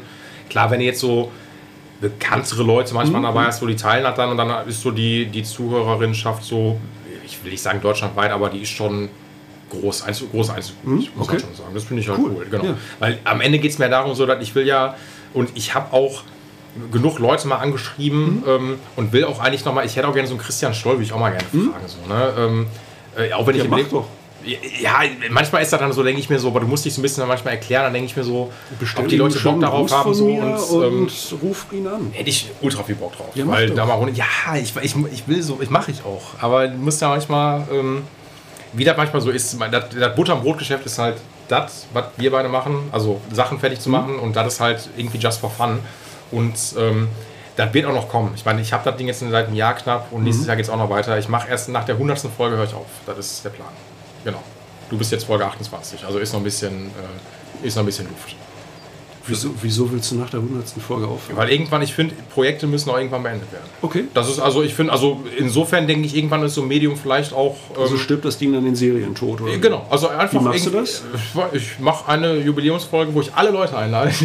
klar, 0.50 0.70
wenn 0.70 0.82
ihr 0.82 0.88
jetzt 0.88 1.00
so 1.00 1.32
bekanntere 2.02 2.64
Leute 2.64 2.94
manchmal 2.94 3.22
Mhm. 3.22 3.26
dabei 3.26 3.45
hast, 3.45 3.61
wo 3.61 3.65
die 3.68 3.76
teilen 3.76 4.06
hat 4.06 4.18
dann 4.18 4.30
und 4.32 4.38
dann 4.38 4.68
ist 4.68 4.82
so 4.82 4.91
die, 4.91 5.28
die 5.28 5.44
Zuhörerinnenschaft 5.44 6.44
so, 6.44 6.80
ich 7.26 7.41
will 7.44 7.52
nicht 7.52 7.61
sagen 7.61 7.80
deutschlandweit, 7.82 8.32
aber 8.32 8.49
die 8.49 8.60
ist 8.61 8.69
schon 8.69 9.10
groß, 9.69 10.02
einzel, 10.03 10.28
groß 10.32 10.49
muss 10.49 10.73
Mhm. 10.84 11.07
okay. 11.19 11.32
man 11.34 11.40
schon 11.40 11.56
sagen. 11.56 11.69
Das 11.73 11.84
finde 11.86 12.02
ich 12.02 12.10
halt 12.10 12.19
Cool, 12.19 12.32
cool. 12.38 12.48
genau. 12.49 12.64
ja. 12.65 12.78
Weil 12.99 13.19
am 13.23 13.40
Ende 13.40 13.60
geht 13.60 13.72
es 13.72 13.78
mir 13.80 13.88
darum, 13.90 14.15
so 14.15 14.26
dass 14.26 14.41
ich 14.41 14.53
will 14.56 14.65
ja, 14.68 14.95
und 15.34 15.49
ich 15.56 15.73
habe 15.76 15.94
auch 15.94 16.23
genug 16.91 17.19
Leute 17.19 17.48
mal 17.48 17.57
angeschrieben 17.57 18.38
Mhm. 18.38 18.44
ähm, 18.48 18.80
und 18.95 19.14
will 19.14 19.26
auch 19.26 19.40
eigentlich 19.40 19.64
nochmal, 19.64 19.86
ich 19.86 19.95
hätte 19.95 20.07
auch 20.07 20.14
gerne 20.14 20.28
so 20.28 20.34
einen 20.34 20.41
Christian 20.41 20.73
Stoll, 20.73 20.98
will 20.98 21.03
ich 21.06 21.14
auch 21.14 21.19
mal 21.19 21.30
gerne 21.32 21.45
fragen. 21.45 21.86
So, 21.88 21.98
ne? 22.14 22.34
ähm, 22.38 22.65
äh, 23.18 23.32
auch 23.34 23.45
wenn 23.45 23.56
ich 23.56 23.64
Mhm. 23.64 23.64
Ja, 23.64 23.64
im 23.65 23.69
mach 23.72 23.78
Leben- 23.78 23.90
doch. 23.91 24.07
Ja, 24.82 25.00
manchmal 25.30 25.62
ist 25.62 25.72
das 25.74 25.80
dann 25.80 25.92
so, 25.94 26.04
denke 26.04 26.20
ich 26.20 26.30
mir 26.30 26.40
so, 26.40 26.48
aber 26.48 26.60
du 26.62 26.68
musst 26.68 26.86
dich 26.86 26.94
so 26.94 27.00
ein 27.00 27.04
bisschen 27.04 27.28
manchmal 27.28 27.54
erklären, 27.56 27.84
dann 27.84 27.94
denke 27.94 28.08
ich 28.08 28.16
mir 28.16 28.24
so, 28.24 28.52
ob 28.98 29.08
die 29.08 29.18
Leute 29.18 29.40
Bock 29.40 29.60
darauf 29.60 29.92
haben. 29.92 30.14
So, 30.14 30.26
und, 30.26 30.84
ähm, 30.84 31.00
und 31.04 31.36
ruf 31.42 31.66
ihn 31.72 31.88
an. 31.88 32.12
hätte 32.14 32.30
ich 32.30 32.50
ultra 32.62 32.84
viel 32.84 32.96
Bock 32.96 33.16
drauf. 33.16 33.30
Ja, 33.36 33.48
weil 33.48 33.70
da 33.70 33.86
mal 33.86 34.10
ja, 34.14 34.26
ich, 34.56 34.74
ich, 34.82 34.96
ich 35.12 35.28
will 35.28 35.42
so, 35.44 35.60
ich 35.62 35.70
mache 35.70 35.92
ich 35.92 36.04
auch. 36.04 36.22
Aber 36.42 36.68
du 36.68 36.78
musst 36.78 37.02
ja 37.02 37.10
manchmal, 37.10 37.68
ähm, 37.72 38.04
wie 38.74 38.84
das 38.84 38.98
manchmal 38.98 39.22
so 39.22 39.30
ist, 39.32 39.58
das, 39.72 39.84
das 39.90 40.16
Butter- 40.16 40.36
und 40.36 40.44
Brotgeschäft 40.44 40.86
ist 40.86 40.98
halt 40.98 41.18
das, 41.48 41.86
was 41.94 42.06
wir 42.18 42.32
beide 42.32 42.48
machen, 42.50 42.90
also 42.92 43.20
Sachen 43.32 43.60
fertig 43.60 43.80
Mhm. 43.80 43.84
zu 43.84 43.90
machen 43.90 44.16
und 44.20 44.36
das 44.36 44.54
ist 44.54 44.60
halt 44.62 44.90
irgendwie 44.98 45.18
just 45.18 45.40
for 45.40 45.52
fun. 45.52 45.80
Und 46.32 46.56
ähm, 46.78 47.10
das 47.58 47.74
wird 47.74 47.86
auch 47.86 47.94
noch 47.94 48.08
kommen. 48.08 48.32
Ich 48.36 48.46
meine, 48.46 48.62
ich 48.62 48.72
habe 48.72 48.86
das 48.90 48.96
Ding 48.96 49.08
jetzt 49.08 49.20
seit 49.20 49.48
einem 49.48 49.56
Jahr 49.56 49.74
knapp 49.76 50.08
und 50.12 50.20
Mhm. 50.20 50.24
nächstes 50.26 50.48
Jahr 50.48 50.56
geht 50.56 50.64
es 50.66 50.72
auch 50.72 50.78
noch 50.78 50.90
weiter. 50.90 51.18
Ich 51.20 51.28
mache 51.28 51.50
erst 51.50 51.68
nach 51.68 51.84
der 51.84 51.96
100. 51.96 52.20
Folge 52.36 52.56
höre 52.56 52.64
ich 52.64 52.74
auf. 52.74 52.86
Das 53.06 53.18
ist 53.18 53.44
der 53.44 53.50
Plan. 53.50 53.68
Genau. 54.23 54.43
Du 54.89 54.98
bist 54.98 55.11
jetzt 55.11 55.26
Folge 55.26 55.45
28, 55.45 56.03
also 56.06 56.19
ist 56.19 56.34
noch 56.34 56.41
ein 56.41 56.43
bisschen, 56.43 56.88
äh, 56.88 57.68
ist 57.68 57.76
noch 57.76 57.84
ein 57.84 57.85
bisschen 57.85 58.07
Luft. 58.10 58.35
Wieso, 59.27 59.49
wieso 59.61 59.91
willst 59.91 60.11
du 60.11 60.15
nach 60.15 60.30
der 60.30 60.39
100. 60.39 60.68
Folge 60.85 61.07
aufhören? 61.07 61.38
Weil 61.38 61.49
irgendwann, 61.49 61.81
ich 61.81 61.93
finde, 61.93 62.15
Projekte 62.34 62.65
müssen 62.68 62.89
auch 62.89 62.98
irgendwann 62.98 63.23
beendet 63.23 63.52
werden. 63.52 63.65
Okay. 63.81 64.06
Das 64.14 64.30
ist 64.30 64.39
also, 64.39 64.64
ich 64.64 64.73
finde, 64.73 64.91
also 64.91 65.22
insofern 65.38 65.88
denke 65.88 66.07
ich, 66.07 66.15
irgendwann 66.15 66.43
ist 66.43 66.56
so 66.56 66.61
ein 66.61 66.68
Medium 66.68 66.95
vielleicht 66.95 67.34
auch. 67.34 67.56
Ähm, 67.76 67.81
Also 67.81 67.98
stirbt 67.98 68.26
das 68.26 68.38
Ding 68.38 68.53
dann 68.53 68.65
in 68.65 68.76
Serientod, 68.76 69.41
oder? 69.41 69.57
Genau, 69.57 69.85
also 69.89 70.07
einfach. 70.07 70.39
Wie 70.39 70.43
machst 70.43 70.65
du 70.65 70.69
das? 70.72 71.03
Ich 71.53 71.80
mache 71.80 72.10
eine 72.10 72.35
Jubiläumsfolge, 72.38 73.14
wo 73.14 73.22
ich 73.22 73.34
alle 73.34 73.52
Leute 73.52 73.77
einlade. 73.77 74.11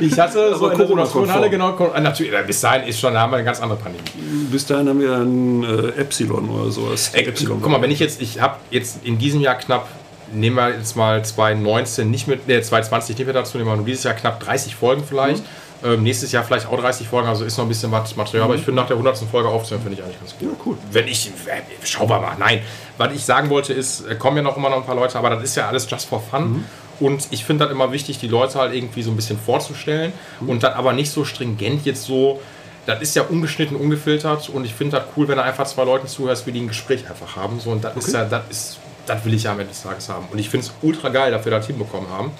ich 0.00 0.18
hatte 0.18 0.54
so 0.56 0.68
Corona-konform. 0.70 1.24
Turnhalle, 1.24 1.50
genau. 1.50 1.76
Natürlich, 2.00 2.32
bis 2.46 2.60
dahin 2.60 2.88
ist 2.88 3.00
schon, 3.00 3.14
da 3.14 3.20
haben 3.20 3.32
wir 3.32 3.36
eine 3.36 3.44
ganz 3.44 3.60
andere 3.60 3.78
Pandemie. 3.78 4.04
Bis 4.50 4.66
dahin 4.66 4.88
haben 4.88 5.00
wir 5.00 5.14
ein 5.16 5.64
äh, 5.64 6.00
Epsilon 6.00 6.48
oder 6.48 6.70
sowas. 6.70 7.10
Ey, 7.14 7.32
guck 7.46 7.68
mal, 7.68 7.80
wenn 7.80 7.90
ich 7.90 7.98
jetzt, 8.00 8.20
ich 8.20 8.40
habe 8.40 8.56
jetzt 8.70 9.04
in 9.04 9.18
diesem 9.18 9.40
Jahr 9.40 9.54
knapp, 9.56 9.88
nehmen 10.32 10.56
wir 10.56 10.70
jetzt 10.70 10.96
mal 10.96 11.24
2019 11.24 12.10
nicht 12.10 12.26
mit, 12.28 12.46
ne, 12.48 12.60
2020 12.60 13.16
nicht 13.18 13.26
mehr 13.26 13.34
dazu, 13.34 13.58
nehmen 13.58 13.70
wir 13.70 13.76
nur 13.76 13.86
dieses 13.86 14.04
Jahr 14.04 14.14
knapp 14.14 14.40
30 14.40 14.74
Folgen 14.76 15.04
vielleicht. 15.04 15.42
Mhm. 15.42 15.48
Ähm, 15.84 16.02
nächstes 16.02 16.32
Jahr 16.32 16.44
vielleicht 16.44 16.66
auch 16.66 16.80
30 16.80 17.06
Folgen, 17.08 17.28
also 17.28 17.44
ist 17.44 17.58
noch 17.58 17.64
ein 17.66 17.68
bisschen 17.68 17.92
was 17.92 18.16
Material, 18.16 18.44
aber 18.46 18.54
ich 18.54 18.62
finde 18.62 18.80
nach 18.80 18.86
der 18.86 18.96
100. 18.96 19.18
Folge 19.30 19.48
aufzuhören, 19.50 19.82
finde 19.82 19.98
ich 19.98 20.04
eigentlich 20.04 20.18
ganz 20.18 20.32
gut. 20.38 20.48
Ja, 20.50 20.56
cool. 20.64 20.78
Wenn 20.90 21.08
ich, 21.08 21.28
äh, 21.28 21.60
schauen 21.86 22.08
wir 22.08 22.20
mal, 22.20 22.36
nein. 22.38 22.60
Was 22.96 23.12
ich 23.12 23.24
sagen 23.24 23.50
wollte 23.50 23.74
ist, 23.74 24.06
äh, 24.06 24.14
kommen 24.14 24.38
ja 24.38 24.42
noch 24.42 24.56
immer 24.56 24.70
noch 24.70 24.78
ein 24.78 24.86
paar 24.86 24.94
Leute, 24.94 25.18
aber 25.18 25.28
das 25.30 25.42
ist 25.42 25.56
ja 25.56 25.68
alles 25.68 25.86
just 25.90 26.08
for 26.08 26.22
fun. 26.22 26.52
Mhm. 26.52 26.64
Und 27.00 27.26
ich 27.32 27.44
finde 27.44 27.64
das 27.64 27.72
immer 27.72 27.92
wichtig, 27.92 28.18
die 28.18 28.28
Leute 28.28 28.58
halt 28.58 28.72
irgendwie 28.72 29.02
so 29.02 29.10
ein 29.10 29.16
bisschen 29.16 29.38
vorzustellen 29.38 30.12
Mhm. 30.40 30.48
und 30.48 30.62
dann 30.62 30.72
aber 30.74 30.92
nicht 30.94 31.10
so 31.10 31.24
stringent 31.24 31.84
jetzt 31.84 32.04
so, 32.04 32.40
das 32.86 33.02
ist 33.02 33.16
ja 33.16 33.22
ungeschnitten, 33.22 33.76
ungefiltert 33.76 34.48
und 34.48 34.64
ich 34.64 34.72
finde 34.74 34.98
das 34.98 35.06
cool, 35.16 35.26
wenn 35.28 35.36
du 35.36 35.42
einfach 35.42 35.66
zwei 35.66 35.84
Leuten 35.84 36.06
zuhörst, 36.06 36.46
wie 36.46 36.52
die 36.52 36.60
ein 36.60 36.68
Gespräch 36.68 37.08
einfach 37.10 37.34
haben. 37.36 37.58
So, 37.60 37.70
und 37.70 37.82
das 37.82 37.96
ist 37.96 38.12
ja, 38.14 38.24
das 38.24 38.42
ist, 38.48 38.78
das 39.06 39.24
will 39.24 39.34
ich 39.34 39.42
ja 39.44 39.52
am 39.52 39.60
Ende 39.60 39.72
des 39.72 39.82
Tages 39.82 40.08
haben. 40.08 40.26
Und 40.30 40.38
ich 40.38 40.48
finde 40.48 40.66
es 40.66 40.72
ultra 40.82 41.08
geil, 41.08 41.30
dass 41.30 41.44
wir 41.44 41.52
das 41.52 41.66
hinbekommen 41.66 42.08
haben. 42.10 42.30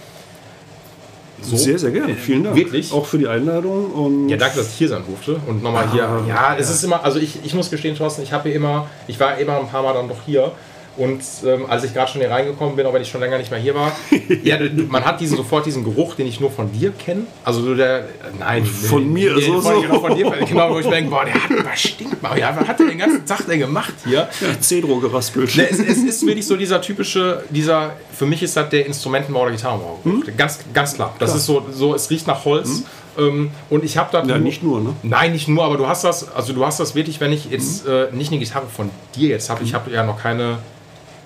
So. 1.43 1.57
Sehr, 1.57 1.79
sehr 1.79 1.91
gerne. 1.91 2.15
Vielen 2.15 2.45
Dank. 2.45 2.57
wirklich? 2.57 2.93
Auch 2.93 3.05
für 3.05 3.19
die 3.19 3.29
Einladung. 3.29 3.91
Und 3.93 4.29
Ja, 4.29 4.37
danke, 4.37 4.59
dass 4.59 4.69
ich 4.69 4.75
hier 4.75 4.89
sein 4.89 5.03
durfte. 5.07 5.37
Und 5.47 5.63
nochmal 5.63 5.91
hier. 5.91 6.09
Ah, 6.09 6.23
Ja, 6.27 6.57
es 6.59 6.71
ist 6.71 6.83
immer, 6.85 7.05
also 7.05 7.19
ich, 7.19 7.39
ich 7.45 7.55
muss 7.55 7.71
gestehen, 7.71 7.97
Thorsten, 7.97 8.23
ich 8.23 8.33
habe 8.33 8.45
hier 8.49 8.57
immer, 8.57 8.89
ich 9.09 9.19
war 9.21 9.37
immer 9.39 9.59
ein 9.59 9.69
paar 9.69 9.83
Mal 9.83 9.93
dann 9.95 10.09
doch 10.09 10.23
hier. 10.25 10.53
Und 10.97 11.23
ähm, 11.45 11.67
als 11.69 11.85
ich 11.85 11.93
gerade 11.93 12.11
schon 12.11 12.21
hier 12.21 12.31
reingekommen 12.31 12.77
bin, 12.77 12.87
auch 12.87 12.93
wenn 12.93 13.03
ich 13.03 13.09
schon 13.09 13.21
länger 13.21 13.39
nicht 13.39 13.51
mehr 13.51 13.59
hier 13.59 13.75
war, 13.75 13.93
ja, 14.43 14.59
man 14.89 15.05
hat 15.05 15.21
diesen, 15.21 15.37
sofort 15.37 15.67
diesen 15.67 15.83
Geruch, 15.85 16.15
den 16.15 16.27
ich 16.27 16.41
nur 16.41 16.51
von 16.51 16.71
dir 16.73 16.93
kenne. 16.93 17.23
Also 17.45 17.63
so 17.63 17.75
der, 17.75 18.01
äh, 18.01 18.05
nein, 18.39 18.65
Von 18.65 19.13
mir, 19.13 19.39
so, 19.41 19.61
von, 19.61 19.75
so. 19.75 19.81
Genau, 19.83 20.01
von 20.01 20.17
dir, 20.17 20.31
genau, 20.49 20.71
wo 20.71 20.79
ich 20.79 20.87
denke, 20.87 21.11
boah, 21.11 21.25
der 21.25 21.35
hat, 21.35 21.65
was 21.65 21.81
stinkt 21.81 22.23
mal, 22.23 22.39
ja, 22.39 22.57
was 22.57 22.69
hat 22.69 22.79
der 22.79 22.87
den 22.87 22.99
ganzen 22.99 23.27
Tag 23.27 23.47
denn 23.47 23.59
gemacht 23.59 23.95
hier? 24.05 24.29
Ja, 24.41 24.63
Cedro 24.63 25.01
geraspelt. 25.01 25.57
Ne, 25.57 25.69
es, 25.69 25.79
es 25.81 25.99
ist 25.99 26.27
wirklich 26.27 26.47
so 26.47 26.57
dieser 26.57 26.81
typische, 26.81 27.45
dieser, 27.51 27.95
für 28.13 28.27
mich 28.27 28.43
ist 28.43 28.57
das 28.57 28.69
der 28.69 28.87
Instrumentenbau 28.87 29.43
oder 29.43 29.51
Gitarrenbau. 29.51 30.01
Ganz, 30.37 30.61
ganz 30.73 30.95
klar. 30.95 31.15
Das 31.19 31.31
Klar. 31.31 31.39
ist 31.39 31.47
so, 31.47 31.67
so, 31.73 31.95
es 31.95 32.11
riecht 32.11 32.27
nach 32.27 32.45
Holz. 32.45 32.85
Ähm, 33.19 33.51
und 33.71 33.85
ich 33.85 33.97
habe 33.97 34.11
da. 34.13 34.25
Ja, 34.25 34.39
nicht 34.39 34.63
nur, 34.63 34.81
ne? 34.81 34.95
Nein, 35.03 35.33
nicht 35.33 35.49
nur, 35.49 35.65
aber 35.65 35.77
du 35.77 35.87
hast 35.87 36.05
das, 36.05 36.33
also 36.35 36.53
du 36.53 36.65
hast 36.65 36.81
das 36.81 36.95
wirklich, 36.95 37.21
wenn 37.21 37.33
ich 37.33 37.51
jetzt 37.51 37.87
äh, 37.87 38.09
nicht 38.13 38.31
eine 38.31 38.41
Gitarre 38.41 38.67
von 38.67 38.91
dir 39.15 39.29
jetzt 39.29 39.51
habe, 39.51 39.63
ich 39.65 39.75
habe 39.75 39.91
ja 39.91 40.05
noch 40.05 40.21
keine, 40.21 40.59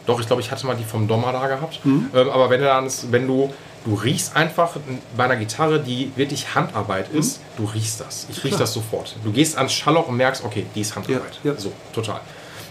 doch, 0.08 0.18
ich 0.20 0.26
glaube, 0.26 0.40
ich 0.40 0.50
hatte 0.50 0.66
mal 0.66 0.74
die 0.74 0.84
vom 0.84 1.06
Dommer 1.06 1.32
da 1.32 1.46
gehabt, 1.46 1.80
ähm, 1.84 2.08
aber 2.14 2.48
wenn 2.48 2.60
du 2.60 2.66
dann, 2.66 2.88
wenn 3.10 3.26
du, 3.26 3.52
du 3.84 3.94
riechst 3.94 4.34
einfach 4.34 4.76
bei 5.16 5.24
einer 5.24 5.36
Gitarre, 5.36 5.80
die 5.80 6.10
wirklich 6.16 6.54
Handarbeit 6.54 7.10
ist, 7.12 7.40
du 7.58 7.64
riechst 7.66 8.00
das. 8.00 8.26
Ich 8.30 8.42
riech 8.42 8.52
Klar. 8.52 8.60
das 8.60 8.72
sofort. 8.72 9.16
Du 9.22 9.30
gehst 9.32 9.58
ans 9.58 9.74
Schalloch 9.74 10.08
und 10.08 10.16
merkst, 10.16 10.44
okay, 10.44 10.64
die 10.74 10.80
ist 10.80 10.96
Handarbeit. 10.96 11.38
Ja, 11.44 11.52
ja. 11.52 11.58
So, 11.58 11.72
total. 11.92 12.20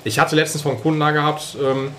Ich 0.04 0.18
hatte 0.18 0.36
letztens 0.36 0.64
vom 0.64 0.82
Kunden 0.82 1.00
da 1.00 1.12
gehabt, 1.12 1.56
ähm, 1.62 1.92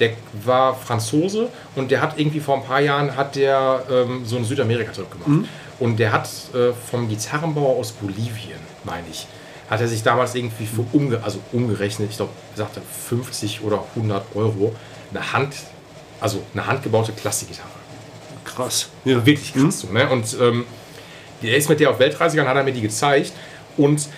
der 0.00 0.12
war 0.44 0.74
Franzose 0.74 1.50
und 1.74 1.90
der 1.90 2.00
hat 2.00 2.18
irgendwie 2.18 2.40
vor 2.40 2.56
ein 2.56 2.64
paar 2.64 2.80
Jahren 2.80 3.16
hat 3.16 3.36
der 3.36 3.82
ähm, 3.90 4.24
so 4.24 4.36
einen 4.36 4.46
Südamerika-Trip 4.46 5.10
gemacht. 5.10 5.48
Und 5.78 5.98
der 5.98 6.12
hat 6.12 6.28
äh, 6.54 6.72
vom 6.72 7.06
Gitarrenbauer 7.08 7.76
aus 7.76 7.92
Bolivien, 7.92 8.60
meine 8.84 9.04
ich, 9.10 9.26
hat 9.68 9.80
er 9.80 9.88
sich 9.88 10.02
damals 10.02 10.34
irgendwie 10.34 10.66
für 10.66 10.84
umge 10.92 11.22
also 11.22 11.40
umgerechnet, 11.52 12.10
ich 12.10 12.16
glaube, 12.16 12.32
sagte 12.54 12.80
50 13.08 13.62
oder 13.62 13.84
100 13.96 14.24
Euro, 14.34 14.74
eine 15.12 15.32
Hand, 15.32 15.54
also 16.20 16.42
eine 16.54 16.66
handgebaute 16.66 17.12
Klassikgitarre. 17.12 17.68
Krass. 18.44 18.88
Ja. 19.04 19.24
Wirklich 19.26 19.52
krass 19.54 19.80
so, 19.80 19.88
ne? 19.88 20.08
Und 20.08 20.36
ähm, 20.40 20.64
er 21.42 21.56
ist 21.56 21.68
mit 21.68 21.80
der 21.80 21.90
auf 21.90 21.98
Weltreise 21.98 22.36
gegangen, 22.36 22.48
hat 22.48 22.56
er 22.56 22.64
mir 22.64 22.72
die 22.72 22.80
gezeigt 22.80 23.32
und 23.76 24.08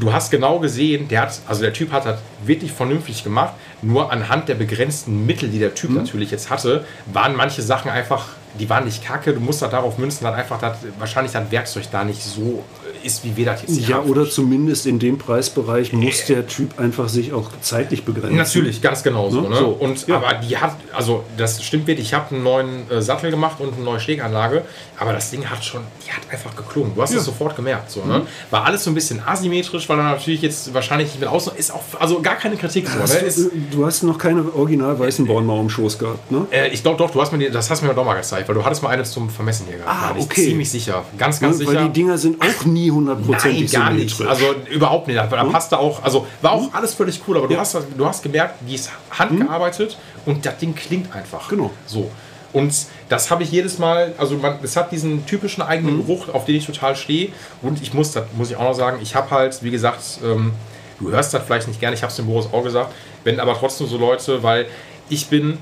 du 0.00 0.12
hast 0.12 0.30
genau 0.30 0.58
gesehen, 0.58 1.08
der 1.08 1.22
hat, 1.22 1.38
also 1.46 1.62
der 1.62 1.72
Typ 1.72 1.92
hat 1.92 2.06
das 2.06 2.18
wirklich 2.44 2.72
vernünftig 2.72 3.22
gemacht, 3.22 3.54
nur 3.82 4.10
anhand 4.10 4.48
der 4.48 4.54
begrenzten 4.56 5.26
Mittel, 5.26 5.48
die 5.50 5.58
der 5.58 5.74
Typ 5.74 5.90
Mhm. 5.90 5.96
natürlich 5.98 6.30
jetzt 6.30 6.50
hatte, 6.50 6.84
waren 7.06 7.36
manche 7.36 7.62
Sachen 7.62 7.90
einfach, 7.90 8.30
die 8.58 8.68
waren 8.70 8.84
nicht 8.84 9.04
kacke, 9.04 9.32
du 9.32 9.40
musst 9.40 9.62
da 9.62 9.68
darauf 9.68 9.98
münzen, 9.98 10.24
dass 10.24 10.34
einfach 10.34 10.60
das, 10.60 10.76
wahrscheinlich 10.98 11.32
das 11.32 11.50
Werkzeug 11.50 11.84
da 11.90 12.04
nicht 12.04 12.22
so 12.22 12.62
ist, 13.02 13.22
wie 13.24 13.36
wir 13.36 13.44
das 13.46 13.62
jetzt 13.62 13.76
Ja, 13.88 13.96
haben. 13.96 14.08
oder 14.10 14.28
zumindest 14.28 14.86
in 14.86 14.98
dem 14.98 15.18
Preisbereich 15.18 15.92
muss 15.92 16.24
der 16.26 16.46
Typ 16.46 16.78
einfach 16.78 17.08
sich 17.08 17.32
auch 17.34 17.50
zeitlich 17.60 18.04
begrenzen. 18.04 18.36
Natürlich, 18.36 18.80
ganz 18.80 19.02
genau 19.02 19.28
so. 19.28 19.42
Ne? 19.42 19.50
Ne? 19.50 19.56
So, 19.56 19.66
Und, 19.78 20.06
ja. 20.06 20.16
Aber 20.16 20.34
die 20.34 20.56
hat, 20.56 20.74
also 20.94 21.24
das 21.36 21.62
stimmt 21.62 21.86
wirklich, 21.86 22.06
ich 22.08 22.14
habe 22.14 22.34
einen 22.34 22.42
neuen 22.44 22.90
äh, 22.90 23.02
Sattel 23.02 23.30
gemacht 23.30 23.56
und 23.60 23.74
eine 23.74 23.82
neue 23.84 24.00
Steganlage, 24.00 24.62
aber 24.98 25.12
das 25.12 25.30
Ding 25.30 25.44
hat 25.44 25.62
schon, 25.64 25.82
die 26.06 26.10
hat 26.12 26.22
einfach 26.30 26.56
geklungen. 26.56 26.94
Du 26.94 27.02
hast 27.02 27.10
es 27.10 27.16
Ja. 27.16 27.20
Mhm. 27.20 27.24
sofort 27.26 27.56
gemerkt. 27.56 27.90
So, 27.90 28.04
ne? 28.04 28.22
War 28.50 28.64
alles 28.64 28.84
so 28.84 28.90
ein 28.90 28.94
bisschen 28.94 29.20
asymmetrisch, 29.26 29.86
weil 29.88 29.98
er 29.98 30.04
natürlich 30.04 30.40
jetzt 30.40 30.72
wahrscheinlich 30.72 31.08
nicht 31.08 31.20
mit 31.20 31.28
außen, 31.28 31.52
ist 31.56 31.72
auch, 31.74 31.82
also 32.00 32.22
gar 32.22 32.36
keine 32.36 32.56
Kritik 32.56 32.88
so. 32.88 32.98
Ne? 32.98 33.20
Ist, 33.26 33.38
Du, 33.38 33.50
du 33.70 33.86
hast 33.86 34.02
noch 34.02 34.16
keine 34.16 34.44
original 34.54 34.98
weißen 34.98 35.26
Bornmauer 35.26 35.60
im 35.60 35.68
Schoß 35.68 35.98
gehabt, 35.98 36.30
ne? 36.30 36.46
äh, 36.50 36.68
ich 36.68 36.82
glaube 36.82 36.96
doch, 36.98 37.10
du 37.10 37.20
hast 37.20 37.32
mir 37.32 37.50
das 37.50 37.68
hast 37.68 37.82
du 37.82 37.86
mir 37.86 37.94
doch 37.94 38.04
mal 38.04 38.14
gezeigt. 38.14 38.43
Vielleicht, 38.44 38.48
weil 38.48 38.54
du 38.54 38.64
hattest 38.64 38.82
mal 38.82 38.90
eine 38.90 39.04
zum 39.04 39.30
Vermessen 39.30 39.66
hier 39.66 39.78
gehabt. 39.78 39.90
Ah, 39.90 40.06
meine 40.08 40.18
ich. 40.18 40.24
okay. 40.24 40.44
Ziemlich 40.44 40.70
sicher. 40.70 41.04
Ganz, 41.18 41.40
ganz 41.40 41.60
Ja, 41.60 41.66
sicher. 41.66 41.78
Weil 41.80 41.86
die 41.88 41.92
Dinger 41.92 42.18
sind 42.18 42.40
auch 42.40 42.64
nie 42.64 42.90
hundertprozentig 42.90 43.72
gar 43.72 43.90
nicht. 43.90 44.20
Also 44.20 44.44
überhaupt 44.70 45.06
nicht. 45.08 45.18
Da 45.18 45.44
passt 45.44 45.72
da 45.72 45.76
auch, 45.78 46.02
also 46.02 46.26
war 46.42 46.52
auch 46.52 46.72
alles 46.72 46.94
völlig 46.94 47.20
cool, 47.26 47.38
aber 47.38 47.48
du, 47.48 47.56
hast, 47.56 47.76
du 47.96 48.06
hast 48.06 48.22
gemerkt, 48.22 48.56
die 48.68 48.74
ist 48.74 48.90
handgearbeitet 49.10 49.96
und 50.26 50.44
das 50.44 50.58
Ding 50.58 50.74
klingt 50.74 51.14
einfach. 51.14 51.48
Genau. 51.48 51.70
So. 51.86 52.10
Und 52.52 52.72
das 53.08 53.30
habe 53.32 53.42
ich 53.42 53.50
jedes 53.50 53.78
Mal, 53.78 54.14
also 54.16 54.36
man, 54.36 54.58
es 54.62 54.76
hat 54.76 54.92
diesen 54.92 55.26
typischen 55.26 55.60
eigenen 55.62 56.06
Geruch, 56.06 56.28
auf 56.28 56.44
den 56.44 56.54
ich 56.54 56.64
total 56.64 56.94
stehe. 56.94 57.32
Und 57.62 57.82
ich 57.82 57.92
muss, 57.92 58.12
das 58.12 58.26
muss 58.36 58.50
ich 58.50 58.56
auch 58.56 58.62
noch 58.62 58.74
sagen, 58.74 58.98
ich 59.02 59.16
habe 59.16 59.30
halt, 59.30 59.60
wie 59.64 59.72
gesagt, 59.72 60.20
ähm, 60.24 60.52
du 61.00 61.10
hörst 61.10 61.34
das 61.34 61.42
vielleicht 61.44 61.66
nicht 61.66 61.80
gerne, 61.80 61.96
ich 61.96 62.02
habe 62.02 62.10
es 62.10 62.16
dem 62.16 62.26
Boris 62.26 62.46
auch 62.52 62.62
gesagt, 62.62 62.92
wenn 63.24 63.40
aber 63.40 63.54
trotzdem 63.58 63.88
so 63.88 63.98
Leute, 63.98 64.44
weil 64.44 64.66
ich 65.08 65.26
bin 65.26 65.58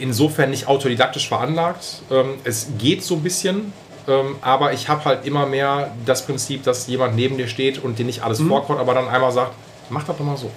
insofern 0.00 0.50
nicht 0.50 0.66
autodidaktisch 0.68 1.28
veranlagt. 1.28 2.02
Ähm, 2.10 2.34
es 2.44 2.68
geht 2.78 3.02
so 3.02 3.14
ein 3.16 3.22
bisschen, 3.22 3.72
ähm, 4.06 4.36
aber 4.40 4.72
ich 4.72 4.88
habe 4.88 5.04
halt 5.04 5.26
immer 5.26 5.46
mehr 5.46 5.92
das 6.06 6.24
Prinzip, 6.26 6.62
dass 6.64 6.86
jemand 6.86 7.16
neben 7.16 7.36
dir 7.36 7.48
steht 7.48 7.82
und 7.82 7.98
dir 7.98 8.04
nicht 8.06 8.22
alles 8.22 8.40
vorkommt, 8.40 8.80
aber 8.80 8.94
dann 8.94 9.08
einmal 9.08 9.32
sagt, 9.32 9.52
mach 9.90 10.04
das 10.04 10.16
doch 10.16 10.24
mal 10.24 10.36
so. 10.36 10.50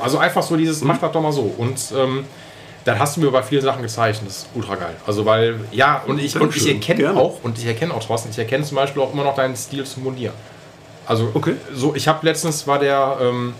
Also 0.00 0.18
einfach 0.18 0.42
so 0.42 0.56
dieses, 0.56 0.82
mach 0.82 0.98
das 0.98 1.12
doch 1.12 1.20
mal 1.20 1.32
so. 1.32 1.52
Und 1.58 1.78
ähm, 1.96 2.24
dann 2.84 2.98
hast 2.98 3.16
du 3.16 3.20
mir 3.20 3.30
bei 3.30 3.42
vielen 3.42 3.62
Sachen 3.62 3.82
gezeigt 3.82 4.18
und 4.20 4.28
das 4.28 4.38
ist 4.38 4.46
ultra 4.54 4.74
geil. 4.74 4.96
Also 5.06 5.24
weil, 5.24 5.60
ja, 5.70 6.02
und 6.06 6.18
ich, 6.18 6.34
und 6.40 6.54
ich 6.56 6.68
erkenne 6.68 7.00
Gerne. 7.00 7.20
auch, 7.20 7.38
und 7.44 7.56
ich 7.58 7.66
erkenne 7.66 7.94
auch 7.94 8.02
Thorsten, 8.04 8.30
ich 8.30 8.38
erkenne 8.38 8.64
zum 8.64 8.76
Beispiel 8.76 9.00
auch 9.02 9.12
immer 9.12 9.22
noch 9.24 9.36
deinen 9.36 9.54
Stil 9.56 9.84
zum 9.84 10.02
Monieren. 10.04 10.34
Also 11.06 11.30
Okay. 11.34 11.54
so, 11.74 11.94
ich 11.94 12.08
habe 12.08 12.24
letztens 12.26 12.66
war 12.66 12.78
der 12.78 13.18
ähm, 13.20 13.54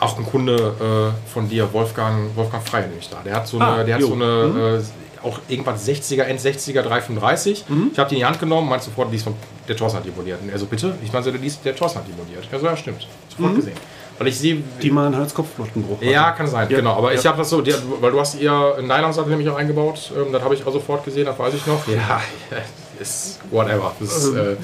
auch 0.00 0.18
ein 0.18 0.24
Kunde 0.26 1.12
äh, 1.16 1.28
von 1.32 1.48
dir, 1.48 1.72
Wolfgang, 1.72 2.34
Wolfgang 2.36 2.62
Frey 2.66 2.82
nämlich 2.86 3.08
da. 3.08 3.18
Der 3.24 3.34
hat 3.36 3.46
so 3.48 3.58
eine, 3.58 3.66
Ah, 3.66 3.84
der 3.84 3.94
hat 3.96 4.00
jo. 4.02 4.08
so 4.08 4.14
eine 4.14 4.80
äh, 4.80 5.26
auch 5.26 5.40
irgendwas 5.48 5.86
60er, 5.86 6.22
End 6.22 6.40
60er 6.40 6.82
335. 6.82 7.64
Ich 7.92 7.98
habe 7.98 8.08
die 8.08 8.14
in 8.16 8.20
die 8.20 8.24
Hand 8.24 8.38
genommen, 8.38 8.68
meinte 8.68 8.84
sofort, 8.86 9.10
die 9.10 9.16
ist 9.16 9.24
von 9.24 9.34
der 9.66 9.76
Thorsten 9.76 9.98
hat 9.98 10.06
die 10.06 10.12
moniert. 10.12 10.40
Und 10.40 10.48
er 10.50 10.58
so, 10.58 10.66
bitte? 10.66 10.94
Ich 11.04 11.12
meinte, 11.12 11.32
die 11.32 11.46
ist- 11.46 11.64
der 11.64 11.74
Thorsten 11.74 11.98
hat 11.98 12.06
die 12.06 12.12
moniert. 12.12 12.44
Er 12.50 12.58
so, 12.60 12.66
ja, 12.66 12.76
stimmt. 12.76 13.06
Sofort 13.36 13.56
gesehen. 13.56 13.74
Weil 14.18 14.28
ich 14.28 14.38
sehe, 14.38 14.62
die 14.82 14.90
mal 14.90 15.06
einen 15.06 15.16
Hals-Kopf-Knochenbruch 15.16 16.02
ja, 16.02 16.32
kann 16.32 16.46
sein, 16.48 16.68
Ja. 16.70 16.76
genau. 16.78 16.94
Aber 16.96 17.12
ich 17.14 17.22
Ja. 17.22 17.30
habe 17.30 17.38
das 17.38 17.50
so, 17.50 17.60
die, 17.60 17.72
weil 18.00 18.10
du 18.10 18.18
hast 18.20 18.40
ihr 18.40 18.76
Nylon-Sattel 18.80 19.30
nämlich 19.30 19.48
auch 19.48 19.56
eingebaut. 19.56 20.10
Ähm, 20.16 20.32
das 20.32 20.42
habe 20.42 20.54
ich 20.54 20.66
auch 20.66 20.72
sofort 20.72 21.04
gesehen, 21.04 21.26
das 21.26 21.38
weiß 21.38 21.54
ich 21.54 21.66
noch. 21.66 21.86
Ja, 21.88 22.20
ist 23.00 23.38
whatever. 23.50 23.92
Ist, 24.00 24.34
äh, 24.34 24.56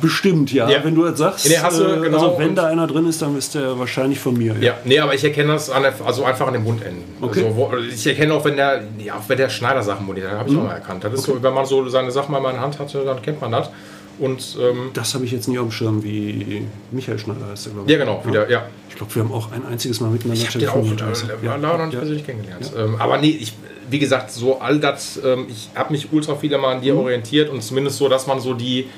Bestimmt, 0.00 0.52
ja. 0.52 0.68
Ja. 0.68 0.82
Wenn 0.84 0.94
du 0.94 1.06
jetzt 1.06 1.18
sagst, 1.18 1.48
Nee, 1.48 1.56
du, 1.56 1.84
äh, 1.84 2.00
genau, 2.00 2.18
also 2.18 2.38
wenn 2.38 2.54
da 2.54 2.66
einer 2.66 2.86
drin 2.86 3.06
ist, 3.08 3.20
dann 3.22 3.36
ist 3.36 3.54
der 3.54 3.78
wahrscheinlich 3.78 4.18
von 4.18 4.36
mir. 4.36 4.54
ja, 4.60 4.74
nee, 4.84 4.98
aber 4.98 5.14
ich 5.14 5.24
erkenne 5.24 5.52
das 5.54 5.66
der, 5.66 5.94
also 6.04 6.24
einfach 6.24 6.46
an 6.46 6.54
den 6.54 6.64
Mundenden. 6.64 7.04
Okay. 7.20 7.44
Also, 7.44 7.56
wo, 7.56 7.70
ich 7.76 8.06
erkenne 8.06 8.34
auch, 8.34 8.44
wenn 8.44 8.56
der, 8.56 8.82
ja, 8.98 9.14
auch 9.14 9.28
wenn 9.28 9.36
der 9.38 9.48
Schneider 9.48 9.82
Sachen 9.82 10.06
moniert, 10.06 10.30
habe 10.30 10.48
ich 10.50 10.56
auch 10.56 10.62
mal 10.64 10.74
erkannt. 10.74 11.04
Das 11.04 11.12
ist 11.12 11.24
so, 11.24 11.42
wenn 11.42 11.54
man 11.54 11.66
so 11.66 11.88
seine 11.88 12.10
Sachen 12.10 12.32
mal 12.32 12.38
in 12.38 12.54
der 12.54 12.60
Hand 12.60 12.78
hatte, 12.78 13.04
dann 13.04 13.20
kennt 13.22 13.40
man 13.40 13.52
das. 13.52 13.70
Und 14.20 14.56
ähm, 14.60 14.90
Das 14.92 15.14
habe 15.14 15.24
ich 15.24 15.32
jetzt 15.32 15.48
nie 15.48 15.58
auf 15.58 15.66
dem 15.68 15.72
Schirm, 15.72 16.02
wie 16.04 16.66
Michael 16.92 17.18
Schneider 17.18 17.46
heißt 17.50 17.64
glaube 17.72 17.82
ich. 17.86 17.92
ja, 17.92 17.98
genau, 17.98 18.22
wieder, 18.26 18.48
ja. 18.50 18.66
Ich 18.90 18.96
glaube, 18.96 19.14
wir 19.14 19.22
haben 19.22 19.32
auch 19.32 19.50
ein 19.52 19.64
einziges 19.66 20.00
Mal 20.00 20.10
miteinander 20.10 20.40
Ich 20.42 20.48
habe 20.48 20.58
den 20.58 20.68
auch 20.68 20.74
telefoniert. 20.74 21.24
äh, 21.42 21.46
Ja. 21.46 21.56
leider 21.56 21.78
noch 21.78 21.86
nicht 21.86 21.98
persönlich 21.98 22.26
kennengelernt. 22.26 22.70
Ähm, 22.76 22.96
aber 22.98 23.16
nee, 23.18 23.30
ich, 23.40 23.54
wie 23.88 23.98
gesagt, 23.98 24.30
so 24.30 24.60
all 24.60 24.78
das, 24.78 25.18
ähm, 25.24 25.46
ich 25.48 25.70
habe 25.74 25.92
mich 25.92 26.12
ultra 26.12 26.36
viel 26.36 26.52
immer 26.52 26.68
an 26.68 26.80
dir 26.82 26.92
Mhm. 26.94 27.00
orientiert 27.00 27.48
und 27.48 27.62
zumindest 27.62 27.96
so, 27.96 28.08
dass 28.08 28.26
man 28.26 28.40
so 28.40 28.52
die, 28.54 28.88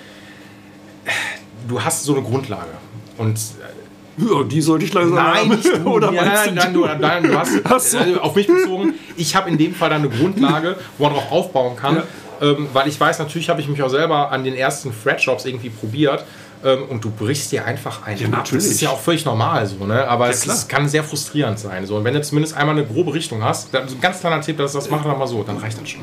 du 1.69 1.81
hast 1.81 2.05
so 2.05 2.15
eine 2.15 2.23
Grundlage. 2.23 2.71
Und 3.19 3.37
äh, 3.39 4.23
Ja, 4.25 4.43
die 4.45 4.61
sollte 4.61 4.85
ich 4.85 4.93
langsam 4.93 5.15
Nein, 5.15 5.35
haben. 5.37 5.49
nicht 5.51 5.65
du. 5.85 5.89
Oder 5.89 6.13
ja, 6.13 6.25
nein, 6.25 6.55
nein, 6.55 6.75
du 6.75 6.81
du, 6.83 6.89
nein, 6.99 7.23
du 7.23 7.35
hast 7.39 7.91
so. 7.93 7.99
äh, 7.99 8.17
auf 8.21 8.35
mich 8.35 8.47
bezogen. 8.47 8.95
Ich 9.17 9.35
habe 9.37 9.49
in 9.51 9.57
dem 9.59 9.75
Fall 9.75 9.89
dann 9.91 10.03
eine 10.03 10.11
Grundlage, 10.11 10.77
wo 10.99 11.05
man 11.05 11.15
darauf 11.15 11.31
aufbauen 11.33 11.77
kann. 11.77 11.97
Ja. 11.97 12.03
Ähm, 12.43 12.67
weil 12.73 12.89
ich 12.89 12.99
weiß, 13.01 13.19
natürlich 13.21 13.49
habe 13.49 13.61
ich 13.61 13.69
mich 13.69 13.83
auch 13.83 13.89
selber 13.89 14.31
an 14.33 14.45
den 14.45 14.55
ersten 14.55 14.93
Threadshops 15.03 15.45
irgendwie 15.47 15.71
probiert. 15.71 16.25
Ähm, 16.65 16.85
und 16.91 17.03
du 17.05 17.11
brichst 17.11 17.51
dir 17.51 17.65
einfach 17.65 18.05
einen 18.07 18.21
Ja, 18.21 18.27
ab. 18.29 18.33
natürlich. 18.39 18.65
Das 18.65 18.73
ist 18.75 18.81
ja 18.83 18.91
auch 18.91 19.01
völlig 19.01 19.25
normal 19.25 19.67
so, 19.67 19.85
ne? 19.85 20.07
Aber 20.07 20.29
es, 20.31 20.43
klar. 20.43 20.55
es 20.57 20.69
kann 20.69 20.89
sehr 20.89 21.03
frustrierend 21.03 21.59
sein. 21.59 21.87
So. 21.87 21.97
Und 21.97 22.05
wenn 22.05 22.15
du 22.15 22.23
zumindest 22.23 22.57
einmal 22.57 22.77
eine 22.77 22.87
grobe 22.87 23.15
Richtung 23.15 23.43
hast, 23.43 23.75
dann, 23.75 23.89
so 23.89 23.97
ein 23.97 24.01
ganz 24.01 24.21
kleiner 24.21 24.41
Tipp, 24.41 24.59
dass 24.59 24.73
das 24.73 24.89
machen 24.91 25.11
wir 25.11 25.17
mal 25.17 25.27
so, 25.27 25.43
dann 25.43 25.57
reicht 25.57 25.81
das 25.81 25.89
schon. 25.91 26.03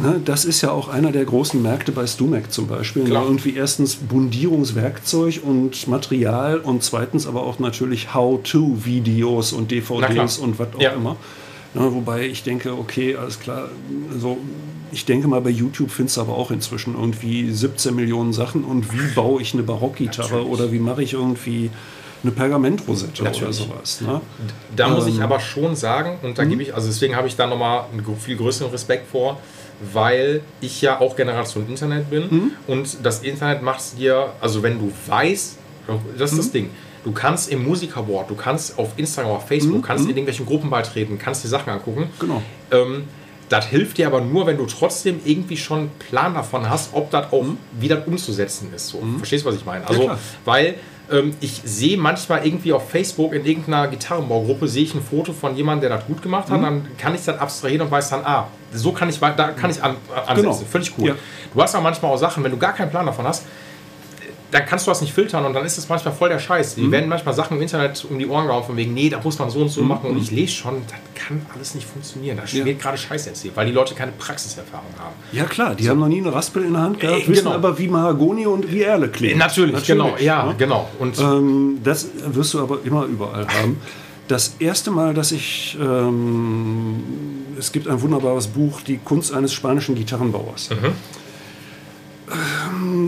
Ne, 0.00 0.20
das 0.24 0.44
ist 0.44 0.62
ja 0.62 0.70
auch 0.70 0.88
einer 0.88 1.10
der 1.12 1.24
großen 1.24 1.60
Märkte 1.60 1.90
bei 1.92 2.06
Stumac 2.06 2.52
zum 2.52 2.66
Beispiel. 2.68 3.02
Ne? 3.04 3.10
Klar. 3.10 3.24
Irgendwie 3.24 3.54
erstens 3.56 3.96
Bundierungswerkzeug 3.96 5.40
und 5.44 5.86
Material 5.88 6.58
und 6.58 6.82
zweitens 6.82 7.26
aber 7.26 7.42
auch 7.44 7.58
natürlich 7.58 8.12
How-to-Videos 8.14 9.52
und. 9.52 9.70
DVDs 9.70 10.38
und 10.38 10.58
was 10.58 10.68
auch 10.76 10.80
Ja. 10.80 10.90
immer. 10.92 11.16
Ne, 11.74 11.94
wobei 11.94 12.26
ich 12.26 12.42
denke, 12.42 12.72
okay, 12.72 13.16
alles 13.16 13.38
klar, 13.38 13.68
so, 14.18 14.38
ich 14.90 15.04
denke 15.04 15.28
mal, 15.28 15.40
bei 15.40 15.50
YouTube 15.50 15.90
findest 15.90 16.16
du 16.16 16.22
aber 16.22 16.36
auch 16.36 16.50
inzwischen 16.50 16.94
irgendwie 16.94 17.50
17 17.52 17.94
Millionen 17.94 18.32
Sachen 18.32 18.64
und 18.64 18.92
wie 18.92 19.14
baue 19.14 19.40
ich 19.40 19.54
eine 19.54 19.62
Barockgitarre 19.62 20.46
oder 20.46 20.72
wie 20.72 20.80
mache 20.80 21.02
ich 21.02 21.12
irgendwie 21.12 21.70
eine 22.22 22.32
Pergamentrosette 22.32 23.22
oder 23.22 23.30
Natürlich. 23.30 23.56
sowas. 23.56 24.00
Ne? 24.00 24.20
Da 24.74 24.88
muss 24.88 25.06
ich 25.06 25.16
Ähm, 25.16 25.22
aber 25.22 25.40
schon 25.40 25.76
sagen, 25.76 26.18
und 26.22 26.38
da 26.38 26.44
gebe 26.44 26.62
ich, 26.62 26.74
also 26.74 26.88
deswegen 26.88 27.16
habe 27.16 27.28
ich 27.28 27.36
da 27.36 27.46
nochmal 27.46 27.84
einen 27.92 28.04
viel 28.16 28.36
größeren 28.36 28.70
Respekt 28.72 29.08
vor, 29.08 29.38
weil 29.92 30.42
ich 30.60 30.82
ja 30.82 31.00
auch 31.00 31.16
Generation 31.16 31.66
Internet 31.68 32.10
bin 32.10 32.52
und 32.66 32.98
das 33.02 33.22
Internet 33.22 33.62
macht 33.62 33.80
es 33.80 33.94
dir, 33.94 34.32
also 34.40 34.62
wenn 34.62 34.78
du 34.78 34.92
weißt, 35.06 35.56
das 36.18 36.32
ist 36.32 36.38
das 36.38 36.52
Ding. 36.52 36.70
Du 37.04 37.12
kannst 37.12 37.50
im 37.50 37.64
Musikerboard, 37.66 38.28
du 38.28 38.34
kannst 38.34 38.78
auf 38.78 38.90
Instagram, 38.96 39.32
auf 39.32 39.48
Facebook, 39.48 39.84
kannst 39.86 40.04
in 40.04 40.10
irgendwelchen 40.10 40.44
Gruppen 40.44 40.68
beitreten, 40.68 41.18
kannst 41.18 41.42
dir 41.44 41.48
Sachen 41.48 41.70
angucken. 41.72 42.10
Genau. 42.18 42.42
Ähm, 42.70 43.04
das 43.48 43.66
hilft 43.66 43.98
dir 43.98 44.06
aber 44.06 44.20
nur, 44.20 44.46
wenn 44.46 44.56
du 44.58 44.66
trotzdem 44.66 45.18
irgendwie 45.24 45.56
schon 45.56 45.78
einen 45.78 45.90
Plan 45.98 46.34
davon 46.34 46.68
hast, 46.70 46.90
ob 46.92 47.10
das 47.10 47.32
auch 47.32 47.44
wieder 47.80 48.06
umzusetzen 48.06 48.72
ist. 48.74 48.88
So. 48.88 49.02
Verstehst 49.18 49.44
du, 49.44 49.48
was 49.48 49.56
ich 49.56 49.64
meine? 49.64 49.86
Also, 49.88 50.02
klar. 50.04 50.18
weil 50.44 50.74
ähm, 51.10 51.34
ich 51.40 51.60
sehe 51.64 51.96
manchmal 51.96 52.46
irgendwie 52.46 52.72
auf 52.72 52.88
Facebook 52.90 53.32
in 53.32 53.44
irgendeiner 53.44 53.88
Gitarrenbaugruppe 53.88 54.68
sehe 54.68 54.84
ich 54.84 54.94
ein 54.94 55.02
Foto 55.02 55.32
von 55.32 55.56
jemandem, 55.56 55.88
der 55.88 55.98
das 55.98 56.06
gut 56.06 56.22
gemacht 56.22 56.48
Mhm. 56.48 56.52
hat, 56.54 56.62
dann 56.62 56.86
kann 56.96 57.14
ich 57.16 57.24
das 57.24 57.38
abstrahieren 57.38 57.86
und 57.86 57.90
weiß 57.90 58.10
dann, 58.10 58.24
ah, 58.24 58.46
so 58.72 58.92
kann 58.92 59.08
ich, 59.08 59.18
da 59.18 59.32
kann 59.32 59.70
ich 59.70 59.82
an, 59.82 59.96
ansetzen. 60.14 60.42
Genau. 60.42 60.54
Völlig 60.70 60.92
cool. 60.98 61.08
Ja. 61.08 61.14
Du 61.52 61.60
hast 61.60 61.74
aber 61.74 61.82
manchmal 61.82 62.12
auch 62.12 62.18
Sachen, 62.18 62.44
wenn 62.44 62.52
du 62.52 62.58
gar 62.58 62.74
keinen 62.74 62.90
Plan 62.90 63.06
davon 63.06 63.24
hast, 63.26 63.44
dann 64.50 64.66
kannst 64.66 64.86
du 64.86 64.90
das 64.90 65.00
nicht 65.00 65.12
filtern 65.12 65.44
und 65.44 65.54
dann 65.54 65.64
ist 65.64 65.78
es 65.78 65.88
manchmal 65.88 66.12
voll 66.14 66.28
der 66.28 66.38
Scheiß. 66.38 66.76
Mhm. 66.76 66.80
Die 66.82 66.90
werden 66.90 67.08
manchmal 67.08 67.34
Sachen 67.34 67.56
im 67.56 67.62
Internet 67.62 68.04
um 68.08 68.18
die 68.18 68.26
Ohren 68.26 68.46
gehauen, 68.46 68.64
von 68.64 68.76
wegen, 68.76 68.92
nee, 68.94 69.08
da 69.08 69.20
muss 69.22 69.38
man 69.38 69.48
so 69.50 69.60
und 69.60 69.68
so 69.68 69.82
machen. 69.82 70.10
Und 70.10 70.18
ich 70.18 70.30
lese 70.30 70.52
schon, 70.52 70.82
das 70.88 70.98
kann 71.14 71.40
alles 71.54 71.74
nicht 71.74 71.86
funktionieren. 71.86 72.36
Da 72.38 72.44
Ja. 72.46 72.64
wird 72.64 72.80
gerade 72.80 72.98
Scheiß 72.98 73.26
erzählt, 73.28 73.54
weil 73.56 73.66
die 73.66 73.72
Leute 73.72 73.94
keine 73.94 74.12
Praxiserfahrung 74.12 74.90
haben. 74.98 75.14
Ja 75.32 75.44
klar, 75.44 75.74
die 75.74 75.88
haben 75.88 76.00
noch 76.00 76.08
nie 76.08 76.20
eine 76.20 76.32
Raspel 76.34 76.64
in 76.64 76.72
der 76.72 76.82
Hand 76.82 77.00
gehabt, 77.00 77.22
Äh, 77.24 77.28
wissen 77.28 77.44
genau. 77.44 77.54
aber, 77.56 77.78
wie 77.78 77.88
Mahagoni 77.88 78.46
und 78.46 78.70
wie 78.72 78.82
Erle 78.82 79.08
klingen. 79.08 79.38
Natürlich, 79.38 79.86
genau, 79.86 80.14
ja, 80.18 80.46
ne? 80.46 80.54
genau. 80.58 80.88
Und 80.98 81.18
Ähm, 81.18 81.78
das 81.84 82.08
wirst 82.26 82.54
du 82.54 82.60
aber 82.60 82.78
immer 82.84 83.04
überall 83.04 83.46
haben. 83.46 83.80
Das 84.28 84.54
erste 84.60 84.90
Mal, 84.92 85.12
dass 85.14 85.32
ich, 85.32 85.76
ähm, 85.80 87.02
es 87.58 87.72
gibt 87.72 87.88
ein 87.88 88.00
wunderbares 88.00 88.46
Buch, 88.46 88.80
Die 88.80 88.98
Kunst 88.98 89.32
eines 89.34 89.52
spanischen 89.52 89.94
Gitarrenbauers. 89.94 90.70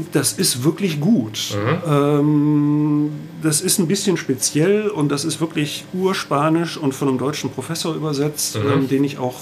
Ähm, 0.02 0.06
das 0.12 0.32
ist 0.32 0.64
wirklich 0.64 1.00
gut. 1.00 1.56
Ähm, 1.86 3.10
das 3.42 3.60
ist 3.60 3.78
ein 3.78 3.86
bisschen 3.88 4.16
speziell 4.16 4.88
und 4.88 5.10
das 5.10 5.24
ist 5.24 5.40
wirklich 5.40 5.84
urspanisch 5.92 6.76
und 6.76 6.94
von 6.94 7.08
einem 7.08 7.18
deutschen 7.18 7.50
Professor 7.50 7.94
übersetzt, 7.94 8.56
ähm, 8.56 8.88
den 8.88 9.04
ich 9.04 9.18
auch 9.18 9.40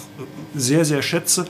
sehr, 0.54 0.84
sehr 0.84 1.02
schätze. 1.02 1.44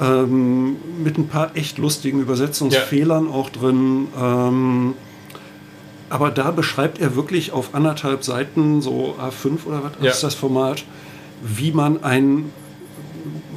Ähm, 0.00 0.76
mit 1.04 1.18
ein 1.18 1.28
paar 1.28 1.54
echt 1.56 1.76
lustigen 1.78 2.20
Übersetzungsfehlern 2.20 3.28
auch 3.28 3.50
drin. 3.50 4.06
Aber 6.08 6.30
da 6.30 6.50
beschreibt 6.50 6.98
er 7.00 7.14
wirklich 7.14 7.52
auf 7.52 7.74
anderthalb 7.74 8.24
Seiten, 8.24 8.82
so 8.82 9.14
A5 9.20 9.64
oder 9.66 9.84
was 9.84 9.92
Ja. 10.02 10.10
ist 10.10 10.22
das 10.24 10.34
Format, 10.34 10.84
wie 11.42 11.70
man 11.70 12.02
ein 12.02 12.46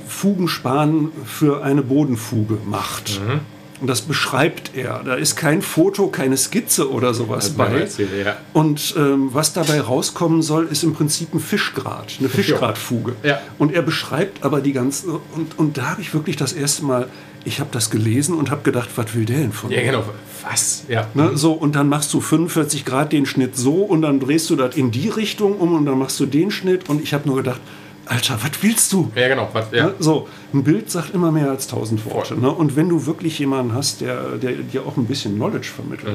Fugenspan 0.08 1.10
für 1.26 1.64
eine 1.64 1.82
Bodenfuge 1.82 2.58
macht. 2.66 3.20
Mhm. 3.26 3.40
Und 3.84 3.88
das 3.88 4.00
beschreibt 4.00 4.78
er. 4.78 5.02
Da 5.04 5.16
ist 5.16 5.36
kein 5.36 5.62
Foto, 5.62 6.08
keine 6.08 6.38
Skizze 6.38 6.90
oder 6.90 7.14
sowas 7.14 7.50
mir 7.50 7.66
bei. 7.66 7.80
erzählt, 7.82 8.12
ja. 8.26 8.38
Und 8.54 8.96
ähm, 8.98 9.28
was 9.34 9.52
dabei 9.52 9.82
rauskommen 9.82 10.42
soll, 10.42 10.70
ist 10.72 10.84
im 10.84 10.94
Prinzip 10.94 11.34
ein 11.34 11.42
Fischgrat, 11.42 12.14
eine 12.18 12.30
Fischgratfuge. 12.30 13.18
Ja. 13.24 13.42
Und 13.58 13.74
er 13.74 13.82
beschreibt 13.82 14.46
aber 14.46 14.62
die 14.62 14.72
ganzen. 14.72 15.10
Und, 15.10 15.60
und 15.60 15.78
da 15.78 15.90
habe 15.90 16.02
ich 16.02 16.14
wirklich 16.14 16.38
das 16.38 16.54
erste 16.54 16.86
Mal, 16.86 17.10
ich 17.44 17.60
habe 17.60 17.72
das 17.74 17.90
gelesen 17.90 18.36
und 18.36 18.52
habe 18.52 18.62
gedacht, 18.62 18.88
was 18.96 19.14
will 19.16 19.26
der 19.26 19.40
denn 19.40 19.52
von 19.52 19.70
ja, 19.70 19.80
mir? 19.82 19.88
genau. 19.88 20.06
Was? 20.50 20.86
Ja. 20.88 21.10
Ne, 21.14 21.32
so, 21.36 21.52
und 21.52 21.76
dann 21.76 21.90
machst 21.90 22.14
du 22.14 22.22
45 22.22 22.86
Grad 22.86 23.12
den 23.12 23.26
Schnitt 23.26 23.58
so 23.58 23.84
und 23.84 24.02
dann 24.02 24.22
drehst 24.22 24.50
du 24.50 24.56
das 24.56 24.78
in 24.78 24.92
die 24.92 25.10
Richtung 25.10 25.58
um 25.58 25.76
und 25.76 25.86
dann 25.86 26.00
machst 26.00 26.18
du 26.22 26.26
den 26.26 26.52
Schnitt. 26.52 26.88
Und 26.88 27.04
ich 27.04 27.14
habe 27.14 27.28
nur 27.28 27.36
gedacht, 27.36 27.60
Alter, 28.06 28.38
was 28.42 28.52
willst 28.62 28.92
du? 28.92 29.12
Ja, 29.16 29.28
genau. 29.30 29.50
Was, 29.54 29.68
ja. 29.72 29.86
Ne, 29.88 29.94
So, 30.00 30.28
ein 30.54 30.64
Bild 30.64 30.92
sagt 30.92 31.14
immer 31.14 31.32
mehr 31.32 31.50
als 31.50 31.68
tausend 31.68 32.06
Worte. 32.06 32.36
Ne? 32.40 32.52
Und 32.52 32.76
wenn 32.76 32.90
du 32.90 33.06
wirklich 33.06 33.40
jemanden 33.40 33.74
hast, 33.74 34.02
der, 34.02 34.38
der 34.38 34.52
dir 34.54 34.86
auch 34.86 34.98
ein 34.98 35.06
bisschen 35.06 35.36
Knowledge 35.36 35.70
vermittelt, 35.74 36.14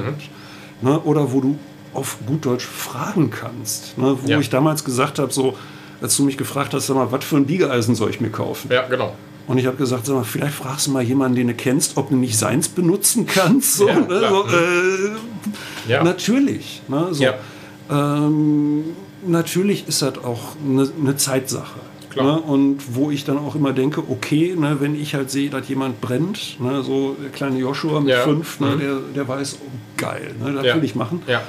Mhm. 0.81 0.87
ne? 0.89 0.99
oder 1.01 1.31
wo 1.33 1.41
du 1.41 1.57
auf 1.93 2.17
gut 2.27 2.45
Deutsch 2.45 2.65
fragen 2.65 3.31
kannst, 3.31 3.97
ne? 3.97 4.15
wo 4.21 4.27
Ja. 4.29 4.39
ich 4.39 4.49
damals 4.51 4.83
gesagt 4.83 5.17
habe, 5.17 5.33
so, 5.33 5.55
als 6.01 6.15
du 6.15 6.23
mich 6.23 6.37
gefragt 6.37 6.73
hast, 6.75 6.87
sag 6.87 6.95
mal, 6.95 7.11
was 7.11 7.25
für 7.25 7.37
ein 7.37 7.45
Biegeeisen 7.47 7.95
soll 7.95 8.11
ich 8.11 8.21
mir 8.21 8.29
kaufen? 8.29 8.69
ja, 8.71 8.87
genau. 8.87 9.15
Und 9.47 9.57
ich 9.57 9.65
habe 9.65 9.77
gesagt, 9.77 10.05
sag 10.05 10.13
mal, 10.15 10.23
vielleicht 10.23 10.53
fragst 10.53 10.85
du 10.85 10.91
mal 10.91 11.01
jemanden, 11.01 11.35
den 11.37 11.47
du 11.47 11.55
kennst, 11.55 11.97
ob 11.97 12.09
du 12.11 12.15
nicht 12.15 12.37
seins 12.37 12.69
benutzen 12.69 13.25
kannst. 13.25 13.77
So, 13.77 13.87
Ja, 13.87 13.99
ne? 13.99 14.29
so, 14.29 14.45
äh. 15.91 16.03
Natürlich. 16.03 16.83
Ne? 16.87 17.07
So, 17.11 17.23
Ja. 17.23 17.33
ähm, 17.89 18.83
natürlich 19.25 19.87
ist 19.87 20.01
das 20.01 20.17
auch 20.23 20.55
eine 20.65 20.89
ne 21.01 21.15
Zeitsache. 21.17 21.79
Ne? 22.15 22.39
Und 22.39 22.95
wo 22.95 23.11
ich 23.11 23.23
dann 23.23 23.37
auch 23.37 23.55
immer 23.55 23.71
denke, 23.71 24.01
okay, 24.09 24.55
ne, 24.57 24.77
wenn 24.79 24.99
ich 24.99 25.13
halt 25.13 25.29
sehe, 25.29 25.49
dass 25.51 25.69
jemand 25.69 26.01
brennt, 26.01 26.59
ne, 26.59 26.81
so 26.81 27.15
der 27.21 27.29
kleine 27.29 27.59
Joshua 27.59 27.99
mit 27.99 28.09
Ja. 28.09 28.21
fünf, 28.21 28.59
ne, 28.59 28.75
Mhm. 28.75 28.79
der, 28.79 28.95
der 29.15 29.27
weiß, 29.27 29.59
oh, 29.63 29.69
geil, 29.95 30.33
ne, 30.43 30.53
das 30.53 30.65
Ja. 30.65 30.75
will 30.75 30.83
ich 30.83 30.95
machen. 30.95 31.21
Ja. 31.27 31.41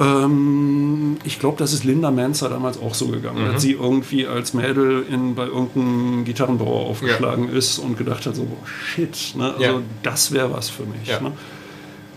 Ähm, 0.00 1.18
ich 1.24 1.38
glaube, 1.38 1.56
das 1.58 1.72
ist 1.72 1.84
Linda 1.84 2.10
Manzer 2.10 2.48
damals 2.48 2.80
auch 2.80 2.94
so 2.94 3.08
gegangen, 3.08 3.46
Mhm. 3.46 3.52
dass 3.52 3.62
sie 3.62 3.72
irgendwie 3.72 4.26
als 4.26 4.54
Mädel 4.54 5.04
in, 5.08 5.34
bei 5.34 5.46
irgendeinem 5.46 6.24
Gitarrenbauer 6.24 6.86
aufgeschlagen 6.86 7.48
ist 7.50 7.78
und 7.78 7.96
gedacht 7.96 8.26
hat, 8.26 8.34
so, 8.34 8.42
boah, 8.44 8.66
shit, 8.66 9.34
ne? 9.36 9.54
also 9.58 9.82
das 10.02 10.32
wäre 10.32 10.52
was 10.52 10.68
für 10.68 10.84
mich. 10.84 11.08
Ja. 11.08 11.20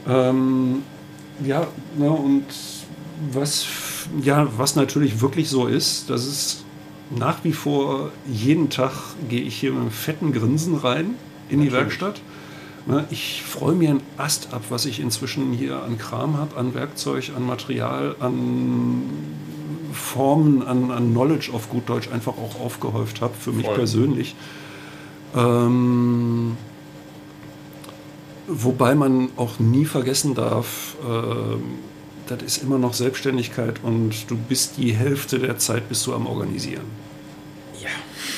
Ähm, 0.07 0.81
ja, 1.45 1.67
und 1.99 2.45
was, 3.31 3.61
f- 3.63 3.94
ja, 4.21 4.47
was 4.57 4.75
natürlich 4.75 5.21
wirklich 5.21 5.49
so 5.49 5.67
ist, 5.67 6.09
dass 6.09 6.25
es 6.25 6.63
nach 7.15 7.43
wie 7.43 7.53
vor 7.53 8.11
jeden 8.31 8.69
Tag 8.69 8.91
gehe 9.29 9.41
ich 9.41 9.55
hier 9.55 9.71
mit 9.71 9.81
einem 9.81 9.91
fetten 9.91 10.31
Grinsen 10.31 10.75
rein 10.75 11.15
in 11.49 11.61
die 11.61 11.71
Werkstatt. 11.71 12.21
Ne, 12.87 13.05
ich 13.09 13.41
freue 13.41 13.73
mir 13.73 13.89
einen 13.89 14.01
Ast 14.17 14.53
ab, 14.53 14.63
was 14.69 14.85
ich 14.85 14.99
inzwischen 14.99 15.53
hier 15.53 15.81
an 15.81 15.97
Kram 15.97 16.37
habe, 16.37 16.55
an 16.55 16.75
Werkzeug, 16.75 17.31
an 17.35 17.45
Material, 17.45 18.15
an 18.19 19.01
Formen, 19.91 20.61
an, 20.61 20.91
an 20.91 21.11
Knowledge 21.11 21.51
auf 21.51 21.69
gut 21.69 21.89
Deutsch 21.89 22.09
einfach 22.11 22.33
auch 22.33 22.59
aufgehäuft 22.59 23.21
habe, 23.21 23.33
für 23.33 23.51
mich 23.51 23.65
Voll. 23.65 23.75
persönlich. 23.75 24.35
Ähm, 25.35 26.57
wobei 28.47 28.93
man 28.93 29.29
auch 29.35 29.57
nie 29.57 29.85
vergessen 29.85 30.35
darf, 30.35 30.95
ähm, 31.07 31.63
das 32.27 32.41
ist 32.43 32.63
immer 32.63 32.77
noch 32.77 32.93
Selbstständigkeit 32.93 33.83
und 33.83 34.29
du 34.29 34.37
bist 34.37 34.77
die 34.77 34.93
Hälfte 34.93 35.39
der 35.39 35.57
Zeit 35.57 35.89
bist 35.89 36.05
du 36.07 36.13
am 36.13 36.27
Organisieren. 36.27 36.85
Ja. 37.81 37.89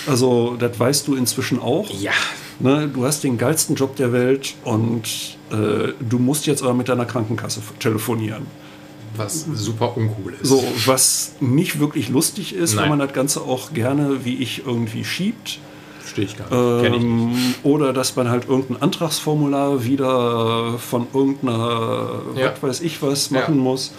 Also 0.06 0.56
das 0.58 0.80
weißt 0.80 1.08
du 1.08 1.16
inzwischen 1.16 1.60
auch. 1.60 1.90
Ja. 1.90 2.12
Ne, 2.60 2.90
du 2.92 3.06
hast 3.06 3.24
den 3.24 3.38
geilsten 3.38 3.76
Job 3.76 3.96
der 3.98 4.12
Welt 4.12 4.56
und 4.64 5.38
äh, 5.52 5.94
du 6.00 6.18
musst 6.18 6.48
jetzt 6.48 6.64
aber 6.64 6.74
mit 6.74 6.90
deiner 6.90 7.06
Krankenkasse 7.06 7.62
telefonieren. 7.80 8.48
Was 9.16 9.46
super 9.54 9.96
uncool 9.96 10.36
ist. 10.42 10.48
So, 10.48 10.64
was 10.86 11.34
nicht 11.40 11.80
wirklich 11.80 12.10
lustig 12.10 12.54
ist, 12.54 12.74
Nein. 12.74 12.84
wenn 12.84 12.90
man 12.90 13.00
das 13.00 13.14
Ganze 13.14 13.42
auch 13.42 13.74
gerne 13.74 14.26
wie 14.26 14.38
ich 14.38 14.66
irgendwie 14.66 15.04
schiebt. 15.04 15.60
Verstehe 16.08 16.26
ich 16.26 16.38
gar 16.38 16.46
nicht. 16.50 16.84
Kenn 16.84 16.94
ich 16.94 17.02
nicht. 17.04 17.36
Ähm, 17.36 17.54
oder 17.64 17.92
dass 17.94 18.16
man 18.16 18.30
halt 18.30 18.48
irgendein 18.48 18.82
Antragsformular 18.82 19.84
wieder 19.84 20.78
von 20.80 21.08
irgendeiner, 21.14 22.22
Ja. 22.36 22.54
was 22.62 22.64
weiß 22.64 22.82
ich 22.82 23.02
was, 23.02 23.30
Ja. 23.30 23.42
machen 23.42 23.58
muss. 23.58 23.94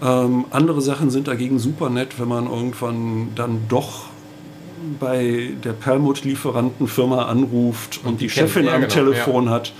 Ähm, 0.00 0.44
andere 0.50 0.80
Sachen 0.80 1.10
sind 1.10 1.26
dagegen 1.28 1.58
super 1.58 1.90
nett, 1.90 2.18
wenn 2.18 2.28
man 2.28 2.46
irgendwann 2.46 3.28
dann 3.34 3.62
doch 3.68 4.06
bei 4.98 5.50
der 5.64 5.72
Perlmutt-Lieferantenfirma 5.72 7.26
anruft 7.26 8.00
und, 8.04 8.20
die, 8.20 8.26
die 8.26 8.32
kennt, 8.32 8.48
Chefin 8.50 8.66
ja, 8.66 8.74
am 8.74 8.82
genau, 8.82 8.92
Telefon 8.92 9.48
hat 9.50 9.72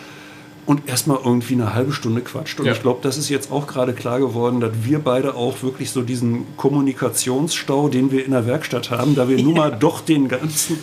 und 0.64 0.88
erstmal 0.88 1.18
irgendwie 1.24 1.54
eine 1.54 1.74
halbe 1.74 1.92
Stunde 1.92 2.20
quatscht. 2.20 2.60
Und 2.60 2.66
Ja. 2.66 2.72
ich 2.72 2.82
glaube, 2.82 3.00
das 3.02 3.18
ist 3.18 3.28
jetzt 3.28 3.50
auch 3.50 3.66
gerade 3.66 3.94
klar 3.94 4.20
geworden, 4.20 4.60
dass 4.60 4.70
wir 4.82 5.00
beide 5.00 5.34
auch 5.34 5.62
wirklich 5.64 5.90
so 5.90 6.02
diesen 6.02 6.46
Kommunikationsstau, 6.56 7.88
den 7.88 8.12
wir 8.12 8.24
in 8.24 8.30
der 8.30 8.46
Werkstatt 8.46 8.90
haben, 8.92 9.16
da 9.16 9.28
wir 9.28 9.42
nun 9.42 9.54
mal 9.54 9.70
doch 9.80 10.00
den 10.02 10.28
ganzen, 10.28 10.78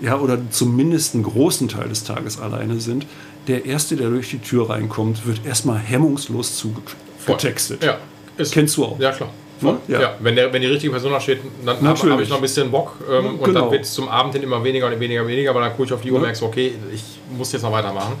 ja, 0.00 0.18
oder 0.18 0.38
zumindest 0.50 1.14
einen 1.14 1.24
großen 1.24 1.68
Teil 1.68 1.88
des 1.88 2.04
Tages 2.04 2.38
alleine 2.40 2.80
sind, 2.80 3.06
der 3.46 3.64
Erste, 3.66 3.96
der 3.96 4.10
durch 4.10 4.30
die 4.30 4.38
Tür 4.38 4.70
reinkommt, 4.70 5.26
wird 5.26 5.44
erstmal 5.46 5.78
hemmungslos 5.78 6.56
zugetextet. 6.56 7.82
Ja. 7.82 7.98
Ist, 8.36 8.52
Kennst 8.52 8.76
du 8.76 8.84
auch? 8.84 8.98
Ja, 9.00 9.10
klar. 9.12 9.30
Ne? 9.60 9.76
Ja. 9.88 10.00
Ja. 10.00 10.14
Wenn, 10.20 10.36
der, 10.36 10.52
wenn 10.52 10.62
die 10.62 10.68
richtige 10.68 10.92
Person 10.92 11.10
da 11.12 11.20
steht, 11.20 11.40
dann 11.64 11.76
habe 11.84 12.10
hab 12.10 12.20
ich 12.20 12.28
noch 12.28 12.36
ein 12.36 12.42
bisschen 12.42 12.70
Bock. 12.70 12.94
Ähm, 13.10 13.24
Ja, 13.24 13.30
Und 13.30 13.42
genau. 13.44 13.60
dann 13.62 13.70
wird 13.72 13.84
es 13.84 13.92
zum 13.92 14.08
Abend 14.08 14.34
hin 14.34 14.42
immer 14.44 14.62
weniger 14.62 14.86
und 14.86 15.00
weniger 15.00 15.22
und 15.22 15.28
weniger, 15.28 15.50
aber 15.50 15.60
dann 15.60 15.70
gucke 15.72 15.84
ich 15.84 15.92
auf 15.92 16.00
die 16.02 16.10
Uhr 16.12 16.16
und 16.18 16.22
Ja. 16.22 16.26
merke 16.28 16.38
so, 16.38 16.46
okay, 16.46 16.74
ich 16.94 17.02
muss 17.36 17.50
jetzt 17.52 17.62
noch 17.62 17.72
weitermachen. 17.72 18.14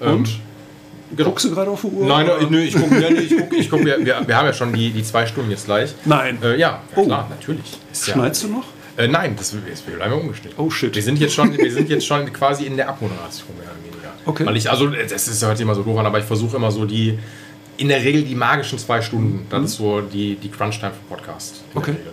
Ähm, 0.00 0.12
Und? 0.18 0.28
genau. 1.16 1.30
Guckst 1.30 1.46
du 1.46 1.50
gerade 1.54 1.70
auf 1.72 1.80
die 1.80 1.88
Uhr? 1.88 2.06
Nein, 2.06 2.26
oder? 2.30 2.48
nö, 2.48 2.60
ich 2.60 2.74
gucke, 2.74 2.94
nee, 2.94 3.06
ich 3.20 3.36
guck, 3.36 3.52
ich 3.58 3.70
guck, 3.70 3.84
wir, 3.84 3.98
wir, 4.06 4.22
wir 4.24 4.36
haben 4.36 4.46
ja 4.46 4.52
schon 4.52 4.72
die, 4.72 4.90
die 4.90 5.02
zwei 5.02 5.26
Stunden 5.26 5.50
jetzt 5.50 5.64
gleich. 5.64 5.92
Nein. 6.04 6.38
Äh, 6.42 6.58
ja, 6.60 6.80
Oh. 6.94 7.04
klar, 7.04 7.26
natürlich. 7.28 7.72
Ist 7.90 8.06
ja, 8.06 8.14
Schneidest 8.14 8.44
du 8.44 8.48
noch? 8.48 8.64
Äh, 8.96 9.08
nein, 9.08 9.34
das, 9.36 9.54
das 9.68 9.86
wir 9.86 9.96
bleiben 9.96 10.14
umgestellt. 10.14 10.54
Oh, 10.56 10.70
shit. 10.70 10.94
Wir 10.94 11.02
sind 11.02 11.18
jetzt 11.18 11.34
schon, 11.34 11.56
wir 11.56 11.72
sind 11.72 11.88
jetzt 11.88 12.06
schon 12.10 12.32
quasi 12.32 12.64
in 12.64 12.76
der 12.76 12.88
Abmoderation 12.88 13.48
mehr 13.56 13.66
oder 13.66 13.84
weniger. 13.84 14.12
Okay. 14.24 14.46
Weil 14.46 14.56
ich, 14.56 14.70
also 14.70 14.88
das 14.88 15.28
ist 15.28 15.44
hört 15.44 15.56
sich 15.56 15.64
immer 15.64 15.74
so 15.74 15.82
doof 15.82 15.98
an, 15.98 16.06
aber 16.06 16.18
ich 16.18 16.24
versuche 16.24 16.56
immer 16.56 16.70
so 16.70 16.84
die, 16.84 17.18
in 17.76 17.88
der 17.88 18.02
Regel 18.02 18.22
die 18.22 18.34
magischen 18.34 18.78
zwei 18.78 19.02
Stunden. 19.02 19.46
Das 19.50 19.64
ist 19.64 19.76
so 19.76 20.00
die, 20.00 20.36
die 20.36 20.48
Crunch-Time 20.48 20.92
für 20.92 21.14
Podcast. 21.14 21.64
Mhm. 21.72 21.78
Okay. 21.78 21.90
Regel. 21.92 22.12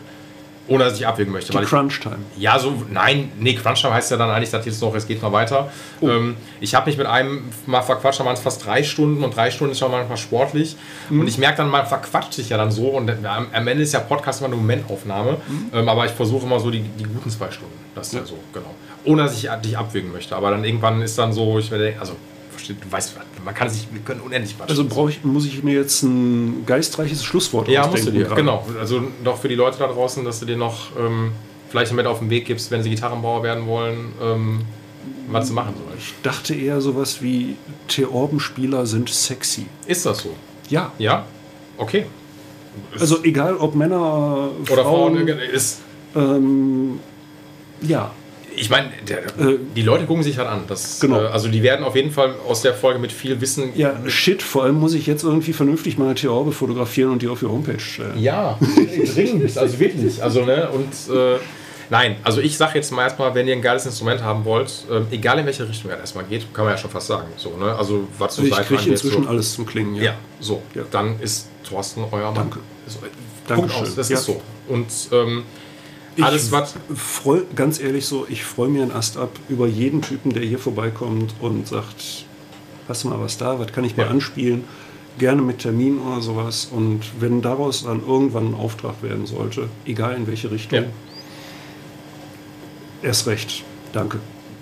Ohne 0.72 0.86
dass 0.86 0.98
ich 0.98 1.06
abwägen 1.06 1.34
möchte. 1.34 1.52
Die 1.52 1.66
Crunch-Time. 1.66 2.20
ja, 2.38 2.58
so, 2.58 2.84
nein, 2.90 3.30
nee, 3.38 3.56
Crunch-Time 3.56 3.94
heißt 3.94 4.10
ja 4.10 4.16
dann 4.16 4.30
eigentlich, 4.30 4.52
dass 4.52 4.66
jetzt 4.66 4.82
noch, 4.82 4.96
es 4.96 5.06
geht 5.06 5.22
noch 5.22 5.34
weiter. 5.34 5.70
Oh. 6.00 6.08
Ähm, 6.08 6.38
ich 6.62 6.76
habe 6.76 6.86
mich 6.86 6.98
mit 6.98 7.08
einem 7.08 7.44
mal 7.66 7.82
verquatscht, 7.82 8.22
da 8.22 8.26
waren 8.26 8.36
es 8.36 8.40
fast 8.40 8.66
drei 8.66 8.82
Stunden 8.82 9.22
und 9.22 9.36
drei 9.36 9.52
Stunden 9.52 9.74
ist 9.74 9.80
schon 9.80 9.92
manchmal 9.92 10.18
sportlich. 10.18 10.78
Mhm. 11.10 11.20
Und 11.20 11.28
ich 11.28 11.38
merke 11.38 11.58
dann, 11.58 11.70
man 11.70 11.86
verquatscht 11.86 12.34
sich 12.34 12.48
ja 12.48 12.58
dann 12.58 12.72
so 12.72 12.88
und 12.88 13.10
am, 13.10 13.48
am 13.52 13.68
Ende 13.68 13.84
ist 13.84 13.94
ja 13.94 14.00
Podcast 14.00 14.40
immer 14.40 14.48
eine 14.48 14.56
Momentaufnahme. 14.56 15.32
Mhm. 15.46 15.72
Ähm, 15.74 15.90
aber 15.90 16.06
ich 16.06 16.12
versuche 16.12 16.46
immer 16.46 16.62
so 16.62 16.72
die, 16.72 16.82
die 16.82 17.04
guten 17.04 17.30
zwei 17.30 17.52
Stunden. 17.52 17.78
Das 17.94 18.08
ist 18.08 18.14
ja. 18.14 18.26
so, 18.26 18.38
genau. 18.54 18.74
Ohne 19.04 19.24
dass 19.24 19.34
ich 19.34 19.50
dich 19.66 19.78
abwägen 19.78 20.14
möchte. 20.14 20.38
Aber 20.38 20.52
dann 20.52 20.64
irgendwann 20.64 21.02
ist 21.02 21.18
dann 21.18 21.34
so, 21.34 21.60
ich 21.60 21.70
denke, 21.70 22.00
also, 22.00 22.16
versteht, 22.52 22.78
du 22.82 22.90
weißt, 22.90 23.18
man 23.44 23.54
kann 23.54 23.70
sich, 23.70 23.88
wir 23.92 24.02
können 24.02 24.22
unendlich 24.22 24.56
quatschen. 24.58 24.70
Also 24.78 24.86
brauche 24.88 25.10
ich, 25.10 25.24
muss 25.24 25.46
ich 25.46 25.64
mir 25.64 25.74
jetzt 25.76 26.04
ein 26.04 26.64
geistreiches 26.66 27.24
Schlusswort 27.24 27.68
Ja, 27.68 27.88
musst 27.88 28.08
du 28.08 28.12
dir. 28.12 28.26
Genau. 28.26 28.66
Also 28.80 29.02
noch 29.24 29.38
für 29.38 29.48
die 29.48 29.56
Leute 29.56 29.78
da 29.80 29.88
draußen, 29.88 30.24
dass 30.26 30.40
du 30.40 30.46
dir 30.46 30.58
noch 30.58 30.96
ähm, 30.98 31.32
vielleicht 31.70 31.94
mit 31.94 32.06
auf 32.06 32.20
den 32.20 32.30
Weg 32.30 32.46
gibst, 32.46 32.72
wenn 32.72 32.84
sie 32.84 32.90
Gitarrenbauer 32.90 33.44
werden 33.44 33.66
wollen, 33.66 34.14
ähm, 34.22 34.62
was 35.30 35.48
sie 35.48 35.54
machen 35.54 35.74
sollen. 35.76 35.98
Ich 35.98 36.14
dachte 36.24 36.54
eher 36.54 36.82
sowas 36.82 37.22
wie 37.22 37.56
Theorbenspieler 37.88 38.86
sind 38.86 39.10
sexy. 39.10 39.68
Ist 39.88 40.06
das 40.06 40.20
so? 40.20 40.36
Ja. 40.70 40.92
Ja? 40.98 41.26
Okay. 41.78 42.06
Also 43.00 43.24
egal 43.24 43.56
ob 43.58 43.76
Männer, 43.76 44.50
Oder 44.70 44.84
Frauen, 44.84 45.28
Frauen 45.28 45.28
ist. 45.54 45.80
ähm, 46.16 47.00
ja. 47.82 48.12
Ich 48.62 48.70
meine, 48.70 48.90
Äh, 48.90 49.58
die 49.76 49.82
Leute 49.82 50.06
gucken 50.06 50.22
sich 50.24 50.38
halt 50.38 50.48
an. 50.48 50.66
Das, 50.68 51.00
Genau. 51.00 51.20
äh, 51.20 51.26
also 51.28 51.48
die 51.48 51.64
werden 51.64 51.84
auf 51.84 51.96
jeden 51.96 52.12
Fall 52.12 52.36
aus 52.48 52.62
der 52.62 52.76
Folge 52.76 53.00
mit 53.00 53.12
viel 53.12 53.42
Wissen. 53.42 53.72
Ja, 53.76 53.96
shit, 54.08 54.44
vor 54.44 54.64
allem 54.66 54.76
muss 54.76 54.94
ich 54.94 55.08
jetzt 55.08 55.24
irgendwie 55.24 55.52
vernünftig 55.52 55.98
meine 55.98 56.14
Theorbe 56.14 56.52
fotografieren 56.52 57.12
und 57.12 57.24
die 57.24 57.28
auf 57.28 57.40
die 57.40 57.48
Homepage 57.48 57.80
stellen. 57.80 58.20
Ja, 58.20 58.60
dringend, 59.16 59.58
also 59.58 59.80
wirklich. 59.80 60.22
Also, 60.24 60.46
ne, 60.46 60.70
und 60.70 60.94
äh, 61.16 61.38
nein, 61.90 62.18
also 62.24 62.40
ich 62.40 62.56
sage 62.56 62.74
jetzt 62.76 62.92
mal 62.92 63.02
erstmal, 63.04 63.34
wenn 63.34 63.48
ihr 63.48 63.56
ein 63.56 63.64
geiles 63.64 63.86
Instrument 63.88 64.22
haben 64.22 64.46
wollt, 64.46 64.72
ähm, 64.92 65.08
egal 65.10 65.40
in 65.40 65.46
welche 65.48 65.68
Richtung 65.68 65.90
er 65.90 65.98
erstmal 66.00 66.26
geht, 66.26 66.54
kann 66.54 66.66
man 66.66 66.76
ja 66.76 66.78
schon 66.78 66.92
fast 66.92 67.08
sagen. 67.08 67.30
So, 67.38 67.58
ne? 67.58 67.76
Also 67.76 68.08
was 68.20 68.36
so 68.36 68.44
ich 68.44 68.52
kriege 68.52 68.92
inzwischen 68.92 69.24
so. 69.24 69.30
alles 69.30 69.54
zum 69.54 69.66
Klingen. 69.66 69.96
Ja, 69.96 70.14
so. 70.40 70.62
Ja. 70.76 70.84
Dann 70.92 71.20
ist 71.20 71.50
Thorsten 71.68 72.04
euer 72.12 72.26
Mann. 72.26 72.36
Danke. 72.36 72.60
So, 72.88 73.00
äh, 73.00 73.02
Punkt 73.56 73.72
Dankeschön. 73.72 73.82
aus, 73.88 73.96
das 73.96 74.10
Ja. 74.10 74.18
ist 74.18 74.26
so. 74.26 74.40
Und 74.70 74.86
ähm, 75.12 75.44
Ich 76.16 76.24
alles, 76.24 76.52
was. 76.52 76.76
freu, 76.96 77.42
ganz 77.56 77.80
ehrlich 77.80 78.06
so, 78.06 78.26
ich 78.30 78.44
freue 78.44 78.68
mir 78.70 78.82
einen 78.84 78.92
Ast 78.92 79.18
ab 79.18 79.32
über 79.50 79.68
jeden 79.68 80.02
Typen, 80.02 80.34
der 80.34 80.44
hier 80.44 80.60
vorbeikommt 80.60 81.34
und 81.40 81.68
sagt, 81.68 82.26
hast 82.88 83.04
du 83.04 83.08
mal 83.10 83.20
was 83.20 83.38
da, 83.38 83.60
was 83.60 83.72
kann 83.72 83.84
ich 83.86 83.96
mal 83.96 84.04
Ja. 84.04 84.10
anspielen? 84.10 84.66
Gerne 85.18 85.42
mit 85.42 85.60
Termin 85.60 86.00
oder 86.00 86.22
sowas. 86.22 86.70
Und 86.72 87.02
wenn 87.20 87.42
daraus 87.42 87.84
dann 87.84 88.02
irgendwann 88.06 88.50
ein 88.50 88.56
Auftrag 88.56 89.02
werden 89.04 89.26
sollte, 89.26 89.68
egal 89.86 90.16
in 90.16 90.28
welche 90.28 90.52
Richtung, 90.52 90.80
Ja. 90.80 90.86
erst 93.04 93.28
recht. 93.28 93.64
Danke. 93.94 94.20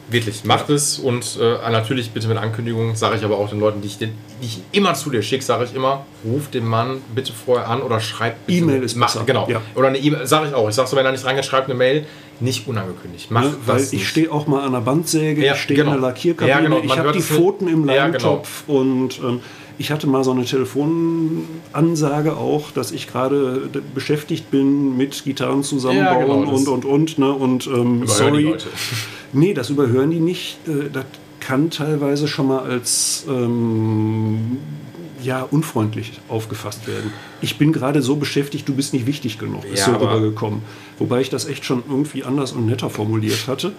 Wirklich, 0.09 0.43
macht 0.43 0.69
es 0.71 0.97
und 0.97 1.37
äh, 1.39 1.69
natürlich 1.71 2.11
bitte 2.11 2.27
mit 2.27 2.37
Ankündigung, 2.37 2.95
sage 2.95 3.17
ich 3.17 3.23
aber 3.23 3.37
auch 3.37 3.49
den 3.49 3.59
Leuten, 3.59 3.81
die 3.81 3.87
ich, 3.87 3.97
den, 3.99 4.13
die 4.41 4.45
ich 4.47 4.61
immer 4.71 4.93
zu 4.93 5.09
dir 5.09 5.21
schicke, 5.21 5.43
sage 5.43 5.65
ich 5.65 5.75
immer, 5.75 6.05
ruf 6.25 6.49
den 6.49 6.65
Mann 6.65 7.01
bitte 7.13 7.33
vorher 7.33 7.67
an 7.69 7.81
oder 7.81 7.99
schreib. 7.99 8.35
E-Mail 8.47 8.83
ist 8.83 8.95
mach, 8.95 9.07
besser, 9.13 9.25
Genau. 9.25 9.47
ja. 9.49 9.61
Oder 9.75 9.87
eine 9.89 9.97
E-Mail, 9.97 10.25
sage 10.27 10.47
ich 10.49 10.53
auch. 10.53 10.67
Ich 10.69 10.75
sage 10.75 10.87
so, 10.89 10.95
wenn 10.97 11.05
er 11.05 11.11
nicht 11.11 11.25
reingeht, 11.25 11.45
schreibt 11.45 11.67
eine 11.69 11.77
Mail, 11.77 12.05
nicht 12.39 12.67
unangekündigt. 12.67 13.31
Mach 13.31 13.43
Ne, 13.43 13.53
weil 13.65 13.85
ich 13.91 14.07
stehe 14.07 14.31
auch 14.31 14.47
mal 14.47 14.63
an 14.65 14.71
der 14.71 14.79
Bandsäge, 14.81 15.43
Ja, 15.45 15.53
ich 15.53 15.59
stehe 15.61 15.79
genau. 15.79 15.93
in 15.95 16.01
der 16.01 16.09
Lackierkabine, 16.09 16.49
Ja, 16.55 16.61
genau. 16.61 16.79
ich 16.83 16.97
habe 16.97 17.11
die. 17.11 17.21
Pfoten 17.21 17.67
im 17.67 17.87
Ja, 17.89 18.07
genau. 18.07 18.11
Leimtopf 18.13 18.63
und 18.67 19.19
ähm, 19.19 19.41
ich 19.77 19.91
hatte 19.91 20.07
mal 20.07 20.23
so 20.25 20.31
eine 20.31 20.43
Telefonansage 20.43 22.35
auch, 22.35 22.71
dass 22.71 22.91
ich 22.91 23.07
gerade 23.07 23.69
beschäftigt 23.93 24.51
bin 24.51 24.97
mit 24.97 25.23
Gitarren 25.23 25.63
zusammenbauen 25.63 26.27
Ja, 26.29 26.35
genau, 26.35 26.49
und 26.53 26.67
und 26.67 26.85
und 26.85 27.17
ne 27.17 27.31
und 27.31 27.67
ähm, 27.67 28.03
sorry. 28.05 28.55
Nee, 29.31 29.53
das 29.53 29.69
überhören 29.69 30.11
die 30.11 30.19
nicht. 30.19 30.57
Äh, 30.67 30.89
Das 30.91 31.05
kann 31.49 31.71
teilweise 31.71 32.27
schon 32.27 32.45
mal 32.45 32.59
als 32.59 33.25
ähm, 33.27 34.59
ja, 35.23 35.41
unfreundlich 35.41 36.21
aufgefasst 36.27 36.87
werden. 36.87 37.11
Ich 37.41 37.57
bin 37.57 37.73
gerade 37.73 38.03
so 38.03 38.17
beschäftigt, 38.17 38.69
du 38.69 38.75
bist 38.75 38.93
nicht 38.93 39.07
wichtig 39.07 39.39
genug, 39.39 39.65
ist 39.65 39.79
Ja, 39.79 39.85
so 39.85 39.93
rübergekommen. 39.93 40.61
Wobei 40.99 41.21
ich 41.21 41.31
das 41.31 41.47
echt 41.47 41.65
schon 41.65 41.81
irgendwie 41.89 42.23
anders 42.23 42.51
und 42.51 42.67
netter 42.67 42.91
formuliert 42.91 43.47
hatte. 43.47 43.71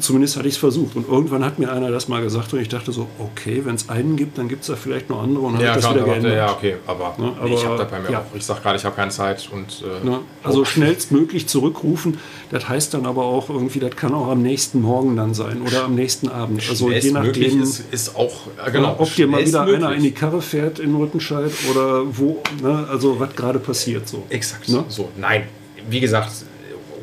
Zumindest 0.00 0.36
hatte 0.36 0.48
ich 0.48 0.54
es 0.54 0.58
versucht. 0.58 0.96
Und 0.96 1.08
irgendwann 1.08 1.44
hat 1.44 1.58
mir 1.58 1.72
einer 1.72 1.90
das 1.90 2.08
mal 2.08 2.22
gesagt 2.22 2.52
und 2.52 2.60
ich 2.60 2.68
dachte 2.68 2.92
so, 2.92 3.08
okay, 3.18 3.62
wenn 3.64 3.74
es 3.74 3.88
einen 3.88 4.16
gibt, 4.16 4.38
dann 4.38 4.48
gibt 4.48 4.62
es 4.62 4.68
da 4.68 4.76
vielleicht 4.76 5.08
noch 5.10 5.22
andere 5.22 5.44
und 5.44 5.60
Ja, 5.60 5.70
hat 5.70 5.76
das 5.76 5.90
wieder 5.90 6.02
aber- 6.02 6.10
geändert. 6.12 6.36
ja, 6.36 6.52
okay, 6.52 6.74
aber, 6.86 7.14
Ne, 7.18 7.32
nee, 7.44 7.54
ich 7.54 7.60
aber- 7.60 7.68
habe 7.70 7.78
da 7.78 7.84
bei 7.84 8.00
mir 8.00 8.10
ja. 8.10 8.18
auch. 8.20 8.34
Ich 8.34 8.44
sag 8.44 8.62
gerade, 8.62 8.76
ich 8.78 8.84
habe 8.84 8.96
keine 8.96 9.10
Zeit 9.10 9.48
und 9.52 9.82
äh, 9.82 10.04
Ne? 10.06 10.20
Also 10.42 10.64
schnellstmöglich 10.64 11.46
zurückrufen, 11.46 12.18
das 12.50 12.68
heißt 12.68 12.94
dann 12.94 13.06
aber 13.06 13.24
auch 13.24 13.48
irgendwie, 13.50 13.78
das 13.80 13.96
kann 13.96 14.12
auch 14.14 14.28
am 14.28 14.42
nächsten 14.42 14.80
Morgen 14.82 15.16
dann 15.16 15.34
sein 15.34 15.62
oder 15.62 15.84
am 15.84 15.94
nächsten 15.94 16.28
Abend. 16.28 16.62
Also 16.68 16.90
je 16.90 17.10
nachdem, 17.12 17.62
ist, 17.62 17.84
ist 17.90 18.16
auch 18.16 18.46
äh, 18.66 18.70
genau. 18.70 18.96
ob 18.98 19.14
dir 19.14 19.26
mal 19.26 19.44
wieder 19.46 19.62
einer 19.62 19.94
in 19.94 20.02
die 20.02 20.12
Karre 20.12 20.42
fährt 20.42 20.78
in 20.78 20.94
Rüttenscheid 20.94 21.50
oder 21.70 22.02
wo, 22.16 22.42
ne? 22.62 22.86
also 22.90 23.18
was 23.20 23.34
gerade 23.34 23.58
passiert 23.58 24.08
so. 24.08 24.22
Exakt. 24.28 24.68
Ne? 24.68 24.84
So, 24.88 25.08
nein. 25.16 25.44
Wie 25.88 26.00
gesagt, 26.00 26.30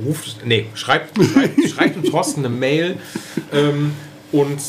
ruft, 0.05 0.45
nee, 0.45 0.67
schreibt, 0.75 1.17
schreibt, 1.23 1.69
schreibt 1.75 1.95
dem 1.95 2.03
Thorsten 2.03 2.41
eine 2.45 2.53
Mail. 2.53 2.97
Ähm, 3.53 3.93
und 4.31 4.59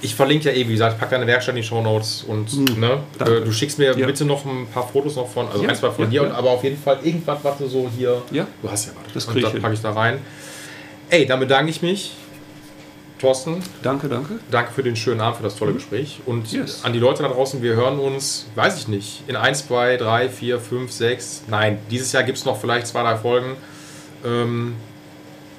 ich 0.00 0.14
verlinke 0.14 0.48
ja 0.50 0.56
eh, 0.56 0.66
wie 0.68 0.72
gesagt, 0.72 0.94
ich 0.94 1.00
packe 1.00 1.12
deine 1.16 1.26
Werkstatt 1.26 1.56
in 1.56 1.62
die 1.62 1.66
Show 1.66 1.82
Notes 1.82 2.22
und 2.26 2.78
ne, 2.78 3.00
danke. 3.18 3.38
äh, 3.38 3.44
du 3.44 3.50
schickst 3.52 3.78
mir 3.78 3.96
Ja. 3.98 4.06
bitte 4.06 4.24
noch 4.24 4.44
ein 4.44 4.66
paar 4.72 4.86
Fotos 4.86 5.16
noch 5.16 5.28
von, 5.28 5.48
also 5.48 5.62
Ja, 5.62 5.70
ein, 5.70 5.76
zwei 5.76 5.90
von 5.90 6.04
ja, 6.04 6.10
dir, 6.10 6.22
und 6.22 6.32
aber 6.32 6.50
auf 6.50 6.62
jeden 6.62 6.80
Fall 6.80 6.98
irgendwas, 7.02 7.38
was 7.42 7.58
du 7.58 7.66
so 7.66 7.90
hier. 7.96 8.22
Ja. 8.30 8.46
Du 8.62 8.70
hast 8.70 8.86
ja 8.86 8.92
was. 9.04 9.12
Das 9.12 9.24
und 9.26 9.42
das 9.42 9.52
packe 9.54 9.74
ich 9.74 9.80
da 9.80 9.90
rein. 9.92 10.18
Ey, 11.10 11.26
dann 11.26 11.40
bedanke 11.40 11.70
ich 11.70 11.82
mich. 11.82 12.12
Thorsten, 13.20 13.60
Danke, 13.82 14.08
danke. 14.08 14.38
danke 14.48 14.70
für 14.72 14.84
den 14.84 14.94
schönen 14.94 15.20
Abend, 15.20 15.38
für 15.38 15.42
das 15.42 15.56
tolle 15.56 15.72
Gespräch. 15.72 16.20
Und 16.24 16.52
Mhm. 16.52 16.60
Yes. 16.60 16.84
an 16.84 16.92
die 16.92 17.00
Leute 17.00 17.24
da 17.24 17.28
draußen, 17.28 17.60
wir 17.62 17.74
hören 17.74 17.98
uns, 17.98 18.46
weiß 18.54 18.78
ich 18.78 18.86
nicht, 18.86 19.24
in 19.26 19.34
1, 19.34 19.66
2, 19.66 19.96
3, 19.96 20.28
4, 20.28 20.60
5, 20.60 20.92
6. 20.92 21.42
Nein, 21.48 21.78
dieses 21.90 22.12
Jahr 22.12 22.22
gibt 22.22 22.38
es 22.38 22.44
noch 22.44 22.60
vielleicht 22.60 22.86
zwei, 22.86 23.02
drei 23.02 23.16
Folgen. 23.16 23.56
Ähm, 24.28 24.76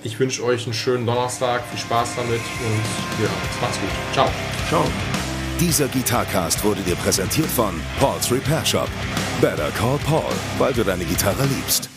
ich 0.03 0.19
wünsche 0.19 0.43
euch 0.43 0.65
einen 0.65 0.73
schönen 0.73 1.05
Donnerstag, 1.05 1.63
viel 1.69 1.79
Spaß 1.79 2.15
damit 2.15 2.39
und 2.39 3.23
ja, 3.23 3.29
macht's 3.61 3.79
gut. 3.79 3.89
Ciao. 4.13 4.29
Ciao. 4.69 4.85
Dieser 5.59 5.89
Gitarcast 5.89 6.63
wurde 6.63 6.81
dir 6.81 6.95
präsentiert 6.95 7.47
von 7.47 7.73
Paul's 7.99 8.31
Repair 8.31 8.65
Shop. 8.65 8.89
Better 9.41 9.69
call 9.71 9.97
Paul, 10.05 10.31
weil 10.57 10.71
du 10.73 10.83
deine 10.83 11.03
Gitarre 11.03 11.43
liebst. 11.43 11.89